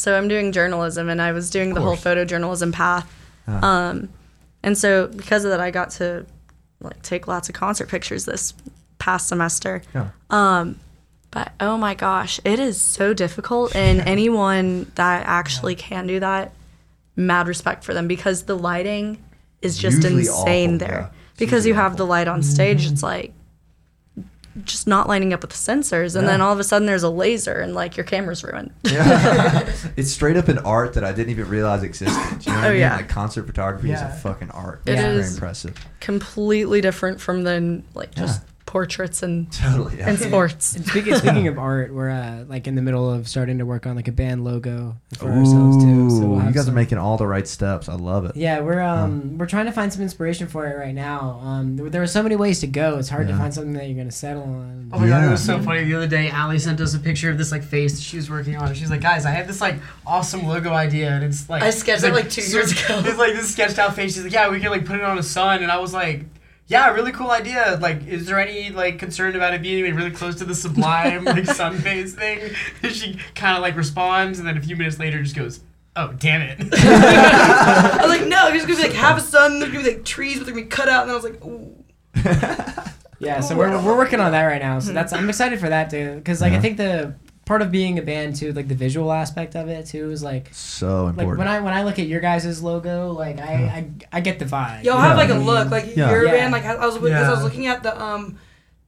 So 0.03 0.17
I'm 0.19 0.27
doing 0.27 0.51
journalism 0.51 1.09
and 1.09 1.23
I 1.23 1.31
was 1.31 1.49
doing 1.49 1.75
the 1.75 1.81
whole 1.81 1.97
photojournalism 1.97 2.73
path. 2.73 3.07
Uh, 3.47 3.53
Um, 3.67 4.09
and 4.65 4.77
so 4.77 5.07
because 5.07 5.45
of 5.45 5.51
that, 5.53 5.61
I 5.61 5.71
got 5.71 5.91
to 5.93 6.27
like 6.81 7.01
take 7.03 7.29
lots 7.29 7.49
of 7.49 7.55
concert 7.55 7.89
pictures 7.89 8.25
this 8.25 8.53
past 8.99 9.29
semester. 9.29 9.83
yeah. 9.95 10.09
Um, 10.31 10.81
but 11.31 11.53
oh 11.61 11.77
my 11.77 11.95
gosh, 11.95 12.41
it 12.45 12.59
is 12.59 12.81
so 12.81 13.15
difficult. 13.15 13.75
And 13.77 14.01
anyone 14.17 14.91
that 14.97 15.25
actually 15.27 15.77
can 15.77 16.07
do 16.09 16.19
that, 16.21 16.53
mad 17.15 17.47
respect 17.47 17.85
for 17.85 17.95
them 17.95 18.09
because 18.09 18.43
the 18.45 18.57
lighting 18.59 19.23
is 19.61 19.79
just 19.79 20.03
Usually 20.03 20.23
insane 20.23 20.75
awful, 20.75 20.79
there. 20.89 21.01
yeah. 21.13 21.19
Because 21.39 21.65
usually 21.65 21.69
you 21.69 21.75
have 21.75 21.93
awful. 21.93 22.07
the 22.07 22.11
light 22.11 22.29
on 22.29 22.43
stage, 22.43 22.87
it's 22.91 23.03
like 23.05 23.33
just 24.65 24.87
not 24.87 25.09
lining 25.09 25.33
up 25.33 25.41
with 25.43 25.51
the 25.51 25.57
sensors, 25.57 26.15
and 26.15 26.25
Yeah. 26.25 26.33
then 26.33 26.41
all 26.43 26.53
of 26.53 26.59
a 26.61 26.65
sudden 26.65 26.87
there's 26.87 27.03
a 27.03 27.09
laser, 27.11 27.61
and 27.61 27.75
like 27.75 27.97
your 27.97 28.05
camera's 28.05 28.45
ruined. 28.45 28.71
Yeah. 28.85 29.73
it's 29.97 30.11
straight 30.13 30.37
up 30.37 30.49
an 30.49 30.59
art 30.59 30.95
that 30.95 31.05
I 31.05 31.13
didn't 31.13 31.31
even 31.31 31.49
realize 31.49 31.83
existed. 31.83 32.45
You 32.47 32.53
know 32.53 32.59
what 32.59 32.65
Oh, 32.67 32.69
I 32.69 32.73
mean? 32.73 32.81
yeah. 32.81 32.97
Like 32.97 33.09
concert 33.09 33.47
photography 33.47 33.93
is 33.93 34.01
a 34.03 34.09
fucking 34.09 34.51
art. 34.51 34.83
It 34.87 34.93
it's 34.93 35.01
very 35.03 35.27
impressive. 35.27 35.77
Completely 36.01 36.81
different 36.81 37.21
from 37.21 37.45
the 37.45 37.83
like 37.95 38.15
just 38.15 38.43
portraits 38.73 39.23
and 39.23 39.53
Totally. 39.53 39.99
Yeah. 39.99 40.09
and 40.09 40.19
sports. 40.19 40.75
And 40.75 40.87
speaking 40.87 41.15
speaking 41.17 41.47
of 41.47 41.59
art, 41.71 41.93
we're 41.93 42.09
uh, 42.09 42.45
like 42.49 42.67
in 42.67 42.75
the 42.75 42.81
middle 42.81 43.13
of 43.13 43.29
starting 43.29 43.59
to 43.59 43.67
work 43.67 43.87
on 43.87 43.95
like 43.97 44.09
a 44.09 44.13
band 44.13 44.45
logo 44.45 44.97
for 45.19 45.29
ourselves 45.31 45.85
too. 45.85 46.09
So 46.09 46.21
we'll 46.21 46.41
Ooh, 46.41 46.47
you 46.47 46.53
guys 46.53 46.65
some- 46.65 46.73
are 46.73 46.75
making 46.75 46.97
all 46.97 47.19
the 47.19 47.27
right 47.27 47.47
steps. 47.47 47.89
I 47.91 47.95
love 47.95 48.25
it. 48.25 48.35
Yeah, 48.35 48.61
we're 48.61 48.81
um 48.81 49.37
we're 49.37 49.47
trying 49.47 49.67
to 49.67 49.73
find 49.73 49.93
some 49.93 50.01
inspiration 50.01 50.47
for 50.49 50.67
it 50.67 50.77
right 50.79 50.95
now. 50.95 51.39
Um, 51.45 51.77
there, 51.77 51.91
there 51.91 52.03
are 52.03 52.07
so 52.07 52.23
many 52.23 52.35
ways 52.35 52.61
to 52.61 52.67
go. 52.67 52.99
It's 52.99 53.11
hard 53.11 53.29
Yeah. 53.29 53.35
to 53.35 53.39
find 53.43 53.53
something 53.53 53.75
that 53.75 53.87
you're 53.89 53.99
gonna 53.99 54.11
settle 54.11 54.43
on. 54.45 54.89
Oh 54.93 54.99
my 54.99 55.07
god, 55.09 55.25
it 55.25 55.31
was 55.31 55.45
so 55.45 55.61
funny. 55.61 55.85
The 55.85 55.95
other 55.95 56.09
day, 56.09 56.31
Allie 56.31 56.59
sent 56.59 56.81
us 56.81 56.95
a 56.95 56.99
picture 56.99 57.29
of 57.31 57.37
this 57.37 57.53
like 57.53 57.63
face 57.63 57.95
that 57.97 58.03
she 58.03 58.17
was 58.17 58.31
working 58.31 58.57
on. 58.57 58.73
She's 58.75 58.91
like, 58.91 59.03
guys, 59.03 59.27
I 59.27 59.31
have 59.33 59.47
this 59.47 59.61
like 59.61 59.77
awesome 60.07 60.47
logo 60.47 60.73
idea, 60.73 61.11
and 61.11 61.23
it's 61.23 61.51
like 61.51 61.63
I 61.63 61.69
sketched 61.71 62.05
it, 62.05 62.13
like, 62.15 62.31
two 62.31 62.41
years 62.43 62.73
ago. 62.73 63.03
It's 63.05 63.19
like 63.19 63.35
this 63.35 63.53
sketched 63.53 63.79
out 63.79 63.95
face. 63.95 64.15
She's 64.15 64.25
like, 64.25 64.33
yeah, 64.33 64.49
we 64.49 64.61
can 64.61 64.71
like 64.71 64.87
put 64.87 64.97
it 64.97 65.05
on 65.05 65.19
a 65.19 65.23
sun, 65.23 65.63
and 65.63 65.71
I 65.71 65.79
was 65.79 65.93
like. 65.93 66.25
Yeah, 66.73 66.89
really 66.93 67.13
cool 67.13 67.31
idea. 67.31 67.79
Like, 67.83 68.07
is 68.07 68.25
there 68.25 68.41
any 68.41 68.71
like 68.71 68.99
concern 68.99 69.37
about 69.37 69.53
it 69.53 69.61
being 69.61 69.95
really 69.95 70.11
close 70.11 70.37
to 70.37 70.47
the 70.47 70.55
Sublime 70.55 71.25
like 71.25 71.45
sun 71.61 71.77
face 71.77 72.15
thing? 72.15 72.51
And 72.83 72.91
she 72.91 73.19
kind 73.35 73.59
of 73.59 73.63
like 73.63 73.77
responds, 73.77 74.39
and 74.39 74.49
then 74.49 74.57
a 74.57 74.61
few 74.63 74.75
minutes 74.75 74.99
later 74.99 75.23
just 75.23 75.37
goes, 75.37 75.61
"Oh, 75.97 76.15
damn 76.15 76.41
it!" 76.41 76.59
I 76.73 77.99
was 78.01 78.09
like, 78.09 78.27
no, 78.27 78.51
there's 78.51 78.63
gonna 78.63 78.77
be 78.77 78.83
like 78.85 78.93
half 78.93 79.19
a 79.19 79.21
sun. 79.21 79.61
There's 79.61 79.71
gonna 79.71 79.85
be 79.85 79.91
like 79.91 80.05
trees, 80.07 80.39
but 80.39 80.47
they're 80.47 80.55
gonna 80.55 80.65
be 80.65 80.71
cut 80.71 80.89
out. 80.89 81.03
And 81.03 81.11
I 81.11 81.15
was 81.15 81.25
like, 81.25 81.45
ooh. 81.45 81.85
Yeah, 83.19 83.41
so 83.41 83.55
we're, 83.55 83.71
we're 83.85 83.97
working 83.97 84.19
on 84.19 84.33
that 84.33 84.45
right 84.45 84.61
now. 84.61 84.79
So 84.79 84.89
hmm. 84.89 84.95
that's 84.95 85.13
I'm 85.13 85.29
excited 85.29 85.61
for 85.61 85.69
that 85.69 85.91
too, 85.91 86.15
because 86.15 86.41
like 86.41 86.55
I 86.55 86.59
think 86.59 86.79
the 86.79 87.15
part 87.53 87.61
of 87.61 87.71
being 87.71 87.99
a 87.99 88.03
band 88.03 88.35
too, 88.35 88.51
like 88.55 88.67
the 88.69 88.75
visual 88.75 89.13
aspect 89.13 89.55
of 89.57 89.69
it 89.69 89.85
too, 89.87 90.11
is 90.11 90.23
like 90.23 90.49
So 90.53 91.05
like 91.05 91.11
important. 91.19 91.39
when 91.41 91.49
I 91.49 91.61
when 91.61 91.75
I 91.75 91.83
look 91.83 91.99
at 91.99 92.07
your 92.07 92.21
guys' 92.21 92.63
logo, 92.63 93.13
like 93.13 93.39
I 93.39 93.53
I, 93.79 93.91
I 94.17 94.21
get 94.21 94.39
the 94.39 94.47
vibe. 94.47 94.85
Y'all 94.85 94.97
Yeah. 94.99 95.09
have 95.09 95.17
like 95.19 95.29
a 95.31 95.35
look, 95.51 95.71
like 95.71 95.95
Yeah. 95.95 96.11
your 96.11 96.25
Yeah. 96.25 96.31
band. 96.33 96.53
Like 96.53 96.65
I 96.65 96.73
I 96.75 96.87
was 96.87 96.97
because 96.97 97.29
I 97.29 97.35
was 97.37 97.45
looking 97.45 97.67
at 97.67 97.83
the 97.83 97.93
um, 98.03 98.39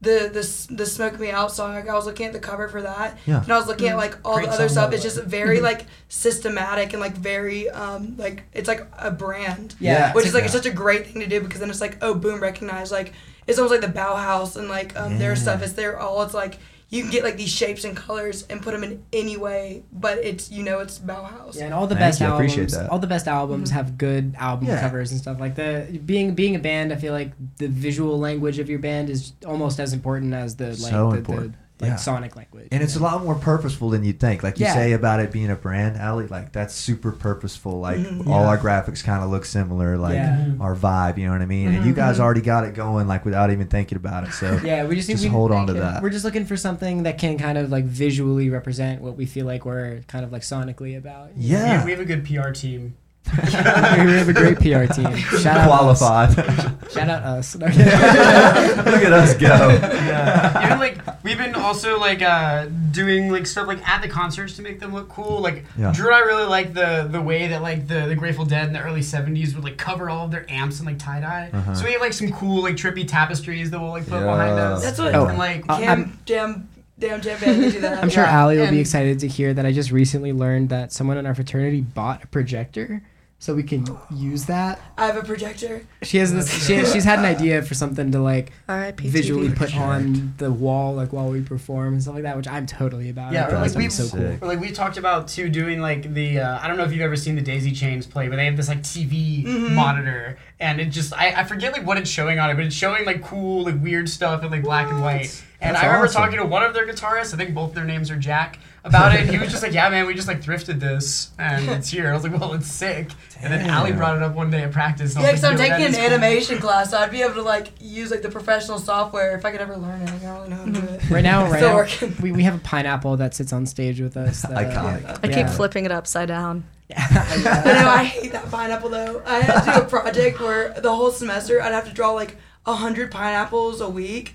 the 0.01 0.31
the 0.33 0.41
s- 0.41 0.67
the 0.71 0.87
smoke 0.87 1.19
me 1.21 1.31
out 1.31 1.51
song. 1.53 1.75
Like 1.75 1.89
I 1.89 1.95
was 1.95 2.07
looking 2.07 2.27
at 2.27 2.33
the 2.33 2.39
cover 2.51 2.69
for 2.69 2.81
that, 2.83 3.19
Yeah. 3.27 3.43
and 3.43 3.53
I 3.53 3.57
was 3.59 3.67
looking 3.67 3.89
at 3.89 3.97
like 3.99 4.17
all 4.25 4.37
Great 4.37 4.49
the 4.49 4.55
other 4.55 4.69
stuff. 4.71 4.93
It's 4.95 5.03
just 5.03 5.21
very 5.25 5.61
like 5.61 5.83
systematic 6.09 6.93
and 6.95 7.01
like 7.01 7.17
very 7.17 7.69
um 7.71 8.15
like 8.17 8.45
it's 8.55 8.69
like 8.69 8.87
a 8.99 9.11
brand. 9.11 9.75
Yeah, 9.79 10.13
Which 10.15 10.25
is 10.27 10.33
like 10.35 10.43
yeah. 10.43 10.47
it's 10.47 10.55
such 10.55 10.67
a 10.67 10.77
great 10.85 11.07
thing 11.07 11.21
to 11.21 11.27
do 11.29 11.41
because 11.41 11.61
then 11.61 11.69
it's 11.71 11.81
like 11.83 11.99
oh 12.01 12.15
boom 12.15 12.41
recognize 12.41 12.91
like 12.91 13.13
it's 13.47 13.59
almost 13.59 13.73
like 13.79 13.83
the 13.93 13.99
Bauhaus 14.01 14.57
and 14.57 14.69
like 14.69 14.99
um, 14.99 15.19
their 15.19 15.33
Yeah. 15.35 15.43
stuff. 15.45 15.63
It's 15.63 15.75
their 15.75 15.99
all. 16.01 16.23
It's 16.23 16.33
like 16.35 16.59
you 16.91 17.03
can 17.03 17.11
get 17.11 17.25
like 17.25 17.37
these 17.37 17.51
shapes 17.51 17.85
and 17.85 17.97
colors 17.97 18.47
and 18.49 18.63
put 18.63 18.73
them 18.73 18.85
in 18.85 19.03
any 19.13 19.37
way, 19.37 19.83
but 19.93 20.19
it's 20.19 20.51
you 20.51 20.63
know 20.63 20.79
it's 20.81 20.99
Bauhaus. 20.99 21.57
Yeah, 21.57 21.65
and 21.65 21.75
all 21.75 21.87
the 21.87 21.95
Thank 21.95 22.07
best 22.07 22.21
you, 22.21 22.27
I 22.27 22.35
appreciate 22.35 22.57
albums, 22.59 22.73
that. 22.75 22.91
all 22.91 22.99
the 22.99 23.07
best 23.07 23.27
albums 23.27 23.71
mm-hmm. 23.71 23.77
have 23.77 23.99
good 23.99 24.35
album 24.39 24.69
Yeah. 24.69 24.81
covers 24.81 25.11
and 25.11 25.21
stuff 25.21 25.41
like 25.41 25.55
the 25.57 26.01
being 26.05 26.35
being 26.35 26.55
a 26.57 26.59
band. 26.61 26.93
I 26.93 26.97
feel 26.97 27.13
like 27.13 27.33
the 27.59 27.69
visual 27.69 28.19
language 28.19 28.59
of 28.59 28.69
your 28.69 28.79
band 28.79 29.11
is 29.11 29.33
almost 29.47 29.81
as 29.81 29.93
important 29.93 30.35
as 30.35 30.57
the 30.57 30.69
like 30.69 30.77
So 30.77 31.11
the, 31.11 31.19
important. 31.19 31.53
the 31.53 31.59
like 31.85 31.93
Yeah. 31.93 31.97
sonic 31.97 32.37
language. 32.37 32.69
And 32.73 32.83
it's 32.83 32.97
a 32.97 33.01
lot 33.01 33.23
more 33.25 33.35
purposeful 33.35 33.91
than 33.91 34.05
you'd 34.05 34.21
think. 34.21 34.43
Like 34.43 34.59
you 34.59 34.67
Yeah. 34.67 34.75
say 34.75 34.93
about 34.93 35.21
it 35.21 35.31
being 35.33 35.51
a 35.51 35.55
brand, 35.57 35.97
Allie, 35.97 36.27
like 36.27 36.53
that's 36.53 36.75
super 36.75 37.13
purposeful. 37.13 37.81
Like 37.81 37.99
Mhm. 37.99 38.27
all 38.27 38.43
Yeah. 38.43 38.49
our 38.49 38.59
graphics 38.59 39.03
kind 39.05 39.23
of 39.23 39.31
look 39.31 39.45
similar, 39.45 39.97
like 39.97 40.15
Yeah. 40.15 40.37
Mm-hmm. 40.37 40.63
our 40.63 40.75
vibe, 40.75 41.19
you 41.19 41.27
know 41.27 41.33
what 41.33 41.43
I 41.43 41.47
mean? 41.47 41.67
And 41.69 41.77
you 41.77 41.81
mm-hmm. 41.81 41.93
guys 41.93 42.15
mm-hmm. 42.17 42.25
already 42.25 42.41
got 42.41 42.65
it 42.65 42.75
going 42.75 43.07
like 43.09 43.25
without 43.25 43.51
even 43.51 43.67
thinking 43.69 43.97
about 43.97 44.25
it. 44.27 44.33
So 44.33 44.59
Yeah, 44.65 44.85
we 44.85 44.97
just 44.97 45.09
need 45.09 45.15
Just 45.15 45.25
we, 45.25 45.31
hold 45.31 45.53
on 45.53 45.67
to 45.69 45.75
yeah, 45.75 45.81
that. 45.81 46.03
We're 46.03 46.11
just 46.11 46.25
looking 46.25 46.45
for 46.45 46.57
something 46.57 47.05
that 47.05 47.19
can 47.19 47.39
kind 47.39 47.59
of 47.59 47.71
like 47.71 47.85
visually 47.85 48.51
represent 48.51 49.03
what 49.03 49.17
we 49.17 49.27
feel 49.27 49.47
like 49.47 49.65
we're 49.65 50.01
kind 50.09 50.25
of 50.25 50.33
like 50.33 50.43
sonically 50.43 50.97
about. 50.97 51.31
yeah, 51.37 51.81
We, 51.81 51.87
we 51.87 51.91
have 51.93 52.01
a 52.01 52.05
good 52.05 52.25
PR 52.25 52.51
team. 52.51 52.95
We 53.33 53.41
have 53.51 54.29
a 54.29 54.33
great 54.33 54.59
PR 54.59 54.93
team. 54.93 55.15
Shout 55.17 55.57
out 55.57 55.67
qualified. 55.67 56.39
Us. 56.39 56.93
Shout 56.93 57.09
out 57.09 57.23
us. 57.23 57.55
Look 57.57 57.71
at 57.73 59.13
us 59.13 59.35
go. 59.35 59.49
Yeah. 59.49 60.67
Even 60.67 60.79
like 60.79 61.25
we've 61.25 61.39
been 61.39 61.55
also 61.55 61.99
like 61.99 62.23
uh 62.23 62.67
doing 62.91 63.31
like 63.33 63.47
stuff 63.47 63.67
like 63.67 63.87
at 63.89 64.03
the 64.03 64.09
concerts 64.09 64.57
to 64.57 64.63
make 64.63 64.79
them 64.79 64.93
look 64.93 65.09
cool. 65.09 65.41
Like 65.41 65.65
Yeah. 65.79 65.93
Drew 65.93 66.07
and 66.07 66.15
I 66.17 66.21
really 66.21 66.45
like 66.47 66.75
the 66.75 67.09
the 67.11 67.21
way 67.21 67.49
that 67.49 67.63
like 67.63 67.89
the, 67.89 68.07
the 68.07 68.15
Grateful 68.15 68.45
Dead 68.45 68.67
in 68.67 68.73
the 68.73 68.81
early 68.83 69.03
seventies 69.03 69.55
would 69.55 69.65
like 69.65 69.79
cover 69.79 70.11
all 70.11 70.27
of 70.27 70.31
their 70.31 70.45
amps 70.51 70.81
in 70.81 70.87
like 70.87 70.99
tie 70.99 71.21
dye. 71.21 71.51
Uh-huh. 71.53 71.75
So 71.75 71.85
we 71.87 71.93
have 71.93 72.01
like 72.03 72.13
some 72.13 72.31
cool 72.33 72.63
like 72.63 72.77
trippy 72.77 73.07
tapestries 73.09 73.71
that 73.71 73.81
we'll 73.81 73.91
like 73.91 74.05
put 74.07 74.21
Yeah. 74.21 74.27
behind 74.27 74.59
us. 74.59 74.83
That's 74.83 74.99
what 74.99 75.15
Oh. 75.15 75.27
and 75.27 75.39
like 75.39 75.65
Uh, 75.69 75.79
Cam, 75.79 75.89
I'm- 75.89 76.19
damn, 76.27 76.69
damn, 76.99 77.21
jam 77.21 77.41
band 77.41 77.63
they 77.63 77.71
do 77.71 77.81
that. 77.81 78.03
I'm 78.03 78.11
sure 78.11 78.23
Yeah, 78.25 78.31
Allie 78.41 78.59
will 78.59 78.71
be 78.71 78.81
excited 78.81 79.19
to 79.21 79.29
hear 79.29 79.53
that 79.55 79.65
I 79.67 79.73
just 79.73 79.91
recently 79.91 80.33
learned 80.33 80.69
that 80.69 80.93
someone 80.93 81.17
in 81.17 81.27
our 81.27 81.35
fraternity 81.35 81.81
bought 81.81 82.23
a 82.25 82.27
projector 82.29 83.03
so 83.45 83.55
we 83.55 83.63
can 83.63 83.85
use 84.11 84.47
that. 84.47 84.81
I 84.97 85.05
have 85.05 85.19
a 85.19 85.23
projector. 85.23 85.85
She 86.01 86.17
has 86.17 86.33
this. 86.33 86.49
She, 86.67 86.83
she's 86.87 87.05
had 87.05 87.19
an 87.19 87.27
idea 87.27 87.61
for 87.61 87.75
something 87.75 88.11
to 88.13 88.19
like 88.19 88.53
R.I.P. 88.71 89.07
visually 89.07 89.49
TV. 89.49 89.57
put 89.57 89.77
on 89.77 90.33
the 90.39 90.51
wall 90.51 90.95
like 90.95 91.13
while 91.13 91.29
we 91.29 91.43
perform 91.43 91.93
and 91.93 92.03
stuff 92.03 92.15
like 92.15 92.23
that, 92.23 92.39
which 92.39 92.49
I'm 92.49 92.65
totally 92.65 93.11
about. 93.11 93.35
Yeah, 93.35 93.49
or 93.49 93.59
like 93.59 93.61
that's 93.61 93.73
gonna 93.75 93.83
be 93.83 93.85
we've 93.85 93.93
so 93.93 94.17
cool. 94.17 94.39
or 94.41 94.49
like 94.49 94.61
we 94.61 94.73
talked 94.73 94.97
about 94.97 95.29
too 95.29 95.51
doing 95.51 95.83
like 95.83 96.15
the 96.15 96.39
uh, 96.39 96.59
I 96.59 96.69
don't 96.69 96.79
know 96.79 96.85
if 96.85 96.93
you've 96.93 97.03
ever 97.03 97.17
seen 97.17 97.35
the 97.35 97.43
Daisy 97.43 97.73
Chains 97.73 98.07
play, 98.07 98.29
but 98.29 98.37
they 98.37 98.47
have 98.47 98.57
this 98.57 98.69
like 98.69 98.81
TV 98.83 99.45
Mm-hmm. 99.45 99.75
monitor, 99.75 100.39
and 100.59 100.81
it 100.81 100.87
just 100.87 101.13
I, 101.13 101.41
I 101.41 101.45
forget 101.45 101.75
like 101.75 101.85
what 101.87 101.99
it's 101.99 102.09
showing 102.09 102.39
on 102.39 102.49
it, 102.49 102.55
but 102.55 102.65
it's 102.65 102.75
showing 102.75 103.05
like 103.05 103.23
cool 103.23 103.65
like 103.65 103.79
weird 103.83 104.09
stuff 104.09 104.43
in 104.43 104.51
like 104.51 104.63
black 104.63 104.89
and 104.91 105.03
white. 105.03 105.45
And 105.61 105.75
That's 105.75 105.85
I 105.85 105.87
remember 105.87 106.07
awesome. 106.09 106.23
talking 106.23 106.39
to 106.39 106.45
one 106.45 106.63
of 106.63 106.75
their 106.75 106.87
guitarists, 106.87 107.33
I 107.33 107.37
think 107.39 107.55
both 107.55 107.73
their 107.75 107.85
names 107.85 108.11
are 108.11 108.17
Jack, 108.17 108.59
about 108.83 109.15
it. 109.15 109.21
And 109.23 109.31
he 109.31 109.39
was 109.39 109.51
just 109.51 109.63
like, 109.63 109.73
"Yeah, 109.73 109.89
man, 109.89 110.07
we 110.07 110.13
just 110.13 110.29
like 110.29 110.43
thrifted 110.43 110.79
this, 110.79 111.31
and 111.39 111.67
it's 111.71 111.89
here." 111.89 112.11
I 112.11 112.13
was 112.13 112.23
like, 112.23 112.39
"Well, 112.39 112.53
it's 112.53 112.67
sick." 112.67 113.11
And 113.41 113.51
then 113.51 113.71
Allie 113.71 113.93
brought 113.93 114.17
it 114.17 114.23
up 114.23 114.35
one 114.35 114.51
day 114.51 114.63
at 114.63 114.73
practice. 114.73 115.15
and 115.15 115.25
I 115.25 115.29
Yeah, 115.29 115.33
was 115.33 115.41
because 115.41 115.53
I'm 115.53 115.59
like, 115.59 115.69
"Yo, 115.69 115.73
that 115.73 115.79
taking 115.79 115.87
an 115.87 115.91
is 115.93 115.97
cool." 115.97 116.07
animation 116.23 116.59
class, 116.59 116.91
so 116.91 116.99
I'd 116.99 117.11
be 117.11 117.23
able 117.23 117.35
to 117.35 117.43
like 117.43 117.69
use 117.81 118.11
like 118.11 118.21
the 118.21 118.29
professional 118.31 118.79
software 118.79 119.35
if 119.39 119.45
I 119.47 119.53
could 119.53 119.61
ever 119.63 119.77
learn 119.77 120.03
it. 120.03 120.11
I 120.11 120.19
don't 120.19 120.35
really 120.35 120.49
know 120.51 120.57
how 120.57 120.65
to 120.67 120.71
do 120.73 120.81
it. 120.81 121.11
Right 121.11 121.23
now, 121.25 121.45
right 121.51 121.61
now, 121.63 121.75
working. 121.77 122.15
we, 122.21 122.33
we 122.33 122.43
have 122.43 122.57
a 122.57 122.59
pineapple 122.59 123.17
that 123.17 123.35
sits 123.35 123.53
on 123.55 123.65
stage 123.65 124.01
with 124.03 124.19
us. 124.19 124.43
That, 124.43 124.53
uh, 124.53 124.65
Iconic. 124.83 125.19
I 125.23 125.29
keep 125.29 125.37
Yeah. 125.37 125.47
flipping 125.49 125.87
it 125.87 125.93
upside 125.93 126.29
down. 126.29 126.65
yeah. 126.91 127.07
I 127.11 127.83
know 127.83 127.89
I 128.01 128.05
hate 128.05 128.33
that 128.33 128.51
pineapple 128.51 128.91
though. 128.91 129.23
I 129.25 129.41
had 129.41 129.61
to 129.65 129.81
do 129.81 129.87
a 129.87 129.89
project 129.89 130.41
where 130.41 130.75
the 130.79 130.95
whole 130.95 131.11
semester 131.11 131.63
I'd 131.63 131.73
have 131.73 131.89
to 131.89 131.95
draw 131.95 132.11
like 132.11 132.37
a 132.67 132.75
hundred 132.75 133.11
pineapples 133.11 133.81
a 133.81 133.89
week, 133.89 134.35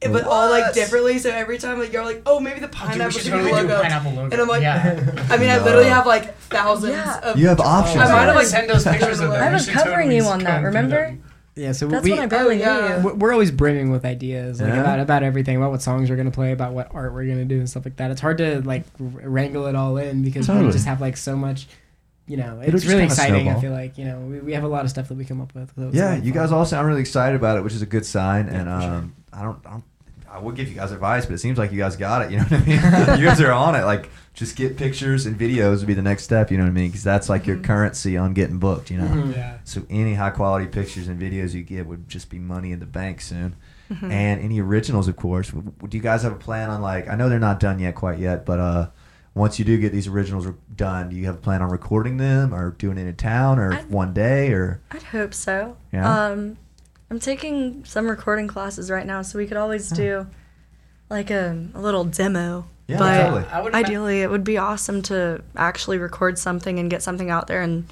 but 0.00 0.24
all 0.24 0.48
like 0.50 0.74
differently. 0.74 1.18
So 1.18 1.30
every 1.30 1.58
time 1.58 1.78
like 1.78 1.92
you're 1.92 2.04
like, 2.04 2.22
oh 2.26 2.38
maybe 2.40 2.60
the 2.60 2.66
Dude, 2.68 2.74
we 2.74 2.78
pineapple 2.86 3.10
should 3.10 3.22
should 3.22 3.30
totally 3.32 3.50
be 3.52 3.56
do 3.58 3.64
a 3.64 3.68
logo. 3.68 3.82
pineapple 3.82 4.12
logo. 4.12 4.30
And 4.32 4.40
I'm 4.42 4.48
like, 4.48 4.62
yeah. 4.62 5.26
I 5.30 5.36
mean, 5.36 5.50
I 5.50 5.58
literally 5.62 5.88
have 5.88 6.06
like 6.06 6.36
thousands 6.38 6.92
Yeah. 6.94 7.18
of. 7.20 7.38
You 7.38 7.48
have 7.48 7.60
options. 7.60 8.02
I 8.04 8.12
might 8.12 8.24
have 8.26 8.36
like 8.36 8.46
send 8.46 8.70
those 8.70 8.84
pictures 8.84 9.20
of 9.20 9.30
them. 9.32 9.42
I 9.42 9.52
was 9.52 9.66
covering 9.68 10.08
totally 10.10 10.16
you 10.16 10.24
on 10.24 10.38
that, 10.44 10.62
remember? 10.62 11.16
Yeah, 11.56 11.72
so 11.72 11.88
That's 11.88 12.04
we, 12.04 12.12
when 12.12 12.20
I 12.20 12.26
barely 12.26 12.62
Oh, 12.64 12.78
yeah. 12.78 12.88
knew 12.88 12.96
you. 12.98 13.02
we're 13.02 13.14
we're 13.14 13.32
always 13.32 13.50
brimming 13.50 13.90
with 13.90 14.04
ideas 14.04 14.60
like 14.60 14.72
Yeah? 14.72 14.80
about 14.80 15.00
about 15.00 15.22
everything 15.24 15.56
about 15.56 15.72
what 15.72 15.82
songs 15.82 16.08
we're 16.08 16.14
gonna 16.14 16.30
play 16.30 16.52
about 16.52 16.72
what 16.72 16.94
art 16.94 17.12
we're 17.12 17.26
gonna 17.26 17.44
do 17.44 17.58
and 17.58 17.68
stuff 17.68 17.84
like 17.84 17.96
that 17.96 18.12
it's 18.12 18.20
hard 18.20 18.38
to 18.38 18.60
like 18.62 18.84
wrangle 19.00 19.66
it 19.66 19.74
all 19.74 19.96
in 19.96 20.22
because 20.22 20.46
Totally. 20.46 20.66
we 20.66 20.72
just 20.72 20.86
have 20.86 21.00
like 21.00 21.16
so 21.16 21.34
much 21.34 21.66
you 22.28 22.36
know 22.36 22.60
It'll 22.62 22.76
it's 22.76 22.86
really 22.86 23.02
exciting 23.02 23.42
snowball. 23.42 23.58
i 23.58 23.60
feel 23.60 23.72
like 23.72 23.98
you 23.98 24.04
know 24.04 24.20
we, 24.20 24.38
we 24.38 24.52
have 24.52 24.62
a 24.62 24.68
lot 24.68 24.84
of 24.84 24.90
stuff 24.90 25.08
that 25.08 25.16
we 25.16 25.24
come 25.24 25.40
up 25.40 25.52
with 25.52 25.74
so 25.74 25.90
Yeah, 25.92 26.14
you 26.14 26.30
guys 26.30 26.52
all 26.52 26.64
sound 26.64 26.86
really 26.86 27.00
excited 27.00 27.34
about 27.34 27.58
it, 27.58 27.64
which 27.64 27.72
is 27.74 27.82
a 27.82 27.86
good 27.86 28.06
sign. 28.06 28.46
Yeah, 28.46 28.60
and 28.60 28.68
um, 28.68 29.14
I 29.32 29.42
don't, 29.42 29.58
I 29.66 29.70
don't, 29.70 29.84
I 30.30 30.38
would 30.38 30.56
give 30.56 30.68
you 30.68 30.74
guys 30.74 30.92
advice, 30.92 31.24
but 31.24 31.32
it 31.34 31.38
seems 31.38 31.56
like 31.58 31.72
you 31.72 31.78
guys 31.78 31.96
got 31.96 32.22
it. 32.22 32.30
You 32.30 32.38
know 32.38 32.44
what 32.44 32.52
I 32.60 32.64
mean? 32.66 33.18
you 33.20 33.26
guys 33.26 33.40
are 33.40 33.50
on 33.52 33.74
it. 33.74 33.84
Like, 33.84 34.10
just 34.34 34.56
get 34.56 34.76
pictures 34.76 35.24
and 35.26 35.38
videos 35.38 35.78
would 35.78 35.86
be 35.86 35.94
the 35.94 36.02
next 36.02 36.24
step. 36.24 36.50
You 36.50 36.58
know 36.58 36.64
what 36.64 36.70
I 36.70 36.72
mean? 36.72 36.88
Because 36.88 37.02
that's 37.02 37.28
like 37.30 37.46
your 37.46 37.56
currency 37.58 38.16
on 38.18 38.34
getting 38.34 38.58
booked. 38.58 38.90
You 38.90 38.98
know. 38.98 39.06
Mhm. 39.06 39.34
Yeah. 39.34 39.58
So 39.64 39.84
any 39.88 40.14
high 40.14 40.30
quality 40.30 40.66
pictures 40.66 41.08
and 41.08 41.20
videos 41.20 41.54
you 41.54 41.62
get 41.62 41.86
would 41.86 42.08
just 42.08 42.28
be 42.28 42.38
money 42.38 42.72
in 42.72 42.78
the 42.80 42.86
bank 42.86 43.20
soon. 43.22 43.56
Mm-hmm. 43.90 44.10
And 44.10 44.40
any 44.42 44.60
originals, 44.60 45.08
of 45.08 45.16
course. 45.16 45.50
Do 45.50 45.96
you 45.96 46.02
guys 46.02 46.22
have 46.24 46.32
a 46.32 46.36
plan 46.36 46.68
on 46.68 46.82
like? 46.82 47.08
I 47.08 47.14
know 47.16 47.30
they're 47.30 47.38
not 47.38 47.58
done 47.58 47.78
yet, 47.78 47.94
quite 47.94 48.18
yet, 48.18 48.44
but 48.44 48.60
uh, 48.60 48.88
once 49.34 49.58
you 49.58 49.64
do 49.64 49.78
get 49.78 49.92
these 49.92 50.06
originals 50.06 50.44
re- 50.46 50.54
done, 50.76 51.08
do 51.08 51.16
you 51.16 51.24
have 51.24 51.36
a 51.36 51.40
plan 51.40 51.62
on 51.62 51.70
recording 51.70 52.18
them 52.18 52.54
or 52.54 52.72
doing 52.72 52.98
it 52.98 53.06
in 53.06 53.16
town 53.16 53.58
or 53.58 53.72
I- 53.72 53.80
one 53.84 54.12
day 54.12 54.52
or? 54.52 54.82
I'd 54.90 55.04
hope 55.04 55.32
so. 55.32 55.74
Yeah? 55.90 56.26
Um, 56.26 56.58
I'm 57.10 57.18
taking 57.20 57.84
some 57.84 58.08
recording 58.08 58.48
classes 58.48 58.90
right 58.90 59.06
now, 59.06 59.22
so 59.22 59.38
we 59.38 59.46
could 59.46 59.56
always 59.56 59.88
do 59.90 60.26
like 61.08 61.30
a, 61.30 61.66
a 61.74 61.80
little 61.80 62.04
demo. 62.04 62.66
Yeah, 62.86 62.98
but 62.98 63.22
totally. 63.22 63.44
I 63.52 63.60
would 63.60 63.74
ideally, 63.74 64.22
it 64.22 64.30
would 64.30 64.44
be 64.44 64.58
awesome 64.58 65.02
to 65.02 65.42
actually 65.56 65.98
record 65.98 66.38
something 66.38 66.78
and 66.78 66.90
get 66.90 67.02
something 67.02 67.30
out 67.30 67.46
there, 67.46 67.62
and 67.62 67.86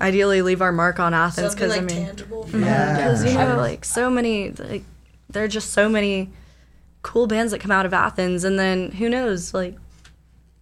ideally 0.00 0.42
leave 0.42 0.60
our 0.62 0.72
mark 0.72 0.98
on 1.00 1.14
Athens. 1.14 1.54
Because 1.54 1.70
like 1.70 1.82
I 1.82 1.84
mean, 1.84 2.06
tangible. 2.06 2.48
Yeah. 2.52 2.96
because 2.96 3.24
you 3.24 3.34
know, 3.34 3.56
like 3.56 3.84
so 3.84 4.10
many, 4.10 4.50
like 4.52 4.82
there 5.30 5.44
are 5.44 5.48
just 5.48 5.70
so 5.72 5.88
many 5.88 6.30
cool 7.02 7.26
bands 7.26 7.52
that 7.52 7.60
come 7.60 7.70
out 7.70 7.86
of 7.86 7.92
Athens, 7.94 8.42
and 8.44 8.58
then 8.58 8.90
who 8.92 9.08
knows, 9.08 9.54
like 9.54 9.76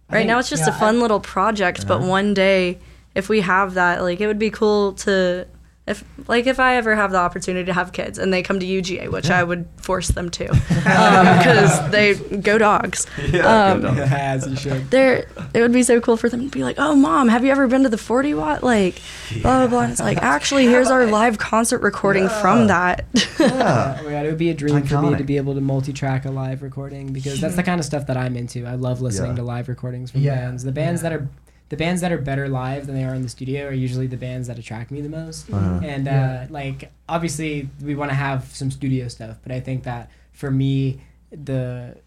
right 0.09 0.19
think- 0.19 0.27
now 0.27 0.37
it's 0.39 0.49
just 0.49 0.67
a 0.67 0.71
yeah, 0.71 0.79
fun 0.79 0.99
little 0.99 1.19
project, 1.19 1.87
but 1.87 1.97
Uh-huh. 1.99 2.07
one 2.09 2.33
day 2.35 2.77
if 3.15 3.27
we 3.29 3.41
have 3.41 3.73
that, 3.73 4.01
like 4.03 4.21
it 4.21 4.27
would 4.27 4.39
be 4.39 4.51
cool 4.51 4.93
to. 4.93 5.47
If 5.87 6.03
like 6.27 6.47
if 6.47 6.59
I 6.59 6.75
ever 6.75 6.95
have 6.95 7.11
the 7.11 7.17
opportunity 7.17 7.65
to 7.67 7.73
have 7.73 7.93
kids 7.93 8.19
and 8.19 8.33
they 8.33 8.43
come 8.43 8.59
to 8.59 8.65
UGA, 8.65 9.09
which 9.09 9.29
I 9.29 9.41
would 9.41 9.65
force 9.77 10.09
them 10.09 10.29
to, 10.31 10.47
because 10.97 11.89
they 11.91 12.15
go 12.15 12.57
dogs. 12.57 13.05
Yeah, 13.31 13.71
Um, 13.71 13.81
good 13.81 13.95
dog. 13.95 13.97
as 14.11 14.47
you 14.47 14.55
should 14.55 14.89
There, 14.91 15.27
it 15.53 15.61
would 15.61 15.71
be 15.71 15.83
so 15.83 15.99
cool 16.01 16.17
for 16.17 16.27
them 16.29 16.41
to 16.41 16.49
be 16.49 16.63
like, 16.63 16.75
"Oh, 16.77 16.95
mom, 16.95 17.29
have 17.29 17.43
you 17.45 17.51
ever 17.51 17.67
been 17.67 17.83
to 17.83 17.89
the 17.89 17.97
40 17.97 18.33
watt?" 18.33 18.63
Like, 18.63 19.01
blah 19.41 19.59
blah 19.59 19.67
blah. 19.67 19.79
And 19.81 19.91
it's 19.91 20.01
like, 20.01 20.17
actually, 20.17 20.65
here's 20.65 20.89
our 20.89 21.05
live 21.05 21.37
concert 21.37 21.81
recording 21.81 22.27
from 22.29 22.67
that. 22.67 23.05
yeah. 23.39 23.97
Oh 24.01 24.09
god, 24.09 24.25
it 24.25 24.29
would 24.29 24.37
be 24.37 24.49
a 24.49 24.53
dream 24.53 24.83
for 24.85 25.01
me 25.01 25.15
to 25.15 25.23
be 25.23 25.37
able 25.37 25.55
to 25.55 25.61
multi-track 25.61 26.25
a 26.25 26.31
live 26.31 26.61
recording 26.63 27.13
because 27.13 27.39
that's 27.41 27.55
the 27.55 27.63
kind 27.63 27.79
of 27.79 27.85
stuff 27.85 28.07
that 28.07 28.17
I'm 28.17 28.35
into. 28.35 28.65
I 28.65 28.75
love 28.75 29.01
listening 29.01 29.31
Yeah. 29.31 29.37
to 29.37 29.43
live 29.43 29.67
recordings 29.69 30.11
from 30.11 30.21
Yeah. 30.21 30.35
bands. 30.35 30.63
The 30.63 30.71
bands 30.71 31.01
Yeah. 31.01 31.09
that 31.09 31.15
are 31.21 31.27
the 31.69 31.77
bands 31.77 32.01
that 32.01 32.11
are 32.11 32.17
better 32.17 32.47
live 32.47 32.85
than 32.87 32.95
they 32.95 33.03
are 33.03 33.13
in 33.13 33.21
the 33.23 33.29
studio 33.29 33.67
are 33.67 33.73
usually 33.73 34.07
the 34.07 34.17
bands 34.17 34.47
that 34.47 34.57
attract 34.57 34.89
me 34.91 35.01
the 35.01 35.09
most. 35.09 35.51
Uh-huh. 35.51 35.79
And 35.83 36.07
uh, 36.07 36.11
Yeah. 36.11 36.47
like 36.49 36.91
obviously 37.09 37.69
we 37.83 37.93
want 37.95 38.09
to 38.11 38.15
have 38.15 38.45
some 38.55 38.71
studio 38.71 39.07
stuff, 39.09 39.37
but 39.43 39.51
I 39.51 39.59
think 39.59 39.83
that 39.83 40.09
for 40.31 40.49
me 40.51 41.01
the 41.31 41.97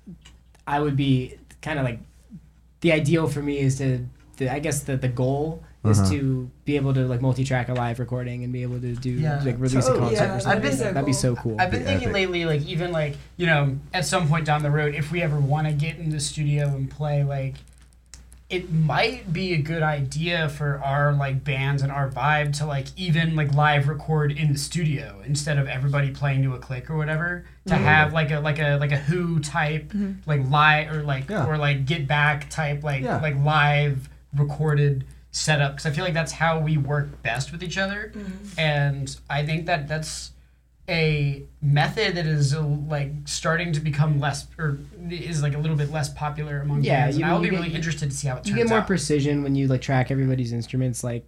I 0.66 0.81
would 0.81 0.97
be 0.97 1.35
kind 1.62 1.78
of 1.78 1.85
like 1.85 1.99
the 2.81 2.93
ideal 2.93 3.28
for 3.28 3.43
me 3.43 3.59
is 3.59 3.77
to 3.78 4.07
the, 4.39 4.51
I 4.53 4.59
guess 4.61 4.82
the 4.85 4.97
the 4.97 5.09
goal 5.09 5.62
is 5.85 5.99
Uh-huh. 5.99 6.11
to 6.11 6.51
be 6.66 6.77
able 6.77 6.93
to 6.95 7.07
like 7.07 7.20
multi-track 7.23 7.69
a 7.70 7.74
live 7.74 7.99
recording 7.99 8.45
and 8.45 8.53
be 8.53 8.62
able 8.62 8.81
to 8.81 8.95
do 8.95 9.11
Yeah. 9.11 9.43
like 9.45 9.57
release 9.59 9.87
a 9.87 9.95
concert 9.97 10.12
Yeah, 10.15 10.37
or 10.37 10.41
something. 10.41 10.57
I've 10.57 10.62
been- 10.62 10.70
like 10.73 10.78
that. 10.81 10.95
That'd 10.95 11.07
be 11.07 11.12
so 11.12 11.35
cool. 11.37 11.57
I've 11.59 11.70
been 11.70 11.85
thinking 11.85 12.09
epic. 12.09 12.15
lately, 12.15 12.45
like 12.47 12.62
even 12.66 12.93
like 12.93 13.16
you 13.37 13.47
know, 13.47 13.78
at 13.93 14.05
some 14.07 14.28
point 14.28 14.45
down 14.47 14.62
the 14.62 14.70
road, 14.70 14.95
if 14.95 15.11
we 15.12 15.20
ever 15.23 15.39
want 15.41 15.66
to 15.66 15.73
get 15.73 15.99
in 15.99 16.11
the 16.11 16.20
studio 16.20 16.69
and 16.69 16.91
play, 16.91 17.24
like 17.24 17.57
it 18.51 18.72
might 18.72 19.32
be 19.32 19.55
a 19.55 19.59
good 19.59 19.82
idea 19.82 20.48
for 20.48 20.82
our 20.85 21.12
like 21.12 21.44
bands 21.44 21.82
and 21.82 21.93
our 21.93 22.10
vibe 22.10 22.56
to 22.59 22.66
like 22.66 22.89
even 22.97 23.36
like 23.36 23.55
live 23.55 23.89
record 23.89 24.32
in 24.32 24.52
the 24.52 24.59
studio 24.59 25.22
instead 25.24 25.56
of 25.56 25.68
everybody 25.68 26.10
playing 26.10 26.43
to 26.43 26.55
a 26.55 26.59
click 26.59 26.90
or 26.90 26.97
whatever. 26.97 27.47
To 27.66 27.74
mm-hmm. 27.74 27.85
have 27.85 28.12
like 28.12 28.32
a 28.32 28.40
like 28.40 28.59
a 28.59 28.77
like 28.78 28.90
a 28.90 28.97
Who 28.97 29.39
type 29.39 29.93
mm-hmm. 29.93 30.28
like 30.28 30.48
live 30.51 30.93
or 30.93 31.02
like 31.05 31.31
Yeah. 31.31 31.47
or 31.47 31.56
like 31.56 31.86
Get 31.86 32.09
Back 32.09 32.51
type 32.51 32.82
like 32.82 33.02
Yeah. 33.02 33.20
like 33.20 33.36
live 33.36 34.09
recorded 34.36 35.05
setup 35.31 35.72
because 35.72 35.86
I 35.86 35.90
feel 35.90 36.05
like 36.05 36.14
that's 36.14 36.32
how 36.32 36.59
we 36.59 36.77
work 36.77 37.22
best 37.22 37.52
with 37.52 37.62
each 37.62 37.78
other, 37.78 38.12
mm-hmm. 38.14 38.60
and 38.60 39.16
I 39.28 39.47
think 39.47 39.66
that 39.66 39.86
that's 39.86 40.32
a 40.91 41.45
method 41.62 42.17
that 42.17 42.27
is 42.27 42.55
uh, 42.55 42.62
like 42.62 43.12
starting 43.27 43.73
to 43.73 43.81
become 43.81 44.19
less 44.19 44.47
or 44.59 44.79
is 45.09 45.43
like 45.43 45.55
a 45.55 45.59
little 45.59 45.77
bit 45.77 45.91
less 45.91 46.09
popular 46.09 46.61
among 46.61 46.83
Yeah, 46.83 47.03
bands. 47.05 47.19
you- 47.19 47.25
and 47.25 47.33
I'll 47.33 47.41
be 47.41 47.49
get- 47.51 47.57
really 47.61 47.75
interested 47.75 48.11
to 48.11 48.17
see 48.17 48.29
how 48.29 48.37
it 48.37 48.47
you 48.47 48.53
turns 48.53 48.65
get 48.65 48.69
more 48.71 48.79
out. 48.81 48.87
precision 48.87 49.43
when 49.43 49.55
you 49.55 49.69
like 49.69 49.81
track 49.83 50.11
everybody's 50.11 50.53
instruments 50.53 51.03
like 51.05 51.25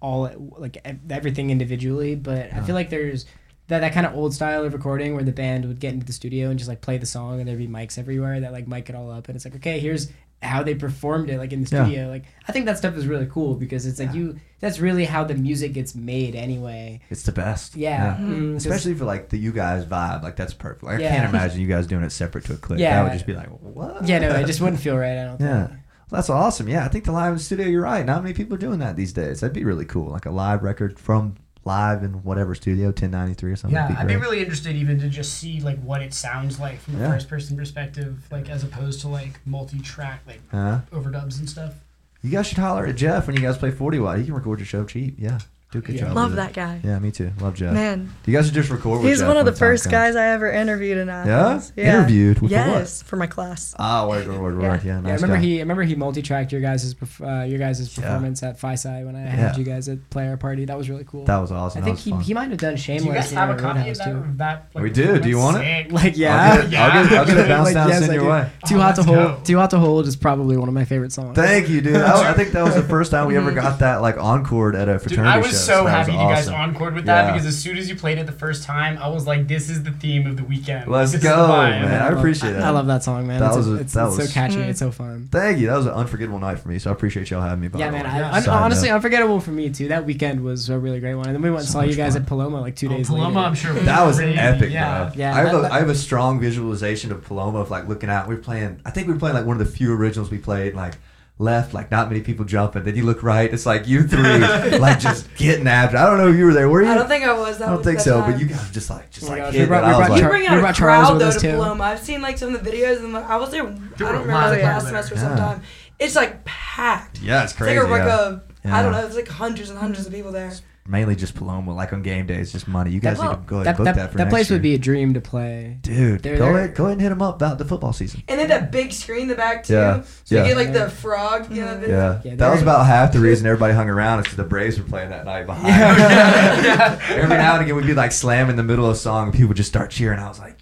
all 0.00 0.30
like 0.58 0.78
everything 1.10 1.50
individually 1.50 2.14
but 2.14 2.52
i 2.54 2.60
feel 2.60 2.74
like 2.76 2.88
there's 2.88 3.26
that 3.66 3.80
that 3.80 3.92
kind 3.92 4.06
of 4.06 4.14
old 4.14 4.32
style 4.32 4.64
of 4.64 4.72
recording 4.72 5.14
where 5.14 5.24
the 5.24 5.32
band 5.32 5.64
would 5.66 5.80
get 5.80 5.92
into 5.92 6.06
the 6.06 6.12
studio 6.12 6.50
and 6.50 6.58
just 6.58 6.68
like 6.68 6.80
play 6.80 6.96
the 6.98 7.04
song 7.06 7.40
and 7.40 7.48
there'd 7.48 7.58
be 7.58 7.66
mics 7.66 7.98
everywhere 7.98 8.38
that 8.40 8.52
like 8.52 8.68
mic 8.68 8.88
it 8.88 8.94
all 8.94 9.10
up 9.10 9.26
and 9.28 9.34
it's 9.34 9.44
like 9.44 9.56
okay 9.56 9.80
here's 9.80 10.08
how 10.42 10.62
they 10.62 10.74
performed 10.74 11.28
it 11.30 11.38
like 11.38 11.52
in 11.52 11.64
the 11.64 11.68
Yeah. 11.74 11.84
studio 11.84 12.08
like 12.08 12.24
I 12.46 12.52
think 12.52 12.66
that 12.66 12.78
stuff 12.78 12.96
is 12.96 13.06
really 13.06 13.26
cool 13.26 13.54
because 13.54 13.86
it's 13.86 13.98
like 13.98 14.14
you 14.14 14.36
that's 14.60 14.78
really 14.78 15.04
how 15.04 15.24
the 15.24 15.34
music 15.34 15.72
gets 15.72 15.94
made 15.96 16.34
anyway 16.36 17.00
It's 17.10 17.24
the 17.24 17.32
best. 17.32 17.74
yeah, 17.76 18.16
Mm, 18.20 18.52
'cause- 18.54 18.66
Especially 18.66 18.94
for 18.94 19.04
like 19.04 19.28
the 19.30 19.36
you 19.38 19.52
guys 19.52 19.84
vibe, 19.84 20.22
like 20.22 20.36
that's 20.36 20.54
perfect. 20.54 20.82
Like, 20.84 20.98
I 21.00 21.08
can't 21.08 21.28
imagine 21.28 21.60
you 21.60 21.66
guys 21.68 21.86
doing 21.86 22.04
it 22.04 22.10
separate 22.12 22.44
to 22.46 22.54
a 22.54 22.56
clip. 22.56 22.78
Yeah. 22.78 22.96
That 22.96 23.02
would 23.04 23.12
just 23.14 23.26
be 23.26 23.34
like, 23.34 23.48
what? 23.48 24.06
yeah 24.06 24.18
no 24.20 24.30
it 24.30 24.46
just 24.46 24.60
wouldn't 24.60 24.80
feel 24.80 24.96
right 24.96 25.18
I 25.18 25.24
don't 25.24 25.40
Yeah. 25.40 25.66
think 25.68 25.78
Well, 26.10 26.18
that's 26.20 26.30
awesome. 26.30 26.68
Yeah, 26.68 26.84
I 26.86 26.88
think 26.88 27.04
the 27.04 27.12
live 27.12 27.32
in 27.32 27.34
the 27.38 27.42
studio. 27.44 27.66
You're 27.66 27.82
right. 27.82 28.06
Not 28.06 28.22
many 28.22 28.32
people 28.34 28.54
are 28.54 28.58
doing 28.58 28.78
that 28.78 28.96
these 28.96 29.12
days. 29.12 29.40
That'd 29.40 29.52
be 29.52 29.62
really 29.64 29.84
cool, 29.84 30.08
like 30.10 30.24
a 30.24 30.30
live 30.30 30.62
record 30.62 30.98
from 30.98 31.34
live 31.68 32.02
in 32.02 32.24
whatever 32.24 32.54
studio, 32.54 32.86
1093 32.86 33.52
or 33.52 33.56
something. 33.56 33.74
Yeah, 33.76 33.88
be 33.88 33.94
I'd 33.96 34.08
be 34.08 34.16
really 34.16 34.40
interested 34.40 34.74
even 34.74 34.98
to 35.00 35.08
just 35.08 35.34
see 35.34 35.60
like 35.60 35.78
what 35.82 36.02
it 36.02 36.12
sounds 36.14 36.58
like 36.58 36.80
from 36.80 36.96
a 36.96 36.98
Yeah. 37.00 37.12
first 37.12 37.28
person 37.28 37.56
perspective, 37.56 38.26
like 38.32 38.48
as 38.50 38.64
opposed 38.64 39.00
to 39.02 39.08
like 39.08 39.38
multi 39.46 39.78
track 39.80 40.22
like 40.26 40.40
Huh? 40.50 40.80
overdubs 40.90 41.38
and 41.38 41.48
stuff. 41.48 41.74
You 42.22 42.30
guys 42.30 42.46
should 42.48 42.58
holler 42.58 42.86
at 42.86 42.96
Jeff 42.96 43.26
when 43.28 43.36
you 43.36 43.42
guys 43.42 43.56
play 43.58 43.70
40 43.70 44.00
watt. 44.00 44.18
He 44.18 44.24
can 44.24 44.34
record 44.34 44.58
your 44.58 44.66
show 44.66 44.84
cheap. 44.84 45.14
Yeah, 45.18 45.38
do 45.70 45.80
a 45.80 45.82
good 45.82 45.96
Yeah. 45.96 46.06
job. 46.06 46.16
Love 46.16 46.36
that 46.36 46.54
guy. 46.54 46.80
Yeah, 46.82 46.98
me 46.98 47.10
too. 47.10 47.30
Love 47.40 47.54
Jeff. 47.54 47.74
Man, 47.74 48.08
You 48.24 48.32
guys 48.32 48.46
should 48.46 48.54
just 48.54 48.70
record 48.70 49.00
with 49.00 49.08
he's 49.10 49.18
Jeff 49.18 49.28
one 49.28 49.36
of 49.36 49.44
the 49.44 49.52
first 49.52 49.90
guys 49.90 50.16
I 50.16 50.28
ever 50.28 50.50
interviewed 50.50 50.96
in 50.96 51.10
Athens. 51.10 51.72
Interviewed? 51.76 52.38
With- 52.40 52.50
for 52.52 52.56
what? 52.58 52.66
yes, 52.66 53.02
for 53.02 53.16
my 53.16 53.26
class. 53.26 53.74
Ah, 53.78 54.06
word, 54.08 54.26
word, 54.28 54.40
word, 54.40 54.58
word. 54.58 54.80
Yeah, 54.84 55.00
Yeah, 55.02 55.08
I 55.10 55.14
remember 55.14 55.36
guy. 55.36 55.42
he. 55.42 55.56
I 55.58 55.60
remember 55.60 55.82
he 55.82 55.94
multi-tracked 55.94 56.52
your 56.52 56.62
guys' 56.62 56.94
uh, 57.22 57.44
your 57.46 57.58
guys' 57.58 57.86
performance 57.94 58.42
at 58.42 58.58
Phi 58.58 58.74
Psi 58.76 59.04
when 59.04 59.14
I 59.14 59.20
had 59.20 59.58
you 59.58 59.64
guys 59.64 59.88
at 59.90 60.08
player 60.08 60.36
party. 60.38 60.64
That 60.64 60.78
was 60.78 60.88
really 60.88 61.04
cool. 61.04 61.24
That 61.26 61.36
was 61.38 61.52
awesome. 61.52 61.82
I 61.82 61.84
think 61.84 61.98
he, 61.98 62.10
fun. 62.12 62.20
he 62.22 62.32
might 62.32 62.48
have 62.48 62.58
done 62.58 62.76
Shameless. 62.76 63.02
Do 63.02 63.08
you 63.08 63.14
guys 63.14 63.30
have 63.32 63.50
a 63.50 63.56
copy 63.60 63.90
of 63.90 63.98
that? 63.98 64.04
too. 64.04 64.24
that 64.36 64.68
like, 64.74 64.84
We 64.84 64.90
do. 64.90 65.18
Do 65.18 65.28
you 65.28 65.36
want 65.38 65.58
it? 65.58 65.60
Sick. 65.60 65.92
Like 65.98 66.12
I'll 66.14 66.18
yeah, 66.18 66.56
get 66.56 66.72
it, 66.72 66.78
I'll 66.78 66.92
get 66.92 67.12
it, 67.12 67.18
I'll 67.18 67.26
get 67.26 67.36
it 67.38 67.48
bounced 67.48 67.64
Like, 67.64 67.74
down, 67.74 67.88
yes, 67.88 68.12
your 68.12 68.28
way. 68.30 68.50
Too 68.66 68.76
Oh, 68.76 68.80
hot 68.80 68.94
to 68.96 69.02
hold. 69.02 69.44
Too 69.44 69.56
hot 69.58 69.70
to 69.70 69.78
hold 69.78 70.06
is 70.06 70.16
probably 70.16 70.56
one 70.56 70.68
of 70.68 70.74
my 70.74 70.84
favorite 70.84 71.12
songs. 71.12 71.36
Thank 71.36 71.68
you, 71.68 71.80
dude. 71.80 71.96
I, 71.96 72.30
I 72.30 72.32
think 72.34 72.52
that 72.52 72.62
was 72.64 72.74
the 72.74 72.82
first 72.82 73.10
time 73.10 73.26
we 73.26 73.36
ever 73.36 73.50
got 73.62 73.80
that 73.80 73.96
like 74.00 74.16
encore 74.16 74.74
at 74.74 74.88
a 74.88 74.98
fraternity 74.98 75.28
I 75.28 75.38
was 75.58 75.66
show. 75.66 75.72
so 75.78 75.84
that 75.84 75.90
happy 75.90 76.12
you 76.12 76.18
guys 76.18 76.48
awesome. 76.48 76.70
encored 76.70 76.94
with 76.94 77.04
that 77.06 77.26
Yeah. 77.26 77.32
because 77.32 77.46
as 77.46 77.58
soon 77.58 77.76
as 77.78 77.88
you 77.88 77.96
played 77.96 78.18
it 78.18 78.26
the 78.26 78.32
first 78.32 78.62
time, 78.64 78.98
I 78.98 79.08
was 79.08 79.26
like, 79.26 79.46
"This 79.48 79.68
is 79.70 79.82
the 79.82 79.90
theme 79.90 80.26
of 80.26 80.36
the 80.36 80.44
weekend." 80.44 80.88
Let's 80.90 81.12
This 81.12 81.22
go, 81.22 81.48
man. 81.48 82.02
I 82.02 82.08
appreciate 82.08 82.52
that. 82.52 82.62
I 82.62 82.70
love 82.70 82.86
that 82.86 83.02
song, 83.04 83.26
man. 83.26 83.40
That 83.40 83.48
it's 83.48 83.56
was 83.56 83.68
a- 83.68 83.74
it's, 83.76 83.92
that 83.94 84.06
it's 84.08 84.16
was- 84.18 84.28
so 84.28 84.34
catchy. 84.34 84.56
Mm. 84.56 84.68
It's 84.68 84.78
so 84.78 84.90
fun. 84.90 85.28
Thank 85.30 85.58
you. 85.58 85.66
That 85.68 85.76
was 85.76 85.86
an 85.86 85.92
unforgettable 85.92 86.38
night 86.38 86.58
for 86.58 86.68
me, 86.68 86.78
so 86.78 86.90
I 86.90 86.92
appreciate 86.92 87.30
y'all 87.30 87.42
having 87.42 87.60
me. 87.60 87.68
By 87.68 87.78
Yeah, 87.78 87.90
man. 87.90 88.04
way. 88.04 88.10
I, 88.10 88.18
Yeah. 88.18 88.32
un- 88.36 88.48
honestly, 88.48 88.88
note. 88.88 88.96
unforgettable 88.96 89.40
for 89.40 89.50
me 89.50 89.70
too. 89.70 89.88
That 89.88 90.04
weekend 90.06 90.42
was 90.42 90.68
a 90.70 90.78
really 90.78 91.00
great 91.00 91.14
one, 91.14 91.26
and 91.26 91.34
then 91.34 91.42
we 91.42 91.50
went 91.50 91.60
and 91.60 91.68
So 91.68 91.80
saw 91.80 91.84
you 91.84 91.94
guys 91.94 92.14
fun. 92.14 92.22
at 92.22 92.28
Paloma 92.28 92.60
like 92.60 92.76
two 92.76 92.86
Oh, 92.88 92.96
days 92.96 93.08
Paloma, 93.08 93.28
later. 93.28 93.38
I'm 93.48 93.54
sure. 93.54 93.72
That 93.74 94.06
was 94.06 94.16
crazy. 94.18 94.38
epic, 94.38 94.70
yeah. 94.72 95.04
bro. 95.04 95.12
Yeah, 95.16 95.34
I 95.34 95.40
have 95.40 95.62
that- 95.62 95.70
a 95.72 95.74
have 95.74 95.88
a 95.88 95.94
strong 95.94 96.40
visualization 96.40 97.12
of 97.12 97.24
Paloma 97.24 97.58
of 97.60 97.70
like 97.70 97.88
looking 97.88 98.10
out. 98.10 98.28
We're 98.28 98.36
playing. 98.36 98.80
I 98.84 98.90
think 98.90 99.06
we 99.06 99.12
were 99.14 99.18
playing 99.18 99.36
like 99.36 99.46
one 99.46 99.60
of 99.60 99.66
the 99.66 99.72
few 99.72 99.92
originals 99.94 100.30
we 100.30 100.38
played. 100.38 100.74
Like 100.74 100.94
left, 101.38 101.72
like 101.72 101.90
not 101.90 102.08
many 102.08 102.20
people 102.20 102.44
jumping. 102.44 102.82
Then 102.84 102.96
you 102.96 103.04
look 103.04 103.22
right, 103.22 103.52
it's 103.52 103.64
like 103.66 103.86
you 103.86 104.02
three, 104.06 104.78
like 104.78 104.98
just 105.00 105.32
getting 105.36 105.66
after. 105.66 105.96
I 105.96 106.06
don't 106.06 106.18
know 106.18 106.28
if 106.28 106.36
you 106.36 106.44
were 106.46 106.52
there. 106.52 106.68
Were 106.68 106.82
you? 106.82 106.88
I 106.88 106.94
don't 106.94 107.08
think 107.08 107.24
I 107.24 107.32
was. 107.32 107.58
That 107.58 107.66
I 107.68 107.70
don't 107.70 107.78
was 107.78 107.86
think 107.86 108.00
so. 108.00 108.20
time. 108.20 108.32
But 108.32 108.40
you 108.40 108.46
guys 108.46 108.66
were 108.66 108.72
just 108.72 108.90
like 108.90 109.10
just 109.10 109.26
Oh 109.26 109.30
like 109.30 109.38
gosh, 109.42 109.52
hitting 109.52 109.68
brought- 109.68 109.84
I 109.84 109.88
was 109.88 109.96
brought 109.98 110.10
like, 110.10 110.16
You 110.18 110.22
Char- 110.22 110.30
bring 110.30 110.46
out 110.46 110.58
a 110.58 110.60
brought 110.60 110.76
crowd 110.76 111.20
though 111.20 111.28
us, 111.28 111.34
to 111.36 111.40
too. 111.40 111.50
Paloma. 111.52 111.84
I've 111.84 112.00
seen 112.00 112.20
like 112.22 112.38
some 112.38 112.54
of 112.54 112.64
the 112.64 112.70
videos, 112.70 112.98
and 112.98 113.12
like, 113.12 113.24
I 113.28 113.36
was 113.36 113.50
there. 113.50 113.62
I 113.62 113.66
don't 113.66 113.80
remember 113.98 114.32
lot 114.32 114.50
last 114.50 114.56
people 114.56 114.80
semester 114.80 115.14
there. 115.14 115.24
Yeah. 115.24 115.36
sometime. 115.36 115.62
It's 115.98 116.14
like 116.16 116.44
packed. 116.44 117.20
yeah, 117.20 117.42
it's 117.44 117.52
It's 117.52 117.58
crazy. 117.60 117.78
like 117.80 117.88
a, 117.88 117.90
like 117.90 118.02
yeah. 118.02 118.28
a 118.28 118.40
Yeah. 118.64 118.76
I 118.76 118.82
don't 118.82 118.92
know. 118.92 119.06
It's 119.06 119.16
like 119.16 119.28
hundreds 119.28 119.70
and 119.70 119.78
hundreds 119.78 120.06
of 120.06 120.12
people 120.12 120.32
there. 120.32 120.52
Mainly 120.90 121.16
just 121.16 121.34
Paloma, 121.34 121.74
like 121.74 121.92
on 121.92 122.00
game 122.00 122.26
days, 122.26 122.50
just 122.50 122.66
money. 122.66 122.90
You 122.90 122.98
guys 123.00 123.18
That- 123.18 123.24
need 123.24 123.34
to 123.34 123.42
go 123.46 123.56
ahead 123.56 123.66
That, 123.66 123.68
and 123.68 123.76
book 123.76 123.84
that, 123.84 123.94
that, 123.96 124.10
for 124.12 124.16
that 124.18 124.24
next 124.24 124.32
place 124.32 124.48
year. 124.48 124.54
would 124.56 124.62
be 124.62 124.74
a 124.74 124.78
dream 124.78 125.12
to 125.14 125.20
play. 125.20 125.76
Dude, 125.82 126.22
They're 126.22 126.38
go 126.38 126.46
there. 126.46 126.56
ahead, 126.64 126.74
go 126.74 126.84
ahead 126.84 126.92
and 126.94 127.02
hit 127.02 127.10
them 127.10 127.20
up 127.20 127.36
about 127.36 127.58
the 127.58 127.66
football 127.66 127.92
season. 127.92 128.22
And 128.26 128.40
then 128.40 128.48
that 128.48 128.72
big 128.72 128.90
screen 128.92 129.22
in 129.22 129.28
the 129.28 129.34
back 129.34 129.64
too. 129.64 129.74
Yeah, 129.74 130.02
So 130.24 130.34
yeah. 130.36 130.42
you 130.44 130.48
get 130.48 130.56
like 130.56 130.72
the 130.72 130.88
frog. 130.88 131.50
You 131.54 131.60
know, 131.62 131.82
Yeah, 131.86 132.20
Yeah, 132.24 132.36
that 132.36 132.50
was 132.50 132.62
about 132.62 132.86
half 132.86 133.12
the 133.12 133.18
reason 133.20 133.46
everybody 133.46 133.74
hung 133.74 133.90
around 133.90 134.20
is 134.20 134.24
because 134.24 134.36
the 134.38 134.44
Braves 134.44 134.78
were 134.78 134.86
playing 134.88 135.10
that 135.10 135.26
night 135.26 135.44
behind. 135.44 135.74
Every 137.10 137.36
now 137.36 137.54
and 137.56 137.64
again, 137.64 137.76
we'd 137.76 137.86
be 137.86 137.92
like 137.94 138.12
slamming 138.12 138.50
in 138.52 138.56
the 138.56 138.62
middle 138.62 138.86
of 138.86 138.92
a 138.92 138.98
song, 138.98 139.24
and 139.24 139.32
people 139.32 139.48
would 139.48 139.56
just 139.58 139.68
start 139.68 139.90
cheering. 139.90 140.18
I 140.18 140.28
was 140.28 140.38
like, 140.38 140.56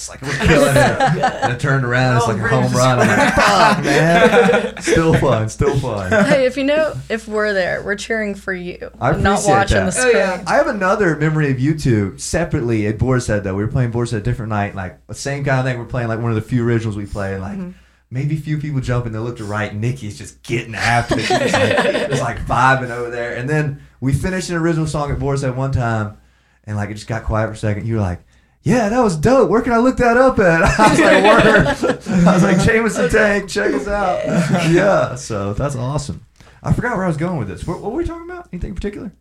yes, 0.00 0.08
like 0.08 0.22
we're 0.22 0.46
killing 0.46 0.76
it. 0.76 0.76
and 1.22 1.52
I 1.52 1.56
turned 1.56 1.84
around, 1.84 2.16
it's 2.16 2.26
Oh, 2.26 2.32
like 2.32 2.38
a 2.42 2.48
home 2.48 2.72
run. 2.72 3.00
I'm 3.00 3.08
like, 3.08 3.34
fuck, 3.34 3.84
man. 3.84 4.76
Still 4.82 5.14
fun, 5.14 5.48
still 5.48 5.78
fun. 5.78 6.10
hey, 6.26 6.46
if 6.46 6.56
you 6.56 6.64
know, 6.64 6.94
if 7.08 7.28
we're 7.28 7.52
there, 7.52 7.82
we're 7.82 7.96
cheering 7.96 8.34
for 8.34 8.52
you. 8.52 8.90
I 9.00 9.12
not 9.12 9.40
appreciate 9.40 9.52
watching 9.54 9.76
that. 9.78 9.94
the 9.94 9.98
Oh, 10.00 10.08
screen. 10.08 10.16
yeah. 10.16 10.44
I 10.46 10.54
have 10.56 10.66
another 10.68 11.16
memory 11.16 11.50
of 11.50 11.60
you 11.60 11.76
two 11.78 12.16
separately 12.18 12.86
at 12.86 12.98
Boar's 12.98 13.26
Head 13.26 13.44
though. 13.44 13.54
We 13.54 13.64
were 13.64 13.70
playing 13.70 13.90
Boar's 13.90 14.10
Head 14.10 14.20
a 14.22 14.24
different 14.24 14.50
night, 14.50 14.74
like 14.74 15.06
the 15.06 15.14
same 15.14 15.44
kind 15.44 15.58
of 15.60 15.64
thing. 15.64 15.78
We're 15.78 15.84
playing 15.86 16.08
like 16.08 16.20
one 16.20 16.30
of 16.30 16.34
the 16.36 16.42
few 16.42 16.64
originals 16.64 16.96
we 16.96 17.06
play, 17.06 17.34
and 17.34 17.42
like 17.42 17.58
mm-hmm. 17.58 17.70
maybe 18.10 18.36
a 18.36 18.40
few 18.40 18.58
people 18.58 18.80
jump 18.80 19.06
and 19.06 19.14
they 19.14 19.18
look 19.18 19.36
to 19.38 19.44
right. 19.44 19.74
Nikki's 19.74 20.16
just 20.18 20.42
getting 20.42 20.74
after 20.74 21.18
it. 21.18 21.22
She's 21.26 21.30
like, 21.52 22.10
just 22.10 22.22
like 22.22 22.38
vibing 22.46 22.90
over 22.90 23.10
there. 23.10 23.36
And 23.36 23.48
then 23.48 23.82
we 24.00 24.12
finished 24.12 24.48
an 24.50 24.56
original 24.56 24.86
song 24.86 25.10
at 25.10 25.18
Boar's 25.18 25.42
Head 25.42 25.56
one 25.56 25.72
time, 25.72 26.18
and 26.64 26.76
like 26.76 26.90
it 26.90 26.94
just 26.94 27.06
got 27.06 27.24
quiet 27.24 27.48
for 27.48 27.52
a 27.52 27.56
second. 27.56 27.86
You 27.86 27.96
were 27.96 28.00
like. 28.00 28.20
Yeah, 28.62 28.90
that 28.90 29.00
was 29.00 29.16
dope. 29.16 29.48
Where 29.48 29.62
can 29.62 29.72
I 29.72 29.78
look 29.78 29.96
that 29.98 30.16
up 30.18 30.38
at? 30.38 30.62
I 30.78 30.90
was 30.90 31.00
like, 31.00 31.24
word. 31.24 32.26
I 32.28 32.34
was 32.34 32.42
like, 32.42 32.60
Jameson 32.60 33.08
Tank, 33.10 33.48
check 33.48 33.72
us 33.72 33.88
out. 33.88 34.20
Yeah, 34.70 35.14
so 35.14 35.54
that's 35.54 35.76
awesome. 35.76 36.26
I 36.62 36.72
forgot 36.74 36.94
where 36.96 37.04
I 37.04 37.08
was 37.08 37.16
going 37.16 37.38
with 37.38 37.48
this. 37.48 37.66
What, 37.66 37.80
what 37.80 37.92
were 37.92 37.96
we 37.98 38.04
talking 38.04 38.28
about? 38.30 38.48
Anything 38.52 38.70
in 38.70 38.74
particular? 38.74 39.12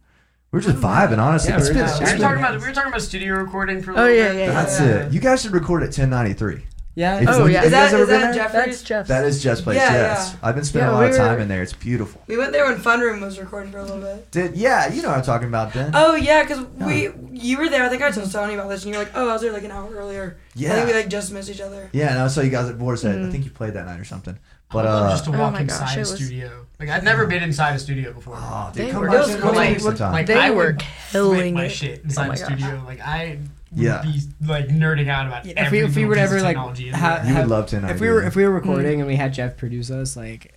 We 0.52 0.60
are 0.60 0.62
just 0.62 0.76
vibing, 0.78 1.20
honestly. 1.20 1.52
Yeah, 1.52 1.58
It's 1.58 1.68
we're 1.70 1.74
been- 1.76 1.84
just 1.86 2.00
We 2.00 2.04
it's 2.04 2.12
were 2.14 2.18
been- 2.18 2.22
talking 2.28 2.40
about 2.40 2.60
we 2.62 2.68
were 2.68 2.74
talking 2.74 2.90
about 2.90 3.02
studio 3.02 3.36
recording 3.36 3.82
for 3.82 3.92
a 3.92 3.94
Oh, 3.96 3.98
little 4.04 4.16
yeah, 4.18 4.32
bit. 4.34 4.40
yeah, 4.40 4.52
That's 4.52 4.80
Yeah. 4.80 4.86
it. 5.06 5.14
You 5.14 5.20
guys 5.22 5.42
should 5.44 5.52
record 5.52 5.84
at 5.84 5.90
1093. 5.94 6.66
Yeah. 6.96 7.24
Oh, 7.30 7.46
yeah. 7.46 7.62
you 7.62 7.68
Is 7.68 7.72
guys 7.72 7.92
that 7.92 7.94
ever 7.94 8.04
is 8.04 8.10
been 8.10 8.22
that 8.22 8.34
there? 8.34 8.44
Jeffrey's? 8.44 8.66
That's 8.66 8.82
Jeff's. 8.84 9.08
That 9.10 9.24
is 9.26 9.42
Jeff's 9.44 9.62
place. 9.62 9.78
Yeah, 9.78 9.94
yes, 9.94 10.32
yeah. 10.34 10.40
I've 10.48 10.56
been 10.56 10.64
spending 10.66 10.88
Yeah, 10.90 10.94
a 10.94 10.98
lot 10.98 11.04
we 11.06 11.10
of 11.12 11.16
time 11.16 11.36
were- 11.36 11.40
in 11.42 11.48
there. 11.48 11.62
It's 11.62 11.72
beautiful. 11.72 12.22
We 12.28 12.36
went 12.38 12.52
there 12.52 12.66
when 12.66 12.78
Fun 12.80 13.00
Room 13.00 13.22
was 13.22 13.40
recording 13.40 13.72
for 13.72 13.78
a 13.78 13.84
little 13.84 14.02
bit. 14.02 14.30
Did 14.32 14.58
yeah, 14.58 14.92
you 14.92 15.02
know 15.02 15.10
what 15.10 15.18
I'm 15.20 15.24
talking 15.24 15.48
about 15.48 15.72
then. 15.74 15.92
Oh 15.94 16.16
yeah, 16.16 16.44
because 16.44 16.66
we 16.78 17.10
you 17.32 17.58
were 17.58 17.70
there. 17.70 17.84
I 17.86 17.90
think 17.90 18.02
I 18.02 18.12
told 18.12 18.30
Tony 18.32 18.56
about 18.56 18.68
this, 18.70 18.84
and 18.84 18.94
you're 18.94 19.02
like, 19.04 19.14
oh, 19.16 19.30
I 19.30 19.34
was 19.34 19.42
there 19.42 19.54
like 19.54 19.64
an 19.64 19.72
hour 19.72 19.90
earlier. 19.96 20.38
Yeah. 20.56 20.72
I 20.74 20.76
think 20.76 20.88
we 20.88 20.94
like 20.94 21.10
just 21.10 21.32
missed 21.32 21.50
each 21.50 21.62
other. 21.62 21.90
yeah, 21.94 22.10
and 22.12 22.20
I 22.20 22.28
saw 22.28 22.42
you 22.42 22.50
guys 22.50 22.68
at 22.70 22.78
Boar's 22.78 23.02
Head. 23.04 23.22
I 23.24 23.30
think 23.30 23.46
you 23.46 23.52
played 23.52 23.74
that 23.76 23.86
night 23.86 24.00
or 24.00 24.06
something. 24.06 24.38
But 24.72 24.84
would 24.84 24.86
love 24.92 25.06
uh, 25.06 25.10
just 25.12 25.26
to 25.26 25.32
Oh 25.34 25.40
walk 25.40 25.54
my 25.54 25.64
gosh, 25.64 25.82
inside 25.82 25.96
a 25.98 26.00
was- 26.02 26.16
studio. 26.16 26.66
Like 26.80 26.90
I've 26.90 27.04
never 27.04 27.26
been 27.28 27.44
inside 27.44 27.76
a 27.76 27.80
studio 27.80 28.14
before. 28.14 28.36
oh, 28.38 28.72
dude, 28.74 28.88
They 28.88 28.92
come 28.92 29.02
were- 29.02 29.08
by 29.10 29.16
It 29.16 29.20
was 29.20 29.36
cool. 29.36 29.52
Like, 29.54 29.90
Like, 30.00 30.26
They 30.28 30.36
I 30.36 30.50
were 30.52 30.74
killing 31.12 31.54
my 31.56 31.68
shit 31.70 32.04
inside 32.04 32.26
Oh 32.26 32.28
my 32.30 32.36
the 32.36 32.46
studio. 32.46 32.84
Like 32.86 33.00
I 33.02 33.40
would 33.40 33.50
Yeah. 33.74 34.02
be 34.02 34.20
like 34.48 34.68
nerding 34.68 35.08
out 35.10 35.28
about 35.28 35.46
Yeah, 35.46 35.52
if 35.54 35.58
every 35.68 35.80
we- 35.84 35.86
if 35.90 35.96
we 35.96 36.02
little 36.06 36.10
would 36.10 36.18
ever, 36.18 36.38
of 36.38 36.42
like, 36.44 36.56
technology 36.56 36.90
ha- 36.90 37.16
there. 37.18 37.24
you 37.26 37.28
would 37.34 37.36
have- 37.42 37.50
love 37.50 37.66
1093. 37.72 37.96
if 37.96 38.02
we 38.02 38.10
were 38.10 38.24
if 38.28 38.36
we 38.36 38.44
were 38.46 38.52
recording 38.52 39.00
and 39.00 39.08
we 39.08 39.16
had 39.16 39.34
Jeff 39.34 39.58
produce 39.58 39.92
us, 39.92 40.16
like 40.18 40.54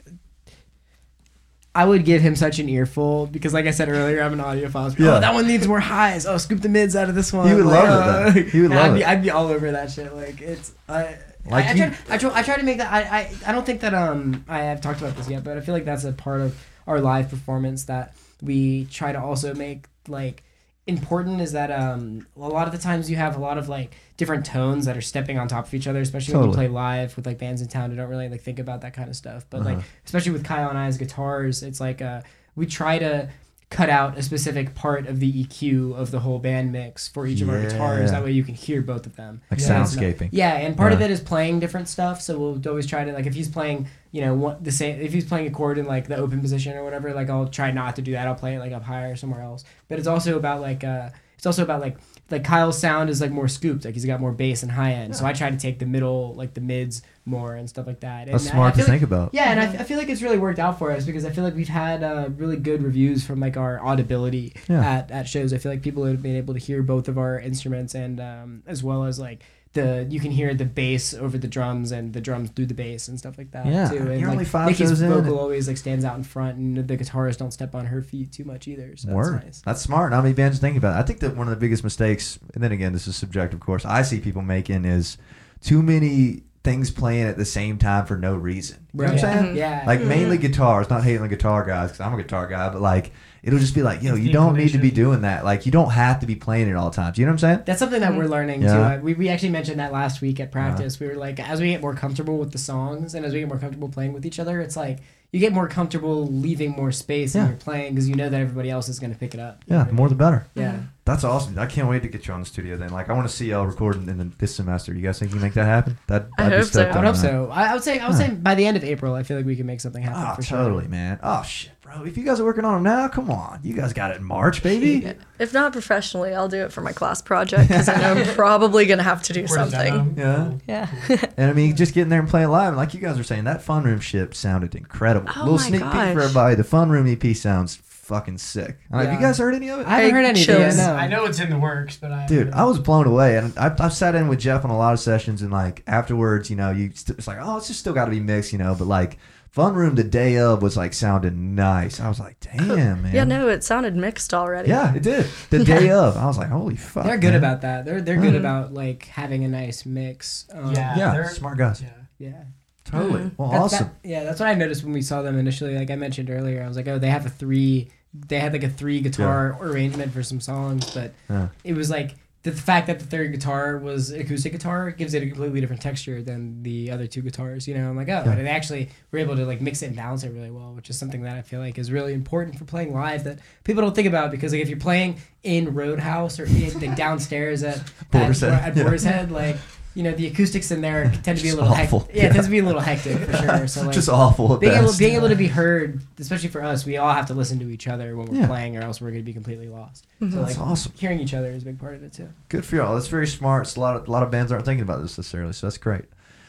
I 1.74 1.86
would 1.86 2.05
give 2.05 2.20
him 2.20 2.36
such 2.36 2.59
an 2.59 2.68
earful 2.68 3.26
because, 3.26 3.55
like 3.55 3.64
I 3.66 3.70
said 3.70 3.89
earlier, 3.89 4.20
I'm 4.22 4.34
an 4.34 4.40
audiophile. 4.40 4.98
Yeah. 4.98 5.14
Oh, 5.16 5.20
that 5.20 5.32
one 5.32 5.47
needs 5.47 5.66
more 5.66 5.80
highs. 5.80 6.26
Oh, 6.26 6.36
scoop 6.36 6.60
the 6.60 6.68
mids 6.68 6.94
out 6.94 7.09
of 7.09 7.14
this 7.14 7.32
one. 7.32 7.48
He 7.48 7.55
would 7.55 7.64
Like, 7.64 7.84
love 7.84 7.86
it, 7.86 7.90
uh, 7.90 8.30
though. 8.44 8.51
He 8.51 8.60
would 8.60 8.70
love 8.72 8.90
I'd 8.93 8.94
be, 8.94 9.01
it. 9.01 9.09
I'd 9.09 9.22
be 9.22 9.30
all 9.30 9.47
over 9.48 9.72
that 9.72 9.90
shit. 9.90 10.14
Like 10.14 10.40
it's 10.43 10.72
I. 10.89 11.16
Like 11.44 11.64
I, 11.66 11.70
I, 11.70 11.72
you- 11.72 11.86
try, 11.86 11.97
I, 12.10 12.18
try, 12.18 12.30
I 12.39 12.43
try 12.43 12.56
to 12.56 12.62
make 12.62 12.78
that. 12.78 12.93
I, 12.93 13.01
I, 13.20 13.30
I 13.47 13.52
don't 13.52 13.64
think 13.66 13.80
that 13.80 13.94
um 13.94 14.44
I 14.48 14.59
have 14.60 14.80
talked 14.82 15.01
about 15.01 15.16
this 15.16 15.28
yet, 15.30 15.44
but 15.44 15.56
I 15.56 15.60
feel 15.60 15.74
like 15.74 15.84
that's 15.86 16.05
a 16.05 16.12
part 16.12 16.40
of 16.43 16.62
our 16.86 17.01
live 17.01 17.30
performance 17.30 17.84
that 17.84 18.14
we 18.43 18.84
try 18.86 19.10
to 19.12 19.20
also 19.20 19.55
make 19.55 19.86
like 20.09 20.44
important 20.87 21.41
is 21.41 21.53
that 21.53 21.71
um 21.71 22.27
a 22.37 22.41
lot 22.49 22.67
of 22.67 22.73
the 22.73 22.79
times 22.79 23.09
you 23.09 23.17
have 23.17 23.37
a 23.37 23.39
lot 23.41 23.57
of 23.57 23.69
like 23.69 23.95
different 24.17 24.45
tones 24.45 24.85
that 24.87 24.97
are 24.97 25.01
stepping 25.01 25.39
on 25.39 25.47
top 25.47 25.67
of 25.67 25.75
each 25.75 25.87
other 25.87 26.01
especially 26.01 26.35
when 26.37 26.49
you 26.49 26.53
play 26.53 26.67
live 26.69 27.15
with 27.15 27.25
like 27.25 27.39
bands 27.39 27.63
in 27.63 27.69
town 27.69 27.91
who 27.91 27.97
don't 27.97 28.09
really 28.09 28.29
like 28.29 28.41
think 28.41 28.59
about 28.59 28.81
that 28.81 28.93
kind 28.93 29.09
of 29.09 29.15
stuff 29.15 29.45
but 29.49 29.63
like 29.63 29.77
Uh-huh. 29.79 29.87
especially 30.05 30.33
with 30.33 30.45
Kyle 30.45 30.69
and 30.71 30.77
I's 30.79 30.99
guitars 30.99 31.63
it's 31.63 31.81
like 31.81 32.03
uh 32.03 32.23
we 32.57 32.67
try 32.67 32.99
to 32.99 33.29
cut 33.71 33.89
out 33.89 34.19
a 34.19 34.23
specific 34.23 34.75
part 34.75 35.07
of 35.07 35.19
the 35.21 35.45
EQ 35.45 35.95
of 35.97 36.11
the 36.11 36.21
whole 36.21 36.39
band 36.41 36.73
mix 36.73 37.07
for 37.09 37.27
each 37.27 37.41
of 37.41 37.49
our 37.49 37.63
guitars 37.63 38.11
that 38.11 38.23
way 38.25 38.33
you 38.33 38.43
can 38.45 38.55
hear 38.55 38.83
both 38.83 39.07
of 39.07 39.15
them 39.17 39.41
like 39.53 39.61
Yeah. 39.61 39.69
soundscaping. 39.83 40.29
yeah, 40.33 40.57
and 40.57 40.77
part 40.77 40.93
of 40.93 41.01
it 41.01 41.11
is 41.11 41.21
playing 41.21 41.61
different 41.61 41.89
stuff. 41.89 42.21
So 42.21 42.39
we'll 42.39 42.61
always 42.69 42.87
try 42.87 43.05
to 43.05 43.13
like 43.13 43.25
if 43.25 43.33
he's 43.35 43.49
playing, 43.49 43.87
you 44.12 44.20
know, 44.20 44.34
what 44.34 44.62
the 44.62 44.70
same 44.70 45.01
if 45.01 45.12
he's 45.12 45.24
playing 45.24 45.47
a 45.48 45.51
chord 45.51 45.78
in 45.78 45.86
like 45.86 46.06
the 46.06 46.16
open 46.16 46.40
position 46.40 46.76
or 46.76 46.84
whatever, 46.84 47.12
like 47.12 47.28
I'll 47.30 47.48
try 47.48 47.70
not 47.72 47.97
to 47.97 48.02
do 48.02 48.12
that. 48.12 48.28
I'll 48.28 48.34
play 48.34 48.55
it 48.55 48.59
like 48.60 48.72
up 48.72 48.82
higher 48.84 49.16
somewhere 49.16 49.40
else. 49.43 49.64
But 49.89 49.98
it's 49.98 50.06
also 50.09 50.36
about 50.36 50.60
like 50.60 50.84
uh 50.84 51.09
it's 51.36 51.47
also 51.47 51.62
about 51.64 51.80
like 51.80 51.97
like 52.30 52.44
Kyle's 52.44 52.78
sound 52.78 53.10
is 53.10 53.20
like 53.20 53.30
more 53.32 53.48
scooped, 53.48 53.84
like 53.84 53.94
he's 53.94 54.05
got 54.06 54.20
more 54.20 54.30
bass 54.32 54.62
and 54.62 54.70
high 54.70 54.93
end. 54.93 55.16
So 55.16 55.26
I 55.26 55.32
try 55.32 55.51
to 55.51 55.56
take 55.56 55.78
the 55.80 55.86
middle, 55.86 56.34
like 56.34 56.55
the 56.55 56.60
mids 56.60 57.02
more 57.24 57.56
and 57.56 57.68
stuff 57.68 57.86
like 57.86 58.01
that. 58.01 58.24
And 58.28 58.34
That's 58.34 58.47
I- 58.47 58.51
I 58.51 58.52
smart 58.52 58.74
to 58.74 58.80
like- 58.80 58.86
think 58.89 59.02
about. 59.02 59.30
yeah, 59.34 59.51
and 59.51 59.59
I, 59.60 59.80
I 59.80 59.84
feel 59.84 59.98
like 59.98 60.09
it's 60.09 60.22
really 60.22 60.39
worked 60.39 60.59
out 60.60 60.78
for 60.78 60.93
us 60.93 61.05
because 61.05 61.24
I 61.24 61.30
feel 61.30 61.43
like 61.44 61.55
we've 61.56 61.68
had 61.68 62.02
uh, 62.05 62.28
really 62.36 62.56
good 62.56 62.82
reviews 62.82 63.24
from 63.26 63.40
like 63.40 63.56
our 63.56 63.80
audibility 63.84 64.55
Yeah. 64.68 64.84
at, 64.89 65.10
at 65.10 65.28
shows. 65.28 65.52
I 65.52 65.59
feel 65.59 65.72
like 65.72 65.82
people 65.82 66.05
have 66.05 66.22
been 66.22 66.36
able 66.36 66.55
to 66.55 66.60
hear 66.60 66.82
both 66.82 67.09
of 67.09 67.18
our 67.18 67.39
instruments 67.40 67.94
and 67.94 68.20
um, 68.20 68.62
as 68.66 68.82
well 68.84 69.05
as 69.05 69.18
like 69.18 69.43
the 69.74 70.07
you 70.11 70.20
can 70.20 70.31
hear 70.31 70.53
the 70.55 70.65
bass 70.65 71.15
over 71.15 71.39
the 71.39 71.49
drums 71.49 71.93
and 71.93 72.12
the 72.12 72.20
drums 72.20 72.51
through 72.51 72.66
the 72.66 72.74
bass 72.74 73.09
and 73.09 73.19
stuff 73.19 73.39
like 73.39 73.51
that 73.53 73.65
Yeah, 73.66 73.89
too. 73.89 73.97
And 73.99 74.20
you're 74.20 74.28
like 74.28 74.32
only 74.32 74.44
five 74.44 74.69
Nikki's 74.69 74.89
shows 74.90 75.01
in 75.01 75.09
vocal 75.09 75.31
and- 75.32 75.40
always 75.40 75.66
like 75.69 75.77
stands 75.78 76.05
out 76.05 76.16
in 76.16 76.24
front, 76.24 76.57
and 76.59 76.77
the 76.77 76.97
guitarists 76.97 77.39
don't 77.39 77.53
step 77.53 77.74
on 77.74 77.86
her 77.86 78.03
feet 78.03 78.32
too 78.32 78.44
much 78.44 78.69
either. 78.69 78.97
So 78.97 79.12
Word. 79.12 79.35
that's 79.35 79.44
nice. 79.44 79.61
That's 79.62 79.81
smart. 79.81 80.11
Not 80.11 80.23
many 80.23 80.35
bands 80.35 80.59
think 80.59 80.77
about 80.77 80.97
it. 80.97 81.01
I 81.01 81.03
think 81.03 81.20
that 81.20 81.36
one 81.36 81.47
of 81.47 81.51
the 81.51 81.61
biggest 81.61 81.85
mistakes, 81.85 82.39
and 82.55 82.62
then 82.62 82.73
again, 82.73 82.93
this 82.93 83.07
is 83.07 83.16
subjective, 83.16 83.61
of 83.61 83.65
course, 83.65 83.85
I 83.85 84.03
see 84.03 84.20
people 84.20 84.43
making 84.43 84.85
is 84.85 85.16
too 85.62 85.82
many 85.82 86.43
things 86.65 86.90
playing 86.90 87.24
at 87.24 87.36
the 87.36 87.44
same 87.44 87.77
time 87.78 88.07
for 88.07 88.16
no 88.16 88.36
reason. 88.36 88.86
You 88.93 88.99
know 88.99 89.05
what 89.05 89.11
I'm 89.11 89.16
Yeah. 89.16 89.20
saying? 89.32 89.47
Mm-hmm. 89.47 89.57
Yeah. 89.57 89.85
Like 89.86 90.01
mm-hmm. 90.01 90.09
mainly 90.09 90.39
guitars, 90.39 90.90
not 90.90 91.03
hating 91.03 91.23
the 91.23 91.28
guitar 91.28 91.65
guys 91.65 91.90
because 91.93 92.07
I'm 92.07 92.15
a 92.15 92.23
guitar 92.23 92.47
guy, 92.47 92.69
but 92.69 92.81
like 92.81 93.11
it'll 93.43 93.59
just 93.59 93.74
be 93.74 93.82
like, 93.82 94.02
yo, 94.02 94.14
It's 94.14 94.24
you 94.24 94.32
don't 94.32 94.56
need 94.56 94.70
to 94.73 94.78
be 94.78 94.90
doing 94.90 95.23
that. 95.23 95.44
Like 95.44 95.66
you 95.66 95.73
don't 95.73 95.90
have 95.90 96.20
to 96.20 96.27
be 96.27 96.35
playing 96.36 96.69
it 96.69 96.74
all 96.77 96.90
the 96.90 96.97
time. 96.97 97.12
Do 97.12 97.20
you 97.20 97.27
know 97.27 97.32
what 97.32 97.43
I'm 97.44 97.51
saying? 97.56 97.62
That's 97.66 97.78
something 97.81 98.01
that 98.01 98.14
we're 98.16 98.27
learning 98.28 98.62
Yeah. 98.62 98.73
too. 98.74 98.81
Uh, 98.81 98.98
we, 99.02 99.14
we 99.14 99.28
actually 99.28 99.51
mentioned 99.51 99.81
that 99.81 99.93
last 99.93 100.20
week 100.20 100.39
at 100.40 100.52
practice. 100.52 101.01
We 101.01 101.09
were 101.09 101.14
like, 101.14 101.40
as 101.40 101.60
we 101.60 101.69
get 101.70 101.81
more 101.81 101.94
comfortable 101.94 102.39
with 102.39 102.52
the 102.52 102.59
songs 102.59 103.14
and 103.14 103.24
as 103.27 103.32
we 103.32 103.40
get 103.40 103.48
more 103.48 103.59
comfortable 103.59 103.89
playing 103.89 104.12
with 104.12 104.24
each 104.24 104.39
other, 104.39 104.60
it's 104.60 104.77
like 104.77 104.98
you 105.32 105.40
get 105.40 105.52
more 105.52 105.66
comfortable 105.66 106.27
leaving 106.27 106.70
more 106.73 106.93
space 106.93 107.35
Yeah. 107.35 107.44
in 107.44 107.48
your 107.48 107.56
playing 107.56 107.94
because 107.94 108.09
you 108.09 108.14
know 108.14 108.28
that 108.28 108.40
everybody 108.40 108.70
else 108.70 108.89
is 108.89 108.98
going 109.01 109.12
to 109.12 109.19
pick 109.19 109.32
it 109.35 109.40
up. 109.40 109.64
Yeah, 109.66 109.85
the 109.85 109.93
more 109.93 110.09
the 110.09 110.14
better. 110.14 110.47
Yeah. 110.55 110.61
That's 111.05 111.24
awesome. 111.24 111.59
I 111.59 111.66
can't 111.66 111.89
wait 111.89 112.03
to 112.05 112.09
get 112.09 112.29
you 112.29 112.33
on 112.35 112.39
the 112.39 112.47
studio 112.47 112.77
then. 112.77 112.91
Like 112.91 113.11
I 113.11 113.12
want 113.12 113.29
to 113.29 113.35
see 113.35 113.51
y'all 113.51 113.66
recording 113.66 114.09
in 114.09 114.19
the, 114.19 114.31
this 114.39 114.55
semester. 114.55 114.95
You 114.95 115.01
guys 115.03 115.19
think 115.19 115.31
you 115.33 115.35
can 115.39 115.43
make 115.43 115.55
that 115.55 115.65
happen? 115.65 115.99
That 116.07 116.29
I 116.39 116.45
I'd 116.47 116.51
be 116.51 116.57
hope 116.59 116.65
so. 116.66 116.83
I 116.83 116.87
would 116.87 116.95
hope 117.05 117.15
that. 117.16 117.20
so. 117.20 117.51
I, 117.51 117.70
I 117.70 117.74
would 117.74 117.83
say 117.83 117.99
I 117.99 118.07
would 118.07 118.12
Huh. 118.16 118.19
say 118.29 118.31
by 118.35 118.55
the 118.55 118.65
end 118.65 118.77
of 118.77 118.85
April, 118.85 119.12
I 119.15 119.24
feel 119.24 119.37
like 119.37 119.45
we 119.45 119.57
can 119.57 119.66
make 119.66 119.81
something 119.81 120.01
happen 120.01 120.23
Oh, 120.24 120.35
for 120.37 120.43
sure. 120.43 120.59
totally, 120.59 120.87
man. 120.87 121.19
Oh 121.20 121.43
shit, 121.43 121.73
bro. 121.83 122.05
If 122.05 122.16
you 122.16 122.23
guys 122.23 122.39
are 122.39 122.45
working 122.45 122.65
on 122.65 122.74
them 122.74 122.83
now, 122.85 123.09
come 123.09 123.33
on. 123.33 123.59
You 123.65 123.74
guys 123.74 123.93
got 123.93 124.12
it 124.12 124.19
in 124.19 124.23
March, 124.24 124.62
baby. 124.62 125.12
If 125.41 125.53
not 125.53 125.73
professionally, 125.73 126.35
I'll 126.35 126.49
do 126.49 126.62
it 126.62 126.73
for 126.73 126.83
my 126.83 126.93
class 126.93 127.20
project 127.20 127.66
because 127.69 127.89
I 127.89 128.01
know 128.01 128.12
I'm 128.23 128.35
probably 128.37 128.87
gonna 128.87 129.03
have 129.03 129.24
to 129.24 129.33
do 129.33 129.43
For 129.49 129.55
something. 129.57 130.15
Yeah. 130.16 130.53
Yeah. 130.69 130.89
And 131.37 131.51
I 131.51 131.53
mean, 131.53 131.74
just 131.74 131.95
getting 131.95 132.11
there 132.11 132.20
and 132.20 132.29
playing 132.29 132.51
live, 132.51 132.69
and 132.69 132.77
like 132.77 132.95
you 132.95 133.01
guys 133.01 133.19
were 133.19 133.24
saying, 133.24 133.43
that 133.45 133.61
fun 133.62 133.83
room 133.83 133.99
ship 133.99 134.37
sounded 134.37 134.77
incredible. 134.77 135.29
Oh 135.37 135.41
Little 135.41 135.55
my 135.57 135.62
sneak 135.66 135.83
peek 135.83 135.91
for 135.91 136.20
everybody. 136.20 136.55
The 136.55 136.62
fun 136.62 136.91
room 136.91 137.09
EP 137.09 137.35
sounds 137.35 137.74
fucking 138.12 138.39
sick. 138.39 138.78
Uh, 138.93 138.98
Have 139.05 139.12
you 139.12 139.18
guys 139.20 139.39
heard 139.39 139.55
any 139.55 139.68
of 139.70 139.80
it? 139.80 139.86
I 139.86 140.01
haven't 140.01 140.05
Hey, 140.05 140.10
heard 140.10 140.24
any 140.26 140.44
chills. 140.44 140.76
yet, 140.76 140.86
no. 140.86 140.94
I 140.94 141.06
know 141.09 141.24
it's 141.24 141.40
in 141.40 141.48
the 141.51 141.59
works, 141.59 141.97
but 141.97 142.12
I 142.12 142.26
Dude, 142.26 142.51
I 142.52 142.64
was 142.64 142.78
blown 142.78 143.06
away, 143.06 143.36
and 143.39 143.56
I, 143.59 143.74
I've 143.78 143.93
sat 143.94 144.14
in 144.14 144.28
with 144.28 144.39
Jeff 144.40 144.64
on 144.64 144.70
a 144.70 144.76
lot 144.76 144.93
of 144.93 145.01
sessions, 145.01 145.40
and 145.43 145.51
like 145.51 145.82
afterwards, 145.86 146.51
you 146.51 146.56
know, 146.56 146.70
you 146.70 146.90
st- 146.94 147.18
it's 147.18 147.26
like, 147.26 147.39
oh, 147.40 147.56
it's 147.56 147.68
just 147.68 147.80
still 147.80 147.94
got 147.94 148.05
to 148.06 148.10
be 148.10 148.20
mixed, 148.20 148.52
you 148.52 148.59
know. 148.59 148.74
But 148.78 148.86
like, 148.86 149.18
Fun 149.51 149.74
Room 149.74 149.94
the 149.97 150.05
day 150.05 150.39
of 150.39 150.62
was 150.62 150.76
like 150.76 150.93
sounding 150.94 151.55
nice. 151.55 152.01
I 152.01 152.09
was 152.09 152.20
like, 152.20 152.36
damn, 152.56 153.02
man. 153.02 153.14
Yeah, 153.14 153.24
no, 153.24 153.48
it 153.48 153.64
sounded 153.64 153.97
mixed 153.97 154.32
already. 154.34 154.68
Yeah, 154.68 154.94
it 154.94 155.02
did. 155.02 155.26
The 155.51 155.64
day 155.74 155.90
of, 155.90 156.16
I 156.16 156.26
was 156.26 156.36
like, 156.39 156.48
holy 156.48 156.76
fuck. 156.76 157.05
They're 157.05 157.16
good 157.18 157.28
man. 157.32 157.36
about 157.36 157.60
that. 157.62 157.84
They're 157.86 158.01
they're 158.02 158.16
good 158.20 158.34
Mhm. 158.34 158.40
about 158.40 158.74
like 158.74 159.06
having 159.06 159.44
a 159.44 159.48
nice 159.48 159.84
mix. 159.86 160.47
Um, 160.52 160.72
Yeah. 160.74 160.97
Yeah, 160.97 161.12
they're- 161.12 161.28
smart 161.30 161.56
guys. 161.59 161.80
Yeah. 161.82 161.89
yeah. 162.18 162.43
Totally. 162.84 163.30
Well, 163.39 163.51
That- 163.51 163.60
awesome. 163.60 163.90
that- 164.02 164.09
yeah, 164.09 164.24
that's 164.24 164.40
what 164.40 164.48
I 164.48 164.55
noticed 164.55 164.82
when 164.84 164.93
we 164.93 165.02
saw 165.02 165.22
them 165.22 165.39
initially. 165.39 165.76
Like 165.78 165.90
I 165.90 165.97
mentioned 165.97 166.28
earlier, 166.30 166.62
I 166.64 166.68
was 166.68 166.76
like, 166.76 166.89
oh, 166.89 166.98
they 166.98 167.10
have 167.10 167.24
a 167.26 167.30
three. 167.30 167.90
They 168.14 168.39
had 168.40 168.52
like 168.52 168.62
a 168.64 168.68
three 168.68 169.01
guitar 169.01 169.56
arrangement 169.60 170.12
for 170.12 170.22
some 170.22 170.40
songs, 170.40 170.93
but 170.94 171.14
Yeah. 171.30 171.48
it 171.64 171.74
was 171.74 171.89
like 171.90 172.16
the 172.43 172.51
fact 172.52 172.89
that 172.89 172.98
the 172.98 173.05
third 173.06 173.30
guitar 173.32 173.78
was 173.78 174.10
acoustic 174.10 174.51
guitar 174.51 174.90
gives 174.90 175.14
it 175.14 175.22
a 175.22 175.26
completely 175.26 175.60
different 175.60 175.80
texture 175.80 176.20
than 176.22 176.60
the 176.64 176.90
other 176.90 177.06
two 177.06 177.22
guitars. 177.22 177.68
You 177.68 177.74
know, 177.74 177.89
I'm 177.89 177.97
like, 177.97 178.09
oh, 178.09 178.22
Yeah. 178.26 178.32
and 178.32 178.47
they 178.47 178.51
actually 178.51 178.89
were 179.12 179.20
able 179.20 179.36
to 179.36 179.47
like 179.47 179.60
mix 179.60 179.80
it 179.80 179.86
and 179.86 179.97
balance 179.97 180.24
it 180.24 180.32
really 180.32 180.51
well, 180.51 180.72
which 180.74 180.90
is 180.90 180.98
something 180.98 181.22
that 181.22 181.36
I 181.36 181.43
feel 181.43 181.60
like 181.60 181.78
is 181.78 181.93
really 181.93 182.12
important 182.14 182.59
for 182.59 182.64
playing 182.64 182.93
live 182.93 183.22
that 183.24 183.39
people 183.64 183.80
don't 183.82 183.94
think 183.94 184.09
about 184.09 184.30
because 184.32 184.52
like 184.52 184.60
if 184.60 184.68
you're 184.68 184.78
playing 184.78 185.18
in 185.44 185.72
Roadhouse 185.72 186.40
or 186.40 186.44
in, 186.47 186.80
like 186.80 186.97
downstairs 187.06 187.62
at 187.62 187.80
Boar's 188.10 188.43
at, 188.43 188.52
Head, 188.52 188.70
at 188.72 188.76
yeah. 188.76 188.82
Boar's 188.82 189.05
Head, 189.05 189.30
like. 189.30 189.56
You 189.94 190.02
know 190.05 190.12
the 190.12 190.27
acoustics 190.27 190.70
in 190.70 190.81
there 190.81 191.10
tend 191.23 191.36
to 191.39 191.44
be 191.44 191.51
a 191.51 191.55
little 191.55 191.69
awful. 191.70 192.01
hectic. 192.01 192.16
Yeah, 192.16 192.23
Yeah. 192.23 192.28
it 192.28 192.32
tends 192.32 192.47
to 192.47 192.51
be 192.51 192.59
a 192.60 192.64
little 192.64 192.81
hectic 192.81 193.19
for 193.19 193.36
sure. 193.36 193.66
So 193.69 193.82
like, 193.85 193.93
Just 193.94 194.09
awful. 194.09 194.55
At 194.55 194.60
being 194.60 194.73
able, 194.73 194.86
best. 194.86 194.98
being 194.98 195.14
able 195.16 195.28
to 195.28 195.35
be 195.36 195.48
heard, 195.48 196.01
especially 196.19 196.48
for 196.48 196.62
us, 196.62 196.86
we 196.86 196.97
all 196.97 197.12
have 197.12 197.27
to 197.27 197.35
listen 197.35 197.59
to 197.60 197.69
each 197.70 197.89
other 197.89 198.16
when 198.16 198.27
we're 198.28 198.40
Yeah. 198.40 198.47
playing, 198.47 198.77
or 198.77 198.82
else 198.82 199.01
we're 199.01 199.10
going 199.10 199.20
to 199.23 199.24
be 199.27 199.32
completely 199.35 199.69
lost. 199.69 200.06
Mm-hmm. 200.20 200.32
So 200.32 200.43
That's 200.44 200.59
like 200.59 200.66
awesome. 200.66 200.93
hearing 200.97 201.20
each 201.20 201.35
other 201.35 201.51
is 201.51 201.62
a 201.62 201.66
big 201.66 201.78
part 201.78 201.94
of 201.94 202.02
it 202.02 202.12
too. 202.12 202.28
Good 202.48 202.64
for 202.64 202.77
y'all. 202.77 202.94
That's 202.94 203.09
very 203.09 203.27
smart. 203.27 203.66
It's 203.66 203.77
a 203.77 203.81
lot 203.81 203.97
of 203.97 204.09
a 204.09 204.10
lot 204.10 204.23
of 204.23 204.31
bands 204.31 204.51
aren't 204.51 204.64
thinking 204.64 204.82
about 204.82 205.02
this 205.02 205.19
necessarily, 205.19 205.52
so 205.52 205.66
that's 205.66 205.78
great. 205.78 206.05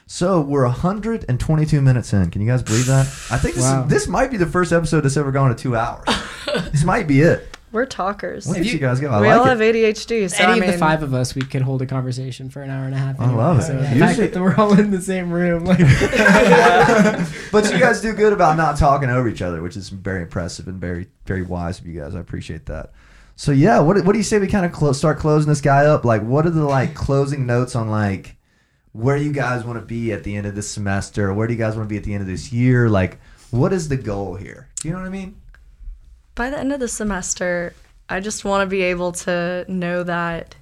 So 0.05 0.41
we're 0.41 0.63
122 0.65 1.81
minutes 1.81 2.11
in. 2.13 2.29
Can 2.29 2.41
you 2.41 2.47
guys 2.47 2.61
believe 2.61 2.87
that? 2.87 3.05
I 3.31 3.37
think 3.37 3.55
this 3.55 3.63
Wow. 3.63 3.83
is, 3.83 3.89
this 3.89 4.07
might 4.07 4.31
be 4.31 4.37
the 4.37 4.45
first 4.45 4.71
episode 4.73 5.01
that's 5.01 5.15
ever 5.17 5.31
gone 5.31 5.49
to 5.49 5.55
two 5.55 5.75
hours. 5.77 6.05
this 6.71 6.83
might 6.83 7.07
be 7.07 7.21
it. 7.21 7.47
We're 7.73 7.85
talkers. 7.85 8.47
Look 8.47 8.57
If 8.57 8.61
at 8.61 8.67
you 8.67 8.73
you- 8.73 8.79
guys 8.79 8.99
go. 9.01 9.09
I 9.09 9.19
we 9.19 9.27
like 9.27 9.39
all 9.39 9.45
it. 9.45 9.49
have 9.49 9.59
ADHD, 9.59 10.29
so 10.29 10.43
Any 10.43 10.51
I 10.51 10.55
mean, 10.55 10.63
of 10.63 10.71
the 10.73 10.77
five 10.77 11.03
of 11.03 11.13
us, 11.13 11.35
we 11.35 11.41
could 11.41 11.63
hold 11.63 11.81
a 11.81 11.85
conversation 11.85 12.49
for 12.49 12.61
an 12.61 12.69
hour 12.69 12.85
and 12.85 12.93
a 12.93 12.97
half. 12.97 13.19
I 13.19 13.29
love 13.31 13.59
it. 13.59 13.63
So 13.63 13.73
the 13.73 13.81
Usually- 13.89 13.99
fact 13.99 14.33
that 14.35 14.41
we're 14.41 14.55
all 14.55 14.79
in 14.79 14.91
the 14.91 15.01
same 15.01 15.31
room, 15.31 15.65
like, 15.65 15.79
but 17.51 17.71
you 17.71 17.79
guys 17.79 17.99
do 18.01 18.13
good 18.13 18.31
about 18.33 18.57
not 18.57 18.77
talking 18.77 19.09
over 19.09 19.27
each 19.27 19.41
other, 19.41 19.61
which 19.61 19.75
is 19.75 19.89
very 19.89 20.21
impressive 20.21 20.67
and 20.67 20.79
very 20.79 21.07
very 21.25 21.41
wise 21.41 21.79
of 21.79 21.85
you 21.87 21.99
guys. 21.99 22.15
I 22.15 22.19
appreciate 22.19 22.67
that. 22.67 22.91
So 23.35 23.51
yeah, 23.51 23.79
what 23.79 24.03
what 24.05 24.11
do 24.11 24.17
you 24.19 24.23
say 24.23 24.37
we 24.39 24.47
kind 24.47 24.65
of 24.65 24.71
clo- 24.71 24.93
start 24.93 25.17
closing 25.17 25.49
this 25.49 25.61
guy 25.61 25.85
up? 25.85 26.05
Like, 26.05 26.21
what 26.21 26.45
are 26.45 26.51
the 26.51 26.63
like 26.63 26.93
closing 26.93 27.45
notes 27.45 27.75
on 27.75 27.89
like 27.89 28.35
where 28.91 29.17
you 29.17 29.31
guys 29.33 29.63
want 29.65 29.79
to 29.79 29.85
be 29.85 30.11
at 30.13 30.23
the 30.23 30.35
end 30.35 30.45
of 30.45 30.53
this 30.53 30.69
semester? 30.69 31.33
Where 31.33 31.47
do 31.47 31.53
you 31.53 31.59
guys 31.59 31.75
want 31.75 31.89
to 31.89 31.93
be 31.93 31.97
at 31.97 32.03
the 32.03 32.13
end 32.13 32.21
of 32.21 32.27
this 32.27 32.53
year? 32.53 32.89
Like, 32.89 33.19
what 33.49 33.73
is 33.73 33.89
the 33.89 33.97
goal 33.97 34.35
here? 34.35 34.69
Do 34.81 34.87
you 34.87 34.93
know 34.93 34.99
what 34.99 35.07
I 35.07 35.11
mean? 35.11 35.35
By 36.35 36.49
the 36.49 36.57
end 36.59 36.71
of 36.73 36.79
the 36.79 36.87
semester, 36.87 37.73
I 38.09 38.19
just 38.19 38.43
want 38.45 38.61
to 38.61 38.67
be 38.69 38.81
able 38.83 39.11
to 39.13 39.65
know 39.67 40.03
that 40.03 40.55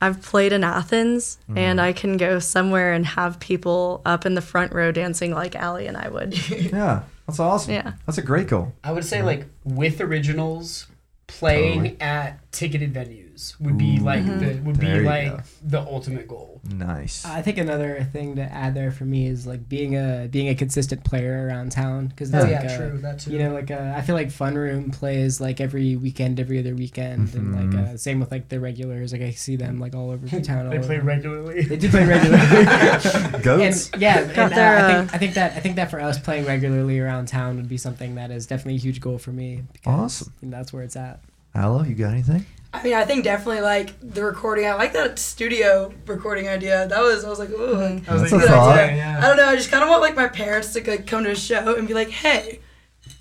I've 0.00 0.20
played 0.22 0.52
in 0.52 0.62
Athens 0.64 1.38
Mm-hmm. 1.48 1.58
and 1.58 1.80
I 1.80 1.92
can 1.92 2.16
go 2.16 2.38
somewhere 2.38 2.92
and 2.92 3.06
have 3.06 3.40
people 3.40 4.02
up 4.04 4.26
in 4.26 4.34
the 4.34 4.42
front 4.42 4.72
row 4.72 4.92
dancing 4.92 5.32
like 5.32 5.54
Allie 5.56 5.86
and 5.86 5.96
I 5.96 6.08
would. 6.08 6.34
Yeah, 6.50 7.02
that's 7.26 7.40
awesome. 7.40 7.72
Yeah. 7.74 7.92
that's 8.04 8.18
a 8.18 8.22
great 8.22 8.48
goal. 8.48 8.72
I 8.84 8.92
would 8.92 9.04
say 9.04 9.22
like 9.22 9.46
with 9.64 10.00
originals 10.00 10.86
playing 11.28 12.00
at 12.00 12.38
ticketed 12.52 12.92
venues 12.92 13.25
would 13.60 13.76
be 13.78 13.98
Ooh. 13.98 14.00
like 14.00 14.24
the 14.24 14.60
would 14.64 14.76
There 14.76 15.00
be 15.00 15.04
like 15.06 15.30
go. 15.36 15.42
the 15.62 15.80
ultimate 15.80 16.26
goal. 16.28 16.60
Nice. 16.68 17.24
I 17.24 17.42
think 17.42 17.58
another 17.58 18.02
thing 18.12 18.36
to 18.36 18.42
add 18.42 18.74
there 18.74 18.90
for 18.90 19.04
me 19.04 19.26
is 19.26 19.46
like 19.46 19.68
being 19.68 19.94
a 19.94 20.26
being 20.30 20.48
a 20.48 20.54
consistent 20.54 21.04
player 21.04 21.46
around 21.46 21.70
town 21.72 22.08
because 22.08 22.34
Oh, 22.34 22.38
like, 22.40 22.50
yeah, 22.50 22.62
uh, 22.72 22.76
true. 22.76 22.98
That 22.98 23.20
too. 23.20 23.30
You 23.32 23.38
know, 23.40 23.52
like 23.54 23.70
uh, 23.70 23.94
I 23.96 24.00
feel 24.02 24.14
like 24.16 24.30
Fun 24.30 24.54
Room 24.56 24.90
plays 24.90 25.40
like 25.40 25.60
every 25.60 25.96
weekend, 25.96 26.40
every 26.40 26.58
other 26.58 26.74
weekend, 26.74 27.34
and 27.34 27.54
Mhm. 27.54 27.72
like 27.74 27.88
uh, 27.94 27.96
same 27.96 28.18
with 28.20 28.30
like 28.32 28.48
the 28.48 28.58
regulars. 28.58 29.12
Like 29.12 29.22
I 29.22 29.30
see 29.30 29.56
them 29.56 29.78
like 29.78 29.94
all 29.94 30.10
over 30.10 30.26
the 30.26 30.40
town. 30.40 30.68
they 30.70 30.78
all 30.78 30.82
play 30.84 30.96
over. 30.96 31.06
regularly. 31.06 31.62
They 31.62 31.76
do 31.76 31.88
play 31.90 32.04
regularly. 32.04 33.42
Goats. 33.42 33.90
And 33.92 34.02
yeah, 34.02 34.24
Got 34.32 34.52
and, 34.52 34.54
uh, 34.54 34.64
I 34.64 34.92
think 35.04 35.14
I 35.14 35.18
think 35.18 35.34
that 35.34 35.52
I 35.56 35.60
think 35.60 35.76
that 35.76 35.90
for 35.90 36.00
us 36.00 36.18
playing 36.18 36.46
regularly 36.46 36.98
around 36.98 37.28
town 37.28 37.56
would 37.56 37.68
be 37.68 37.76
something 37.78 38.14
that 38.16 38.30
is 38.30 38.46
definitely 38.46 38.76
a 38.76 38.78
huge 38.78 39.00
goal 39.00 39.18
for 39.18 39.30
me. 39.30 39.62
Because, 39.72 40.22
Awesome. 40.22 40.32
you 40.42 40.48
know, 40.48 40.56
that's 40.56 40.72
where 40.72 40.82
it's 40.82 40.96
at. 40.96 41.20
Hello, 41.56 41.82
you 41.82 41.94
got 41.94 42.12
anything? 42.12 42.44
I 42.74 42.82
mean, 42.82 42.92
I 42.92 43.06
think 43.06 43.24
definitely 43.24 43.62
like 43.62 43.94
the 44.02 44.22
recording. 44.22 44.66
I 44.66 44.74
like 44.74 44.92
that 44.92 45.18
studio 45.18 45.90
recording 46.04 46.48
idea. 46.48 46.86
That 46.86 47.00
was 47.00 47.24
I 47.24 47.30
was 47.30 47.38
like, 47.38 47.48
ooh, 47.48 47.72
like, 47.72 48.06
I 48.06 48.12
was 48.12 48.22
That's 48.22 48.32
like, 48.32 48.42
a 48.42 48.46
good 48.46 48.48
thought. 48.48 48.78
idea, 48.78 48.92
I 48.92 48.96
yeah. 48.96 49.20
don't 49.22 49.38
know. 49.38 49.46
I 49.46 49.56
just 49.56 49.70
kind 49.70 49.82
of 49.82 49.88
want 49.88 50.02
like 50.02 50.14
my 50.14 50.28
parents 50.28 50.74
to 50.74 50.90
like 50.90 51.06
come 51.06 51.24
to 51.24 51.30
a 51.30 51.34
show 51.34 51.74
and 51.76 51.88
be 51.88 51.94
like, 51.94 52.10
hey, 52.10 52.60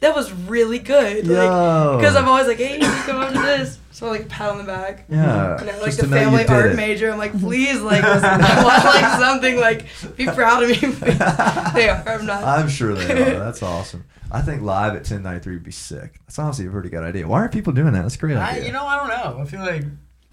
that 0.02 0.14
was 0.14 0.34
really 0.34 0.80
good. 0.80 1.26
Like, 1.28 1.98
because 1.98 2.18
I'm 2.18 2.28
always 2.28 2.48
like, 2.48 2.58
hey, 2.58 2.78
you 2.78 2.84
should 2.84 3.06
come 3.06 3.22
over 3.22 3.32
to 3.32 3.40
this. 3.40 3.80
So 3.92 4.10
like 4.10 4.28
pat 4.28 4.50
on 4.50 4.58
the 4.58 4.66
back. 4.66 5.06
Yeah. 5.08 5.58
You 5.58 5.68
know, 5.68 5.78
like 5.78 5.86
just 5.86 6.02
the 6.02 6.04
to 6.04 6.10
know 6.10 6.18
you 6.18 6.24
family 6.26 6.46
art 6.48 6.72
it. 6.72 6.76
major. 6.76 7.10
I'm 7.10 7.18
like, 7.18 7.32
please, 7.40 7.80
like, 7.80 8.04
I 8.04 8.64
want 8.66 8.84
like 8.84 9.18
something 9.18 9.56
like, 9.56 9.86
be 10.18 10.26
proud 10.26 10.64
of 10.64 10.70
me. 10.70 10.76
they 11.74 11.88
are. 11.88 12.04
I'm 12.06 12.26
not. 12.26 12.44
I'm 12.44 12.68
sure 12.68 12.94
they 12.94 13.36
are. 13.36 13.40
That's 13.40 13.64
awesome. 13.64 14.04
I 14.32 14.42
think 14.42 14.62
live 14.64 14.92
at 14.94 15.00
1093 15.10 15.54
would 15.54 15.64
be 15.64 15.72
sick. 15.72 16.20
That's 16.26 16.40
honestly 16.40 16.66
a 16.66 16.70
pretty 16.70 16.90
good 16.90 17.04
idea. 17.04 17.28
Why 17.28 17.40
aren't 17.40 17.54
people 17.54 17.74
doing 17.74 17.94
that? 17.94 18.02
That's 18.02 18.16
a 18.16 18.20
great 18.20 18.38
I, 18.38 18.52
idea. 18.52 18.66
you 18.66 18.72
know, 18.72 18.86
I 18.86 18.98
don't 18.98 19.08
know. 19.08 19.42
I 19.42 19.46
feel 19.46 19.60
like 19.62 19.84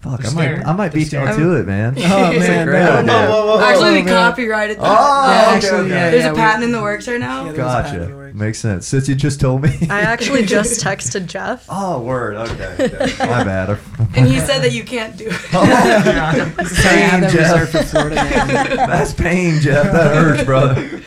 Fuck, 0.03 0.25
I 0.25 0.33
might. 0.33 0.65
I 0.67 0.73
might 0.73 0.89
They're 0.89 0.99
beat 1.01 1.13
y'all 1.13 1.33
to 1.33 1.55
it, 1.55 1.65
man. 1.65 1.93
Oh, 1.97 2.37
man, 2.37 2.67
great 2.67 2.79
no. 2.83 2.91
idea. 2.97 3.11
Whoa, 3.13 3.29
whoa, 3.29 3.45
whoa, 3.45 3.57
whoa. 3.57 3.63
Actually, 3.63 4.01
we 4.01 4.03
copyrighted 4.03 4.77
that. 4.77 4.83
Oh, 4.83 5.31
Yeah, 5.31 5.39
okay, 5.39 5.55
actually, 5.55 5.79
okay. 5.79 5.89
yeah, 5.89 6.09
There's 6.11 6.23
yeah, 6.23 6.29
a 6.29 6.33
we- 6.33 6.37
patent 6.39 6.63
in 6.65 6.71
the 6.73 6.81
works 6.81 7.07
right 7.07 7.19
now. 7.21 7.45
Yeah, 7.45 7.51
there 7.53 7.63
was 7.63 7.73
a 7.73 7.77
patent 7.83 7.95
in 7.95 8.01
the 8.01 8.07
Gotcha. 8.07 8.23
Makes 8.33 8.59
sense. 8.59 8.87
Since 8.87 9.07
you 9.07 9.15
just 9.15 9.39
told 9.39 9.61
me. 9.61 9.77
I 9.89 10.01
actually 10.01 10.43
just 10.45 10.83
texted 10.83 11.27
Jeff. 11.27 11.65
oh, 11.69 12.01
word. 12.01 12.35
Okay. 12.35 12.75
okay. 12.79 13.15
My 13.19 13.43
bad. 13.43 13.79
And 14.15 14.27
he 14.27 14.39
said 14.39 14.59
that 14.63 14.71
you 14.73 14.83
can't 14.83 15.15
do 15.15 15.27
it. 15.27 15.53
yeah. 15.53 16.51
Sorry, 16.63 16.95
I 16.95 16.99
have 17.05 17.21
that 17.21 17.31
Jeff. 17.31 17.53
reserved 17.61 17.71
for 17.71 17.83
Florida. 17.83 18.15
Man. 18.15 18.75
That's 18.75 19.13
pain, 19.13 19.61
Jeff. 19.61 19.91
That 19.91 20.15
hurts, 20.17 20.43
brother. 20.43 21.01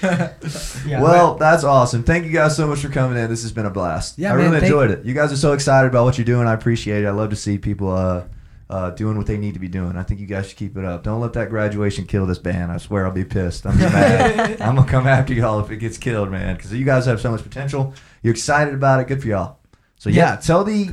yeah. 0.86 1.02
well, 1.02 1.34
that's 1.34 1.64
awesome. 1.64 2.02
Thank 2.04 2.24
you 2.26 2.32
guys 2.32 2.56
so 2.56 2.66
much 2.66 2.78
for 2.78 2.88
coming 2.88 3.18
in. 3.18 3.28
This 3.28 3.42
has 3.42 3.52
been 3.52 3.66
a 3.66 3.70
blast. 3.70 4.18
Yeah, 4.18 4.32
I 4.32 4.36
man, 4.36 4.46
really 4.46 4.60
thank- 4.60 4.70
enjoyed 4.70 4.90
it. 4.92 5.04
You 5.04 5.12
guys 5.12 5.32
are 5.32 5.36
so 5.36 5.52
excited 5.52 5.88
about 5.88 6.04
what 6.04 6.16
you're 6.18 6.24
doing. 6.24 6.46
I 6.46 6.54
appreciate 6.54 7.02
it. 7.04 7.06
I 7.08 7.10
love 7.10 7.30
to 7.30 7.36
see 7.36 7.58
people 7.58 7.90
uh, 7.90 8.22
uh, 8.68 8.90
doing 8.90 9.16
what 9.16 9.26
they 9.26 9.36
need 9.36 9.54
to 9.54 9.60
be 9.60 9.68
doing. 9.68 9.96
I 9.96 10.02
think 10.02 10.20
you 10.20 10.26
guys 10.26 10.48
should 10.48 10.56
keep 10.56 10.76
it 10.76 10.84
up. 10.84 11.04
Don't 11.04 11.20
let 11.20 11.32
that 11.34 11.50
graduation 11.50 12.04
kill 12.06 12.26
this 12.26 12.38
band. 12.38 12.72
I 12.72 12.78
swear 12.78 13.06
I'll 13.06 13.12
be 13.12 13.24
pissed. 13.24 13.66
I'm 13.66 13.78
mad. 13.78 14.60
I'm 14.60 14.76
gonna 14.76 14.88
come 14.88 15.06
after 15.06 15.34
y'all 15.34 15.60
if 15.60 15.70
it 15.70 15.76
gets 15.76 15.98
killed, 15.98 16.30
man. 16.30 16.56
Because 16.56 16.72
you 16.72 16.84
guys 16.84 17.06
have 17.06 17.20
so 17.20 17.30
much 17.30 17.42
potential. 17.42 17.94
You're 18.22 18.34
excited 18.34 18.74
about 18.74 19.00
it. 19.00 19.06
Good 19.06 19.22
for 19.22 19.28
y'all. 19.28 19.58
So 19.98 20.10
yeah, 20.10 20.36
tell 20.36 20.64
the 20.64 20.90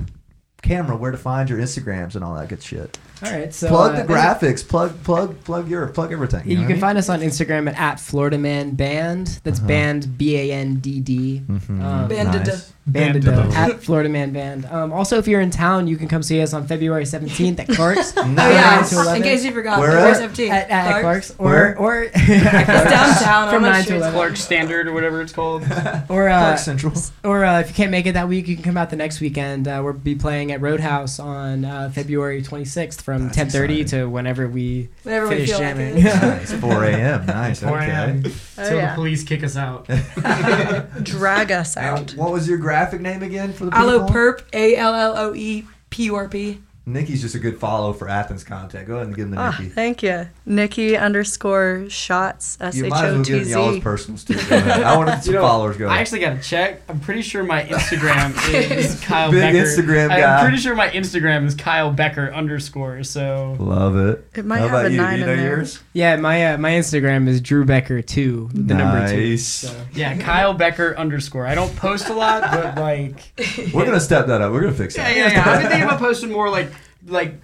camera 0.61 0.95
where 0.95 1.11
to 1.11 1.17
find 1.17 1.49
your 1.49 1.59
Instagrams 1.59 2.15
and 2.15 2.23
all 2.23 2.35
that 2.35 2.49
good 2.49 2.63
shit. 2.63 2.97
All 3.25 3.31
right, 3.31 3.53
so 3.53 3.67
plug 3.69 3.95
uh, 3.95 4.03
the 4.03 4.13
graphics. 4.13 4.67
Plug 4.67 5.01
plug 5.03 5.43
plug 5.43 5.69
your 5.69 5.87
plug 5.87 6.11
everything. 6.11 6.41
You, 6.49 6.55
know 6.55 6.61
what 6.61 6.65
I 6.65 6.67
can 6.67 6.75
mean? 6.75 6.81
find 6.81 6.97
us 6.97 7.09
on 7.09 7.21
Instagram 7.21 7.67
at, 7.69 7.79
at 7.79 7.99
Florida 7.99 8.37
Man 8.37 8.71
Band. 8.71 9.39
That's 9.43 9.59
Uh-huh. 9.59 9.67
band 9.67 10.17
B 10.17 10.35
A 10.37 10.51
N 10.53 10.75
D 10.75 10.99
D. 10.99 11.41
Mhm. 11.47 11.81
Um, 11.81 12.07
Banded. 12.09 12.47
Nice. 12.47 12.73
Banded 12.85 13.23
Banded. 13.23 13.53
at 13.55 13.81
Florida 13.81 14.09
Man 14.09 14.33
Band. 14.33 14.65
Um, 14.65 14.91
also, 14.91 15.17
if 15.17 15.25
you're 15.25 15.39
in 15.39 15.51
town, 15.51 15.87
you 15.87 15.95
can 15.95 16.09
come 16.09 16.21
see 16.21 16.41
us 16.41 16.53
on 16.53 16.67
February 16.67 17.05
17th 17.05 17.59
at 17.59 17.69
Clark's. 17.69 18.13
Oh 18.17 18.25
yeah, 18.25 18.35
Nice. 18.77 18.89
to 18.89 18.95
11. 18.97 19.15
in 19.17 19.23
case 19.23 19.45
you 19.45 19.51
forgot, 19.53 19.79
Where 19.79 19.91
February 19.91 20.27
17th. 20.27 20.49
at, 20.49 20.69
at 20.69 21.01
Clark's. 21.01 21.31
Clark's, 21.31 21.35
or 21.39 21.45
Where? 21.45 21.79
or 21.79 22.05
downtown. 22.59 23.49
from 23.53 23.61
nine 23.63 23.83
sure 23.83 23.91
to 23.93 23.97
eleven. 23.99 24.13
Clark 24.13 24.35
Standard 24.37 24.87
or 24.87 24.93
whatever 24.93 25.21
it's 25.21 25.31
called. 25.31 25.63
or 26.09 26.27
uh, 26.29 26.39
Clark 26.39 26.57
Central. 26.59 26.93
or 27.23 27.45
uh, 27.45 27.59
if 27.61 27.69
you 27.69 27.73
can't 27.73 27.91
make 27.91 28.05
it 28.05 28.13
that 28.13 28.27
week, 28.27 28.47
you 28.47 28.55
can 28.55 28.63
come 28.63 28.77
out 28.77 28.89
the 28.89 28.95
next 28.95 29.21
weekend. 29.21 29.67
Uh, 29.67 29.79
we'll 29.83 29.93
be 29.93 30.15
playing 30.15 30.51
at 30.51 30.59
Roadhouse 30.61 31.19
on 31.19 31.63
uh, 31.65 31.89
February 31.93 32.41
26th 32.41 33.01
from 33.17 33.29
10:30 33.31 33.89
to 33.89 34.05
whenever 34.05 34.47
we 34.47 34.89
Whenever 35.03 35.27
we 35.27 35.35
finish 35.35 35.49
feel 35.49 35.59
like 35.59 35.67
jamming. 35.75 35.97
it. 35.97 36.03
nice. 36.03 36.53
4 36.53 36.83
a.m. 36.85 37.25
Nice. 37.25 37.59
4 37.61 37.77
a.m. 37.79 38.19
Okay. 38.19 38.31
Oh, 38.57 38.67
Till 38.69 38.77
yeah. 38.77 38.89
the 38.89 38.95
police 38.95 39.23
kick 39.23 39.43
us 39.43 39.55
out. 39.57 39.87
Drag 41.03 41.51
us 41.51 41.75
Now, 41.75 41.95
out. 41.95 42.11
what 42.15 42.31
was 42.31 42.47
your 42.47 42.57
graphic 42.57 43.01
name 43.01 43.23
again 43.23 43.53
for 43.53 43.65
the 43.65 43.71
people? 43.71 43.89
Allo 43.89 44.07
Perp. 44.07 44.41
A 44.53 44.75
L 44.75 44.93
L 44.93 45.17
O 45.17 45.33
E 45.33 45.65
P 45.89 46.03
U 46.05 46.15
R 46.15 46.27
P. 46.27 46.59
Nikki's 46.85 47.21
just 47.21 47.33
a 47.33 47.39
good 47.39 47.59
follow 47.59 47.93
for 47.93 48.09
Athens 48.09 48.43
content. 48.43 48.85
Go 48.87 48.95
ahead 48.95 49.07
and 49.07 49.15
give 49.15 49.25
him 49.27 49.31
the 49.31 49.39
Ah, 49.39 49.55
Nikki. 49.57 49.69
thank 49.69 50.03
you. 50.03 50.27
Nikki 50.45 50.97
underscore 50.97 51.83
Shotz. 51.87 52.57
S 52.59 52.75
You 52.75 52.87
might 52.87 53.05
as 53.05 53.13
well 53.15 53.23
give 53.23 53.43
them 53.43 53.49
y'all's 53.57 53.79
personals 53.79 54.25
too. 54.25 54.33
Go 54.33 54.39
ahead. 54.57 54.83
I 54.83 54.97
wanted 54.97 55.21
some 55.23 55.33
You 55.33 55.39
know, 55.39 55.47
followers. 55.47 55.77
Go 55.77 55.87
I 55.87 55.99
actually 55.99 56.19
got 56.19 56.35
to 56.35 56.41
check. 56.41 56.81
I'm 56.89 56.99
pretty 56.99 57.21
sure 57.21 57.41
my 57.45 57.63
Instagram 57.63 58.35
is 58.71 58.99
Kyle 58.99 59.31
Big 59.31 59.39
Becker. 59.53 59.59
Instagram 59.59 60.09
guy. 60.09 60.21
I'm 60.39 60.43
pretty 60.45 60.57
sure 60.61 60.75
my 60.75 60.89
Instagram 60.89 61.45
is 61.45 61.55
Kyle 61.55 61.89
Becker 61.89 62.33
underscore. 62.33 63.03
So 63.05 63.55
Love 63.59 63.95
it. 63.95 64.27
It 64.35 64.43
might 64.45 64.57
How 64.57 64.63
have 64.67 64.71
about 64.73 64.85
a 64.87 64.91
you? 64.91 64.97
nine 64.97 65.13
Do 65.13 65.19
you 65.21 65.25
know 65.27 65.31
in 65.31 65.37
there. 65.39 65.65
Yeah, 65.93 66.15
my 66.17 66.53
uh, 66.53 66.57
my 66.57 66.71
Instagram 66.71 67.29
is 67.29 67.39
Drew 67.39 67.63
Becker 67.63 68.01
two, 68.01 68.49
the 68.53 68.73
number 68.73 69.07
two. 69.07 69.29
Nice. 69.29 69.45
So. 69.47 69.85
yeah, 69.93 70.17
Kyle 70.17 70.53
Becker 70.53 70.97
underscore. 70.97 71.45
I 71.47 71.55
don't 71.55 71.73
post 71.77 72.09
a 72.09 72.13
lot, 72.13 72.41
but 72.51 72.75
like 72.77 73.31
We're 73.73 73.85
gonna 73.85 74.01
step 74.01 74.27
that 74.27 74.41
up. 74.41 74.51
We're 74.51 74.61
gonna 74.63 74.73
fix 74.73 74.97
yeah, 74.97 75.09
yeah, 75.11 75.31
yeah. 75.31 75.49
I've 75.49 75.61
been 75.61 75.69
thinking 75.71 75.87
about 75.87 75.99
posting 75.99 76.29
more 76.29 76.49
like 76.49 76.72
like 77.07 77.35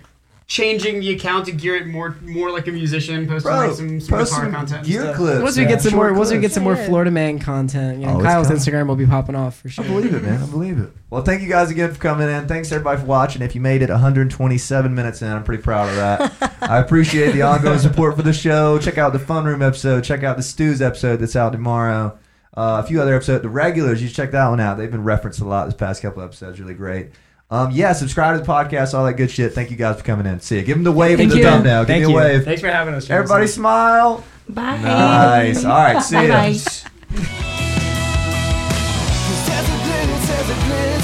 changing 0.47 0.99
the 0.99 1.11
account 1.11 1.45
to 1.45 1.51
gear 1.51 1.75
it 1.75 1.85
more 1.85 2.15
more 2.23 2.49
like 2.51 2.67
a 2.67 2.71
musician, 2.71 3.27
posting 3.27 3.51
Bro, 3.51 3.67
like 3.67 3.75
some, 3.75 3.99
some 3.99 4.17
post 4.17 4.31
guitar 4.31 4.45
some 4.45 4.51
content. 4.53 4.77
and 4.79 4.87
gear 4.87 5.01
stuff. 5.03 5.15
clips. 5.15 5.41
Once 5.43 5.55
we 5.57 5.61
man. 5.63 5.71
get 5.71 5.81
some 5.83 5.91
Short 5.91 6.09
more, 6.11 6.17
once 6.17 6.29
we 6.31 6.37
clips. 6.37 6.41
get 6.41 6.53
some 6.55 6.63
more 6.63 6.73
Yeah. 6.75 6.85
Florida 6.87 7.11
Man 7.11 7.37
content, 7.39 7.99
you 7.99 8.07
know, 8.07 8.13
Oh, 8.13 8.17
it's 8.17 8.25
Kyle's 8.25 8.47
coming. 8.47 8.61
Instagram 8.61 8.87
will 8.87 8.95
be 8.95 9.05
popping 9.05 9.35
off 9.35 9.59
for 9.59 9.69
sure. 9.69 9.85
I 9.85 9.87
believe 9.87 10.13
it, 10.15 10.23
man. 10.23 10.41
I 10.41 10.45
believe 10.47 10.79
it. 10.79 10.89
Well, 11.11 11.21
thank 11.21 11.43
you 11.43 11.49
guys 11.49 11.69
again 11.69 11.93
for 11.93 11.99
coming 11.99 12.27
in. 12.27 12.47
Thanks 12.47 12.71
everybody 12.71 12.99
for 12.99 13.05
watching. 13.05 13.43
If 13.43 13.53
you 13.53 13.61
made 13.61 13.83
it 13.83 13.89
127 13.89 14.95
minutes 14.95 15.21
in, 15.21 15.27
I'm 15.31 15.43
pretty 15.43 15.61
proud 15.61 15.89
of 15.89 15.95
that. 15.97 16.57
I 16.63 16.79
appreciate 16.79 17.33
the 17.33 17.43
ongoing 17.43 17.77
support 17.79 18.15
for 18.15 18.23
the 18.23 18.33
show. 18.33 18.79
Check 18.79 18.97
out 18.97 19.13
the 19.13 19.19
Fun 19.19 19.45
Room 19.45 19.61
episode. 19.61 20.03
Check 20.03 20.23
out 20.23 20.35
the 20.37 20.43
Stews 20.43 20.81
episode 20.81 21.17
that's 21.17 21.35
out 21.35 21.51
tomorrow. 21.51 22.17
Uh, 22.57 22.81
a 22.83 22.87
few 22.87 22.99
other 23.01 23.15
episodes. 23.15 23.43
The 23.43 23.49
regulars, 23.49 24.01
you 24.01 24.07
should 24.07 24.15
check 24.17 24.31
that 24.31 24.47
one 24.47 24.59
out. 24.59 24.77
They've 24.79 24.89
been 24.91 25.03
referenced 25.03 25.39
a 25.41 25.45
lot 25.45 25.65
this 25.65 25.75
past 25.75 26.01
couple 26.01 26.23
episodes. 26.23 26.59
Really 26.59 26.73
great. 26.73 27.11
Um, 27.51 27.71
yeah, 27.71 27.93
subscribe 27.93 28.35
to 28.37 28.41
the 28.45 28.47
podcast, 28.47 28.93
all 28.93 29.05
that 29.05 29.13
good 29.13 29.31
shit. 29.31 29.53
Thank 29.53 29.71
you 29.71 29.77
guys 29.77 29.97
for 29.97 30.03
coming 30.03 30.27
in. 30.27 30.39
See 30.39 30.57
you. 30.57 30.63
Give 30.63 30.77
them 30.77 30.83
the 30.83 30.91
wave 30.91 31.17
Thank 31.17 31.31
in 31.31 31.37
the 31.37 31.43
you. 31.43 31.49
thumbnail. 31.49 31.81
Give 31.81 31.87
Thank 31.87 32.05
me 32.07 32.13
a 32.13 32.15
wave. 32.15 32.43
Thanks 32.45 32.61
for 32.61 32.69
having 32.69 32.93
us. 32.93 33.09
Everybody 33.09 33.47
smile. 33.47 34.23
Bye. 34.47 34.77
Nice. 34.77 35.65
All 35.65 35.71
right, 35.71 36.01
see 36.01 36.27
ya. 36.27 36.51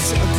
Bye-bye. 0.08 0.35